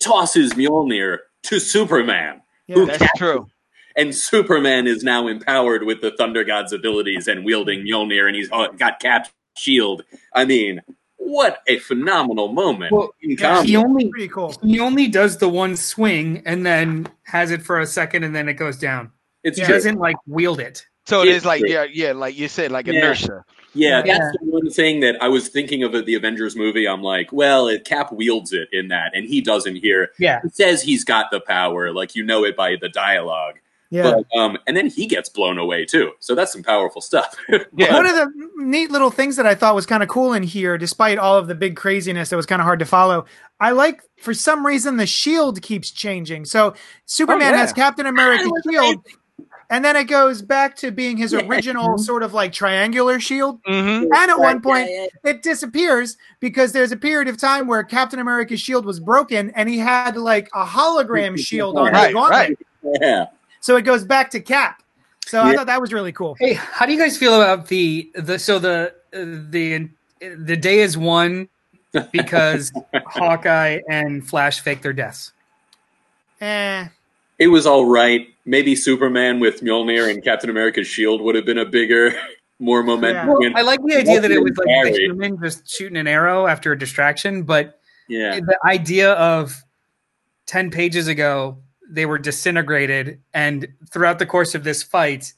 tosses 0.00 0.54
Mjolnir 0.54 1.18
to 1.44 1.58
Superman, 1.58 2.40
Yeah. 2.68 2.74
who 2.76 2.86
That's 2.86 2.98
catches 2.98 3.18
true. 3.18 3.48
and 3.96 4.14
Superman 4.14 4.86
is 4.86 5.02
now 5.02 5.26
empowered 5.28 5.82
with 5.84 6.00
the 6.00 6.12
Thunder 6.12 6.44
God's 6.44 6.72
abilities 6.72 7.28
and 7.28 7.44
wielding 7.44 7.84
Mjolnir, 7.84 8.26
and 8.26 8.36
he's 8.36 8.48
uh, 8.52 8.68
got 8.68 9.00
Cap's 9.00 9.30
shield. 9.56 10.04
I 10.34 10.44
mean, 10.44 10.80
what 11.16 11.60
a 11.66 11.78
phenomenal 11.78 12.48
moment 12.52 12.92
Well, 12.92 13.14
in 13.20 13.32
Yeah. 13.32 13.62
He 13.62 13.76
only 13.76 14.08
Pretty 14.08 14.28
cool. 14.28 14.54
he 14.62 14.80
only 14.80 15.08
does 15.08 15.38
the 15.38 15.48
one 15.48 15.76
swing 15.76 16.42
and 16.46 16.64
then 16.66 17.06
has 17.24 17.50
it 17.50 17.62
for 17.62 17.80
a 17.80 17.86
second 17.86 18.24
and 18.24 18.34
then 18.34 18.48
it 18.48 18.54
goes 18.54 18.78
down. 18.78 19.10
It's 19.44 19.58
He 19.58 19.64
true. 19.64 19.74
doesn't 19.74 19.98
like 19.98 20.16
wield 20.26 20.58
it. 20.60 20.86
So 21.06 21.22
it 21.22 21.28
Yeah. 21.28 21.34
is 21.34 21.44
like 21.44 21.62
yeah, 21.66 21.84
yeah, 21.92 22.12
like 22.12 22.36
you 22.38 22.48
said, 22.48 22.72
like 22.72 22.86
Yeah. 22.86 22.94
inertia. 22.94 23.44
Yeah, 23.74 24.02
Yeah. 24.04 24.18
that's 24.18 24.38
the 24.38 24.50
one 24.50 24.70
thing 24.70 25.00
that 25.00 25.22
I 25.22 25.28
was 25.28 25.48
thinking 25.48 25.82
of 25.82 25.94
at 25.94 26.04
the 26.06 26.14
Avengers 26.14 26.56
movie. 26.56 26.86
I'm 26.86 27.02
like, 27.02 27.32
well, 27.32 27.68
it, 27.68 27.84
Cap 27.84 28.12
wields 28.12 28.52
it 28.52 28.68
in 28.72 28.88
that, 28.88 29.12
and 29.14 29.24
he 29.26 29.40
doesn't 29.40 29.76
here. 29.76 30.10
Yeah. 30.18 30.40
He 30.42 30.48
says 30.50 30.82
he's 30.82 31.04
got 31.04 31.30
the 31.30 31.40
power, 31.40 31.92
like 31.92 32.14
you 32.14 32.22
know 32.24 32.44
it 32.44 32.56
by 32.56 32.76
the 32.80 32.88
dialogue. 32.88 33.54
Yeah. 33.90 34.14
But, 34.30 34.38
um, 34.38 34.56
and 34.66 34.74
then 34.74 34.88
he 34.88 35.06
gets 35.06 35.28
blown 35.28 35.58
away 35.58 35.84
too. 35.84 36.12
So 36.18 36.34
that's 36.34 36.50
some 36.50 36.62
powerful 36.62 37.02
stuff. 37.02 37.36
Yeah. 37.76 37.92
One 37.94 38.06
of 38.06 38.14
the 38.14 38.30
neat 38.56 38.90
little 38.90 39.10
things 39.10 39.36
that 39.36 39.46
I 39.46 39.54
thought 39.54 39.74
was 39.74 39.84
kind 39.86 40.02
of 40.02 40.08
cool 40.08 40.32
in 40.32 40.42
here, 40.42 40.78
despite 40.78 41.18
all 41.18 41.36
of 41.36 41.46
the 41.46 41.54
big 41.54 41.76
craziness 41.76 42.30
that 42.30 42.36
was 42.36 42.46
kind 42.46 42.60
of 42.62 42.64
hard 42.64 42.78
to 42.78 42.86
follow, 42.86 43.26
I 43.60 43.72
like 43.72 44.02
for 44.18 44.32
some 44.34 44.64
reason 44.66 44.96
the 44.96 45.06
shield 45.06 45.60
keeps 45.62 45.90
changing. 45.90 46.46
So 46.46 46.72
Superman 47.04 47.48
Oh, 47.48 47.56
yeah. 47.56 47.60
has 47.60 47.72
Captain 47.74 48.06
America's 48.06 48.50
shield, 48.70 49.04
and 49.72 49.82
then 49.82 49.96
it 49.96 50.04
goes 50.04 50.42
back 50.42 50.76
to 50.76 50.90
being 50.90 51.16
his 51.16 51.32
original 51.32 51.96
sort 51.96 52.22
of 52.22 52.34
like 52.34 52.52
triangular 52.52 53.18
shield. 53.18 53.58
hmm 53.64 53.72
And 53.72 54.12
at 54.12 54.38
one 54.38 54.60
point, 54.60 54.90
it 55.24 55.42
disappears 55.42 56.18
because 56.40 56.72
there's 56.72 56.92
a 56.92 56.96
period 56.96 57.26
of 57.26 57.38
time 57.38 57.66
where 57.66 57.82
Captain 57.82 58.18
America's 58.18 58.60
shield 58.60 58.84
was 58.84 59.00
broken, 59.00 59.50
and 59.56 59.70
he 59.70 59.78
had 59.78 60.18
like 60.18 60.50
a 60.52 60.66
hologram 60.66 61.38
shield 61.46 61.78
on 61.78 61.94
his 61.94 62.12
gauntlet. 62.12 62.58
right. 62.82 62.98
yeah. 63.00 63.26
So 63.60 63.76
it 63.76 63.82
goes 63.82 64.04
back 64.04 64.30
to 64.32 64.40
Cap. 64.40 64.82
So 65.24 65.40
I 65.40 65.54
thought 65.54 65.68
that 65.68 65.80
was 65.80 65.90
really 65.90 66.12
cool. 66.12 66.36
Hey, 66.38 66.52
how 66.52 66.84
do 66.84 66.92
you 66.92 66.98
guys 66.98 67.16
feel 67.16 67.40
about 67.40 67.68
the 67.68 68.10
the 68.14 68.38
so 68.38 68.58
the 68.58 68.92
the 69.10 69.88
the 70.20 70.56
day 70.56 70.80
is 70.80 70.98
won 70.98 71.48
because 72.12 72.72
Hawkeye 73.06 73.80
and 73.88 74.28
Flash 74.28 74.60
fake 74.60 74.82
their 74.82 74.92
deaths? 74.92 75.32
Eh. 76.42 76.88
It 77.42 77.48
was 77.48 77.66
all 77.66 77.86
right. 77.86 78.28
Maybe 78.44 78.76
Superman 78.76 79.40
with 79.40 79.60
Mjolnir 79.62 80.08
and 80.10 80.22
Captain 80.22 80.48
America's 80.50 80.86
shield 80.86 81.20
would 81.22 81.34
have 81.34 81.44
been 81.44 81.58
a 81.58 81.64
bigger, 81.66 82.14
more 82.58 82.82
momentum. 82.84 83.28
Yeah. 83.28 83.34
Well, 83.34 83.52
I 83.56 83.62
like 83.62 83.80
the 83.84 83.96
idea 83.96 84.20
that 84.20 84.30
it 84.30 84.40
was 84.42 84.56
like 84.56 84.92
the 84.92 84.98
human 84.98 85.38
just 85.42 85.68
shooting 85.68 85.96
an 85.96 86.06
arrow 86.06 86.46
after 86.46 86.70
a 86.72 86.78
distraction, 86.78 87.42
but 87.42 87.80
yeah. 88.08 88.38
the 88.40 88.56
idea 88.64 89.12
of 89.14 89.60
10 90.46 90.70
pages 90.70 91.08
ago 91.08 91.58
they 91.88 92.06
were 92.06 92.18
disintegrated 92.18 93.20
and 93.34 93.66
throughout 93.90 94.18
the 94.18 94.26
course 94.26 94.54
of 94.54 94.64
this 94.64 94.82
fight 94.82 95.32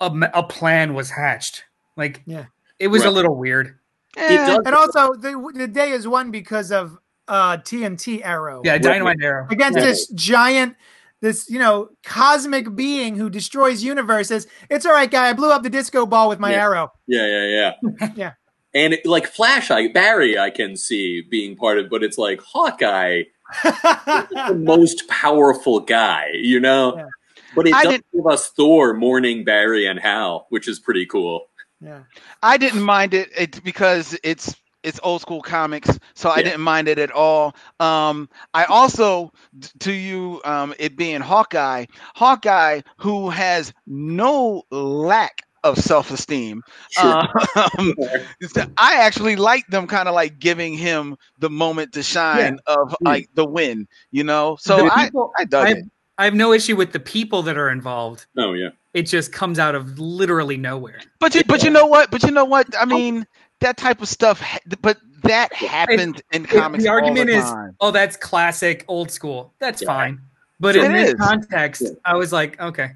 a 0.00 0.42
plan 0.42 0.94
was 0.94 1.10
hatched 1.10 1.64
like 1.96 2.22
Yeah. 2.26 2.46
it 2.78 2.88
was 2.88 3.04
a 3.04 3.10
little 3.10 3.34
weird 3.36 3.78
It 4.16 4.40
And 4.66 4.74
also, 4.74 5.14
the 5.14 5.50
the 5.54 5.66
day 5.68 5.90
is 5.90 6.06
won 6.06 6.30
because 6.30 6.70
of 6.72 6.98
uh, 7.28 7.56
TNT 7.58 8.20
Arrow. 8.24 8.60
yeah 8.64 8.78
dynamite 8.78 9.18
arrow 9.22 9.46
Against 9.50 9.78
Yeah. 9.78 9.84
this 9.84 10.06
giant, 10.08 10.76
this 11.24 11.48
you 11.50 11.58
know 11.58 11.88
cosmic 12.04 12.76
being 12.76 13.16
who 13.16 13.28
destroys 13.30 13.82
universes. 13.82 14.46
It's 14.70 14.84
all 14.86 14.92
right, 14.92 15.10
guy. 15.10 15.28
I 15.30 15.32
blew 15.32 15.50
up 15.50 15.62
the 15.62 15.70
disco 15.70 16.04
ball 16.06 16.28
with 16.28 16.38
my 16.38 16.52
Yeah. 16.52 16.62
arrow. 16.62 16.92
Yeah, 17.06 17.26
yeah, 17.26 17.72
yeah. 17.98 18.08
Yeah. 18.14 18.32
And 18.74 18.92
it, 18.94 19.06
like 19.06 19.26
Flash, 19.28 19.70
I 19.70 19.88
Barry, 19.88 20.36
I 20.38 20.50
can 20.50 20.76
see 20.76 21.22
being 21.30 21.56
part 21.56 21.78
of, 21.78 21.88
but 21.88 22.02
it's 22.02 22.18
like 22.18 22.40
Hawkeye, 22.42 23.22
the 23.62 24.54
most 24.64 25.06
powerful 25.08 25.80
guy, 25.80 26.30
you 26.34 26.58
know. 26.60 26.96
Yeah. 26.96 27.06
But 27.54 27.68
it 27.68 27.74
I 27.74 27.82
does 27.84 27.92
didn't- 27.92 28.06
give 28.12 28.26
us 28.26 28.50
Thor 28.50 28.92
mourning 28.94 29.44
Barry 29.44 29.86
and 29.86 29.98
Hal, 30.00 30.46
which 30.50 30.66
is 30.68 30.78
pretty 30.80 31.06
cool. 31.06 31.46
yeah. 31.80 32.00
I 32.42 32.56
didn't 32.56 32.82
mind 32.82 33.14
it, 33.14 33.30
it 33.38 33.62
because 33.64 34.18
it's 34.24 34.56
it's 34.84 35.00
old 35.02 35.20
school 35.22 35.40
comics, 35.42 35.98
so 36.14 36.30
I 36.30 36.42
didn't 36.42 36.60
mind 36.60 36.86
it 36.88 36.98
at 36.98 37.10
all. 37.10 37.56
Um, 37.80 38.28
I 38.52 38.64
also, 38.64 39.32
to 39.80 39.92
you, 39.92 40.40
um, 40.44 40.74
it 40.78 40.96
being 40.96 41.20
Hawkeye, 41.20 41.86
Hawkeye 42.14 42.82
who 42.98 43.30
has 43.30 43.72
no 43.86 44.62
lack 44.70 45.42
of 45.64 45.78
self 45.78 46.10
esteem. 46.10 46.62
Sure. 46.90 47.22
Um, 47.56 47.94
I 48.76 48.96
actually 48.96 49.36
like 49.36 49.66
them 49.68 49.86
kind 49.86 50.08
of 50.08 50.14
like 50.14 50.38
giving 50.38 50.74
him 50.74 51.16
the 51.38 51.50
moment 51.50 51.92
to 51.94 52.02
shine 52.02 52.58
of 52.66 52.94
like 53.00 53.30
the 53.34 53.46
win, 53.46 53.88
you 54.12 54.22
know. 54.24 54.56
So 54.60 54.76
The 54.76 54.92
I, 54.94 55.04
people- 55.06 55.32
I 55.38 55.44
dug 55.44 55.66
I, 55.66 55.70
it. 55.70 55.84
I 56.18 56.26
have 56.26 56.34
no 56.34 56.52
issue 56.52 56.76
with 56.76 56.92
the 56.92 57.00
people 57.00 57.42
that 57.42 57.56
are 57.58 57.70
involved 57.70 58.26
oh 58.38 58.52
yeah. 58.52 58.68
it 58.92 59.02
just 59.02 59.32
comes 59.32 59.58
out 59.58 59.74
of 59.74 59.98
literally 59.98 60.56
nowhere 60.56 61.00
But 61.18 61.34
you, 61.34 61.42
but 61.44 61.64
you 61.64 61.70
know 61.70 61.86
what? 61.86 62.12
But 62.12 62.22
you 62.22 62.30
know 62.30 62.44
what? 62.44 62.68
I 62.78 62.84
mean, 62.84 63.26
that 63.64 63.76
type 63.76 64.00
of 64.00 64.08
stuff. 64.08 64.42
But 64.80 64.98
that 65.22 65.52
happens 65.52 66.20
in 66.32 66.44
If 66.44 66.50
comics. 66.50 66.84
the 66.84 66.90
all 66.90 66.96
argument 66.96 67.26
the 67.28 67.36
is 67.38 67.52
oh 67.80 67.90
that's 67.90 68.14
classic 68.16 68.84
old 68.88 69.10
school 69.10 69.54
that's 69.58 69.80
Yeah. 69.80 69.86
fine 69.88 70.20
but 70.60 70.76
It 70.76 70.84
in 70.84 70.92
this 70.92 71.08
is. 71.10 71.14
context 71.14 71.82
Yeah. 71.82 71.90
i 72.04 72.14
was 72.14 72.30
like 72.30 72.60
okay 72.60 72.90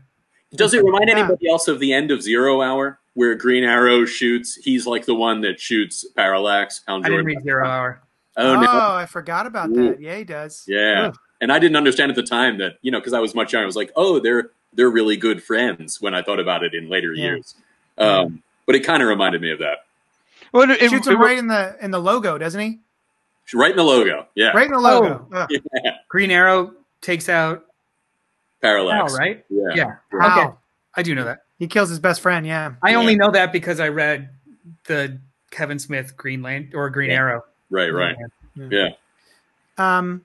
Does 0.55 0.74
it 0.74 0.85
remind 0.85 1.09
anybody 1.09 1.49
else 1.49 1.69
of 1.69 1.81
the 1.81 1.93
end 1.95 2.11
of 2.11 2.23
Zero 2.23 2.61
Hour, 2.62 2.99
where 3.15 3.35
Green 3.35 3.65
Arrow 3.65 4.05
shoots? 4.05 4.55
He's 4.57 4.86
like 4.86 5.05
the 5.07 5.15
one 5.15 5.40
that 5.40 5.59
shoots 5.61 6.05
Parallax. 6.16 6.82
Hal 6.86 6.99
i 7.05 7.09
didn't 7.09 7.24
read 7.24 7.43
zero 7.43 7.66
hour 7.66 8.01
Oh 8.36 8.55
Oh, 8.55 8.61
no. 8.61 8.70
I 8.70 9.07
forgot 9.07 9.47
about 9.47 9.73
that. 9.74 10.01
Yeah, 10.01 10.16
he 10.16 10.24
does. 10.24 10.65
Yeah. 10.69 11.11
And 11.40 11.51
I 11.51 11.59
didn't 11.59 11.77
understand 11.77 12.11
at 12.11 12.15
the 12.16 12.23
time 12.23 12.59
that, 12.59 12.74
you 12.82 12.90
know, 12.93 13.01
because 13.01 13.12
I 13.12 13.19
was 13.20 13.35
much 13.35 13.53
younger, 13.53 13.65
I 13.65 13.66
was 13.66 13.74
like, 13.77 13.90
oh, 13.97 14.20
they're 14.20 14.51
they're 14.74 14.90
really 14.90 15.16
good 15.16 15.43
friends 15.43 16.01
when 16.01 16.15
I 16.15 16.20
thought 16.23 16.39
about 16.40 16.62
it 16.62 16.73
in 16.74 16.89
later 16.90 17.12
Yeah. 17.15 17.24
years. 17.24 17.55
Um, 17.97 18.43
but 18.66 18.74
it 18.77 18.81
kind 18.85 19.03
of 19.03 19.09
reminded 19.09 19.40
me 19.43 19.51
of 19.51 19.59
that. 19.61 19.78
Well, 20.52 20.70
it- 20.70 20.82
it- 20.82 20.90
Shoots 20.90 21.06
it- 21.06 21.12
him 21.14 21.20
right 21.20 21.38
in 21.38 21.46
the 21.48 21.76
in 21.80 21.90
the 21.90 21.98
logo, 22.00 22.38
doesn't 22.38 22.60
he? 22.60 22.78
Right 23.54 23.70
in 23.70 23.76
the 23.76 23.82
logo. 23.84 24.26
Yeah. 24.34 24.50
Right 24.50 24.66
in 24.66 24.72
the 24.72 24.78
logo. 24.78 25.26
Ugh. 25.32 25.48
Yeah. 25.84 25.92
green 26.08 26.30
arrow 26.30 26.74
takes 27.00 27.28
out 27.28 27.64
Parallax. 28.60 29.12
Hal, 29.12 29.18
right 29.18 29.44
Yeah. 29.48 29.62
yeah 29.74 29.94
Wow. 30.12 30.38
okay 30.48 30.54
i 30.96 31.02
do 31.02 31.14
know 31.14 31.24
that 31.24 31.44
He 31.58 31.66
kills 31.66 31.88
his 31.88 31.98
best 31.98 32.20
friend. 32.20 32.46
Yeah. 32.46 32.74
I 32.82 32.94
only 32.94 33.12
Yeah. 33.12 33.18
know 33.18 33.30
that 33.32 33.52
because 33.52 33.80
I 33.80 33.88
read 33.88 34.30
the 34.86 35.18
Kevin 35.50 35.78
Smith 35.78 36.16
Green 36.16 36.42
Lane 36.42 36.70
or 36.74 36.90
Green 36.90 37.10
Yeah. 37.10 37.16
Arrow. 37.16 37.44
Right, 37.70 37.88
right. 37.90 38.16
Yeah. 38.54 38.88
Um. 39.78 40.24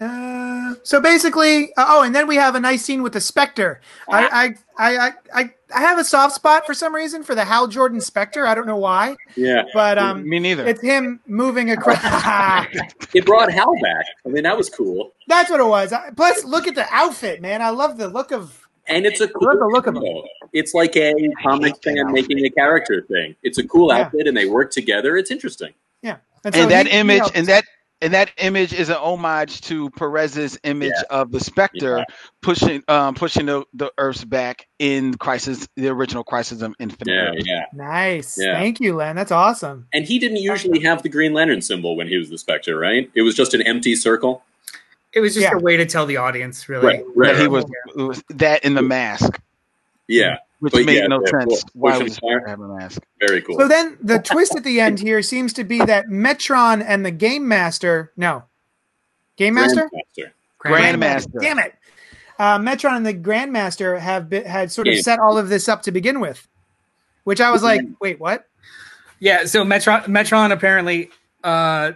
Uh, 0.00 0.74
so 0.84 1.00
basically, 1.00 1.74
uh, 1.76 1.84
oh, 1.88 2.02
and 2.02 2.14
then 2.14 2.28
we 2.28 2.36
have 2.36 2.54
a 2.54 2.60
nice 2.60 2.84
scene 2.84 3.02
with 3.02 3.12
the 3.14 3.20
Spectre. 3.20 3.80
I, 4.08 4.54
I, 4.78 4.88
I, 4.92 4.96
I, 5.08 5.12
I, 5.34 5.54
I 5.74 5.80
have 5.80 5.98
a 5.98 6.04
soft 6.04 6.34
spot 6.36 6.66
for 6.66 6.72
some 6.74 6.94
reason 6.94 7.24
for 7.24 7.34
the 7.34 7.44
Hal 7.44 7.66
Jordan 7.66 8.00
Spectre. 8.00 8.46
I 8.46 8.54
don't 8.54 8.66
know 8.66 8.76
why, 8.76 9.16
Yeah. 9.36 9.64
but 9.74 9.98
um, 9.98 10.28
me 10.28 10.38
neither. 10.38 10.64
it's 10.66 10.80
him 10.80 11.20
moving 11.26 11.70
across. 11.70 11.98
It 13.14 13.24
brought 13.26 13.50
Hal 13.50 13.72
back. 13.82 14.04
I 14.24 14.28
mean, 14.28 14.42
that 14.44 14.56
was 14.56 14.68
cool. 14.70 15.12
That's 15.26 15.50
what 15.50 15.60
it 15.60 15.66
was. 15.66 15.92
Plus, 16.14 16.44
look 16.44 16.66
at 16.68 16.74
the 16.74 16.86
outfit, 16.90 17.40
man. 17.40 17.62
I 17.62 17.70
love 17.70 17.96
the 17.96 18.06
look 18.08 18.30
of. 18.32 18.68
And 18.86 19.04
it's 19.06 19.20
a 19.22 19.28
cool 19.28 19.48
love 19.48 19.58
the 19.58 19.66
look 19.66 19.86
of 19.86 19.96
him. 19.96 20.02
show. 20.04 20.24
It's 20.52 20.74
like 20.74 20.94
a 20.96 21.14
comic 21.42 21.82
fan 21.82 21.98
outfit. 21.98 22.12
making 22.12 22.44
a 22.44 22.50
character 22.50 23.02
thing. 23.02 23.34
It's 23.42 23.58
a 23.58 23.66
cool 23.66 23.88
Yeah. 23.92 24.02
outfit 24.02 24.26
and 24.28 24.36
they 24.36 24.46
work 24.46 24.70
together. 24.70 25.16
It's 25.16 25.30
interesting. 25.30 25.72
Yeah, 26.02 26.16
so 26.44 26.50
and 26.52 26.70
that 26.70 26.86
he- 26.86 26.92
he 26.92 26.98
image 26.98 27.18
helps. 27.18 27.34
and 27.36 27.46
that 27.48 27.64
and 28.00 28.14
that 28.14 28.30
image 28.38 28.72
is 28.72 28.88
an 28.88 28.96
homage 28.96 29.60
to 29.62 29.90
Perez's 29.90 30.58
image 30.64 30.92
Yeah. 30.94 31.02
of 31.18 31.32
the 31.32 31.40
Spectre 31.40 31.98
Yeah. 31.98 32.04
pushing 32.42 32.82
um 32.88 33.14
pushing 33.14 33.46
the, 33.46 33.64
the 33.74 33.92
Earth's 33.98 34.24
back 34.24 34.66
in 34.78 35.14
Crisis, 35.14 35.68
the 35.76 35.88
original 35.88 36.22
Crisis 36.24 36.62
of 36.62 36.74
Infinite. 36.78 37.12
Yeah, 37.12 37.20
Earths. 37.30 37.44
yeah. 37.46 37.64
nice. 37.72 38.36
Yeah. 38.38 38.54
Thank 38.58 38.80
you, 38.80 38.94
Len. 38.94 39.16
That's 39.16 39.32
awesome. 39.32 39.86
And 39.92 40.04
he 40.04 40.18
didn't 40.18 40.38
usually 40.38 40.80
have 40.80 41.02
the 41.02 41.08
Green 41.08 41.32
Lantern 41.32 41.60
symbol 41.62 41.96
when 41.96 42.06
he 42.08 42.16
was 42.16 42.30
the 42.30 42.38
Spectre, 42.38 42.78
right? 42.78 43.10
It 43.14 43.22
was 43.22 43.34
just 43.34 43.54
an 43.54 43.62
empty 43.62 43.94
circle. 43.96 44.42
It 45.12 45.20
was 45.20 45.34
just 45.34 45.44
Yeah. 45.44 45.56
a 45.56 45.58
way 45.58 45.76
to 45.76 45.86
tell 45.86 46.04
the 46.06 46.18
audience, 46.18 46.68
really. 46.68 46.86
Right, 46.86 47.04
right. 47.16 47.32
That 47.34 47.40
he 47.40 47.48
was, 47.48 47.64
it 47.96 48.02
was 48.02 48.22
that 48.30 48.64
in 48.64 48.74
the 48.74 48.82
mask, 48.82 49.40
Yeah, 50.06 50.38
which 50.60 50.72
But 50.72 50.84
made 50.86 50.96
yeah, 50.96 51.06
no 51.06 51.20
yeah, 51.24 51.30
sense. 51.40 51.62
cool. 51.64 51.70
Why 51.74 51.92
Pushing 51.92 52.04
was 52.04 52.18
fire. 52.18 52.46
have 52.46 52.60
a 52.60 52.68
mask? 52.68 53.02
very 53.20 53.42
cool. 53.42 53.58
So 53.58 53.68
then 53.68 53.96
the 54.02 54.18
twist 54.18 54.56
at 54.56 54.64
the 54.64 54.80
end 54.80 54.98
here 55.00 55.22
seems 55.22 55.52
to 55.54 55.64
be 55.64 55.78
that 55.84 56.06
Metron 56.08 56.84
and 56.86 57.04
the 57.06 57.10
Game 57.10 57.46
Master. 57.48 58.12
No, 58.16 58.44
Game 59.36 59.54
Master. 59.54 59.88
Grandmaster. 60.18 60.30
Grandmaster. 60.60 61.40
Damn 61.40 61.58
it. 61.60 61.74
Uh, 62.38 62.58
Metron 62.58 62.96
and 62.96 63.06
the 63.06 63.14
Grandmaster 63.14 63.98
have 63.98 64.28
been, 64.28 64.44
had 64.44 64.70
sort 64.72 64.88
of 64.88 64.94
Yeah. 64.94 65.02
set 65.02 65.18
all 65.18 65.38
of 65.38 65.48
this 65.48 65.68
up 65.68 65.82
to 65.82 65.92
begin 65.92 66.20
with, 66.20 66.46
which 67.24 67.40
I 67.40 67.50
was 67.50 67.62
like, 67.62 67.82
wait, 68.00 68.20
what? 68.20 68.46
Yeah, 69.20 69.44
so 69.46 69.64
Metron 69.64 70.04
Metron 70.06 70.52
apparently 70.52 71.10
uh 71.44 71.92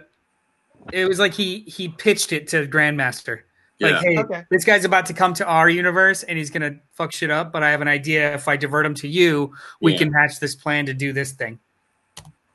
it 0.91 1.05
was 1.07 1.19
like 1.19 1.33
he 1.33 1.59
he 1.61 1.87
pitched 1.89 2.33
it 2.33 2.49
to 2.49 2.67
Grandmaster. 2.67 3.41
Like, 3.79 4.01
hey, 4.01 4.17
Okay. 4.19 4.43
this 4.49 4.63
guy's 4.63 4.85
about 4.85 5.07
to 5.07 5.13
come 5.13 5.33
to 5.35 5.45
our 5.45 5.69
universe 5.69 6.23
and 6.23 6.37
he's 6.37 6.49
gonna 6.49 6.75
fuck 6.93 7.11
shit 7.11 7.29
up, 7.31 7.51
but 7.51 7.63
I 7.63 7.71
have 7.71 7.81
an 7.81 7.87
idea. 7.87 8.33
If 8.33 8.47
I 8.47 8.55
divert 8.55 8.85
him 8.85 8.93
to 8.95 9.07
you, 9.07 9.53
we 9.81 9.93
Yeah. 9.93 9.97
can 9.99 10.13
hatch 10.13 10.39
this 10.39 10.55
plan 10.55 10.85
to 10.85 10.93
do 10.93 11.11
this 11.11 11.31
thing. 11.31 11.59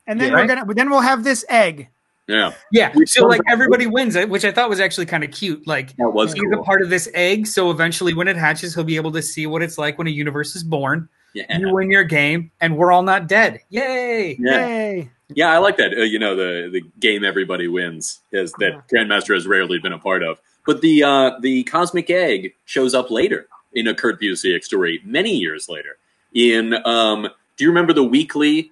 And 0.07 0.19
then 0.19 0.31
Yeah. 0.31 0.37
we're 0.37 0.47
gonna 0.47 0.73
then 0.73 0.89
we'll 0.89 1.01
have 1.01 1.23
this 1.23 1.45
egg. 1.49 1.89
Yeah, 2.27 2.51
Yeah. 2.71 2.91
We 2.95 3.05
So 3.07 3.25
like 3.25 3.41
everybody 3.49 3.85
wins 3.87 4.15
it, 4.15 4.29
which 4.29 4.45
I 4.45 4.51
thought 4.51 4.69
was 4.69 4.79
actually 4.79 5.07
kind 5.07 5.23
of 5.23 5.31
cute. 5.31 5.67
Like 5.67 5.95
that 5.97 6.09
was 6.09 6.33
he's 6.33 6.43
a 6.53 6.57
part 6.57 6.81
of 6.81 6.89
this 6.89 7.09
egg, 7.13 7.47
so 7.47 7.69
eventually 7.71 8.13
when 8.13 8.27
it 8.27 8.35
hatches, 8.37 8.73
he'll 8.75 8.83
be 8.83 8.95
able 8.97 9.11
to 9.13 9.21
see 9.21 9.45
what 9.47 9.61
it's 9.61 9.77
like 9.77 9.97
when 9.97 10.07
a 10.07 10.11
universe 10.11 10.55
is 10.55 10.63
born. 10.63 11.09
Yeah. 11.33 11.57
You 11.59 11.71
win 11.73 11.91
your 11.91 12.03
game, 12.03 12.49
and 12.59 12.75
we're 12.75 12.91
all 12.91 13.03
not 13.03 13.27
dead. 13.27 13.61
Yay! 13.69 14.35
Yeah. 14.39 14.67
Yay! 14.67 15.09
Yeah, 15.35 15.51
I 15.51 15.59
like 15.59 15.77
that. 15.77 15.95
Uh, 15.95 16.01
you 16.01 16.17
know, 16.17 16.35
the 16.35 16.69
the 16.71 16.81
game 16.99 17.23
everybody 17.23 17.67
wins 17.67 18.21
is 18.31 18.51
that 18.53 18.87
Grandmaster 18.91 19.35
has 19.35 19.45
rarely 19.45 19.77
been 19.77 19.93
a 19.93 19.99
part 19.99 20.23
of. 20.23 20.39
But 20.65 20.81
the 20.81 21.03
uh, 21.03 21.39
the 21.39 21.63
cosmic 21.63 22.09
egg 22.09 22.53
shows 22.65 22.93
up 22.93 23.09
later 23.09 23.47
in 23.73 23.87
a 23.87 23.95
Kurt 23.95 24.21
Busiek 24.21 24.63
story, 24.63 25.01
many 25.03 25.35
years 25.35 25.69
later. 25.69 25.97
In 26.33 26.75
um, 26.85 27.27
do 27.57 27.63
you 27.63 27.69
remember 27.69 27.93
the 27.93 28.03
weekly? 28.03 28.71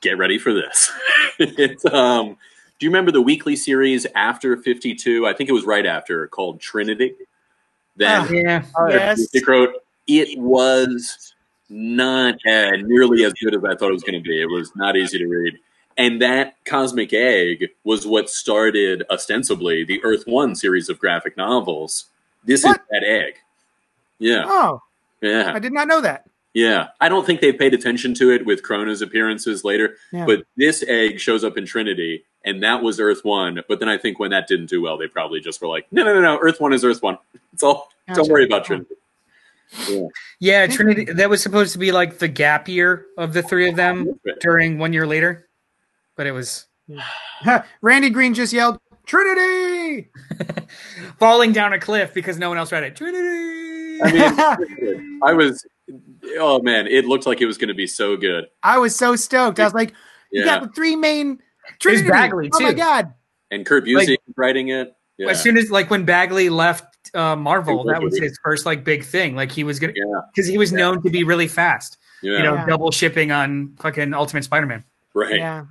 Get 0.00 0.18
ready 0.18 0.38
for 0.38 0.52
this. 0.52 0.92
it's 1.38 1.84
um, 1.86 2.36
do 2.78 2.86
you 2.86 2.90
remember 2.90 3.10
the 3.10 3.22
weekly 3.22 3.56
series 3.56 4.06
after 4.14 4.56
Fifty 4.56 4.94
Two? 4.94 5.26
I 5.26 5.32
think 5.32 5.48
it 5.48 5.52
was 5.52 5.64
right 5.64 5.86
after 5.86 6.26
called 6.28 6.60
Trinity. 6.60 7.14
Then 7.96 8.22
Ah. 8.22 8.28
Yeah. 8.30 8.64
Yes. 8.88 9.26
Busiek 9.34 9.46
wrote 9.46 9.74
it 10.06 10.38
was 10.38 11.34
not 11.70 12.34
uh, 12.46 12.70
nearly 12.82 13.24
as 13.24 13.32
good 13.34 13.54
as 13.54 13.64
I 13.64 13.74
thought 13.74 13.90
it 13.90 13.94
was 13.94 14.02
going 14.02 14.22
to 14.22 14.28
be. 14.28 14.40
It 14.40 14.46
was 14.46 14.70
not 14.76 14.96
easy 14.96 15.18
to 15.18 15.26
read. 15.26 15.58
And 15.96 16.20
that 16.22 16.56
cosmic 16.64 17.12
egg 17.12 17.70
was 17.84 18.06
what 18.06 18.28
started 18.28 19.04
ostensibly 19.10 19.84
the 19.84 20.02
Earth 20.04 20.24
One 20.26 20.54
series 20.56 20.88
of 20.88 20.98
graphic 20.98 21.36
novels. 21.36 22.06
This 22.44 22.64
What? 22.64 22.76
is 22.80 22.86
that 22.90 23.04
egg. 23.04 23.34
Yeah, 24.18 24.44
Oh, 24.46 24.82
yeah, 25.20 25.52
I 25.54 25.58
did 25.58 25.72
not 25.72 25.88
know 25.88 26.00
that. 26.00 26.26
yeah. 26.52 26.88
I 27.00 27.08
don't 27.08 27.24
think 27.26 27.40
they 27.40 27.52
paid 27.52 27.74
attention 27.74 28.14
to 28.14 28.30
it 28.32 28.44
with 28.46 28.62
Krona's 28.62 29.02
appearances 29.02 29.64
later, 29.64 29.96
Yeah. 30.12 30.24
but 30.26 30.44
this 30.56 30.82
egg 30.86 31.18
shows 31.20 31.42
up 31.44 31.56
in 31.58 31.66
Trinity, 31.66 32.24
and 32.44 32.62
that 32.62 32.82
was 32.82 33.00
Earth 33.00 33.24
One. 33.24 33.62
But 33.68 33.80
then 33.80 33.88
I 33.88 33.96
think 33.98 34.18
when 34.18 34.30
that 34.30 34.46
didn't 34.48 34.66
do 34.66 34.80
well, 34.82 34.96
they 34.96 35.08
probably 35.08 35.40
just 35.40 35.60
were 35.62 35.68
like, 35.68 35.86
no, 35.92 36.04
no, 36.04 36.14
no, 36.14 36.20
no. 36.20 36.38
Earth 36.40 36.60
One 36.60 36.72
is 36.72 36.84
Earth 36.84 37.02
One. 37.02 37.18
It's 37.52 37.62
all. 37.62 37.88
Don't 38.14 38.28
worry 38.28 38.44
about 38.44 38.64
Trinity. 38.64 38.94
Yeah. 39.88 40.06
Yeah, 40.40 40.66
Trinity. 40.66 41.04
That 41.06 41.30
was 41.30 41.42
supposed 41.42 41.72
to 41.72 41.78
be 41.78 41.90
like 41.90 42.18
the 42.18 42.28
gap 42.28 42.68
year 42.68 43.06
of 43.16 43.32
the 43.32 43.42
three 43.42 43.68
of 43.68 43.76
them 43.76 44.20
during 44.40 44.78
one 44.78 44.92
year 44.92 45.06
later, 45.06 45.46
but 46.16 46.26
it 46.26 46.32
was 46.32 46.66
Randy 47.82 48.10
Green 48.10 48.34
just 48.34 48.52
yelled, 48.52 48.78
Trinity! 49.06 50.10
falling 51.18 51.52
down 51.52 51.72
a 51.72 51.78
cliff 51.80 52.12
because 52.14 52.38
no 52.38 52.48
one 52.48 52.58
else 52.58 52.72
read 52.72 52.84
it. 52.84 52.96
Trinity. 52.96 54.00
I 54.02 54.12
mean, 54.12 55.20
I 55.24 55.32
was. 55.32 55.64
Oh 56.38 56.60
man, 56.62 56.86
it 56.86 57.04
looked 57.04 57.26
like 57.26 57.40
it 57.40 57.46
was 57.46 57.58
going 57.58 57.68
to 57.68 57.74
be 57.74 57.86
so 57.86 58.16
good. 58.16 58.46
I 58.62 58.78
was 58.78 58.96
so 58.96 59.16
stoked. 59.16 59.60
I 59.60 59.64
was 59.64 59.74
like, 59.74 59.90
you 60.30 60.40
Yeah, 60.40 60.46
got 60.46 60.62
the 60.62 60.68
three 60.70 60.96
main 60.96 61.38
Trinity. 61.80 62.08
Bagley, 62.08 62.50
oh 62.52 62.60
my 62.60 62.72
god. 62.72 63.12
and 63.50 63.64
Kurt 63.66 63.84
Busiek 63.84 64.16
writing 64.36 64.68
it. 64.68 64.94
Yeah, 65.18 65.28
As 65.28 65.40
soon 65.40 65.56
as 65.56 65.70
like 65.70 65.90
when 65.90 66.04
Bagley 66.04 66.48
left 66.48 66.86
uh, 67.14 67.36
Marvel, 67.36 67.84
that 67.84 68.02
was 68.02 68.18
his 68.18 68.36
first 68.42 68.66
like 68.66 68.82
big 68.82 69.04
thing. 69.04 69.36
Like 69.36 69.52
he 69.52 69.62
was 69.62 69.78
gonna 69.78 69.92
yeah, 69.94 70.20
because 70.34 70.48
he 70.48 70.58
was 70.58 70.72
known 70.72 71.02
to 71.02 71.10
be 71.10 71.22
really 71.22 71.46
fast. 71.46 71.98
yeah, 72.22 72.38
You 72.38 72.42
know, 72.42 72.54
Yeah. 72.54 72.66
double 72.66 72.90
shipping 72.90 73.30
on 73.30 73.76
fucking 73.78 74.12
Ultimate 74.14 74.44
Spider-Man. 74.44 74.82
right. 75.14 75.36
Yeah. 75.36 75.66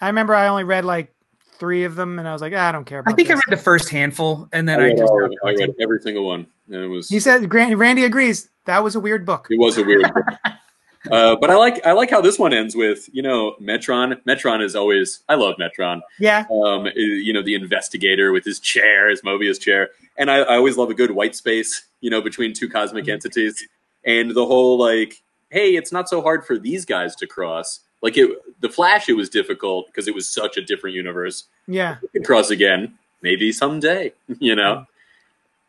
I 0.00 0.08
remember 0.08 0.34
I 0.34 0.48
only 0.48 0.64
read 0.64 0.84
like 0.84 1.14
three 1.58 1.84
of 1.84 1.96
them 1.96 2.18
and 2.18 2.28
I 2.28 2.32
was 2.32 2.42
like, 2.42 2.52
ah, 2.54 2.68
I 2.68 2.72
don't 2.72 2.84
care 2.84 3.00
about 3.00 3.12
I 3.12 3.16
think 3.16 3.30
I 3.30 3.34
read 3.34 3.42
the 3.48 3.56
first 3.56 3.88
handful, 3.88 4.48
and 4.52 4.68
then 4.68 4.80
I, 4.80 4.84
read, 4.84 4.98
just 4.98 5.10
all 5.10 5.24
of. 5.24 5.32
I 5.44 5.54
read 5.54 5.74
every 5.80 6.00
single 6.00 6.26
one. 6.26 6.46
And 6.68 6.76
it 6.84 6.88
was 6.88 7.08
He 7.08 7.20
said 7.20 7.48
Gran- 7.48 7.76
Randy 7.76 8.04
agrees. 8.04 8.48
That 8.66 8.82
was 8.82 8.94
a 8.94 9.00
weird 9.00 9.26
book. 9.26 9.48
it 9.50 9.58
was 9.58 9.78
a 9.78 9.84
weird. 9.84 10.02
book. 10.02 10.24
Uh, 11.10 11.36
but 11.36 11.50
I 11.50 11.56
like 11.56 11.84
I 11.84 11.92
like 11.92 12.08
how 12.08 12.22
this 12.22 12.38
one 12.38 12.54
ends 12.54 12.74
with 12.74 13.10
you 13.12 13.20
know 13.22 13.56
Metron. 13.60 14.18
Metron 14.24 14.62
is 14.64 14.74
always 14.74 15.20
I 15.28 15.34
love 15.34 15.56
Metron. 15.56 16.00
Yeah. 16.18 16.46
Um, 16.50 16.88
you 16.94 17.30
know 17.30 17.42
the 17.42 17.54
investigator 17.54 18.32
with 18.32 18.44
his 18.44 18.58
chair, 18.58 19.10
his 19.10 19.20
Mobius 19.20 19.60
chair, 19.60 19.90
and 20.16 20.30
I, 20.30 20.38
I 20.38 20.56
always 20.56 20.78
love 20.78 20.88
a 20.88 20.94
good 20.94 21.10
white 21.10 21.36
space. 21.36 21.84
You 22.00 22.08
know 22.08 22.22
between 22.22 22.54
two 22.54 22.70
cosmic 22.70 23.06
entities, 23.06 23.62
and 24.06 24.30
the 24.34 24.46
whole 24.46 24.78
like, 24.78 25.22
hey, 25.50 25.76
it's 25.76 25.92
not 25.92 26.08
so 26.08 26.22
hard 26.22 26.46
for 26.46 26.58
these 26.58 26.86
guys 26.86 27.14
to 27.16 27.26
cross. 27.26 27.80
Like 28.04 28.16
it, 28.18 28.30
the 28.60 28.68
Flash, 28.68 29.08
it 29.08 29.14
was 29.14 29.30
difficult 29.30 29.86
because 29.86 30.06
it 30.08 30.14
was 30.14 30.28
such 30.28 30.58
a 30.58 30.62
different 30.62 30.94
universe. 30.94 31.44
Yeah. 31.66 31.96
Cross 32.24 32.50
again, 32.50 32.98
maybe 33.22 33.50
someday. 33.50 34.12
You 34.38 34.54
know, 34.54 34.84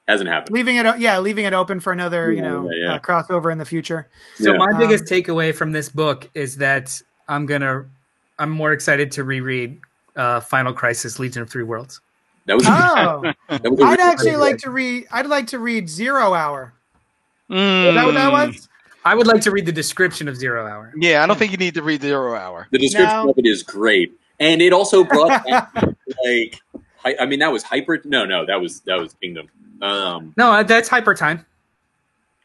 hasn't 0.08 0.30
happened. 0.30 0.54
Leaving 0.54 0.76
it, 0.76 0.86
o- 0.86 0.96
yeah, 0.96 1.18
leaving 1.20 1.46
it 1.46 1.54
open 1.54 1.80
for 1.80 1.94
another, 1.94 2.32
you 2.34 2.42
know, 2.42 2.70
yeah, 2.72 2.88
yeah. 2.88 2.94
Uh, 2.96 3.00
crossover 3.00 3.52
in 3.54 3.58
the 3.58 3.66
future. 3.66 4.08
So 4.36 4.52
Yeah. 4.52 4.58
my 4.58 4.72
Um, 4.74 4.78
biggest 4.78 5.06
takeaway 5.06 5.56
from 5.56 5.72
this 5.72 5.88
book 5.88 6.30
is 6.36 6.58
that 6.58 7.02
I'm 7.30 7.46
gonna 7.46 7.86
I'm 8.38 8.50
more 8.52 8.74
excited 8.74 9.12
to 9.14 9.24
reread 9.24 9.80
uh, 10.18 10.42
Final 10.42 10.74
Crisis: 10.74 11.18
Legion 11.20 11.42
of 11.42 11.50
Three 11.50 11.64
Worlds. 11.64 12.02
That 12.48 12.58
was. 12.58 12.66
Oh, 12.68 13.32
that 13.50 13.64
was 13.72 13.80
a 13.80 13.84
I'd 13.84 14.00
actually 14.02 14.36
like 14.36 14.58
to 14.60 14.70
read. 14.72 15.08
I'd 15.12 15.28
like 15.28 15.48
to 15.48 15.60
read 15.60 15.88
Zero 15.90 16.34
Hour. 16.34 16.74
Mm. 17.50 17.88
Is 17.90 17.96
that 17.96 18.06
what 18.06 18.14
that 18.16 18.32
was? 18.32 18.68
I 19.06 19.14
would 19.16 19.28
like 19.28 19.42
to 19.42 19.52
read 19.52 19.66
the 19.68 19.72
description 19.72 20.28
of 20.28 20.36
Zero 20.36 20.66
Hour. 20.68 20.92
Yeah, 20.98 21.24
I 21.24 21.28
don't 21.28 21.38
think 21.38 21.52
you 21.52 21.58
need 21.58 21.76
to 21.76 21.84
read 21.84 22.02
Zero 22.02 22.36
Hour. 22.36 22.68
The 22.72 22.80
description 22.80 23.24
No. 23.26 23.30
of 23.30 23.38
it 23.38 23.46
is 23.46 23.62
great, 23.64 24.14
and 24.40 24.62
it 24.62 24.74
also 24.74 25.04
brought 25.04 25.46
back, 25.46 25.72
like, 26.26 26.60
hi- 26.98 27.16
I 27.20 27.26
mean, 27.28 27.40
that 27.40 27.52
was 27.52 27.62
hyper. 27.64 28.02
No, 28.04 28.26
no, 28.26 28.46
that 28.48 28.60
was 28.60 28.82
that 28.82 29.00
was 29.00 29.14
Kingdom. 29.22 29.48
Um, 29.82 30.34
No, 30.38 30.52
uh, 30.52 30.64
that's 30.64 30.90
Hyper 30.90 31.14
Time. 31.14 31.46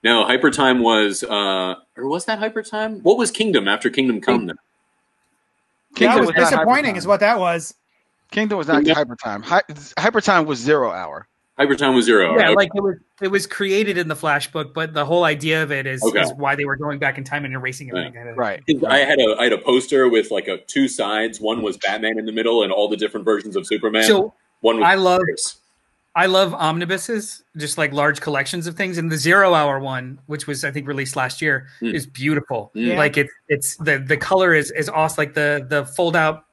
no, 0.04 0.24
Hyper 0.24 0.50
Time 0.50 0.82
was, 0.82 1.22
uh, 1.24 1.76
or 1.96 2.08
was 2.08 2.26
that 2.26 2.38
Hyper 2.38 2.62
Time? 2.62 3.00
What 3.00 3.16
was 3.16 3.30
Kingdom 3.30 3.66
after 3.66 3.88
Kingdom 3.88 4.20
Come? 4.20 4.46
Then? 4.46 4.56
that 5.98 6.20
was 6.20 6.28
not 6.28 6.36
disappointing, 6.36 6.96
is 6.96 7.06
what 7.06 7.20
that 7.20 7.38
was. 7.38 7.74
Kingdom 8.30 8.58
was 8.58 8.68
not 8.68 8.84
Yeah. 8.84 8.94
Hyper 8.94 9.16
Time. 9.16 9.42
Hy- 9.42 9.62
Hyper 9.98 10.20
Time 10.20 10.44
was 10.46 10.58
Zero 10.58 10.90
Hour. 10.92 11.26
Hyper 11.60 11.76
Time 11.76 11.94
was 11.94 12.06
zero. 12.06 12.38
Yeah, 12.38 12.46
Okay. 12.46 12.54
like 12.54 12.70
it 12.74 12.82
was 12.82 12.96
it 13.20 13.28
was 13.28 13.46
created 13.46 13.98
in 13.98 14.08
the 14.08 14.16
Flash 14.16 14.50
book, 14.50 14.72
but 14.72 14.94
the 14.94 15.04
whole 15.04 15.24
idea 15.24 15.62
of 15.62 15.70
it 15.70 15.86
is, 15.86 16.02
Okay. 16.02 16.22
is 16.22 16.32
why 16.32 16.54
they 16.54 16.64
were 16.64 16.76
going 16.76 16.98
back 16.98 17.18
in 17.18 17.24
time 17.24 17.44
and 17.44 17.52
erasing 17.52 17.90
everything. 17.90 18.34
Right. 18.34 18.62
I 18.88 18.98
had 19.00 19.18
a 19.20 19.36
I 19.38 19.44
had 19.44 19.52
a 19.52 19.58
poster 19.58 20.08
with 20.08 20.30
like 20.30 20.48
a 20.48 20.56
two 20.56 20.88
sides. 20.88 21.38
One 21.38 21.60
was 21.60 21.76
Batman 21.76 22.18
in 22.18 22.24
the 22.24 22.32
middle, 22.32 22.62
and 22.62 22.72
all 22.72 22.88
the 22.88 22.96
different 22.96 23.26
versions 23.26 23.56
of 23.56 23.66
Superman. 23.66 24.04
So 24.04 24.32
One 24.62 24.76
was 24.78 24.86
I 24.86 24.94
love 24.94 25.20
I 26.16 26.26
love 26.26 26.54
omnibuses, 26.54 27.42
just 27.58 27.76
like 27.78 27.92
large 27.92 28.20
collections 28.22 28.66
of 28.66 28.74
things. 28.74 28.96
And 28.98 29.12
the 29.12 29.16
Zero 29.18 29.52
Hour 29.52 29.78
one, 29.80 30.18
which 30.26 30.46
was 30.46 30.64
I 30.64 30.70
think 30.70 30.88
released 30.88 31.14
last 31.14 31.42
year, 31.42 31.66
Mm. 31.82 31.92
is 31.94 32.06
beautiful. 32.06 32.72
Mm. 32.74 32.96
Like 32.96 33.18
it's 33.18 33.32
it's 33.48 33.76
the 33.76 33.98
the 33.98 34.16
color 34.16 34.54
is 34.54 34.70
is 34.70 34.88
awesome. 34.88 35.16
Like 35.22 35.34
the 35.34 35.66
the 35.68 35.84
fold 35.84 36.16
out 36.16 36.44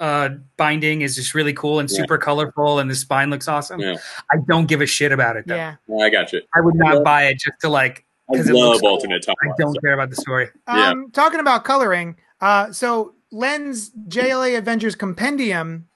uh 0.00 0.30
binding 0.56 1.02
is 1.02 1.14
just 1.14 1.34
really 1.34 1.52
cool 1.52 1.78
and 1.78 1.88
Yeah. 1.90 1.98
super 1.98 2.18
colorful, 2.18 2.78
and 2.80 2.90
the 2.90 2.94
spine 2.94 3.30
looks 3.30 3.46
awesome. 3.48 3.78
Yeah. 3.80 3.96
I 4.32 4.36
don't 4.48 4.66
give 4.66 4.80
a 4.80 4.86
shit 4.86 5.12
about 5.12 5.36
it 5.36 5.46
though. 5.46 5.54
Yeah. 5.56 5.76
I 6.02 6.10
got 6.10 6.32
you. 6.32 6.40
I 6.54 6.60
would 6.60 6.74
not 6.74 6.94
Yeah. 6.94 7.00
buy 7.00 7.26
it 7.26 7.38
just 7.38 7.60
to 7.60 7.68
like 7.68 8.04
I 8.32 8.36
'Cause 8.36 8.48
it 8.48 8.54
love 8.54 8.68
looks 8.70 8.80
cool. 8.80 8.90
alternate 8.90 9.26
I 9.28 9.34
don't 9.58 9.76
care 9.82 9.92
about 9.92 10.08
the 10.10 10.16
story. 10.16 10.48
Yeah. 10.68 10.88
Um, 10.90 11.10
talking 11.12 11.40
about 11.40 11.64
coloring, 11.64 12.16
uh, 12.40 12.72
so 12.72 13.14
Len's 13.32 13.90
JLA 14.08 14.56
Avengers 14.56 14.94
Compendium 14.94 15.86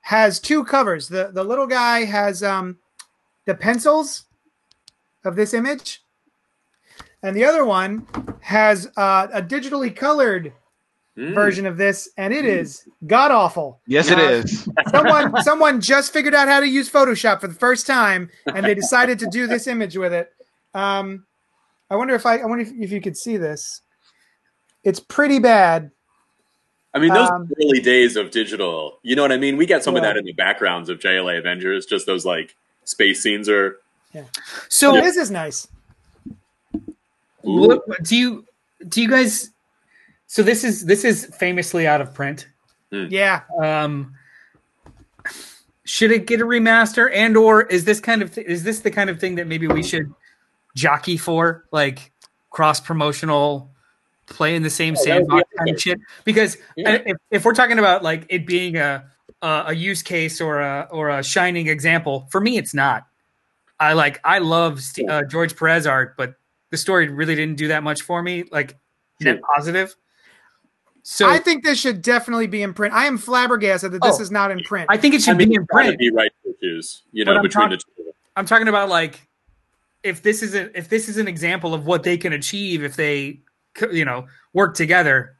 has 0.00 0.40
two 0.40 0.64
covers. 0.64 1.08
The 1.08 1.30
the 1.32 1.44
little 1.44 1.66
guy 1.66 2.04
has 2.04 2.42
um, 2.42 2.78
the 3.46 3.54
pencils 3.54 4.24
of 5.24 5.36
this 5.36 5.52
image, 5.54 6.02
and 7.22 7.36
the 7.36 7.44
other 7.44 7.64
one 7.64 8.06
has 8.40 8.90
uh, 8.96 9.28
a 9.32 9.42
digitally 9.42 9.94
colored 9.94 10.52
Mm. 11.18 11.34
version 11.34 11.66
of 11.66 11.76
this, 11.76 12.08
and 12.16 12.32
it 12.32 12.44
is 12.44 12.88
god 13.08 13.32
awful. 13.32 13.80
Yes, 13.88 14.08
it 14.08 14.18
Uh, 14.18 14.22
is. 14.22 14.68
Someone 14.90 15.42
someone 15.42 15.80
just 15.80 16.12
figured 16.12 16.32
out 16.32 16.46
how 16.46 16.60
to 16.60 16.68
use 16.68 16.88
Photoshop 16.88 17.40
for 17.40 17.48
the 17.48 17.54
first 17.54 17.88
time, 17.88 18.30
and 18.54 18.64
they 18.64 18.74
decided 18.74 19.18
to 19.18 19.26
do 19.26 19.48
this 19.48 19.66
image 19.66 19.96
with 19.96 20.12
it. 20.12 20.32
Um, 20.74 21.26
I 21.90 21.96
wonder 21.96 22.14
if 22.14 22.24
I 22.24 22.38
I 22.38 22.44
wonder 22.44 22.62
if, 22.62 22.70
if 22.78 22.92
you 22.92 23.00
could 23.00 23.16
see 23.16 23.36
this. 23.36 23.82
It's 24.84 25.00
pretty 25.00 25.40
bad. 25.40 25.90
I 26.94 27.00
mean, 27.00 27.12
those 27.12 27.28
Um, 27.30 27.50
early 27.60 27.80
days 27.80 28.14
of 28.16 28.30
digital, 28.30 29.00
you 29.02 29.16
know 29.16 29.22
what 29.22 29.32
I 29.32 29.38
mean? 29.38 29.56
We 29.56 29.66
got 29.66 29.82
some 29.82 29.96
of 29.96 30.02
that 30.02 30.16
in 30.16 30.24
the 30.24 30.32
backgrounds 30.34 30.88
of 30.88 31.00
JLA 31.00 31.38
Avengers, 31.38 31.84
just 31.84 32.06
those 32.06 32.24
like 32.24 32.54
space 32.84 33.20
scenes 33.20 33.48
are. 33.48 33.78
Yeah. 34.14 34.24
So 34.68 34.92
this 34.92 35.16
is 35.16 35.32
nice. 35.32 35.66
What, 37.42 37.82
do 38.04 38.16
you 38.16 38.44
do 38.86 39.02
you 39.02 39.08
guys? 39.08 39.50
So 40.28 40.42
this 40.42 40.62
is 40.62 40.84
this 40.84 41.04
is 41.04 41.26
famously 41.36 41.86
out 41.86 42.00
of 42.00 42.14
print. 42.14 42.46
Yeah. 42.90 43.42
Um, 43.62 44.14
should 45.84 46.10
it 46.12 46.26
get 46.26 46.40
a 46.40 46.44
remaster, 46.44 47.10
and 47.12 47.36
or 47.36 47.62
is 47.62 47.84
this 47.84 47.98
kind 47.98 48.22
of 48.22 48.36
is 48.38 48.62
this 48.62 48.80
the 48.80 48.90
kind 48.90 49.08
of 49.10 49.18
thing 49.18 49.34
that 49.36 49.46
maybe 49.46 49.66
we 49.66 49.82
should 49.82 50.12
jockey 50.76 51.16
for, 51.16 51.64
like 51.72 52.12
cross 52.50 52.78
promotional, 52.78 53.70
play 54.26 54.54
in 54.54 54.62
the 54.62 54.70
same 54.70 54.94
Oh, 54.94 54.96
that 54.96 55.04
be 55.04 55.10
sandbox 55.10 55.48
kind 55.56 55.70
of 55.70 55.80
shit? 55.80 56.00
Because 56.24 56.58
Yeah. 56.76 56.98
if, 57.06 57.16
if 57.30 57.44
we're 57.44 57.54
talking 57.54 57.78
about 57.78 58.02
like 58.02 58.26
it 58.28 58.46
being 58.46 58.76
a, 58.76 59.04
a 59.40 59.64
a 59.68 59.72
use 59.72 60.02
case 60.02 60.42
or 60.42 60.60
a 60.60 60.88
or 60.90 61.08
a 61.08 61.24
shining 61.24 61.68
example, 61.68 62.28
for 62.30 62.40
me 62.40 62.58
it's 62.58 62.74
not. 62.74 63.06
I 63.80 63.94
like 63.94 64.20
I 64.24 64.40
love 64.40 64.82
St- 64.82 65.08
uh, 65.08 65.22
George 65.24 65.56
Perez 65.56 65.86
art, 65.86 66.16
but 66.18 66.34
the 66.70 66.76
story 66.76 67.08
really 67.08 67.34
didn't 67.34 67.56
do 67.56 67.68
that 67.68 67.82
much 67.82 68.02
for 68.02 68.22
me. 68.22 68.44
Like 68.52 68.76
net 69.20 69.40
positive. 69.56 69.96
So 71.02 71.28
I 71.28 71.38
think 71.38 71.64
this 71.64 71.78
should 71.80 72.02
definitely 72.02 72.46
be 72.46 72.62
in 72.62 72.74
print. 72.74 72.92
I 72.94 73.06
am 73.06 73.16
flabbergasted 73.18 73.92
that 73.92 74.02
this 74.02 74.18
Oh. 74.18 74.22
is 74.22 74.30
not 74.30 74.50
in 74.50 74.60
print. 74.64 74.86
I 74.90 74.96
think 74.98 75.14
it 75.14 75.22
should 75.22 75.34
I 75.34 75.38
mean, 75.38 75.48
be 75.48 75.54
in 75.56 75.62
it's 75.62 75.70
print. 75.72 75.98
be 75.98 76.10
right 76.10 76.30
issues, 76.44 77.02
you 77.12 77.24
know, 77.24 77.40
between 77.40 77.68
talk- 77.68 77.70
the 77.70 77.76
two. 78.02 78.12
I'm 78.36 78.46
talking 78.46 78.68
about 78.68 78.88
like 78.88 79.26
if 80.02 80.22
this 80.22 80.42
is 80.42 80.54
a, 80.54 80.76
if 80.78 80.88
this 80.88 81.08
is 81.08 81.16
an 81.16 81.26
example 81.26 81.74
of 81.74 81.86
what 81.86 82.02
they 82.02 82.16
can 82.16 82.32
achieve 82.32 82.84
if 82.84 82.94
they 82.96 83.40
c- 83.76 83.86
you 83.92 84.04
know 84.04 84.26
work 84.52 84.74
together. 84.74 85.34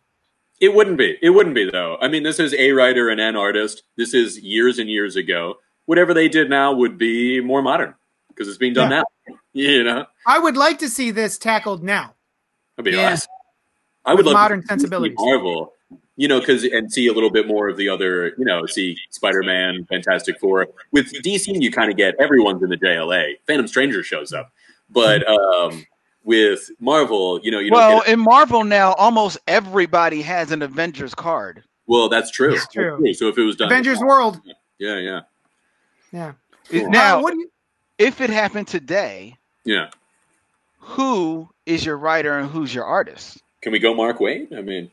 It 0.61 0.75
wouldn't 0.75 0.99
be. 0.99 1.17
It 1.23 1.31
wouldn't 1.31 1.55
be 1.55 1.71
though. 1.71 1.99
I 2.01 2.09
mean, 2.09 2.23
this 2.25 2.41
is 2.41 2.53
a 2.55 2.73
writer 2.73 3.09
and 3.09 3.21
an 3.21 3.37
artist. 3.37 3.83
This 3.97 4.13
is 4.15 4.41
years 4.41 4.79
and 4.81 4.89
years 4.91 5.15
ago. 5.17 5.57
Whatever 5.87 6.13
they 6.13 6.29
did 6.29 6.51
now 6.51 6.73
would 6.73 6.99
be 6.99 7.41
more 7.41 7.63
modern 7.63 7.95
because 8.29 8.49
it's 8.49 8.59
being 8.59 8.75
done 8.75 8.91
now. 8.91 9.05
You 9.55 9.83
know, 9.83 10.07
I 10.27 10.39
would 10.39 10.57
like 10.57 10.79
to 10.81 10.89
see 10.89 11.11
this 11.11 11.37
tackled 11.37 11.83
now. 11.83 12.15
that'd 12.77 12.93
be 12.93 12.97
Yeah. 12.97 13.13
awesome. 13.13 13.31
I 14.09 14.15
would 14.15 14.25
love 14.25 14.35
modern 14.35 14.61
to 14.61 14.67
see 14.67 14.69
sensibilities. 14.69 15.17
Marvel, 15.19 15.75
you 16.17 16.29
know, 16.29 16.41
because 16.41 16.65
and 16.65 16.91
see 16.91 17.07
a 17.09 17.13
little 17.13 17.31
bit 17.31 17.47
more 17.47 17.69
of 17.69 17.77
the 17.77 17.89
other, 17.89 18.29
you 18.39 18.45
know, 18.45 18.67
see 18.67 18.97
Spider 19.11 19.43
Man, 19.43 19.85
Fantastic 19.85 20.41
Four. 20.41 20.69
With 20.93 21.13
DC, 21.23 21.61
you 21.61 21.71
kind 21.71 21.91
of 21.91 21.97
get 21.97 22.15
everyone's 22.19 22.63
in 22.63 22.71
the 22.71 22.77
JLA. 22.77 23.35
Phantom 23.47 23.69
Stranger 23.69 24.03
shows 24.03 24.33
up, 24.33 24.51
but 24.91 25.29
um, 25.29 25.87
with 26.25 26.71
Marvel, 26.81 27.39
you 27.43 27.51
know, 27.51 27.59
you 27.59 27.71
don't 27.71 27.79
well, 27.79 27.99
get 28.01 28.09
in 28.09 28.21
Marvel 28.21 28.65
now, 28.65 28.95
almost 28.95 29.39
everybody 29.47 30.23
has 30.23 30.51
an 30.53 30.63
Avengers 30.63 31.15
card. 31.15 31.63
well. 31.87 32.09
That's 32.09 32.31
true. 32.31 32.55
It's 32.55 32.67
true. 32.69 32.99
That's 33.05 33.19
So 33.19 33.29
if 33.29 33.37
it 33.37 33.43
was 33.43 33.57
done, 33.57 33.71
Avengers 33.71 34.01
World. 34.01 34.41
yeah, 34.79 34.99
yeah, 34.99 35.21
Yeah. 36.13 36.33
Cool. 36.71 36.91
Now, 36.91 37.19
Uh, 37.19 37.23
what 37.23 37.33
do 37.35 37.41
you? 37.41 37.51
if 37.99 38.21
it 38.21 38.31
happened 38.31 38.69
today, 38.69 39.37
yeah. 39.65 39.91
who 40.79 41.49
is 41.67 41.85
your 41.85 41.97
writer 41.99 42.39
and 42.39 42.51
who's 42.51 42.75
your 42.75 42.85
artist? 42.85 43.43
Can 43.61 43.73
we 43.73 43.79
go 43.81 43.93
Mark 43.93 44.19
Waid? 44.19 44.57
I 44.57 44.63
mean, 44.63 44.91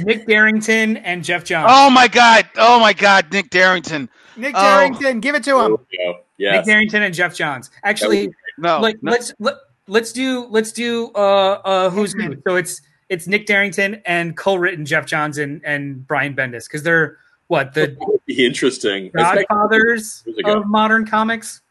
Nick 0.00 0.26
Derington 0.26 1.00
and 1.04 1.22
Geoff 1.22 1.44
Johns. 1.44 1.70
Oh 1.72 1.88
my 1.88 2.08
God! 2.08 2.48
Oh 2.56 2.80
my 2.80 2.92
God! 2.92 3.32
Nick 3.32 3.50
Derington. 3.50 4.08
Nick 4.36 4.54
Oh. 4.56 4.60
Derington, 4.60 5.20
give 5.20 5.34
it 5.34 5.44
to 5.44 5.58
him. 5.60 5.76
Yeah. 5.92 6.06
Nick 6.08 6.16
Yes. 6.38 6.66
Derington 6.68 7.02
and 7.02 7.14
Geoff 7.14 7.34
Johns. 7.34 7.70
Actually, 7.84 8.30
No, 8.58 8.80
like 8.80 9.02
no. 9.02 9.12
let's 9.12 9.32
let, 9.38 9.54
let's 9.88 10.12
do 10.12 10.46
let's 10.50 10.72
do 10.72 11.10
uh 11.14 11.60
uh 11.64 11.90
who's 11.90 12.12
who. 12.12 12.36
So 12.46 12.56
it's 12.56 12.80
it's 13.08 13.26
Nick 13.26 13.46
Derington 13.46 14.00
and 14.04 14.36
co-written 14.36 14.84
Geoff 14.84 15.06
Johns 15.06 15.38
and, 15.38 15.60
and 15.64 16.06
Brian 16.06 16.34
Bendis 16.34 16.66
because 16.66 16.82
they're 16.82 17.18
what 17.48 17.74
the 17.74 17.96
be 18.26 18.44
interesting. 18.44 19.10
Godfathers 19.14 20.24
of 20.44 20.66
modern 20.66 21.06
comics. 21.06 21.62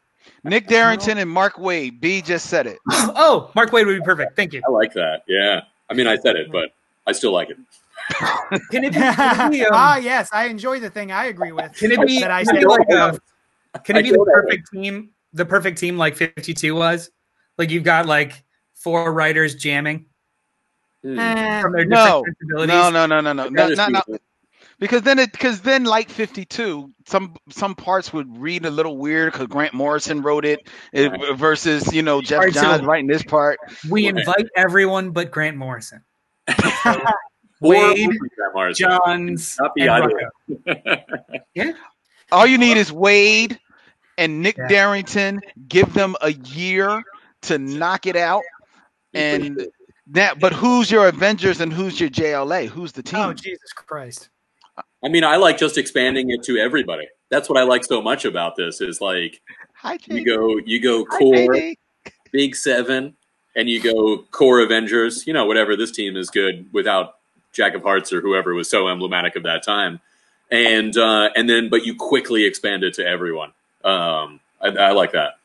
Nick 0.43 0.67
Derington 0.67 1.17
and 1.17 1.29
Mark 1.29 1.55
Waid. 1.55 1.99
B 1.99 2.21
just 2.21 2.47
said 2.47 2.67
it. 2.67 2.79
oh, 2.91 3.51
Mark 3.55 3.71
Waid 3.71 3.85
would 3.85 3.97
be 3.99 4.03
perfect. 4.03 4.35
Thank 4.35 4.53
you. 4.53 4.61
I 4.67 4.71
like 4.71 4.93
that. 4.93 5.23
Yeah. 5.27 5.61
I 5.89 5.93
mean, 5.93 6.07
I 6.07 6.17
said 6.17 6.35
it, 6.35 6.51
but 6.51 6.71
I 7.05 7.11
still 7.11 7.31
like 7.31 7.49
it. 7.49 7.57
Can 8.71 8.85
it 8.85 8.93
be, 8.93 8.99
can 8.99 9.47
it 9.47 9.51
be, 9.51 9.61
um, 9.65 9.71
ah, 9.73 9.97
yes, 9.97 10.29
I 10.31 10.45
enjoy 10.45 10.79
the 10.79 10.89
thing 10.89 11.11
I 11.11 11.25
agree 11.25 11.51
with. 11.51 11.73
can 11.73 11.91
it 11.91 12.05
be, 12.07 12.19
that 12.19 12.31
I 12.31 12.45
can 12.45 12.55
it 12.55 12.59
be 12.61 12.65
like 12.65 12.89
a, 12.89 13.19
can 13.79 13.97
I 13.97 13.99
it 13.99 14.03
be 14.03 14.11
the 14.11 14.17
that. 14.17 14.31
perfect 14.33 14.71
team? 14.71 15.09
The 15.33 15.45
perfect 15.45 15.77
team 15.77 15.97
like 15.97 16.15
52 16.15 16.73
was? 16.73 17.09
Like 17.57 17.69
you've 17.69 17.83
got 17.83 18.05
like 18.05 18.43
four 18.75 19.11
writers 19.11 19.55
jamming 19.55 20.05
from 21.01 21.15
their 21.73 21.85
No, 21.85 22.23
no, 22.41 22.65
no, 22.65 22.89
no, 22.89 23.05
no, 23.05 23.19
no, 23.21 23.49
no, 23.49 23.49
no, 23.49 23.87
no. 23.87 24.17
That. 24.79 24.83
Because 24.85 25.01
then 25.01 25.19
it, 25.19 25.31
because 25.31 25.61
then 25.61 25.85
like 25.85 26.09
Fifty 26.09 26.45
Two, 26.45 26.91
some 27.07 27.35
some 27.49 27.73
parts 27.75 28.13
would 28.13 28.37
read 28.37 28.65
a 28.65 28.69
little 28.69 28.97
weird 28.97 29.31
because 29.33 29.47
Grant 29.47 29.73
Morrison 29.73 30.21
wrote 30.21 30.45
it, 30.45 30.67
eh, 30.93 31.09
it 31.11 31.35
versus 31.37 31.91
you 31.93 32.01
know 32.03 32.21
Geoff 32.21 32.39
Alright, 32.39 32.53
so- 32.53 32.61
Johns 32.61 32.83
writing 32.83 33.07
this 33.07 33.23
part. 33.23 33.59
We 33.89 34.05
Right. 34.09 34.19
invite 34.19 34.47
everyone 34.55 35.11
but 35.11 35.31
Grant 35.31 35.57
Morrison. 35.57 36.03
Waid, 37.63 38.13
Morrison. 38.53 38.87
Johns, 38.89 39.57
Not 39.59 39.73
be 39.73 39.81
and 39.87 39.89
either. 39.89 40.31
Rucka. 40.67 41.73
All 42.31 42.45
you 42.45 42.57
need 42.59 42.77
is 42.77 42.91
Waid 42.91 43.57
and 44.17 44.41
Nick 44.41 44.57
Yeah. 44.57 44.67
Derington. 44.67 45.39
Give 45.67 45.91
them 45.93 46.15
a 46.21 46.33
year 46.33 47.01
to 47.43 47.57
knock 47.57 48.05
it 48.05 48.15
out, 48.15 48.43
and 49.13 49.67
that. 50.07 50.39
But 50.39 50.53
who's 50.53 50.91
your 50.91 51.07
Avengers 51.07 51.61
and 51.61 51.73
who's 51.73 51.99
your 51.99 52.09
JLA? 52.09 52.67
Who's 52.67 52.91
the 52.91 52.99
oh, 52.99 53.09
team? 53.09 53.19
oh, 53.21 53.33
Jesus 53.33 53.73
Christ. 53.73 54.29
I 55.07 55.09
mean, 55.09 55.23
I 55.23 55.37
like 55.37 55.57
just 55.57 55.77
expanding 55.77 56.31
it 56.31 56.43
to 56.43 56.57
everybody. 56.57 57.07
That's 57.29 57.47
what 57.47 57.57
I 57.57 57.63
like 57.63 57.85
so 57.85 58.01
much 58.01 58.25
about 58.25 58.57
this 58.57 58.81
is 58.81 58.99
like 58.99 59.39
Hi, 59.75 59.97
you 60.07 60.25
go 60.25 60.57
you 60.57 60.81
go 60.81 61.05
core 61.05 61.33
JD. 61.33 61.77
big 62.33 62.57
seven 62.57 63.15
and 63.55 63.69
you 63.69 63.81
go 63.81 64.25
core 64.31 64.59
Avengers, 64.59 65.25
you 65.25 65.31
know, 65.31 65.45
whatever 65.45 65.77
this 65.77 65.91
team 65.91 66.17
is 66.17 66.29
good 66.29 66.67
without 66.73 67.19
Jack 67.53 67.73
of 67.73 67.83
Hearts 67.83 68.11
or 68.11 68.19
whoever 68.19 68.53
was 68.53 68.69
so 68.69 68.89
emblematic 68.89 69.37
of 69.37 69.43
that 69.43 69.63
time. 69.63 70.01
And 70.51 70.97
uh, 70.97 71.29
and 71.37 71.49
then 71.49 71.69
but 71.69 71.85
you 71.85 71.95
quickly 71.95 72.43
expand 72.43 72.83
it 72.83 72.95
to 72.95 73.07
everyone. 73.07 73.53
Um, 73.85 74.41
I, 74.59 74.67
I 74.77 74.91
like 74.91 75.13
that. 75.13 75.35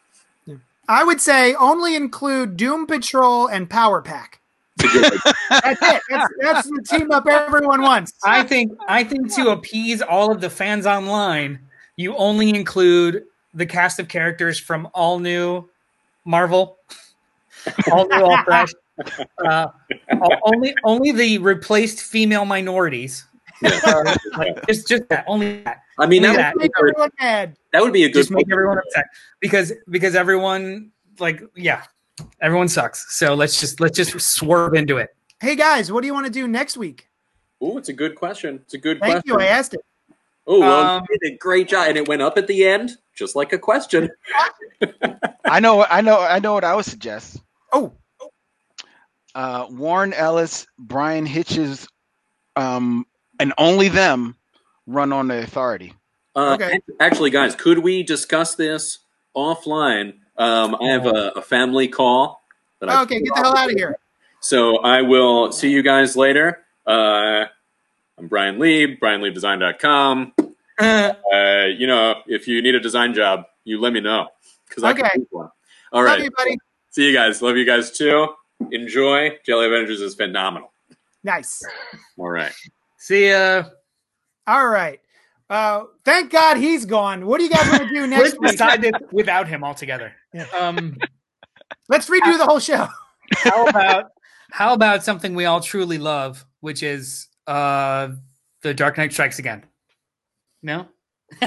I 0.88 1.04
would 1.04 1.20
say 1.20 1.54
only 1.54 1.94
include 1.94 2.56
Doom 2.56 2.88
Patrol 2.88 3.46
and 3.46 3.70
Power 3.70 4.02
Pack. 4.02 4.40
It's 4.80 5.22
That's 5.50 5.82
it. 5.82 6.02
That's, 6.08 6.32
that's 6.40 6.68
the 6.68 6.84
team 6.88 7.10
up 7.10 7.26
everyone 7.26 7.82
wants. 7.82 8.12
I 8.24 8.42
think 8.42 8.72
I 8.88 9.04
think 9.04 9.32
to 9.34 9.50
appease 9.50 10.00
all 10.02 10.32
of 10.32 10.40
the 10.40 10.50
fans 10.50 10.86
online, 10.86 11.60
you 11.96 12.16
only 12.16 12.50
include 12.50 13.24
the 13.54 13.66
cast 13.66 13.98
of 13.98 14.08
characters 14.08 14.58
from 14.58 14.88
all 14.94 15.18
new 15.18 15.68
Marvel, 16.24 16.78
all 17.92 18.06
new, 18.08 18.24
all 18.24 18.42
fresh. 18.44 18.70
Uh, 19.44 19.66
only 20.44 20.74
only 20.84 21.12
the 21.12 21.38
replaced 21.38 22.00
female 22.02 22.44
minorities. 22.44 23.24
Uh, 23.64 24.14
like, 24.36 24.64
just 24.66 24.86
just 24.86 25.08
that 25.08 25.24
only 25.26 25.62
that. 25.62 25.78
I 25.98 26.06
mean, 26.06 26.24
Only 26.24 26.36
that 26.36 26.54
that. 26.54 26.54
would, 26.54 26.60
be 26.60 26.64
Make 26.64 26.70
a 26.76 26.80
good, 26.82 26.90
everyone 26.90 27.10
mad. 27.18 27.56
that 27.72 27.82
would 27.82 27.92
be 27.92 28.04
a 28.04 28.08
good 28.08 28.18
Just 28.20 28.30
make 28.30 28.46
everyone 28.52 28.78
upset 28.78 29.06
because 29.40 29.72
because 29.88 30.14
everyone 30.14 30.90
like 31.18 31.42
yeah 31.56 31.84
everyone 32.40 32.68
sucks. 32.68 33.16
So 33.16 33.34
let's 33.34 33.60
just 33.60 33.80
let's 33.80 33.96
just 33.96 34.18
swerve 34.20 34.74
into 34.74 34.96
it. 34.98 35.10
Hey 35.40 35.56
guys, 35.56 35.90
what 35.90 36.00
do 36.02 36.06
you 36.06 36.14
want 36.14 36.26
to 36.26 36.32
do 36.32 36.46
next 36.46 36.76
week? 36.76 37.08
Oh, 37.60 37.78
it's 37.78 37.88
a 37.88 37.92
good 37.92 38.14
question. 38.16 38.60
It's 38.64 38.74
a 38.74 38.78
good 38.78 39.00
Thank 39.00 39.26
you. 39.26 39.38
I 39.38 39.46
asked 39.46 39.74
it. 39.74 39.80
Oh, 40.46 40.58
well, 40.60 40.96
Um, 40.96 41.04
you 41.08 41.18
did 41.20 41.34
a 41.34 41.38
great 41.38 41.68
job, 41.68 41.88
and 41.88 41.96
it 41.96 42.08
went 42.08 42.20
up 42.20 42.36
at 42.36 42.48
the 42.48 42.66
end, 42.66 42.90
just 43.14 43.36
like 43.36 43.52
a 43.52 43.58
question. 43.58 44.10
I 45.44 45.60
know, 45.60 45.84
I 45.84 46.00
know, 46.00 46.18
I 46.20 46.40
know 46.40 46.54
what 46.54 46.64
I 46.64 46.74
would 46.74 46.84
suggest. 46.84 47.40
Oh, 47.72 47.92
Uh, 49.36 49.66
Warren 49.70 50.12
Ellis, 50.12 50.66
Bryan 50.76 51.26
Hitch's, 51.26 51.86
um, 52.56 53.06
and 53.38 53.52
only 53.56 53.88
them 53.88 54.34
run 54.88 55.12
on 55.12 55.28
the 55.28 55.38
authority. 55.42 55.94
Uh, 56.34 56.54
Okay. 56.60 56.80
Actually, 56.98 57.30
guys, 57.30 57.54
could 57.54 57.78
we 57.78 58.02
discuss 58.02 58.56
this 58.56 58.98
offline? 59.36 60.14
Um, 60.42 60.76
I 60.80 60.88
have 60.88 61.06
a, 61.06 61.32
a 61.36 61.42
family 61.42 61.86
call. 61.86 62.42
That 62.80 62.90
I 62.90 63.02
okay. 63.02 63.20
Get 63.20 63.32
the 63.34 63.40
hell 63.40 63.56
out 63.56 63.70
of 63.70 63.76
here. 63.76 63.96
So 64.40 64.78
I 64.78 65.02
will 65.02 65.52
see 65.52 65.70
you 65.70 65.82
guys 65.82 66.16
later. 66.16 66.64
Uh, 66.84 67.44
I'm 68.18 68.26
Brian 68.26 68.58
Lieb, 68.58 68.98
BrianLiebDesign.com. 69.00 70.32
Uh, 70.38 71.12
Uh, 71.32 71.66
you 71.66 71.86
know, 71.86 72.22
if 72.26 72.48
you 72.48 72.60
need 72.60 72.74
a 72.74 72.80
design 72.80 73.14
job, 73.14 73.44
you 73.62 73.78
let 73.80 73.92
me 73.92 74.00
know 74.00 74.26
because 74.68 74.82
I 74.82 74.92
can 74.94 75.04
Okay. 75.06 75.18
do 75.18 75.26
one. 75.30 75.48
All 75.92 76.02
Love 76.04 76.18
you, 76.18 76.30
buddy. 76.36 76.56
See 76.90 77.06
you 77.06 77.12
guys. 77.14 77.40
Love 77.40 77.56
you 77.56 77.64
guys 77.64 77.92
too. 77.92 78.28
Enjoy. 78.72 79.38
Jelly 79.46 79.66
Avengers 79.66 80.00
is 80.00 80.14
phenomenal. 80.14 80.72
Nice. 81.22 81.62
All 82.18 82.30
right. 82.30 82.52
see 82.98 83.28
ya. 83.30 83.64
All 84.46 84.66
right. 84.66 85.00
Uh, 85.48 85.84
thank 86.04 86.32
God 86.32 86.56
he's 86.56 86.84
gone. 86.84 87.26
What 87.26 87.38
do 87.38 87.44
you 87.44 87.50
guys 87.50 87.68
want 87.68 87.88
to 87.88 87.94
do 87.94 88.06
next 88.08 88.36
Let's 88.40 88.52
decide 88.52 88.82
this 88.82 88.92
without 89.12 89.46
him 89.46 89.62
altogether. 89.62 90.12
Yeah. 90.32 90.46
Um, 90.58 90.96
Let's 91.88 92.08
redo 92.08 92.38
the 92.38 92.46
whole 92.46 92.60
show. 92.60 92.88
how 93.34 93.66
about 93.66 94.10
how 94.50 94.74
about 94.74 95.04
something 95.04 95.34
we 95.34 95.44
all 95.44 95.60
truly 95.60 95.98
love, 95.98 96.44
which 96.60 96.82
is 96.82 97.28
uh, 97.46 98.08
the 98.62 98.74
Dark 98.74 98.98
Knight 98.98 99.12
Strikes 99.12 99.38
Again? 99.38 99.64
No. 100.62 100.86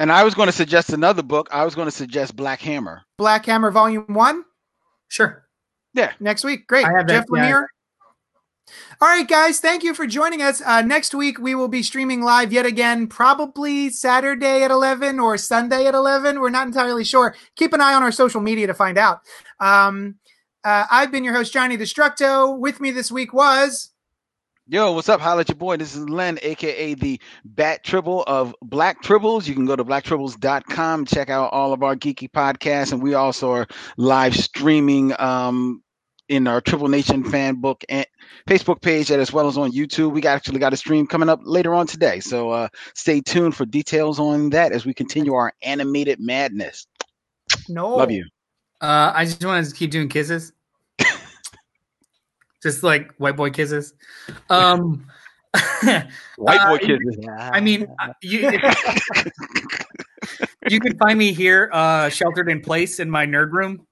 And 0.00 0.10
I 0.10 0.24
was 0.24 0.34
going 0.34 0.46
to 0.46 0.52
suggest 0.52 0.94
another 0.94 1.22
book. 1.22 1.46
I 1.52 1.62
was 1.62 1.74
going 1.74 1.84
to 1.84 1.92
suggest 1.92 2.34
Black 2.34 2.62
Hammer. 2.62 3.02
Black 3.18 3.44
Hammer 3.44 3.70
Volume 3.70 4.06
One 4.14 4.44
sure. 5.10 5.44
Yeah. 5.92 6.12
Next 6.20 6.42
week. 6.42 6.66
Great. 6.66 6.86
I 6.86 6.92
have 6.96 7.06
that, 7.06 7.12
Jeff 7.12 7.24
yeah. 7.34 7.50
Lemire. 7.50 7.66
All 9.00 9.08
right, 9.08 9.26
guys. 9.26 9.60
Thank 9.60 9.82
you 9.82 9.94
for 9.94 10.06
joining 10.06 10.42
us. 10.42 10.62
Uh, 10.64 10.82
next 10.82 11.14
week 11.14 11.38
we 11.38 11.54
will 11.54 11.68
be 11.68 11.82
streaming 11.82 12.22
live 12.22 12.52
yet 12.52 12.66
again, 12.66 13.06
probably 13.06 13.90
Saturday 13.90 14.62
at 14.62 14.70
eleven 14.70 15.18
or 15.18 15.36
Sunday 15.36 15.86
at 15.86 15.94
eleven. 15.94 16.40
We're 16.40 16.50
not 16.50 16.66
entirely 16.66 17.04
sure. 17.04 17.34
Keep 17.56 17.72
an 17.72 17.80
eye 17.80 17.94
on 17.94 18.02
our 18.02 18.12
social 18.12 18.40
media 18.40 18.66
to 18.66 18.74
find 18.74 18.98
out. 18.98 19.20
Um, 19.58 20.16
uh, 20.64 20.84
I've 20.90 21.10
been 21.10 21.24
your 21.24 21.34
host 21.34 21.52
Johnny 21.52 21.76
Destructo. 21.76 22.58
With 22.58 22.80
me 22.80 22.90
this 22.90 23.10
week 23.10 23.32
was 23.32 23.90
Yo, 24.72 24.92
what's 24.92 25.08
up? 25.08 25.20
Holla 25.20 25.40
at 25.40 25.48
your 25.48 25.56
boy. 25.56 25.76
This 25.76 25.96
is 25.96 26.08
Len, 26.08 26.38
aka 26.42 26.94
the 26.94 27.20
Bat 27.44 27.82
Tribble 27.82 28.22
of 28.28 28.54
Black 28.62 29.02
Tribbles. 29.02 29.48
You 29.48 29.54
can 29.54 29.66
go 29.66 29.74
to 29.74 29.84
blacktribbles.com, 29.84 31.06
check 31.06 31.28
out 31.28 31.52
all 31.52 31.72
of 31.72 31.82
our 31.82 31.96
geeky 31.96 32.30
podcasts, 32.30 32.92
and 32.92 33.02
we 33.02 33.14
also 33.14 33.50
are 33.50 33.66
live 33.96 34.36
streaming 34.36 35.12
um 35.18 35.82
in 36.30 36.46
our 36.46 36.60
Tribble 36.60 36.88
Nation 36.88 37.24
fan 37.24 37.56
book 37.56 37.84
and 37.88 38.06
Facebook 38.46 38.80
page, 38.80 39.10
as 39.10 39.32
well 39.32 39.48
as 39.48 39.58
on 39.58 39.72
YouTube. 39.72 40.12
We 40.12 40.20
got, 40.20 40.36
actually 40.36 40.60
got 40.60 40.72
a 40.72 40.76
stream 40.76 41.06
coming 41.08 41.28
up 41.28 41.40
later 41.42 41.74
on 41.74 41.88
today, 41.88 42.20
so 42.20 42.50
uh, 42.50 42.68
stay 42.94 43.20
tuned 43.20 43.56
for 43.56 43.66
details 43.66 44.20
on 44.20 44.50
that 44.50 44.70
as 44.72 44.86
we 44.86 44.94
continue 44.94 45.34
our 45.34 45.52
animated 45.62 46.20
madness. 46.20 46.86
No, 47.68 47.96
Love 47.96 48.12
you. 48.12 48.26
Uh, 48.80 49.12
I 49.14 49.24
just 49.24 49.44
want 49.44 49.66
to 49.66 49.74
keep 49.74 49.90
doing 49.90 50.08
kisses, 50.08 50.52
just 52.62 52.84
like 52.84 53.12
white 53.18 53.36
boy 53.36 53.50
kisses. 53.50 53.92
Um, 54.48 55.06
White 55.82 56.06
boy 56.38 56.76
uh, 56.76 56.78
kisses. 56.78 57.18
I 57.28 57.60
mean, 57.60 57.88
uh, 57.98 58.12
you, 58.22 58.52
you 60.68 60.78
can 60.78 60.96
find 60.96 61.18
me 61.18 61.32
here, 61.32 61.68
uh, 61.72 62.08
sheltered 62.08 62.48
in 62.48 62.60
place 62.60 63.00
in 63.00 63.10
my 63.10 63.26
nerd 63.26 63.50
room, 63.50 63.84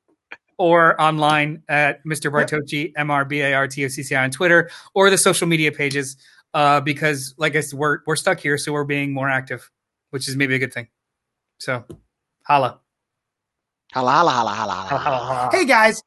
or 0.58 1.00
online 1.00 1.62
at 1.68 2.04
Mr. 2.04 2.30
Bartocci, 2.30 2.92
M 2.96 3.10
R 3.10 3.24
B 3.24 3.40
A 3.40 3.54
R 3.54 3.68
T 3.68 3.84
O 3.84 3.88
C 3.88 4.02
C 4.02 4.14
I 4.14 4.24
on 4.24 4.30
Twitter, 4.30 4.70
or 4.94 5.08
the 5.10 5.18
social 5.18 5.46
media 5.46 5.72
pages. 5.72 6.16
Uh, 6.54 6.80
because, 6.80 7.34
like 7.38 7.54
I 7.56 7.60
said, 7.60 7.78
we're 7.78 7.98
we're 8.06 8.16
stuck 8.16 8.40
here, 8.40 8.56
so 8.58 8.72
we're 8.72 8.84
being 8.84 9.12
more 9.12 9.28
active, 9.28 9.70
which 10.10 10.28
is 10.28 10.36
maybe 10.36 10.54
a 10.54 10.58
good 10.58 10.72
thing. 10.72 10.88
So, 11.58 11.84
holla. 12.44 12.80
Holla, 13.92 14.10
holla, 14.10 14.30
holla, 14.30 14.50
holla, 14.72 14.98
holla. 15.00 15.50
Hey 15.56 15.64
guys, 15.64 16.02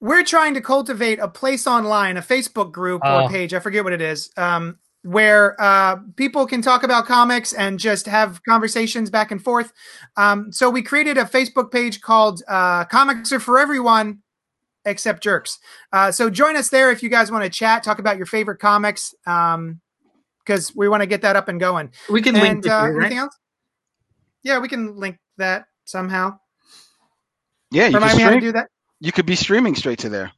we're 0.00 0.24
trying 0.24 0.54
to 0.54 0.60
cultivate 0.60 1.18
a 1.20 1.28
place 1.28 1.66
online, 1.66 2.16
a 2.16 2.22
Facebook 2.22 2.72
group 2.72 3.02
Oh. 3.04 3.24
or 3.24 3.28
page, 3.28 3.54
I 3.54 3.60
forget 3.60 3.82
what 3.84 3.92
it 3.92 4.00
is, 4.02 4.30
um, 4.36 4.78
where 5.06 5.60
uh, 5.60 5.96
people 6.16 6.46
can 6.46 6.60
talk 6.62 6.82
about 6.82 7.06
comics 7.06 7.52
and 7.52 7.78
just 7.78 8.06
have 8.06 8.42
conversations 8.44 9.08
back 9.08 9.30
and 9.30 9.42
forth. 9.42 9.72
Um, 10.16 10.52
so 10.52 10.68
we 10.68 10.82
created 10.82 11.16
a 11.16 11.24
Facebook 11.24 11.70
page 11.70 12.00
called 12.00 12.42
uh, 12.48 12.84
Comics 12.86 13.32
Are 13.32 13.40
for 13.40 13.58
Everyone 13.58 14.18
Except 14.84 15.22
Jerks. 15.22 15.58
Uh, 15.92 16.12
so 16.12 16.28
join 16.30 16.56
us 16.56 16.68
there 16.68 16.90
if 16.90 17.02
you 17.02 17.08
guys 17.08 17.30
want 17.30 17.44
to 17.44 17.50
chat, 17.50 17.82
talk 17.82 17.98
about 17.98 18.16
your 18.16 18.26
favorite 18.26 18.58
comics, 18.58 19.14
because 19.24 20.72
we 20.76 20.88
want 20.88 21.02
to 21.02 21.06
get 21.06 21.22
that 21.22 21.36
up 21.36 21.48
and 21.48 21.58
going. 21.58 21.90
We 22.10 22.22
can 22.22 22.34
link 22.34 22.56
And 22.56 22.66
it 22.66 22.70
uh, 22.70 22.82
here, 22.84 22.92
right? 22.94 23.00
anything 23.06 23.18
else? 23.18 23.36
Yeah, 24.42 24.58
we 24.60 24.68
can 24.68 24.96
link 24.96 25.18
that 25.38 25.64
somehow. 25.84 26.38
Yeah, 27.72 27.86
you 27.86 27.98
can 27.98 28.02
Remind 28.02 28.16
me 28.16 28.22
how 28.22 28.30
to 28.30 28.36
stream. 28.36 28.48
do 28.48 28.52
that. 28.52 28.68
You 29.00 29.12
could 29.12 29.26
be 29.26 29.34
streaming 29.36 29.74
straight 29.74 29.98
to 30.00 30.08
there. 30.08 30.32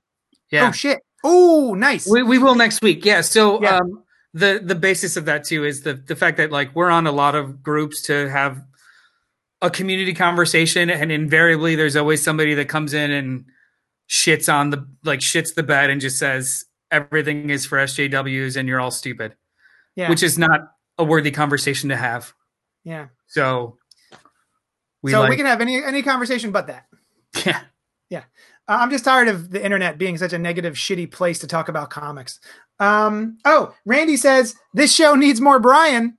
Yeah. 0.51 0.69
Oh 0.69 0.73
shit! 0.73 0.99
Oh, 1.23 1.75
nice. 1.77 2.09
We, 2.11 2.23
we 2.23 2.39
will 2.39 2.55
next 2.55 2.81
week. 2.83 3.05
Yeah. 3.05 3.21
So 3.21 3.63
Yeah. 3.63 3.77
um, 3.77 4.03
the 4.35 4.61
the 4.63 4.75
basis 4.75 5.17
of 5.17 5.25
that 5.25 5.45
too 5.45 5.65
is 5.65 5.83
the 5.83 5.95
the 5.95 6.17
fact 6.17 6.37
that 6.37 6.51
like 6.51 6.75
we're 6.75 6.91
on 6.91 7.07
a 7.07 7.13
lot 7.13 7.35
of 7.35 7.63
groups 7.63 8.03
to 8.03 8.29
have 8.29 8.63
a 9.61 9.71
community 9.71 10.15
conversation, 10.15 10.91
and 10.91 11.11
invariably 11.11 11.75
there's 11.75 11.97
always 11.97 12.23
somebody 12.23 12.55
that 12.55 12.69
comes 12.69 12.95
in 12.95 13.11
and 13.11 13.45
shits 14.09 14.53
on 14.53 14.71
the 14.71 14.87
like 15.05 15.21
shits 15.21 15.55
the 15.55 15.63
bed 15.63 15.91
and 15.91 16.01
just 16.01 16.19
says 16.19 16.65
everything 16.91 17.51
is 17.51 17.67
for 17.67 17.79
SJWs 17.79 18.57
and 18.57 18.69
you're 18.69 18.81
all 18.81 18.91
stupid, 18.91 19.35
yeah, 19.97 20.09
which 20.09 20.23
is 20.23 20.39
not 20.39 20.73
a 20.97 21.05
worthy 21.05 21.31
conversation 21.31 21.89
to 21.89 21.97
have. 21.97 22.33
yeah. 22.85 23.09
So 23.27 23.79
we 25.03 25.11
so 25.11 25.21
like 25.21 25.31
we 25.31 25.37
can 25.37 25.47
have 25.47 25.61
any 25.61 25.83
any 25.83 26.03
conversation 26.03 26.53
but 26.53 26.67
that. 26.67 26.87
yeah. 27.47 27.61
Uh, 28.69 28.79
I'm 28.81 28.91
just 28.91 29.05
tired 29.05 29.29
of 29.29 29.51
the 29.51 29.65
internet 29.65 29.97
being 29.97 30.19
such 30.19 30.33
a 30.33 30.39
negative, 30.39 30.75
shitty 30.75 31.11
place 31.11 31.39
to 31.39 31.47
talk 31.47 31.69
about 31.69 31.91
comics. 31.91 32.39
Um, 32.79 33.39
oh, 33.45 33.75
Randy 33.87 34.17
says 34.17 34.55
this 34.75 34.95
show 34.95 35.15
needs 35.15 35.41
more 35.41 35.59
Brian. 35.59 36.19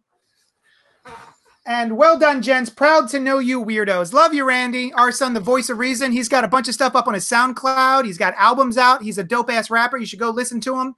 And 1.66 1.98
well 1.98 2.18
done, 2.18 2.42
gents. 2.42 2.72
Proud 2.72 3.10
to 3.10 3.20
know 3.20 3.38
you, 3.38 3.64
weirdos. 3.64 4.12
Love 4.12 4.34
you, 4.34 4.44
Randy. 4.44 4.92
Our 4.94 5.12
son, 5.12 5.36
the 5.36 5.40
voice 5.40 5.70
of 5.70 5.78
reason. 5.78 6.12
He's 6.12 6.28
got 6.28 6.44
a 6.44 6.48
bunch 6.48 6.68
of 6.68 6.74
stuff 6.74 6.96
up 6.96 7.08
on 7.08 7.14
his 7.14 7.30
SoundCloud. 7.30 8.06
He's 8.06 8.18
got 8.18 8.34
albums 8.38 8.76
out. 8.76 9.04
He's 9.04 9.20
a 9.20 9.24
dope 9.24 9.52
ass 9.52 9.70
rapper. 9.70 9.98
You 9.98 10.08
should 10.08 10.18
go 10.18 10.32
listen 10.32 10.60
to 10.62 10.80
him. 10.80 10.96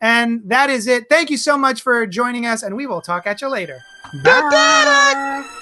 And 0.00 0.40
that 0.46 0.70
is 0.70 0.86
it. 0.86 1.10
Thank 1.10 1.28
you 1.28 1.36
so 1.36 1.58
much 1.58 1.82
for 1.82 2.06
joining 2.06 2.46
us, 2.46 2.62
and 2.62 2.74
we 2.74 2.86
will 2.86 3.02
talk 3.02 3.26
at 3.26 3.42
you 3.42 3.48
later. 3.48 3.80
Bye. 4.24 5.60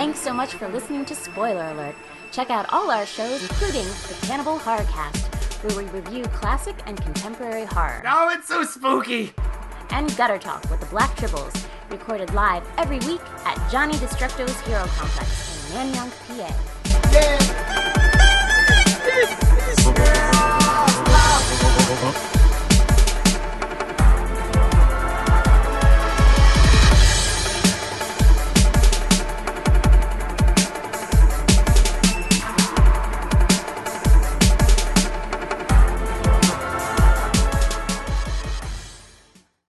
Thanks 0.00 0.20
so 0.20 0.32
much 0.32 0.54
for 0.54 0.66
listening 0.66 1.04
to 1.04 1.14
Spoiler 1.14 1.66
Alert. 1.72 1.94
Check 2.32 2.48
out 2.48 2.72
all 2.72 2.90
our 2.90 3.04
shows, 3.04 3.42
including 3.42 3.84
the 3.84 4.16
Cannibal 4.22 4.58
Horrorcast, 4.58 5.62
where 5.62 5.84
we 5.84 5.90
review 5.90 6.24
classic 6.24 6.74
and 6.86 6.98
contemporary 6.98 7.66
horror, 7.66 8.02
Oh, 8.06 8.30
it's 8.30 8.48
so 8.48 8.64
spooky. 8.64 9.34
and 9.90 10.08
Gutter 10.16 10.38
Talk 10.38 10.62
with 10.70 10.80
the 10.80 10.86
Black 10.86 11.14
Tribbles, 11.16 11.66
recorded 11.90 12.32
live 12.32 12.66
every 12.78 12.98
week 13.00 13.20
at 13.44 13.58
Johnny 13.70 13.92
Destructo's 13.92 14.58
Hero 14.62 14.86
Complex 14.86 15.70
in 15.74 15.92
Nanyang, 15.92 16.10
PA. 16.28 17.10
Yeah. 17.12 17.70